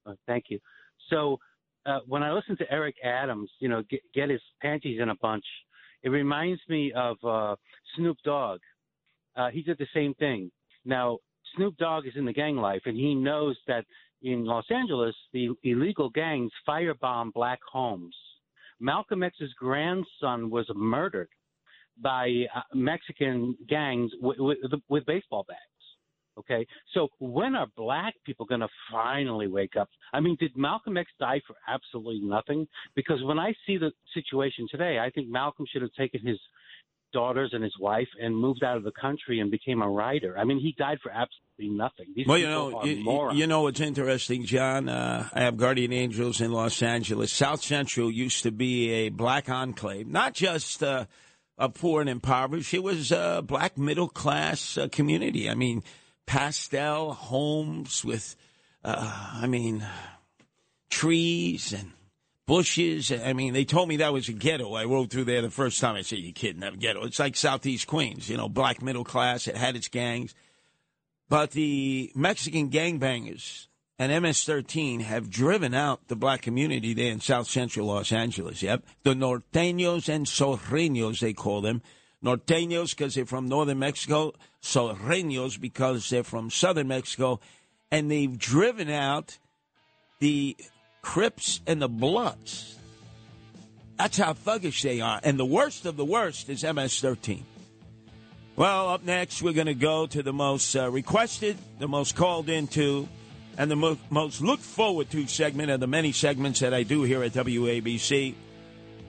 Uh, 0.07 0.13
thank 0.29 0.45
you. 0.51 0.61
So 1.09 1.41
uh, 1.87 2.01
when 2.07 2.23
I 2.23 2.33
listen 2.33 2.57
to 2.59 2.71
Eric 2.71 2.97
Adams, 3.05 3.51
you 3.59 3.69
know, 3.69 3.83
get, 3.91 4.01
get 4.15 4.31
his 4.31 4.41
panties 4.61 5.01
in 5.01 5.11
a 5.11 5.15
bunch, 5.17 5.45
it 6.03 6.09
reminds 6.09 6.61
me 6.69 6.93
of 6.93 7.17
uh, 7.25 7.57
Snoop 7.97 8.17
Dogg. 8.25 8.61
Uh, 9.37 9.51
he 9.51 9.63
did 9.63 9.79
the 9.79 9.87
same 9.95 10.15
thing. 10.15 10.51
Now, 10.85 11.19
Snoop 11.57 11.77
Dogg 11.77 12.07
is 12.07 12.15
in 12.17 12.25
the 12.25 12.33
gang 12.33 12.57
life, 12.57 12.83
and 12.87 12.97
he 12.97 13.15
knows 13.15 13.57
that 13.67 13.85
in 14.23 14.45
Los 14.45 14.65
Angeles, 14.71 15.15
the 15.33 15.51
illegal 15.65 16.11
gangs 16.11 16.53
firebomb 16.69 17.33
black 17.33 17.59
homes. 17.71 18.15
Malcolm 18.79 19.23
X's 19.23 19.53
grandson 19.59 20.51
was 20.51 20.67
murdered 20.75 21.29
by 22.03 22.47
uh, 22.55 22.61
Mexican 22.75 23.57
gangs 23.69 24.11
with, 24.21 24.39
with, 24.39 24.59
with 24.89 25.07
baseball 25.07 25.45
bats. 25.47 25.61
Okay, 26.39 26.67
so 26.95 27.09
when 27.19 27.55
are 27.55 27.67
black 27.77 28.15
people 28.25 28.47
going 28.47 28.61
to 28.61 28.69
finally 28.91 29.49
wake 29.49 29.77
up? 29.79 29.89
I 30.13 30.21
mean, 30.21 30.37
did 30.41 30.57
Malcolm 30.57 30.97
X 30.97 31.11
die 31.19 31.41
for 31.47 31.55
absolutely 31.69 32.21
nothing? 32.23 32.67
Because 32.95 33.23
when 33.25 33.39
I 33.39 33.53
see 33.67 33.77
the 33.77 33.91
situation 34.15 34.67
today, 34.71 34.99
I 34.99 35.11
think 35.11 35.29
Malcolm 35.29 35.67
should 35.71 35.83
have 35.83 35.93
taken 35.99 36.27
his 36.27 36.39
daughters 37.13 37.51
and 37.53 37.63
his 37.63 37.75
wife 37.79 38.09
and 38.21 38.37
moved 38.37 38.63
out 38.63 38.77
of 38.77 38.85
the 38.85 38.93
country 38.93 39.41
and 39.41 39.51
became 39.51 39.83
a 39.83 39.89
writer. 39.89 40.37
I 40.39 40.45
mean, 40.45 40.61
he 40.61 40.75
died 40.79 40.99
for 41.03 41.11
absolutely 41.11 41.77
nothing. 41.77 42.07
These 42.15 42.27
well, 42.27 42.39
you 42.39 42.47
know, 42.47 42.85
you, 42.85 43.33
you, 43.33 43.47
know 43.47 43.63
what's 43.63 43.81
interesting, 43.81 44.45
John? 44.45 44.89
Uh, 44.89 45.29
I 45.33 45.41
have 45.41 45.57
guardian 45.57 45.93
angels 45.93 46.41
in 46.41 46.53
Los 46.53 46.83
Angeles. 46.83 47.33
South 47.33 47.63
Central 47.63 48.11
used 48.11 48.43
to 48.45 48.53
be 48.53 48.91
a 48.91 49.09
black 49.09 49.49
enclave, 49.49 50.07
not 50.07 50.35
just. 50.35 50.83
Uh, 50.83 51.07
a 51.59 51.69
poor 51.69 52.01
and 52.01 52.09
impoverished. 52.09 52.73
It 52.73 52.83
was 52.83 53.13
a 53.13 53.45
black 53.47 53.77
middle 53.77 54.09
class 54.09 54.79
uh, 54.79 54.89
community. 54.91 55.51
I 55.51 55.55
mean, 55.55 55.83
pastel 56.31 57.13
homes 57.13 58.05
with, 58.05 58.37
uh, 58.85 59.31
I 59.35 59.49
mean, 59.49 59.85
trees 60.89 61.73
and 61.73 61.91
bushes. 62.47 63.11
I 63.11 63.33
mean, 63.33 63.53
they 63.53 63.65
told 63.65 63.89
me 63.89 63.97
that 63.97 64.13
was 64.13 64.29
a 64.29 64.33
ghetto. 64.33 64.75
I 64.75 64.85
rode 64.85 65.11
through 65.11 65.25
there 65.25 65.43
the 65.43 65.51
first 65.51 65.81
time. 65.81 65.97
I 65.97 66.03
said, 66.03 66.21
"You 66.21 66.33
kidding? 66.33 66.61
That 66.61 66.79
ghetto? 66.79 67.05
It's 67.05 67.19
like 67.19 67.35
Southeast 67.35 67.89
Queens, 67.89 68.29
you 68.29 68.37
know, 68.37 68.49
black 68.49 68.81
middle 68.81 69.03
class. 69.03 69.49
It 69.49 69.57
had 69.57 69.75
its 69.75 69.89
gangs, 69.89 70.33
but 71.29 71.51
the 71.51 72.13
Mexican 72.15 72.71
gangbangers 72.71 73.67
and 73.99 74.13
MS-13 74.13 75.01
have 75.01 75.31
driven 75.31 75.75
out 75.75 76.07
the 76.07 76.15
black 76.15 76.43
community 76.43 76.95
there 76.95 77.11
in 77.11 77.21
South 77.21 77.49
Central 77.49 77.89
Los 77.89 78.13
Angeles. 78.13 78.63
Yep, 78.63 78.85
the 79.03 79.15
norteños 79.15 80.09
and 80.09 80.27
sureños 80.27 81.19
they 81.19 81.33
call 81.33 81.61
them 81.61 81.83
norteños 82.25 82.91
because 82.91 83.15
they're 83.15 83.27
from 83.27 83.49
northern 83.49 83.79
Mexico, 83.79 84.33
Sureños 84.63 85.61
because 85.61 86.09
they're 86.09 86.25
from 86.25 86.51
southern 86.51 86.89
Mexico, 86.89 87.41
and 87.91 88.11
they've 88.11 88.39
driven 88.39 88.91
out 88.91 89.39
the 90.21 90.57
Crips 91.03 91.61
and 91.67 91.81
the 91.81 91.89
Bloods. 91.89 92.79
That's 93.97 94.17
how 94.17 94.33
thuggish 94.33 94.83
they 94.83 95.01
are. 95.01 95.21
And 95.23 95.39
the 95.39 95.45
worst 95.45 95.87
of 95.87 95.97
the 95.97 96.05
worst 96.05 96.49
is 96.49 96.65
MS 96.65 97.01
13. 97.01 97.45
Well, 98.57 98.89
up 98.91 99.05
next, 99.05 99.43
we're 99.43 99.53
going 99.53 99.67
to 99.67 99.75
go 99.75 100.07
to 100.07 100.23
the 100.23 100.33
most 100.33 100.75
uh, 100.77 100.91
requested, 100.91 101.57
the 101.79 101.89
most 101.89 102.15
called 102.17 102.49
into, 102.49 103.09
and 103.57 103.71
the 103.71 103.77
mo- 103.77 103.99
most 104.11 104.41
looked 104.41 104.63
forward 104.63 105.11
to 105.11 105.27
segment 105.27 105.71
of 105.71 105.81
the 105.81 105.87
many 105.87 106.13
segments 106.13 106.61
that 106.61 106.75
I 106.75 106.83
do 106.83 107.03
here 107.03 107.23
at 107.23 107.33
WABC, 107.33 108.35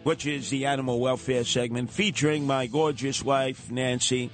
which 0.03 0.25
is 0.25 0.49
the 0.49 0.65
animal 0.65 0.99
welfare 0.99 1.43
segment 1.43 1.91
featuring 1.91 2.47
my 2.47 2.67
gorgeous 2.67 3.23
wife, 3.23 3.69
Nancy. 3.69 4.31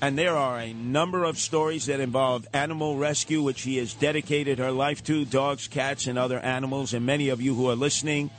And 0.00 0.18
there 0.18 0.36
are 0.36 0.58
a 0.58 0.72
number 0.72 1.24
of 1.24 1.38
stories 1.38 1.86
that 1.86 2.00
involve 2.00 2.46
animal 2.52 2.96
rescue, 2.96 3.42
which 3.42 3.58
she 3.58 3.78
has 3.78 3.94
dedicated 3.94 4.58
her 4.58 4.70
life 4.70 5.02
to 5.04 5.24
dogs, 5.24 5.68
cats, 5.68 6.06
and 6.06 6.18
other 6.18 6.38
animals, 6.38 6.92
and 6.94 7.06
many 7.06 7.28
of 7.28 7.40
you 7.40 7.54
who 7.54 7.70
are 7.70 7.76
listening. 7.76 8.30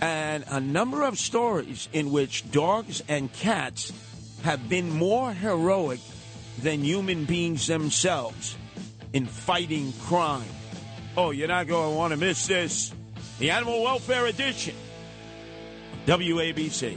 And 0.00 0.44
a 0.48 0.60
number 0.60 1.02
of 1.02 1.18
stories 1.18 1.88
in 1.92 2.10
which 2.10 2.50
dogs 2.50 3.02
and 3.08 3.32
cats 3.32 3.92
have 4.44 4.68
been 4.68 4.90
more 4.90 5.32
heroic 5.32 6.00
than 6.62 6.84
human 6.84 7.24
beings 7.24 7.66
themselves 7.66 8.56
in 9.12 9.26
fighting 9.26 9.92
crime. 10.04 10.48
Oh, 11.16 11.32
you're 11.32 11.48
not 11.48 11.66
going 11.66 11.90
to 11.92 11.96
want 11.96 12.12
to 12.12 12.16
miss 12.16 12.46
this. 12.46 12.94
The 13.38 13.50
Animal 13.50 13.82
Welfare 13.82 14.26
Edition. 14.26 14.74
WABC. 16.08 16.96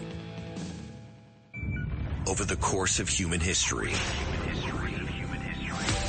Over 2.30 2.46
the 2.46 2.56
course 2.56 3.02
of 3.02 3.10
human 3.10 3.42
history, 3.42 3.92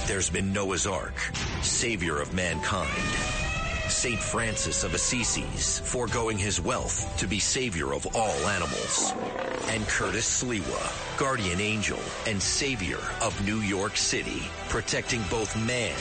there's 0.06 0.30
been 0.30 0.52
Noah's 0.52 0.86
Ark, 0.86 1.18
savior 1.62 2.20
of 2.20 2.32
mankind. 2.32 3.02
St. 3.88 4.20
Francis 4.20 4.84
of 4.84 4.92
Assisi's, 4.92 5.80
foregoing 5.80 6.38
his 6.38 6.60
wealth 6.60 7.18
to 7.18 7.26
be 7.26 7.40
savior 7.40 7.92
of 7.92 8.06
all 8.14 8.38
animals. 8.46 9.12
And 9.70 9.84
Curtis 9.88 10.40
Sliwa, 10.40 11.18
guardian 11.18 11.60
angel 11.60 11.98
and 12.28 12.40
savior 12.40 13.00
of 13.20 13.34
New 13.44 13.62
York 13.62 13.96
City, 13.96 14.44
protecting 14.68 15.22
both 15.28 15.56
man 15.66 15.98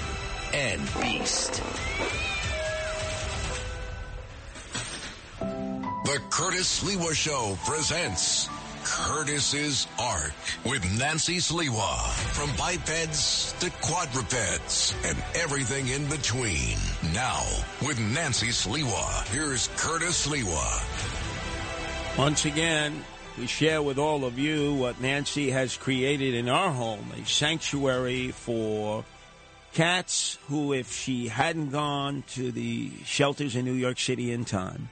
and 0.54 0.80
beast. 1.02 1.64
The 6.04 6.20
Curtis 6.32 6.82
Sliwa 6.82 7.14
Show 7.14 7.56
presents 7.64 8.50
Curtis's 8.84 9.86
Ark 10.00 10.34
with 10.66 10.84
Nancy 10.98 11.38
Sliwa. 11.38 12.10
From 12.34 12.50
bipeds 12.58 13.54
to 13.60 13.70
quadrupeds 13.82 14.96
and 15.06 15.16
everything 15.36 15.90
in 15.90 16.08
between. 16.10 16.76
Now, 17.14 17.44
with 17.86 18.00
Nancy 18.00 18.48
Sliwa, 18.48 19.28
here's 19.28 19.68
Curtis 19.78 20.26
Sliwa. 20.26 22.18
Once 22.18 22.46
again, 22.46 23.06
we 23.38 23.46
share 23.46 23.84
with 23.84 24.00
all 24.00 24.26
of 24.26 24.40
you 24.40 24.74
what 24.74 25.00
Nancy 25.00 25.52
has 25.52 25.78
created 25.78 26.34
in 26.34 26.50
our 26.50 26.72
home 26.72 27.12
a 27.16 27.24
sanctuary 27.28 28.32
for 28.32 29.06
cats 29.74 30.40
who, 30.48 30.74
if 30.74 30.92
she 30.92 31.28
hadn't 31.28 31.70
gone 31.70 32.24
to 32.30 32.52
the 32.52 32.92
shelters 33.06 33.56
in 33.56 33.66
New 33.66 33.74
York 33.74 34.00
City 34.00 34.32
in 34.32 34.46
time, 34.46 34.90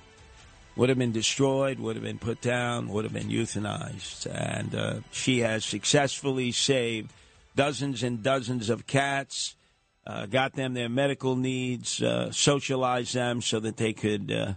would 0.79 0.87
have 0.87 0.97
been 0.97 1.11
destroyed, 1.11 1.77
would 1.77 1.97
have 1.97 2.05
been 2.05 2.17
put 2.17 2.39
down, 2.39 2.87
would 2.87 3.03
have 3.03 3.11
been 3.11 3.27
euthanized. 3.27 4.25
And 4.33 4.73
uh, 4.73 4.99
she 5.11 5.39
has 5.39 5.65
successfully 5.65 6.53
saved 6.53 7.11
dozens 7.53 8.01
and 8.01 8.23
dozens 8.23 8.69
of 8.69 8.87
cats, 8.87 9.57
uh, 10.07 10.25
got 10.25 10.53
them 10.53 10.75
their 10.75 10.87
medical 10.87 11.35
needs, 11.35 12.01
uh, 12.01 12.31
socialized 12.31 13.13
them 13.13 13.41
so 13.41 13.59
that 13.59 13.75
they 13.75 13.91
could 13.91 14.31
uh, 14.31 14.53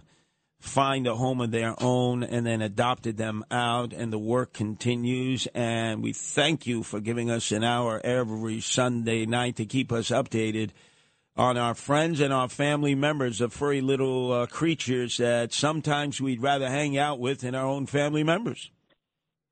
find 0.61 1.07
a 1.07 1.15
home 1.15 1.41
of 1.41 1.51
their 1.51 1.75
own, 1.83 2.23
and 2.23 2.45
then 2.45 2.61
adopted 2.61 3.17
them 3.17 3.43
out. 3.51 3.91
And 3.91 4.13
the 4.13 4.17
work 4.17 4.53
continues. 4.53 5.45
And 5.53 6.01
we 6.01 6.13
thank 6.13 6.65
you 6.65 6.83
for 6.83 7.01
giving 7.01 7.29
us 7.29 7.51
an 7.51 7.65
hour 7.65 7.99
every 8.01 8.61
Sunday 8.61 9.25
night 9.25 9.57
to 9.57 9.65
keep 9.65 9.91
us 9.91 10.07
updated 10.07 10.69
on 11.35 11.57
our 11.57 11.73
friends 11.73 12.19
and 12.19 12.31
our 12.31 12.47
family 12.47 12.95
members 12.95 13.41
of 13.41 13.51
furry 13.51 13.81
little 13.81 14.31
uh, 14.31 14.45
creatures 14.45 15.17
that 15.17 15.53
sometimes 15.53 16.21
we'd 16.21 16.41
rather 16.41 16.69
hang 16.69 16.97
out 16.97 17.19
with 17.19 17.39
than 17.39 17.55
our 17.55 17.65
own 17.65 17.85
family 17.85 18.23
members. 18.23 18.71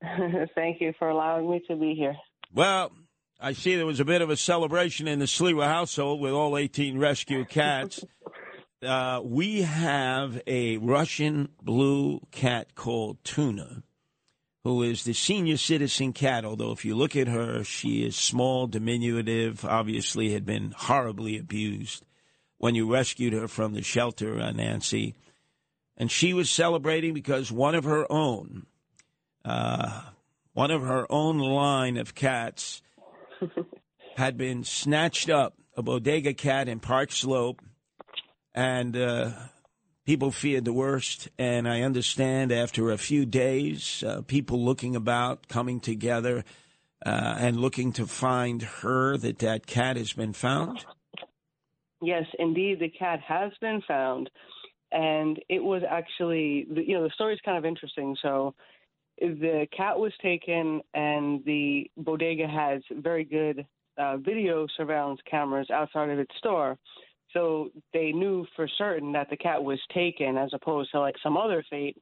Thank 0.54 0.80
you 0.80 0.92
for 0.98 1.08
allowing 1.08 1.50
me 1.50 1.62
to 1.68 1.76
be 1.76 1.94
here. 1.94 2.16
Well, 2.54 2.92
I 3.40 3.52
see 3.52 3.76
there 3.76 3.86
was 3.86 4.00
a 4.00 4.04
bit 4.04 4.22
of 4.22 4.30
a 4.30 4.36
celebration 4.36 5.08
in 5.08 5.18
the 5.18 5.24
Sliwa 5.24 5.66
household 5.66 6.20
with 6.20 6.32
all 6.32 6.56
18 6.56 6.98
rescue 6.98 7.44
cats. 7.44 8.04
uh, 8.86 9.20
we 9.24 9.62
have 9.62 10.40
a 10.46 10.76
Russian 10.76 11.48
blue 11.60 12.20
cat 12.30 12.74
called 12.74 13.22
Tuna 13.24 13.82
who 14.64 14.82
is 14.82 15.04
the 15.04 15.12
senior 15.12 15.56
citizen 15.56 16.12
cat, 16.12 16.44
although 16.44 16.70
if 16.70 16.84
you 16.84 16.94
look 16.94 17.16
at 17.16 17.26
her, 17.28 17.64
she 17.64 18.04
is 18.04 18.14
small, 18.14 18.66
diminutive, 18.66 19.64
obviously 19.64 20.32
had 20.32 20.46
been 20.46 20.72
horribly 20.76 21.36
abused 21.36 22.04
when 22.58 22.76
you 22.76 22.92
rescued 22.92 23.32
her 23.32 23.48
from 23.48 23.74
the 23.74 23.82
shelter, 23.82 24.40
uh, 24.40 24.52
Nancy. 24.52 25.16
And 25.96 26.10
she 26.10 26.32
was 26.32 26.48
celebrating 26.48 27.12
because 27.12 27.50
one 27.50 27.74
of 27.74 27.84
her 27.84 28.10
own, 28.10 28.66
uh, 29.44 30.02
one 30.52 30.70
of 30.70 30.82
her 30.82 31.10
own 31.10 31.38
line 31.38 31.96
of 31.96 32.14
cats 32.14 32.82
had 34.16 34.36
been 34.36 34.62
snatched 34.62 35.28
up, 35.28 35.54
a 35.76 35.82
bodega 35.82 36.34
cat 36.34 36.68
in 36.68 36.78
Park 36.78 37.10
Slope, 37.10 37.60
and 38.54 38.96
uh, 38.96 39.32
people 40.04 40.30
feared 40.30 40.64
the 40.64 40.72
worst. 40.72 41.28
And 41.38 41.68
I 41.68 41.82
understand 41.82 42.52
after 42.52 42.90
a 42.90 42.98
few 42.98 43.26
days, 43.26 44.02
uh, 44.06 44.22
people 44.22 44.64
looking 44.64 44.96
about, 44.96 45.48
coming 45.48 45.80
together, 45.80 46.44
uh, 47.04 47.36
and 47.38 47.56
looking 47.56 47.92
to 47.92 48.06
find 48.06 48.62
her, 48.62 49.16
that 49.16 49.38
that 49.40 49.66
cat 49.66 49.96
has 49.96 50.12
been 50.12 50.32
found. 50.32 50.84
Yes, 52.00 52.24
indeed, 52.38 52.80
the 52.80 52.88
cat 52.88 53.20
has 53.20 53.52
been 53.60 53.80
found, 53.86 54.28
and 54.90 55.38
it 55.48 55.62
was 55.62 55.82
actually, 55.88 56.66
you 56.68 56.94
know, 56.94 57.04
the 57.04 57.10
story 57.14 57.34
is 57.34 57.40
kind 57.44 57.56
of 57.56 57.64
interesting. 57.64 58.16
So, 58.20 58.54
the 59.18 59.68
cat 59.76 59.98
was 59.98 60.12
taken, 60.20 60.80
and 60.94 61.44
the 61.44 61.88
bodega 61.96 62.48
has 62.48 62.82
very 62.90 63.24
good 63.24 63.64
uh, 63.98 64.16
video 64.16 64.66
surveillance 64.76 65.20
cameras 65.30 65.70
outside 65.70 66.10
of 66.10 66.18
its 66.18 66.34
store. 66.38 66.76
So 67.32 67.70
they 67.92 68.12
knew 68.12 68.46
for 68.56 68.68
certain 68.78 69.12
that 69.12 69.30
the 69.30 69.36
cat 69.36 69.62
was 69.62 69.78
taken 69.92 70.36
as 70.36 70.50
opposed 70.52 70.90
to 70.92 71.00
like 71.00 71.16
some 71.22 71.36
other 71.36 71.64
fate. 71.70 71.96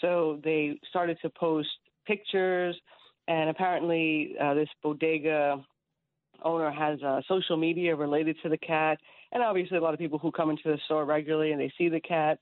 So 0.00 0.40
they 0.44 0.78
started 0.90 1.18
to 1.22 1.30
post 1.30 1.68
pictures, 2.06 2.76
and 3.26 3.50
apparently 3.50 4.34
uh, 4.40 4.54
this 4.54 4.68
bodega 4.82 5.64
owner 6.44 6.70
has 6.70 7.02
uh, 7.02 7.20
social 7.26 7.56
media 7.56 7.96
related 7.96 8.36
to 8.42 8.48
the 8.48 8.58
cat, 8.58 8.98
and 9.32 9.42
obviously 9.42 9.76
a 9.76 9.80
lot 9.80 9.94
of 9.94 10.00
people 10.00 10.18
who 10.18 10.30
come 10.30 10.50
into 10.50 10.62
the 10.66 10.78
store 10.84 11.04
regularly 11.04 11.52
and 11.52 11.60
they 11.60 11.72
see 11.76 11.88
the 11.88 12.00
cat. 12.00 12.38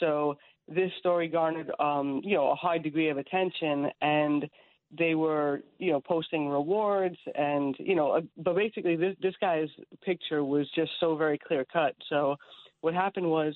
So 0.00 0.36
this 0.68 0.90
story 0.98 1.28
garnered, 1.28 1.70
um, 1.78 2.20
you 2.24 2.34
know, 2.34 2.50
a 2.50 2.54
high 2.54 2.78
degree 2.78 3.08
of 3.08 3.18
attention, 3.18 3.88
and 4.00 4.48
they 4.96 5.14
were, 5.14 5.62
you 5.78 5.90
know, 5.90 6.00
posting 6.00 6.48
rewards, 6.48 7.16
and 7.34 7.74
you 7.78 7.94
know, 7.94 8.12
uh, 8.12 8.20
but 8.36 8.54
basically 8.54 8.96
this 8.96 9.16
this 9.20 9.34
guy's 9.40 9.68
picture 10.04 10.44
was 10.44 10.68
just 10.74 10.90
so 11.00 11.16
very 11.16 11.38
clear 11.38 11.64
cut. 11.72 11.94
So 12.08 12.36
what 12.80 12.94
happened 12.94 13.28
was 13.28 13.54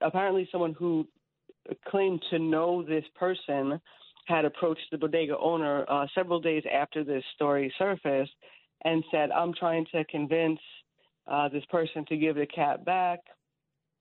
apparently 0.00 0.48
someone 0.50 0.74
who 0.74 1.06
claimed 1.88 2.22
to 2.30 2.38
know 2.38 2.82
this 2.82 3.04
person 3.14 3.80
had 4.26 4.44
approached 4.44 4.86
the 4.90 4.98
bodega 4.98 5.36
owner 5.38 5.84
uh, 5.88 6.06
several 6.14 6.40
days 6.40 6.62
after 6.72 7.04
this 7.04 7.24
story 7.34 7.72
surfaced 7.78 8.32
and 8.84 9.04
said, 9.10 9.30
"I'm 9.30 9.52
trying 9.52 9.86
to 9.92 10.04
convince 10.04 10.60
uh, 11.26 11.48
this 11.48 11.64
person 11.66 12.04
to 12.06 12.16
give 12.16 12.36
the 12.36 12.46
cat 12.46 12.84
back," 12.86 13.20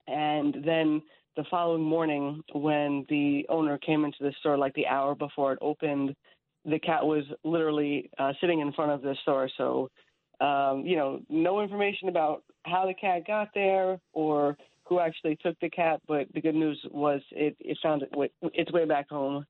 and 0.08 0.56
then 0.64 1.02
the 1.36 1.44
following 1.52 1.84
morning 1.84 2.42
when 2.54 3.06
the 3.10 3.46
owner 3.50 3.78
came 3.78 4.06
into 4.06 4.18
the 4.22 4.34
store 4.40 4.58
like 4.58 4.74
the 4.74 4.88
hour 4.88 5.16
before 5.16 5.54
it 5.54 5.60
opened 5.62 6.16
the 6.66 6.80
cat 6.80 7.06
was 7.06 7.24
literally 7.44 8.10
uh, 8.18 8.34
sitting 8.42 8.60
in 8.60 8.72
front 8.74 8.92
of 8.92 9.02
the 9.02 9.16
store 9.22 9.50
so 9.58 9.90
um, 10.42 10.84
you 10.86 10.96
know 10.96 11.22
no 11.30 11.62
information 11.62 12.10
about 12.10 12.44
how 12.64 12.86
the 12.86 12.94
cat 12.94 13.26
got 13.26 13.50
there 13.54 14.00
or 14.14 14.58
who 14.86 15.00
actually 15.00 15.38
took 15.42 15.60
the 15.60 15.70
cat 15.70 16.02
but 16.08 16.28
the 16.34 16.42
good 16.42 16.56
news 16.56 16.80
was 16.92 17.22
it, 17.32 17.56
it 17.60 17.78
found 17.82 18.04
its 18.54 18.72
way 18.72 18.86
back 18.86 19.10
home 19.10 19.46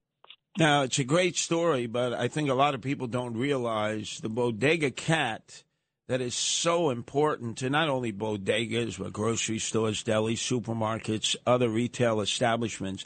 Now, 0.57 0.81
it's 0.84 0.99
a 0.99 1.03
great 1.03 1.38
story, 1.38 1.86
but 1.86 2.14
I 2.14 2.27
think 2.27 2.49
a 2.49 2.53
lot 2.53 2.73
of 2.73 2.81
people 2.81 3.07
don't 3.07 3.38
realize 3.38 4.19
the 4.22 4.30
bodega 4.30 4.91
cat 4.91 5.64
that 6.10 6.22
is 6.22 6.34
so 6.34 6.90
important 6.90 7.60
to 7.60 7.69
not 7.69 7.88
only 7.88 8.11
bodegas, 8.11 8.98
but 8.98 9.14
grocery 9.14 9.60
stores, 9.60 10.03
delis, 10.03 10.40
supermarkets, 10.40 11.36
other 11.45 11.69
retail 11.69 12.19
establishments. 12.19 13.06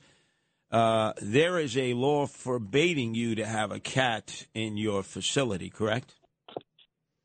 Uh, 0.74 1.14
there 1.22 1.60
is 1.60 1.78
a 1.78 1.94
law 1.94 2.26
forbidding 2.26 3.14
you 3.14 3.36
to 3.36 3.46
have 3.46 3.72
a 3.72 3.80
cat 3.80 4.48
in 4.56 4.76
your 4.76 5.04
facility, 5.04 5.70
correct? 5.70 6.16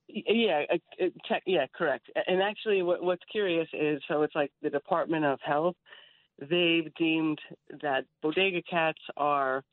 Yeah, 0.07 0.65
uh, 0.71 1.05
uh, 1.05 1.35
yeah, 1.47 1.67
correct. 1.75 2.11
And 2.27 2.43
actually, 2.43 2.83
what, 2.83 3.03
what's 3.03 3.23
curious 3.33 3.69
is 3.73 4.03
so 4.07 4.23
it's 4.23 4.35
like 4.35 4.53
the 4.63 4.69
Department 4.69 5.25
of 5.25 5.39
Health. 5.43 5.77
They've 6.39 6.93
deemed 6.99 7.39
that 7.83 8.05
bodega 8.23 8.63
cats 8.63 9.01
are 9.17 9.65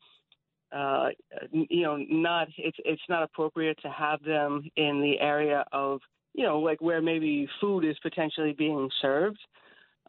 uh, 0.72 1.08
you 1.52 1.82
know, 1.82 1.96
not 1.96 2.48
it's 2.58 2.76
it's 2.84 3.02
not 3.08 3.22
appropriate 3.22 3.78
to 3.82 3.90
have 3.90 4.22
them 4.22 4.68
in 4.76 5.00
the 5.00 5.20
area 5.20 5.64
of 5.72 6.00
you 6.34 6.44
know 6.44 6.58
like 6.58 6.80
where 6.80 7.00
maybe 7.00 7.48
food 7.60 7.84
is 7.84 7.96
potentially 8.02 8.54
being 8.56 8.90
served. 9.00 9.38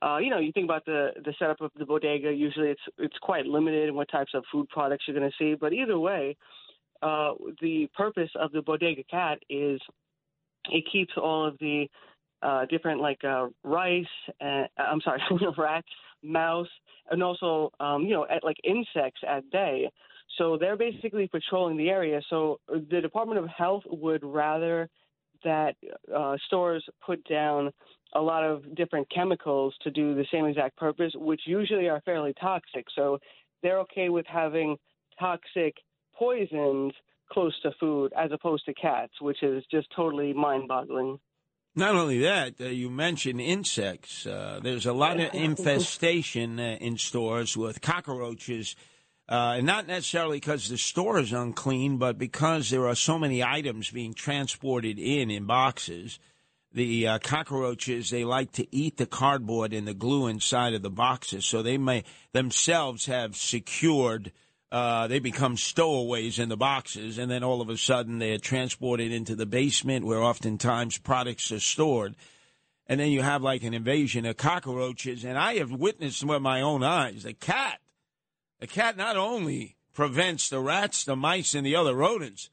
Uh, 0.02 0.18
you 0.18 0.30
know, 0.30 0.40
you 0.40 0.52
think 0.52 0.66
about 0.66 0.86
the 0.86 1.12
the 1.26 1.34
setup 1.40 1.62
of 1.62 1.72
the 1.78 1.86
bodega. 1.86 2.32
Usually, 2.32 2.70
it's 2.70 2.82
it's 2.98 3.18
quite 3.22 3.46
limited 3.46 3.90
in 3.90 3.96
what 3.96 4.10
types 4.10 4.32
of 4.34 4.44
food 4.52 4.70
products 4.70 5.06
you're 5.08 5.18
going 5.18 5.30
to 5.30 5.36
see. 5.38 5.56
But 5.60 5.74
either 5.74 5.98
way, 5.98 6.36
uh, 7.02 7.34
the 7.62 7.90
purpose 7.96 8.30
of 8.36 8.52
the 8.52 8.62
bodega 8.62 9.04
cat 9.10 9.40
is 9.50 9.80
it 10.70 10.84
keeps 10.92 11.14
all 11.18 11.48
of 11.48 11.58
the 11.60 11.88
uh, 12.42 12.66
different 12.66 13.02
like 13.02 13.24
uh, 13.24 13.48
rice. 13.64 14.06
And, 14.40 14.68
I'm 14.78 15.02
sorry, 15.02 15.22
rats, 15.58 15.88
mouse, 16.24 16.70
and 17.10 17.24
also 17.24 17.72
um, 17.80 18.04
you 18.04 18.12
know 18.12 18.28
at, 18.30 18.44
like 18.44 18.58
insects 18.64 19.22
at 19.28 19.50
bay. 19.52 19.90
So 20.38 20.58
they're 20.60 20.78
basically 20.78 21.28
patrolling 21.28 21.78
the 21.78 21.90
area. 21.90 22.22
So 22.30 22.60
the 22.68 23.02
Department 23.02 23.40
of 23.40 23.48
Health 23.50 23.84
would 23.88 24.24
rather 24.24 24.90
that 25.44 25.76
uh, 26.16 26.36
stores 26.48 26.84
put 27.06 27.24
down 27.28 27.72
a 28.14 28.22
lot 28.22 28.44
of 28.44 28.76
different 28.76 29.08
chemicals 29.14 29.76
to 29.82 29.92
do 29.92 30.16
the 30.16 30.26
same 30.32 30.46
exact 30.46 30.78
purpose, 30.78 31.14
which 31.16 31.42
usually 31.46 31.90
are 31.90 32.02
fairly 32.02 32.34
toxic. 32.40 32.86
So 32.96 33.20
they're 33.62 33.80
okay 33.80 34.10
with 34.10 34.26
having 34.28 34.78
toxic 35.20 35.76
poisons 36.16 36.94
close 37.32 37.54
to 37.62 37.72
food 37.80 38.14
as 38.18 38.32
opposed 38.32 38.66
to 38.66 38.74
cats, 38.74 39.14
which 39.20 39.44
is 39.44 39.64
just 39.70 39.88
totally 39.96 40.34
mind 40.34 40.68
boggling. 40.68 41.20
Not 41.76 41.96
only 41.96 42.20
that, 42.22 42.56
uh, 42.60 42.66
you 42.66 42.90
mentioned 42.90 43.40
insects. 43.40 44.26
Uh, 44.26 44.60
there's 44.64 44.88
a 44.88 44.94
lot 44.94 45.20
of 45.20 45.30
infestation 45.34 46.60
uh, 46.60 46.78
in 46.82 46.98
stores 46.98 47.56
with 47.56 47.82
cockroaches. 47.82 48.76
Uh, 49.30 49.56
and 49.58 49.66
not 49.66 49.88
necessarily 49.88 50.38
because 50.38 50.70
the 50.70 50.78
store 50.78 51.20
is 51.20 51.34
unclean, 51.34 51.98
but 51.98 52.18
because 52.18 52.70
there 52.70 52.88
are 52.88 52.96
so 52.96 53.20
many 53.20 53.44
items 53.44 53.92
being 53.92 54.14
transported 54.14 54.98
in 54.98 55.30
in 55.30 55.46
boxes. 55.46 56.18
The 56.72 57.08
uh, 57.08 57.20
cockroaches 57.20 58.10
they 58.10 58.24
like 58.24 58.54
to 58.54 58.74
eat 58.74 58.98
the 58.98 59.06
cardboard 59.06 59.74
and 59.74 59.88
the 59.88 59.94
glue 59.94 60.28
inside 60.28 60.74
of 60.74 60.82
the 60.82 60.90
boxes, 60.90 61.46
so 61.46 61.62
they 61.62 61.78
may 61.78 62.04
themselves 62.32 63.08
have 63.08 63.36
secured. 63.36 64.32
Uh, 64.72 65.08
they 65.08 65.20
become 65.20 65.58
stowaways 65.58 66.40
in 66.40 66.50
the 66.50 66.58
boxes, 66.58 67.18
and 67.18 67.32
then 67.32 67.44
all 67.44 67.62
of 67.62 67.70
a 67.70 67.78
sudden 67.78 68.20
they're 68.20 68.38
transported 68.38 69.12
into 69.12 69.36
the 69.36 69.46
basement 69.46 70.06
where 70.06 70.22
oftentimes 70.22 70.98
products 70.98 71.52
are 71.52 71.60
stored. 71.60 72.16
And 72.86 73.00
then 73.00 73.10
you 73.10 73.22
have 73.22 73.42
like 73.42 73.64
an 73.64 73.74
invasion 73.74 74.26
of 74.26 74.38
cockroaches, 74.38 75.26
and 75.26 75.38
I 75.38 75.56
have 75.56 75.72
witnessed 75.72 76.24
with 76.24 76.42
my 76.42 76.62
own 76.62 76.84
eyes 76.84 77.26
a 77.26 77.34
cat 77.34 77.80
the 78.60 78.68
cat 78.68 78.98
not 78.98 79.18
only 79.18 79.78
prevents 79.94 80.50
the 80.50 80.60
rats, 80.60 81.04
the 81.04 81.16
mice, 81.16 81.54
and 81.56 81.66
the 81.66 81.76
other 81.76 81.96
rodents, 81.96 82.50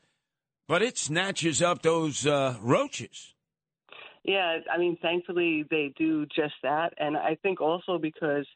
but 0.66 0.82
it 0.82 0.96
snatches 0.96 1.60
up 1.62 1.82
those 1.82 2.26
uh, 2.26 2.56
roaches. 2.60 3.34
Yeah, 4.24 4.58
I 4.72 4.78
mean, 4.78 4.96
thankfully 5.02 5.66
they 5.70 5.92
do 5.98 6.24
just 6.26 6.54
that, 6.62 6.94
and 6.96 7.16
I 7.16 7.36
think 7.42 7.60
also 7.60 7.98
because 7.98 8.46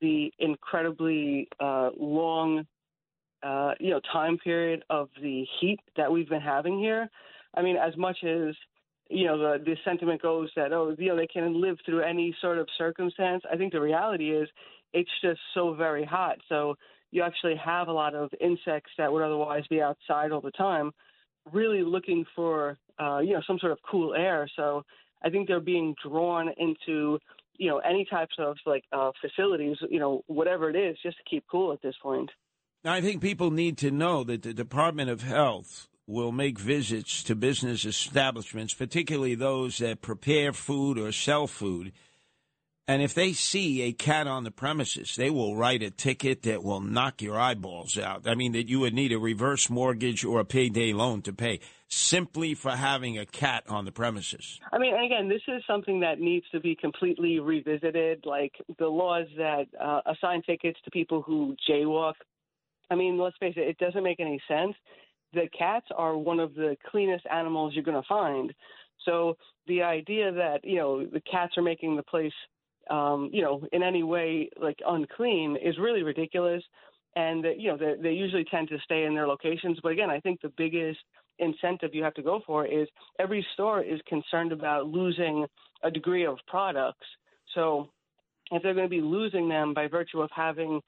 the 0.00 0.32
incredibly 0.38 1.48
uh, 1.58 1.90
long, 1.98 2.64
uh, 3.42 3.72
you 3.80 3.90
know, 3.90 4.00
time 4.12 4.38
period 4.38 4.84
of 4.88 5.08
the 5.20 5.44
heat 5.60 5.80
that 5.96 6.10
we've 6.10 6.28
been 6.28 6.40
having 6.40 6.78
here. 6.78 7.10
I 7.54 7.62
mean, 7.62 7.76
as 7.76 7.96
much 7.96 8.18
as 8.22 8.54
you 9.08 9.26
know 9.26 9.36
the 9.36 9.64
the 9.64 9.76
sentiment 9.84 10.22
goes 10.22 10.48
that 10.54 10.72
oh, 10.72 10.94
you 10.96 11.08
know, 11.08 11.16
they 11.16 11.26
can 11.26 11.60
live 11.60 11.78
through 11.84 12.02
any 12.02 12.34
sort 12.40 12.58
of 12.58 12.68
circumstance. 12.78 13.42
I 13.52 13.56
think 13.56 13.72
the 13.72 13.80
reality 13.80 14.30
is 14.30 14.48
it's 14.92 15.10
just 15.22 15.40
so 15.54 15.74
very 15.74 16.04
hot. 16.04 16.38
So 16.48 16.76
you 17.10 17.22
actually 17.22 17.56
have 17.64 17.88
a 17.88 17.92
lot 17.92 18.14
of 18.14 18.30
insects 18.40 18.90
that 18.98 19.12
would 19.12 19.22
otherwise 19.22 19.64
be 19.68 19.80
outside 19.80 20.32
all 20.32 20.40
the 20.40 20.52
time, 20.52 20.92
really 21.52 21.82
looking 21.82 22.24
for 22.36 22.78
uh, 22.98 23.18
you 23.18 23.34
know 23.34 23.42
some 23.46 23.58
sort 23.58 23.72
of 23.72 23.78
cool 23.88 24.14
air. 24.14 24.48
So 24.56 24.84
I 25.22 25.30
think 25.30 25.48
they're 25.48 25.60
being 25.60 25.94
drawn 26.02 26.50
into 26.56 27.18
you 27.56 27.68
know 27.68 27.78
any 27.78 28.06
types 28.10 28.34
of 28.38 28.56
like 28.66 28.84
uh, 28.92 29.10
facilities, 29.20 29.76
you 29.88 29.98
know 29.98 30.22
whatever 30.26 30.70
it 30.70 30.76
is, 30.76 30.96
just 31.02 31.16
to 31.18 31.24
keep 31.28 31.44
cool 31.50 31.72
at 31.72 31.82
this 31.82 31.94
point. 32.02 32.30
Now, 32.82 32.94
I 32.94 33.02
think 33.02 33.20
people 33.20 33.50
need 33.50 33.76
to 33.78 33.90
know 33.90 34.24
that 34.24 34.42
the 34.42 34.54
Department 34.54 35.10
of 35.10 35.22
Health 35.22 35.88
will 36.06 36.32
make 36.32 36.58
visits 36.58 37.22
to 37.22 37.36
business 37.36 37.84
establishments, 37.84 38.72
particularly 38.74 39.34
those 39.34 39.78
that 39.78 40.00
prepare 40.00 40.52
food 40.52 40.98
or 40.98 41.12
sell 41.12 41.46
food 41.46 41.92
and 42.88 43.02
if 43.02 43.14
they 43.14 43.32
see 43.32 43.82
a 43.82 43.92
cat 43.92 44.26
on 44.26 44.44
the 44.44 44.50
premises, 44.50 45.14
they 45.16 45.30
will 45.30 45.56
write 45.56 45.82
a 45.82 45.90
ticket 45.90 46.42
that 46.42 46.64
will 46.64 46.80
knock 46.80 47.22
your 47.22 47.38
eyeballs 47.38 47.96
out. 47.96 48.26
I 48.26 48.34
mean, 48.34 48.52
that 48.52 48.68
you 48.68 48.80
would 48.80 48.94
need 48.94 49.12
a 49.12 49.18
reverse 49.18 49.70
mortgage 49.70 50.24
or 50.24 50.40
a 50.40 50.44
payday 50.44 50.92
loan 50.92 51.22
to 51.22 51.32
pay 51.32 51.60
simply 51.88 52.54
for 52.54 52.70
having 52.70 53.18
a 53.18 53.26
cat 53.26 53.64
on 53.68 53.84
the 53.84 53.92
premises. 53.92 54.58
I 54.72 54.78
mean, 54.78 54.94
again, 54.94 55.28
this 55.28 55.42
is 55.48 55.62
something 55.66 56.00
that 56.00 56.20
needs 56.20 56.46
to 56.50 56.60
be 56.60 56.74
completely 56.74 57.38
revisited. 57.40 58.24
Like 58.24 58.52
the 58.78 58.88
laws 58.88 59.26
that 59.36 59.66
uh, 59.80 60.00
assign 60.06 60.42
tickets 60.42 60.78
to 60.84 60.90
people 60.90 61.22
who 61.22 61.56
jaywalk. 61.68 62.14
I 62.90 62.96
mean, 62.96 63.18
let's 63.18 63.36
face 63.38 63.54
it, 63.56 63.68
it 63.68 63.78
doesn't 63.78 64.02
make 64.02 64.18
any 64.18 64.40
sense. 64.48 64.74
The 65.32 65.48
cats 65.56 65.86
are 65.96 66.16
one 66.16 66.40
of 66.40 66.54
the 66.54 66.76
cleanest 66.90 67.24
animals 67.32 67.72
you're 67.74 67.84
going 67.84 68.02
to 68.02 68.08
find. 68.08 68.52
So 69.04 69.36
the 69.68 69.82
idea 69.82 70.32
that, 70.32 70.64
you 70.64 70.76
know, 70.76 71.06
the 71.06 71.20
cats 71.20 71.56
are 71.56 71.62
making 71.62 71.94
the 71.96 72.02
place 72.02 72.32
um, 72.90 73.30
you 73.32 73.42
know, 73.42 73.62
in 73.72 73.82
any 73.82 74.02
way 74.02 74.50
like 74.60 74.78
unclean 74.86 75.56
is 75.56 75.78
really 75.78 76.02
ridiculous. 76.02 76.62
And 77.16 77.44
that, 77.44 77.58
you 77.58 77.68
know, 77.70 77.76
they, 77.76 78.00
they 78.00 78.12
usually 78.12 78.44
tend 78.44 78.68
to 78.68 78.78
stay 78.84 79.04
in 79.04 79.14
their 79.14 79.26
locations. 79.26 79.78
But 79.82 79.92
again, 79.92 80.10
I 80.10 80.20
think 80.20 80.40
the 80.40 80.52
biggest 80.56 81.00
incentive 81.40 81.94
you 81.94 82.04
have 82.04 82.14
to 82.14 82.22
go 82.22 82.40
for 82.46 82.66
is 82.66 82.86
every 83.18 83.44
store 83.54 83.82
is 83.82 84.00
concerned 84.06 84.52
about 84.52 84.86
losing 84.86 85.46
a 85.82 85.90
degree 85.90 86.24
of 86.24 86.38
products. 86.46 87.06
So 87.54 87.88
if 88.52 88.62
they're 88.62 88.74
going 88.74 88.86
to 88.86 88.90
be 88.90 89.00
losing 89.00 89.48
them 89.48 89.74
by 89.74 89.88
virtue 89.88 90.20
of 90.20 90.30
having 90.34 90.80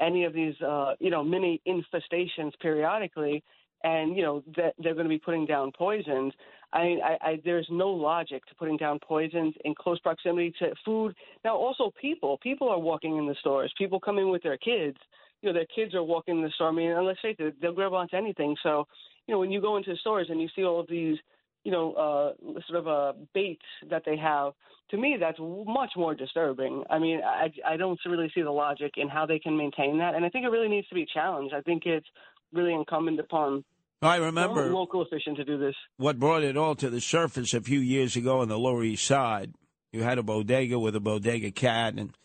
any 0.00 0.24
of 0.24 0.32
these, 0.32 0.54
uh, 0.60 0.94
you 0.98 1.10
know, 1.10 1.22
mini 1.22 1.60
infestations 1.66 2.52
periodically, 2.60 3.42
and 3.84 4.16
you 4.16 4.22
know 4.22 4.42
that 4.56 4.74
they're 4.78 4.94
going 4.94 5.06
to 5.06 5.10
be 5.10 5.18
putting 5.18 5.46
down 5.46 5.72
poisons. 5.72 6.32
I, 6.72 6.96
I, 7.04 7.18
I 7.22 7.40
there's 7.44 7.66
no 7.70 7.88
logic 7.88 8.44
to 8.46 8.54
putting 8.54 8.76
down 8.76 8.98
poisons 9.00 9.54
in 9.64 9.74
close 9.74 9.98
proximity 10.00 10.52
to 10.60 10.72
food. 10.84 11.14
Now, 11.44 11.56
also 11.56 11.92
people, 12.00 12.38
people 12.42 12.68
are 12.68 12.78
walking 12.78 13.16
in 13.16 13.26
the 13.26 13.34
stores. 13.40 13.72
People 13.76 13.98
come 13.98 14.18
in 14.18 14.30
with 14.30 14.42
their 14.42 14.56
kids. 14.56 14.96
You 15.42 15.48
know, 15.48 15.52
their 15.52 15.66
kids 15.74 15.94
are 15.94 16.02
walking 16.02 16.36
in 16.36 16.42
the 16.42 16.50
store. 16.50 16.68
I 16.68 16.72
mean, 16.72 16.90
and 16.90 17.06
let's 17.06 17.20
face 17.20 17.36
it, 17.38 17.60
they'll 17.60 17.72
grab 17.72 17.92
onto 17.92 18.16
anything. 18.16 18.56
So, 18.62 18.86
you 19.26 19.34
know, 19.34 19.40
when 19.40 19.50
you 19.50 19.60
go 19.60 19.78
into 19.78 19.96
stores 19.96 20.28
and 20.30 20.40
you 20.40 20.48
see 20.54 20.64
all 20.64 20.78
of 20.78 20.86
these, 20.86 21.16
you 21.64 21.72
know, 21.72 21.92
uh, 21.94 22.60
sort 22.68 22.80
of 22.80 22.88
uh, 22.88 23.18
baits 23.34 23.64
that 23.88 24.02
they 24.04 24.16
have, 24.16 24.52
to 24.90 24.96
me, 24.96 25.16
that's 25.18 25.38
much 25.38 25.92
more 25.96 26.14
disturbing. 26.14 26.82
I 26.90 26.98
mean, 26.98 27.20
I, 27.24 27.50
I 27.66 27.76
don't 27.76 27.98
really 28.04 28.30
see 28.34 28.42
the 28.42 28.50
logic 28.50 28.92
in 28.96 29.08
how 29.08 29.24
they 29.24 29.38
can 29.38 29.56
maintain 29.56 29.98
that, 29.98 30.14
and 30.14 30.24
I 30.24 30.28
think 30.28 30.44
it 30.44 30.48
really 30.48 30.68
needs 30.68 30.88
to 30.88 30.94
be 30.94 31.06
challenged. 31.06 31.54
I 31.54 31.60
think 31.60 31.86
it's 31.86 32.06
really 32.52 32.74
incumbent 32.74 33.20
upon 33.20 33.64
I 34.02 34.16
remember 34.16 34.72
local 34.72 35.02
official 35.02 35.36
to 35.36 35.44
do 35.44 35.58
this. 35.58 35.74
What 35.98 36.18
brought 36.18 36.42
it 36.42 36.56
all 36.56 36.74
to 36.76 36.88
the 36.88 37.02
surface 37.02 37.52
a 37.52 37.60
few 37.60 37.80
years 37.80 38.16
ago 38.16 38.40
on 38.40 38.48
the 38.48 38.58
Lower 38.58 38.82
East 38.82 39.04
Side? 39.04 39.54
You 39.92 40.02
had 40.02 40.18
a 40.18 40.22
bodega 40.22 40.78
with 40.78 40.96
a 40.96 41.00
bodega 41.00 41.50
cat, 41.50 41.94
and 41.94 42.16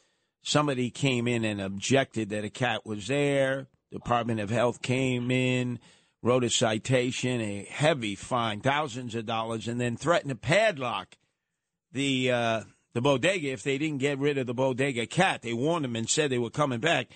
somebody 0.42 0.90
came 0.90 1.28
in 1.28 1.44
and 1.44 1.60
objected 1.60 2.30
that 2.30 2.46
a 2.46 2.50
cat 2.50 2.86
was 2.86 3.08
there. 3.08 3.68
Department 3.92 4.40
of 4.40 4.50
Health 4.50 4.82
came 4.82 5.32
in, 5.32 5.80
wrote 6.22 6.46
a 6.46 6.50
citation, 6.50 7.42
a 7.42 7.68
heavy 7.70 8.16
fine, 8.16 8.62
thousands 8.62 9.14
of 9.14 9.26
dollars, 9.26 9.68
and 9.68 9.80
then 9.80 9.98
threatened 9.98 10.30
to 10.30 10.36
padlock 10.36 11.18
the 11.92 12.32
uh, 12.32 12.62
the 12.94 13.02
bodega 13.02 13.50
if 13.50 13.64
they 13.64 13.78
didn't 13.78 13.98
get 13.98 14.18
rid 14.18 14.38
of 14.38 14.48
the 14.48 14.54
bodega 14.54 15.08
cat. 15.08 15.42
They 15.42 15.54
warned 15.54 15.84
them 15.84 15.98
and 15.98 16.10
said 16.10 16.30
they 16.30 16.38
were 16.38 16.50
coming 16.50 16.80
back, 16.80 17.08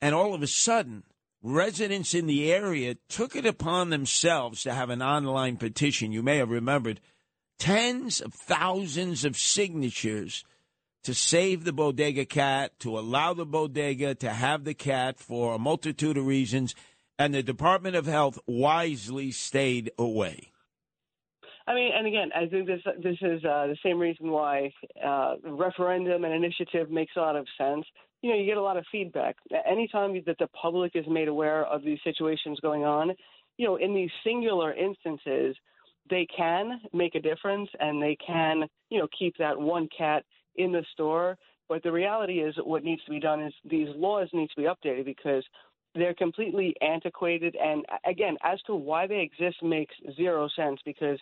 and 0.00 0.14
all 0.14 0.32
of 0.32 0.42
a 0.42 0.46
sudden 0.46 1.02
residents 1.42 2.14
in 2.14 2.26
the 2.26 2.52
area 2.52 2.96
took 3.08 3.34
it 3.34 3.46
upon 3.46 3.90
themselves 3.90 4.62
to 4.62 4.72
have 4.72 4.90
an 4.90 5.02
online 5.02 5.56
petition. 5.56 6.12
You 6.12 6.22
may 6.22 6.38
have 6.38 6.50
remembered 6.50 7.00
tens 7.58 8.20
of 8.20 8.32
thousands 8.32 9.24
of 9.24 9.36
signatures 9.36 10.44
to 11.04 11.14
save 11.14 11.64
the 11.64 11.72
bodega 11.72 12.24
cat, 12.24 12.78
to 12.78 12.96
allow 12.98 13.34
the 13.34 13.44
bodega 13.44 14.14
to 14.14 14.30
have 14.30 14.64
the 14.64 14.74
cat 14.74 15.18
for 15.18 15.54
a 15.54 15.58
multitude 15.58 16.16
of 16.16 16.26
reasons, 16.26 16.74
and 17.18 17.34
the 17.34 17.42
Department 17.42 17.96
of 17.96 18.06
Health 18.06 18.38
wisely 18.46 19.32
stayed 19.32 19.90
away. 19.98 20.52
I 21.66 21.74
mean, 21.74 21.92
and 21.96 22.06
again, 22.06 22.30
I 22.34 22.46
think 22.46 22.66
this 22.66 22.80
this 23.02 23.16
is 23.20 23.44
uh, 23.44 23.68
the 23.68 23.76
same 23.84 23.98
reason 23.98 24.30
why 24.30 24.72
uh, 25.04 25.36
referendum 25.44 26.24
and 26.24 26.34
initiative 26.34 26.90
makes 26.90 27.12
a 27.16 27.20
lot 27.20 27.36
of 27.36 27.46
sense 27.56 27.84
you 28.22 28.30
know, 28.30 28.36
you 28.36 28.46
get 28.46 28.56
a 28.56 28.62
lot 28.62 28.76
of 28.76 28.84
feedback. 28.90 29.36
Anytime 29.68 30.14
that 30.26 30.38
the 30.38 30.46
public 30.48 30.92
is 30.94 31.04
made 31.08 31.28
aware 31.28 31.64
of 31.64 31.82
these 31.82 31.98
situations 32.04 32.58
going 32.60 32.84
on, 32.84 33.12
you 33.58 33.66
know, 33.66 33.76
in 33.76 33.94
these 33.94 34.10
singular 34.24 34.72
instances, 34.72 35.56
they 36.08 36.26
can 36.34 36.80
make 36.92 37.14
a 37.14 37.20
difference 37.20 37.68
and 37.80 38.00
they 38.02 38.16
can, 38.24 38.64
you 38.90 38.98
know, 38.98 39.08
keep 39.16 39.36
that 39.38 39.58
one 39.58 39.88
cat 39.96 40.24
in 40.56 40.72
the 40.72 40.84
store. 40.92 41.36
But 41.68 41.82
the 41.82 41.92
reality 41.92 42.40
is, 42.40 42.54
what 42.62 42.84
needs 42.84 43.04
to 43.04 43.10
be 43.10 43.20
done 43.20 43.42
is 43.42 43.52
these 43.64 43.88
laws 43.96 44.28
need 44.32 44.50
to 44.54 44.60
be 44.60 44.68
updated 44.68 45.04
because 45.04 45.44
they're 45.94 46.14
completely 46.14 46.74
antiquated. 46.80 47.56
And 47.56 47.84
again, 48.06 48.36
as 48.42 48.60
to 48.62 48.74
why 48.74 49.06
they 49.06 49.20
exist 49.20 49.62
makes 49.62 49.94
zero 50.16 50.48
sense 50.54 50.80
because 50.84 51.18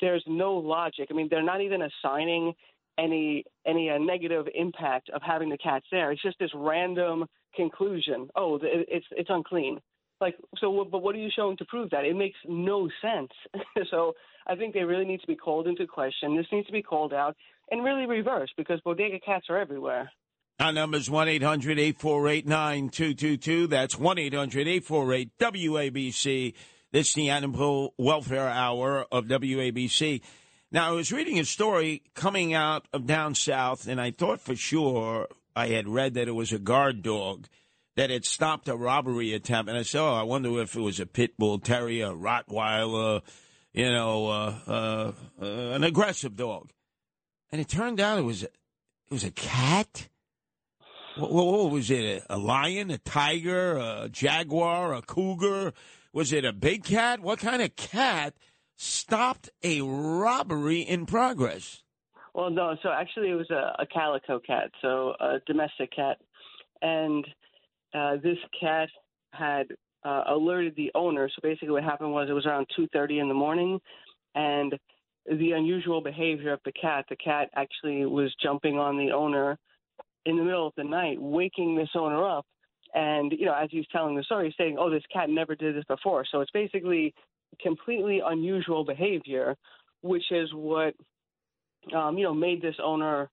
there's 0.00 0.24
no 0.26 0.54
logic. 0.54 1.08
I 1.10 1.14
mean, 1.14 1.28
they're 1.30 1.42
not 1.42 1.60
even 1.60 1.82
assigning 1.82 2.52
any 2.98 3.44
any 3.66 3.90
uh, 3.90 3.98
negative 3.98 4.46
impact 4.54 5.10
of 5.10 5.22
having 5.22 5.48
the 5.48 5.58
cats 5.58 5.86
there. 5.90 6.12
It's 6.12 6.22
just 6.22 6.38
this 6.38 6.50
random 6.54 7.26
conclusion. 7.54 8.28
Oh, 8.36 8.58
it's 8.62 9.06
it's 9.10 9.30
unclean. 9.30 9.80
Like 10.20 10.36
so, 10.58 10.86
but 10.90 11.02
what 11.02 11.14
are 11.14 11.18
you 11.18 11.30
showing 11.34 11.56
to 11.56 11.64
prove 11.64 11.90
that? 11.90 12.04
It 12.04 12.16
makes 12.16 12.38
no 12.46 12.88
sense. 13.00 13.32
so 13.90 14.12
I 14.46 14.54
think 14.54 14.74
they 14.74 14.84
really 14.84 15.04
need 15.04 15.20
to 15.20 15.26
be 15.26 15.36
called 15.36 15.66
into 15.66 15.86
question. 15.86 16.36
This 16.36 16.46
needs 16.52 16.66
to 16.66 16.72
be 16.72 16.82
called 16.82 17.12
out 17.12 17.36
and 17.70 17.84
really 17.84 18.06
reversed 18.06 18.52
because 18.56 18.80
bodega 18.80 19.18
cats 19.20 19.46
are 19.48 19.58
everywhere. 19.58 20.10
Our 20.60 20.72
number 20.72 20.98
is 20.98 21.10
1 21.10 21.28
800 21.28 21.78
848 21.78 22.46
9222. 22.46 23.66
That's 23.66 23.98
1 23.98 24.18
800 24.18 24.68
848 24.68 25.38
WABC. 25.38 26.54
This 26.92 27.08
is 27.08 27.14
the 27.14 27.30
Animal 27.30 27.94
Welfare 27.96 28.48
Hour 28.48 29.06
of 29.10 29.24
WABC. 29.24 30.20
Now, 30.74 30.88
I 30.88 30.92
was 30.92 31.12
reading 31.12 31.38
a 31.38 31.44
story 31.44 32.00
coming 32.14 32.54
out 32.54 32.88
of 32.94 33.06
down 33.06 33.34
south, 33.34 33.86
and 33.86 34.00
I 34.00 34.10
thought 34.10 34.40
for 34.40 34.56
sure 34.56 35.28
I 35.54 35.66
had 35.66 35.86
read 35.86 36.14
that 36.14 36.28
it 36.28 36.32
was 36.32 36.50
a 36.50 36.58
guard 36.58 37.02
dog 37.02 37.46
that 37.94 38.08
had 38.08 38.24
stopped 38.24 38.68
a 38.68 38.74
robbery 38.74 39.34
attempt. 39.34 39.68
And 39.68 39.78
I 39.78 39.82
said, 39.82 40.00
oh, 40.00 40.14
I 40.14 40.22
wonder 40.22 40.62
if 40.62 40.74
it 40.74 40.80
was 40.80 40.98
a 40.98 41.04
pit 41.04 41.36
bull 41.36 41.58
terrier, 41.58 42.06
a 42.06 42.14
Rottweiler, 42.14 43.20
you 43.74 43.90
know, 43.90 44.28
uh, 44.28 44.54
uh, 44.66 45.12
uh, 45.42 45.44
an 45.44 45.84
aggressive 45.84 46.36
dog. 46.36 46.70
And 47.50 47.60
it 47.60 47.68
turned 47.68 48.00
out 48.00 48.18
it 48.18 48.22
was, 48.22 48.42
a, 48.42 48.46
it 48.46 49.10
was 49.10 49.24
a 49.24 49.30
cat. 49.30 50.08
What, 51.18 51.32
what 51.32 51.70
was 51.70 51.90
it? 51.90 52.24
A 52.30 52.38
lion, 52.38 52.90
a 52.90 52.96
tiger, 52.96 53.76
a 53.76 54.08
jaguar, 54.10 54.94
a 54.94 55.02
cougar? 55.02 55.74
Was 56.14 56.32
it 56.32 56.46
a 56.46 56.52
big 56.54 56.84
cat? 56.84 57.20
What 57.20 57.40
kind 57.40 57.60
of 57.60 57.76
cat 57.76 58.32
stopped 58.82 59.48
a 59.62 59.80
robbery 59.80 60.80
in 60.80 61.06
progress? 61.06 61.82
Well, 62.34 62.50
no. 62.50 62.76
So 62.82 62.90
actually, 62.90 63.30
it 63.30 63.34
was 63.34 63.50
a, 63.50 63.82
a 63.82 63.86
calico 63.86 64.40
cat, 64.40 64.70
so 64.80 65.14
a 65.20 65.38
domestic 65.46 65.94
cat, 65.94 66.18
and 66.80 67.24
uh, 67.94 68.16
this 68.22 68.38
cat 68.58 68.88
had 69.32 69.66
uh, 70.04 70.24
alerted 70.28 70.74
the 70.76 70.90
owner. 70.94 71.28
So 71.28 71.40
basically, 71.42 71.70
what 71.70 71.84
happened 71.84 72.12
was 72.12 72.28
it 72.28 72.32
was 72.32 72.46
around 72.46 72.66
2:30 72.78 73.20
in 73.20 73.28
the 73.28 73.34
morning, 73.34 73.78
and 74.34 74.74
the 75.26 75.52
unusual 75.52 76.00
behavior 76.00 76.52
of 76.52 76.60
the 76.64 76.72
cat. 76.72 77.04
The 77.08 77.16
cat 77.16 77.50
actually 77.54 78.06
was 78.06 78.34
jumping 78.42 78.78
on 78.78 78.96
the 78.96 79.12
owner 79.12 79.58
in 80.24 80.36
the 80.36 80.42
middle 80.42 80.66
of 80.66 80.72
the 80.76 80.84
night, 80.84 81.20
waking 81.20 81.76
this 81.76 81.90
owner 81.94 82.26
up. 82.26 82.46
And 82.94 83.32
you 83.32 83.46
know, 83.46 83.54
as 83.54 83.68
he's 83.70 83.86
telling 83.92 84.16
the 84.16 84.24
story, 84.24 84.46
he's 84.46 84.56
saying, 84.56 84.76
"Oh, 84.78 84.90
this 84.90 85.04
cat 85.12 85.30
never 85.30 85.54
did 85.54 85.76
this 85.76 85.84
before." 85.84 86.24
So 86.30 86.40
it's 86.40 86.50
basically 86.50 87.14
completely 87.60 88.20
unusual 88.24 88.84
behavior, 88.84 89.56
which 90.02 90.30
is 90.30 90.48
what 90.52 90.94
um, 91.94 92.16
you 92.16 92.24
know 92.24 92.34
made 92.34 92.62
this 92.62 92.76
owner, 92.82 93.30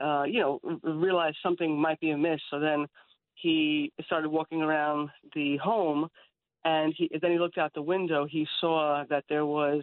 uh, 0.00 0.24
you 0.24 0.40
know, 0.40 0.60
realize 0.82 1.34
something 1.42 1.76
might 1.80 2.00
be 2.00 2.10
amiss. 2.10 2.40
So 2.50 2.60
then 2.60 2.86
he 3.34 3.92
started 4.06 4.28
walking 4.28 4.62
around 4.62 5.10
the 5.34 5.56
home, 5.56 6.08
and 6.64 6.94
he, 6.96 7.10
then 7.20 7.32
he 7.32 7.38
looked 7.38 7.58
out 7.58 7.72
the 7.74 7.82
window. 7.82 8.26
He 8.26 8.46
saw 8.60 9.04
that 9.08 9.24
there 9.28 9.46
was 9.46 9.82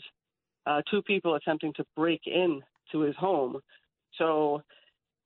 uh, 0.66 0.82
two 0.90 1.02
people 1.02 1.36
attempting 1.36 1.74
to 1.74 1.86
break 1.95 2.22
in 2.26 2.62
to 2.91 3.02
his 3.02 3.16
home. 3.16 3.60
So, 4.18 4.62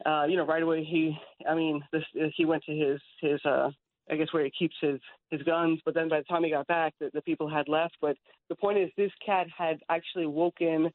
uh, 0.06 0.26
you 0.26 0.38
know, 0.38 0.46
right 0.46 0.64
away 0.64 0.84
he, 0.84 1.18
I 1.50 1.56
mean, 1.56 1.84
this, 1.92 2.04
he 2.36 2.46
went 2.46 2.64
to 2.66 2.74
his 2.74 3.00
his, 3.20 3.40
uh, 3.46 3.70
I 4.12 4.16
guess 4.16 4.28
where 4.32 4.44
he 4.44 4.52
keeps 4.52 4.76
his 4.82 5.00
his 5.30 5.42
guns. 5.44 5.80
But 5.86 5.94
then 5.94 6.10
by 6.10 6.20
the 6.20 6.26
time 6.26 6.44
he 6.44 6.52
got 6.52 6.68
back, 6.68 6.94
the, 7.00 7.10
the 7.14 7.22
people 7.22 7.50
had 7.50 7.68
left. 7.68 7.96
But 8.02 8.18
the 8.50 8.56
point 8.56 8.78
is, 8.78 8.90
this 8.98 9.12
cat 9.26 9.48
had 9.56 9.80
actually 9.90 10.26
woken 10.26 10.92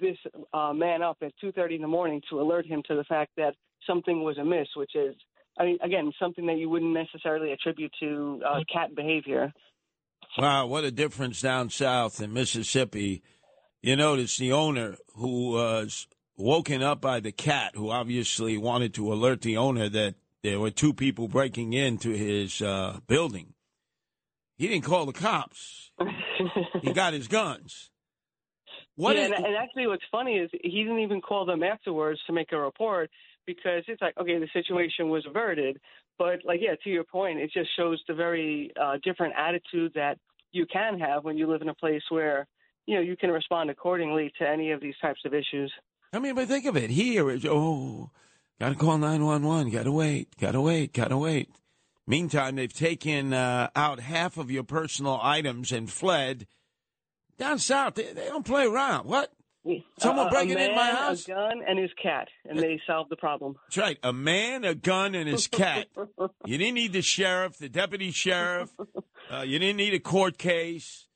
this 0.00 0.16
uh, 0.52 0.72
man 0.72 1.02
up 1.02 1.18
at 1.22 1.32
2:30 1.42 1.76
in 1.76 1.82
the 1.82 1.88
morning 1.88 2.20
to 2.30 2.40
alert 2.40 2.66
him 2.66 2.82
to 2.88 2.94
the 2.94 3.04
fact 3.04 3.30
that 3.36 3.54
something 3.86 4.22
was 4.22 4.36
amiss, 4.38 4.68
which 4.76 4.94
is, 4.94 5.14
I 5.58 5.64
mean, 5.64 5.78
again, 5.82 6.12
something 6.18 6.46
that 6.46 6.58
you 6.58 6.68
wouldn't 6.68 6.92
necessarily 6.92 7.52
attribute 7.52 7.92
to 8.00 8.42
uh, 8.46 8.60
cat 8.72 8.94
behavior. 8.94 9.52
Wow, 10.36 10.66
what 10.66 10.84
a 10.84 10.90
difference 10.90 11.40
down 11.40 11.70
south 11.70 12.20
in 12.20 12.32
Mississippi. 12.32 13.22
You 13.80 13.96
notice 13.96 14.36
the 14.36 14.52
owner 14.52 14.96
who 15.14 15.52
was 15.52 16.06
woken 16.36 16.82
up 16.82 17.00
by 17.00 17.20
the 17.20 17.32
cat, 17.32 17.72
who 17.74 17.90
obviously 17.90 18.58
wanted 18.58 18.94
to 18.94 19.12
alert 19.12 19.40
the 19.40 19.56
owner 19.56 19.88
that 19.88 20.14
there 20.42 20.60
were 20.60 20.70
two 20.70 20.92
people 20.92 21.28
breaking 21.28 21.72
into 21.72 22.10
his 22.10 22.62
uh, 22.62 23.00
building. 23.06 23.54
He 24.56 24.68
didn't 24.68 24.84
call 24.84 25.06
the 25.06 25.12
cops. 25.12 25.90
he 26.82 26.92
got 26.92 27.12
his 27.12 27.28
guns. 27.28 27.90
What 28.96 29.16
yeah, 29.16 29.26
is- 29.26 29.32
and, 29.36 29.46
and 29.46 29.56
actually, 29.56 29.86
what's 29.86 30.02
funny 30.10 30.38
is 30.38 30.50
he 30.52 30.82
didn't 30.82 31.00
even 31.00 31.20
call 31.20 31.44
them 31.46 31.62
afterwards 31.62 32.20
to 32.26 32.32
make 32.32 32.52
a 32.52 32.58
report 32.58 33.10
because 33.46 33.84
it's 33.86 34.02
like, 34.02 34.16
okay, 34.18 34.38
the 34.38 34.48
situation 34.52 35.08
was 35.08 35.24
averted. 35.26 35.78
But 36.18 36.40
like, 36.44 36.60
yeah, 36.60 36.74
to 36.82 36.90
your 36.90 37.04
point, 37.04 37.38
it 37.38 37.50
just 37.52 37.70
shows 37.76 38.02
the 38.08 38.14
very 38.14 38.72
uh, 38.80 38.98
different 39.04 39.34
attitude 39.38 39.92
that 39.94 40.18
you 40.50 40.66
can 40.66 40.98
have 40.98 41.24
when 41.24 41.36
you 41.36 41.46
live 41.48 41.62
in 41.62 41.68
a 41.68 41.74
place 41.74 42.02
where 42.08 42.46
you 42.86 42.96
know 42.96 43.00
you 43.00 43.16
can 43.16 43.30
respond 43.30 43.70
accordingly 43.70 44.32
to 44.38 44.48
any 44.48 44.72
of 44.72 44.80
these 44.80 44.94
types 45.00 45.20
of 45.24 45.32
issues. 45.32 45.72
I 46.12 46.18
mean, 46.18 46.34
but 46.34 46.48
think 46.48 46.64
of 46.64 46.76
it. 46.76 46.90
Here 46.90 47.30
is 47.30 47.46
oh, 47.46 48.10
got 48.60 48.70
to 48.70 48.74
call 48.74 48.98
nine 48.98 49.24
one 49.24 49.42
one. 49.44 49.70
Got 49.70 49.84
to 49.84 49.92
wait. 49.92 50.36
Got 50.38 50.52
to 50.52 50.60
wait. 50.60 50.92
Got 50.92 51.08
to 51.08 51.18
wait. 51.18 51.50
Meantime, 52.06 52.56
they've 52.56 52.72
taken 52.72 53.32
uh, 53.34 53.68
out 53.76 54.00
half 54.00 54.38
of 54.38 54.50
your 54.50 54.64
personal 54.64 55.18
items 55.22 55.72
and 55.72 55.90
fled. 55.90 56.46
Down 57.38 57.58
south, 57.58 57.94
they, 57.96 58.12
they 58.14 58.26
don't 58.26 58.44
play 58.46 58.64
around. 58.66 59.06
What? 59.06 59.32
Someone 59.98 60.28
Uh, 60.28 60.30
breaking 60.30 60.54
man, 60.54 60.70
in 60.70 60.76
my 60.76 60.90
house? 60.90 61.26
a 61.26 61.32
gun, 61.32 61.60
and 61.68 61.78
his 61.78 61.90
cat, 62.02 62.28
and 62.48 62.58
they 62.58 62.80
solved 62.86 63.10
the 63.10 63.16
problem. 63.16 63.56
That's 63.66 63.76
right. 63.76 63.98
A 64.02 64.14
man, 64.14 64.64
a 64.64 64.74
gun, 64.74 65.14
and 65.14 65.28
his 65.28 65.46
cat. 65.46 65.88
you 66.46 66.56
didn't 66.56 66.74
need 66.74 66.94
the 66.94 67.02
sheriff, 67.02 67.58
the 67.58 67.68
deputy 67.68 68.10
sheriff. 68.10 68.70
Uh, 69.30 69.42
you 69.42 69.58
didn't 69.58 69.76
need 69.76 69.92
a 69.92 69.98
court 70.00 70.38
case. 70.38 71.06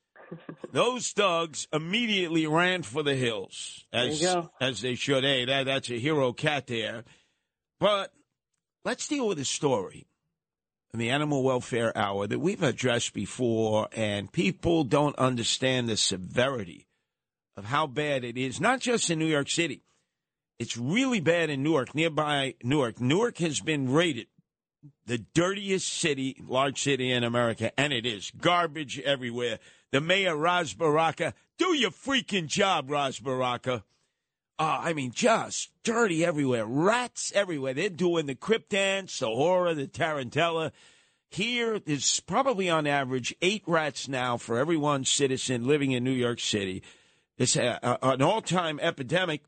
Those 0.72 1.10
thugs 1.12 1.66
immediately 1.72 2.46
ran 2.46 2.82
for 2.82 3.02
the 3.02 3.14
hills, 3.14 3.86
as 3.92 4.20
There 4.20 4.28
you 4.28 4.42
go. 4.42 4.50
as 4.60 4.82
they 4.82 4.94
should. 4.96 5.24
Hey, 5.24 5.46
that, 5.46 5.64
that's 5.64 5.90
a 5.90 5.98
hero 5.98 6.32
cat 6.34 6.66
there. 6.66 7.04
But 7.82 8.12
let's 8.84 9.08
deal 9.08 9.26
with 9.26 9.40
a 9.40 9.44
story 9.44 10.06
in 10.92 11.00
the 11.00 11.10
Animal 11.10 11.42
Welfare 11.42 11.90
Hour 11.98 12.28
that 12.28 12.38
we've 12.38 12.62
addressed 12.62 13.12
before, 13.12 13.88
and 13.90 14.30
people 14.30 14.84
don't 14.84 15.18
understand 15.18 15.88
the 15.88 15.96
severity 15.96 16.86
of 17.56 17.64
how 17.64 17.88
bad 17.88 18.22
it 18.22 18.38
is, 18.38 18.60
not 18.60 18.78
just 18.78 19.10
in 19.10 19.18
New 19.18 19.26
York 19.26 19.50
City. 19.50 19.82
It's 20.60 20.76
really 20.76 21.18
bad 21.18 21.50
in 21.50 21.64
Newark, 21.64 21.92
nearby 21.92 22.54
Newark. 22.62 23.00
Newark 23.00 23.38
has 23.38 23.58
been 23.58 23.92
rated 23.92 24.28
the 25.06 25.18
dirtiest 25.18 25.88
city, 25.88 26.36
large 26.46 26.80
city 26.80 27.10
in 27.10 27.24
America, 27.24 27.72
and 27.76 27.92
it 27.92 28.06
is. 28.06 28.30
Garbage 28.30 29.00
everywhere. 29.00 29.58
The 29.90 30.00
mayor, 30.00 30.36
Ras 30.36 30.72
Baraka, 30.72 31.34
do 31.58 31.74
your 31.74 31.90
freaking 31.90 32.46
job, 32.46 32.92
Ras 32.92 33.18
Baraka. 33.18 33.82
Uh, 34.58 34.80
I 34.82 34.92
mean, 34.92 35.12
just 35.12 35.70
dirty 35.82 36.24
everywhere. 36.24 36.66
Rats 36.66 37.32
everywhere. 37.34 37.74
They're 37.74 37.88
doing 37.88 38.26
the 38.26 38.34
Crip 38.34 38.68
dance, 38.68 39.18
the 39.18 39.26
horror, 39.26 39.74
the 39.74 39.86
Tarantella. 39.86 40.72
Here, 41.30 41.78
there's 41.78 42.20
probably 42.20 42.68
on 42.68 42.86
average 42.86 43.34
eight 43.40 43.62
rats 43.66 44.06
now 44.06 44.36
for 44.36 44.58
every 44.58 44.76
one 44.76 45.04
citizen 45.04 45.66
living 45.66 45.92
in 45.92 46.04
New 46.04 46.12
York 46.12 46.40
City. 46.40 46.82
It's 47.38 47.56
a, 47.56 47.78
a, 47.82 47.98
an 48.02 48.22
all 48.22 48.42
time 48.42 48.78
epidemic. 48.80 49.42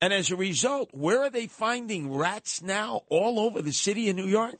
And 0.00 0.12
as 0.12 0.30
a 0.30 0.36
result, 0.36 0.90
where 0.92 1.22
are 1.22 1.30
they 1.30 1.46
finding 1.46 2.14
rats 2.14 2.62
now? 2.62 3.02
All 3.08 3.40
over 3.40 3.60
the 3.60 3.72
city 3.72 4.08
of 4.08 4.16
New 4.16 4.26
York? 4.26 4.54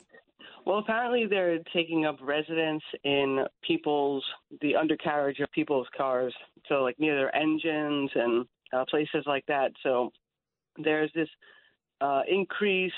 Well, 0.66 0.78
apparently 0.78 1.26
they're 1.26 1.58
taking 1.74 2.06
up 2.06 2.16
residence 2.22 2.82
in 3.04 3.44
people's 3.66 4.24
the 4.62 4.76
undercarriage 4.76 5.40
of 5.40 5.52
people's 5.52 5.86
cars, 5.96 6.34
so 6.68 6.76
like 6.76 6.98
near 6.98 7.14
their 7.14 7.34
engines 7.36 8.10
and 8.14 8.46
uh, 8.74 8.84
places 8.88 9.24
like 9.26 9.44
that. 9.46 9.72
So 9.82 10.10
there's 10.76 11.10
this 11.14 11.28
uh, 12.00 12.22
increased 12.28 12.94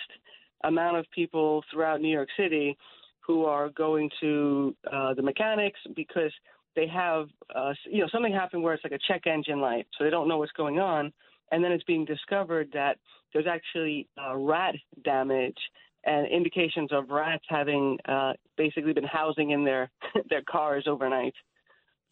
amount 0.64 0.96
of 0.96 1.06
people 1.14 1.62
throughout 1.70 2.00
New 2.00 2.12
York 2.12 2.28
City 2.36 2.76
who 3.20 3.44
are 3.44 3.68
going 3.70 4.08
to 4.20 4.74
uh, 4.92 5.14
the 5.14 5.22
mechanics 5.22 5.78
because 5.94 6.32
they 6.74 6.86
have 6.86 7.28
uh, 7.54 7.72
you 7.90 8.00
know 8.00 8.08
something 8.12 8.32
happened 8.32 8.62
where 8.62 8.74
it's 8.74 8.84
like 8.84 8.92
a 8.92 8.98
check 9.08 9.26
engine 9.26 9.60
light, 9.60 9.86
so 9.96 10.04
they 10.04 10.10
don't 10.10 10.28
know 10.28 10.38
what's 10.38 10.52
going 10.52 10.78
on, 10.78 11.12
and 11.50 11.64
then 11.64 11.72
it's 11.72 11.84
being 11.84 12.04
discovered 12.04 12.68
that 12.72 12.98
there's 13.32 13.46
actually 13.46 14.08
uh, 14.22 14.36
rat 14.36 14.74
damage 15.04 15.56
and 16.04 16.28
indications 16.28 16.90
of 16.92 17.10
rats 17.10 17.44
having 17.48 17.98
uh, 18.08 18.32
basically 18.56 18.92
been 18.92 19.04
housing 19.04 19.50
in 19.50 19.64
their 19.64 19.90
their 20.30 20.42
cars 20.42 20.84
overnight. 20.86 21.34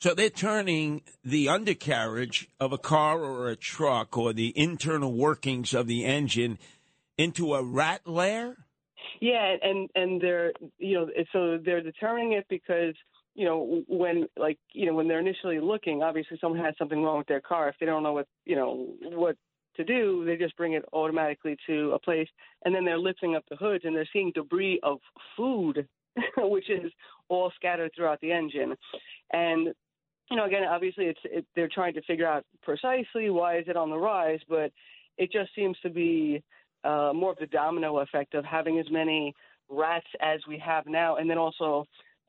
So 0.04 0.12
they're 0.12 0.28
turning 0.28 1.00
the 1.24 1.48
undercarriage 1.48 2.46
of 2.60 2.74
a 2.74 2.76
car 2.76 3.24
or 3.24 3.48
a 3.48 3.56
truck 3.56 4.18
or 4.18 4.34
the 4.34 4.52
internal 4.54 5.10
workings 5.10 5.72
of 5.72 5.86
the 5.86 6.04
engine 6.04 6.58
into 7.16 7.54
a 7.54 7.62
rat 7.62 8.06
lair? 8.06 8.54
Yeah, 9.22 9.56
and 9.62 9.88
and 9.94 10.20
they're 10.20 10.52
you 10.76 10.96
know 10.98 11.08
so 11.32 11.56
they're 11.56 11.80
determining 11.80 12.32
it 12.32 12.44
because 12.50 12.94
you 13.34 13.46
know 13.46 13.82
when 13.88 14.26
like 14.36 14.58
you 14.74 14.84
know 14.84 14.92
when 14.92 15.08
they're 15.08 15.20
initially 15.20 15.58
looking, 15.58 16.02
obviously 16.02 16.36
someone 16.38 16.62
has 16.62 16.74
something 16.76 17.02
wrong 17.02 17.16
with 17.16 17.28
their 17.28 17.40
car. 17.40 17.70
If 17.70 17.76
they 17.80 17.86
don't 17.86 18.02
know 18.02 18.12
what 18.12 18.26
you 18.44 18.56
know 18.56 18.86
what 19.00 19.38
to 19.76 19.84
do, 19.84 20.26
they 20.26 20.36
just 20.36 20.54
bring 20.58 20.74
it 20.74 20.84
automatically 20.92 21.56
to 21.66 21.92
a 21.92 21.98
place, 21.98 22.28
and 22.66 22.74
then 22.74 22.84
they're 22.84 22.98
lifting 22.98 23.36
up 23.36 23.44
the 23.48 23.56
hoods 23.56 23.86
and 23.86 23.96
they're 23.96 24.08
seeing 24.12 24.32
debris 24.34 24.80
of 24.82 24.98
food, 25.34 25.88
which 26.36 26.68
is 26.68 26.92
all 27.30 27.50
scattered 27.56 27.90
throughout 27.96 28.20
the 28.20 28.32
engine, 28.32 28.74
and 29.32 29.74
you 30.30 30.36
know 30.36 30.44
again 30.44 30.64
obviously 30.64 31.06
it's 31.06 31.20
it, 31.24 31.44
they're 31.54 31.68
trying 31.72 31.94
to 31.94 32.02
figure 32.02 32.26
out 32.26 32.44
precisely 32.62 33.30
why 33.30 33.58
is 33.58 33.64
it 33.68 33.76
on 33.76 33.90
the 33.90 33.96
rise, 33.96 34.40
but 34.48 34.72
it 35.16 35.30
just 35.30 35.54
seems 35.54 35.76
to 35.82 35.90
be 35.90 36.42
uh, 36.84 37.12
more 37.14 37.32
of 37.32 37.38
the 37.38 37.46
domino 37.46 37.98
effect 37.98 38.34
of 38.34 38.44
having 38.44 38.78
as 38.78 38.86
many 38.90 39.34
rats 39.68 40.06
as 40.20 40.40
we 40.48 40.58
have 40.58 40.86
now, 40.86 41.16
and 41.16 41.28
then 41.28 41.38
also 41.38 41.84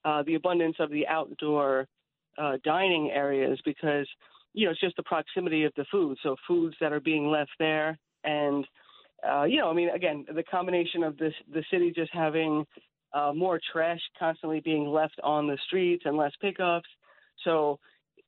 uh, 0.05 0.23
the 0.23 0.35
abundance 0.35 0.75
of 0.79 0.89
the 0.91 1.07
outdoor 1.07 1.87
uh, 2.37 2.53
dining 2.63 3.11
areas 3.11 3.59
because 3.65 4.07
you 4.53 4.65
know 4.65 4.71
it's 4.71 4.81
just 4.81 4.95
the 4.95 5.03
proximity 5.03 5.63
of 5.63 5.73
the 5.75 5.85
food. 5.91 6.17
So 6.23 6.35
foods 6.47 6.75
that 6.79 6.93
are 6.93 6.99
being 6.99 7.29
left 7.29 7.51
there, 7.59 7.97
and 8.23 8.65
uh, 9.27 9.43
you 9.43 9.57
know, 9.57 9.69
I 9.69 9.73
mean, 9.73 9.89
again, 9.89 10.25
the 10.33 10.43
combination 10.43 11.03
of 11.03 11.17
this 11.17 11.33
the 11.53 11.63
city 11.71 11.91
just 11.95 12.11
having 12.13 12.65
uh, 13.13 13.31
more 13.33 13.59
trash 13.71 13.99
constantly 14.19 14.59
being 14.59 14.87
left 14.87 15.19
on 15.23 15.47
the 15.47 15.57
streets 15.67 16.03
and 16.05 16.17
less 16.17 16.33
pickups. 16.41 16.89
So 17.43 17.79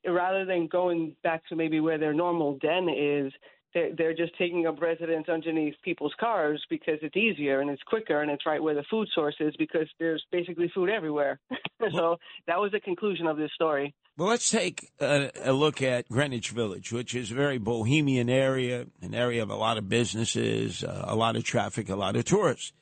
rather 0.06 0.44
than 0.44 0.66
going 0.66 1.16
back 1.22 1.46
to 1.48 1.56
maybe 1.56 1.80
where 1.80 1.98
their 1.98 2.14
normal 2.14 2.58
den 2.58 2.88
is, 2.88 3.32
they're, 3.74 3.94
they're 3.96 4.14
just 4.14 4.36
taking 4.38 4.66
up 4.66 4.80
residence 4.80 5.28
underneath 5.28 5.74
people's 5.82 6.14
cars 6.18 6.64
because 6.70 6.98
it's 7.02 7.16
easier 7.16 7.60
and 7.60 7.70
it's 7.70 7.82
quicker 7.82 8.22
and 8.22 8.30
it's 8.30 8.46
right 8.46 8.62
where 8.62 8.74
the 8.74 8.84
food 8.90 9.08
source 9.14 9.36
is 9.40 9.54
because 9.56 9.86
there's 9.98 10.24
basically 10.32 10.70
food 10.74 10.88
everywhere. 10.88 11.38
so 11.94 12.16
that 12.46 12.58
was 12.58 12.72
the 12.72 12.80
conclusion 12.80 13.26
of 13.26 13.36
this 13.36 13.50
story. 13.54 13.94
Well, 14.16 14.28
let's 14.28 14.50
take 14.50 14.90
a, 15.00 15.30
a, 15.44 15.52
look 15.52 15.80
at 15.80 16.08
Greenwich 16.08 16.50
Village, 16.50 16.92
which 16.92 17.14
is 17.14 17.30
a 17.30 17.34
very 17.34 17.58
bohemian 17.58 18.28
area, 18.28 18.86
an 19.00 19.14
area 19.14 19.42
of 19.42 19.50
a 19.50 19.54
lot 19.54 19.78
of 19.78 19.88
businesses, 19.88 20.82
uh, 20.82 21.04
a 21.06 21.14
lot 21.14 21.36
of 21.36 21.44
traffic, 21.44 21.88
a 21.88 21.94
lot 21.94 22.16
of 22.16 22.24
tourists. 22.24 22.72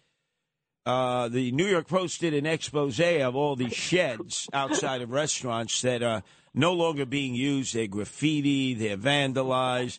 Uh, 0.87 1.27
the 1.29 1.51
New 1.51 1.67
York 1.67 1.89
Post 1.89 2.21
did 2.21 2.33
an 2.33 2.47
expose 2.47 3.01
of 3.01 3.35
all 3.35 3.57
these 3.57 3.75
sheds 3.75 4.49
outside 4.53 5.03
of 5.03 5.11
restaurants 5.11 5.83
that 5.83 6.01
are 6.01 6.23
no 6.55 6.73
longer 6.73 7.05
being 7.05 7.35
used. 7.35 7.75
They're 7.75 7.89
graffiti, 7.89 8.73
they're 8.73 8.97
vandalized. 8.97 9.99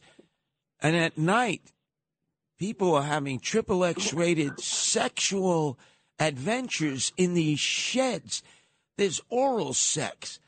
And 0.81 0.95
at 0.95 1.17
night, 1.17 1.73
people 2.57 2.95
are 2.95 3.03
having 3.03 3.41
triple 3.41 3.83
X 3.83 4.13
rated 4.13 4.61
sexual 4.61 5.77
adventures 6.19 7.11
in 7.17 7.33
these 7.33 7.59
sheds. 7.59 8.41
There's 8.97 9.19
oral 9.29 9.73
sex, 9.73 10.39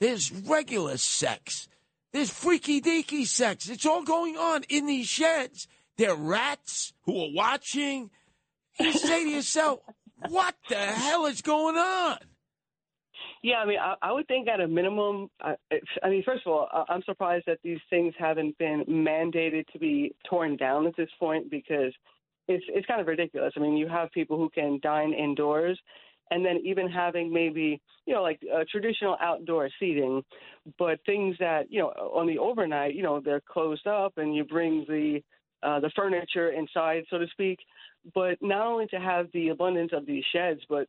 there's 0.00 0.32
regular 0.32 0.96
sex, 0.96 1.68
there's 2.12 2.30
freaky 2.30 2.80
deaky 2.80 3.24
sex. 3.24 3.68
It's 3.68 3.86
all 3.86 4.02
going 4.02 4.36
on 4.36 4.64
in 4.68 4.86
these 4.86 5.06
sheds. 5.06 5.68
There 5.96 6.10
are 6.10 6.16
rats 6.16 6.92
who 7.04 7.22
are 7.22 7.30
watching. 7.32 8.10
You 8.78 8.92
say 8.92 9.24
to 9.24 9.30
yourself, 9.30 9.80
what 10.28 10.54
the 10.68 10.76
hell 10.76 11.26
is 11.26 11.42
going 11.42 11.76
on? 11.76 12.18
Yeah, 13.42 13.56
I 13.56 13.66
mean, 13.66 13.78
I, 13.78 13.94
I 14.02 14.12
would 14.12 14.26
think 14.28 14.48
at 14.48 14.60
a 14.60 14.66
minimum. 14.68 15.28
I, 15.40 15.54
I 16.02 16.08
mean, 16.08 16.22
first 16.24 16.42
of 16.46 16.52
all, 16.52 16.68
I'm 16.88 17.02
surprised 17.04 17.44
that 17.46 17.58
these 17.62 17.78
things 17.90 18.14
haven't 18.18 18.56
been 18.58 18.84
mandated 18.88 19.66
to 19.68 19.78
be 19.78 20.14
torn 20.28 20.56
down 20.56 20.86
at 20.86 20.96
this 20.96 21.10
point 21.18 21.50
because 21.50 21.92
it's 22.48 22.64
it's 22.68 22.86
kind 22.86 23.00
of 23.00 23.06
ridiculous. 23.06 23.52
I 23.56 23.60
mean, 23.60 23.76
you 23.76 23.88
have 23.88 24.10
people 24.12 24.36
who 24.36 24.50
can 24.50 24.80
dine 24.82 25.12
indoors, 25.12 25.78
and 26.30 26.44
then 26.44 26.60
even 26.64 26.88
having 26.88 27.32
maybe 27.32 27.80
you 28.06 28.14
know 28.14 28.22
like 28.22 28.40
uh, 28.52 28.64
traditional 28.70 29.16
outdoor 29.20 29.68
seating, 29.78 30.22
but 30.78 30.98
things 31.06 31.36
that 31.38 31.70
you 31.70 31.80
know 31.80 31.88
on 31.88 32.26
the 32.26 32.38
overnight, 32.38 32.94
you 32.94 33.02
know, 33.02 33.20
they're 33.20 33.42
closed 33.48 33.86
up, 33.86 34.14
and 34.16 34.34
you 34.34 34.44
bring 34.44 34.84
the 34.88 35.20
uh, 35.62 35.80
the 35.80 35.90
furniture 35.96 36.50
inside, 36.50 37.04
so 37.10 37.18
to 37.18 37.26
speak. 37.32 37.58
But 38.14 38.38
not 38.40 38.66
only 38.66 38.86
to 38.88 39.00
have 39.00 39.26
the 39.32 39.48
abundance 39.48 39.90
of 39.92 40.06
these 40.06 40.24
sheds, 40.32 40.60
but 40.68 40.86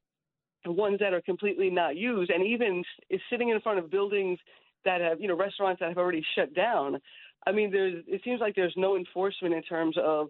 ones 0.66 1.00
that 1.00 1.14
are 1.14 1.22
completely 1.22 1.70
not 1.70 1.96
used, 1.96 2.30
and 2.30 2.46
even 2.46 2.84
is 3.10 3.22
sitting 3.30 3.50
in 3.50 3.62
front 3.62 3.80
of 3.80 3.90
buildings 3.90 4.40
that 4.86 5.02
have, 5.02 5.20
you 5.20 5.28
know, 5.28 5.36
restaurants 5.36 5.80
that 5.80 5.90
have 5.90 5.98
already 5.98 6.26
shut 6.36 6.54
down. 6.54 7.00
I 7.46 7.52
mean, 7.52 7.72
there's 7.72 8.04
it 8.08 8.22
seems 8.24 8.40
like 8.40 8.56
there's 8.56 8.74
no 8.76 8.96
enforcement 8.98 9.54
in 9.54 9.64
terms 9.64 9.96
of 10.02 10.28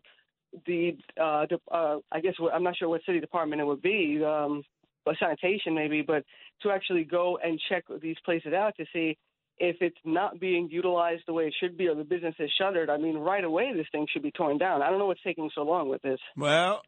the, 0.65 0.97
uh, 1.22 1.45
the 1.49 1.59
uh, 1.72 1.97
I 2.11 2.19
guess 2.22 2.34
I'm 2.53 2.64
not 2.64 2.77
sure 2.77 2.89
what 2.89 3.01
city 3.05 3.19
department 3.19 3.61
it 3.61 3.65
would 3.65 3.81
be, 3.81 4.23
um, 4.23 4.64
but 5.05 5.15
sanitation 5.19 5.73
maybe, 5.73 6.01
but 6.01 6.23
to 6.61 6.72
actually 6.72 7.03
go 7.03 7.38
and 7.43 7.59
check 7.69 7.84
these 8.01 8.18
places 8.26 8.53
out 8.53 8.76
to 8.77 8.85
see 8.93 9.18
if 9.59 9.77
it's 9.81 9.97
not 10.05 10.39
being 10.39 10.69
utilized 10.69 11.23
the 11.27 11.34
way 11.34 11.45
it 11.45 11.55
should 11.59 11.77
be 11.77 11.88
or 11.88 11.95
the 11.95 12.03
business 12.03 12.35
is 12.39 12.51
shuttered. 12.57 12.89
I 12.89 12.97
mean, 12.97 13.17
right 13.17 13.43
away 13.43 13.73
this 13.75 13.88
thing 13.91 14.07
should 14.11 14.23
be 14.23 14.31
torn 14.31 14.57
down. 14.57 14.81
I 14.81 14.89
don't 14.89 14.99
know 14.99 15.07
what's 15.07 15.23
taking 15.23 15.49
so 15.53 15.61
long 15.63 15.89
with 15.89 16.01
this. 16.01 16.19
Well, 16.35 16.84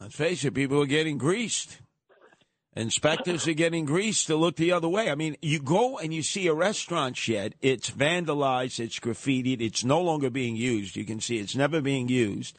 let's 0.00 0.16
face 0.16 0.44
it, 0.44 0.54
people 0.54 0.82
are 0.82 0.86
getting 0.86 1.18
greased. 1.18 1.80
Inspectors 2.76 3.48
are 3.48 3.52
getting 3.52 3.84
greased 3.84 4.28
to 4.28 4.36
look 4.36 4.56
the 4.56 4.70
other 4.70 4.88
way. 4.88 5.10
I 5.10 5.16
mean, 5.16 5.36
you 5.42 5.60
go 5.60 5.98
and 5.98 6.14
you 6.14 6.22
see 6.22 6.46
a 6.46 6.54
restaurant 6.54 7.16
shed. 7.16 7.56
It's 7.60 7.90
vandalized. 7.90 8.78
It's 8.78 9.00
graffitied. 9.00 9.60
It's 9.60 9.84
no 9.84 10.00
longer 10.00 10.30
being 10.30 10.54
used. 10.54 10.94
You 10.94 11.04
can 11.04 11.20
see 11.20 11.38
it's 11.38 11.56
never 11.56 11.80
being 11.80 12.08
used. 12.08 12.56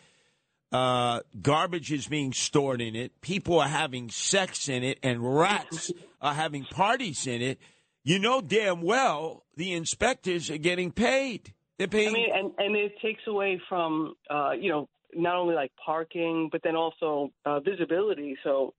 Uh, 0.71 1.21
garbage 1.41 1.91
is 1.91 2.07
being 2.07 2.33
stored 2.33 2.81
in 2.81 2.95
it. 2.95 3.21
People 3.21 3.59
are 3.59 3.67
having 3.67 4.09
sex 4.09 4.67
in 4.67 4.83
it, 4.83 4.99
and 5.01 5.37
rats 5.37 5.91
are 6.21 6.33
having 6.33 6.65
parties 6.65 7.25
in 7.25 7.41
it. 7.41 7.59
You 8.03 8.19
know 8.19 8.41
damn 8.41 8.81
well 8.81 9.45
the 9.55 9.73
inspectors 9.73 10.49
are 10.49 10.57
getting 10.57 10.91
paid. 10.91 11.53
They're 11.77 11.87
paying. 11.87 12.09
I 12.09 12.13
mean, 12.13 12.29
and 12.33 12.51
and 12.57 12.75
it 12.75 12.93
takes 13.01 13.21
away 13.27 13.61
from 13.69 14.13
uh, 14.29 14.51
you 14.51 14.69
know 14.69 14.89
not 15.13 15.35
only 15.35 15.55
like 15.55 15.71
parking, 15.83 16.49
but 16.51 16.61
then 16.63 16.75
also 16.75 17.31
uh, 17.45 17.59
visibility. 17.59 18.37
So 18.43 18.73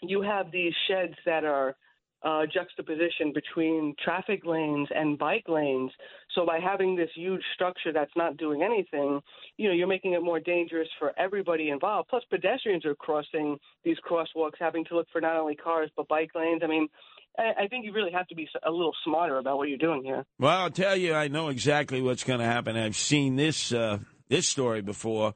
you 0.00 0.22
have 0.22 0.50
these 0.50 0.72
sheds 0.88 1.14
that 1.26 1.44
are 1.44 1.76
uh, 2.24 2.46
juxtaposition 2.52 3.32
between 3.34 3.94
traffic 4.02 4.46
lanes 4.46 4.88
and 4.94 5.18
bike 5.18 5.44
lanes. 5.46 5.90
So 6.34 6.46
by 6.46 6.58
having 6.58 6.96
this 6.96 7.10
huge 7.14 7.42
structure 7.54 7.92
that's 7.92 8.16
not 8.16 8.38
doing 8.38 8.62
anything, 8.62 9.20
you 9.58 9.68
know, 9.68 9.74
you're 9.74 9.86
making 9.86 10.14
it 10.14 10.22
more 10.22 10.40
dangerous 10.40 10.88
for 10.98 11.12
everybody 11.18 11.68
involved. 11.68 12.08
Plus, 12.08 12.22
pedestrians 12.30 12.86
are 12.86 12.94
crossing 12.94 13.58
these 13.84 13.98
crosswalks, 14.10 14.54
having 14.58 14.86
to 14.86 14.96
look 14.96 15.06
for 15.12 15.20
not 15.20 15.36
only 15.36 15.54
cars 15.54 15.90
but 15.96 16.08
bike 16.08 16.30
lanes. 16.34 16.62
I 16.64 16.66
mean, 16.66 16.88
I 17.36 17.66
think 17.68 17.84
you 17.84 17.92
really 17.92 18.12
have 18.12 18.28
to 18.28 18.34
be 18.34 18.48
a 18.62 18.70
little 18.70 18.94
smarter 19.04 19.38
about 19.38 19.56
what 19.56 19.68
you're 19.68 19.78
doing 19.78 20.04
here. 20.04 20.24
Well, 20.38 20.56
I'll 20.56 20.70
tell 20.70 20.96
you, 20.96 21.14
I 21.14 21.28
know 21.28 21.48
exactly 21.48 22.00
what's 22.00 22.22
going 22.22 22.38
to 22.38 22.46
happen. 22.46 22.76
I've 22.76 22.96
seen 22.96 23.36
this 23.36 23.72
uh, 23.72 23.98
this 24.28 24.48
story 24.48 24.82
before 24.82 25.34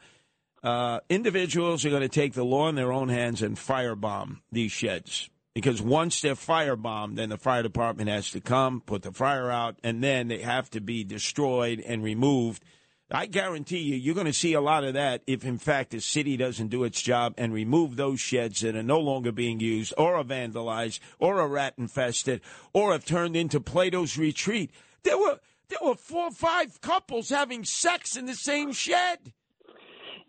uh, 0.63 1.01
individuals 1.09 1.85
are 1.85 1.91
going 1.91 2.03
to 2.03 2.09
take 2.09 2.35
the 2.35 2.45
law 2.45 2.69
in 2.69 2.75
their 2.75 2.93
own 2.93 3.09
hands 3.09 3.43
and 3.43 3.57
firebomb 3.57 4.41
these 4.51 4.73
sheds. 4.73 5.31
Because 5.55 5.83
once 5.83 6.21
they're 6.21 6.35
firebombed, 6.35 7.17
then 7.17 7.31
the 7.31 7.37
fire 7.37 7.65
department 7.65 8.09
has 8.09 8.31
to 8.31 8.41
come, 8.41 8.81
put 8.81 9.03
the 9.03 9.11
fire 9.11 9.51
out, 9.51 9.77
and 9.83 10.03
then 10.05 10.29
they 10.29 10.39
have 10.39 10.71
to 10.71 10.81
be 10.81 11.03
destroyed 11.03 11.81
and 11.81 12.03
removed. 12.03 12.63
I 13.11 13.25
guarantee 13.25 13.79
you, 13.79 13.97
you're 13.97 14.15
going 14.15 14.27
to 14.27 14.35
see 14.35 14.53
a 14.53 14.61
lot 14.61 14.85
of 14.85 14.93
that 14.95 15.23
if, 15.27 15.43
in 15.45 15.57
fact, 15.57 15.91
the 15.91 16.01
city 16.01 16.37
doesn't 16.37 16.69
do 16.69 16.85
its 16.85 17.01
job 17.01 17.35
and 17.39 17.55
remove 17.55 17.97
those 17.97 18.21
sheds 18.21 18.61
that 18.61 18.77
are 18.77 18.83
no 18.83 19.01
longer 19.01 19.33
being 19.33 19.61
used, 19.61 19.95
or 19.97 20.17
are 20.17 20.25
vandalized, 20.25 21.01
or 21.19 21.41
are 21.41 21.49
rat 21.49 21.75
infested, 21.79 22.43
or 22.75 22.93
have 22.93 23.07
turned 23.07 23.35
into 23.35 23.61
Plato's 23.61 24.19
retreat. 24.19 24.71
There 25.05 25.19
were 25.19 25.39
there 25.69 25.79
were 25.83 25.95
four 25.95 26.27
or 26.27 26.31
five 26.31 26.81
couples 26.81 27.31
having 27.31 27.65
sex 27.65 28.17
in 28.17 28.27
the 28.27 28.35
same 28.35 28.73
shed. 28.73 29.33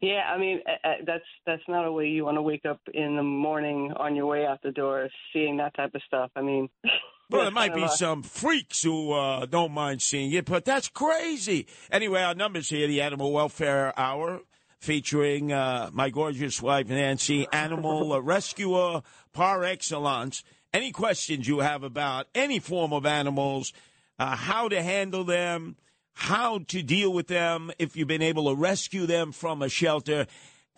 Yeah, 0.01 0.31
I 0.34 0.38
mean 0.38 0.61
uh, 0.65 0.88
uh, 0.88 0.93
that's 1.06 1.26
that's 1.45 1.64
not 1.68 1.85
a 1.85 1.91
way 1.91 2.07
you 2.07 2.23
want 2.23 2.38
to 2.38 2.41
wake 2.41 2.65
up 2.65 2.80
in 2.93 3.18
the 3.18 3.23
morning 3.23 3.91
on 3.97 4.15
your 4.15 4.26
way 4.26 4.45
out 4.45 4.61
the 4.61 4.72
door 4.72 5.10
seeing 5.34 5.57
that 5.57 5.73
type 5.76 5.93
of 5.95 6.01
stuff. 6.07 6.31
I 6.35 6.41
mean, 6.41 6.69
well, 7.30 7.43
there 7.43 7.51
might 7.51 7.76
be 7.76 7.88
some 7.88 8.23
freaks 8.23 8.84
who 8.84 9.11
uh, 9.11 9.45
don't 9.45 9.72
mind 9.72 10.01
seeing 10.01 10.31
it, 10.31 10.45
but 10.45 10.65
that's 10.65 10.88
crazy. 10.88 11.68
Anyway, 11.91 12.22
our 12.22 12.35
numbers 12.35 12.69
here: 12.69 12.88
the 12.88 13.01
Animal 13.01 13.31
Welfare 13.31 13.93
Hour 13.97 14.41
featuring 14.80 15.51
uh, 15.51 15.89
my 15.91 16.10
gorgeous 16.10 16.61
wife 16.61 16.88
Nancy, 16.88 17.47
animal 17.51 18.22
rescuer 18.22 19.01
par 19.34 19.64
excellence. 19.64 20.43
Any 20.73 20.91
questions 20.91 21.47
you 21.47 21.60
have 21.60 21.84
about 21.84 22.27
any 22.34 22.60
form 22.60 22.93
of 22.93 23.06
animals, 23.06 23.73
uh, 24.18 24.35
how 24.35 24.69
to 24.69 24.81
handle 24.81 25.23
them? 25.23 25.76
how 26.19 26.60
to 26.68 26.84
deal 26.84 27.14
with 27.14 27.27
them 27.27 27.72
if 27.80 27.95
you've 27.95 28.10
been 28.10 28.22
able 28.22 28.49
to 28.49 28.53
rescue 28.53 29.06
them 29.06 29.31
from 29.31 29.61
a 29.61 29.69
shelter. 29.69 30.27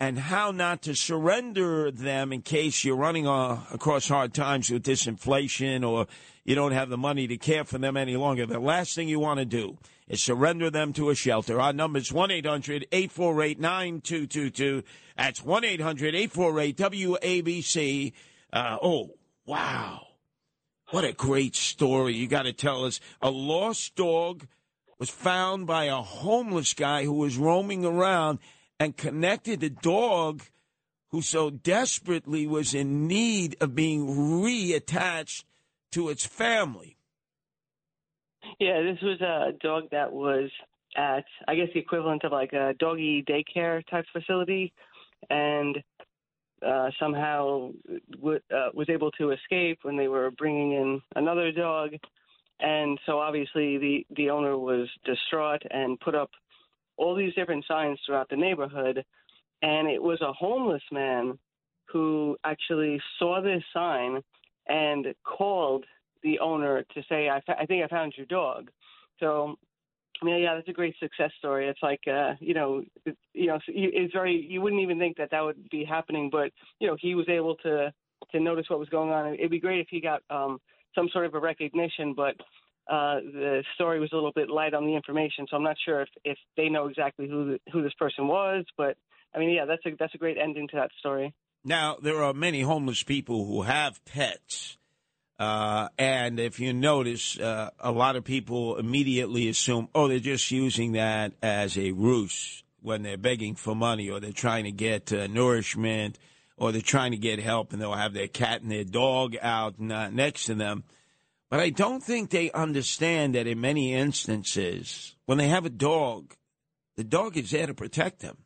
And 0.02 0.18
how 0.18 0.50
not 0.50 0.82
to 0.82 0.96
surrender 0.96 1.88
them 1.92 2.32
in 2.32 2.42
case 2.42 2.84
you're 2.84 2.96
running 2.96 3.28
uh, 3.28 3.62
across 3.72 4.08
hard 4.08 4.34
times 4.34 4.68
with 4.68 4.82
this 4.82 5.06
inflation 5.06 5.84
or 5.84 6.08
you 6.44 6.56
don't 6.56 6.72
have 6.72 6.88
the 6.88 6.98
money 6.98 7.28
to 7.28 7.36
care 7.36 7.62
for 7.62 7.78
them 7.78 7.96
any 7.96 8.16
longer. 8.16 8.44
The 8.44 8.58
last 8.58 8.96
thing 8.96 9.06
you 9.06 9.20
want 9.20 9.38
to 9.38 9.44
do 9.44 9.78
is 10.08 10.20
surrender 10.20 10.70
them 10.70 10.92
to 10.94 11.10
a 11.10 11.14
shelter. 11.14 11.60
Our 11.60 11.72
number 11.72 12.00
is 12.00 12.12
1 12.12 12.32
800 12.32 12.88
848 12.90 13.60
9222. 13.60 14.82
That's 15.16 15.44
1 15.44 15.64
800 15.64 16.14
848 16.16 16.76
WABC. 16.76 18.12
Uh, 18.52 18.78
oh, 18.82 19.10
wow. 19.46 20.04
What 20.90 21.04
a 21.04 21.12
great 21.12 21.54
story. 21.54 22.16
You 22.16 22.26
got 22.26 22.42
to 22.42 22.52
tell 22.52 22.84
us. 22.84 22.98
A 23.20 23.30
lost 23.30 23.94
dog 23.94 24.48
was 24.98 25.10
found 25.10 25.68
by 25.68 25.84
a 25.84 26.02
homeless 26.02 26.74
guy 26.74 27.04
who 27.04 27.12
was 27.12 27.36
roaming 27.36 27.84
around 27.84 28.40
and 28.82 28.96
connected 28.96 29.62
a 29.62 29.70
dog 29.70 30.42
who 31.12 31.22
so 31.22 31.50
desperately 31.50 32.48
was 32.48 32.74
in 32.74 33.06
need 33.06 33.56
of 33.60 33.76
being 33.76 34.08
reattached 34.08 35.44
to 35.92 36.08
its 36.08 36.26
family. 36.26 36.96
Yeah, 38.58 38.82
this 38.82 39.00
was 39.00 39.20
a 39.20 39.52
dog 39.62 39.84
that 39.92 40.12
was 40.12 40.50
at, 40.96 41.24
I 41.46 41.54
guess, 41.54 41.68
the 41.72 41.78
equivalent 41.78 42.24
of 42.24 42.32
like 42.32 42.52
a 42.54 42.74
doggy 42.76 43.22
daycare 43.22 43.86
type 43.88 44.04
facility, 44.12 44.72
and 45.30 45.78
uh, 46.66 46.90
somehow 46.98 47.70
w- 48.10 48.40
uh, 48.52 48.70
was 48.74 48.88
able 48.90 49.12
to 49.12 49.30
escape 49.30 49.78
when 49.82 49.96
they 49.96 50.08
were 50.08 50.32
bringing 50.32 50.72
in 50.72 51.00
another 51.14 51.52
dog. 51.52 51.90
And 52.58 52.98
so 53.06 53.20
obviously 53.20 53.78
the, 53.78 54.06
the 54.16 54.30
owner 54.30 54.58
was 54.58 54.88
distraught 55.04 55.62
and 55.70 56.00
put 56.00 56.16
up 56.16 56.30
all 56.96 57.14
these 57.14 57.34
different 57.34 57.64
signs 57.66 57.98
throughout 58.04 58.28
the 58.28 58.36
neighborhood. 58.36 59.04
And 59.62 59.88
it 59.88 60.02
was 60.02 60.20
a 60.20 60.32
homeless 60.32 60.82
man 60.90 61.38
who 61.92 62.36
actually 62.44 63.00
saw 63.18 63.40
this 63.40 63.62
sign 63.72 64.22
and 64.68 65.06
called 65.24 65.84
the 66.22 66.38
owner 66.38 66.84
to 66.94 67.02
say, 67.08 67.28
I, 67.28 67.40
I 67.48 67.66
think 67.66 67.84
I 67.84 67.88
found 67.88 68.14
your 68.16 68.26
dog. 68.26 68.70
So, 69.20 69.56
mean, 70.24 70.42
yeah, 70.42 70.54
that's 70.54 70.68
a 70.68 70.72
great 70.72 70.94
success 70.98 71.30
story. 71.38 71.68
It's 71.68 71.82
like, 71.82 72.00
uh, 72.06 72.34
you 72.40 72.54
know, 72.54 72.82
it, 73.04 73.16
you 73.34 73.46
know, 73.46 73.58
it's 73.66 74.12
very, 74.12 74.46
you 74.48 74.60
wouldn't 74.60 74.82
even 74.82 74.98
think 74.98 75.16
that 75.16 75.30
that 75.30 75.40
would 75.40 75.68
be 75.70 75.84
happening, 75.84 76.28
but, 76.30 76.50
you 76.78 76.86
know, 76.86 76.96
he 77.00 77.14
was 77.14 77.28
able 77.28 77.56
to, 77.56 77.92
to 78.30 78.40
notice 78.40 78.66
what 78.68 78.78
was 78.78 78.88
going 78.88 79.10
on. 79.10 79.34
It'd 79.34 79.50
be 79.50 79.60
great 79.60 79.80
if 79.80 79.88
he 79.90 80.00
got 80.00 80.22
um, 80.30 80.58
some 80.94 81.08
sort 81.12 81.26
of 81.26 81.34
a 81.34 81.40
recognition, 81.40 82.14
but 82.14 82.36
uh, 82.88 83.20
the 83.20 83.64
story 83.74 84.00
was 84.00 84.10
a 84.12 84.14
little 84.14 84.32
bit 84.32 84.50
light 84.50 84.74
on 84.74 84.86
the 84.86 84.94
information, 84.94 85.46
so 85.48 85.56
I'm 85.56 85.62
not 85.62 85.76
sure 85.84 86.02
if, 86.02 86.08
if 86.24 86.38
they 86.56 86.68
know 86.68 86.88
exactly 86.88 87.28
who 87.28 87.58
who 87.72 87.82
this 87.82 87.94
person 87.94 88.26
was. 88.26 88.64
But 88.76 88.96
I 89.34 89.38
mean, 89.38 89.50
yeah, 89.50 89.66
that's 89.66 89.84
a 89.86 89.90
that's 89.98 90.14
a 90.14 90.18
great 90.18 90.36
ending 90.36 90.68
to 90.68 90.76
that 90.76 90.90
story. 90.98 91.32
Now 91.64 91.96
there 92.02 92.22
are 92.22 92.34
many 92.34 92.62
homeless 92.62 93.02
people 93.02 93.46
who 93.46 93.62
have 93.62 94.04
pets, 94.04 94.78
uh, 95.38 95.88
and 95.96 96.40
if 96.40 96.58
you 96.58 96.72
notice, 96.72 97.38
uh, 97.38 97.70
a 97.78 97.92
lot 97.92 98.16
of 98.16 98.24
people 98.24 98.76
immediately 98.76 99.48
assume, 99.48 99.88
oh, 99.94 100.08
they're 100.08 100.18
just 100.18 100.50
using 100.50 100.92
that 100.92 101.32
as 101.42 101.78
a 101.78 101.92
ruse 101.92 102.64
when 102.80 103.02
they're 103.02 103.16
begging 103.16 103.54
for 103.54 103.76
money 103.76 104.10
or 104.10 104.18
they're 104.18 104.32
trying 104.32 104.64
to 104.64 104.72
get 104.72 105.12
uh, 105.12 105.28
nourishment 105.28 106.18
or 106.56 106.72
they're 106.72 106.80
trying 106.80 107.12
to 107.12 107.16
get 107.16 107.38
help, 107.38 107.72
and 107.72 107.80
they'll 107.80 107.92
have 107.92 108.12
their 108.12 108.28
cat 108.28 108.62
and 108.62 108.70
their 108.70 108.84
dog 108.84 109.36
out 109.40 109.78
next 109.78 110.44
to 110.44 110.54
them. 110.54 110.84
But 111.52 111.60
I 111.60 111.68
don't 111.68 112.02
think 112.02 112.30
they 112.30 112.50
understand 112.52 113.34
that 113.34 113.46
in 113.46 113.60
many 113.60 113.92
instances, 113.92 115.14
when 115.26 115.36
they 115.36 115.48
have 115.48 115.66
a 115.66 115.68
dog, 115.70 116.32
the 116.96 117.04
dog 117.04 117.36
is 117.36 117.50
there 117.50 117.66
to 117.66 117.74
protect 117.74 118.20
them. 118.20 118.38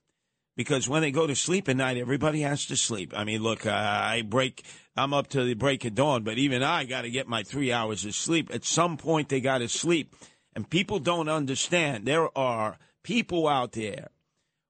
Because 0.57 0.89
when 0.89 1.03
they 1.03 1.13
go 1.13 1.25
to 1.25 1.37
sleep 1.37 1.69
at 1.69 1.77
night, 1.77 1.99
everybody 1.99 2.41
has 2.41 2.67
to 2.67 2.77
sleep. 2.77 3.13
I 3.17 3.23
mean, 3.23 3.45
look, 3.45 3.65
uh, 3.65 3.71
I 3.71 4.23
break, 4.23 4.65
I'm 4.97 5.15
up 5.15 5.29
to 5.29 5.45
the 5.45 5.55
break 5.55 5.85
of 5.85 5.95
dawn, 5.95 6.25
but 6.25 6.37
even 6.37 6.65
I 6.65 6.83
got 6.83 7.03
to 7.03 7.11
get 7.11 7.29
my 7.29 7.45
three 7.45 7.71
hours 7.71 8.05
of 8.05 8.13
sleep. 8.17 8.53
At 8.53 8.65
some 8.65 8.97
point, 8.97 9.29
they 9.29 9.41
got 9.41 9.59
to 9.59 9.69
sleep. 9.69 10.17
And 10.57 10.69
people 10.69 10.99
don't 10.99 11.29
understand. 11.29 12.07
There 12.07 12.37
are 12.37 12.77
people 13.05 13.47
out 13.47 13.71
there 13.71 14.09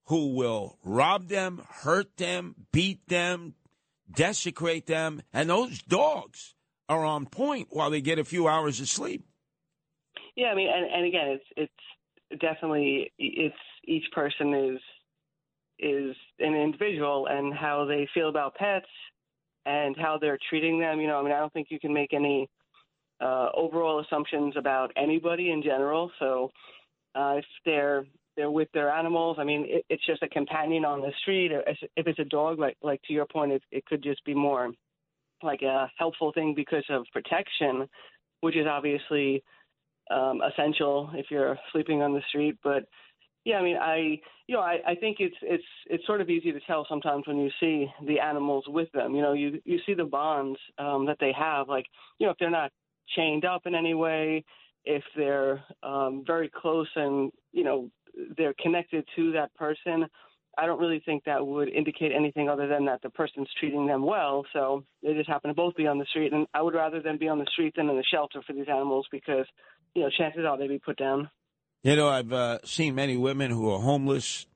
who 0.08 0.34
will 0.34 0.76
rob 0.84 1.28
them, 1.28 1.62
hurt 1.70 2.18
them, 2.18 2.54
beat 2.70 3.08
them, 3.08 3.54
desecrate 4.14 4.84
them. 4.84 5.22
And 5.32 5.48
those 5.48 5.80
dogs 5.80 6.55
are 6.88 7.04
on 7.04 7.26
point 7.26 7.68
while 7.70 7.90
they 7.90 8.00
get 8.00 8.18
a 8.18 8.24
few 8.24 8.48
hours 8.48 8.80
of 8.80 8.88
sleep. 8.88 9.24
Yeah, 10.36 10.48
I 10.48 10.54
mean, 10.54 10.68
and, 10.72 10.86
and 10.92 11.06
again, 11.06 11.28
it's 11.28 11.44
it's 12.30 12.40
definitely 12.40 13.12
it's 13.18 13.54
each 13.84 14.04
person 14.12 14.54
is 14.54 14.80
is 15.78 16.16
an 16.38 16.54
individual 16.54 17.26
and 17.28 17.52
how 17.52 17.84
they 17.84 18.08
feel 18.14 18.28
about 18.28 18.54
pets 18.54 18.86
and 19.64 19.96
how 19.96 20.18
they're 20.18 20.38
treating 20.48 20.78
them. 20.78 21.00
You 21.00 21.08
know, 21.08 21.18
I 21.20 21.22
mean, 21.22 21.32
I 21.32 21.38
don't 21.38 21.52
think 21.52 21.68
you 21.70 21.80
can 21.80 21.92
make 21.92 22.12
any 22.12 22.48
uh, 23.20 23.48
overall 23.54 24.00
assumptions 24.00 24.54
about 24.56 24.92
anybody 24.96 25.50
in 25.50 25.62
general. 25.62 26.10
So 26.18 26.50
uh, 27.14 27.36
if 27.38 27.44
they're 27.64 28.04
they're 28.36 28.50
with 28.50 28.68
their 28.74 28.90
animals, 28.90 29.38
I 29.40 29.44
mean, 29.44 29.64
it, 29.66 29.84
it's 29.88 30.04
just 30.06 30.22
a 30.22 30.28
companion 30.28 30.84
on 30.84 31.00
the 31.00 31.12
street. 31.22 31.50
If 31.52 32.06
it's 32.06 32.18
a 32.18 32.24
dog, 32.24 32.58
like 32.58 32.76
like 32.82 33.00
to 33.02 33.12
your 33.12 33.26
point, 33.26 33.52
it, 33.52 33.62
it 33.70 33.86
could 33.86 34.02
just 34.02 34.24
be 34.24 34.34
more 34.34 34.70
like 35.42 35.62
a 35.62 35.90
helpful 35.98 36.32
thing 36.32 36.54
because 36.54 36.84
of 36.90 37.06
protection, 37.12 37.88
which 38.40 38.56
is 38.56 38.66
obviously 38.66 39.42
um, 40.10 40.40
essential 40.42 41.10
if 41.14 41.26
you're 41.30 41.58
sleeping 41.72 42.02
on 42.02 42.12
the 42.12 42.22
street. 42.28 42.56
But 42.62 42.84
yeah, 43.44 43.56
I 43.56 43.62
mean, 43.62 43.76
I 43.76 44.20
you 44.48 44.54
know, 44.54 44.60
I, 44.60 44.78
I 44.86 44.94
think 44.94 45.18
it's 45.20 45.36
it's 45.42 45.64
it's 45.86 46.06
sort 46.06 46.20
of 46.20 46.30
easy 46.30 46.52
to 46.52 46.60
tell 46.60 46.86
sometimes 46.88 47.26
when 47.26 47.38
you 47.38 47.50
see 47.60 47.86
the 48.06 48.20
animals 48.20 48.64
with 48.68 48.90
them. 48.92 49.14
You 49.14 49.22
know, 49.22 49.32
you 49.32 49.60
you 49.64 49.78
see 49.86 49.94
the 49.94 50.04
bonds 50.04 50.58
um, 50.78 51.06
that 51.06 51.18
they 51.20 51.32
have. 51.32 51.68
Like 51.68 51.86
you 52.18 52.26
know, 52.26 52.32
if 52.32 52.38
they're 52.38 52.50
not 52.50 52.72
chained 53.14 53.44
up 53.44 53.62
in 53.66 53.74
any 53.74 53.94
way, 53.94 54.44
if 54.84 55.02
they're 55.16 55.62
um, 55.82 56.24
very 56.26 56.50
close 56.54 56.88
and 56.96 57.30
you 57.52 57.64
know 57.64 57.90
they're 58.36 58.54
connected 58.60 59.06
to 59.16 59.32
that 59.32 59.54
person 59.54 60.06
I 60.58 60.66
don't 60.66 60.80
really 60.80 61.02
think 61.04 61.24
that 61.24 61.46
would 61.46 61.68
indicate 61.68 62.12
anything 62.16 62.48
other 62.48 62.66
than 62.66 62.86
that 62.86 63.02
the 63.02 63.10
person's 63.10 63.48
treating 63.60 63.86
them 63.86 64.04
well. 64.06 64.44
So 64.52 64.84
they 65.02 65.12
just 65.12 65.28
happen 65.28 65.48
to 65.48 65.54
both 65.54 65.76
be 65.76 65.86
on 65.86 65.98
the 65.98 66.06
street, 66.06 66.32
and 66.32 66.46
I 66.54 66.62
would 66.62 66.74
rather 66.74 67.02
them 67.02 67.18
be 67.18 67.28
on 67.28 67.38
the 67.38 67.46
street 67.52 67.74
than 67.76 67.90
in 67.90 67.96
the 67.96 68.04
shelter 68.10 68.42
for 68.46 68.52
these 68.52 68.68
animals 68.68 69.06
because 69.10 69.46
you 69.94 70.02
know 70.02 70.10
chances 70.16 70.44
are 70.46 70.56
they'd 70.56 70.68
be 70.68 70.78
put 70.78 70.96
down. 70.96 71.28
You 71.82 71.94
know, 71.94 72.08
I've 72.08 72.32
uh, 72.32 72.58
seen 72.64 72.94
many 72.94 73.16
women 73.16 73.50
who 73.50 73.70
are 73.70 73.78
homeless, 73.78 74.46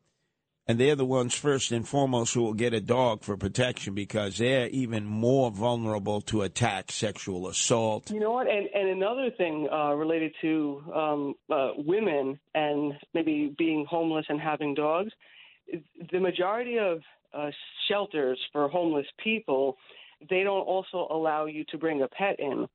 and 0.66 0.81
they're 0.81 0.97
the 0.97 1.05
ones 1.05 1.35
first 1.35 1.70
and 1.70 1.86
foremost 1.86 2.32
who 2.32 2.43
will 2.43 2.55
get 2.55 2.72
a 2.72 2.81
dog 2.81 3.22
for 3.22 3.36
protection 3.36 3.94
because 3.94 4.39
they're 4.39 4.68
even 4.68 5.05
more 5.05 5.51
vulnerable 5.51 6.22
to 6.22 6.43
attack, 6.43 6.90
sexual 6.90 7.47
assault. 7.47 8.10
You 8.10 8.20
know 8.20 8.32
what? 8.32 8.48
And 8.48 8.68
and 8.74 8.89
another 8.89 9.31
thing 9.36 9.68
uh, 9.70 9.93
related 9.93 10.32
to 10.40 10.82
um, 10.94 11.35
uh, 11.51 11.72
women 11.77 12.40
and 12.55 12.94
maybe 13.12 13.55
being 13.59 13.85
homeless 13.85 14.24
and 14.31 14.40
having 14.40 14.74
dogs 14.74 15.12
the 16.12 16.20
majority 16.20 16.78
of 16.78 17.01
uh, 17.32 17.51
shelters 17.88 18.38
for 18.52 18.68
homeless 18.68 19.06
people, 19.22 19.76
they 20.28 20.42
don't 20.42 20.62
also 20.62 21.06
allow 21.10 21.47
you 21.47 21.64
to 21.70 21.78
bring 21.78 22.02
a 22.02 22.09
pet 22.09 22.38
in. 22.38 22.66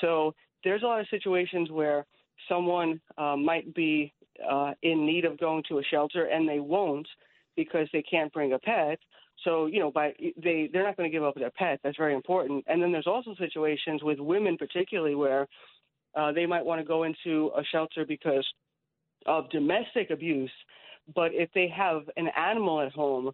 So 0.00 0.34
there's 0.62 0.82
a 0.82 0.86
lot 0.86 1.00
of 1.00 1.06
situations 1.10 1.70
where 1.70 2.06
someone 2.48 3.00
uh, 3.18 3.36
might 3.36 3.74
be 3.74 4.12
uh, 4.48 4.72
in 4.82 5.06
need 5.06 5.24
of 5.24 5.38
going 5.38 5.62
to 5.68 5.78
a 5.78 5.82
shelter 5.84 6.26
and 6.26 6.48
they 6.48 6.60
won't 6.60 7.06
because 7.56 7.88
they 7.92 8.02
can't 8.02 8.32
bring 8.32 8.52
a 8.52 8.58
pet. 8.58 8.98
So 9.44 9.66
you 9.66 9.80
know, 9.80 9.90
by 9.90 10.12
they 10.42 10.70
they're 10.72 10.84
not 10.84 10.96
going 10.96 11.10
to 11.10 11.14
give 11.14 11.24
up 11.24 11.34
their 11.34 11.50
pet. 11.50 11.80
That's 11.82 11.96
very 11.96 12.14
important. 12.14 12.64
And 12.68 12.82
then 12.82 12.92
there's 12.92 13.06
also 13.06 13.34
situations 13.38 14.02
with 14.02 14.18
women, 14.20 14.56
particularly 14.56 15.14
where 15.14 15.46
uh, 16.14 16.32
they 16.32 16.46
might 16.46 16.64
want 16.64 16.80
to 16.80 16.86
go 16.86 17.02
into 17.02 17.50
a 17.56 17.64
shelter 17.64 18.04
because 18.06 18.46
of 19.26 19.50
domestic 19.50 20.10
abuse 20.10 20.50
but 21.14 21.32
if 21.34 21.50
they 21.54 21.68
have 21.68 22.02
an 22.16 22.28
animal 22.36 22.80
at 22.80 22.92
home, 22.92 23.32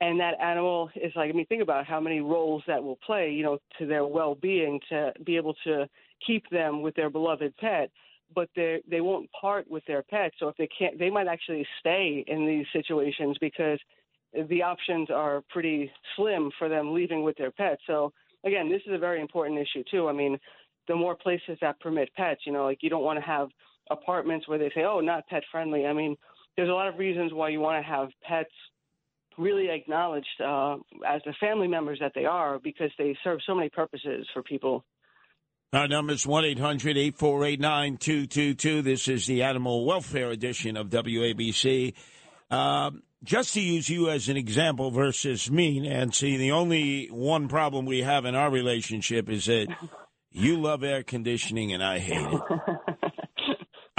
and 0.00 0.18
that 0.18 0.40
animal 0.40 0.90
is 0.96 1.12
like, 1.14 1.28
I 1.28 1.32
mean, 1.32 1.46
think 1.46 1.62
about 1.62 1.86
how 1.86 2.00
many 2.00 2.20
roles 2.20 2.62
that 2.66 2.82
will 2.82 2.98
play, 3.04 3.30
you 3.30 3.42
know, 3.42 3.58
to 3.78 3.86
their 3.86 4.06
well-being 4.06 4.80
to 4.88 5.12
be 5.24 5.36
able 5.36 5.54
to 5.64 5.86
keep 6.26 6.48
them 6.50 6.80
with 6.82 6.94
their 6.94 7.10
beloved 7.10 7.54
pet. 7.58 7.90
But 8.34 8.48
they 8.54 8.80
they 8.88 9.00
won't 9.00 9.28
part 9.32 9.68
with 9.68 9.84
their 9.86 10.02
pet. 10.02 10.32
So 10.38 10.48
if 10.48 10.56
they 10.56 10.68
can't, 10.68 10.98
they 10.98 11.10
might 11.10 11.26
actually 11.26 11.66
stay 11.80 12.24
in 12.28 12.46
these 12.46 12.64
situations 12.72 13.36
because 13.40 13.80
the 14.48 14.62
options 14.62 15.10
are 15.10 15.42
pretty 15.50 15.90
slim 16.14 16.50
for 16.56 16.68
them 16.68 16.94
leaving 16.94 17.24
with 17.24 17.36
their 17.36 17.50
pet. 17.50 17.78
So 17.86 18.12
again, 18.44 18.70
this 18.70 18.82
is 18.86 18.94
a 18.94 18.98
very 18.98 19.20
important 19.20 19.58
issue 19.58 19.82
too. 19.90 20.08
I 20.08 20.12
mean, 20.12 20.38
the 20.86 20.94
more 20.94 21.16
places 21.16 21.58
that 21.60 21.80
permit 21.80 22.14
pets, 22.14 22.42
you 22.46 22.52
know, 22.52 22.64
like 22.64 22.82
you 22.82 22.90
don't 22.90 23.02
want 23.02 23.18
to 23.18 23.24
have 23.24 23.48
apartments 23.90 24.46
where 24.46 24.58
they 24.58 24.70
say, 24.74 24.84
oh, 24.84 25.00
not 25.00 25.26
pet 25.26 25.42
friendly. 25.50 25.86
I 25.86 25.92
mean, 25.92 26.16
there's 26.60 26.68
a 26.68 26.74
lot 26.74 26.88
of 26.88 26.98
reasons 26.98 27.32
why 27.32 27.48
you 27.48 27.58
want 27.58 27.82
to 27.82 27.90
have 27.90 28.10
pets 28.22 28.50
really 29.38 29.70
acknowledged 29.70 30.26
uh, 30.44 30.74
as 31.08 31.22
the 31.24 31.32
family 31.40 31.66
members 31.66 31.98
that 32.00 32.12
they 32.14 32.26
are 32.26 32.58
because 32.58 32.90
they 32.98 33.16
serve 33.24 33.38
so 33.46 33.54
many 33.54 33.70
purposes 33.70 34.28
for 34.34 34.42
people. 34.42 34.84
Our 35.72 35.88
number 35.88 36.12
is 36.12 36.26
1 36.26 36.44
800 36.44 36.98
848 36.98 37.60
9222. 37.60 38.82
This 38.82 39.08
is 39.08 39.24
the 39.24 39.42
Animal 39.42 39.86
Welfare 39.86 40.28
Edition 40.28 40.76
of 40.76 40.90
WABC. 40.90 41.94
Um, 42.50 43.04
just 43.24 43.54
to 43.54 43.62
use 43.62 43.88
you 43.88 44.10
as 44.10 44.28
an 44.28 44.36
example 44.36 44.90
versus 44.90 45.50
me, 45.50 45.80
Nancy, 45.80 46.36
the 46.36 46.50
only 46.50 47.06
one 47.06 47.48
problem 47.48 47.86
we 47.86 48.02
have 48.02 48.26
in 48.26 48.34
our 48.34 48.50
relationship 48.50 49.30
is 49.30 49.46
that 49.46 49.74
you 50.30 50.60
love 50.60 50.84
air 50.84 51.02
conditioning 51.04 51.72
and 51.72 51.82
I 51.82 52.00
hate 52.00 52.20
it. 52.20 52.96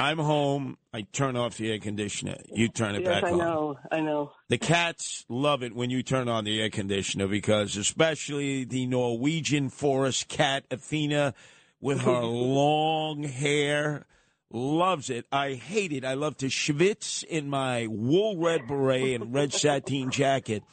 I'm 0.02 0.18
home. 0.18 0.80
I 0.92 1.04
turn 1.04 1.36
off 1.36 1.58
the 1.58 1.72
air 1.72 1.78
conditioner. 1.78 2.38
You 2.52 2.70
turn 2.70 2.96
it 2.96 3.04
yes, 3.04 3.22
back 3.22 3.24
I 3.24 3.34
on. 3.34 3.38
know. 3.38 3.80
I 3.92 4.00
know. 4.00 4.32
The 4.50 4.58
cats 4.58 5.26
love 5.30 5.62
it 5.62 5.76
when 5.76 5.92
you 5.92 6.02
turn 6.02 6.28
on 6.28 6.44
the 6.44 6.60
air 6.60 6.72
conditioner 6.72 7.28
because, 7.28 7.78
especially 7.78 8.64
the 8.64 8.88
Norwegian 8.88 9.70
forest 9.70 10.28
cat 10.28 10.64
Athena, 10.72 11.36
with 11.80 12.02
her 12.02 12.22
long 12.24 13.22
hair, 13.22 14.08
loves 14.50 15.12
it. 15.12 15.28
I 15.32 15.54
hate 15.54 15.94
it. 15.94 16.04
I 16.04 16.16
love 16.16 16.36
to 16.38 16.48
schwitz 16.48 17.24
in 17.24 17.48
my 17.48 17.86
wool 17.86 18.38
red 18.38 18.68
beret 18.68 19.22
and 19.22 19.32
red 19.32 19.54
sateen 19.54 20.10
jacket. 20.12 20.64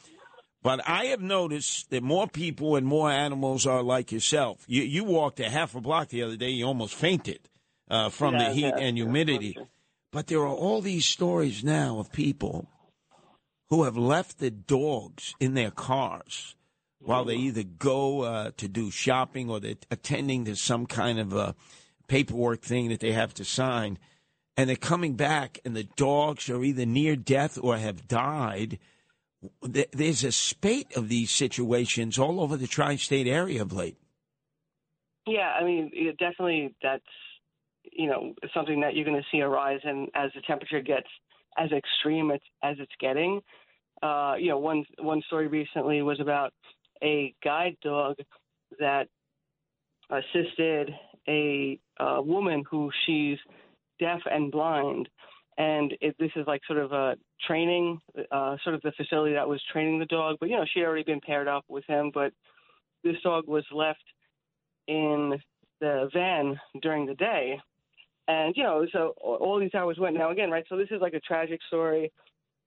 But 0.63 0.81
I 0.89 1.05
have 1.05 1.21
noticed 1.21 1.91
that 1.91 2.01
more 2.01 2.27
people 2.27 2.75
and 2.75 2.87
more 2.87 3.11
animals 3.11 3.67
are 3.67 3.83
like 3.83 4.11
yourself. 4.11 4.65
You, 4.67 4.81
you 4.81 5.03
walked 5.03 5.39
a 5.39 5.51
half 5.51 5.75
a 5.75 5.81
block 5.81 6.09
the 6.09 6.23
other 6.23 6.35
day. 6.35 6.49
You 6.49 6.65
almost 6.65 6.95
fainted 6.95 7.48
uh, 7.89 8.09
from 8.09 8.33
Yeah, 8.33 8.49
the 8.49 8.53
heat 8.53 8.61
yeah, 8.61 8.77
and 8.77 8.97
yeah, 8.97 9.03
humidity. 9.03 9.57
But 10.11 10.27
there 10.27 10.39
are 10.39 10.47
all 10.47 10.81
these 10.81 11.05
stories 11.05 11.63
now 11.63 11.99
of 11.99 12.11
people 12.11 12.67
who 13.69 13.83
have 13.83 13.97
left 13.97 14.39
the 14.39 14.49
dogs 14.49 15.35
in 15.39 15.53
their 15.53 15.71
cars 15.71 16.55
while 16.99 17.23
they 17.23 17.35
either 17.35 17.63
go 17.63 18.21
uh, 18.21 18.51
to 18.57 18.67
do 18.67 18.91
shopping 18.91 19.49
or 19.49 19.59
they're 19.59 19.75
attending 19.89 20.45
to 20.45 20.55
some 20.55 20.85
kind 20.85 21.19
of 21.19 21.33
a 21.33 21.55
paperwork 22.07 22.61
thing 22.61 22.89
that 22.89 22.99
they 22.99 23.13
have 23.13 23.33
to 23.35 23.45
sign. 23.45 23.97
And 24.57 24.69
they're 24.69 24.75
coming 24.75 25.13
back, 25.13 25.59
and 25.63 25.75
the 25.75 25.85
dogs 25.95 26.49
are 26.49 26.63
either 26.63 26.85
near 26.85 27.15
death 27.15 27.57
or 27.61 27.77
have 27.77 28.07
died. 28.07 28.79
There's 29.61 30.25
a 30.25 30.33
spate 30.33 30.97
of 30.97 31.07
these 31.07 31.31
situations 31.31 32.19
all 32.19 32.41
over 32.41 32.57
the 32.57 32.67
tri 32.67 32.97
state 32.97 33.27
area 33.27 33.61
of 33.61 33.71
late. 33.71 33.97
Yeah, 35.25 35.53
I 35.57 35.63
mean, 35.63 35.91
definitely 36.19 36.75
that's 36.81 37.03
you 37.91 38.07
know 38.07 38.33
something 38.53 38.81
that 38.81 38.95
you're 38.95 39.05
going 39.05 39.17
to 39.17 39.27
see 39.31 39.39
a 39.39 39.47
rise 39.47 39.79
in 39.83 40.07
as 40.15 40.31
the 40.35 40.41
temperature 40.41 40.81
gets 40.81 41.07
as 41.57 41.71
extreme 41.71 42.31
as, 42.31 42.39
it's 42.63 42.91
getting. 42.99 43.41
Uh, 44.01 44.35
you 44.39 44.49
know, 44.49 44.59
one 44.59 44.85
one 44.99 45.21
story 45.27 45.47
recently 45.47 46.01
was 46.01 46.19
about 46.19 46.53
a 47.03 47.33
guide 47.43 47.75
dog 47.83 48.15
that 48.79 49.07
assisted 50.09 50.91
a 51.27 51.79
woman 51.99 52.63
who 52.69 52.89
she's 53.05 53.37
deaf 53.99 54.21
and 54.31 54.51
blind, 54.51 55.09
and 55.57 55.93
it, 56.01 56.15
this 56.19 56.31
is 56.35 56.47
like 56.47 56.61
sort 56.65 56.79
of 56.79 56.91
a 56.93 57.15
training, 57.45 57.99
uh, 58.31 58.55
sort 58.63 58.75
of 58.75 58.81
the 58.81 58.93
facility 58.93 59.33
that 59.33 59.47
was 59.47 59.61
training 59.71 59.99
the 59.99 60.05
dog. 60.05 60.37
But 60.39 60.49
you 60.49 60.55
know, 60.55 60.65
she 60.71 60.79
had 60.79 60.87
already 60.87 61.03
been 61.03 61.21
paired 61.21 61.47
up 61.47 61.65
with 61.67 61.83
him, 61.85 62.11
but 62.13 62.31
this 63.03 63.17
dog 63.23 63.47
was 63.47 63.65
left 63.71 64.03
in 64.87 65.39
the 65.81 66.09
van 66.13 66.59
during 66.81 67.05
the 67.05 67.15
day. 67.15 67.59
And, 68.29 68.55
you 68.55 68.61
know, 68.61 68.85
so 68.93 69.15
all 69.23 69.59
these 69.59 69.73
hours 69.73 69.97
went. 69.97 70.15
Now, 70.15 70.29
again, 70.29 70.51
right, 70.51 70.63
so 70.69 70.77
this 70.77 70.91
is 70.91 71.01
like 71.01 71.15
a 71.15 71.19
tragic 71.19 71.59
story. 71.67 72.11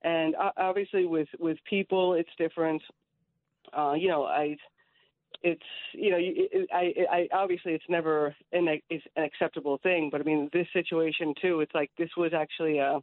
And 0.03 0.35
obviously, 0.57 1.05
with, 1.05 1.29
with 1.39 1.57
people, 1.69 2.15
it's 2.15 2.29
different. 2.37 2.81
Uh, 3.71 3.93
you 3.93 4.09
know, 4.09 4.25
I, 4.25 4.57
it's, 5.41 5.61
you 5.93 6.11
know, 6.11 6.17
I, 6.73 6.93
I, 7.09 7.27
obviously, 7.33 7.71
it's 7.71 7.85
never 7.87 8.35
an, 8.51 8.67
it's 8.89 9.05
an 9.15 9.23
acceptable 9.23 9.79
thing. 9.81 10.09
But 10.11 10.19
I 10.19 10.25
mean, 10.25 10.49
this 10.51 10.67
situation, 10.73 11.33
too, 11.41 11.61
it's 11.61 11.73
like 11.73 11.91
this 11.97 12.09
was 12.17 12.33
actually, 12.33 12.81
uh, 12.81 12.99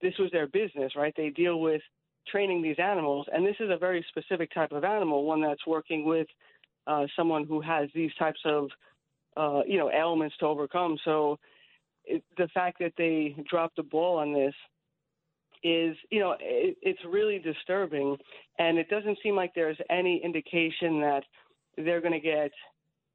this 0.00 0.14
was 0.18 0.30
their 0.32 0.46
business, 0.46 0.92
right? 0.96 1.12
They 1.14 1.28
deal 1.28 1.60
with 1.60 1.82
training 2.26 2.62
these 2.62 2.78
animals. 2.78 3.26
And 3.30 3.46
this 3.46 3.56
is 3.60 3.68
a 3.70 3.76
very 3.76 4.02
specific 4.08 4.50
type 4.54 4.72
of 4.72 4.84
animal, 4.84 5.24
one 5.24 5.42
that's 5.42 5.66
working 5.66 6.06
with 6.06 6.26
uh, 6.86 7.04
someone 7.16 7.44
who 7.44 7.60
has 7.60 7.90
these 7.94 8.14
types 8.18 8.40
of 8.46 8.68
uh, 9.36 9.60
you 9.66 9.78
know 9.78 9.90
ailments 9.90 10.36
to 10.38 10.46
overcome. 10.46 10.96
So 11.04 11.38
the 12.36 12.48
fact 12.54 12.78
that 12.80 12.92
they 12.96 13.36
dropped 13.48 13.76
the 13.76 13.82
ball 13.82 14.18
on 14.18 14.32
this 14.32 14.54
is 15.64 15.96
you 16.10 16.20
know 16.20 16.34
it, 16.40 16.76
it's 16.82 17.00
really 17.08 17.38
disturbing, 17.38 18.16
and 18.58 18.78
it 18.78 18.88
doesn't 18.88 19.18
seem 19.22 19.36
like 19.36 19.52
there's 19.54 19.78
any 19.90 20.20
indication 20.24 21.00
that 21.00 21.22
they're 21.76 22.00
going 22.00 22.12
to 22.12 22.20
get 22.20 22.50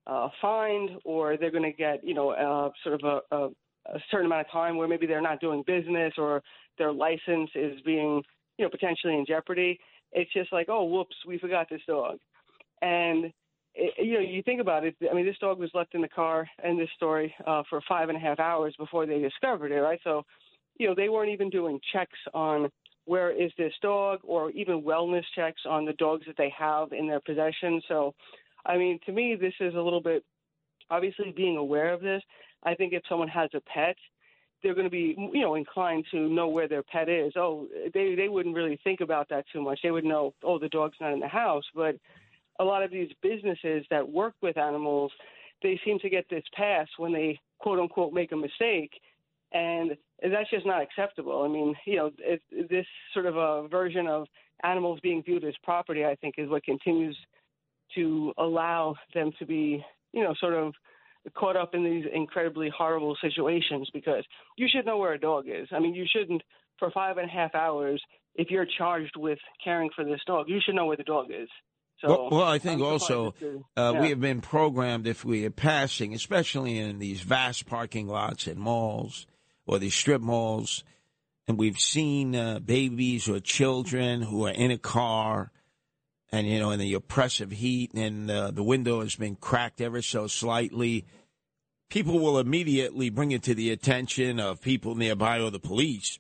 uh, 0.08 0.30
fined 0.42 0.92
or 1.04 1.38
they're 1.38 1.52
going 1.52 1.64
to 1.64 1.74
get 1.74 2.04
you 2.04 2.14
know 2.14 2.32
uh, 2.32 2.70
sort 2.84 3.02
of 3.04 3.22
a, 3.32 3.36
a, 3.36 3.48
a 3.94 4.00
certain 4.10 4.28
amount 4.28 4.46
of 4.46 4.52
time 4.52 4.78
where 4.78 4.88
maybe 4.88 5.06
they're 5.06 5.22
not 5.22 5.42
doing 5.42 5.64
business 5.68 6.14
or 6.18 6.42
their 6.78 6.92
license 6.92 7.50
is 7.56 7.80
being 7.86 8.24
you 8.58 8.66
know 8.66 8.70
potentially 8.70 9.16
in 9.16 9.26
jeopardy. 9.28 9.78
It's 10.14 10.32
just 10.34 10.54
like 10.54 10.68
oh 10.70 10.86
whoops 10.86 11.16
we 11.28 11.38
forgot 11.38 11.68
this 11.70 11.82
dog, 11.88 12.18
and 12.82 13.32
it, 13.78 14.06
you 14.06 14.16
know, 14.16 14.20
you 14.20 14.42
think 14.44 14.60
about 14.60 14.84
it. 14.84 14.96
I 15.10 15.14
mean, 15.14 15.26
this 15.26 15.38
dog 15.40 15.60
was 15.60 15.70
left 15.74 15.94
in 15.96 16.02
the 16.02 16.10
car 16.10 16.48
in 16.64 16.78
this 16.78 16.90
story 16.96 17.34
uh, 17.46 17.64
for 17.70 17.82
five 17.88 18.10
and 18.10 18.18
a 18.18 18.22
half 18.22 18.40
hours 18.40 18.76
before 18.78 19.06
they 19.06 19.20
discovered 19.20 19.72
it, 19.72 19.80
right? 19.80 20.00
So, 20.04 20.24
you 20.78 20.88
know, 20.88 20.96
they 20.96 21.10
weren't 21.10 21.32
even 21.32 21.50
doing 21.50 21.80
checks 21.94 22.20
on 22.34 22.70
where 23.06 23.32
is 23.32 23.52
this 23.58 23.74
dog 23.82 24.20
or 24.24 24.52
even 24.52 24.82
wellness 24.82 25.24
checks 25.36 25.62
on 25.68 25.86
the 25.86 25.94
dogs 25.94 26.26
that 26.28 26.36
they 26.38 26.54
have 26.58 26.92
in 26.92 27.08
their 27.08 27.22
possession. 27.22 27.82
So, 27.88 28.14
I 28.66 28.78
mean, 28.78 29.00
to 29.06 29.12
me, 29.12 29.36
this 29.40 29.54
is 29.60 29.76
a 29.76 29.82
little 29.82 30.02
bit 30.02 30.24
obviously 30.90 31.34
being 31.36 31.58
aware 31.58 31.94
of 31.94 32.02
this. 32.02 32.22
I 32.64 32.76
think 32.76 32.94
if 32.94 33.04
someone 33.08 33.30
has 33.30 33.50
a 33.54 33.62
pet, 33.62 33.96
they're 34.62 34.74
going 34.74 34.88
to 34.88 34.92
be, 34.92 35.16
you 35.34 35.42
know, 35.42 35.56
inclined 35.56 36.06
to 36.12 36.28
know 36.30 36.48
where 36.48 36.68
their 36.68 36.84
pet 36.84 37.10
is. 37.10 37.34
Oh, 37.36 37.68
they 37.94 38.16
they 38.16 38.28
wouldn't 38.28 38.56
really 38.56 38.80
think 38.84 39.02
about 39.02 39.30
that 39.30 39.46
too 39.54 39.62
much. 39.62 39.80
They 39.84 39.92
would 39.92 40.04
know, 40.04 40.34
oh, 40.44 40.58
the 40.58 40.70
dog's 40.70 40.98
not 41.00 41.14
in 41.14 41.20
the 41.20 41.28
house, 41.28 41.64
but 41.76 41.96
a 42.60 42.64
lot 42.64 42.84
of 42.84 42.92
these 42.92 43.10
businesses 43.22 43.86
that 43.90 44.08
work 44.08 44.34
with 44.42 44.58
animals, 44.58 45.12
they 45.64 45.80
seem 45.86 46.00
to 46.00 46.10
get 46.10 46.26
this 46.30 46.44
pass 46.54 46.88
when 46.98 47.14
they 47.14 47.40
quote 47.60 47.80
unquote 47.80 48.14
make 48.14 48.32
a 48.32 48.36
mistake, 48.36 48.92
and 49.54 49.92
that's 50.22 50.50
just 50.50 50.66
not 50.66 50.82
acceptable. 50.82 51.44
I 51.44 51.48
mean, 51.48 51.76
you 51.86 51.96
know, 51.96 52.12
it, 52.20 52.42
this 52.70 52.86
sort 53.14 53.26
of 53.26 53.38
a 53.38 53.68
version 53.68 54.08
of 54.08 54.28
animals 54.64 55.00
being 55.02 55.24
viewed 55.24 55.44
as 55.44 55.54
property, 55.64 56.06
I 56.06 56.16
think, 56.16 56.36
is 56.38 56.50
what 56.50 56.64
continues 56.64 57.18
to 57.96 58.34
allow 58.38 58.96
them 59.14 59.32
to 59.40 59.46
be, 59.46 59.84
you 60.14 60.24
know, 60.24 60.34
sort 60.40 60.54
of 60.54 60.74
caught 61.36 61.56
up 61.56 61.74
in 61.74 61.84
these 61.84 62.06
incredibly 62.14 62.72
horrible 62.76 63.16
situations 63.22 63.90
because 63.94 64.24
you 64.58 64.68
should 64.72 64.86
know 64.86 64.98
where 64.98 65.14
a 65.14 65.20
dog 65.20 65.46
is. 65.48 65.68
I 65.72 65.80
mean, 65.80 65.94
you 65.94 66.06
shouldn't 66.12 66.42
for 66.80 66.92
five 66.92 67.18
and 67.18 67.30
a 67.30 67.32
half 67.34 67.56
hours 67.56 68.02
if 68.36 68.52
you're 68.52 68.68
charged 68.78 69.16
with 69.18 69.40
caring 69.64 69.90
for 69.96 70.06
this 70.06 70.22
dog, 70.28 70.48
you 70.48 70.60
should 70.64 70.76
know 70.76 70.86
where 70.86 70.98
the 70.98 71.04
dog 71.04 71.28
is. 71.30 71.50
So 72.00 72.10
well, 72.10 72.30
well, 72.30 72.44
I 72.48 72.60
think 72.60 72.82
also 72.82 73.34
uh, 73.76 73.80
uh, 73.80 74.02
we 74.02 74.10
have 74.10 74.20
been 74.22 74.42
programmed 74.42 75.08
if 75.08 75.26
we 75.26 75.46
are 75.46 75.52
passing, 75.52 76.14
especially 76.14 76.78
in 76.78 77.00
these 77.00 77.22
vast 77.22 77.66
parking 77.66 78.08
lots 78.08 78.48
at 78.48 78.56
malls 78.58 79.26
or 79.66 79.80
these 79.80 79.96
strip 79.96 80.22
malls, 80.22 80.84
and 81.48 81.58
we've 81.58 81.80
seen 81.80 82.36
uh, 82.36 82.60
babies 82.60 83.28
or 83.28 83.40
children 83.40 84.22
who 84.22 84.46
are 84.46 84.52
in 84.52 84.70
a 84.70 84.78
car, 84.78 85.52
and 86.32 86.46
you 86.48 86.60
know, 86.60 86.70
in 86.72 86.80
the 86.80 86.94
oppressive 86.94 87.52
heat, 87.52 87.94
and 87.94 88.30
uh, 88.30 88.52
the 88.52 88.64
window 88.64 89.02
has 89.02 89.16
been 89.16 89.36
cracked 89.36 89.82
ever 89.82 90.02
so 90.02 90.28
slightly. 90.28 91.06
People 91.90 92.20
will 92.20 92.38
immediately 92.38 93.10
bring 93.10 93.32
it 93.32 93.44
to 93.44 93.56
the 93.56 93.72
attention 93.72 94.40
of 94.40 94.62
people 94.62 94.94
nearby 94.94 95.40
or 95.40 95.50
the 95.50 95.60
police. 95.60 96.20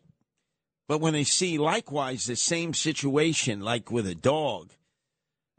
But 0.87 1.01
when 1.01 1.13
they 1.13 1.25
see 1.25 1.57
likewise 1.57 2.25
the 2.25 2.37
same 2.37 2.73
situation, 2.73 3.59
like 3.59 3.91
with 3.91 4.07
a 4.07 4.15
dog, 4.15 4.69
and- 4.69 4.76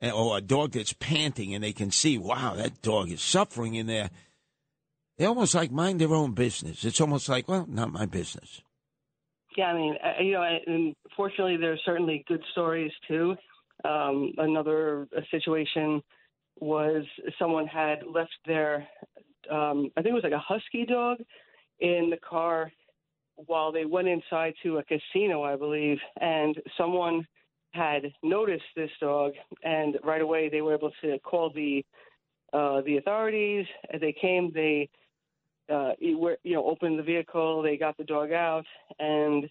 or 0.03 0.39
a 0.39 0.41
dog 0.41 0.73
that's 0.73 0.93
panting 0.93 1.55
and 1.55 1.65
they 1.65 1.73
can 1.73 1.91
see, 1.91 2.19
wow, 2.19 2.55
that 2.57 2.83
dog 2.83 3.11
is 3.11 3.21
suffering 3.21 3.75
in 3.75 3.87
there. 3.87 4.11
They 5.17 5.25
almost 5.25 5.55
like 5.55 5.73
mind 5.73 6.01
their 6.01 6.15
own 6.15 6.33
business. 6.33 6.85
It's 6.85 7.01
almost 7.01 7.29
like, 7.29 7.49
well, 7.49 7.67
not 7.69 7.93
my 7.93 8.07
business. 8.07 8.63
Yeah, 9.57 9.67
I 9.67 9.75
mean, 9.75 9.97
uh, 10.03 10.23
you 10.23 10.33
know, 10.33 10.59
and 10.67 10.95
fortunately, 11.17 11.57
there 11.57 11.73
are 11.73 11.79
certainly 11.85 12.25
good 12.29 12.43
stories 12.53 12.93
too. 13.09 13.35
Um, 13.85 14.33
another 14.39 15.09
uh, 15.17 15.21
situation 15.31 16.03
was 16.61 17.05
someone 17.39 17.67
had 17.67 18.05
left 18.07 18.35
their, 18.47 18.87
um, 19.51 19.91
I 19.97 20.03
think 20.03 20.13
it 20.13 20.15
was 20.15 20.25
like 20.25 20.33
a 20.33 20.39
husky 20.39 20.87
dog, 20.87 21.19
in 21.81 22.11
the 22.11 22.17
car 22.17 22.73
while 23.47 23.71
they 23.71 23.85
went 23.85 24.09
inside 24.09 24.55
to 24.63 24.79
a 24.79 24.85
casino, 24.85 25.43
I 25.43 25.57
believe, 25.57 25.99
and 26.21 26.57
someone 26.77 27.27
had 27.73 28.13
noticed 28.23 28.65
this 28.77 28.91
dog, 29.01 29.33
and 29.63 29.99
right 30.05 30.23
away 30.23 30.49
they 30.49 30.63
were 30.63 30.75
able 30.75 30.93
to 31.03 31.19
call 31.21 31.51
the 31.51 31.85
uh, 32.53 32.81
the 32.83 32.97
authorities. 32.97 33.67
As 33.93 34.01
they 34.01 34.13
came. 34.13 34.51
They 34.55 34.89
uh, 35.69 35.93
you 36.01 36.37
know 36.45 36.65
opened 36.65 36.99
the 36.99 37.03
vehicle. 37.03 37.63
They 37.63 37.77
got 37.77 37.97
the 37.97 38.05
dog 38.05 38.33
out, 38.33 38.65
and 38.99 39.49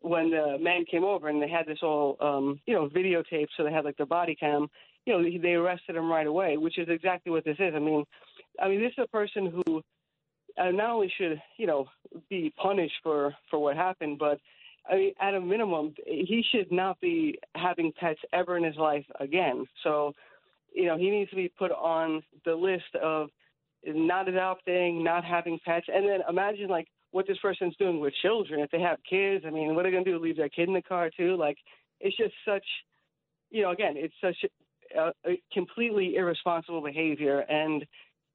when 0.00 0.30
the 0.30 0.56
man 0.58 0.84
came 0.90 1.04
over 1.04 1.28
and 1.28 1.40
they 1.42 1.48
had 1.48 1.66
this 1.66 1.78
all 1.82 2.16
um, 2.20 2.60
you 2.66 2.74
know 2.74 2.88
videotaped, 2.88 3.48
so 3.56 3.64
they 3.64 3.72
had 3.72 3.84
like 3.84 3.96
the 3.96 4.06
body 4.06 4.34
cam. 4.34 4.68
You 5.06 5.14
know 5.14 5.38
they 5.40 5.54
arrested 5.54 5.96
him 5.96 6.10
right 6.10 6.26
away, 6.26 6.56
which 6.56 6.78
is 6.78 6.88
exactly 6.88 7.32
what 7.32 7.44
this 7.44 7.56
is. 7.58 7.72
I 7.74 7.78
mean, 7.78 8.04
I 8.60 8.68
mean 8.68 8.80
this 8.80 8.92
is 8.92 9.04
a 9.04 9.08
person 9.08 9.46
who 9.46 9.82
uh, 10.58 10.70
not 10.70 10.90
only 10.90 11.12
should 11.16 11.40
you 11.56 11.66
know 11.66 11.86
be 12.28 12.52
punished 12.60 12.96
for 13.02 13.34
for 13.50 13.58
what 13.58 13.76
happened, 13.76 14.18
but 14.18 14.38
I 14.88 14.96
mean, 14.96 15.12
at 15.20 15.34
a 15.34 15.40
minimum, 15.40 15.94
he 16.06 16.44
should 16.50 16.70
not 16.72 17.00
be 17.00 17.38
having 17.54 17.92
pets 17.98 18.20
ever 18.32 18.56
in 18.56 18.64
his 18.64 18.76
life 18.76 19.04
again. 19.18 19.66
So, 19.82 20.12
you 20.74 20.86
know, 20.86 20.96
he 20.96 21.10
needs 21.10 21.30
to 21.30 21.36
be 21.36 21.52
put 21.58 21.70
on 21.70 22.22
the 22.44 22.54
list 22.54 22.94
of 23.02 23.28
not 23.84 24.28
adopting, 24.28 25.02
not 25.02 25.24
having 25.24 25.58
pets, 25.64 25.86
and 25.92 26.08
then 26.08 26.20
imagine 26.28 26.68
like 26.68 26.88
what 27.12 27.26
this 27.26 27.38
person's 27.38 27.76
doing 27.76 28.00
with 28.00 28.14
children 28.22 28.60
if 28.60 28.70
they 28.70 28.80
have 28.80 28.98
kids. 29.08 29.44
I 29.46 29.50
mean, 29.50 29.74
what 29.74 29.84
are 29.84 29.90
they 29.90 29.92
going 29.92 30.04
to 30.04 30.10
do? 30.12 30.18
Leave 30.18 30.36
their 30.36 30.48
kid 30.48 30.68
in 30.68 30.74
the 30.74 30.82
car 30.82 31.10
too? 31.16 31.36
Like, 31.36 31.56
it's 32.00 32.16
just 32.16 32.34
such, 32.46 32.64
you 33.50 33.62
know, 33.62 33.70
again, 33.70 33.94
it's 33.96 34.14
such 34.20 34.36
a, 34.96 35.12
a 35.28 35.40
completely 35.52 36.16
irresponsible 36.16 36.82
behavior, 36.82 37.40
and 37.40 37.84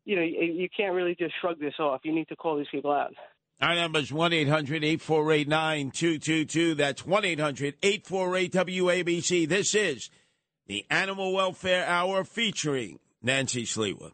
you 0.05 0.15
know, 0.15 0.21
you, 0.21 0.53
you 0.53 0.69
can't 0.75 0.93
really 0.93 1.15
just 1.17 1.33
shrug 1.41 1.59
this 1.59 1.73
off. 1.79 2.01
You 2.03 2.13
need 2.13 2.27
to 2.27 2.35
call 2.35 2.57
these 2.57 2.67
people 2.71 2.91
out. 2.91 3.13
Our 3.61 3.75
number 3.75 3.99
is 3.99 4.11
1 4.11 4.33
800 4.33 4.83
848 4.83 5.47
9222. 5.47 6.75
That's 6.75 7.05
1 7.05 7.25
800 7.25 7.75
848 7.81 8.51
WABC. 8.51 9.47
This 9.47 9.73
is 9.73 10.09
the 10.67 10.85
Animal 10.89 11.33
Welfare 11.33 11.85
Hour 11.85 12.25
featuring 12.25 12.99
Nancy 13.21 13.63
Sliwa. 13.63 14.11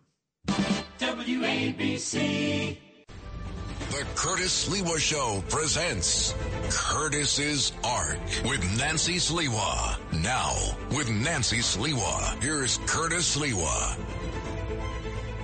WABC. 1.00 2.78
The 3.90 4.06
Curtis 4.16 4.70
Sliwa 4.70 4.98
Show 5.00 5.44
presents 5.50 6.34
Curtis's 6.70 7.74
Ark 7.84 8.20
with 8.46 8.64
Nancy 8.78 9.16
Sliwa. 9.16 9.98
Now, 10.22 10.56
with 10.96 11.10
Nancy 11.10 11.58
Sliwa, 11.58 12.42
here's 12.42 12.78
Curtis 12.86 13.36
Sliwa. 13.36 13.98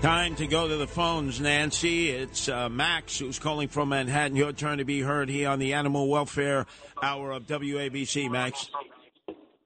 Time 0.08 0.38
to 0.38 0.48
go 0.48 0.70
to 0.70 0.78
the 0.78 0.88
phones, 0.88 1.42
Nancy. 1.42 2.12
It's 2.12 2.48
uh, 2.48 2.70
Max 2.70 3.20
who's 3.20 3.40
calling 3.40 3.68
from 3.68 3.90
Manhattan. 3.90 4.38
Your 4.38 4.54
turn 4.54 4.78
to 4.78 4.86
be 4.86 5.02
heard 5.02 5.28
here 5.28 5.50
on 5.50 5.60
the 5.60 5.74
Animal 5.74 6.08
Welfare 6.08 6.66
Hour 7.04 7.32
of 7.32 7.44
WABC, 7.44 8.32
Max. 8.32 8.70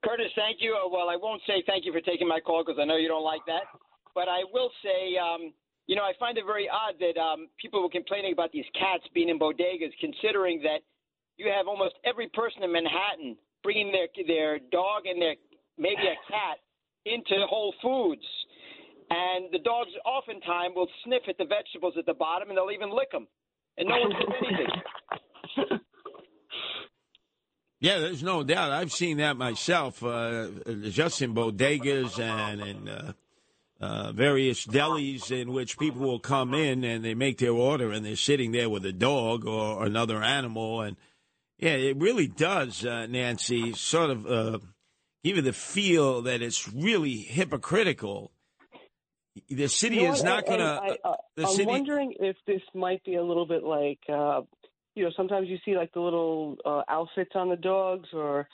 Curtis, 0.04 0.32
thank 0.34 0.56
you. 0.58 0.74
Uh, 0.74 0.88
well, 0.90 1.08
I 1.08 1.14
won't 1.14 1.42
say 1.46 1.62
thank 1.64 1.84
you 1.84 1.92
for 1.92 2.00
taking 2.00 2.26
my 2.26 2.40
call 2.40 2.64
because 2.66 2.80
I 2.82 2.84
know 2.84 2.96
you 2.96 3.06
don't 3.06 3.22
like 3.22 3.42
that. 3.46 3.70
But 4.16 4.26
I 4.26 4.42
will 4.52 4.72
say, 4.82 5.14
um, 5.16 5.52
you 5.86 5.94
know, 5.94 6.02
I 6.02 6.10
find 6.18 6.36
it 6.36 6.42
very 6.44 6.68
odd 6.68 6.94
that 6.98 7.20
um, 7.20 7.46
people 7.62 7.80
were 7.80 7.88
complaining 7.88 8.32
about 8.32 8.50
these 8.50 8.66
cats 8.74 9.04
being 9.14 9.28
in 9.28 9.38
bodegas, 9.38 9.94
considering 10.00 10.60
that 10.62 10.82
you 11.36 11.52
have 11.56 11.68
almost 11.68 11.94
every 12.04 12.28
person 12.34 12.64
in 12.64 12.72
Manhattan 12.72 13.36
bringing 13.62 13.92
their 13.92 14.08
their 14.26 14.58
dog 14.58 15.06
and 15.06 15.22
their 15.22 15.36
maybe 15.78 16.02
a 16.02 16.18
cat 16.26 16.58
into 17.06 17.46
Whole 17.46 17.74
Foods, 17.80 18.26
and 19.12 19.52
the 19.52 19.58
dogs 19.58 19.90
oftentimes 20.06 20.74
will 20.74 20.88
sniff 21.04 21.22
at 21.28 21.36
the 21.36 21.44
vegetables 21.44 21.94
at 21.98 22.06
the 22.06 22.14
bottom, 22.14 22.48
and 22.48 22.56
they'll 22.56 22.72
even 22.72 22.90
lick 22.90 23.10
them, 23.10 23.28
and 23.76 23.88
no 23.88 24.00
one 24.00 24.12
says 24.16 24.34
anything. 24.40 25.80
Yeah, 27.82 27.98
there's 27.98 28.22
no 28.22 28.44
doubt. 28.44 28.70
I've 28.70 28.92
seen 28.92 29.16
that 29.16 29.36
myself, 29.36 30.04
uh, 30.04 30.50
just 30.82 31.20
in 31.20 31.34
bodegas 31.34 32.16
and 32.20 32.60
in 32.60 32.88
uh, 32.88 33.12
uh, 33.80 34.12
various 34.12 34.64
delis 34.64 35.32
in 35.32 35.52
which 35.52 35.76
people 35.76 36.02
will 36.02 36.20
come 36.20 36.54
in 36.54 36.84
and 36.84 37.04
they 37.04 37.14
make 37.14 37.38
their 37.38 37.50
order 37.50 37.90
and 37.90 38.06
they're 38.06 38.14
sitting 38.14 38.52
there 38.52 38.70
with 38.70 38.86
a 38.86 38.92
dog 38.92 39.44
or 39.44 39.84
another 39.84 40.22
animal. 40.22 40.82
And 40.82 40.96
yeah, 41.58 41.74
it 41.74 41.96
really 41.96 42.28
does, 42.28 42.86
uh, 42.86 43.06
Nancy, 43.06 43.72
sort 43.72 44.10
of 44.10 44.26
uh, 44.26 44.58
give 45.24 45.34
you 45.34 45.42
the 45.42 45.52
feel 45.52 46.22
that 46.22 46.40
it's 46.40 46.72
really 46.72 47.16
hypocritical. 47.16 48.30
The 49.48 49.68
city 49.68 49.96
You 49.96 50.08
know 50.08 50.12
is 50.12 50.22
not 50.22 50.46
going 50.46 50.58
to. 50.60 50.82
And 50.82 50.98
I- 51.04 51.08
I- 51.10 51.16
The 51.36 51.42
I'm 51.44 51.48
city. 51.54 51.66
wondering 51.66 52.14
if 52.20 52.36
this 52.46 52.60
might 52.74 53.02
be 53.04 53.14
a 53.14 53.22
little 53.22 53.46
bit 53.46 53.62
like, 53.64 54.00
uh, 54.08 54.42
you 54.94 55.04
know, 55.04 55.10
sometimes 55.16 55.48
you 55.48 55.58
see 55.64 55.76
like 55.76 55.92
the 55.92 56.00
little 56.00 56.56
uh, 56.66 56.82
outfits 56.88 57.32
on 57.34 57.48
the 57.48 57.56
dogs, 57.56 58.08
or 58.12 58.46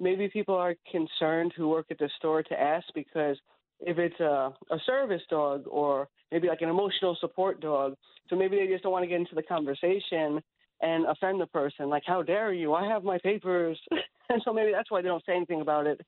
maybe 0.00 0.28
people 0.28 0.56
are 0.56 0.74
concerned 0.90 1.52
who 1.56 1.68
work 1.68 1.86
at 1.90 1.98
the 1.98 2.10
store 2.18 2.42
to 2.42 2.60
ask 2.60 2.86
because 2.94 3.36
if 3.80 3.98
it's 3.98 4.18
a, 4.20 4.52
a 4.70 4.78
service 4.84 5.22
dog 5.30 5.64
or 5.68 6.08
maybe 6.32 6.48
like 6.48 6.62
an 6.62 6.68
emotional 6.70 7.16
support 7.20 7.60
dog, 7.60 7.94
so 8.28 8.34
maybe 8.34 8.56
they 8.56 8.66
just 8.66 8.82
don't 8.82 8.92
want 8.92 9.04
to 9.04 9.08
get 9.08 9.20
into 9.20 9.36
the 9.36 9.42
conversation 9.44 10.42
and 10.82 11.06
offend 11.06 11.40
the 11.40 11.46
person. 11.46 11.88
Like, 11.88 12.02
how 12.04 12.22
dare 12.22 12.52
you? 12.52 12.74
I 12.74 12.86
have 12.88 13.04
my 13.04 13.18
papers, 13.18 13.78
and 14.28 14.42
so 14.44 14.52
maybe 14.52 14.72
that's 14.72 14.90
why 14.90 15.02
they 15.02 15.08
don't 15.08 15.24
say 15.24 15.36
anything 15.36 15.60
about 15.60 15.86
it. 15.86 16.00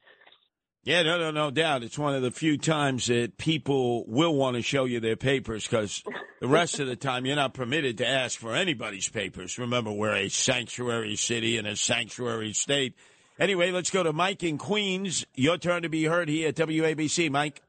Yeah, 0.88 1.02
no, 1.02 1.18
no, 1.18 1.30
no 1.30 1.50
doubt. 1.50 1.82
It's 1.82 1.98
one 1.98 2.14
of 2.14 2.22
the 2.22 2.30
few 2.30 2.56
times 2.56 3.08
that 3.08 3.36
people 3.36 4.06
will 4.06 4.34
want 4.34 4.56
to 4.56 4.62
show 4.62 4.86
you 4.86 5.00
their 5.00 5.16
papers 5.16 5.64
because 5.64 6.02
the 6.40 6.48
rest 6.48 6.80
of 6.80 6.86
the 6.86 6.96
time 6.96 7.26
you're 7.26 7.36
not 7.36 7.52
permitted 7.52 7.98
to 7.98 8.08
ask 8.08 8.38
for 8.38 8.54
anybody's 8.54 9.06
papers. 9.06 9.58
Remember, 9.58 9.92
we're 9.92 10.16
a 10.16 10.30
sanctuary 10.30 11.14
city 11.16 11.58
and 11.58 11.68
a 11.68 11.76
sanctuary 11.76 12.54
state. 12.54 12.94
Anyway, 13.38 13.70
let's 13.70 13.90
go 13.90 14.02
to 14.02 14.14
Mike 14.14 14.42
in 14.42 14.56
Queens. 14.56 15.26
Your 15.34 15.58
turn 15.58 15.82
to 15.82 15.90
be 15.90 16.04
heard 16.04 16.30
here 16.30 16.48
at 16.48 16.54
WABC, 16.54 17.30
Mike. 17.30 17.60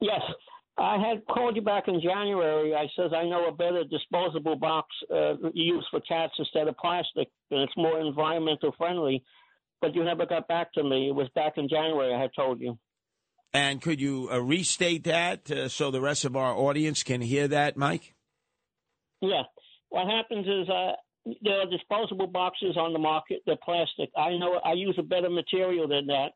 Yes. 0.00 0.22
I 0.78 0.96
had 0.96 1.26
called 1.26 1.56
you 1.56 1.62
back 1.62 1.88
in 1.88 2.00
January. 2.00 2.74
I 2.74 2.86
says 2.96 3.10
I 3.14 3.24
know 3.24 3.48
a 3.48 3.52
better 3.52 3.84
disposable 3.84 4.56
box 4.56 4.88
uh, 5.14 5.34
used 5.52 5.88
for 5.90 6.00
cats 6.00 6.32
instead 6.38 6.68
of 6.68 6.76
plastic, 6.78 7.28
and 7.50 7.60
it's 7.60 7.76
more 7.76 8.00
environmental 8.00 8.72
friendly. 8.78 9.22
But 9.84 9.94
you 9.94 10.02
never 10.02 10.24
got 10.24 10.48
back 10.48 10.72
to 10.72 10.82
me. 10.82 11.08
It 11.08 11.14
was 11.14 11.28
back 11.34 11.58
in 11.58 11.68
January. 11.68 12.14
I 12.14 12.18
had 12.18 12.30
told 12.34 12.58
you. 12.58 12.78
And 13.52 13.82
could 13.82 14.00
you 14.00 14.30
uh, 14.32 14.38
restate 14.38 15.04
that 15.04 15.50
uh, 15.50 15.68
so 15.68 15.90
the 15.90 16.00
rest 16.00 16.24
of 16.24 16.36
our 16.36 16.54
audience 16.54 17.02
can 17.02 17.20
hear 17.20 17.46
that, 17.48 17.76
Mike? 17.76 18.14
Yeah. 19.20 19.42
What 19.90 20.06
happens 20.06 20.46
is 20.46 20.70
uh, 20.70 20.92
there 21.42 21.60
are 21.60 21.70
disposable 21.70 22.28
boxes 22.28 22.78
on 22.78 22.94
the 22.94 22.98
market. 22.98 23.42
They're 23.44 23.58
plastic. 23.62 24.08
I 24.16 24.30
know 24.38 24.58
I 24.64 24.72
use 24.72 24.96
a 24.98 25.02
better 25.02 25.28
material 25.28 25.86
than 25.86 26.06
that 26.06 26.30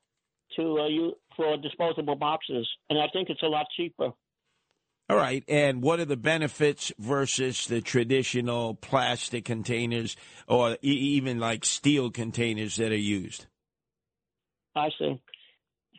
to 0.56 0.80
uh, 0.80 0.88
use 0.88 1.14
for 1.34 1.56
disposable 1.56 2.16
boxes, 2.16 2.68
and 2.90 2.98
I 2.98 3.06
think 3.14 3.30
it's 3.30 3.42
a 3.42 3.46
lot 3.46 3.64
cheaper. 3.78 4.10
All 5.10 5.16
right. 5.16 5.42
And 5.48 5.82
what 5.82 6.00
are 6.00 6.04
the 6.04 6.16
benefits 6.18 6.92
versus 6.98 7.66
the 7.66 7.80
traditional 7.80 8.74
plastic 8.74 9.44
containers 9.46 10.16
or 10.46 10.72
e- 10.84 10.88
even 11.16 11.38
like 11.40 11.64
steel 11.64 12.10
containers 12.10 12.76
that 12.76 12.92
are 12.92 12.96
used? 12.96 13.46
I 14.76 14.88
see. 14.98 15.20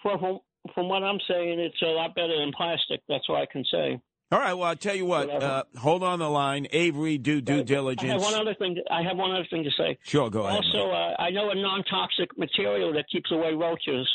From, 0.01 0.19
from 0.19 0.39
from 0.75 0.89
what 0.89 1.03
I'm 1.03 1.19
saying, 1.27 1.59
it's 1.59 1.81
a 1.81 1.85
lot 1.88 2.13
better 2.15 2.38
than 2.38 2.51
plastic. 2.55 3.01
That's 3.07 3.27
what 3.27 3.41
I 3.41 3.45
can 3.51 3.63
say. 3.71 3.99
All 4.31 4.38
right. 4.39 4.53
Well, 4.53 4.67
I'll 4.69 4.75
tell 4.75 4.93
you 4.95 5.05
what. 5.05 5.29
Uh, 5.31 5.63
hold 5.77 6.03
on 6.03 6.19
the 6.19 6.29
line. 6.29 6.67
Avery, 6.71 7.17
do 7.17 7.41
due 7.41 7.53
I 7.53 7.57
have 7.57 7.65
diligence. 7.65 8.21
one 8.23 8.35
other 8.35 8.53
thing. 8.53 8.77
I 8.91 9.01
have 9.01 9.17
one 9.17 9.31
other 9.31 9.47
thing 9.49 9.63
to 9.63 9.71
say. 9.71 9.97
Sure, 10.03 10.29
go 10.29 10.41
ahead. 10.41 10.57
Also, 10.57 10.91
uh, 10.91 11.15
I 11.17 11.31
know 11.31 11.49
a 11.49 11.55
non-toxic 11.55 12.38
material 12.38 12.93
that 12.93 13.05
keeps 13.11 13.31
away 13.31 13.53
roaches. 13.53 14.07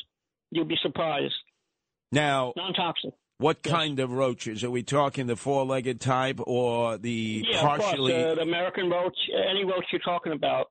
You'll 0.50 0.66
be 0.66 0.78
surprised. 0.82 1.34
Now, 2.12 2.52
Non-toxic. 2.56 3.12
What 3.44 3.62
kind 3.62 4.00
of 4.00 4.10
roaches? 4.10 4.64
Are 4.64 4.70
we 4.70 4.82
talking 4.82 5.26
the 5.26 5.36
four 5.36 5.64
legged 5.66 6.00
type 6.00 6.40
or 6.46 6.96
the 6.96 7.44
Yeah, 7.46 7.60
partially. 7.60 8.14
of 8.14 8.20
course. 8.24 8.32
Uh, 8.32 8.34
the 8.36 8.40
American 8.50 8.88
roach, 8.90 9.16
any 9.50 9.64
roach 9.64 9.84
you're 9.92 10.00
talking 10.00 10.32
about, 10.32 10.66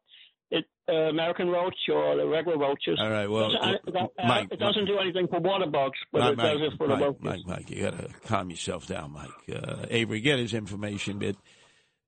it, 0.50 0.66
uh, 0.90 0.94
American 1.10 1.50
roach 1.50 1.76
or 1.94 2.16
the 2.18 2.26
regular 2.28 2.58
roaches. 2.58 2.98
All 3.00 3.10
right, 3.12 3.28
well, 3.30 3.52
Doesn't- 3.52 3.96
uh, 3.96 4.00
uh, 4.20 4.28
Mike- 4.28 4.48
it 4.52 4.60
doesn't 4.60 4.86
do 4.86 4.98
anything 4.98 5.28
for 5.28 5.40
water 5.40 5.68
bugs, 5.68 6.00
but 6.12 6.22
Mike, 6.22 6.34
it 6.34 6.36
does 6.60 6.62
it 6.74 6.78
for 6.78 6.88
the 6.88 6.94
Mike, 6.96 7.02
roaches. 7.04 7.22
Mike, 7.24 7.40
Mike, 7.48 7.70
you 7.70 7.82
got 7.84 7.98
to 8.00 8.10
calm 8.28 8.50
yourself 8.50 8.88
down, 8.88 9.12
Mike. 9.14 9.30
Uh, 9.56 9.86
Avery, 9.92 10.20
get 10.20 10.40
his 10.40 10.54
information. 10.54 11.20
But 11.20 11.36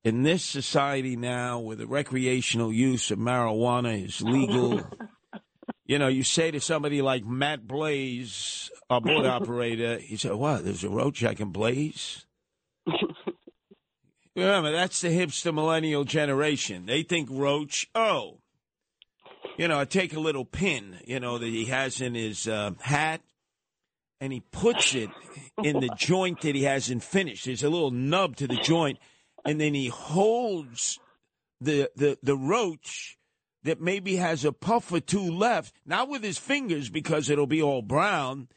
in 0.03 0.23
this 0.23 0.43
society 0.43 1.15
now, 1.15 1.59
where 1.59 1.75
the 1.75 1.87
recreational 1.87 2.71
use 2.73 3.11
of 3.11 3.19
marijuana 3.19 4.03
is 4.03 4.21
legal, 4.21 4.81
you 5.85 5.99
know, 5.99 6.07
you 6.07 6.23
say 6.23 6.51
to 6.51 6.59
somebody 6.59 7.01
like 7.01 7.25
Matt 7.25 7.67
Blaze, 7.67 8.71
a 8.89 8.99
board 8.99 9.25
operator, 9.25 9.99
he 9.99 10.17
said, 10.17 10.33
"What? 10.33 10.65
There's 10.65 10.83
a 10.83 10.89
roach 10.89 11.23
I 11.23 11.33
can 11.33 11.49
blaze." 11.49 12.25
Remember, 14.35 14.71
that's 14.71 14.99
the 15.01 15.09
hipster 15.09 15.53
millennial 15.53 16.03
generation. 16.03 16.87
They 16.87 17.03
think 17.03 17.29
roach. 17.31 17.87
Oh, 17.95 18.39
you 19.57 19.67
know, 19.67 19.79
I 19.79 19.85
take 19.85 20.13
a 20.13 20.19
little 20.19 20.43
pin, 20.43 20.97
you 21.05 21.19
know, 21.19 21.37
that 21.37 21.47
he 21.47 21.65
has 21.65 22.01
in 22.01 22.15
his 22.15 22.47
uh, 22.47 22.71
hat, 22.81 23.21
and 24.19 24.33
he 24.33 24.41
puts 24.51 24.95
it 24.95 25.09
in 25.63 25.79
the 25.79 25.89
joint 25.97 26.41
that 26.41 26.55
he 26.55 26.63
hasn't 26.63 27.03
finished. 27.03 27.45
There's 27.45 27.63
a 27.63 27.69
little 27.69 27.91
nub 27.91 28.35
to 28.37 28.47
the 28.47 28.57
joint, 28.57 28.97
and 29.45 29.61
then 29.61 29.73
he 29.73 29.87
holds 29.87 30.99
the 31.61 31.89
the 31.95 32.17
the 32.21 32.35
roach 32.35 33.17
that 33.65 33.81
maybe 33.81 34.15
has 34.15 34.45
a 34.45 34.51
puff 34.51 34.91
or 34.91 34.99
two 34.99 35.31
left, 35.31 35.75
not 35.85 36.07
with 36.07 36.23
his 36.23 36.37
fingers 36.37 36.89
because 36.89 37.29
it'll 37.29 37.47
be 37.47 37.61
all 37.61 37.81
brown, 37.81 38.47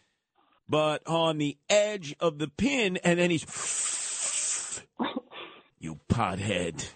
but 0.69 1.07
on 1.07 1.39
the 1.39 1.57
edge 1.69 2.15
of 2.21 2.39
the 2.39 2.49
pin, 2.49 2.99
and 2.99 3.19
then 3.19 3.31
he's 3.31 4.83
you 5.79 5.99
pothead. 6.09 6.89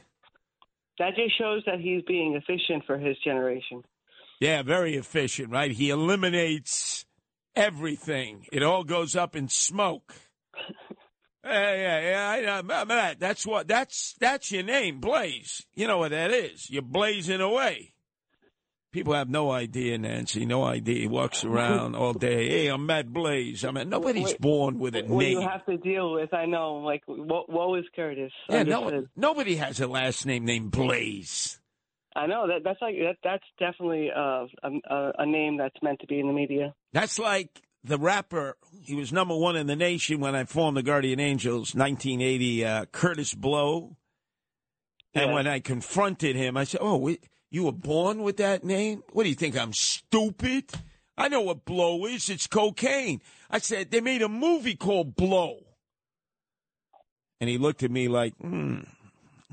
That 0.98 1.16
just 1.16 1.36
shows 1.38 1.62
that 1.66 1.80
he's 1.80 2.02
being 2.02 2.34
efficient 2.34 2.84
for 2.86 2.98
his 2.98 3.16
generation. 3.24 3.82
Yeah, 4.40 4.62
very 4.62 4.96
efficient, 4.96 5.50
right? 5.50 5.70
He 5.70 5.90
eliminates 5.90 7.06
everything. 7.56 8.46
It 8.52 8.62
all 8.62 8.84
goes 8.84 9.16
up 9.16 9.34
in 9.34 9.48
smoke. 9.48 10.14
Yeah, 11.44 11.74
yeah, 11.74 12.00
yeah. 12.00 12.28
I 12.30 12.40
know 12.40 12.58
about 12.60 12.88
that. 12.88 13.18
That's 13.18 13.44
what. 13.44 13.66
That's 13.66 14.14
that's 14.20 14.52
your 14.52 14.62
name, 14.62 15.00
Blaze. 15.00 15.66
You 15.74 15.88
know 15.88 15.98
what 15.98 16.12
that 16.12 16.30
is. 16.30 16.70
You're 16.70 16.82
blazing 16.82 17.40
away. 17.40 17.94
People 18.92 19.14
have 19.14 19.30
no 19.30 19.50
idea, 19.50 19.96
Nancy. 19.96 20.44
No 20.44 20.64
idea. 20.64 21.00
He 21.00 21.06
walks 21.06 21.44
around 21.46 21.96
all 21.96 22.12
day. 22.12 22.48
Hey, 22.48 22.66
I'm 22.68 22.84
Matt 22.84 23.10
Blaze. 23.12 23.64
I 23.64 23.70
mean, 23.70 23.88
nobody's 23.88 24.24
Wait, 24.26 24.40
born 24.40 24.78
with 24.78 24.94
a 24.94 25.02
what 25.04 25.22
name. 25.22 25.40
you 25.40 25.48
have 25.48 25.64
to 25.66 25.78
deal 25.78 26.12
with, 26.12 26.32
I 26.34 26.44
know. 26.44 26.74
Like, 26.76 27.02
what, 27.06 27.50
what 27.50 27.78
is 27.78 27.86
Curtis? 27.96 28.32
yeah, 28.50 28.62
no, 28.64 29.06
nobody 29.16 29.56
has 29.56 29.80
a 29.80 29.86
last 29.86 30.26
name 30.26 30.44
named 30.44 30.70
Blaze. 30.72 31.58
I 32.14 32.26
know 32.26 32.46
that 32.48 32.60
that's 32.62 32.82
like 32.82 32.96
that. 32.96 33.16
That's 33.24 33.44
definitely 33.58 34.10
uh, 34.14 34.44
a, 34.62 35.12
a 35.20 35.24
name 35.26 35.56
that's 35.56 35.76
meant 35.82 36.00
to 36.00 36.06
be 36.06 36.20
in 36.20 36.26
the 36.26 36.34
media. 36.34 36.74
That's 36.92 37.18
like 37.18 37.62
the 37.84 37.96
rapper. 37.96 38.58
He 38.82 38.94
was 38.94 39.10
number 39.14 39.34
one 39.34 39.56
in 39.56 39.66
the 39.66 39.76
nation 39.76 40.20
when 40.20 40.34
I 40.36 40.44
formed 40.44 40.76
the 40.76 40.82
Guardian 40.82 41.18
Angels, 41.20 41.74
1980. 41.74 42.64
Uh, 42.66 42.84
Kurtis 42.92 43.34
Blow. 43.34 43.96
And 45.14 45.28
Yeah. 45.30 45.34
when 45.34 45.46
I 45.46 45.60
confronted 45.60 46.36
him, 46.36 46.58
I 46.58 46.64
said, 46.64 46.80
"Oh, 46.82 46.98
we, 46.98 47.18
you 47.52 47.64
were 47.64 47.72
born 47.72 48.22
with 48.22 48.38
that 48.38 48.64
name? 48.64 49.04
What 49.12 49.22
do 49.22 49.28
you 49.28 49.36
think? 49.36 49.56
I'm 49.56 49.72
stupid? 49.72 50.72
I 51.16 51.28
know 51.28 51.42
what 51.42 51.64
blow 51.64 52.04
is. 52.06 52.28
It's 52.28 52.48
cocaine." 52.48 53.20
I 53.48 53.58
said, 53.58 53.92
"They 53.92 54.00
made 54.00 54.22
a 54.22 54.28
movie 54.28 54.74
called 54.74 55.14
Blow." 55.14 55.60
And 57.42 57.50
he 57.50 57.58
looked 57.58 57.82
at 57.82 57.90
me 57.90 58.06
like, 58.06 58.34
hmm, 58.36 58.82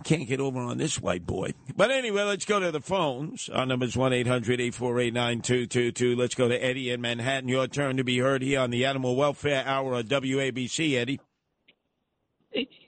can't 0.03 0.27
get 0.27 0.39
over 0.39 0.59
on 0.59 0.77
this 0.77 1.01
white 1.01 1.25
boy. 1.25 1.53
But 1.75 1.89
anyway, 1.89 2.21
let's 2.21 2.45
go 2.45 2.59
to 2.59 2.71
the 2.71 2.81
phones. 2.81 3.49
Our 3.49 3.65
number 3.65 3.85
is 3.85 3.97
1 3.97 4.13
800 4.13 4.61
848 4.61 5.11
9222. 5.11 6.15
Let's 6.15 6.35
go 6.35 6.47
to 6.47 6.63
Eddie 6.63 6.91
in 6.91 7.01
Manhattan. 7.01 7.49
Your 7.49 7.67
turn 7.67 7.97
to 7.97 8.03
be 8.03 8.19
heard 8.19 8.41
here 8.43 8.59
on 8.59 8.69
the 8.69 8.85
Animal 8.85 9.15
Welfare 9.15 9.63
Hour 9.65 9.95
of 9.95 10.05
WABC, 10.05 10.93
Eddie. 10.93 11.19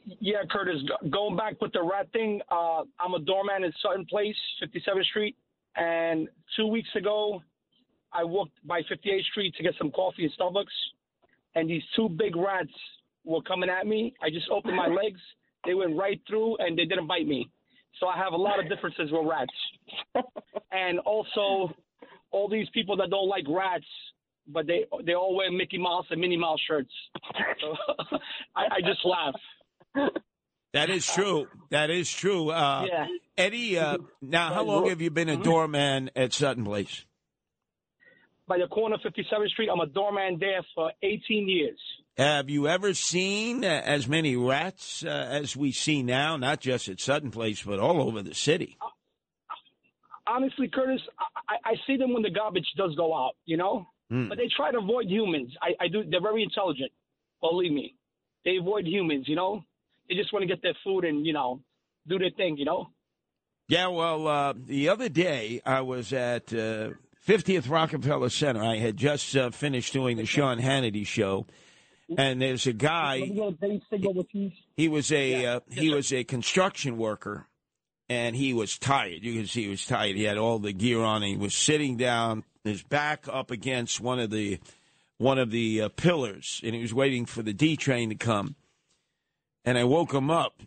Yeah, 0.05 0.43
Curtis. 0.49 0.81
Going 1.09 1.35
back 1.35 1.61
with 1.61 1.73
the 1.73 1.83
rat 1.83 2.11
thing, 2.11 2.41
uh, 2.49 2.83
I'm 2.99 3.13
a 3.13 3.19
doorman 3.19 3.63
in 3.63 3.73
Sutton 3.81 4.05
Place, 4.05 4.35
57th 4.63 5.05
Street, 5.05 5.35
and 5.75 6.27
two 6.55 6.67
weeks 6.67 6.89
ago, 6.95 7.41
I 8.13 8.23
walked 8.23 8.55
by 8.65 8.81
58th 8.81 9.23
Street 9.31 9.55
to 9.55 9.63
get 9.63 9.73
some 9.77 9.91
coffee 9.91 10.25
at 10.25 10.31
Starbucks, 10.39 10.65
and 11.55 11.69
these 11.69 11.83
two 11.95 12.09
big 12.09 12.35
rats 12.35 12.71
were 13.23 13.41
coming 13.43 13.69
at 13.69 13.87
me. 13.87 14.13
I 14.21 14.29
just 14.29 14.49
opened 14.49 14.75
my 14.75 14.87
legs, 15.03 15.19
they 15.65 15.73
went 15.73 15.95
right 15.95 16.19
through, 16.27 16.57
and 16.57 16.77
they 16.77 16.85
didn't 16.85 17.07
bite 17.07 17.27
me. 17.27 17.49
So 17.99 18.07
I 18.07 18.17
have 18.17 18.33
a 18.33 18.37
lot 18.37 18.59
of 18.59 18.69
differences 18.69 19.11
with 19.11 19.27
rats, 19.27 20.25
and 20.71 20.99
also 20.99 21.73
all 22.31 22.47
these 22.49 22.67
people 22.73 22.95
that 22.97 23.09
don't 23.09 23.27
like 23.27 23.45
rats. 23.47 23.85
But 24.47 24.65
they 24.65 24.85
they 25.05 25.13
all 25.13 25.35
wear 25.35 25.51
Mickey 25.51 25.77
Mouse 25.77 26.05
and 26.09 26.19
Minnie 26.19 26.37
Mouse 26.37 26.59
shirts. 26.67 26.91
So 27.61 27.75
I, 28.55 28.77
I 28.77 28.81
just 28.81 29.05
laugh. 29.05 29.35
That 30.73 30.89
is 30.89 31.05
true. 31.05 31.47
That 31.69 31.89
is 31.89 32.09
true. 32.09 32.49
Uh, 32.49 32.85
Yeah. 32.87 33.07
Eddie, 33.37 33.77
uh, 33.77 33.97
now, 34.21 34.53
how 34.53 34.63
long 34.63 34.87
have 34.89 35.01
you 35.01 35.09
been 35.09 35.29
a 35.29 35.37
doorman 35.37 36.11
at 36.15 36.33
Sutton 36.33 36.63
Place? 36.63 37.05
by 38.51 38.57
the 38.57 38.67
corner 38.67 38.95
of 38.95 39.01
57th 39.01 39.47
Street. 39.49 39.69
I'm 39.71 39.79
a 39.79 39.85
doorman 39.85 40.37
there 40.37 40.61
for 40.75 40.91
18 41.01 41.47
years. 41.47 41.79
Have 42.17 42.49
you 42.49 42.67
ever 42.67 42.93
seen 42.93 43.63
uh, 43.63 43.81
as 43.85 44.09
many 44.09 44.35
rats 44.35 45.05
uh, 45.05 45.07
as 45.09 45.55
we 45.55 45.71
see 45.71 46.03
now, 46.03 46.35
not 46.35 46.59
just 46.59 46.89
at 46.89 46.99
Sutton 46.99 47.31
Place, 47.31 47.61
but 47.63 47.79
all 47.79 48.01
over 48.01 48.21
the 48.21 48.35
city? 48.35 48.77
Honestly, 50.27 50.67
Curtis, 50.67 50.99
I, 51.47 51.71
I 51.71 51.73
see 51.87 51.95
them 51.95 52.13
when 52.13 52.23
the 52.23 52.29
garbage 52.29 52.67
does 52.75 52.93
go 52.95 53.15
out, 53.15 53.35
you 53.45 53.55
know? 53.55 53.87
Hmm. 54.09 54.27
But 54.27 54.37
they 54.37 54.49
try 54.53 54.71
to 54.71 54.79
avoid 54.79 55.07
humans. 55.07 55.53
I, 55.61 55.85
I 55.85 55.87
do. 55.87 56.03
They're 56.03 56.21
very 56.21 56.43
intelligent. 56.43 56.91
Believe 57.39 57.71
me. 57.71 57.95
They 58.43 58.57
avoid 58.57 58.85
humans, 58.85 59.29
you 59.29 59.37
know? 59.37 59.63
They 60.11 60.17
just 60.17 60.33
want 60.33 60.43
to 60.43 60.47
get 60.47 60.61
their 60.61 60.75
food 60.83 61.05
and, 61.05 61.25
you 61.25 61.31
know, 61.31 61.61
do 62.05 62.19
their 62.19 62.31
thing, 62.31 62.57
you 62.57 62.65
know? 62.65 62.89
Yeah, 63.69 63.87
well, 63.87 64.27
uh, 64.27 64.53
the 64.57 64.89
other 64.89 65.07
day 65.07 65.61
I 65.65 65.79
was 65.79 66.11
at 66.11 66.51
uh, 66.51 66.89
50th 67.25 67.69
Rockefeller 67.69 68.27
Center. 68.27 68.61
I 68.61 68.75
had 68.75 68.97
just 68.97 69.37
uh, 69.37 69.51
finished 69.51 69.93
doing 69.93 70.17
the 70.17 70.25
Sean 70.25 70.59
Hannity 70.59 71.07
show, 71.07 71.47
and 72.17 72.41
there's 72.41 72.67
a 72.67 72.73
guy. 72.73 73.19
He 74.75 74.89
was 74.89 75.13
a 75.13 75.45
uh, 75.45 75.59
he 75.69 75.89
was 75.89 76.11
a 76.11 76.25
construction 76.25 76.97
worker, 76.97 77.47
and 78.09 78.35
he 78.35 78.53
was 78.53 78.77
tired. 78.77 79.23
You 79.23 79.35
can 79.35 79.47
see 79.47 79.63
he 79.63 79.69
was 79.69 79.85
tired. 79.85 80.17
He 80.17 80.23
had 80.23 80.37
all 80.37 80.59
the 80.59 80.73
gear 80.73 80.99
on. 80.99 81.23
And 81.23 81.31
he 81.31 81.37
was 81.37 81.55
sitting 81.55 81.95
down, 81.95 82.43
his 82.65 82.83
back 82.83 83.27
up 83.31 83.49
against 83.49 84.01
one 84.01 84.19
of 84.19 84.29
the 84.29 84.59
one 85.19 85.39
of 85.39 85.51
the 85.51 85.83
uh, 85.83 85.89
pillars, 85.95 86.59
and 86.65 86.75
he 86.75 86.81
was 86.81 86.93
waiting 86.93 87.25
for 87.25 87.41
the 87.41 87.53
D 87.53 87.77
train 87.77 88.09
to 88.09 88.15
come. 88.15 88.57
And 89.63 89.77
I 89.77 89.83
woke 89.83 90.13
him 90.13 90.31
up, 90.31 90.61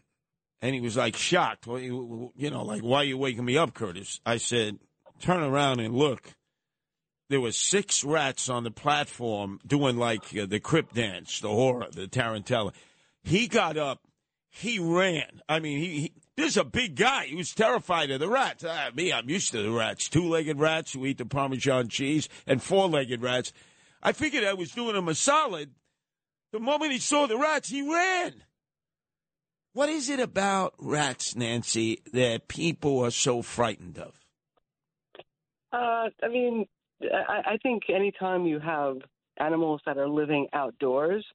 and 0.62 0.74
he 0.74 0.80
was 0.80 0.96
like 0.96 1.16
shocked. 1.16 1.66
Well, 1.66 1.80
you, 1.80 2.32
you 2.36 2.50
know, 2.50 2.64
like 2.64 2.82
why 2.82 2.98
are 2.98 3.04
you 3.04 3.18
waking 3.18 3.44
me 3.44 3.56
up, 3.56 3.74
Curtis? 3.74 4.20
I 4.24 4.36
said, 4.36 4.78
turn 5.20 5.42
around 5.42 5.80
and 5.80 5.94
look. 5.94 6.34
There 7.30 7.40
were 7.40 7.52
six 7.52 8.04
rats 8.04 8.48
on 8.48 8.64
the 8.64 8.70
platform 8.70 9.58
doing 9.66 9.96
like 9.96 10.36
uh, 10.36 10.46
the 10.46 10.60
crip 10.60 10.92
dance, 10.92 11.40
the 11.40 11.48
horror, 11.48 11.86
the 11.90 12.06
tarantella. 12.06 12.72
He 13.22 13.48
got 13.48 13.76
up, 13.76 14.00
he 14.50 14.78
ran. 14.78 15.40
I 15.48 15.58
mean, 15.58 15.78
he, 15.78 16.00
he 16.00 16.12
this 16.36 16.50
is 16.50 16.56
a 16.56 16.64
big 16.64 16.96
guy. 16.96 17.26
He 17.26 17.36
was 17.36 17.54
terrified 17.54 18.10
of 18.10 18.20
the 18.20 18.28
rats. 18.28 18.64
Ah, 18.66 18.90
me, 18.94 19.12
I'm 19.12 19.28
used 19.28 19.52
to 19.52 19.62
the 19.62 19.70
rats. 19.70 20.08
Two-legged 20.08 20.58
rats 20.58 20.92
who 20.92 21.06
eat 21.06 21.18
the 21.18 21.26
Parmesan 21.26 21.88
cheese, 21.88 22.28
and 22.46 22.62
four-legged 22.62 23.22
rats. 23.22 23.52
I 24.02 24.12
figured 24.12 24.44
I 24.44 24.54
was 24.54 24.72
doing 24.72 24.96
him 24.96 25.08
a 25.08 25.14
solid. 25.14 25.70
The 26.52 26.60
moment 26.60 26.92
he 26.92 26.98
saw 26.98 27.26
the 27.26 27.38
rats, 27.38 27.68
he 27.68 27.82
ran. 27.82 28.42
What 29.74 29.88
is 29.88 30.08
it 30.08 30.20
about 30.20 30.74
rats, 30.78 31.34
Nancy, 31.34 32.00
that 32.12 32.46
people 32.46 33.00
are 33.00 33.10
so 33.10 33.42
frightened 33.42 33.98
of? 33.98 34.14
Uh, 35.72 36.10
I 36.22 36.28
mean, 36.30 36.66
I, 37.02 37.54
I 37.54 37.56
think 37.60 37.82
anytime 37.88 38.46
you 38.46 38.60
have 38.60 38.98
animals 39.38 39.80
that 39.84 39.98
are 39.98 40.08
living 40.08 40.46
outdoors, 40.52 41.26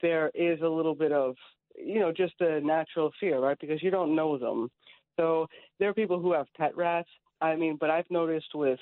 there 0.00 0.30
is 0.32 0.60
a 0.60 0.68
little 0.68 0.94
bit 0.94 1.10
of, 1.10 1.34
you 1.76 1.98
know, 1.98 2.12
just 2.12 2.34
a 2.38 2.60
natural 2.60 3.10
fear, 3.18 3.40
right? 3.40 3.58
Because 3.60 3.82
you 3.82 3.90
don't 3.90 4.14
know 4.14 4.38
them. 4.38 4.70
So 5.16 5.48
there 5.80 5.88
are 5.88 5.94
people 5.94 6.20
who 6.20 6.34
have 6.34 6.46
pet 6.56 6.76
rats. 6.76 7.08
I 7.40 7.56
mean, 7.56 7.78
but 7.80 7.90
I've 7.90 8.08
noticed 8.10 8.54
with 8.54 8.78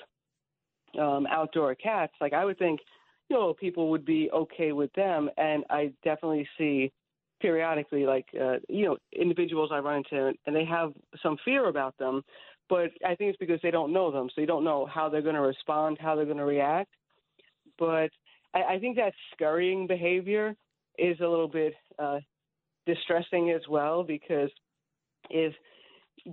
um, 0.99 1.25
outdoor 1.25 1.73
cats, 1.73 2.13
like 2.21 2.33
I 2.33 2.45
would 2.45 2.59
think, 2.59 2.81
you 3.29 3.35
know, 3.35 3.55
people 3.55 3.89
would 3.89 4.05
be 4.05 4.29
okay 4.31 4.73
with 4.73 4.93
them, 4.93 5.31
and 5.37 5.63
I 5.71 5.91
definitely 6.03 6.47
see 6.55 6.91
periodically, 7.45 8.05
like 8.05 8.25
uh, 8.41 8.55
you 8.67 8.85
know, 8.85 8.97
individuals 9.13 9.69
I 9.71 9.77
run 9.77 9.97
into, 9.97 10.33
and 10.47 10.55
they 10.55 10.65
have 10.65 10.93
some 11.21 11.37
fear 11.45 11.67
about 11.67 11.95
them. 11.99 12.23
But 12.67 12.89
I 13.05 13.13
think 13.13 13.29
it's 13.29 13.37
because 13.37 13.59
they 13.61 13.69
don't 13.69 13.93
know 13.93 14.11
them, 14.11 14.29
so 14.33 14.41
you 14.41 14.47
don't 14.47 14.63
know 14.63 14.87
how 14.87 15.07
they're 15.07 15.21
going 15.21 15.35
to 15.35 15.41
respond, 15.41 15.97
how 15.99 16.15
they're 16.15 16.25
going 16.25 16.37
to 16.37 16.45
react. 16.45 16.89
But 17.77 18.09
I, 18.55 18.63
I 18.73 18.79
think 18.79 18.95
that 18.95 19.13
scurrying 19.33 19.85
behavior 19.85 20.55
is 20.97 21.19
a 21.19 21.27
little 21.27 21.47
bit 21.47 21.75
uh, 21.99 22.19
distressing 22.87 23.51
as 23.51 23.61
well 23.69 24.03
because 24.03 24.49
if 25.29 25.53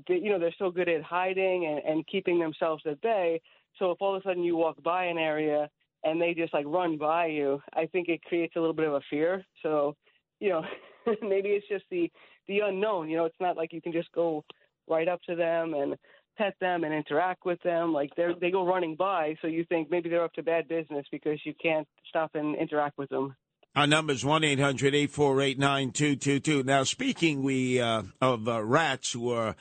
you 0.08 0.30
know 0.30 0.38
they're 0.38 0.54
so 0.58 0.70
good 0.70 0.88
at 0.88 1.02
hiding 1.02 1.66
and, 1.66 1.92
and 1.92 2.06
keeping 2.06 2.38
themselves 2.38 2.82
at 2.86 3.02
bay. 3.02 3.40
So 3.78 3.90
if 3.90 3.98
all 4.00 4.14
of 4.14 4.22
a 4.22 4.24
sudden 4.24 4.44
you 4.44 4.56
walk 4.56 4.82
by 4.82 5.04
an 5.04 5.18
area 5.18 5.68
and 6.04 6.20
they 6.20 6.32
just 6.32 6.54
like 6.54 6.64
run 6.66 6.96
by 6.96 7.26
you, 7.26 7.60
I 7.74 7.84
think 7.86 8.08
it 8.08 8.22
creates 8.22 8.56
a 8.56 8.60
little 8.60 8.74
bit 8.74 8.86
of 8.86 8.94
a 8.94 9.00
fear. 9.10 9.44
So 9.62 9.94
you 10.42 10.48
know 10.50 10.62
maybe 11.22 11.50
it's 11.50 11.68
just 11.68 11.84
the 11.90 12.10
the 12.48 12.60
unknown. 12.60 13.08
You 13.08 13.18
know, 13.18 13.24
it's 13.24 13.40
not 13.40 13.56
like 13.56 13.72
you 13.72 13.80
can 13.80 13.92
just 13.92 14.10
go 14.12 14.44
right 14.88 15.08
up 15.08 15.22
to 15.28 15.36
them 15.36 15.74
and 15.74 15.96
pet 16.36 16.54
them 16.60 16.84
and 16.84 16.92
interact 16.92 17.46
with 17.46 17.62
them. 17.62 17.92
Like 17.92 18.10
they 18.16 18.26
they 18.40 18.50
go 18.50 18.66
running 18.66 18.96
by, 18.96 19.36
so 19.40 19.46
you 19.46 19.64
think 19.64 19.90
maybe 19.90 20.08
they're 20.08 20.24
up 20.24 20.34
to 20.34 20.42
bad 20.42 20.68
business 20.68 21.06
because 21.10 21.38
you 21.44 21.54
can't 21.62 21.86
stop 22.08 22.32
and 22.34 22.56
interact 22.56 22.98
with 22.98 23.08
them. 23.10 23.36
Our 23.74 23.86
number 23.86 24.12
is 24.12 24.22
1 24.22 24.44
800 24.44 24.94
848 24.94 25.58
9222. 25.58 26.62
Now, 26.64 26.82
speaking 26.82 27.42
we 27.42 27.80
uh, 27.80 28.02
of 28.20 28.46
uh, 28.46 28.62
rats 28.62 29.12
who 29.12 29.30
are 29.30 29.56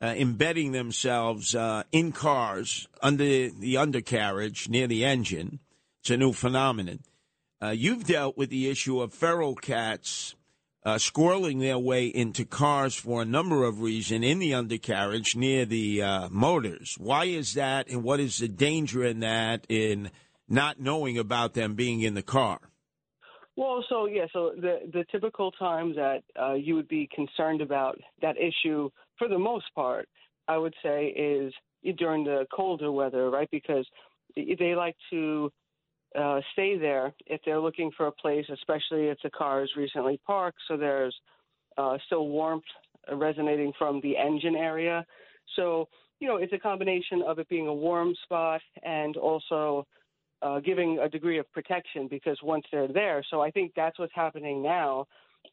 uh, 0.00 0.14
embedding 0.16 0.70
themselves 0.70 1.56
uh, 1.56 1.82
in 1.90 2.12
cars 2.12 2.86
under 3.02 3.24
the 3.24 3.76
undercarriage 3.78 4.68
near 4.68 4.86
the 4.86 5.04
engine, 5.04 5.58
it's 6.00 6.10
a 6.10 6.16
new 6.16 6.32
phenomenon. 6.32 7.00
Uh, 7.60 7.70
you've 7.70 8.04
dealt 8.04 8.36
with 8.36 8.50
the 8.50 8.70
issue 8.70 9.00
of 9.00 9.12
feral 9.12 9.54
cats 9.54 10.36
uh, 10.84 10.94
squirreling 10.94 11.60
their 11.60 11.78
way 11.78 12.06
into 12.06 12.44
cars 12.44 12.94
for 12.94 13.22
a 13.22 13.24
number 13.24 13.64
of 13.64 13.80
reasons 13.80 14.24
in 14.24 14.38
the 14.38 14.54
undercarriage 14.54 15.34
near 15.34 15.64
the 15.64 16.00
uh, 16.00 16.28
motors. 16.30 16.94
Why 16.98 17.24
is 17.24 17.54
that, 17.54 17.88
and 17.88 18.04
what 18.04 18.20
is 18.20 18.38
the 18.38 18.48
danger 18.48 19.04
in 19.04 19.20
that 19.20 19.66
in 19.68 20.10
not 20.48 20.80
knowing 20.80 21.18
about 21.18 21.54
them 21.54 21.74
being 21.74 22.00
in 22.00 22.14
the 22.14 22.22
car? 22.22 22.60
Well, 23.56 23.84
so 23.88 24.06
yeah, 24.06 24.26
so 24.32 24.52
the 24.56 24.78
the 24.92 25.04
typical 25.10 25.50
times 25.50 25.96
that 25.96 26.22
uh, 26.40 26.54
you 26.54 26.76
would 26.76 26.86
be 26.86 27.08
concerned 27.12 27.60
about 27.60 27.98
that 28.22 28.36
issue, 28.36 28.88
for 29.18 29.26
the 29.26 29.38
most 29.38 29.66
part, 29.74 30.08
I 30.46 30.58
would 30.58 30.74
say 30.80 31.08
is 31.08 31.52
during 31.96 32.22
the 32.22 32.46
colder 32.54 32.92
weather, 32.92 33.30
right? 33.30 33.48
Because 33.50 33.84
they 34.36 34.74
like 34.76 34.94
to 35.10 35.50
uh, 36.16 36.40
stay 36.52 36.78
there 36.78 37.12
if 37.26 37.40
they're 37.44 37.60
looking 37.60 37.90
for 37.96 38.06
a 38.06 38.12
place, 38.12 38.46
especially 38.52 39.08
if 39.08 39.18
the 39.22 39.30
car 39.30 39.62
is 39.62 39.70
recently 39.76 40.20
parked, 40.26 40.58
so 40.68 40.76
there's 40.76 41.14
uh, 41.76 41.98
still 42.06 42.28
warmth 42.28 42.64
resonating 43.12 43.72
from 43.78 44.00
the 44.02 44.16
engine 44.16 44.56
area. 44.56 45.04
So 45.56 45.88
you 46.20 46.26
know, 46.26 46.36
it's 46.36 46.52
a 46.52 46.58
combination 46.58 47.22
of 47.22 47.38
it 47.38 47.48
being 47.48 47.68
a 47.68 47.74
warm 47.74 48.14
spot 48.24 48.60
and 48.82 49.16
also 49.16 49.86
uh, 50.42 50.60
giving 50.60 50.98
a 50.98 51.08
degree 51.08 51.38
of 51.38 51.50
protection 51.52 52.08
because 52.08 52.38
once 52.42 52.64
they're 52.70 52.88
there. 52.88 53.24
So 53.30 53.40
I 53.40 53.50
think 53.50 53.72
that's 53.76 53.98
what's 53.98 54.14
happening 54.14 54.62
now. 54.62 55.06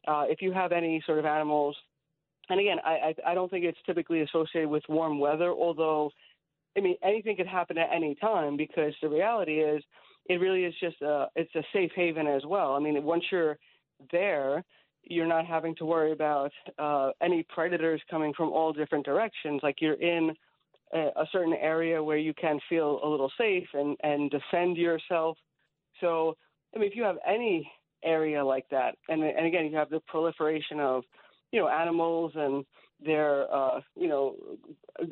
Uh, 0.06 0.24
if 0.28 0.42
you 0.42 0.52
have 0.52 0.72
any 0.72 1.02
sort 1.06 1.18
of 1.18 1.24
animals, 1.24 1.76
and 2.48 2.60
again, 2.60 2.78
I, 2.84 2.90
I, 3.26 3.30
I 3.32 3.34
don't 3.34 3.50
think 3.50 3.64
it's 3.64 3.78
typically 3.86 4.22
associated 4.22 4.68
with 4.68 4.82
warm 4.88 5.18
weather, 5.18 5.50
although, 5.50 6.10
I 6.76 6.80
mean, 6.80 6.96
anything 7.02 7.36
could 7.36 7.46
happen 7.46 7.78
at 7.78 7.88
any 7.92 8.14
time 8.16 8.56
because 8.56 8.94
the 9.02 9.08
reality 9.08 9.60
is 9.60 9.82
it 10.28 10.40
really 10.40 10.64
is 10.64 10.74
just 10.80 11.00
a, 11.02 11.26
it's 11.36 11.54
a 11.54 11.62
safe 11.72 11.92
haven 11.94 12.26
as 12.26 12.42
well. 12.44 12.74
I 12.74 12.80
mean, 12.80 13.02
once 13.04 13.24
you're 13.30 13.58
there, 14.12 14.64
you're 15.04 15.26
not 15.26 15.46
having 15.46 15.74
to 15.76 15.84
worry 15.84 16.12
about 16.12 16.52
uh, 16.78 17.10
any 17.22 17.44
predators 17.48 18.02
coming 18.10 18.32
from 18.36 18.50
all 18.50 18.72
different 18.72 19.04
directions. 19.04 19.60
Like 19.62 19.76
you're 19.80 19.94
in 19.94 20.34
a, 20.92 20.98
a 20.98 21.26
certain 21.30 21.54
area 21.54 22.02
where 22.02 22.16
you 22.16 22.34
can 22.34 22.58
feel 22.68 23.00
a 23.04 23.08
little 23.08 23.30
safe 23.38 23.68
and, 23.72 23.96
and 24.02 24.30
defend 24.30 24.76
yourself. 24.76 25.38
So, 26.00 26.36
I 26.74 26.78
mean, 26.78 26.90
if 26.90 26.96
you 26.96 27.04
have 27.04 27.18
any 27.26 27.70
area 28.04 28.44
like 28.44 28.68
that, 28.70 28.96
and, 29.08 29.22
and 29.22 29.46
again, 29.46 29.66
you 29.66 29.76
have 29.76 29.90
the 29.90 30.00
proliferation 30.06 30.80
of, 30.80 31.04
you 31.52 31.60
know, 31.60 31.68
animals 31.68 32.32
and 32.34 32.64
they're, 33.04 33.52
uh, 33.54 33.80
you 33.94 34.08
know, 34.08 34.36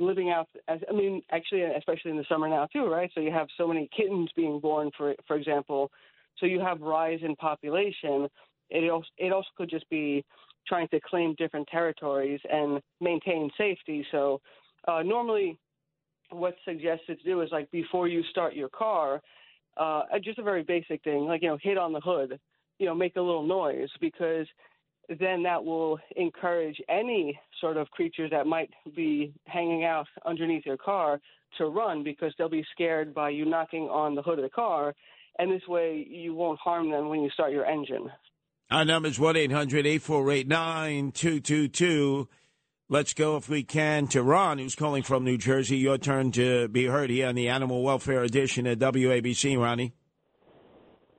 living 0.00 0.30
out. 0.30 0.48
As, 0.68 0.80
I 0.88 0.92
mean, 0.92 1.22
actually, 1.30 1.62
especially 1.62 2.10
in 2.10 2.16
the 2.16 2.24
summer 2.28 2.48
now 2.48 2.66
too, 2.66 2.86
right? 2.86 3.10
So 3.14 3.20
you 3.20 3.30
have 3.30 3.48
so 3.56 3.68
many 3.68 3.88
kittens 3.96 4.30
being 4.34 4.60
born, 4.60 4.90
for 4.96 5.14
for 5.26 5.36
example. 5.36 5.90
So 6.38 6.46
you 6.46 6.60
have 6.60 6.80
rise 6.80 7.20
in 7.22 7.36
population. 7.36 8.28
It 8.70 8.90
also, 8.90 9.08
it 9.18 9.32
also 9.32 9.48
could 9.56 9.70
just 9.70 9.88
be 9.90 10.24
trying 10.66 10.88
to 10.88 11.00
claim 11.00 11.34
different 11.36 11.68
territories 11.68 12.40
and 12.50 12.80
maintain 13.00 13.50
safety. 13.56 14.04
So 14.10 14.40
uh, 14.88 15.02
normally, 15.02 15.58
what's 16.30 16.56
suggested 16.64 17.18
to 17.18 17.24
do 17.24 17.42
is 17.42 17.50
like 17.52 17.70
before 17.70 18.08
you 18.08 18.22
start 18.30 18.54
your 18.54 18.70
car, 18.70 19.20
uh, 19.76 20.02
just 20.22 20.38
a 20.38 20.42
very 20.42 20.62
basic 20.62 21.02
thing, 21.02 21.26
like 21.26 21.42
you 21.42 21.48
know, 21.48 21.58
hit 21.60 21.78
on 21.78 21.92
the 21.92 22.00
hood, 22.00 22.38
you 22.78 22.86
know, 22.86 22.94
make 22.94 23.16
a 23.16 23.20
little 23.20 23.46
noise 23.46 23.90
because 24.00 24.46
then 25.20 25.42
that 25.42 25.64
will 25.64 25.98
encourage 26.16 26.80
any 26.88 27.38
sort 27.60 27.76
of 27.76 27.90
creatures 27.90 28.30
that 28.30 28.46
might 28.46 28.70
be 28.96 29.34
hanging 29.46 29.84
out 29.84 30.06
underneath 30.24 30.66
your 30.66 30.76
car 30.76 31.20
to 31.58 31.66
run 31.66 32.02
because 32.02 32.32
they'll 32.36 32.48
be 32.48 32.64
scared 32.72 33.14
by 33.14 33.30
you 33.30 33.44
knocking 33.44 33.84
on 33.84 34.14
the 34.14 34.22
hood 34.22 34.38
of 34.38 34.44
the 34.44 34.50
car. 34.50 34.94
And 35.38 35.50
this 35.50 35.66
way 35.68 36.06
you 36.08 36.34
won't 36.34 36.60
harm 36.60 36.90
them 36.90 37.08
when 37.08 37.20
you 37.20 37.30
start 37.30 37.52
your 37.52 37.66
engine. 37.66 38.10
Our 38.70 38.84
number 38.84 39.08
is 39.08 39.18
1 39.18 39.36
800 39.36 39.86
848 39.86 40.48
9222. 40.48 42.28
Let's 42.88 43.14
go, 43.14 43.36
if 43.36 43.48
we 43.48 43.62
can, 43.62 44.08
to 44.08 44.22
Ron, 44.22 44.58
who's 44.58 44.74
calling 44.74 45.02
from 45.02 45.24
New 45.24 45.38
Jersey. 45.38 45.78
Your 45.78 45.96
turn 45.96 46.32
to 46.32 46.68
be 46.68 46.84
heard 46.84 47.08
here 47.08 47.28
on 47.28 47.34
the 47.34 47.48
Animal 47.48 47.82
Welfare 47.82 48.22
Edition 48.22 48.66
at 48.66 48.78
WABC, 48.78 49.58
Ronnie. 49.58 49.94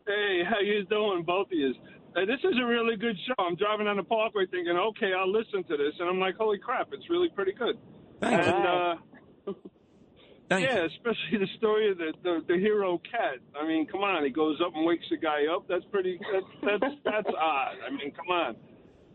Hey, 0.05 0.43
how 0.47 0.59
you 0.59 0.85
doing, 0.85 1.23
both 1.25 1.47
of 1.47 1.53
you? 1.53 1.73
Hey, 2.15 2.25
this 2.25 2.39
is 2.45 2.55
a 2.61 2.65
really 2.65 2.95
good 2.95 3.17
show. 3.27 3.35
I'm 3.43 3.55
driving 3.55 3.87
on 3.87 3.97
the 3.97 4.03
parkway 4.03 4.45
thinking, 4.45 4.77
okay, 4.77 5.11
I'll 5.11 5.31
listen 5.31 5.65
to 5.65 5.75
this, 5.75 5.93
and 5.99 6.07
I'm 6.07 6.19
like, 6.19 6.37
holy 6.37 6.57
crap, 6.57 6.89
it's 6.93 7.09
really 7.09 7.27
pretty 7.27 7.51
good. 7.51 7.77
Thank 8.21 8.41
and, 8.41 8.63
you. 8.63 9.51
Uh, 9.51 9.53
Thank 10.49 10.63
yeah, 10.67 10.85
especially 10.85 11.39
the 11.39 11.49
story 11.57 11.89
of 11.89 11.97
the, 11.97 12.13
the 12.21 12.39
the 12.47 12.57
hero 12.57 13.01
cat. 13.09 13.41
I 13.59 13.67
mean, 13.67 13.87
come 13.87 14.01
on, 14.01 14.23
he 14.23 14.29
goes 14.29 14.61
up 14.63 14.73
and 14.75 14.85
wakes 14.85 15.05
the 15.09 15.17
guy 15.17 15.47
up. 15.51 15.67
That's 15.67 15.83
pretty. 15.91 16.19
That's 16.31 16.45
that's 16.81 16.95
that's 17.03 17.27
odd. 17.35 17.75
I 17.85 17.89
mean, 17.89 18.11
come 18.11 18.29
on. 18.29 18.55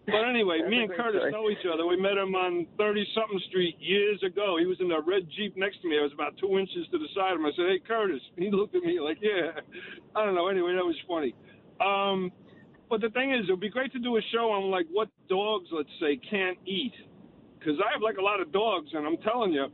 But 0.07 0.29
anyway, 0.29 0.59
That's 0.59 0.71
me 0.71 0.83
and 0.83 0.91
Curtis 0.91 1.21
story. 1.21 1.31
know 1.31 1.49
each 1.51 1.65
other. 1.73 1.87
We 1.87 1.97
met 1.97 2.17
him 2.17 2.35
on 2.35 2.67
30 2.79 3.07
something 3.15 3.39
Street 3.49 3.77
years 3.79 4.21
ago. 4.25 4.57
He 4.59 4.67
was 4.67 4.79
in 4.81 4.91
a 4.91 5.01
red 5.01 5.29
Jeep 5.37 5.57
next 5.57 5.83
to 5.83 5.89
me. 5.89 5.99
I 6.01 6.03
was 6.03 6.13
about 6.13 6.37
two 6.37 6.59
inches 6.59 6.89
to 6.91 6.99
the 6.99 7.07
side 7.15 7.35
of 7.35 7.39
him. 7.39 7.47
I 7.47 7.53
said, 7.55 7.67
Hey, 7.69 7.79
Curtis. 7.87 8.21
He 8.37 8.51
looked 8.51 8.75
at 8.75 8.83
me 8.83 8.99
like, 8.99 9.19
Yeah. 9.21 9.61
I 10.17 10.25
don't 10.25 10.35
know. 10.35 10.49
Anyway, 10.49 10.75
that 10.75 10.85
was 10.85 10.97
funny. 11.07 11.35
Um, 11.81 12.33
but 12.91 13.01
the 13.01 13.11
thing 13.11 13.33
is, 13.33 13.49
it 13.49 13.53
would 13.53 13.61
be 13.61 13.71
great 13.71 13.93
to 13.93 14.01
do 14.01 14.17
a 14.17 14.21
show 14.33 14.51
on 14.51 14.71
like 14.71 14.87
what 14.91 15.09
dogs, 15.29 15.69
let's 15.71 15.89
say, 16.01 16.19
can't 16.29 16.59
eat. 16.67 16.93
Because 17.59 17.77
I 17.79 17.93
have 17.93 18.03
like 18.03 18.17
a 18.19 18.23
lot 18.23 18.41
of 18.41 18.53
dogs, 18.53 18.89
and 18.93 19.07
I'm 19.07 19.17
telling 19.19 19.53
you, 19.53 19.69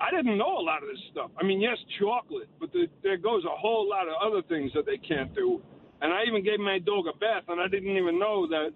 I 0.00 0.10
didn't 0.10 0.36
know 0.36 0.58
a 0.58 0.64
lot 0.64 0.82
of 0.82 0.88
this 0.88 1.00
stuff. 1.10 1.30
I 1.40 1.44
mean, 1.44 1.60
yes, 1.60 1.76
chocolate, 1.98 2.48
but 2.58 2.72
the, 2.72 2.86
there 3.02 3.16
goes 3.16 3.44
a 3.44 3.56
whole 3.56 3.88
lot 3.88 4.08
of 4.08 4.14
other 4.20 4.42
things 4.48 4.72
that 4.74 4.84
they 4.84 4.98
can't 4.98 5.34
do. 5.34 5.62
And 6.02 6.12
I 6.12 6.22
even 6.26 6.44
gave 6.44 6.58
my 6.60 6.78
dog 6.78 7.06
a 7.06 7.16
bath, 7.18 7.44
and 7.48 7.60
I 7.60 7.68
didn't 7.68 7.96
even 7.96 8.18
know 8.18 8.46
that 8.48 8.70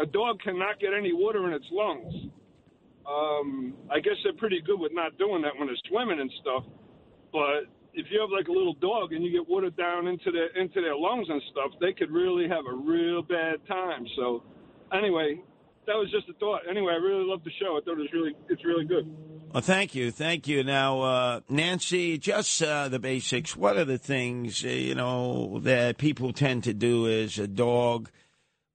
a 0.00 0.06
dog 0.06 0.40
cannot 0.42 0.80
get 0.80 0.90
any 0.96 1.12
water 1.12 1.46
in 1.48 1.54
its 1.54 1.64
lungs. 1.72 2.14
Um, 3.08 3.74
I 3.90 4.00
guess 4.00 4.14
they're 4.22 4.34
pretty 4.34 4.60
good 4.60 4.78
with 4.78 4.92
not 4.94 5.16
doing 5.18 5.42
that 5.42 5.52
when 5.58 5.68
they're 5.68 5.84
swimming 5.88 6.20
and 6.20 6.30
stuff. 6.40 6.64
But 7.32 7.68
if 7.98 8.06
you 8.10 8.20
have 8.20 8.30
like 8.30 8.46
a 8.46 8.52
little 8.52 8.74
dog 8.74 9.12
and 9.12 9.24
you 9.24 9.32
get 9.32 9.48
water 9.48 9.70
down 9.70 10.06
into 10.06 10.30
their 10.30 10.46
into 10.56 10.80
their 10.80 10.96
lungs 10.96 11.26
and 11.28 11.42
stuff, 11.50 11.72
they 11.80 11.92
could 11.92 12.10
really 12.10 12.48
have 12.48 12.64
a 12.66 12.72
real 12.72 13.22
bad 13.22 13.56
time. 13.66 14.06
So, 14.16 14.44
anyway, 14.92 15.42
that 15.86 15.94
was 15.94 16.08
just 16.12 16.28
a 16.28 16.34
thought. 16.34 16.60
Anyway, 16.70 16.92
I 16.92 16.96
really 16.96 17.24
love 17.24 17.42
the 17.42 17.50
show. 17.60 17.76
I 17.76 17.80
thought 17.84 17.98
it 17.98 18.06
was 18.06 18.12
really 18.12 18.36
it's 18.48 18.64
really 18.64 18.84
good. 18.84 19.12
Well, 19.52 19.62
thank 19.62 19.94
you, 19.94 20.12
thank 20.12 20.46
you. 20.46 20.62
Now, 20.62 21.00
uh, 21.00 21.40
Nancy, 21.48 22.18
just 22.18 22.62
uh, 22.62 22.88
the 22.88 23.00
basics. 23.00 23.56
What 23.56 23.76
are 23.76 23.84
the 23.84 23.98
things 23.98 24.64
uh, 24.64 24.68
you 24.68 24.94
know 24.94 25.58
that 25.64 25.98
people 25.98 26.32
tend 26.32 26.64
to 26.64 26.74
do? 26.74 27.06
Is 27.06 27.38
a 27.38 27.48
dog 27.48 28.10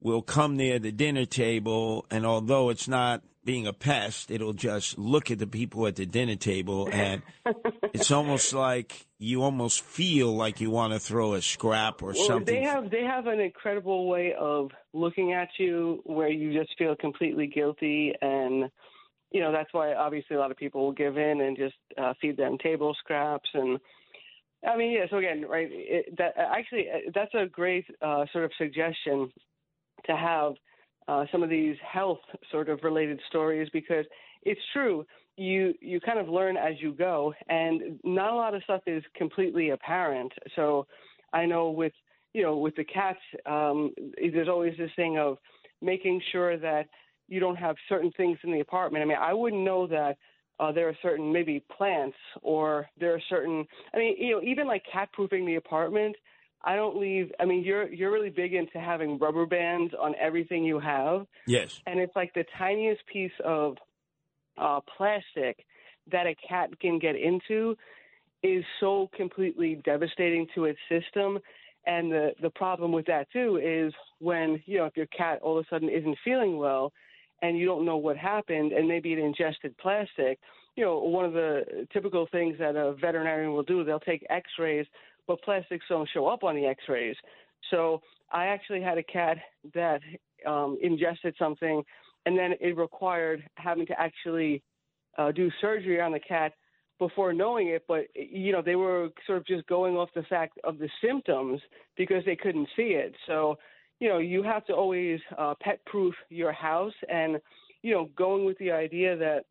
will 0.01 0.21
come 0.21 0.57
near 0.57 0.79
the 0.79 0.91
dinner 0.91 1.25
table, 1.25 2.05
and 2.11 2.25
although 2.25 2.69
it's 2.69 2.89
not 2.89 3.23
being 3.45 3.67
a 3.67 3.73
pest, 3.73 4.31
it'll 4.31 4.53
just 4.53 4.97
look 4.97 5.30
at 5.31 5.39
the 5.39 5.47
people 5.47 5.85
at 5.88 5.95
the 5.95 6.05
dinner 6.05 6.35
table, 6.35 6.88
and 6.91 7.22
it's 7.93 8.11
almost 8.11 8.53
like 8.53 9.05
you 9.19 9.43
almost 9.43 9.81
feel 9.81 10.35
like 10.35 10.61
you 10.61 10.69
want 10.69 10.93
to 10.93 10.99
throw 10.99 11.33
a 11.33 11.41
scrap 11.41 12.01
or 12.01 12.13
Well, 12.13 12.15
something. 12.27 12.55
they 12.55 12.63
have 12.63 12.89
they 12.89 13.03
have 13.03 13.27
an 13.27 13.39
incredible 13.39 14.07
way 14.07 14.33
of 14.39 14.72
looking 14.93 15.33
at 15.33 15.49
you 15.59 16.01
where 16.05 16.30
you 16.30 16.57
just 16.57 16.72
feel 16.77 16.95
completely 16.95 17.47
guilty, 17.47 18.13
and 18.22 18.69
you 19.31 19.41
know 19.41 19.51
that's 19.51 19.73
why 19.73 19.93
obviously 19.93 20.35
a 20.35 20.39
lot 20.39 20.51
of 20.51 20.57
people 20.57 20.85
will 20.85 20.93
give 20.93 21.17
in 21.17 21.41
and 21.41 21.57
just 21.57 21.75
uh, 21.97 22.13
feed 22.22 22.38
them 22.38 22.57
table 22.57 22.95
scraps 22.99 23.49
and. 23.53 23.80
I 24.65 24.77
mean, 24.77 24.93
yeah. 24.93 25.07
So 25.09 25.17
again, 25.17 25.43
right? 25.45 25.67
It, 25.69 26.17
that 26.17 26.35
actually, 26.38 26.85
uh, 26.89 27.11
that's 27.13 27.33
a 27.33 27.47
great 27.47 27.83
uh, 28.01 28.23
sort 28.31 28.45
of 28.45 28.51
suggestion 28.57 29.30
to 30.05 30.15
have 30.15 30.53
uh, 31.07 31.25
some 31.32 31.43
of 31.43 31.49
these 31.49 31.75
health 31.85 32.19
sort 32.51 32.69
of 32.69 32.83
related 32.83 33.19
stories 33.30 33.69
because 33.73 34.06
it's 34.43 34.61
true. 34.73 35.06
You 35.35 35.73
you 35.82 35.99
kind 35.99 36.19
of 36.19 36.30
learn 36.30 36.57
as 36.57 36.75
you 36.80 36.93
go, 36.93 37.33
and 37.49 37.99
not 38.03 38.32
a 38.32 38.35
lot 38.35 38.53
of 38.53 38.64
stuff 38.64 38.82
is 38.85 39.03
completely 39.15 39.72
apparent. 39.72 40.32
So 40.56 40.85
I 41.33 41.45
know 41.45 41.72
with 41.72 41.93
you 42.33 42.43
know 42.43 42.57
with 42.57 42.75
the 42.75 42.83
cats, 42.83 43.19
um, 43.45 43.93
there's 44.17 44.49
always 44.49 44.73
this 44.77 44.91
thing 44.95 45.17
of 45.17 45.38
making 45.82 46.22
sure 46.32 46.57
that 46.57 46.88
you 47.27 47.40
don't 47.40 47.56
have 47.56 47.75
certain 47.90 48.11
things 48.15 48.38
in 48.43 48.51
the 48.51 48.59
apartment. 48.59 49.01
I 49.01 49.06
mean, 49.06 49.17
I 49.19 49.33
wouldn't 49.33 49.64
know 49.64 49.88
that 49.88 50.17
uh, 50.59 50.72
there 50.72 50.88
are 50.88 50.98
certain 51.01 51.32
maybe 51.32 51.64
plants 51.75 52.17
or 52.41 52.88
there 52.99 53.14
are 53.14 53.22
certain. 53.30 53.65
I 53.93 53.98
mean, 53.98 54.15
you 54.19 54.35
know, 54.35 54.41
even 54.41 54.67
like 54.67 54.83
cat 54.91 55.09
proofing 55.14 55.45
the 55.45 55.56
apartment. 55.56 56.15
I 56.64 56.75
don't 56.75 56.98
leave. 56.98 57.32
I 57.40 57.45
mean, 57.45 57.64
you're 57.64 57.92
you're 57.92 58.11
really 58.11 58.30
big 58.30 58.53
into 58.53 58.80
having 58.80 59.17
rubber 59.17 59.45
bands 59.45 59.93
on 60.00 60.16
everything 60.19 60.64
you 60.64 60.80
have, 60.80 61.25
yes. 61.45 61.82
and 61.85 62.00
it's 62.00 62.16
like 62.16 62.33
the 62.33 62.45
tiniest 62.58 63.01
piece 63.11 63.32
of 63.43 63.77
uh, 64.58 64.80
plastic 64.98 65.66
that 66.11 66.25
a 66.25 66.35
cat 66.48 66.69
can 66.80 67.00
get 67.00 67.16
into 67.16 67.75
is 68.43 68.64
so 68.80 69.09
completely 69.16 69.82
devastating 69.83 70.48
to 70.56 70.66
its 70.66 70.80
system. 70.90 71.40
And 71.85 72.11
the 72.11 72.32
the 72.42 72.50
problem 72.50 72.93
with 72.93 73.06
that 73.08 73.30
too 73.32 73.59
is 73.61 73.93
when 74.19 74.61
you 74.66 74.77
know 74.77 74.85
if 74.85 74.95
your 74.95 75.08
cat 75.08 75.40
all 75.42 75.58
of 75.58 75.66
a 75.66 75.67
sudden 75.69 75.90
isn't 75.90 76.17
feeling 76.24 76.58
well, 76.58 76.93
and 77.42 77.58
you 77.58 77.66
don't 77.66 77.85
know 77.85 77.98
what 77.98 78.16
happened, 78.16 78.72
and 78.72 78.88
maybe 78.88 79.11
it 79.11 79.19
ingested 79.19 79.77
plastic. 79.77 80.40
You 80.77 80.85
know, 80.85 81.00
one 81.00 81.25
of 81.25 81.33
the 81.33 81.85
typical 81.92 82.25
things 82.32 82.56
that 82.58 82.75
a 82.75 82.93
veterinarian 82.93 83.51
will 83.51 83.64
do, 83.64 83.83
they'll 83.83 84.00
take 84.00 84.25
X-rays, 84.30 84.88
but 85.27 85.41
plastics 85.41 85.85
don't 85.89 86.09
show 86.13 86.27
up 86.27 86.43
on 86.43 86.55
the 86.55 86.65
X-rays. 86.65 87.15
So 87.71 88.01
I 88.31 88.47
actually 88.47 88.81
had 88.81 88.97
a 88.97 89.03
cat 89.03 89.37
that 89.73 90.01
um, 90.45 90.77
ingested 90.81 91.35
something, 91.37 91.83
and 92.25 92.37
then 92.37 92.53
it 92.59 92.77
required 92.77 93.43
having 93.55 93.85
to 93.87 93.99
actually 93.99 94.61
uh, 95.17 95.31
do 95.31 95.49
surgery 95.61 96.01
on 96.01 96.11
the 96.11 96.19
cat 96.19 96.53
before 96.99 97.33
knowing 97.33 97.67
it. 97.69 97.83
But 97.87 98.05
you 98.15 98.51
know, 98.51 98.61
they 98.61 98.75
were 98.75 99.09
sort 99.25 99.37
of 99.37 99.45
just 99.45 99.65
going 99.67 99.95
off 99.95 100.09
the 100.15 100.23
fact 100.23 100.57
of 100.63 100.77
the 100.77 100.89
symptoms 101.03 101.61
because 101.97 102.23
they 102.25 102.35
couldn't 102.35 102.67
see 102.75 102.93
it. 102.93 103.13
So 103.27 103.57
you 103.99 104.09
know, 104.09 104.17
you 104.17 104.43
have 104.43 104.65
to 104.65 104.73
always 104.73 105.19
uh, 105.37 105.53
pet-proof 105.61 106.13
your 106.29 106.51
house, 106.51 106.93
and 107.09 107.39
you 107.81 107.93
know, 107.93 108.09
going 108.17 108.45
with 108.45 108.57
the 108.57 108.71
idea 108.71 109.15
that 109.15 109.45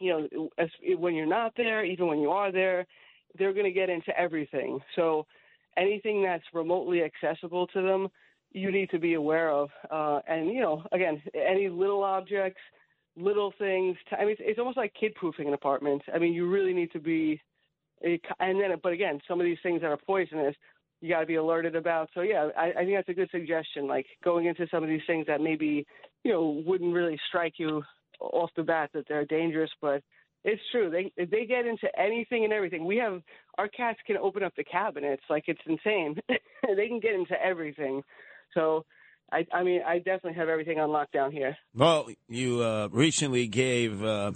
you 0.00 0.28
know, 0.32 0.48
as, 0.58 0.68
when 0.98 1.14
you're 1.14 1.26
not 1.26 1.52
there, 1.56 1.84
even 1.84 2.06
when 2.06 2.20
you 2.20 2.30
are 2.30 2.52
there, 2.52 2.86
they're 3.38 3.52
going 3.52 3.66
to 3.66 3.72
get 3.72 3.90
into 3.90 4.18
everything. 4.18 4.80
So 4.96 5.26
anything 5.76 6.22
that's 6.22 6.44
remotely 6.52 7.02
accessible 7.02 7.66
to 7.68 7.82
them, 7.82 8.08
you 8.52 8.72
need 8.72 8.90
to 8.90 8.98
be 8.98 9.14
aware 9.14 9.50
of. 9.50 9.70
Uh, 9.90 10.20
and 10.28 10.48
you 10.48 10.60
know, 10.60 10.82
again, 10.92 11.22
any 11.34 11.68
little 11.68 12.02
objects, 12.02 12.60
little 13.16 13.52
things. 13.58 13.96
I 14.12 14.22
mean, 14.22 14.32
it's, 14.32 14.40
it's 14.44 14.58
almost 14.58 14.76
like 14.76 14.92
kid 14.98 15.14
proofing 15.14 15.48
an 15.48 15.54
apartment. 15.54 16.02
I 16.12 16.18
mean, 16.18 16.32
you 16.32 16.48
really 16.48 16.72
need 16.72 16.92
to 16.92 17.00
be. 17.00 17.40
And 18.02 18.60
then, 18.60 18.70
but 18.82 18.92
again, 18.92 19.20
some 19.28 19.40
of 19.40 19.44
these 19.44 19.58
things 19.62 19.82
that 19.82 19.88
are 19.88 19.98
poisonous, 19.98 20.56
you 21.02 21.10
got 21.10 21.20
to 21.20 21.26
be 21.26 21.34
alerted 21.34 21.76
about. 21.76 22.08
So 22.14 22.22
yeah, 22.22 22.48
I, 22.56 22.70
I 22.70 22.84
think 22.84 22.96
that's 22.96 23.08
a 23.08 23.14
good 23.14 23.30
suggestion. 23.30 23.86
Like 23.86 24.06
going 24.24 24.46
into 24.46 24.66
some 24.70 24.82
of 24.82 24.88
these 24.88 25.02
things 25.06 25.26
that 25.26 25.40
maybe 25.40 25.86
you 26.24 26.32
know 26.32 26.62
wouldn't 26.66 26.94
really 26.94 27.18
strike 27.28 27.54
you 27.58 27.82
off 28.20 28.50
the 28.56 28.62
bat 28.62 28.90
that 28.94 29.06
they're 29.08 29.24
dangerous, 29.24 29.70
but 29.80 30.02
it's 30.44 30.62
true. 30.72 30.90
They 30.90 31.12
they 31.16 31.46
get 31.46 31.66
into 31.66 31.88
anything 31.98 32.44
and 32.44 32.52
everything. 32.52 32.84
We 32.84 32.96
have 32.96 33.22
our 33.58 33.68
cats 33.68 33.98
can 34.06 34.16
open 34.16 34.42
up 34.42 34.54
the 34.56 34.64
cabinets 34.64 35.22
like 35.28 35.44
it's 35.46 35.60
insane. 35.66 36.16
they 36.28 36.88
can 36.88 37.00
get 37.00 37.14
into 37.14 37.34
everything. 37.42 38.02
So 38.54 38.84
I 39.32 39.46
I 39.52 39.62
mean 39.62 39.82
I 39.86 39.98
definitely 39.98 40.34
have 40.34 40.48
everything 40.48 40.78
on 40.78 40.88
lockdown 40.88 41.32
here. 41.32 41.56
Well, 41.74 42.08
you 42.28 42.62
uh, 42.62 42.88
recently 42.90 43.46
gave 43.48 44.02
uh, 44.02 44.32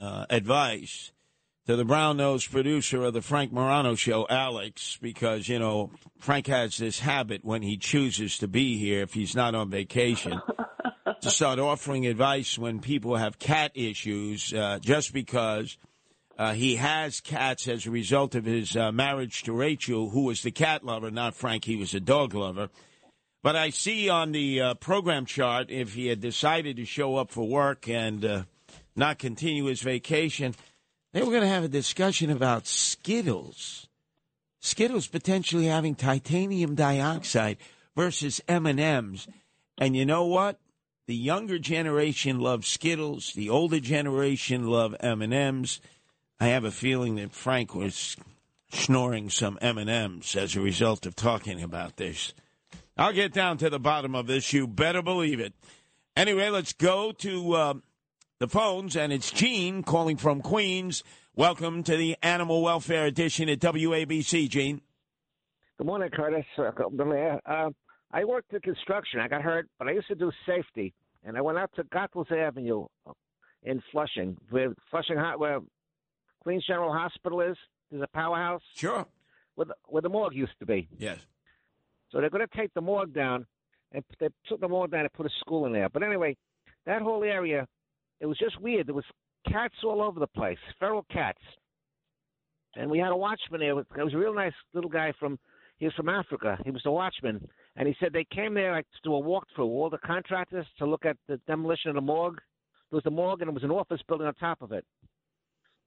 uh, 0.00 0.26
advice 0.30 1.12
to 1.68 1.76
the 1.76 1.84
brown 1.84 2.16
nosed 2.16 2.50
producer 2.50 3.04
of 3.04 3.12
the 3.12 3.20
Frank 3.20 3.52
Morano 3.52 3.94
show, 3.94 4.26
Alex, 4.30 4.98
because, 5.02 5.48
you 5.48 5.58
know, 5.58 5.90
Frank 6.18 6.46
has 6.46 6.78
this 6.78 6.98
habit 6.98 7.44
when 7.44 7.60
he 7.60 7.76
chooses 7.76 8.38
to 8.38 8.48
be 8.48 8.78
here, 8.78 9.02
if 9.02 9.12
he's 9.12 9.36
not 9.36 9.54
on 9.54 9.68
vacation, 9.68 10.40
to 11.20 11.30
start 11.30 11.58
offering 11.58 12.06
advice 12.06 12.58
when 12.58 12.78
people 12.80 13.16
have 13.16 13.38
cat 13.38 13.72
issues, 13.74 14.52
uh, 14.54 14.78
just 14.80 15.12
because 15.12 15.76
uh, 16.38 16.52
he 16.52 16.76
has 16.76 17.20
cats 17.20 17.66
as 17.66 17.86
a 17.86 17.90
result 17.90 18.36
of 18.36 18.44
his 18.44 18.76
uh, 18.76 18.92
marriage 18.92 19.42
to 19.42 19.52
Rachel, 19.52 20.10
who 20.10 20.22
was 20.22 20.42
the 20.42 20.52
cat 20.52 20.84
lover, 20.84 21.10
not 21.10 21.34
Frank, 21.34 21.64
he 21.64 21.76
was 21.76 21.94
a 21.94 22.00
dog 22.00 22.34
lover. 22.34 22.68
But 23.42 23.56
I 23.56 23.70
see 23.70 24.08
on 24.08 24.32
the 24.32 24.60
uh, 24.60 24.74
program 24.74 25.26
chart, 25.26 25.70
if 25.70 25.94
he 25.94 26.06
had 26.06 26.20
decided 26.20 26.76
to 26.76 26.84
show 26.84 27.16
up 27.16 27.30
for 27.30 27.48
work 27.48 27.88
and 27.88 28.24
uh, 28.24 28.42
not 28.94 29.18
continue 29.18 29.64
his 29.64 29.82
vacation, 29.82 30.54
they 31.12 31.20
were 31.20 31.30
going 31.30 31.42
to 31.42 31.48
have 31.48 31.64
a 31.64 31.68
discussion 31.68 32.30
about 32.30 32.66
Skittles. 32.66 33.88
Skittles 34.60 35.06
potentially 35.08 35.66
having 35.66 35.94
titanium 35.94 36.74
dioxide 36.74 37.58
versus 37.96 38.40
M&Ms. 38.46 39.26
And 39.78 39.96
you 39.96 40.04
know 40.04 40.26
what? 40.26 40.60
The 41.08 41.16
younger 41.16 41.58
generation 41.58 42.38
loves 42.38 42.68
Skittles. 42.68 43.32
The 43.32 43.48
older 43.48 43.80
generation 43.80 44.66
love 44.66 44.94
M&Ms. 45.00 45.80
I 46.38 46.48
have 46.48 46.64
a 46.64 46.70
feeling 46.70 47.14
that 47.14 47.32
Frank 47.32 47.74
was 47.74 48.14
snoring 48.70 49.30
some 49.30 49.58
M&Ms 49.62 50.36
as 50.36 50.54
a 50.54 50.60
result 50.60 51.06
of 51.06 51.16
talking 51.16 51.62
about 51.62 51.96
this. 51.96 52.34
I'll 52.98 53.14
get 53.14 53.32
down 53.32 53.56
to 53.56 53.70
the 53.70 53.78
bottom 53.78 54.14
of 54.14 54.26
this. 54.26 54.52
You 54.52 54.66
better 54.66 55.00
believe 55.00 55.40
it. 55.40 55.54
Anyway, 56.14 56.50
let's 56.50 56.74
go 56.74 57.12
to 57.12 57.52
uh, 57.54 57.74
the 58.38 58.48
phones, 58.48 58.94
and 58.94 59.10
it's 59.10 59.30
Gene 59.30 59.82
calling 59.82 60.18
from 60.18 60.42
Queens. 60.42 61.02
Welcome 61.34 61.84
to 61.84 61.96
the 61.96 62.18
Animal 62.22 62.60
Welfare 62.60 63.06
Edition 63.06 63.48
at 63.48 63.60
WABC, 63.60 64.50
Gene. 64.50 64.82
Good 65.78 65.86
morning, 65.86 66.10
Curtis. 66.10 66.44
Uh, 66.58 67.70
I 68.12 68.24
worked 68.24 68.52
in 68.52 68.60
construction. 68.60 69.20
I 69.20 69.28
got 69.28 69.42
hurt, 69.42 69.68
but 69.78 69.88
I 69.88 69.92
used 69.92 70.08
to 70.08 70.14
do 70.14 70.30
safety, 70.46 70.94
and 71.24 71.36
I 71.36 71.40
went 71.40 71.58
out 71.58 71.70
to 71.76 71.84
Goethals 71.84 72.30
Avenue 72.30 72.86
in 73.62 73.82
Flushing, 73.92 74.36
where 74.50 74.74
Flushing, 74.90 75.16
where 75.36 75.60
Queens 76.40 76.64
General 76.66 76.92
Hospital 76.92 77.40
is. 77.40 77.56
There's 77.90 78.02
a 78.02 78.16
powerhouse. 78.16 78.62
Sure. 78.74 79.06
Where 79.54 79.66
the, 79.66 79.74
where 79.86 80.02
the 80.02 80.10
morgue 80.10 80.34
used 80.34 80.58
to 80.60 80.66
be. 80.66 80.88
Yes. 80.98 81.18
So 82.10 82.20
they're 82.20 82.30
going 82.30 82.46
to 82.46 82.56
take 82.56 82.72
the 82.74 82.80
morgue 82.80 83.14
down, 83.14 83.46
and 83.92 84.04
they 84.20 84.28
took 84.46 84.60
the 84.60 84.68
morgue 84.68 84.90
down 84.90 85.00
and 85.00 85.12
put 85.12 85.26
a 85.26 85.30
school 85.40 85.66
in 85.66 85.72
there. 85.72 85.88
But 85.88 86.02
anyway, 86.02 86.36
that 86.86 87.02
whole 87.02 87.24
area 87.24 87.66
it 88.20 88.26
was 88.26 88.38
just 88.38 88.60
weird. 88.60 88.86
There 88.86 88.94
was 88.94 89.04
cats 89.50 89.74
all 89.84 90.02
over 90.02 90.18
the 90.18 90.26
place, 90.26 90.58
feral 90.78 91.06
cats. 91.10 91.40
And 92.76 92.90
we 92.90 92.98
had 92.98 93.12
a 93.12 93.16
watchman 93.16 93.60
there. 93.60 93.78
It 93.78 94.04
was 94.04 94.14
a 94.14 94.18
real 94.18 94.34
nice 94.34 94.52
little 94.74 94.90
guy 94.90 95.12
from 95.18 95.38
he 95.78 95.86
was 95.86 95.94
from 95.94 96.08
Africa. 96.08 96.58
He 96.64 96.72
was 96.72 96.82
the 96.82 96.90
watchman, 96.90 97.48
and 97.78 97.88
he 97.88 97.96
said 97.98 98.12
they 98.12 98.26
came 98.30 98.52
there 98.52 98.72
like 98.72 98.86
to 98.90 98.98
do 99.02 99.14
a 99.14 99.22
walkthrough. 99.22 99.60
All 99.60 99.88
the 99.88 99.98
contractors 99.98 100.66
to 100.78 100.86
look 100.86 101.06
at 101.06 101.16
the 101.26 101.38
demolition 101.46 101.88
of 101.88 101.94
the 101.94 102.02
morgue. 102.02 102.38
There 102.90 102.96
was 102.96 103.06
a 103.06 103.10
morgue, 103.10 103.40
and 103.40 103.48
there 103.48 103.54
was 103.54 103.64
an 103.64 103.70
office 103.70 104.00
building 104.06 104.26
on 104.26 104.34
top 104.34 104.60
of 104.60 104.72
it. 104.72 104.84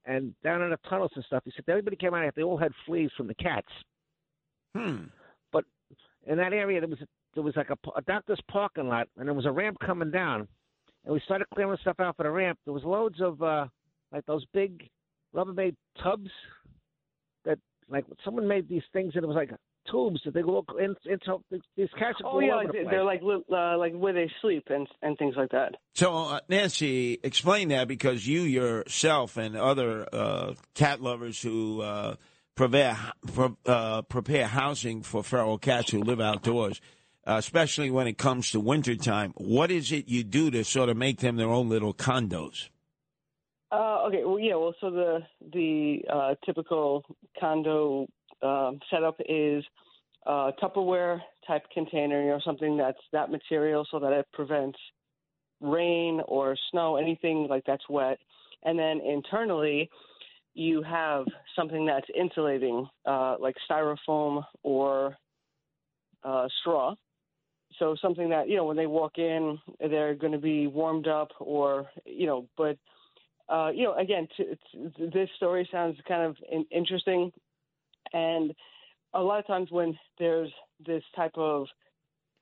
And 0.04 0.34
down 0.42 0.62
in 0.62 0.70
the 0.70 0.78
tunnels 0.88 1.12
and 1.14 1.24
stuff, 1.24 1.42
he 1.44 1.52
said 1.54 1.64
everybody 1.68 1.96
came 1.96 2.14
out. 2.14 2.34
They 2.34 2.42
all 2.42 2.58
had 2.58 2.72
fleas 2.86 3.10
from 3.16 3.28
the 3.28 3.34
cats. 3.34 3.68
Hmm. 4.76 5.04
But 5.52 5.64
in 6.26 6.38
that 6.38 6.52
area, 6.52 6.80
there 6.80 6.88
was 6.88 6.98
there 7.34 7.44
was 7.44 7.54
like 7.56 7.70
a, 7.70 7.76
a 7.96 8.02
doctor's 8.02 8.40
parking 8.50 8.88
lot, 8.88 9.06
and 9.16 9.28
there 9.28 9.34
was 9.34 9.46
a 9.46 9.52
ramp 9.52 9.76
coming 9.84 10.10
down 10.10 10.48
and 11.04 11.12
we 11.12 11.20
started 11.20 11.46
clearing 11.54 11.78
stuff 11.80 12.00
out 12.00 12.16
for 12.16 12.22
the 12.24 12.30
ramp. 12.30 12.58
There 12.64 12.74
was 12.74 12.84
loads 12.84 13.20
of 13.20 13.42
uh, 13.42 13.66
like 14.12 14.24
those 14.26 14.44
big 14.52 14.88
Rubbermaid 15.34 15.74
tubs 16.02 16.30
that 17.44 17.58
like 17.88 18.04
someone 18.24 18.46
made 18.46 18.68
these 18.68 18.82
things 18.92 19.12
and 19.14 19.24
it 19.24 19.26
was 19.26 19.36
like 19.36 19.50
tubes 19.90 20.20
that 20.24 20.34
they 20.34 20.42
go 20.42 20.64
in, 20.78 20.94
into 21.04 21.42
these 21.50 21.88
cats. 21.98 22.18
Oh 22.24 22.40
yeah, 22.40 22.56
like, 22.56 22.72
the 22.72 22.84
they're 22.90 23.04
like 23.04 23.22
uh, 23.22 23.78
like 23.78 23.94
where 23.94 24.12
they 24.12 24.30
sleep 24.40 24.64
and 24.70 24.86
and 25.02 25.16
things 25.18 25.34
like 25.36 25.50
that. 25.50 25.76
So 25.94 26.14
uh, 26.14 26.40
Nancy, 26.48 27.18
explain 27.22 27.68
that 27.68 27.88
because 27.88 28.26
you 28.26 28.42
yourself 28.42 29.36
and 29.36 29.56
other 29.56 30.06
uh, 30.12 30.54
cat 30.74 31.00
lovers 31.00 31.40
who 31.40 31.80
uh, 31.82 32.16
prepare 32.54 32.98
uh, 33.66 34.02
prepare 34.02 34.46
housing 34.46 35.02
for 35.02 35.22
feral 35.22 35.58
cats 35.58 35.90
who 35.90 36.02
live 36.02 36.20
outdoors 36.20 36.80
uh, 37.26 37.36
especially 37.38 37.90
when 37.90 38.06
it 38.06 38.18
comes 38.18 38.50
to 38.50 38.60
wintertime. 38.60 39.32
What 39.36 39.70
is 39.70 39.92
it 39.92 40.08
you 40.08 40.24
do 40.24 40.50
to 40.50 40.64
sort 40.64 40.88
of 40.88 40.96
make 40.96 41.20
them 41.20 41.36
their 41.36 41.48
own 41.48 41.68
little 41.68 41.94
condos? 41.94 42.68
Uh, 43.70 44.04
okay, 44.06 44.22
well, 44.24 44.38
yeah, 44.38 44.54
well, 44.54 44.74
so 44.80 44.90
the 44.90 45.20
the 45.52 46.04
uh, 46.12 46.34
typical 46.44 47.04
condo 47.40 48.06
uh, 48.42 48.72
setup 48.90 49.16
is 49.28 49.64
a 50.26 50.52
Tupperware 50.62 51.20
type 51.46 51.64
container, 51.72 52.22
you 52.22 52.30
know, 52.30 52.40
something 52.44 52.76
that's 52.76 52.98
that 53.12 53.30
material 53.30 53.86
so 53.90 53.98
that 53.98 54.12
it 54.12 54.26
prevents 54.32 54.78
rain 55.60 56.20
or 56.26 56.56
snow, 56.70 56.96
anything 56.96 57.46
like 57.48 57.64
that's 57.66 57.88
wet. 57.88 58.18
And 58.64 58.78
then 58.78 59.00
internally, 59.00 59.90
you 60.54 60.82
have 60.82 61.24
something 61.56 61.86
that's 61.86 62.06
insulating, 62.18 62.86
uh, 63.06 63.36
like 63.40 63.56
styrofoam 63.68 64.44
or 64.62 65.16
uh, 66.24 66.46
straw, 66.60 66.94
so 67.78 67.96
something 68.00 68.28
that 68.30 68.48
you 68.48 68.56
know 68.56 68.64
when 68.64 68.76
they 68.76 68.86
walk 68.86 69.18
in 69.18 69.58
they're 69.80 70.14
going 70.14 70.32
to 70.32 70.38
be 70.38 70.66
warmed 70.66 71.08
up 71.08 71.28
or 71.38 71.86
you 72.04 72.26
know 72.26 72.46
but 72.56 72.76
uh, 73.48 73.70
you 73.70 73.84
know 73.84 73.94
again 73.94 74.28
this 74.98 75.28
story 75.36 75.68
sounds 75.70 75.96
kind 76.06 76.22
of 76.22 76.36
in- 76.50 76.66
interesting 76.70 77.32
and 78.12 78.52
a 79.14 79.20
lot 79.20 79.38
of 79.38 79.46
times 79.46 79.70
when 79.70 79.98
there's 80.18 80.50
this 80.86 81.02
type 81.14 81.36
of 81.36 81.66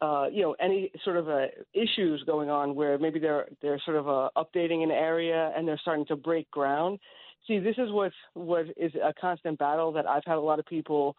uh, 0.02 0.26
you 0.32 0.42
know 0.42 0.56
any 0.60 0.90
sort 1.04 1.16
of 1.16 1.28
uh, 1.28 1.46
issues 1.74 2.22
going 2.24 2.48
on 2.50 2.74
where 2.74 2.98
maybe 2.98 3.18
they're 3.18 3.46
they're 3.60 3.80
sort 3.84 3.96
of 3.96 4.08
uh, 4.08 4.28
updating 4.36 4.82
an 4.82 4.90
area 4.90 5.52
and 5.56 5.66
they're 5.66 5.80
starting 5.82 6.06
to 6.06 6.16
break 6.16 6.50
ground 6.50 6.98
see 7.46 7.58
this 7.58 7.76
is 7.78 7.90
what 7.90 8.12
what 8.34 8.66
is 8.76 8.92
a 8.94 9.12
constant 9.20 9.58
battle 9.58 9.92
that 9.92 10.06
I've 10.06 10.22
had 10.26 10.36
a 10.36 10.40
lot 10.40 10.58
of 10.58 10.66
people 10.66 11.16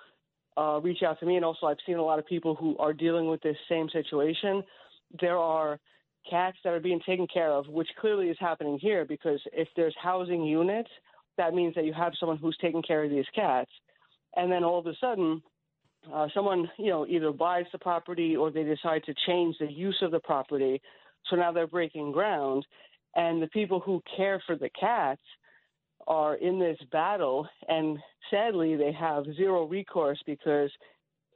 uh, 0.57 0.79
reach 0.81 1.03
out 1.03 1.19
to 1.19 1.25
me, 1.25 1.35
and 1.35 1.45
also 1.45 1.67
I've 1.67 1.77
seen 1.85 1.97
a 1.97 2.03
lot 2.03 2.19
of 2.19 2.25
people 2.25 2.55
who 2.55 2.77
are 2.77 2.93
dealing 2.93 3.29
with 3.29 3.41
this 3.41 3.57
same 3.69 3.89
situation. 3.89 4.63
There 5.19 5.37
are 5.37 5.79
cats 6.29 6.57
that 6.63 6.73
are 6.73 6.79
being 6.79 7.01
taken 7.05 7.27
care 7.27 7.51
of, 7.51 7.67
which 7.67 7.87
clearly 7.99 8.29
is 8.29 8.37
happening 8.39 8.77
here 8.79 9.05
because 9.05 9.39
if 9.53 9.67
there's 9.75 9.95
housing 10.01 10.43
units, 10.43 10.89
that 11.37 11.53
means 11.53 11.73
that 11.75 11.85
you 11.85 11.93
have 11.93 12.13
someone 12.19 12.37
who's 12.37 12.57
taking 12.61 12.83
care 12.83 13.03
of 13.03 13.09
these 13.09 13.25
cats, 13.33 13.71
and 14.35 14.51
then 14.51 14.63
all 14.63 14.79
of 14.79 14.87
a 14.87 14.95
sudden. 14.99 15.41
Uh, 16.11 16.27
someone, 16.33 16.67
you 16.79 16.89
know, 16.89 17.05
either 17.05 17.31
buys 17.31 17.65
the 17.71 17.77
property 17.77 18.35
or 18.35 18.49
they 18.49 18.63
decide 18.63 19.03
to 19.03 19.13
change 19.27 19.55
the 19.59 19.71
use 19.71 19.99
of 20.01 20.09
the 20.09 20.19
property. 20.21 20.81
So 21.29 21.35
now 21.35 21.51
they're 21.51 21.67
breaking 21.67 22.11
ground. 22.11 22.65
And 23.15 23.39
the 23.39 23.47
people 23.47 23.79
who 23.79 24.01
care 24.17 24.41
for 24.47 24.55
the 24.55 24.69
cats 24.79 25.21
are 26.07 26.35
in 26.35 26.59
this 26.59 26.77
battle, 26.91 27.47
and 27.67 27.99
sadly, 28.31 28.75
they 28.75 28.91
have 28.91 29.25
zero 29.35 29.67
recourse 29.67 30.19
because 30.25 30.71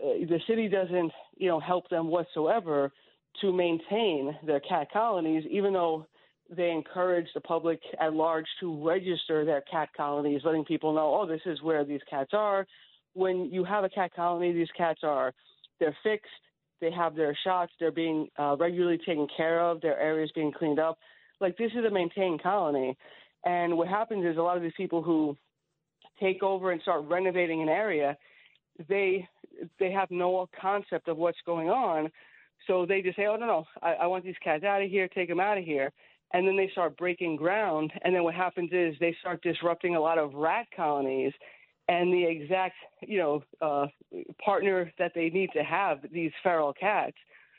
uh, 0.03 0.25
the 0.27 0.39
city 0.47 0.67
doesn't, 0.67 1.11
you 1.37 1.47
know, 1.47 1.59
help 1.59 1.87
them 1.89 2.07
whatsoever 2.07 2.91
to 3.41 3.53
maintain 3.53 4.35
their 4.45 4.61
cat 4.61 4.87
colonies, 4.91 5.43
even 5.49 5.73
though 5.73 6.07
they 6.49 6.71
encourage 6.71 7.27
the 7.33 7.41
public 7.41 7.79
at 7.99 8.13
large 8.13 8.45
to 8.59 8.85
register 8.85 9.45
their 9.45 9.61
cat 9.61 9.89
colonies, 9.95 10.41
letting 10.43 10.65
people 10.65 10.93
know, 10.93 11.19
oh, 11.19 11.25
this 11.25 11.41
is 11.45 11.61
where 11.61 11.83
these 11.83 12.01
cats 12.09 12.31
are. 12.33 12.67
When 13.13 13.45
you 13.51 13.63
have 13.63 13.83
a 13.83 13.89
cat 13.89 14.11
colony, 14.15 14.51
these 14.53 14.69
cats 14.77 14.99
are 15.03 15.33
they're 15.79 15.97
fixed, 16.03 16.29
they 16.81 16.91
have 16.91 17.15
their 17.15 17.37
shots, 17.43 17.71
they're 17.79 17.91
being 17.91 18.27
uh, 18.37 18.55
regularly 18.57 18.97
taken 18.97 19.27
care 19.35 19.61
of, 19.61 19.81
their 19.81 19.99
areas 19.99 20.31
being 20.35 20.51
cleaned 20.51 20.79
up. 20.79 20.97
Like 21.41 21.57
this 21.57 21.71
is 21.71 21.85
a 21.85 21.91
maintained 21.91 22.43
colony, 22.43 22.97
and 23.43 23.77
what 23.77 23.87
happens 23.87 24.25
is 24.25 24.37
a 24.37 24.41
lot 24.41 24.57
of 24.57 24.63
these 24.63 24.71
people 24.77 25.01
who 25.01 25.35
take 26.19 26.43
over 26.43 26.71
and 26.71 26.81
start 26.81 27.05
renovating 27.05 27.61
an 27.61 27.69
area, 27.69 28.17
they 28.87 29.27
they 29.79 29.91
have 29.91 30.11
no 30.11 30.47
concept 30.59 31.07
of 31.07 31.17
what's 31.17 31.37
going 31.45 31.69
on. 31.69 32.09
So 32.67 32.85
they 32.85 33.01
just 33.01 33.17
say, 33.17 33.25
"Oh 33.25 33.35
no, 33.35 33.45
no, 33.45 33.65
I, 33.81 33.93
I 33.93 34.07
want 34.07 34.23
these 34.23 34.35
cats 34.43 34.63
out 34.63 34.81
of 34.81 34.89
here. 34.89 35.07
Take 35.07 35.29
them 35.29 35.39
out 35.39 35.57
of 35.57 35.63
here." 35.63 35.91
And 36.33 36.47
then 36.47 36.57
they 36.57 36.69
start 36.71 36.97
breaking 36.97 37.35
ground. 37.35 37.91
And 38.03 38.13
then 38.13 38.23
what 38.23 38.35
happens 38.35 38.71
is 38.71 38.95
they 38.99 39.15
start 39.19 39.41
disrupting 39.41 39.95
a 39.95 40.01
lot 40.01 40.17
of 40.17 40.33
rat 40.33 40.67
colonies. 40.75 41.33
And 41.87 42.11
the 42.11 42.23
exact, 42.25 42.75
you 43.01 43.19
know, 43.19 43.43
uh, 43.61 43.87
partner 44.43 44.91
that 44.97 45.11
they 45.13 45.29
need 45.29 45.51
to 45.53 45.63
have, 45.63 45.99
these 46.11 46.31
feral 46.41 46.73
cats, 46.73 47.15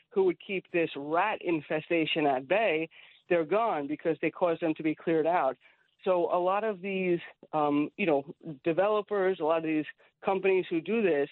who 0.09 0.23
would 0.23 0.37
keep 0.45 0.65
this 0.71 0.89
rat 0.95 1.39
infestation 1.41 2.25
at 2.25 2.47
bay, 2.47 2.89
they're 3.29 3.45
gone 3.45 3.87
because 3.87 4.17
they 4.21 4.29
caused 4.29 4.61
them 4.61 4.73
to 4.75 4.83
be 4.83 4.95
cleared 4.95 5.27
out. 5.27 5.55
So 6.03 6.29
a 6.31 6.39
lot 6.39 6.63
of 6.63 6.81
these, 6.81 7.19
um, 7.53 7.89
you 7.97 8.05
know, 8.05 8.23
developers, 8.63 9.39
a 9.39 9.43
lot 9.43 9.57
of 9.57 9.63
these 9.63 9.85
companies 10.23 10.65
who 10.69 10.81
do 10.81 11.01
this, 11.01 11.29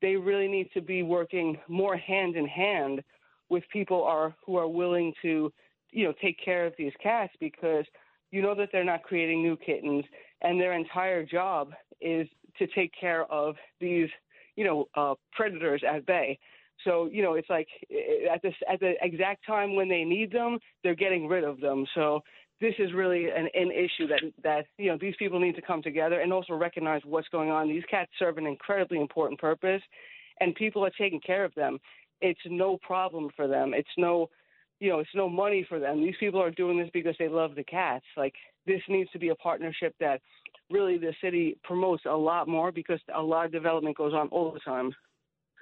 they 0.00 0.16
really 0.16 0.48
need 0.48 0.68
to 0.74 0.80
be 0.80 1.02
working 1.02 1.58
more 1.68 1.96
hand 1.96 2.36
in 2.36 2.46
hand 2.46 3.02
with 3.48 3.64
people 3.72 4.02
are 4.02 4.34
who 4.44 4.56
are 4.56 4.68
willing 4.68 5.12
to, 5.22 5.52
you 5.94 6.04
know, 6.04 6.12
take 6.20 6.36
care 6.44 6.66
of 6.66 6.74
these 6.76 6.92
cats 7.02 7.32
because 7.40 7.84
you 8.30 8.42
know 8.42 8.54
that 8.54 8.70
they're 8.72 8.84
not 8.84 9.04
creating 9.04 9.42
new 9.42 9.56
kittens, 9.56 10.04
and 10.42 10.60
their 10.60 10.72
entire 10.72 11.24
job 11.24 11.72
is 12.00 12.28
to 12.58 12.66
take 12.68 12.92
care 12.98 13.24
of 13.32 13.54
these, 13.80 14.08
you 14.56 14.64
know, 14.64 14.88
uh, 14.96 15.14
predators 15.32 15.82
at 15.88 16.04
bay. 16.04 16.38
So 16.84 17.08
you 17.10 17.22
know, 17.22 17.34
it's 17.34 17.48
like 17.48 17.68
at 18.32 18.42
this 18.42 18.54
at 18.70 18.80
the 18.80 18.94
exact 19.00 19.46
time 19.46 19.76
when 19.76 19.88
they 19.88 20.02
need 20.02 20.32
them, 20.32 20.58
they're 20.82 20.96
getting 20.96 21.28
rid 21.28 21.44
of 21.44 21.60
them. 21.60 21.86
So 21.94 22.20
this 22.60 22.74
is 22.78 22.92
really 22.92 23.26
an, 23.26 23.48
an 23.54 23.70
issue 23.70 24.08
that 24.08 24.22
that 24.42 24.66
you 24.78 24.90
know 24.90 24.98
these 25.00 25.14
people 25.16 25.38
need 25.38 25.54
to 25.54 25.62
come 25.62 25.82
together 25.82 26.20
and 26.20 26.32
also 26.32 26.54
recognize 26.54 27.02
what's 27.04 27.28
going 27.28 27.50
on. 27.50 27.68
These 27.68 27.84
cats 27.88 28.10
serve 28.18 28.38
an 28.38 28.46
incredibly 28.46 29.00
important 29.00 29.40
purpose, 29.40 29.82
and 30.40 30.54
people 30.56 30.84
are 30.84 30.92
taking 30.98 31.20
care 31.20 31.44
of 31.44 31.54
them. 31.54 31.78
It's 32.20 32.40
no 32.46 32.78
problem 32.78 33.30
for 33.36 33.46
them. 33.46 33.74
It's 33.74 33.88
no 33.96 34.28
you 34.80 34.90
know, 34.90 34.98
it's 34.98 35.10
no 35.14 35.28
money 35.28 35.64
for 35.68 35.78
them. 35.78 36.02
These 36.02 36.16
people 36.20 36.42
are 36.42 36.50
doing 36.50 36.78
this 36.78 36.90
because 36.92 37.14
they 37.18 37.28
love 37.28 37.54
the 37.54 37.64
cats. 37.64 38.04
Like 38.16 38.34
this 38.66 38.80
needs 38.88 39.10
to 39.12 39.18
be 39.18 39.28
a 39.28 39.34
partnership 39.34 39.94
that 40.00 40.20
really 40.70 40.98
the 40.98 41.14
city 41.22 41.58
promotes 41.62 42.04
a 42.06 42.16
lot 42.16 42.48
more 42.48 42.72
because 42.72 43.00
a 43.14 43.22
lot 43.22 43.46
of 43.46 43.52
development 43.52 43.96
goes 43.96 44.12
on 44.12 44.28
all 44.28 44.52
the 44.52 44.60
time. 44.60 44.94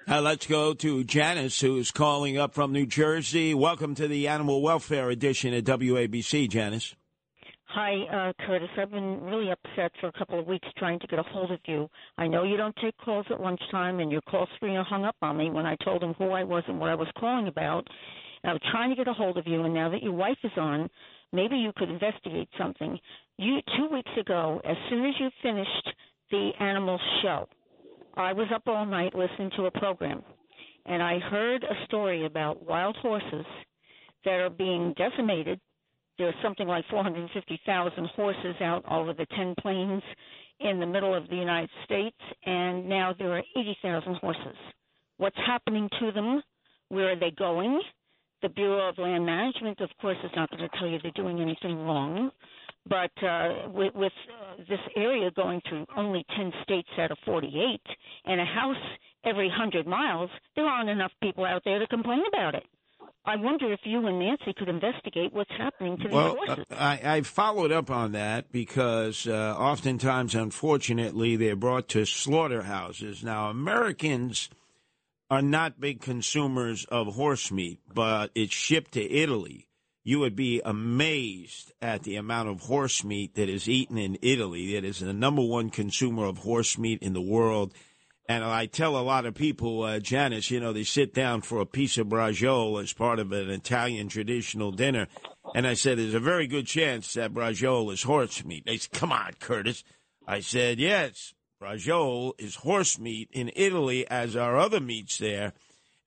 Uh, 0.05 0.21
let's 0.21 0.45
go 0.47 0.73
to 0.73 1.03
Janice, 1.05 1.61
who's 1.61 1.89
calling 1.89 2.37
up 2.37 2.53
from 2.53 2.73
New 2.73 2.85
Jersey. 2.85 3.53
Welcome 3.53 3.95
to 3.95 4.07
the 4.07 4.27
Animal 4.27 4.61
Welfare 4.61 5.09
Edition 5.09 5.53
at 5.53 5.63
WABC, 5.63 6.49
Janice. 6.49 6.93
Hi, 7.67 7.93
uh, 8.11 8.45
Curtis. 8.45 8.69
I've 8.77 8.91
been 8.91 9.21
really 9.21 9.49
upset 9.49 9.93
for 9.99 10.07
a 10.07 10.11
couple 10.11 10.39
of 10.39 10.45
weeks 10.45 10.67
trying 10.77 10.99
to 10.99 11.07
get 11.07 11.19
a 11.19 11.23
hold 11.23 11.51
of 11.51 11.59
you. 11.65 11.89
I 12.17 12.27
know 12.27 12.43
you 12.43 12.57
don't 12.57 12.75
take 12.83 12.95
calls 12.97 13.25
at 13.31 13.39
lunchtime, 13.39 13.99
and 13.99 14.11
your 14.11 14.21
call 14.21 14.47
screener 14.61 14.85
hung 14.85 15.05
up 15.05 15.15
on 15.21 15.37
me 15.37 15.49
when 15.49 15.65
I 15.65 15.77
told 15.83 16.03
him 16.03 16.13
who 16.15 16.31
I 16.31 16.43
was 16.43 16.63
and 16.67 16.79
what 16.79 16.89
I 16.89 16.95
was 16.95 17.07
calling 17.17 17.47
about. 17.47 17.87
And 18.43 18.51
I 18.51 18.53
was 18.53 18.61
trying 18.71 18.89
to 18.89 18.95
get 18.95 19.07
a 19.07 19.13
hold 19.13 19.37
of 19.37 19.47
you, 19.47 19.63
and 19.63 19.73
now 19.73 19.89
that 19.89 20.03
your 20.03 20.13
wife 20.13 20.37
is 20.43 20.51
on, 20.57 20.89
maybe 21.31 21.55
you 21.55 21.71
could 21.75 21.89
investigate 21.89 22.49
something. 22.57 22.99
You 23.37 23.59
two 23.77 23.87
weeks 23.91 24.11
ago, 24.19 24.61
as 24.65 24.75
soon 24.89 25.05
as 25.05 25.13
you 25.19 25.29
finished 25.41 25.89
the 26.29 26.51
animal 26.59 26.99
show, 27.21 27.47
I 28.15 28.33
was 28.33 28.47
up 28.53 28.63
all 28.67 28.85
night 28.85 29.15
listening 29.15 29.51
to 29.57 29.65
a 29.65 29.71
program, 29.71 30.23
and 30.85 31.01
I 31.01 31.19
heard 31.19 31.63
a 31.63 31.85
story 31.85 32.25
about 32.25 32.65
wild 32.65 32.95
horses 32.97 33.45
that 34.25 34.39
are 34.39 34.49
being 34.49 34.93
decimated. 34.97 35.59
There's 36.17 36.35
something 36.43 36.67
like 36.67 36.85
450,000 36.89 38.05
horses 38.15 38.55
out 38.61 38.83
over 38.89 39.13
the 39.13 39.25
10 39.35 39.55
plains 39.59 40.03
in 40.59 40.79
the 40.79 40.85
middle 40.85 41.15
of 41.15 41.27
the 41.29 41.35
United 41.35 41.69
States, 41.85 42.17
and 42.45 42.87
now 42.87 43.13
there 43.17 43.35
are 43.35 43.43
80,000 43.57 44.15
horses. 44.15 44.55
What's 45.17 45.37
happening 45.45 45.89
to 45.99 46.11
them? 46.11 46.43
Where 46.89 47.11
are 47.13 47.19
they 47.19 47.31
going? 47.31 47.81
The 48.43 48.49
Bureau 48.49 48.89
of 48.89 48.97
Land 48.97 49.25
Management, 49.25 49.79
of 49.79 49.89
course, 50.01 50.17
is 50.23 50.29
not 50.35 50.51
going 50.51 50.61
to 50.69 50.77
tell 50.77 50.87
you 50.87 50.99
they're 51.01 51.11
doing 51.15 51.39
anything 51.39 51.77
wrong. 51.85 52.29
But 52.85 53.11
uh, 53.23 53.69
with, 53.69 53.95
with 53.95 54.11
uh, 54.29 54.61
this 54.67 54.81
area 54.97 55.31
going 55.31 55.61
through 55.67 55.85
only 55.95 56.25
10 56.35 56.51
states 56.63 56.89
out 56.99 57.11
of 57.11 57.17
48 57.25 57.79
and 58.25 58.41
a 58.41 58.45
house 58.45 58.75
every 59.23 59.47
100 59.47 59.87
miles, 59.87 60.29
there 60.57 60.65
aren't 60.65 60.89
enough 60.89 61.13
people 61.21 61.45
out 61.45 61.61
there 61.63 61.79
to 61.79 61.87
complain 61.87 62.23
about 62.27 62.55
it. 62.55 62.63
I 63.25 63.37
wonder 63.37 63.71
if 63.71 63.79
you 63.85 64.05
and 64.05 64.19
Nancy 64.19 64.51
could 64.57 64.67
investigate 64.67 65.31
what's 65.31 65.49
happening 65.57 65.95
to 65.99 66.03
these 66.03 66.13
Well, 66.13 66.35
horses. 66.45 66.65
uh, 66.69 66.75
I, 66.75 66.99
I 67.03 67.21
followed 67.21 67.71
up 67.71 67.89
on 67.89 68.11
that 68.11 68.51
because 68.51 69.25
uh, 69.25 69.55
oftentimes, 69.57 70.35
unfortunately, 70.35 71.37
they're 71.37 71.55
brought 71.55 71.87
to 71.89 72.03
slaughterhouses. 72.05 73.23
Now, 73.23 73.49
Americans 73.49 74.49
are 75.29 75.41
not 75.41 75.79
big 75.79 76.01
consumers 76.01 76.85
of 76.85 77.15
horse 77.15 77.51
meat, 77.51 77.79
but 77.93 78.31
it's 78.35 78.53
shipped 78.53 78.93
to 78.93 79.11
Italy. 79.11 79.67
You 80.03 80.19
would 80.19 80.35
be 80.35 80.61
amazed 80.63 81.71
at 81.81 82.03
the 82.03 82.17
amount 82.17 82.49
of 82.49 82.61
horse 82.61 83.03
meat 83.03 83.35
that 83.35 83.47
is 83.47 83.69
eaten 83.69 83.97
in 83.97 84.17
Italy. 84.21 84.75
It 84.75 84.83
is 84.83 84.99
the 84.99 85.13
number 85.13 85.41
one 85.41 85.69
consumer 85.69 86.25
of 86.25 86.39
horse 86.39 86.77
meat 86.77 87.01
in 87.01 87.13
the 87.13 87.21
world. 87.21 87.73
And 88.27 88.43
I 88.43 88.65
tell 88.67 88.97
a 88.97 89.03
lot 89.03 89.25
of 89.25 89.33
people, 89.33 89.83
uh, 89.83 89.99
Janice, 89.99 90.51
you 90.51 90.59
know, 90.59 90.71
they 90.71 90.83
sit 90.83 91.13
down 91.13 91.41
for 91.41 91.59
a 91.59 91.65
piece 91.65 91.97
of 91.97 92.07
braciole 92.07 92.81
as 92.81 92.93
part 92.93 93.19
of 93.19 93.31
an 93.31 93.49
Italian 93.49 94.07
traditional 94.07 94.71
dinner. 94.71 95.07
And 95.55 95.67
I 95.67 95.73
said, 95.73 95.97
there's 95.97 96.13
a 96.13 96.19
very 96.19 96.47
good 96.47 96.65
chance 96.65 97.13
that 97.13 97.33
braciole 97.33 97.91
is 97.91 98.03
horse 98.03 98.43
meat. 98.45 98.65
They 98.65 98.77
said, 98.77 98.91
come 98.91 99.11
on, 99.11 99.33
Curtis. 99.39 99.83
I 100.25 100.39
said, 100.39 100.79
yes, 100.79 101.33
braciole 101.63 102.33
is 102.37 102.55
horse 102.55 102.99
meat 102.99 103.29
in 103.31 103.49
Italy, 103.55 104.05
as 104.09 104.35
are 104.35 104.57
other 104.57 104.79
meats 104.79 105.17
there. 105.17 105.53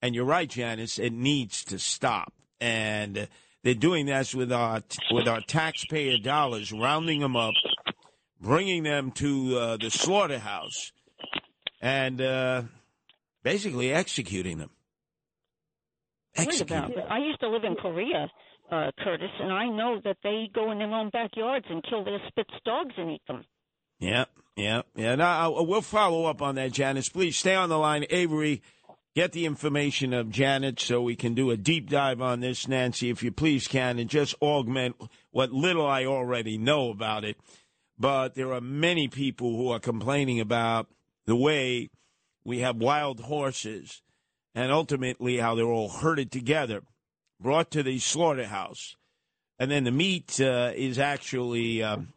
And 0.02 0.14
you're 0.14 0.24
right, 0.24 0.48
Janice, 0.48 0.98
it 0.98 1.12
needs 1.12 1.64
to 1.64 1.78
stop. 1.78 2.32
And 2.60 3.28
they're 3.62 3.74
doing 3.74 4.06
this 4.06 4.34
with 4.34 4.52
our, 4.52 4.82
with 5.10 5.26
our 5.26 5.40
taxpayer 5.40 6.18
dollars, 6.18 6.72
rounding 6.72 7.20
them 7.20 7.36
up, 7.36 7.54
bringing 8.40 8.82
them 8.82 9.10
to 9.12 9.58
uh, 9.58 9.76
the 9.78 9.90
slaughterhouse 9.90 10.92
and 11.80 12.20
uh, 12.20 12.62
basically 13.42 13.92
executing 13.92 14.58
them. 14.58 14.70
About. 16.38 16.92
I 17.10 17.16
used 17.16 17.40
to 17.40 17.48
live 17.48 17.64
in 17.64 17.76
Korea, 17.76 18.30
uh, 18.70 18.90
Curtis, 19.02 19.30
and 19.40 19.50
I 19.50 19.68
know 19.68 20.02
that 20.04 20.18
they 20.22 20.50
go 20.54 20.70
in 20.70 20.78
their 20.78 20.92
own 20.92 21.08
backyards 21.08 21.64
and 21.70 21.82
kill 21.88 22.04
their 22.04 22.18
Spitz 22.28 22.52
dogs 22.62 22.92
and 22.98 23.10
eat 23.10 23.22
them. 23.26 23.42
Yeah, 23.98 24.26
yeah, 24.56 24.82
yeah. 24.94 25.14
Now 25.14 25.62
we'll 25.62 25.82
follow 25.82 26.26
up 26.26 26.42
on 26.42 26.54
that, 26.56 26.72
Janice. 26.72 27.08
Please 27.08 27.36
stay 27.36 27.54
on 27.54 27.68
the 27.68 27.78
line, 27.78 28.06
Avery. 28.10 28.62
Get 29.14 29.32
the 29.32 29.46
information 29.46 30.12
of 30.12 30.30
Janet 30.30 30.78
so 30.78 31.00
we 31.00 31.16
can 31.16 31.32
do 31.32 31.50
a 31.50 31.56
deep 31.56 31.88
dive 31.88 32.20
on 32.20 32.40
this, 32.40 32.68
Nancy, 32.68 33.08
if 33.08 33.22
you 33.22 33.32
please 33.32 33.66
can, 33.66 33.98
and 33.98 34.10
just 34.10 34.34
augment 34.42 34.96
what 35.30 35.52
little 35.52 35.86
I 35.86 36.04
already 36.04 36.58
know 36.58 36.90
about 36.90 37.24
it. 37.24 37.38
But 37.98 38.34
there 38.34 38.52
are 38.52 38.60
many 38.60 39.08
people 39.08 39.56
who 39.56 39.70
are 39.70 39.80
complaining 39.80 40.38
about 40.38 40.88
the 41.24 41.34
way 41.34 41.88
we 42.44 42.58
have 42.58 42.76
wild 42.76 43.20
horses 43.20 44.02
and 44.54 44.70
ultimately 44.70 45.38
how 45.38 45.54
they're 45.54 45.64
all 45.64 45.88
herded 45.88 46.30
together, 46.30 46.82
brought 47.40 47.70
to 47.70 47.82
the 47.82 47.98
slaughterhouse, 47.98 48.96
and 49.58 49.70
then 49.70 49.84
the 49.84 49.90
meat 49.90 50.38
uh, 50.40 50.72
is 50.74 50.98
actually 50.98 51.82
um, 51.82 52.12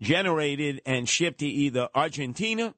generated 0.00 0.80
and 0.86 1.08
shipped 1.08 1.40
to 1.40 1.46
either 1.46 1.88
Argentina 1.94 2.74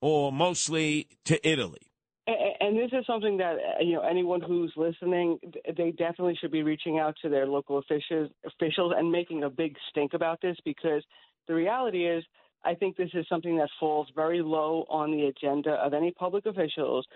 or 0.00 0.32
mostly 0.32 1.08
to 1.24 1.48
Italy. 1.48 1.90
And 2.26 2.78
this 2.78 2.90
is 2.98 3.04
something 3.06 3.36
that 3.36 3.56
uh, 3.56 3.82
you 3.82 3.92
know 3.94 4.00
anyone 4.00 4.40
who's 4.40 4.72
listening, 4.76 5.38
they 5.76 5.90
definitely 5.90 6.36
should 6.40 6.50
be 6.50 6.62
reaching 6.62 6.98
out 6.98 7.14
to 7.20 7.28
their 7.28 7.46
local 7.46 7.76
officials, 7.78 8.30
officials, 8.46 8.94
and 8.96 9.12
making 9.12 9.42
a 9.42 9.50
big 9.50 9.76
stink 9.90 10.14
about 10.14 10.40
this 10.40 10.56
because 10.64 11.04
the 11.46 11.54
reality 11.54 12.06
is, 12.06 12.24
I 12.64 12.74
think 12.74 12.96
this 12.96 13.10
is 13.12 13.26
something 13.28 13.58
that 13.58 13.68
falls 13.78 14.08
very 14.14 14.40
low 14.40 14.86
on 14.88 15.12
the 15.12 15.26
agenda 15.26 15.72
of 15.72 15.92
any 15.92 16.12
public 16.12 16.46
officials. 16.46 17.06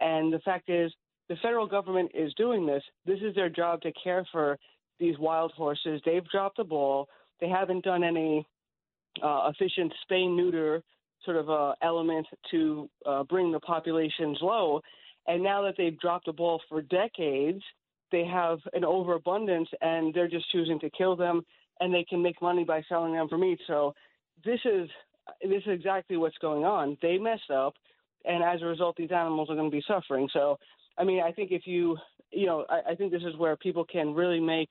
And 0.00 0.30
the 0.30 0.40
fact 0.40 0.68
is, 0.68 0.92
the 1.30 1.36
federal 1.36 1.66
government 1.66 2.10
is 2.14 2.34
doing 2.34 2.66
this. 2.66 2.82
This 3.06 3.20
is 3.22 3.34
their 3.34 3.48
job 3.48 3.80
to 3.82 3.92
care 4.04 4.26
for 4.30 4.58
these 5.00 5.18
wild 5.18 5.52
horses. 5.52 6.02
They've 6.04 6.28
dropped 6.30 6.58
the 6.58 6.64
ball. 6.64 7.08
They 7.40 7.48
haven't 7.48 7.84
done 7.84 8.04
any 8.04 8.46
uh, 9.22 9.50
efficient 9.52 9.92
spay 10.04 10.34
neuter 10.34 10.82
sort 11.24 11.36
of 11.36 11.50
uh, 11.50 11.74
element 11.82 12.26
to 12.50 12.88
uh, 13.06 13.22
bring 13.24 13.52
the 13.52 13.60
populations 13.60 14.38
low. 14.40 14.80
And 15.26 15.42
now 15.42 15.62
that 15.62 15.74
they've 15.76 15.98
dropped 15.98 16.26
the 16.26 16.32
ball 16.32 16.60
for 16.68 16.80
decades, 16.80 17.62
they 18.10 18.24
have 18.24 18.58
an 18.72 18.84
overabundance 18.84 19.68
and 19.80 20.14
they're 20.14 20.28
just 20.28 20.50
choosing 20.50 20.80
to 20.80 20.90
kill 20.90 21.16
them 21.16 21.42
and 21.80 21.92
they 21.92 22.04
can 22.08 22.22
make 22.22 22.40
money 22.40 22.64
by 22.64 22.82
selling 22.88 23.12
them 23.12 23.28
for 23.28 23.36
meat. 23.38 23.60
So 23.66 23.94
this 24.44 24.60
is 24.64 24.88
this 25.42 25.62
is 25.66 25.72
exactly 25.72 26.16
what's 26.16 26.38
going 26.38 26.64
on. 26.64 26.96
They 27.02 27.18
messed 27.18 27.50
up 27.54 27.74
and 28.24 28.42
as 28.42 28.62
a 28.62 28.66
result 28.66 28.96
these 28.96 29.12
animals 29.12 29.50
are 29.50 29.54
going 29.54 29.70
to 29.70 29.76
be 29.76 29.84
suffering. 29.86 30.28
So 30.32 30.58
I 30.96 31.04
mean 31.04 31.22
I 31.22 31.32
think 31.32 31.50
if 31.52 31.66
you 31.66 31.98
you 32.30 32.46
know, 32.46 32.64
I, 32.68 32.92
I 32.92 32.94
think 32.94 33.12
this 33.12 33.22
is 33.22 33.36
where 33.36 33.56
people 33.56 33.84
can 33.84 34.14
really 34.14 34.40
make 34.40 34.70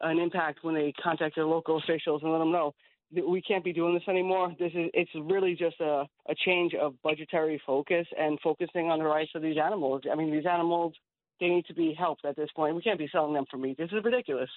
an 0.00 0.18
impact 0.18 0.60
when 0.62 0.74
they 0.74 0.92
contact 1.02 1.34
their 1.34 1.44
local 1.44 1.78
officials 1.78 2.22
and 2.22 2.32
let 2.32 2.38
them 2.38 2.52
know 2.52 2.74
we 3.12 3.42
can't 3.42 3.64
be 3.64 3.72
doing 3.72 3.94
this 3.94 4.02
anymore. 4.08 4.54
This 4.58 4.72
is 4.74 4.90
it's 4.94 5.10
really 5.14 5.54
just 5.54 5.80
a, 5.80 6.06
a 6.28 6.34
change 6.44 6.74
of 6.74 6.94
budgetary 7.02 7.60
focus 7.66 8.06
and 8.18 8.38
focusing 8.40 8.90
on 8.90 8.98
the 8.98 9.04
rights 9.04 9.32
of 9.34 9.42
these 9.42 9.56
animals. 9.62 10.02
I 10.10 10.14
mean, 10.14 10.30
these 10.30 10.46
animals 10.46 10.94
they 11.40 11.48
need 11.48 11.66
to 11.66 11.74
be 11.74 11.94
helped 11.98 12.24
at 12.24 12.36
this 12.36 12.50
point. 12.54 12.76
We 12.76 12.82
can't 12.82 12.98
be 12.98 13.08
selling 13.10 13.34
them 13.34 13.46
for 13.50 13.56
meat. 13.56 13.78
This 13.78 13.90
is 13.92 14.04
ridiculous. 14.04 14.50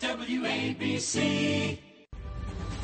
WABC. 0.00 1.78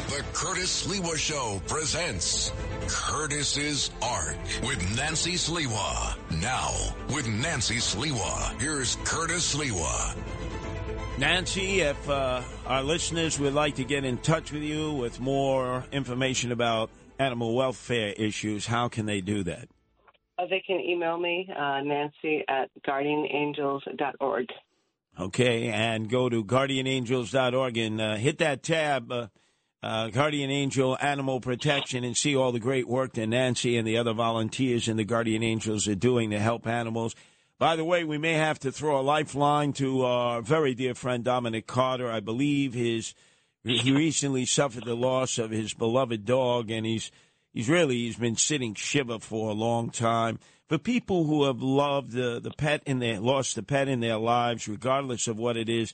The 0.08 0.24
Curtis 0.32 0.86
Sliwa 0.86 1.16
Show 1.16 1.62
presents 1.68 2.52
Curtis's 2.88 3.90
Ark 4.02 4.36
with 4.64 4.96
Nancy 4.96 5.34
Sliwa. 5.34 6.16
Now, 6.42 6.72
with 7.14 7.28
Nancy 7.28 7.76
Sliwa, 7.76 8.60
here's 8.60 8.96
Curtis 9.04 9.54
Sliwa. 9.54 10.16
Nancy, 11.20 11.82
if 11.82 12.08
uh, 12.08 12.40
our 12.66 12.82
listeners 12.82 13.38
would 13.38 13.52
like 13.52 13.74
to 13.74 13.84
get 13.84 14.06
in 14.06 14.16
touch 14.16 14.52
with 14.52 14.62
you 14.62 14.92
with 14.92 15.20
more 15.20 15.84
information 15.92 16.50
about 16.50 16.88
animal 17.18 17.54
welfare 17.54 18.14
issues, 18.16 18.64
how 18.64 18.88
can 18.88 19.04
they 19.04 19.20
do 19.20 19.42
that? 19.42 19.68
Uh, 20.38 20.46
they 20.48 20.62
can 20.66 20.80
email 20.80 21.18
me, 21.18 21.46
uh, 21.54 21.82
Nancy 21.82 22.42
at 22.48 22.70
guardianangels.org. 22.88 24.46
Okay, 25.20 25.68
and 25.68 26.08
go 26.08 26.30
to 26.30 26.42
guardianangels.org 26.42 27.76
and 27.76 28.00
uh, 28.00 28.16
hit 28.16 28.38
that 28.38 28.62
tab, 28.62 29.12
uh, 29.12 29.26
uh, 29.82 30.08
Guardian 30.08 30.50
Angel 30.50 30.96
Animal 31.02 31.40
Protection, 31.40 32.02
and 32.02 32.16
see 32.16 32.34
all 32.34 32.50
the 32.50 32.60
great 32.60 32.88
work 32.88 33.12
that 33.12 33.26
Nancy 33.26 33.76
and 33.76 33.86
the 33.86 33.98
other 33.98 34.14
volunteers 34.14 34.88
in 34.88 34.96
the 34.96 35.04
Guardian 35.04 35.42
Angels 35.42 35.86
are 35.86 35.94
doing 35.94 36.30
to 36.30 36.38
help 36.38 36.66
animals. 36.66 37.14
By 37.60 37.76
the 37.76 37.84
way, 37.84 38.04
we 38.04 38.16
may 38.16 38.32
have 38.32 38.58
to 38.60 38.72
throw 38.72 38.98
a 38.98 39.02
lifeline 39.02 39.74
to 39.74 40.02
our 40.02 40.40
very 40.40 40.74
dear 40.74 40.94
friend 40.94 41.22
Dominic 41.22 41.66
Carter. 41.66 42.10
I 42.10 42.20
believe 42.20 42.72
his 42.72 43.14
he 43.62 43.92
recently 43.92 44.46
suffered 44.46 44.86
the 44.86 44.96
loss 44.96 45.36
of 45.36 45.50
his 45.50 45.74
beloved 45.74 46.24
dog, 46.24 46.70
and 46.70 46.86
he's 46.86 47.10
he's 47.52 47.68
really 47.68 47.96
he's 47.96 48.16
been 48.16 48.36
sitting 48.36 48.72
shiva 48.72 49.18
for 49.18 49.50
a 49.50 49.52
long 49.52 49.90
time. 49.90 50.38
For 50.70 50.78
people 50.78 51.24
who 51.24 51.44
have 51.44 51.60
loved 51.60 52.12
the 52.12 52.40
the 52.40 52.50
pet 52.50 52.82
in 52.86 52.98
their 52.98 53.20
lost 53.20 53.56
the 53.56 53.62
pet 53.62 53.88
in 53.88 54.00
their 54.00 54.16
lives, 54.16 54.66
regardless 54.66 55.28
of 55.28 55.36
what 55.36 55.58
it 55.58 55.68
is, 55.68 55.92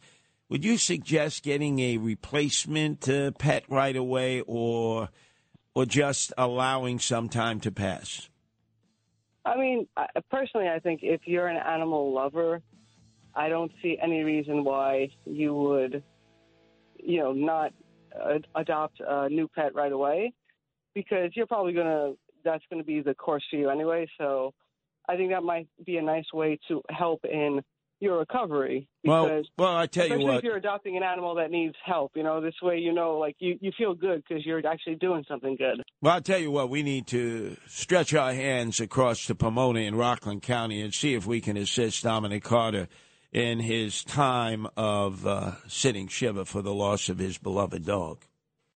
would 0.48 0.64
you 0.64 0.78
suggest 0.78 1.42
getting 1.42 1.80
a 1.80 1.96
replacement 1.96 3.08
uh, 3.08 3.32
pet 3.32 3.64
right 3.68 3.96
away, 3.96 4.40
or 4.46 5.08
or 5.74 5.84
just 5.84 6.32
allowing 6.38 7.00
some 7.00 7.28
time 7.28 7.58
to 7.58 7.72
pass? 7.72 8.28
I 9.46 9.56
mean, 9.56 9.86
I- 9.96 10.08
personally, 10.30 10.68
I 10.68 10.80
think 10.80 11.00
if 11.02 11.20
you're 11.26 11.46
an 11.46 11.56
animal 11.56 12.12
lover, 12.12 12.62
I 13.34 13.48
don't 13.48 13.70
see 13.80 13.96
any 14.02 14.24
reason 14.24 14.64
why 14.64 15.08
you 15.24 15.54
would, 15.54 16.02
you 16.98 17.20
know, 17.20 17.32
not 17.32 17.72
adopt 18.54 19.00
a 19.00 19.28
new 19.28 19.46
pet 19.48 19.74
right 19.74 19.92
away, 19.92 20.32
because 20.94 21.30
you're 21.36 21.46
probably 21.46 21.72
gonna 21.72 22.14
that's 22.44 22.64
gonna 22.70 22.84
be 22.84 23.00
the 23.00 23.14
course 23.14 23.44
for 23.50 23.56
you 23.56 23.70
anyway. 23.70 24.06
So, 24.18 24.52
I 25.08 25.16
think 25.16 25.30
that 25.30 25.42
might 25.42 25.68
be 25.84 25.98
a 25.98 26.02
nice 26.02 26.32
way 26.32 26.58
to 26.68 26.82
help 26.90 27.24
in 27.24 27.62
your 28.00 28.18
recovery. 28.18 28.88
Well, 29.04 29.24
Because 29.24 29.48
well, 29.56 29.76
I 29.76 29.86
tell 29.86 30.06
you 30.06 30.12
especially 30.12 30.24
what. 30.24 30.38
if 30.38 30.44
you're 30.44 30.56
adopting 30.56 30.96
an 30.96 31.02
animal 31.02 31.34
that 31.36 31.50
needs 31.50 31.74
help, 31.84 32.12
you 32.14 32.22
know, 32.22 32.40
this 32.40 32.54
way 32.62 32.78
you 32.78 32.92
know, 32.92 33.18
like 33.18 33.36
you 33.38 33.58
you 33.60 33.72
feel 33.76 33.94
good 33.94 34.22
because 34.28 34.44
you're 34.44 34.64
actually 34.66 34.96
doing 34.96 35.24
something 35.28 35.56
good. 35.56 35.82
Well, 36.02 36.14
I'll 36.14 36.20
tell 36.20 36.38
you 36.38 36.50
what, 36.50 36.70
we 36.70 36.82
need 36.82 37.06
to 37.08 37.56
stretch 37.66 38.14
our 38.14 38.32
hands 38.32 38.80
across 38.80 39.26
to 39.26 39.34
Pomona 39.34 39.80
in 39.80 39.94
Rockland 39.94 40.42
County 40.42 40.80
and 40.82 40.92
see 40.92 41.14
if 41.14 41.26
we 41.26 41.40
can 41.40 41.56
assist 41.56 42.02
Dominic 42.04 42.44
Carter 42.44 42.88
in 43.32 43.60
his 43.60 44.04
time 44.04 44.66
of 44.76 45.26
uh, 45.26 45.52
sitting 45.68 46.08
shiva 46.08 46.44
for 46.44 46.62
the 46.62 46.74
loss 46.74 47.08
of 47.08 47.18
his 47.18 47.38
beloved 47.38 47.84
dog. 47.84 48.24